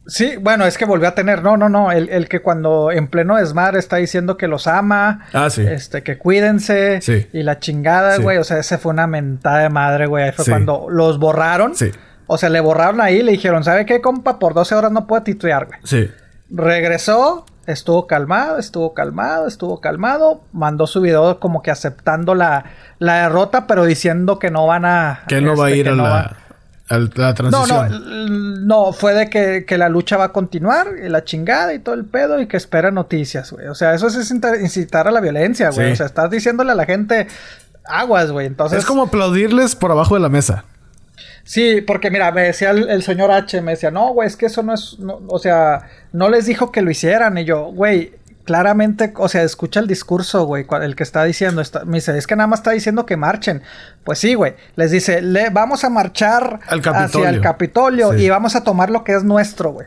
Sí, 0.06 0.36
bueno, 0.36 0.66
es 0.66 0.76
que 0.76 0.84
volvió 0.84 1.08
a 1.08 1.14
tener. 1.14 1.42
No, 1.42 1.56
no, 1.56 1.68
no. 1.68 1.92
El, 1.92 2.28
que 2.28 2.42
cuando 2.42 2.90
en 2.90 3.08
pleno 3.08 3.36
desmadre 3.36 3.78
está 3.78 3.96
diciendo 3.96 4.36
que 4.36 4.48
los 4.48 4.66
ama. 4.66 5.26
Ah, 5.32 5.48
sí. 5.48 5.62
Este, 5.62 6.02
que 6.02 6.18
cuídense. 6.18 7.00
Sí. 7.00 7.26
Y 7.32 7.42
la 7.42 7.60
chingada, 7.60 8.18
güey. 8.18 8.38
O 8.38 8.44
sea, 8.44 8.58
ese 8.58 8.78
fue 8.78 8.92
una 8.92 9.06
mentada 9.06 9.60
de 9.60 9.70
madre, 9.70 10.06
güey. 10.06 10.24
Ahí 10.24 10.32
fue 10.32 10.44
cuando 10.44 10.88
los 10.90 11.18
borraron. 11.18 11.74
Sí. 11.74 11.90
O 12.26 12.36
sea, 12.36 12.48
le 12.48 12.60
borraron 12.60 13.00
ahí 13.00 13.18
y 13.18 13.22
le 13.22 13.32
dijeron, 13.32 13.64
¿sabe 13.64 13.86
qué, 13.86 14.00
compa? 14.00 14.38
Por 14.38 14.54
12 14.54 14.74
horas 14.74 14.92
no 14.92 15.06
puede 15.06 15.22
titular, 15.22 15.66
güey. 15.66 15.78
Sí. 15.84 16.10
Regresó, 16.50 17.46
estuvo 17.66 18.06
calmado, 18.06 18.58
estuvo 18.58 18.94
calmado, 18.94 19.46
estuvo 19.46 19.80
calmado. 19.80 20.42
Mandó 20.52 20.86
su 20.86 21.00
video 21.00 21.40
como 21.40 21.62
que 21.62 21.70
aceptando 21.70 22.34
la, 22.34 22.64
la 22.98 23.22
derrota, 23.22 23.66
pero 23.66 23.84
diciendo 23.84 24.38
que 24.38 24.50
no 24.50 24.66
van 24.66 24.84
a. 24.84 25.22
Que 25.28 25.40
no 25.40 25.56
va 25.56 25.66
a 25.66 25.68
este, 25.70 25.78
ir 25.80 25.88
a 25.88 25.94
la, 25.94 26.36
la, 26.88 27.34
transición. 27.34 27.90
No, 27.90 27.98
no, 27.98 28.60
no, 28.60 28.92
fue 28.92 29.14
de 29.14 29.30
que, 29.66 29.78
la 29.78 29.88
lucha 29.88 30.16
va 30.16 30.24
a 30.24 30.32
continuar, 30.32 30.88
y 31.04 31.08
la 31.08 31.24
chingada 31.24 31.72
y 31.74 31.78
todo 31.78 31.94
el 31.94 32.04
pedo, 32.04 32.40
y 32.40 32.46
que 32.46 32.56
espera 32.56 32.90
noticias, 32.90 33.50
güey. 33.50 33.66
O 33.68 33.74
sea, 33.74 33.94
eso 33.94 34.06
es 34.08 34.30
incitar 34.30 35.08
a 35.08 35.10
la 35.10 35.20
violencia, 35.20 35.70
güey. 35.70 35.92
O 35.92 35.96
sea, 35.96 36.06
estás 36.06 36.30
diciéndole 36.30 36.72
a 36.72 36.74
la 36.74 36.84
gente 36.84 37.26
aguas, 37.86 38.30
güey. 38.30 38.46
Entonces. 38.46 38.78
Es 38.78 38.84
como 38.84 39.04
aplaudirles 39.04 39.74
por 39.74 39.90
abajo 39.90 40.14
de 40.14 40.20
la 40.20 40.28
mesa. 40.28 40.64
Sí, 41.44 41.82
porque 41.82 42.10
mira, 42.10 42.32
me 42.32 42.42
decía 42.42 42.70
el, 42.70 43.02
señor 43.02 43.30
H, 43.30 43.60
me 43.60 43.72
decía, 43.72 43.90
no, 43.90 44.12
güey, 44.12 44.26
es 44.26 44.36
que 44.36 44.46
eso 44.46 44.62
no 44.62 44.72
es, 44.72 44.96
o 45.28 45.38
sea, 45.38 45.90
no 46.12 46.30
les 46.30 46.46
dijo 46.46 46.72
que 46.72 46.80
lo 46.80 46.90
hicieran. 46.90 47.36
Y 47.36 47.44
yo, 47.44 47.66
güey, 47.66 48.14
claramente, 48.44 49.12
o 49.16 49.28
sea, 49.28 49.42
escucha 49.42 49.80
el 49.80 49.86
discurso, 49.86 50.46
güey, 50.46 50.66
el 50.82 50.96
que 50.96 51.02
está 51.02 51.22
diciendo, 51.24 51.62
me 51.84 51.98
dice, 51.98 52.16
es 52.16 52.26
que 52.26 52.34
nada 52.34 52.46
más 52.46 52.60
está 52.60 52.70
diciendo 52.70 53.04
que 53.04 53.18
marchen. 53.18 53.62
Pues 54.04 54.18
sí, 54.18 54.34
güey, 54.34 54.54
les 54.76 54.90
dice, 54.90 55.20
le, 55.20 55.50
vamos 55.50 55.84
a 55.84 55.90
marchar 55.90 56.60
hacia 56.66 57.28
el 57.28 57.42
Capitolio 57.42 58.14
y 58.14 58.30
vamos 58.30 58.56
a 58.56 58.64
tomar 58.64 58.88
lo 58.88 59.04
que 59.04 59.12
es 59.12 59.22
nuestro, 59.22 59.72
güey. 59.72 59.86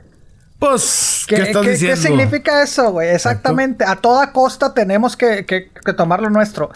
Pues, 0.59 1.25
¿qué, 1.27 1.35
estás 1.35 1.65
diciendo? 1.65 1.95
¿qué 1.95 2.07
significa 2.07 2.63
eso, 2.63 2.91
güey? 2.91 3.09
Exactamente, 3.09 3.83
a 3.83 3.95
toda 3.95 4.31
costa 4.31 4.73
tenemos 4.73 5.15
que, 5.15 5.45
que, 5.45 5.93
tomar 5.93 6.21
lo 6.21 6.29
nuestro. 6.29 6.71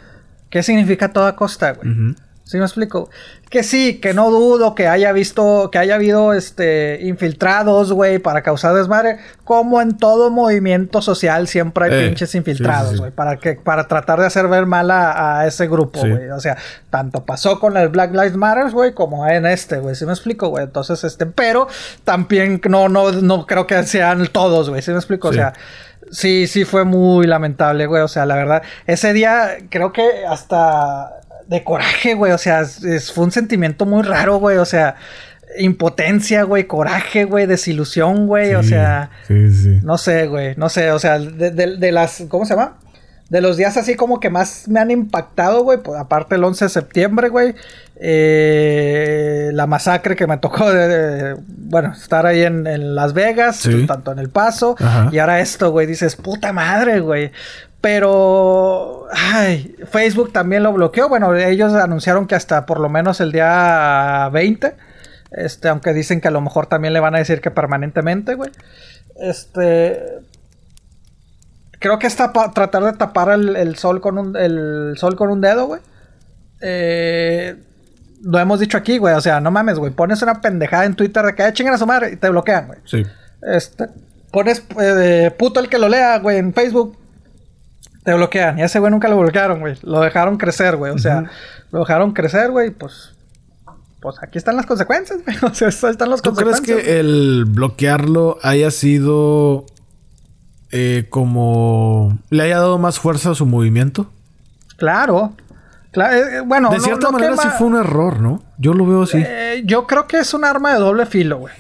¿Qué 0.50 0.64
significa 0.64 1.08
a 1.08 1.14
toda 1.14 1.36
costa, 1.36 1.74
güey? 1.74 2.16
¿Sí 2.52 2.58
me 2.58 2.66
explico? 2.66 3.10
Que 3.50 3.64
sí, 3.64 4.02
que 4.02 4.14
no 4.14 4.30
dudo 4.30 4.76
que 4.76 4.90
haya 4.90 5.14
visto, 5.14 5.70
que 5.72 5.78
haya 5.78 5.96
habido 5.96 6.34
este 6.34 7.00
infiltrados, 7.02 7.94
güey, 7.94 8.20
para 8.20 8.42
causar 8.42 8.74
desmadre. 8.74 9.20
Como 9.46 9.80
en 9.80 9.96
todo 9.96 10.30
movimiento 10.30 11.02
social 11.02 11.48
siempre 11.48 11.86
hay 11.86 11.94
eh, 11.94 12.08
pinches 12.08 12.36
infiltrados, 12.36 13.00
güey, 13.00 13.12
para 13.12 13.38
que, 13.38 13.54
para 13.54 13.88
tratar 13.88 14.20
de 14.20 14.26
hacer 14.26 14.50
ver 14.50 14.66
mal 14.66 14.92
a, 14.92 15.48
ese 15.48 15.70
grupo, 15.70 16.02
güey. 16.02 16.30
O 16.32 16.42
sea, 16.42 16.58
tanto 16.90 17.24
pasó 17.24 17.58
con 17.58 17.78
el 17.78 17.88
Black 17.88 18.12
Lives 18.12 18.36
Matter, 18.36 18.70
güey, 18.72 18.94
como 18.94 19.26
en 19.26 19.46
este, 19.46 19.80
güey. 19.80 19.96
¿Sí 19.96 20.06
me 20.06 20.12
explico, 20.12 20.50
güey? 20.50 20.66
Entonces, 20.66 21.06
este, 21.06 21.26
pero 21.26 21.70
también 22.04 22.60
no, 22.68 22.90
no, 22.90 23.14
no 23.14 23.46
creo 23.46 23.66
que 23.66 23.82
sean 23.84 24.28
todos, 24.28 24.70
güey. 24.70 24.82
¿Sí 24.82 24.92
me 24.92 24.98
explico? 24.98 25.30
O 25.30 25.34
sea. 25.34 25.54
Sí, 26.12 26.48
sí 26.48 26.66
fue 26.66 26.84
muy 26.84 27.26
lamentable, 27.26 27.86
güey. 27.86 28.02
O 28.02 28.10
sea, 28.10 28.26
la 28.26 28.36
verdad, 28.36 28.64
ese 28.86 29.14
día 29.14 29.56
creo 29.70 29.94
que 29.94 30.26
hasta 30.28 31.21
de 31.48 31.64
coraje, 31.64 32.14
güey. 32.14 32.32
O 32.32 32.38
sea, 32.38 32.62
es, 32.62 33.12
fue 33.12 33.26
un 33.26 33.32
sentimiento 33.32 33.86
muy 33.86 34.04
raro, 34.04 34.38
güey. 34.38 34.58
O 34.58 34.66
sea, 34.66 34.96
impotencia, 35.58 36.44
güey, 36.44 36.66
coraje, 36.66 37.26
güey, 37.26 37.46
desilusión, 37.46 38.28
güey. 38.28 38.56
o 38.56 38.64
sea, 38.64 39.10
sí, 39.28 39.52
sí. 39.52 39.80
no 39.84 39.98
sé, 39.98 40.28
güey. 40.28 40.56
No 40.56 40.70
sé, 40.70 40.92
o 40.92 41.00
sea, 41.00 41.20
de, 41.20 41.92
las. 41.92 42.24
¿Cómo 42.30 42.46
se 42.46 42.56
llama? 42.56 42.78
De 43.30 43.40
los 43.40 43.56
días 43.56 43.78
así 43.78 43.96
como 43.96 44.20
que 44.20 44.30
más 44.30 44.68
me 44.68 44.80
han 44.82 44.92
impactado, 44.92 45.64
güey. 45.64 45.78
Pues 45.82 46.00
aparte 46.00 46.36
el 46.36 46.44
11 46.44 46.66
de 46.66 46.70
septiembre, 46.70 47.30
güey. 47.30 47.56
Eh, 47.96 49.52
la 49.54 49.68
masacre 49.68 50.16
que 50.16 50.28
me 50.28 50.38
tocó 50.38 50.72
de, 50.74 51.38
bueno, 51.48 51.94
estar 51.94 52.26
ahí 52.26 52.42
en, 52.42 52.96
Las 52.96 53.14
Vegas, 53.14 53.70
tanto 53.88 54.12
en 54.12 54.20
El 54.20 54.30
Paso. 54.30 54.76
Y 55.12 55.20
ahora 55.20 55.40
esto, 55.40 55.72
güey. 55.72 55.88
Dices, 55.88 56.18
puta 56.18 56.52
madre, 56.52 57.00
güey. 57.00 57.32
Pero, 57.82 59.08
ay, 59.12 59.76
Facebook 59.90 60.32
también 60.32 60.62
lo 60.62 60.72
bloqueó. 60.72 61.10
Bueno, 61.10 61.36
ellos 61.36 61.74
anunciaron 61.74 62.28
que 62.28 62.36
hasta 62.36 62.68
por 62.68 62.80
lo 62.80 62.90
menos 62.90 63.20
el 63.20 63.32
día 63.32 64.30
20. 64.32 64.76
Este, 65.32 65.70
aunque 65.70 65.94
dicen 65.94 66.22
que 66.22 66.28
a 66.28 66.32
lo 66.32 66.42
mejor 66.42 66.68
también 66.68 66.94
le 66.94 67.00
van 67.00 67.16
a 67.16 67.18
decir 67.18 67.42
que 67.42 67.50
permanentemente, 67.50 68.36
güey. 68.36 68.52
Este. 69.16 70.00
Creo 71.80 71.98
que 71.98 72.06
es 72.06 72.16
tratar 72.16 72.84
de 72.84 72.94
tapar 72.94 73.30
el, 73.32 73.76
sol 73.78 74.02
con 74.02 74.20
un, 74.20 74.38
el 74.38 74.94
sol 74.98 75.16
con 75.16 75.32
un 75.32 75.42
dedo, 75.42 75.66
güey. 75.66 75.82
Eh, 76.62 77.56
lo 78.22 78.38
hemos 78.38 78.60
dicho 78.60 78.78
aquí, 78.78 79.00
güey. 79.00 79.16
O 79.16 79.22
sea, 79.22 79.40
no 79.40 79.50
mames, 79.50 79.80
güey. 79.80 79.92
Pones 79.92 80.22
una 80.22 80.42
pendejada 80.42 80.86
en 80.86 80.96
Twitter 80.96 81.26
de 81.26 81.34
que 81.34 81.42
ah, 81.42 81.54
chingan 81.54 81.74
a 81.74 81.80
su 81.80 81.88
madre 81.88 82.12
y 82.12 82.18
te 82.18 82.30
bloquean, 82.30 82.68
güey. 82.68 82.80
Sí. 82.86 83.04
Este. 83.42 83.88
Pones 84.32 84.64
eh, 84.80 85.34
puto 85.36 85.60
el 85.60 85.68
que 85.68 85.80
lo 85.80 85.90
lea, 85.90 86.20
güey, 86.20 86.38
en 86.38 86.54
Facebook 86.54 87.01
te 88.04 88.14
bloquean. 88.14 88.60
Y 88.60 88.64
ese 88.64 88.80
güey 88.80 88.92
nunca 88.92 89.08
lo 89.08 89.18
bloquearon, 89.18 89.60
güey. 89.60 89.78
Lo 89.84 90.02
dejaron 90.02 90.38
crecer, 90.38 90.76
güey. 90.78 90.92
O 90.92 90.98
sea, 90.98 91.30
lo 91.72 91.80
dejaron 91.80 92.14
crecer, 92.14 92.52
güey. 92.52 92.72
Pues, 92.72 93.14
pues 94.00 94.16
aquí 94.22 94.38
están 94.38 94.56
las 94.56 94.66
consecuencias, 94.66 95.20
güey. 95.24 95.38
O 95.44 95.54
sea, 95.54 95.68
están 95.70 96.10
las 96.10 96.22
¿Tú 96.22 96.34
crees 96.34 96.62
que 96.62 97.00
el 97.00 97.46
bloquearlo 97.48 98.38
haya 98.42 98.72
sido 98.72 99.66
eh, 100.72 101.08
como 101.10 102.18
le 102.30 102.44
haya 102.44 102.58
dado 102.58 102.78
más 102.80 103.00
fuerza 103.00 103.32
a 103.32 103.36
su 103.36 103.46
movimiento. 103.46 104.10
Claro. 104.78 105.34
Cla- 105.94 106.14
eh, 106.14 106.38
eh, 106.38 106.42
bueno, 106.46 106.70
De 106.70 106.80
cierta 106.80 107.08
no 107.08 107.12
manera 107.14 107.36
sí 107.36 107.50
fue 107.58 107.68
un 107.68 107.76
error, 107.76 108.20
¿no? 108.22 108.42
Yo 108.58 108.74
lo 108.74 108.86
veo 108.86 109.04
así. 109.04 109.18
Eh, 109.24 109.64
yo 109.66 109.86
creo 109.86 110.08
que 110.08 110.20
es 110.20 110.34
un 110.34 110.46
arma 110.46 110.74
de 110.74 110.80
doble 110.80 111.06
filo, 111.06 111.40
güey. 111.40 111.54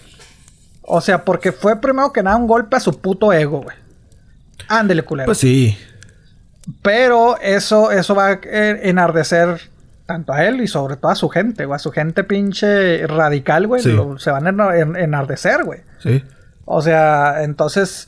O 0.84 1.02
sea, 1.02 1.26
porque 1.26 1.52
fue 1.52 1.80
primero 1.80 2.12
que 2.14 2.24
nada 2.24 2.38
un 2.38 2.48
golpe 2.48 2.78
a 2.78 2.80
su 2.80 3.00
puto 3.00 3.32
ego, 3.34 3.62
güey. 3.62 3.76
Ándele, 4.70 5.04
culero. 5.04 5.26
pues 5.26 5.38
sí. 5.40 5.78
Pero 6.82 7.38
eso, 7.42 7.92
eso 7.92 8.16
va 8.16 8.28
a 8.28 8.40
eh, 8.44 8.82
enardecer 8.84 9.60
tanto 10.06 10.34
a 10.34 10.46
él 10.46 10.62
y 10.62 10.68
sobre 10.68 10.96
todo 10.98 11.12
a 11.12 11.16
su 11.16 11.30
gente, 11.30 11.66
güey. 11.66 11.76
A 11.76 11.80
su 11.80 11.92
gente 11.92 12.24
pinche 12.24 13.06
radical, 13.08 13.68
güey. 13.68 13.82
Sí. 13.82 13.98
Se 14.18 14.30
van 14.32 14.46
a 14.46 14.50
ena- 14.50 14.78
en- 14.78 14.96
enardecer, 14.96 15.64
güey. 15.64 15.82
Sí. 16.00 16.24
O 16.66 16.82
sea, 16.82 17.44
entonces 17.44 18.08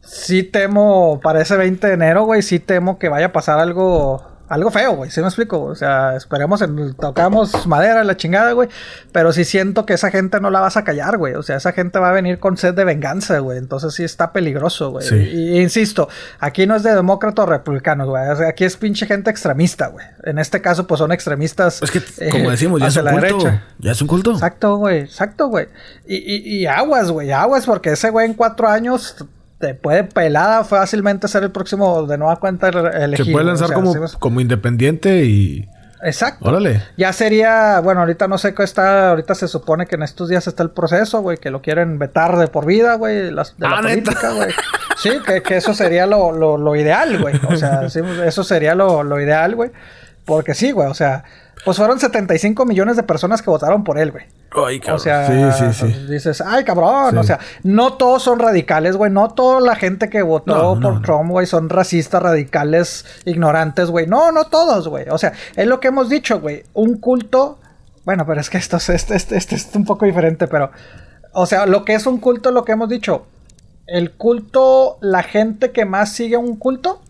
sí 0.00 0.42
temo 0.42 1.20
para 1.22 1.40
ese 1.42 1.56
20 1.56 1.86
de 1.86 1.92
enero, 1.94 2.24
güey, 2.24 2.42
sí 2.42 2.58
temo 2.58 2.98
que 2.98 3.08
vaya 3.08 3.26
a 3.26 3.32
pasar 3.32 3.58
algo 3.58 4.26
algo 4.52 4.70
feo, 4.70 4.96
güey, 4.96 5.10
¿sí 5.10 5.20
me 5.22 5.28
explico? 5.28 5.62
O 5.62 5.74
sea, 5.74 6.14
esperemos, 6.14 6.60
en, 6.60 6.92
tocamos 6.92 7.66
madera, 7.66 8.04
la 8.04 8.18
chingada, 8.18 8.52
güey, 8.52 8.68
pero 9.10 9.32
sí 9.32 9.44
siento 9.46 9.86
que 9.86 9.94
esa 9.94 10.10
gente 10.10 10.40
no 10.40 10.50
la 10.50 10.60
vas 10.60 10.76
a 10.76 10.84
callar, 10.84 11.16
güey, 11.16 11.34
o 11.34 11.42
sea, 11.42 11.56
esa 11.56 11.72
gente 11.72 11.98
va 11.98 12.10
a 12.10 12.12
venir 12.12 12.38
con 12.38 12.58
sed 12.58 12.74
de 12.74 12.84
venganza, 12.84 13.38
güey, 13.38 13.56
entonces 13.56 13.94
sí 13.94 14.04
está 14.04 14.32
peligroso, 14.32 14.90
güey. 14.90 15.06
Sí. 15.06 15.16
Y, 15.16 15.56
y 15.56 15.60
insisto, 15.62 16.10
aquí 16.38 16.66
no 16.66 16.76
es 16.76 16.82
de 16.82 16.94
demócratas 16.94 17.44
o 17.44 17.46
republicanos, 17.46 18.06
güey, 18.08 18.28
o 18.28 18.36
sea, 18.36 18.48
aquí 18.48 18.64
es 18.64 18.76
pinche 18.76 19.06
gente 19.06 19.30
extremista, 19.30 19.86
güey. 19.86 20.04
En 20.24 20.38
este 20.38 20.60
caso, 20.60 20.86
pues 20.86 20.98
son 20.98 21.12
extremistas. 21.12 21.82
Es 21.82 21.90
que, 21.90 22.02
eh, 22.18 22.28
como 22.28 22.50
decimos, 22.50 22.78
ya 22.78 22.88
es 22.88 22.96
un 22.96 23.04
culto. 23.06 23.20
derecha. 23.20 23.62
Ya 23.78 23.92
es 23.92 24.02
un 24.02 24.08
culto. 24.08 24.32
Exacto, 24.32 24.76
güey, 24.76 24.98
exacto, 24.98 25.48
güey. 25.48 25.68
Y, 26.06 26.16
y, 26.16 26.58
y 26.58 26.66
aguas, 26.66 27.10
güey, 27.10 27.32
aguas, 27.32 27.64
porque 27.64 27.92
ese 27.92 28.10
güey 28.10 28.26
en 28.26 28.34
cuatro 28.34 28.68
años 28.68 29.16
te 29.62 29.74
puede 29.74 30.02
pelada 30.02 30.64
fácilmente 30.64 31.28
ser 31.28 31.44
el 31.44 31.52
próximo 31.52 32.02
de 32.04 32.18
nueva 32.18 32.40
cuenta 32.40 32.68
el- 32.68 32.76
elegido. 33.00 33.26
Se 33.26 33.30
puede 33.30 33.44
lanzar 33.44 33.66
O 33.66 33.68
sea, 33.68 33.74
como, 33.76 33.92
sí, 34.08 34.16
como 34.18 34.40
independiente 34.40 35.24
y. 35.24 35.68
Exacto. 36.02 36.48
Órale. 36.48 36.82
Ya 36.96 37.12
sería, 37.12 37.78
bueno, 37.78 38.00
ahorita 38.00 38.26
no 38.26 38.36
sé 38.36 38.54
qué 38.54 38.64
está, 38.64 39.10
ahorita 39.10 39.36
se 39.36 39.46
supone 39.46 39.86
que 39.86 39.94
en 39.94 40.02
estos 40.02 40.28
días 40.28 40.48
está 40.48 40.64
el 40.64 40.70
proceso, 40.70 41.20
güey, 41.20 41.38
que 41.38 41.50
lo 41.52 41.62
quieren 41.62 42.00
vetar 42.00 42.36
de 42.38 42.48
por 42.48 42.66
vida, 42.66 42.96
güey, 42.96 43.16
de 43.18 43.30
la 43.30 43.42
Ah, 43.62 43.78
política, 43.82 44.32
güey. 44.32 44.50
Sí, 44.96 45.10
que, 45.24 45.42
que 45.44 45.58
eso 45.58 45.74
sería 45.74 46.06
lo, 46.06 46.32
lo, 46.32 46.58
lo 46.58 46.74
ideal, 46.74 47.20
güey. 47.22 47.36
O 47.48 47.54
sea, 47.56 47.88
sí, 47.88 48.00
eso 48.26 48.42
sería 48.42 48.74
lo, 48.74 49.04
lo 49.04 49.20
ideal, 49.20 49.54
güey. 49.54 49.70
Porque 50.24 50.54
sí, 50.54 50.72
güey, 50.72 50.88
o 50.88 50.94
sea, 50.94 51.22
pues 51.64 51.76
fueron 51.76 52.00
75 52.00 52.64
millones 52.66 52.96
de 52.96 53.04
personas 53.04 53.40
que 53.40 53.50
votaron 53.50 53.84
por 53.84 53.98
él, 53.98 54.10
güey. 54.10 54.24
Ay, 54.54 54.80
O 54.92 54.98
sea, 54.98 55.52
sí, 55.52 55.72
sí, 55.72 55.92
sí. 55.92 56.06
dices, 56.08 56.40
ay, 56.40 56.64
cabrón. 56.64 57.16
O 57.16 57.22
sea, 57.22 57.38
no 57.62 57.94
todos 57.94 58.22
son 58.22 58.38
radicales, 58.38 58.96
güey. 58.96 59.10
No 59.10 59.30
toda 59.30 59.60
la 59.60 59.76
gente 59.76 60.10
que 60.10 60.22
votó 60.22 60.54
No, 60.54 60.80
por 60.80 60.94
no. 60.94 61.02
Trump, 61.02 61.30
güey, 61.30 61.46
son 61.46 61.68
racistas, 61.68 62.22
radicales, 62.22 63.06
ignorantes, 63.24 63.90
güey. 63.90 64.06
No, 64.06 64.32
no 64.32 64.44
todos, 64.44 64.88
güey. 64.88 65.08
O 65.10 65.18
sea, 65.18 65.32
es 65.56 65.66
lo 65.66 65.78
que 65.80 65.88
hemos 65.88 66.08
dicho, 66.08 66.40
güey. 66.40 66.64
Un 66.74 66.98
culto. 66.98 67.58
Bueno, 68.04 68.26
pero 68.26 68.40
es 68.40 68.50
que 68.50 68.58
esto 68.58 68.78
es, 68.78 68.88
este, 68.88 69.14
este, 69.14 69.36
este 69.36 69.54
es 69.54 69.70
un 69.74 69.84
poco 69.84 70.04
diferente, 70.04 70.48
pero. 70.48 70.70
O 71.32 71.46
sea, 71.46 71.66
lo 71.66 71.84
que 71.84 71.94
es 71.94 72.06
un 72.06 72.18
culto, 72.18 72.50
lo 72.50 72.64
que 72.64 72.72
hemos 72.72 72.88
dicho. 72.88 73.26
El 73.86 74.12
culto, 74.12 74.98
la 75.00 75.22
gente 75.22 75.70
que 75.70 75.84
más 75.84 76.12
sigue 76.12 76.36
un 76.36 76.56
culto 76.56 77.00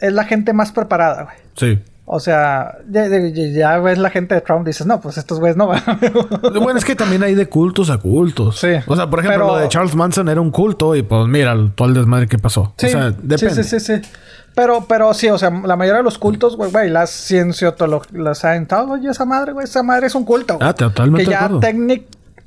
es 0.00 0.12
la 0.12 0.24
gente 0.24 0.52
más 0.52 0.72
preparada, 0.72 1.22
güey. 1.24 1.36
Sí. 1.56 1.82
O 2.06 2.20
sea, 2.20 2.78
ya, 2.90 3.78
ves 3.78 3.96
la 3.98 4.10
gente 4.10 4.34
de 4.34 4.42
Trump, 4.42 4.66
dices, 4.66 4.86
no, 4.86 5.00
pues 5.00 5.16
estos 5.16 5.40
güeyes 5.40 5.56
no 5.56 5.66
van. 5.68 5.82
Bueno, 6.62 6.78
es 6.78 6.84
que 6.84 6.94
también 6.94 7.22
hay 7.22 7.34
de 7.34 7.48
cultos 7.48 7.88
a 7.88 7.96
cultos. 7.98 8.58
Sí. 8.60 8.68
O 8.86 8.94
sea, 8.94 9.08
por 9.08 9.20
ejemplo, 9.20 9.44
Pero- 9.46 9.56
lo 9.56 9.62
de 9.62 9.68
Charles 9.68 9.94
Manson 9.94 10.28
era 10.28 10.40
un 10.40 10.50
culto 10.50 10.94
y 10.94 11.02
pues 11.02 11.26
mira 11.28 11.54
todo 11.74 11.88
el 11.88 11.94
desmadre 11.94 12.26
que 12.26 12.38
pasó. 12.38 12.74
Sí, 12.76 12.86
o 12.86 12.90
sea, 12.90 13.10
depende. 13.10 13.62
sí, 13.62 13.64
sí, 13.64 13.80
sí, 13.80 14.00
sí. 14.02 14.08
Pero, 14.54 14.84
pero 14.86 15.14
sí, 15.14 15.28
o 15.30 15.38
sea, 15.38 15.50
la 15.50 15.76
mayoría 15.76 15.98
de 15.98 16.04
los 16.04 16.18
cultos, 16.18 16.56
güey, 16.56 16.70
güey, 16.70 16.88
la 16.90 17.06
cienciología, 17.06 18.08
la 18.12 18.34
Scientology, 18.34 19.08
esa 19.08 19.24
madre, 19.24 19.52
güey, 19.52 19.64
esa 19.64 19.82
madre 19.82 20.06
es 20.06 20.14
un 20.14 20.24
culto. 20.24 20.58
Ah, 20.60 20.72
totalmente 20.74 21.24
Que 21.24 21.30
ya 21.30 21.48
técnic- 21.48 22.04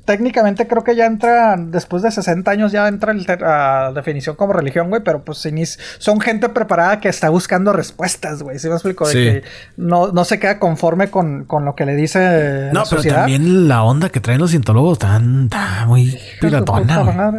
técnicamente 0.08 0.66
creo 0.66 0.82
que 0.82 0.96
ya 0.96 1.04
entra, 1.04 1.56
después 1.58 2.02
de 2.02 2.10
60 2.10 2.50
años 2.50 2.72
ya 2.72 2.88
entra 2.88 3.12
el 3.12 3.26
ter- 3.26 3.44
a 3.44 3.92
definición 3.92 4.36
como 4.36 4.54
religión, 4.54 4.88
güey, 4.88 5.02
pero 5.04 5.22
pues 5.22 5.46
son 5.98 6.18
gente 6.22 6.48
preparada 6.48 6.98
que 6.98 7.10
está 7.10 7.28
buscando 7.28 7.74
respuestas, 7.74 8.42
güey, 8.42 8.58
¿sí 8.58 8.68
me 8.68 8.74
explico? 8.74 9.06
De 9.06 9.12
Sí. 9.12 9.18
que 9.18 9.42
no, 9.76 10.10
no 10.12 10.24
se 10.24 10.38
queda 10.38 10.58
conforme 10.58 11.10
con, 11.10 11.44
con 11.44 11.66
lo 11.66 11.74
que 11.74 11.84
le 11.84 11.94
dice 11.94 12.70
No, 12.72 12.80
la 12.80 12.84
pero 12.84 12.86
sociedad. 12.86 13.16
también 13.18 13.68
la 13.68 13.82
onda 13.82 14.08
que 14.08 14.20
traen 14.20 14.40
los 14.40 14.48
cientólogos 14.48 14.94
están 14.94 15.44
está 15.44 15.84
muy 15.86 16.18
piratona, 16.40 17.34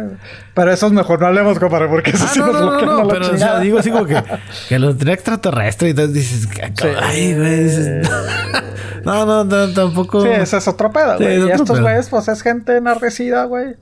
Pero 0.54 0.72
eso 0.72 0.86
es 0.88 0.92
mejor 0.92 1.20
no 1.20 1.28
hablemos, 1.28 1.58
compadre, 1.58 1.88
porque 1.88 2.10
eso 2.10 2.24
Ah, 2.26 2.30
sí 2.32 2.38
no, 2.40 2.46
nos 2.46 2.60
no, 2.60 2.80
no, 2.80 3.02
no, 3.02 3.08
pero 3.08 3.30
o 3.32 3.36
sea, 3.36 3.60
digo 3.60 3.78
así 3.78 3.90
como 3.90 4.04
que, 4.06 4.20
que 4.68 4.78
los 4.78 4.98
trae 4.98 5.14
extraterrestre 5.14 5.88
y 5.88 5.90
entonces 5.92 6.14
dices, 6.14 6.48
Sí. 6.50 6.88
ay, 7.00 7.34
güey, 7.36 7.64
dices, 7.64 8.08
no, 9.04 9.24
no, 9.26 9.44
no, 9.44 9.72
tampoco. 9.72 10.22
Sí, 10.22 10.28
ese 10.28 10.56
es 10.56 10.66
otro 10.68 10.90
pedo, 10.90 11.18
Sí, 11.18 11.24
güey. 11.24 11.36
es 11.42 11.48
y 11.48 11.50
estos 11.52 11.80
güeyes, 11.80 12.08
pues 12.08 12.28
es 12.28 12.42
gente 12.42 12.76
enardecida, 12.76 13.44
güey. 13.44 13.76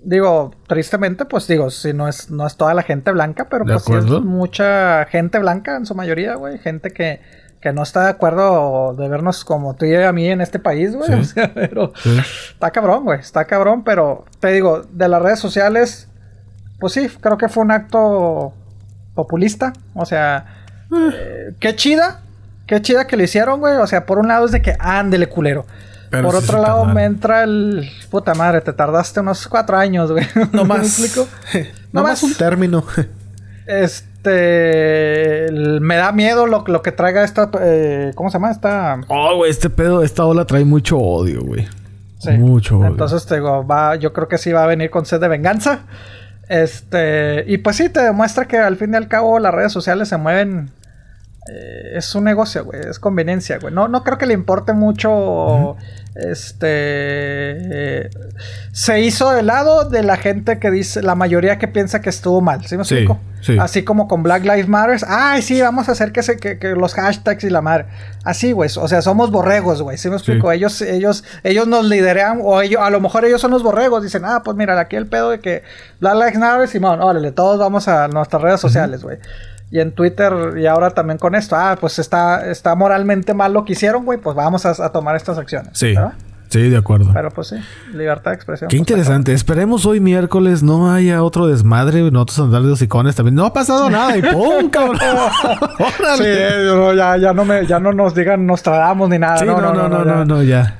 Digo, 0.00 0.54
tristemente, 0.68 1.24
pues 1.24 1.48
digo, 1.48 1.70
si 1.70 1.92
no 1.92 2.06
es, 2.08 2.30
no 2.30 2.46
es 2.46 2.56
toda 2.56 2.72
la 2.72 2.82
gente 2.84 3.10
blanca, 3.10 3.48
pero 3.50 3.64
pues 3.64 3.82
sí 3.82 3.92
es 3.92 4.04
mucha 4.04 5.04
gente 5.06 5.38
blanca 5.40 5.76
en 5.76 5.84
su 5.86 5.94
mayoría, 5.96 6.36
güey. 6.36 6.58
Gente 6.58 6.92
que, 6.92 7.20
que 7.60 7.72
no 7.72 7.82
está 7.82 8.04
de 8.04 8.10
acuerdo 8.10 8.94
de 8.94 9.08
vernos 9.08 9.44
como 9.44 9.74
tú 9.74 9.84
y 9.86 9.94
a 9.96 10.12
mí 10.12 10.28
en 10.28 10.40
este 10.40 10.58
país, 10.58 10.94
güey. 10.94 11.08
Sí. 11.08 11.14
O 11.14 11.24
sea, 11.24 11.52
pero 11.54 11.92
Sí. 12.02 12.18
está 12.52 12.70
cabrón, 12.70 13.04
güey. 13.04 13.20
Está 13.20 13.44
cabrón, 13.46 13.82
pero 13.84 14.24
te 14.40 14.48
digo, 14.52 14.82
de 14.92 15.08
las 15.08 15.20
redes 15.22 15.40
sociales, 15.40 16.08
pues 16.78 16.92
sí, 16.92 17.08
creo 17.20 17.36
que 17.38 17.48
fue 17.48 17.64
un 17.64 17.70
acto 17.72 18.52
populista. 19.14 19.72
O 19.94 20.06
sea, 20.06 20.46
eh, 21.12 21.54
qué 21.58 21.74
chida. 21.74 22.20
Qué 22.66 22.80
chida 22.82 23.06
que 23.06 23.16
lo 23.16 23.22
hicieron, 23.22 23.60
güey. 23.60 23.76
O 23.76 23.86
sea, 23.86 24.04
por 24.06 24.18
un 24.18 24.28
lado 24.28 24.44
es 24.46 24.52
de 24.52 24.60
que 24.62 24.76
ándele 24.78 25.26
culero. 25.28 25.64
Pero 26.10 26.24
por 26.28 26.36
otro 26.36 26.60
lado 26.62 26.84
me 26.86 27.04
entra 27.04 27.42
el... 27.42 27.90
Puta 28.10 28.34
madre, 28.34 28.60
te 28.62 28.72
tardaste 28.72 29.20
unos 29.20 29.46
cuatro 29.48 29.76
años, 29.76 30.10
güey. 30.12 30.26
No 30.52 30.62
¿Me 30.64 30.68
más. 30.76 30.98
explico? 31.00 31.26
No 31.92 32.02
más 32.02 32.22
un 32.22 32.34
término. 32.34 32.84
Este... 34.18 35.48
Me 35.80 35.96
da 35.96 36.12
miedo 36.12 36.46
lo, 36.46 36.64
lo 36.66 36.82
que 36.82 36.92
traiga 36.92 37.24
esta... 37.24 37.50
eh, 37.60 38.12
¿Cómo 38.14 38.30
se 38.30 38.34
llama? 38.34 38.50
Esta... 38.50 39.00
Oh, 39.08 39.36
güey, 39.36 39.50
este 39.50 39.70
pedo, 39.70 40.02
esta 40.02 40.24
ola 40.24 40.44
trae 40.44 40.64
mucho 40.64 40.98
odio, 40.98 41.42
güey. 41.42 41.66
Sí. 42.18 42.32
Mucho 42.32 42.78
odio. 42.78 42.88
Entonces 42.88 43.26
te 43.26 43.36
digo, 43.36 43.66
va, 43.66 43.96
yo 43.96 44.12
creo 44.12 44.28
que 44.28 44.38
sí 44.38 44.52
va 44.52 44.64
a 44.64 44.66
venir 44.66 44.90
con 44.90 45.06
sed 45.06 45.20
de 45.20 45.28
venganza. 45.28 45.80
Este, 46.48 47.44
y 47.46 47.58
pues 47.58 47.76
sí, 47.76 47.88
te 47.90 48.00
demuestra 48.02 48.46
que 48.46 48.56
al 48.58 48.76
fin 48.76 48.94
y 48.94 48.96
al 48.96 49.06
cabo 49.08 49.38
las 49.38 49.54
redes 49.54 49.72
sociales 49.72 50.08
se 50.08 50.16
mueven. 50.16 50.70
Eh, 51.50 51.92
es 51.96 52.14
un 52.14 52.24
negocio, 52.24 52.64
güey, 52.64 52.80
es 52.88 52.98
conveniencia, 52.98 53.58
güey. 53.58 53.72
No, 53.72 53.88
no 53.88 54.04
creo 54.04 54.18
que 54.18 54.26
le 54.26 54.34
importe 54.34 54.72
mucho. 54.72 55.76
Este. 56.14 56.58
eh, 56.60 58.10
se 58.72 59.00
hizo 59.00 59.30
de 59.30 59.42
lado 59.42 59.88
de 59.88 60.02
la 60.02 60.16
gente 60.16 60.58
que 60.58 60.70
dice, 60.70 61.00
la 61.00 61.14
mayoría 61.14 61.58
que 61.58 61.68
piensa 61.68 62.00
que 62.00 62.10
estuvo 62.10 62.40
mal, 62.40 62.64
¿sí 62.66 62.76
me 62.76 62.82
explico? 62.82 63.20
sí. 63.40 63.56
Así 63.58 63.84
como 63.84 64.08
con 64.08 64.22
Black 64.24 64.42
Lives 64.42 64.68
Matter. 64.68 64.98
Ay, 65.06 65.42
sí, 65.42 65.60
vamos 65.62 65.88
a 65.88 65.92
hacer 65.92 66.10
que, 66.12 66.22
se, 66.22 66.36
que, 66.38 66.58
que 66.58 66.70
los 66.70 66.94
hashtags 66.94 67.44
y 67.44 67.50
la 67.50 67.62
madre. 67.62 67.86
Así, 68.24 68.50
güey. 68.52 68.68
O 68.76 68.88
sea, 68.88 69.00
somos 69.00 69.30
borregos, 69.30 69.80
güey. 69.80 69.96
¿Sí 69.96 70.10
me 70.10 70.16
explico? 70.16 70.50
Sí. 70.50 70.56
Ellos, 70.56 70.82
ellos, 70.82 71.24
ellos 71.44 71.68
nos 71.68 71.84
lideran, 71.86 72.40
o 72.42 72.60
ellos, 72.60 72.82
a 72.82 72.90
lo 72.90 73.00
mejor 73.00 73.24
ellos 73.24 73.40
son 73.40 73.52
los 73.52 73.62
borregos. 73.62 74.02
Dicen, 74.02 74.24
ah, 74.24 74.42
pues 74.44 74.56
mira, 74.56 74.78
aquí 74.78 74.96
el 74.96 75.06
pedo 75.06 75.30
de 75.30 75.38
que 75.40 75.62
Black 76.00 76.14
Lives 76.14 76.38
Matter, 76.38 76.68
Simón, 76.68 77.00
órale, 77.00 77.30
todos 77.30 77.58
vamos 77.58 77.86
a 77.86 78.08
nuestras 78.08 78.42
redes 78.42 78.60
sociales, 78.60 79.02
güey. 79.04 79.18
Y 79.70 79.80
en 79.80 79.92
Twitter, 79.92 80.32
y 80.56 80.66
ahora 80.66 80.90
también 80.90 81.18
con 81.18 81.34
esto, 81.34 81.54
ah, 81.56 81.76
pues 81.78 81.98
está, 81.98 82.50
está 82.50 82.74
moralmente 82.74 83.34
mal 83.34 83.52
lo 83.52 83.64
que 83.64 83.72
hicieron, 83.72 84.04
güey, 84.04 84.18
pues 84.18 84.34
vamos 84.34 84.64
a, 84.64 84.70
a 84.70 84.92
tomar 84.92 85.14
estas 85.16 85.36
acciones. 85.36 85.70
Sí, 85.74 85.94
¿verdad? 85.94 86.14
sí, 86.48 86.70
de 86.70 86.76
acuerdo. 86.78 87.10
Pero 87.12 87.30
pues 87.30 87.48
sí, 87.48 87.56
libertad 87.92 88.30
de 88.30 88.36
expresión. 88.36 88.70
Qué 88.70 88.78
pues, 88.78 88.90
interesante. 88.90 89.34
Esperemos 89.34 89.84
hoy 89.84 90.00
miércoles 90.00 90.62
no 90.62 90.90
haya 90.90 91.22
otro 91.22 91.46
desmadre. 91.46 92.10
Nosotros 92.10 92.38
andar 92.40 92.62
de 92.62 92.72
hocicones 92.72 93.14
también. 93.14 93.34
No 93.34 93.44
ha 93.44 93.52
pasado 93.52 93.90
nada. 93.90 94.16
Y 94.16 94.22
¡pum, 94.22 94.68
cabrón! 94.70 94.98
Sí, 96.16 96.24
ya, 96.96 97.16
ya, 97.18 97.32
no 97.34 97.44
me, 97.44 97.66
ya 97.66 97.78
no 97.78 97.92
nos 97.92 98.14
digan 98.14 98.46
Nostradamus 98.46 99.10
ni 99.10 99.18
nada. 99.18 99.36
Sí, 99.36 99.44
no, 99.44 99.60
no, 99.60 99.72
no, 99.74 99.88
no, 99.88 100.04
ya. 100.04 100.24
no, 100.24 100.42
ya. 100.42 100.78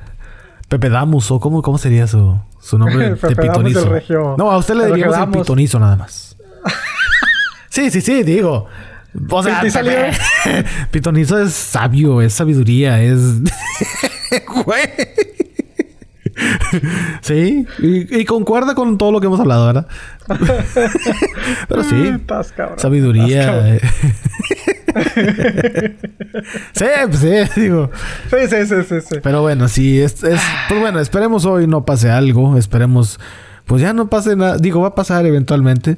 Pepe 0.67 0.89
Damus, 0.89 1.31
o 1.31 1.39
cómo, 1.39 1.61
cómo 1.61 1.77
sería 1.77 2.07
su, 2.07 2.39
su 2.59 2.77
nombre 2.77 3.15
de 3.15 3.35
pitonizo. 3.35 3.91
No, 4.37 4.51
a 4.51 4.57
usted 4.57 4.75
le 4.75 4.87
diríamos 4.87 5.17
el 5.17 5.29
pitonizo 5.29 5.79
nada 5.79 5.95
más. 5.95 6.28
Sí, 7.69 7.89
sí, 7.91 8.01
sí, 8.01 8.23
digo. 8.23 8.67
O 9.29 9.43
sea, 9.43 9.61
pitonizo 10.91 11.41
es 11.41 11.53
sabio, 11.53 12.21
es 12.21 12.33
sabiduría, 12.33 13.01
es. 13.01 13.19
Güey. 14.63 14.81
sí, 17.21 17.65
y, 17.79 18.19
y 18.21 18.25
concuerda 18.25 18.75
con 18.75 18.97
todo 18.99 19.11
lo 19.11 19.19
que 19.19 19.25
hemos 19.27 19.39
hablado, 19.39 19.65
¿verdad? 19.65 19.87
Pero 21.67 21.83
sí. 21.83 21.95
Estás 22.15 22.51
cabrón. 22.51 22.75
Estás 22.77 22.81
Sabiduría. 22.83 23.45
cabrón. 23.45 23.79
sí, 26.73 26.85
pues 27.07 27.19
sí, 27.19 27.61
digo. 27.61 27.89
Sí, 28.29 28.37
sí, 28.49 28.65
sí, 28.67 28.75
sí, 28.87 29.01
sí. 29.01 29.15
Pero 29.21 29.41
bueno, 29.41 29.67
sí, 29.67 29.99
es, 29.99 30.23
es- 30.23 30.39
pues 30.67 30.79
bueno, 30.79 30.99
esperemos 30.99 31.45
hoy 31.45 31.67
no 31.67 31.85
pase 31.85 32.09
algo. 32.09 32.57
Esperemos, 32.57 33.19
pues 33.65 33.81
ya 33.81 33.93
no 33.93 34.09
pase 34.09 34.35
nada. 34.35 34.57
Digo, 34.57 34.81
va 34.81 34.89
a 34.89 34.95
pasar 34.95 35.25
eventualmente. 35.25 35.97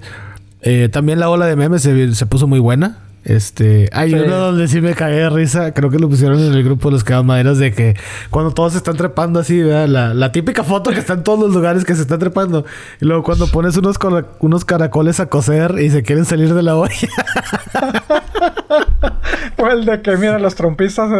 Eh, 0.64 0.90
también 0.92 1.20
la 1.20 1.30
ola 1.30 1.46
de 1.46 1.56
memes 1.56 1.82
se, 1.82 2.16
se 2.16 2.26
puso 2.26 2.48
muy 2.48 2.60
buena. 2.60 3.00
Este, 3.24 3.88
hay 3.94 4.16
uno 4.16 4.36
donde 4.36 4.68
sí 4.68 4.82
me 4.82 4.96
cagué 4.96 5.18
de 5.18 5.30
risa, 5.30 5.76
creo 5.76 5.92
que 5.92 6.00
lo 6.00 6.10
pusieron 6.10 6.40
en 6.40 6.54
el 6.54 6.64
grupo 6.64 6.90
de 6.90 6.94
los 6.94 7.24
maderas 7.24 7.60
de 7.60 7.72
que 7.72 7.96
cuando 8.32 8.52
todos 8.52 8.72
se 8.72 8.80
están 8.80 8.98
trepando 8.98 9.40
así, 9.40 9.62
La, 9.62 10.16
la, 10.16 10.32
típica 10.32 10.64
foto 10.64 10.90
que 10.90 11.00
está 11.00 11.14
en 11.14 11.24
todos 11.24 11.40
los 11.40 11.54
lugares 11.54 11.86
que 11.86 11.94
se 11.94 12.02
están 12.02 12.18
trepando. 12.18 12.66
Y 13.00 13.06
luego 13.06 13.22
cuando 13.22 13.46
pones 13.48 13.78
unos, 13.78 13.98
unos 14.40 14.66
caracoles 14.66 15.20
a 15.20 15.28
coser 15.28 15.76
y 15.80 15.92
se 15.92 16.02
quieren 16.02 16.26
salir 16.26 16.54
de 16.54 16.64
la 16.64 16.76
olla. 16.76 16.88
o 19.58 19.68
el 19.68 19.86
de 19.86 20.02
que, 20.02 20.18
mira, 20.18 20.40
los 20.40 20.56
trompistas, 20.56 21.12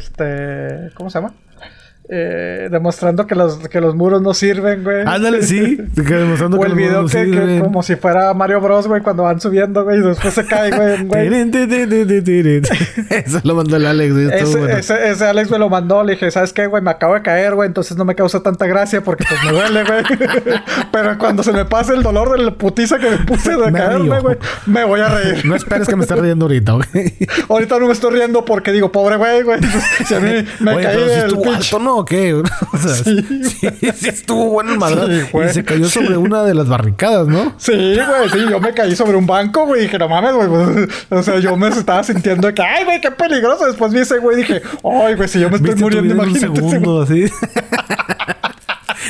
este, 0.00 0.90
¿cómo 0.94 1.10
se 1.10 1.18
llama? 1.18 1.34
Eh, 2.12 2.66
demostrando 2.72 3.24
que 3.24 3.36
los, 3.36 3.68
que 3.68 3.80
los 3.80 3.94
muros 3.94 4.20
no 4.20 4.34
sirven, 4.34 4.82
güey. 4.82 5.04
Ándale, 5.06 5.44
sí. 5.44 5.78
Que 5.94 6.14
demostrando 6.14 6.58
o 6.58 6.64
el 6.64 6.74
video 6.74 7.06
que, 7.06 7.60
como 7.62 7.84
si 7.84 7.94
fuera 7.94 8.34
Mario 8.34 8.60
Bros, 8.60 8.88
güey, 8.88 9.00
cuando 9.00 9.22
van 9.22 9.40
subiendo, 9.40 9.84
güey, 9.84 10.00
y 10.00 10.02
después 10.02 10.34
se 10.34 10.44
cae, 10.44 10.72
güey. 10.72 11.06
Eso 13.10 13.40
lo 13.44 13.54
mandó 13.54 13.76
el 13.76 13.86
Alex, 13.86 14.12
güey. 14.12 14.26
Ese, 14.32 15.08
ese, 15.08 15.24
Alex 15.24 15.52
me 15.52 15.58
lo 15.60 15.68
mandó. 15.68 16.02
Le 16.02 16.14
dije, 16.14 16.32
¿sabes 16.32 16.52
qué, 16.52 16.66
güey? 16.66 16.82
Me 16.82 16.90
acabo 16.90 17.14
de 17.14 17.22
caer, 17.22 17.54
güey. 17.54 17.68
Entonces 17.68 17.96
no 17.96 18.04
me 18.04 18.16
causa 18.16 18.42
tanta 18.42 18.66
gracia 18.66 19.02
porque 19.02 19.24
pues 19.28 19.40
me 19.44 19.52
duele, 19.52 19.84
güey. 19.84 20.02
Pero 20.92 21.16
cuando 21.16 21.44
se 21.44 21.52
me 21.52 21.64
pase 21.64 21.94
el 21.94 22.02
dolor 22.02 22.36
de 22.36 22.42
la 22.42 22.50
putiza 22.50 22.98
que 22.98 23.08
me 23.08 23.18
puse 23.18 23.56
de 23.56 23.72
caerme, 23.72 24.18
güey, 24.18 24.36
me 24.66 24.82
voy 24.82 24.98
a 24.98 25.10
reír. 25.10 25.46
No 25.46 25.54
esperes 25.54 25.86
que 25.86 25.94
me 25.94 26.02
esté 26.02 26.16
riendo 26.16 26.46
ahorita, 26.46 26.72
güey. 26.72 27.14
ahorita 27.48 27.78
no 27.78 27.86
me 27.86 27.92
estoy 27.92 28.14
riendo 28.14 28.44
porque 28.44 28.72
digo, 28.72 28.90
pobre 28.90 29.14
güey, 29.14 29.42
güey. 29.42 29.60
Si 30.04 30.12
a 30.12 30.18
mí 30.18 30.44
me 30.58 30.82
caí 30.82 31.08
el 31.08 31.38
pinche. 31.38 31.78
no, 31.78 31.99
¿o 32.00 32.04
qué? 32.04 32.34
O 32.72 32.78
sea, 32.78 32.94
sí, 32.94 33.22
sí, 33.44 34.08
estuvo 34.08 34.50
bueno 34.50 34.72
el 34.72 34.78
madre. 34.78 35.28
y 35.32 35.52
se 35.52 35.64
cayó 35.64 35.88
sobre 35.88 36.16
una 36.16 36.42
de 36.44 36.54
las 36.54 36.68
barricadas, 36.68 37.26
¿no? 37.26 37.54
Sí, 37.58 37.72
güey, 37.72 38.28
sí. 38.32 38.46
Yo 38.50 38.60
me 38.60 38.72
caí 38.72 38.94
sobre 38.96 39.16
un 39.16 39.26
banco, 39.26 39.66
güey. 39.66 39.82
Dije, 39.82 39.98
no 39.98 40.08
mames, 40.08 40.34
güey. 40.34 40.48
Pues, 40.48 40.88
o 41.10 41.22
sea, 41.22 41.38
yo 41.38 41.56
me 41.56 41.68
estaba 41.68 42.02
sintiendo 42.04 42.52
que, 42.54 42.62
ay, 42.62 42.84
güey, 42.84 43.00
qué 43.00 43.10
peligroso. 43.10 43.66
Después 43.66 43.92
vi 43.92 44.00
ese 44.00 44.18
güey 44.18 44.36
y 44.38 44.40
dije, 44.40 44.62
ay, 44.84 45.14
güey, 45.14 45.28
si 45.28 45.40
yo 45.40 45.50
me 45.50 45.56
estoy 45.56 45.74
muriendo, 45.76 46.14
imagínate. 46.14 46.60
Un 46.60 46.70
segundo, 46.70 47.02
así. 47.02 47.24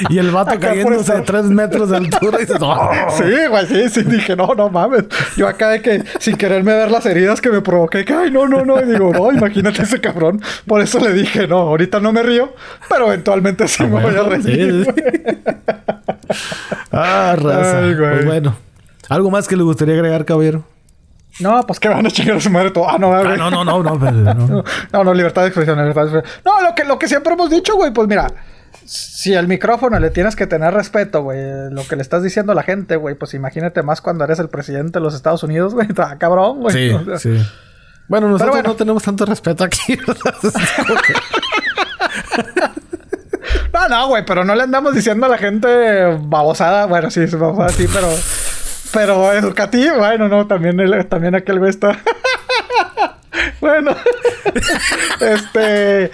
Y 0.08 0.18
el 0.18 0.30
vato 0.30 0.58
cayéndose 0.60 1.14
de 1.14 1.22
tres 1.22 1.44
metros 1.44 1.90
de 1.90 1.96
altura 1.98 2.38
y 2.38 2.40
dices, 2.42 2.58
oh". 2.60 2.90
Sí, 3.10 3.46
güey, 3.48 3.66
sí, 3.66 3.88
sí. 3.88 4.02
Dije, 4.02 4.36
no, 4.36 4.54
no 4.54 4.70
mames. 4.70 5.04
Yo 5.36 5.48
acá 5.48 5.68
de 5.68 5.82
que 5.82 6.04
sin 6.18 6.36
quererme 6.36 6.74
ver 6.74 6.90
las 6.90 7.04
heridas 7.06 7.40
que 7.40 7.50
me 7.50 7.60
provoqué, 7.60 8.04
que 8.04 8.12
ay, 8.12 8.30
no, 8.30 8.46
no, 8.46 8.64
no. 8.64 8.80
Y 8.80 8.86
digo, 8.86 9.12
no, 9.12 9.32
imagínate 9.32 9.82
ese 9.82 10.00
cabrón. 10.00 10.42
Por 10.66 10.80
eso 10.80 10.98
le 10.98 11.12
dije, 11.12 11.46
no, 11.46 11.58
ahorita 11.58 12.00
no 12.00 12.12
me 12.12 12.22
río, 12.22 12.54
pero 12.88 13.06
eventualmente 13.08 13.68
sí 13.68 13.84
me 13.84 14.00
voy 14.00 14.14
a 14.14 14.22
reír. 14.22 14.94
ah, 16.92 17.36
raza. 17.38 17.80
Pues 17.80 18.24
bueno. 18.24 18.56
¿Algo 19.08 19.30
más 19.30 19.48
que 19.48 19.56
le 19.56 19.64
gustaría 19.64 19.94
agregar, 19.94 20.24
caballero? 20.24 20.64
No, 21.40 21.62
pues 21.66 21.80
que 21.80 21.88
van 21.88 22.06
a 22.06 22.10
chingar 22.10 22.36
a 22.36 22.40
su 22.40 22.50
madre 22.50 22.70
todo. 22.70 22.88
Ah, 22.88 22.98
no, 22.98 23.12
ah, 23.12 23.22
no, 23.36 23.50
no, 23.50 23.64
no, 23.64 23.82
no, 23.82 23.98
no. 23.98 24.64
no, 24.92 25.04
no, 25.04 25.14
libertad 25.14 25.42
de 25.42 25.48
expresión, 25.48 25.78
libertad 25.78 26.02
de 26.02 26.18
expresión. 26.18 26.42
No, 26.44 26.60
lo 26.68 26.74
que, 26.74 26.84
lo 26.84 26.98
que 26.98 27.08
siempre 27.08 27.32
hemos 27.32 27.50
dicho, 27.50 27.76
güey, 27.76 27.92
pues 27.92 28.08
mira, 28.08 28.26
si 28.84 29.34
el 29.34 29.46
micrófono 29.46 30.00
le 30.00 30.10
tienes 30.10 30.34
que 30.34 30.46
tener 30.46 30.74
respeto, 30.74 31.22
güey, 31.22 31.70
lo 31.70 31.86
que 31.86 31.94
le 31.96 32.02
estás 32.02 32.22
diciendo 32.22 32.52
a 32.52 32.54
la 32.54 32.62
gente, 32.62 32.96
güey, 32.96 33.14
pues 33.14 33.34
imagínate 33.34 33.82
más 33.82 34.00
cuando 34.00 34.24
eres 34.24 34.38
el 34.38 34.48
presidente 34.48 34.98
de 34.98 35.04
los 35.04 35.14
Estados 35.14 35.42
Unidos, 35.42 35.74
güey, 35.74 35.88
está 35.88 36.18
cabrón, 36.18 36.60
güey. 36.60 36.74
Sí, 36.74 36.96
sí. 37.18 37.40
Bueno, 38.08 38.28
nosotros 38.28 38.64
no 38.64 38.74
tenemos 38.74 39.04
tanto 39.04 39.24
respeto 39.24 39.62
aquí. 39.62 39.96
no, 43.72 43.88
no, 43.88 44.08
güey, 44.08 44.24
pero 44.24 44.44
no 44.44 44.56
le 44.56 44.64
andamos 44.64 44.94
diciendo 44.94 45.26
a 45.26 45.28
la 45.28 45.38
gente 45.38 46.18
babosada. 46.20 46.86
Bueno, 46.86 47.08
sí, 47.12 47.24
babosada, 47.26 47.68
sí, 47.68 47.86
pero. 47.92 48.08
Pero 48.92 49.32
educativo, 49.32 49.98
bueno, 49.98 50.28
no, 50.28 50.48
también, 50.48 50.80
el, 50.80 51.06
también 51.06 51.36
aquel 51.36 51.60
güey 51.60 51.70
está. 51.70 52.00
bueno. 53.60 53.94
este. 55.20 56.10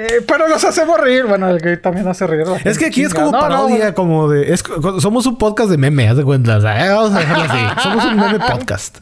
Eh, 0.00 0.22
pero 0.28 0.46
nos 0.46 0.62
hacemos 0.62 1.00
reír. 1.00 1.24
Bueno, 1.26 1.48
el 1.48 1.60
que 1.60 1.76
también 1.76 2.06
hace 2.06 2.24
reír. 2.24 2.46
Es 2.64 2.78
que 2.78 2.86
aquí 2.86 3.02
es 3.02 3.12
como 3.12 3.32
parodia, 3.32 3.94
como 3.94 4.28
de. 4.28 4.56
somos 5.00 5.26
un 5.26 5.36
podcast 5.38 5.70
de 5.70 5.76
meme, 5.76 6.08
haz 6.08 6.16
de 6.16 6.22
cuenta. 6.22 6.58
vamos 6.58 7.12
a 7.14 7.18
dejarlo 7.18 7.44
así. 7.44 7.80
Somos 7.82 8.04
un 8.04 8.16
meme 8.16 8.38
podcast. 8.38 8.98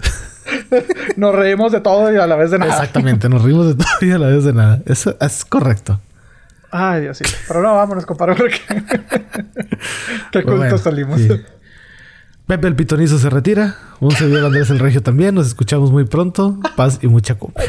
nos 1.17 1.35
reímos 1.35 1.73
de 1.73 1.83
todo 1.83 2.11
y 2.11 2.17
a 2.17 2.27
la 2.27 2.37
vez 2.37 2.51
de 2.51 2.59
nada. 2.59 2.73
Exactamente, 2.73 3.29
nos 3.29 3.43
reímos 3.43 3.67
de 3.67 3.75
todo 3.75 3.89
y 4.01 4.11
a 4.11 4.19
la 4.19 4.29
vez 4.29 4.45
de 4.45 4.55
nada. 4.55 4.81
Eso 4.87 5.15
es 5.21 5.45
correcto. 5.45 6.01
Ay, 6.71 7.03
Dios 7.03 7.19
sí. 7.19 7.25
Pero 7.47 7.61
no, 7.61 7.75
vámonos, 7.75 8.07
compadre, 8.07 8.35
porque. 8.35 8.59
Qué 10.33 10.41
pues 10.41 10.81
salimos. 10.81 11.21
Pepe 12.47 12.69
el 12.69 12.75
Pitonizo 12.75 13.19
se 13.19 13.29
retira. 13.29 13.77
Un 14.01 14.13
servidor 14.13 14.47
Andrés 14.47 14.71
el 14.71 14.79
Regio 14.79 15.03
también. 15.03 15.35
Nos 15.35 15.47
escuchamos 15.47 15.91
muy 15.91 16.05
pronto. 16.05 16.59
Paz 16.75 17.01
y 17.03 17.07
mucha 17.09 17.35
copa. 17.35 17.61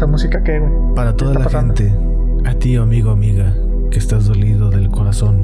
Esa 0.00 0.06
música 0.06 0.42
qué, 0.42 0.58
güey? 0.58 0.72
Para 0.94 1.14
toda 1.14 1.34
la 1.34 1.44
gente, 1.44 1.94
a 2.46 2.54
ti, 2.54 2.76
amigo, 2.76 3.10
amiga, 3.10 3.54
que 3.90 3.98
estás 3.98 4.24
dolido 4.24 4.70
del 4.70 4.88
corazón, 4.88 5.36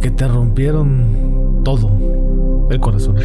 que 0.00 0.12
te 0.12 0.28
rompieron 0.28 1.62
todo, 1.64 2.68
el 2.70 2.78
corazón. 2.78 3.16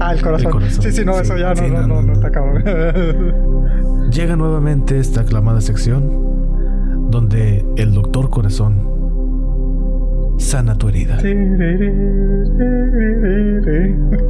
ah, 0.00 0.14
el 0.14 0.22
corazón. 0.22 0.62
Sí, 0.70 0.90
sí, 0.90 1.04
no, 1.04 1.20
eso 1.20 1.36
ya 1.36 1.52
no, 1.52 1.68
no, 1.68 1.86
no, 1.86 2.00
no, 2.00 2.14
está 2.14 2.30
cabrón. 2.30 2.64
Llega 4.10 4.36
nuevamente 4.36 4.98
esta 4.98 5.20
aclamada 5.20 5.60
sección 5.60 7.10
donde 7.10 7.62
el 7.76 7.92
doctor 7.92 8.30
corazón 8.30 8.88
sana 10.38 10.78
tu 10.78 10.88
herida. 10.88 11.18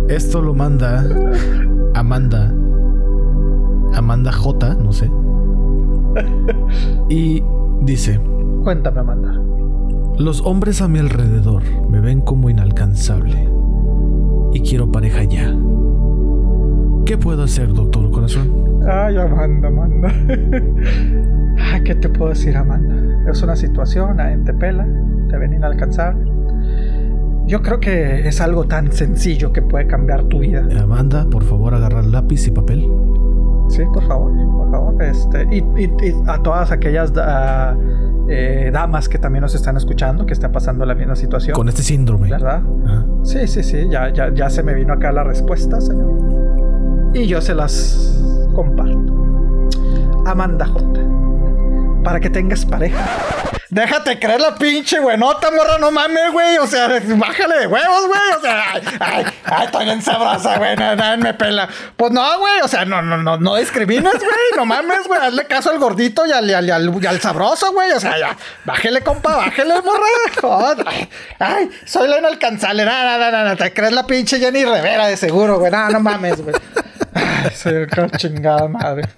Esto 0.09 0.43
lo 0.43 0.53
manda 0.53 1.07
Amanda. 1.95 2.50
Amanda 4.21 4.33
J, 4.33 4.75
no 4.75 4.93
sé. 4.93 5.11
Y 7.09 7.43
dice: 7.81 8.21
Cuéntame, 8.63 9.01
Amanda. 9.01 9.41
Los 10.19 10.43
hombres 10.43 10.83
a 10.83 10.89
mi 10.89 10.99
alrededor 10.99 11.63
me 11.89 12.01
ven 12.01 12.21
como 12.21 12.51
inalcanzable. 12.51 13.49
Y 14.53 14.61
quiero 14.61 14.93
pareja 14.93 15.25
ya. 15.25 15.57
¿Qué 17.07 17.17
puedo 17.17 17.45
hacer, 17.45 17.73
doctor 17.73 18.11
corazón? 18.11 18.83
Ay, 18.87 19.17
Amanda, 19.17 19.69
Amanda. 19.69 20.13
Ay, 21.73 21.83
¿qué 21.85 21.95
te 21.95 22.11
puedo 22.11 22.31
decir, 22.31 22.57
Amanda? 22.57 23.31
Es 23.31 23.43
una 23.43 23.57
situación, 23.57 24.21
en 24.21 24.45
te 24.45 24.53
pela, 24.53 24.87
te 25.31 25.39
ven 25.39 25.55
inalcanzable. 25.55 26.31
Yo 27.47 27.63
creo 27.63 27.81
que 27.81 28.29
es 28.29 28.41
algo 28.41 28.65
tan 28.65 28.93
sencillo 28.93 29.53
que 29.53 29.63
puede 29.63 29.87
cambiar 29.87 30.25
tu 30.25 30.41
vida. 30.41 30.69
Amanda, 30.79 31.27
por 31.31 31.43
favor, 31.45 31.75
agarra 31.75 32.03
lápiz 32.03 32.47
y 32.47 32.51
papel. 32.51 33.10
Sí, 33.71 33.83
por 33.93 34.07
favor, 34.07 34.33
por 34.33 34.71
favor. 34.71 35.03
Este, 35.03 35.47
y, 35.51 35.65
a 36.27 36.43
todas 36.43 36.73
aquellas 36.73 37.13
ah, 37.17 37.75
eh, 38.29 38.71
damas 38.73 39.09
que 39.09 39.19
también 39.19 39.43
nos 39.43 39.55
están 39.55 39.77
escuchando, 39.77 40.27
que 40.27 40.33
están 40.33 40.53
pasando 40.53 40.85
la 40.85 40.95
misma 40.95 41.17
situación. 41.17 41.55
Con 41.55 41.69
este 41.69 41.83
síndrome. 41.83 42.29
¿Verdad? 42.29 42.63
Sí, 43.23 43.47
sí, 43.47 43.63
sí. 43.63 43.89
Ya, 43.89 44.13
ya, 44.13 44.33
ya 44.35 44.51
se 44.51 44.63
me 44.63 44.75
vino 44.75 44.93
acá 44.93 45.13
la 45.13 45.25
respuesta, 45.25 45.81
señor. 45.81 46.11
Y 47.15 47.27
yo 47.27 47.41
se 47.41 47.55
las 47.55 48.21
comparto. 48.55 49.69
Amanda 50.27 50.67
J. 50.67 51.01
Para 52.03 52.21
que 52.21 52.31
tengas 52.31 52.65
pareja 52.65 53.05
Déjate 53.71 54.19
creer 54.19 54.41
la 54.41 54.57
pinche 54.57 54.99
buenota, 54.99 55.49
morra, 55.53 55.79
no 55.79 55.93
mames, 55.93 56.33
güey. 56.33 56.59
O 56.59 56.67
sea, 56.67 56.89
bájale 56.89 57.61
de 57.61 57.67
huevos, 57.69 58.07
güey. 58.09 58.21
O 58.37 58.41
sea, 58.41 58.65
ay, 58.73 58.83
ay, 58.99 59.69
ay, 59.73 59.85
bien 59.85 60.03
sabrosa, 60.03 60.59
güey. 60.59 60.75
Nada, 60.75 61.17
me 61.17 61.35
pela. 61.35 61.69
Pues 61.97 62.11
no, 62.11 62.39
güey. 62.41 62.63
O 62.65 62.69
sea, 62.69 62.85
no, 62.85 63.01
no, 63.01 63.17
no, 63.17 63.37
no 63.37 63.55
discrimines, 63.55 64.13
güey. 64.13 64.57
No 64.57 64.67
mames, 64.67 65.07
güey. 65.07 65.21
Hazle 65.21 65.45
caso 65.47 65.71
al 65.71 65.79
gordito 65.79 66.27
y 66.27 66.33
al, 66.33 66.53
al, 66.53 66.69
al, 66.69 67.21
sabroso, 67.21 67.73
güey. 67.73 67.93
O 67.93 68.01
sea, 68.01 68.19
ya. 68.19 68.37
Bájale, 68.65 69.03
compa, 69.03 69.37
bájale, 69.37 69.75
morra. 69.83 70.07
Joder. 70.41 70.87
Ay, 71.39 71.71
soy 71.85 72.09
la 72.09 72.19
inalcanzable. 72.19 72.85
Nada, 72.85 73.19
nada, 73.19 73.31
nada. 73.31 73.57
Te 73.57 73.73
crees 73.73 73.93
la 73.93 74.05
pinche 74.05 74.41
Jenny 74.41 74.65
Rivera 74.65 75.07
de 75.07 75.17
seguro, 75.17 75.61
güey. 75.61 75.71
Nada, 75.71 75.91
no 75.91 76.01
mames, 76.01 76.43
güey. 76.43 76.57
Ay, 77.15 77.53
soy 77.55 77.75
el 77.75 78.11
chingada 78.17 78.67
madre. 78.67 79.09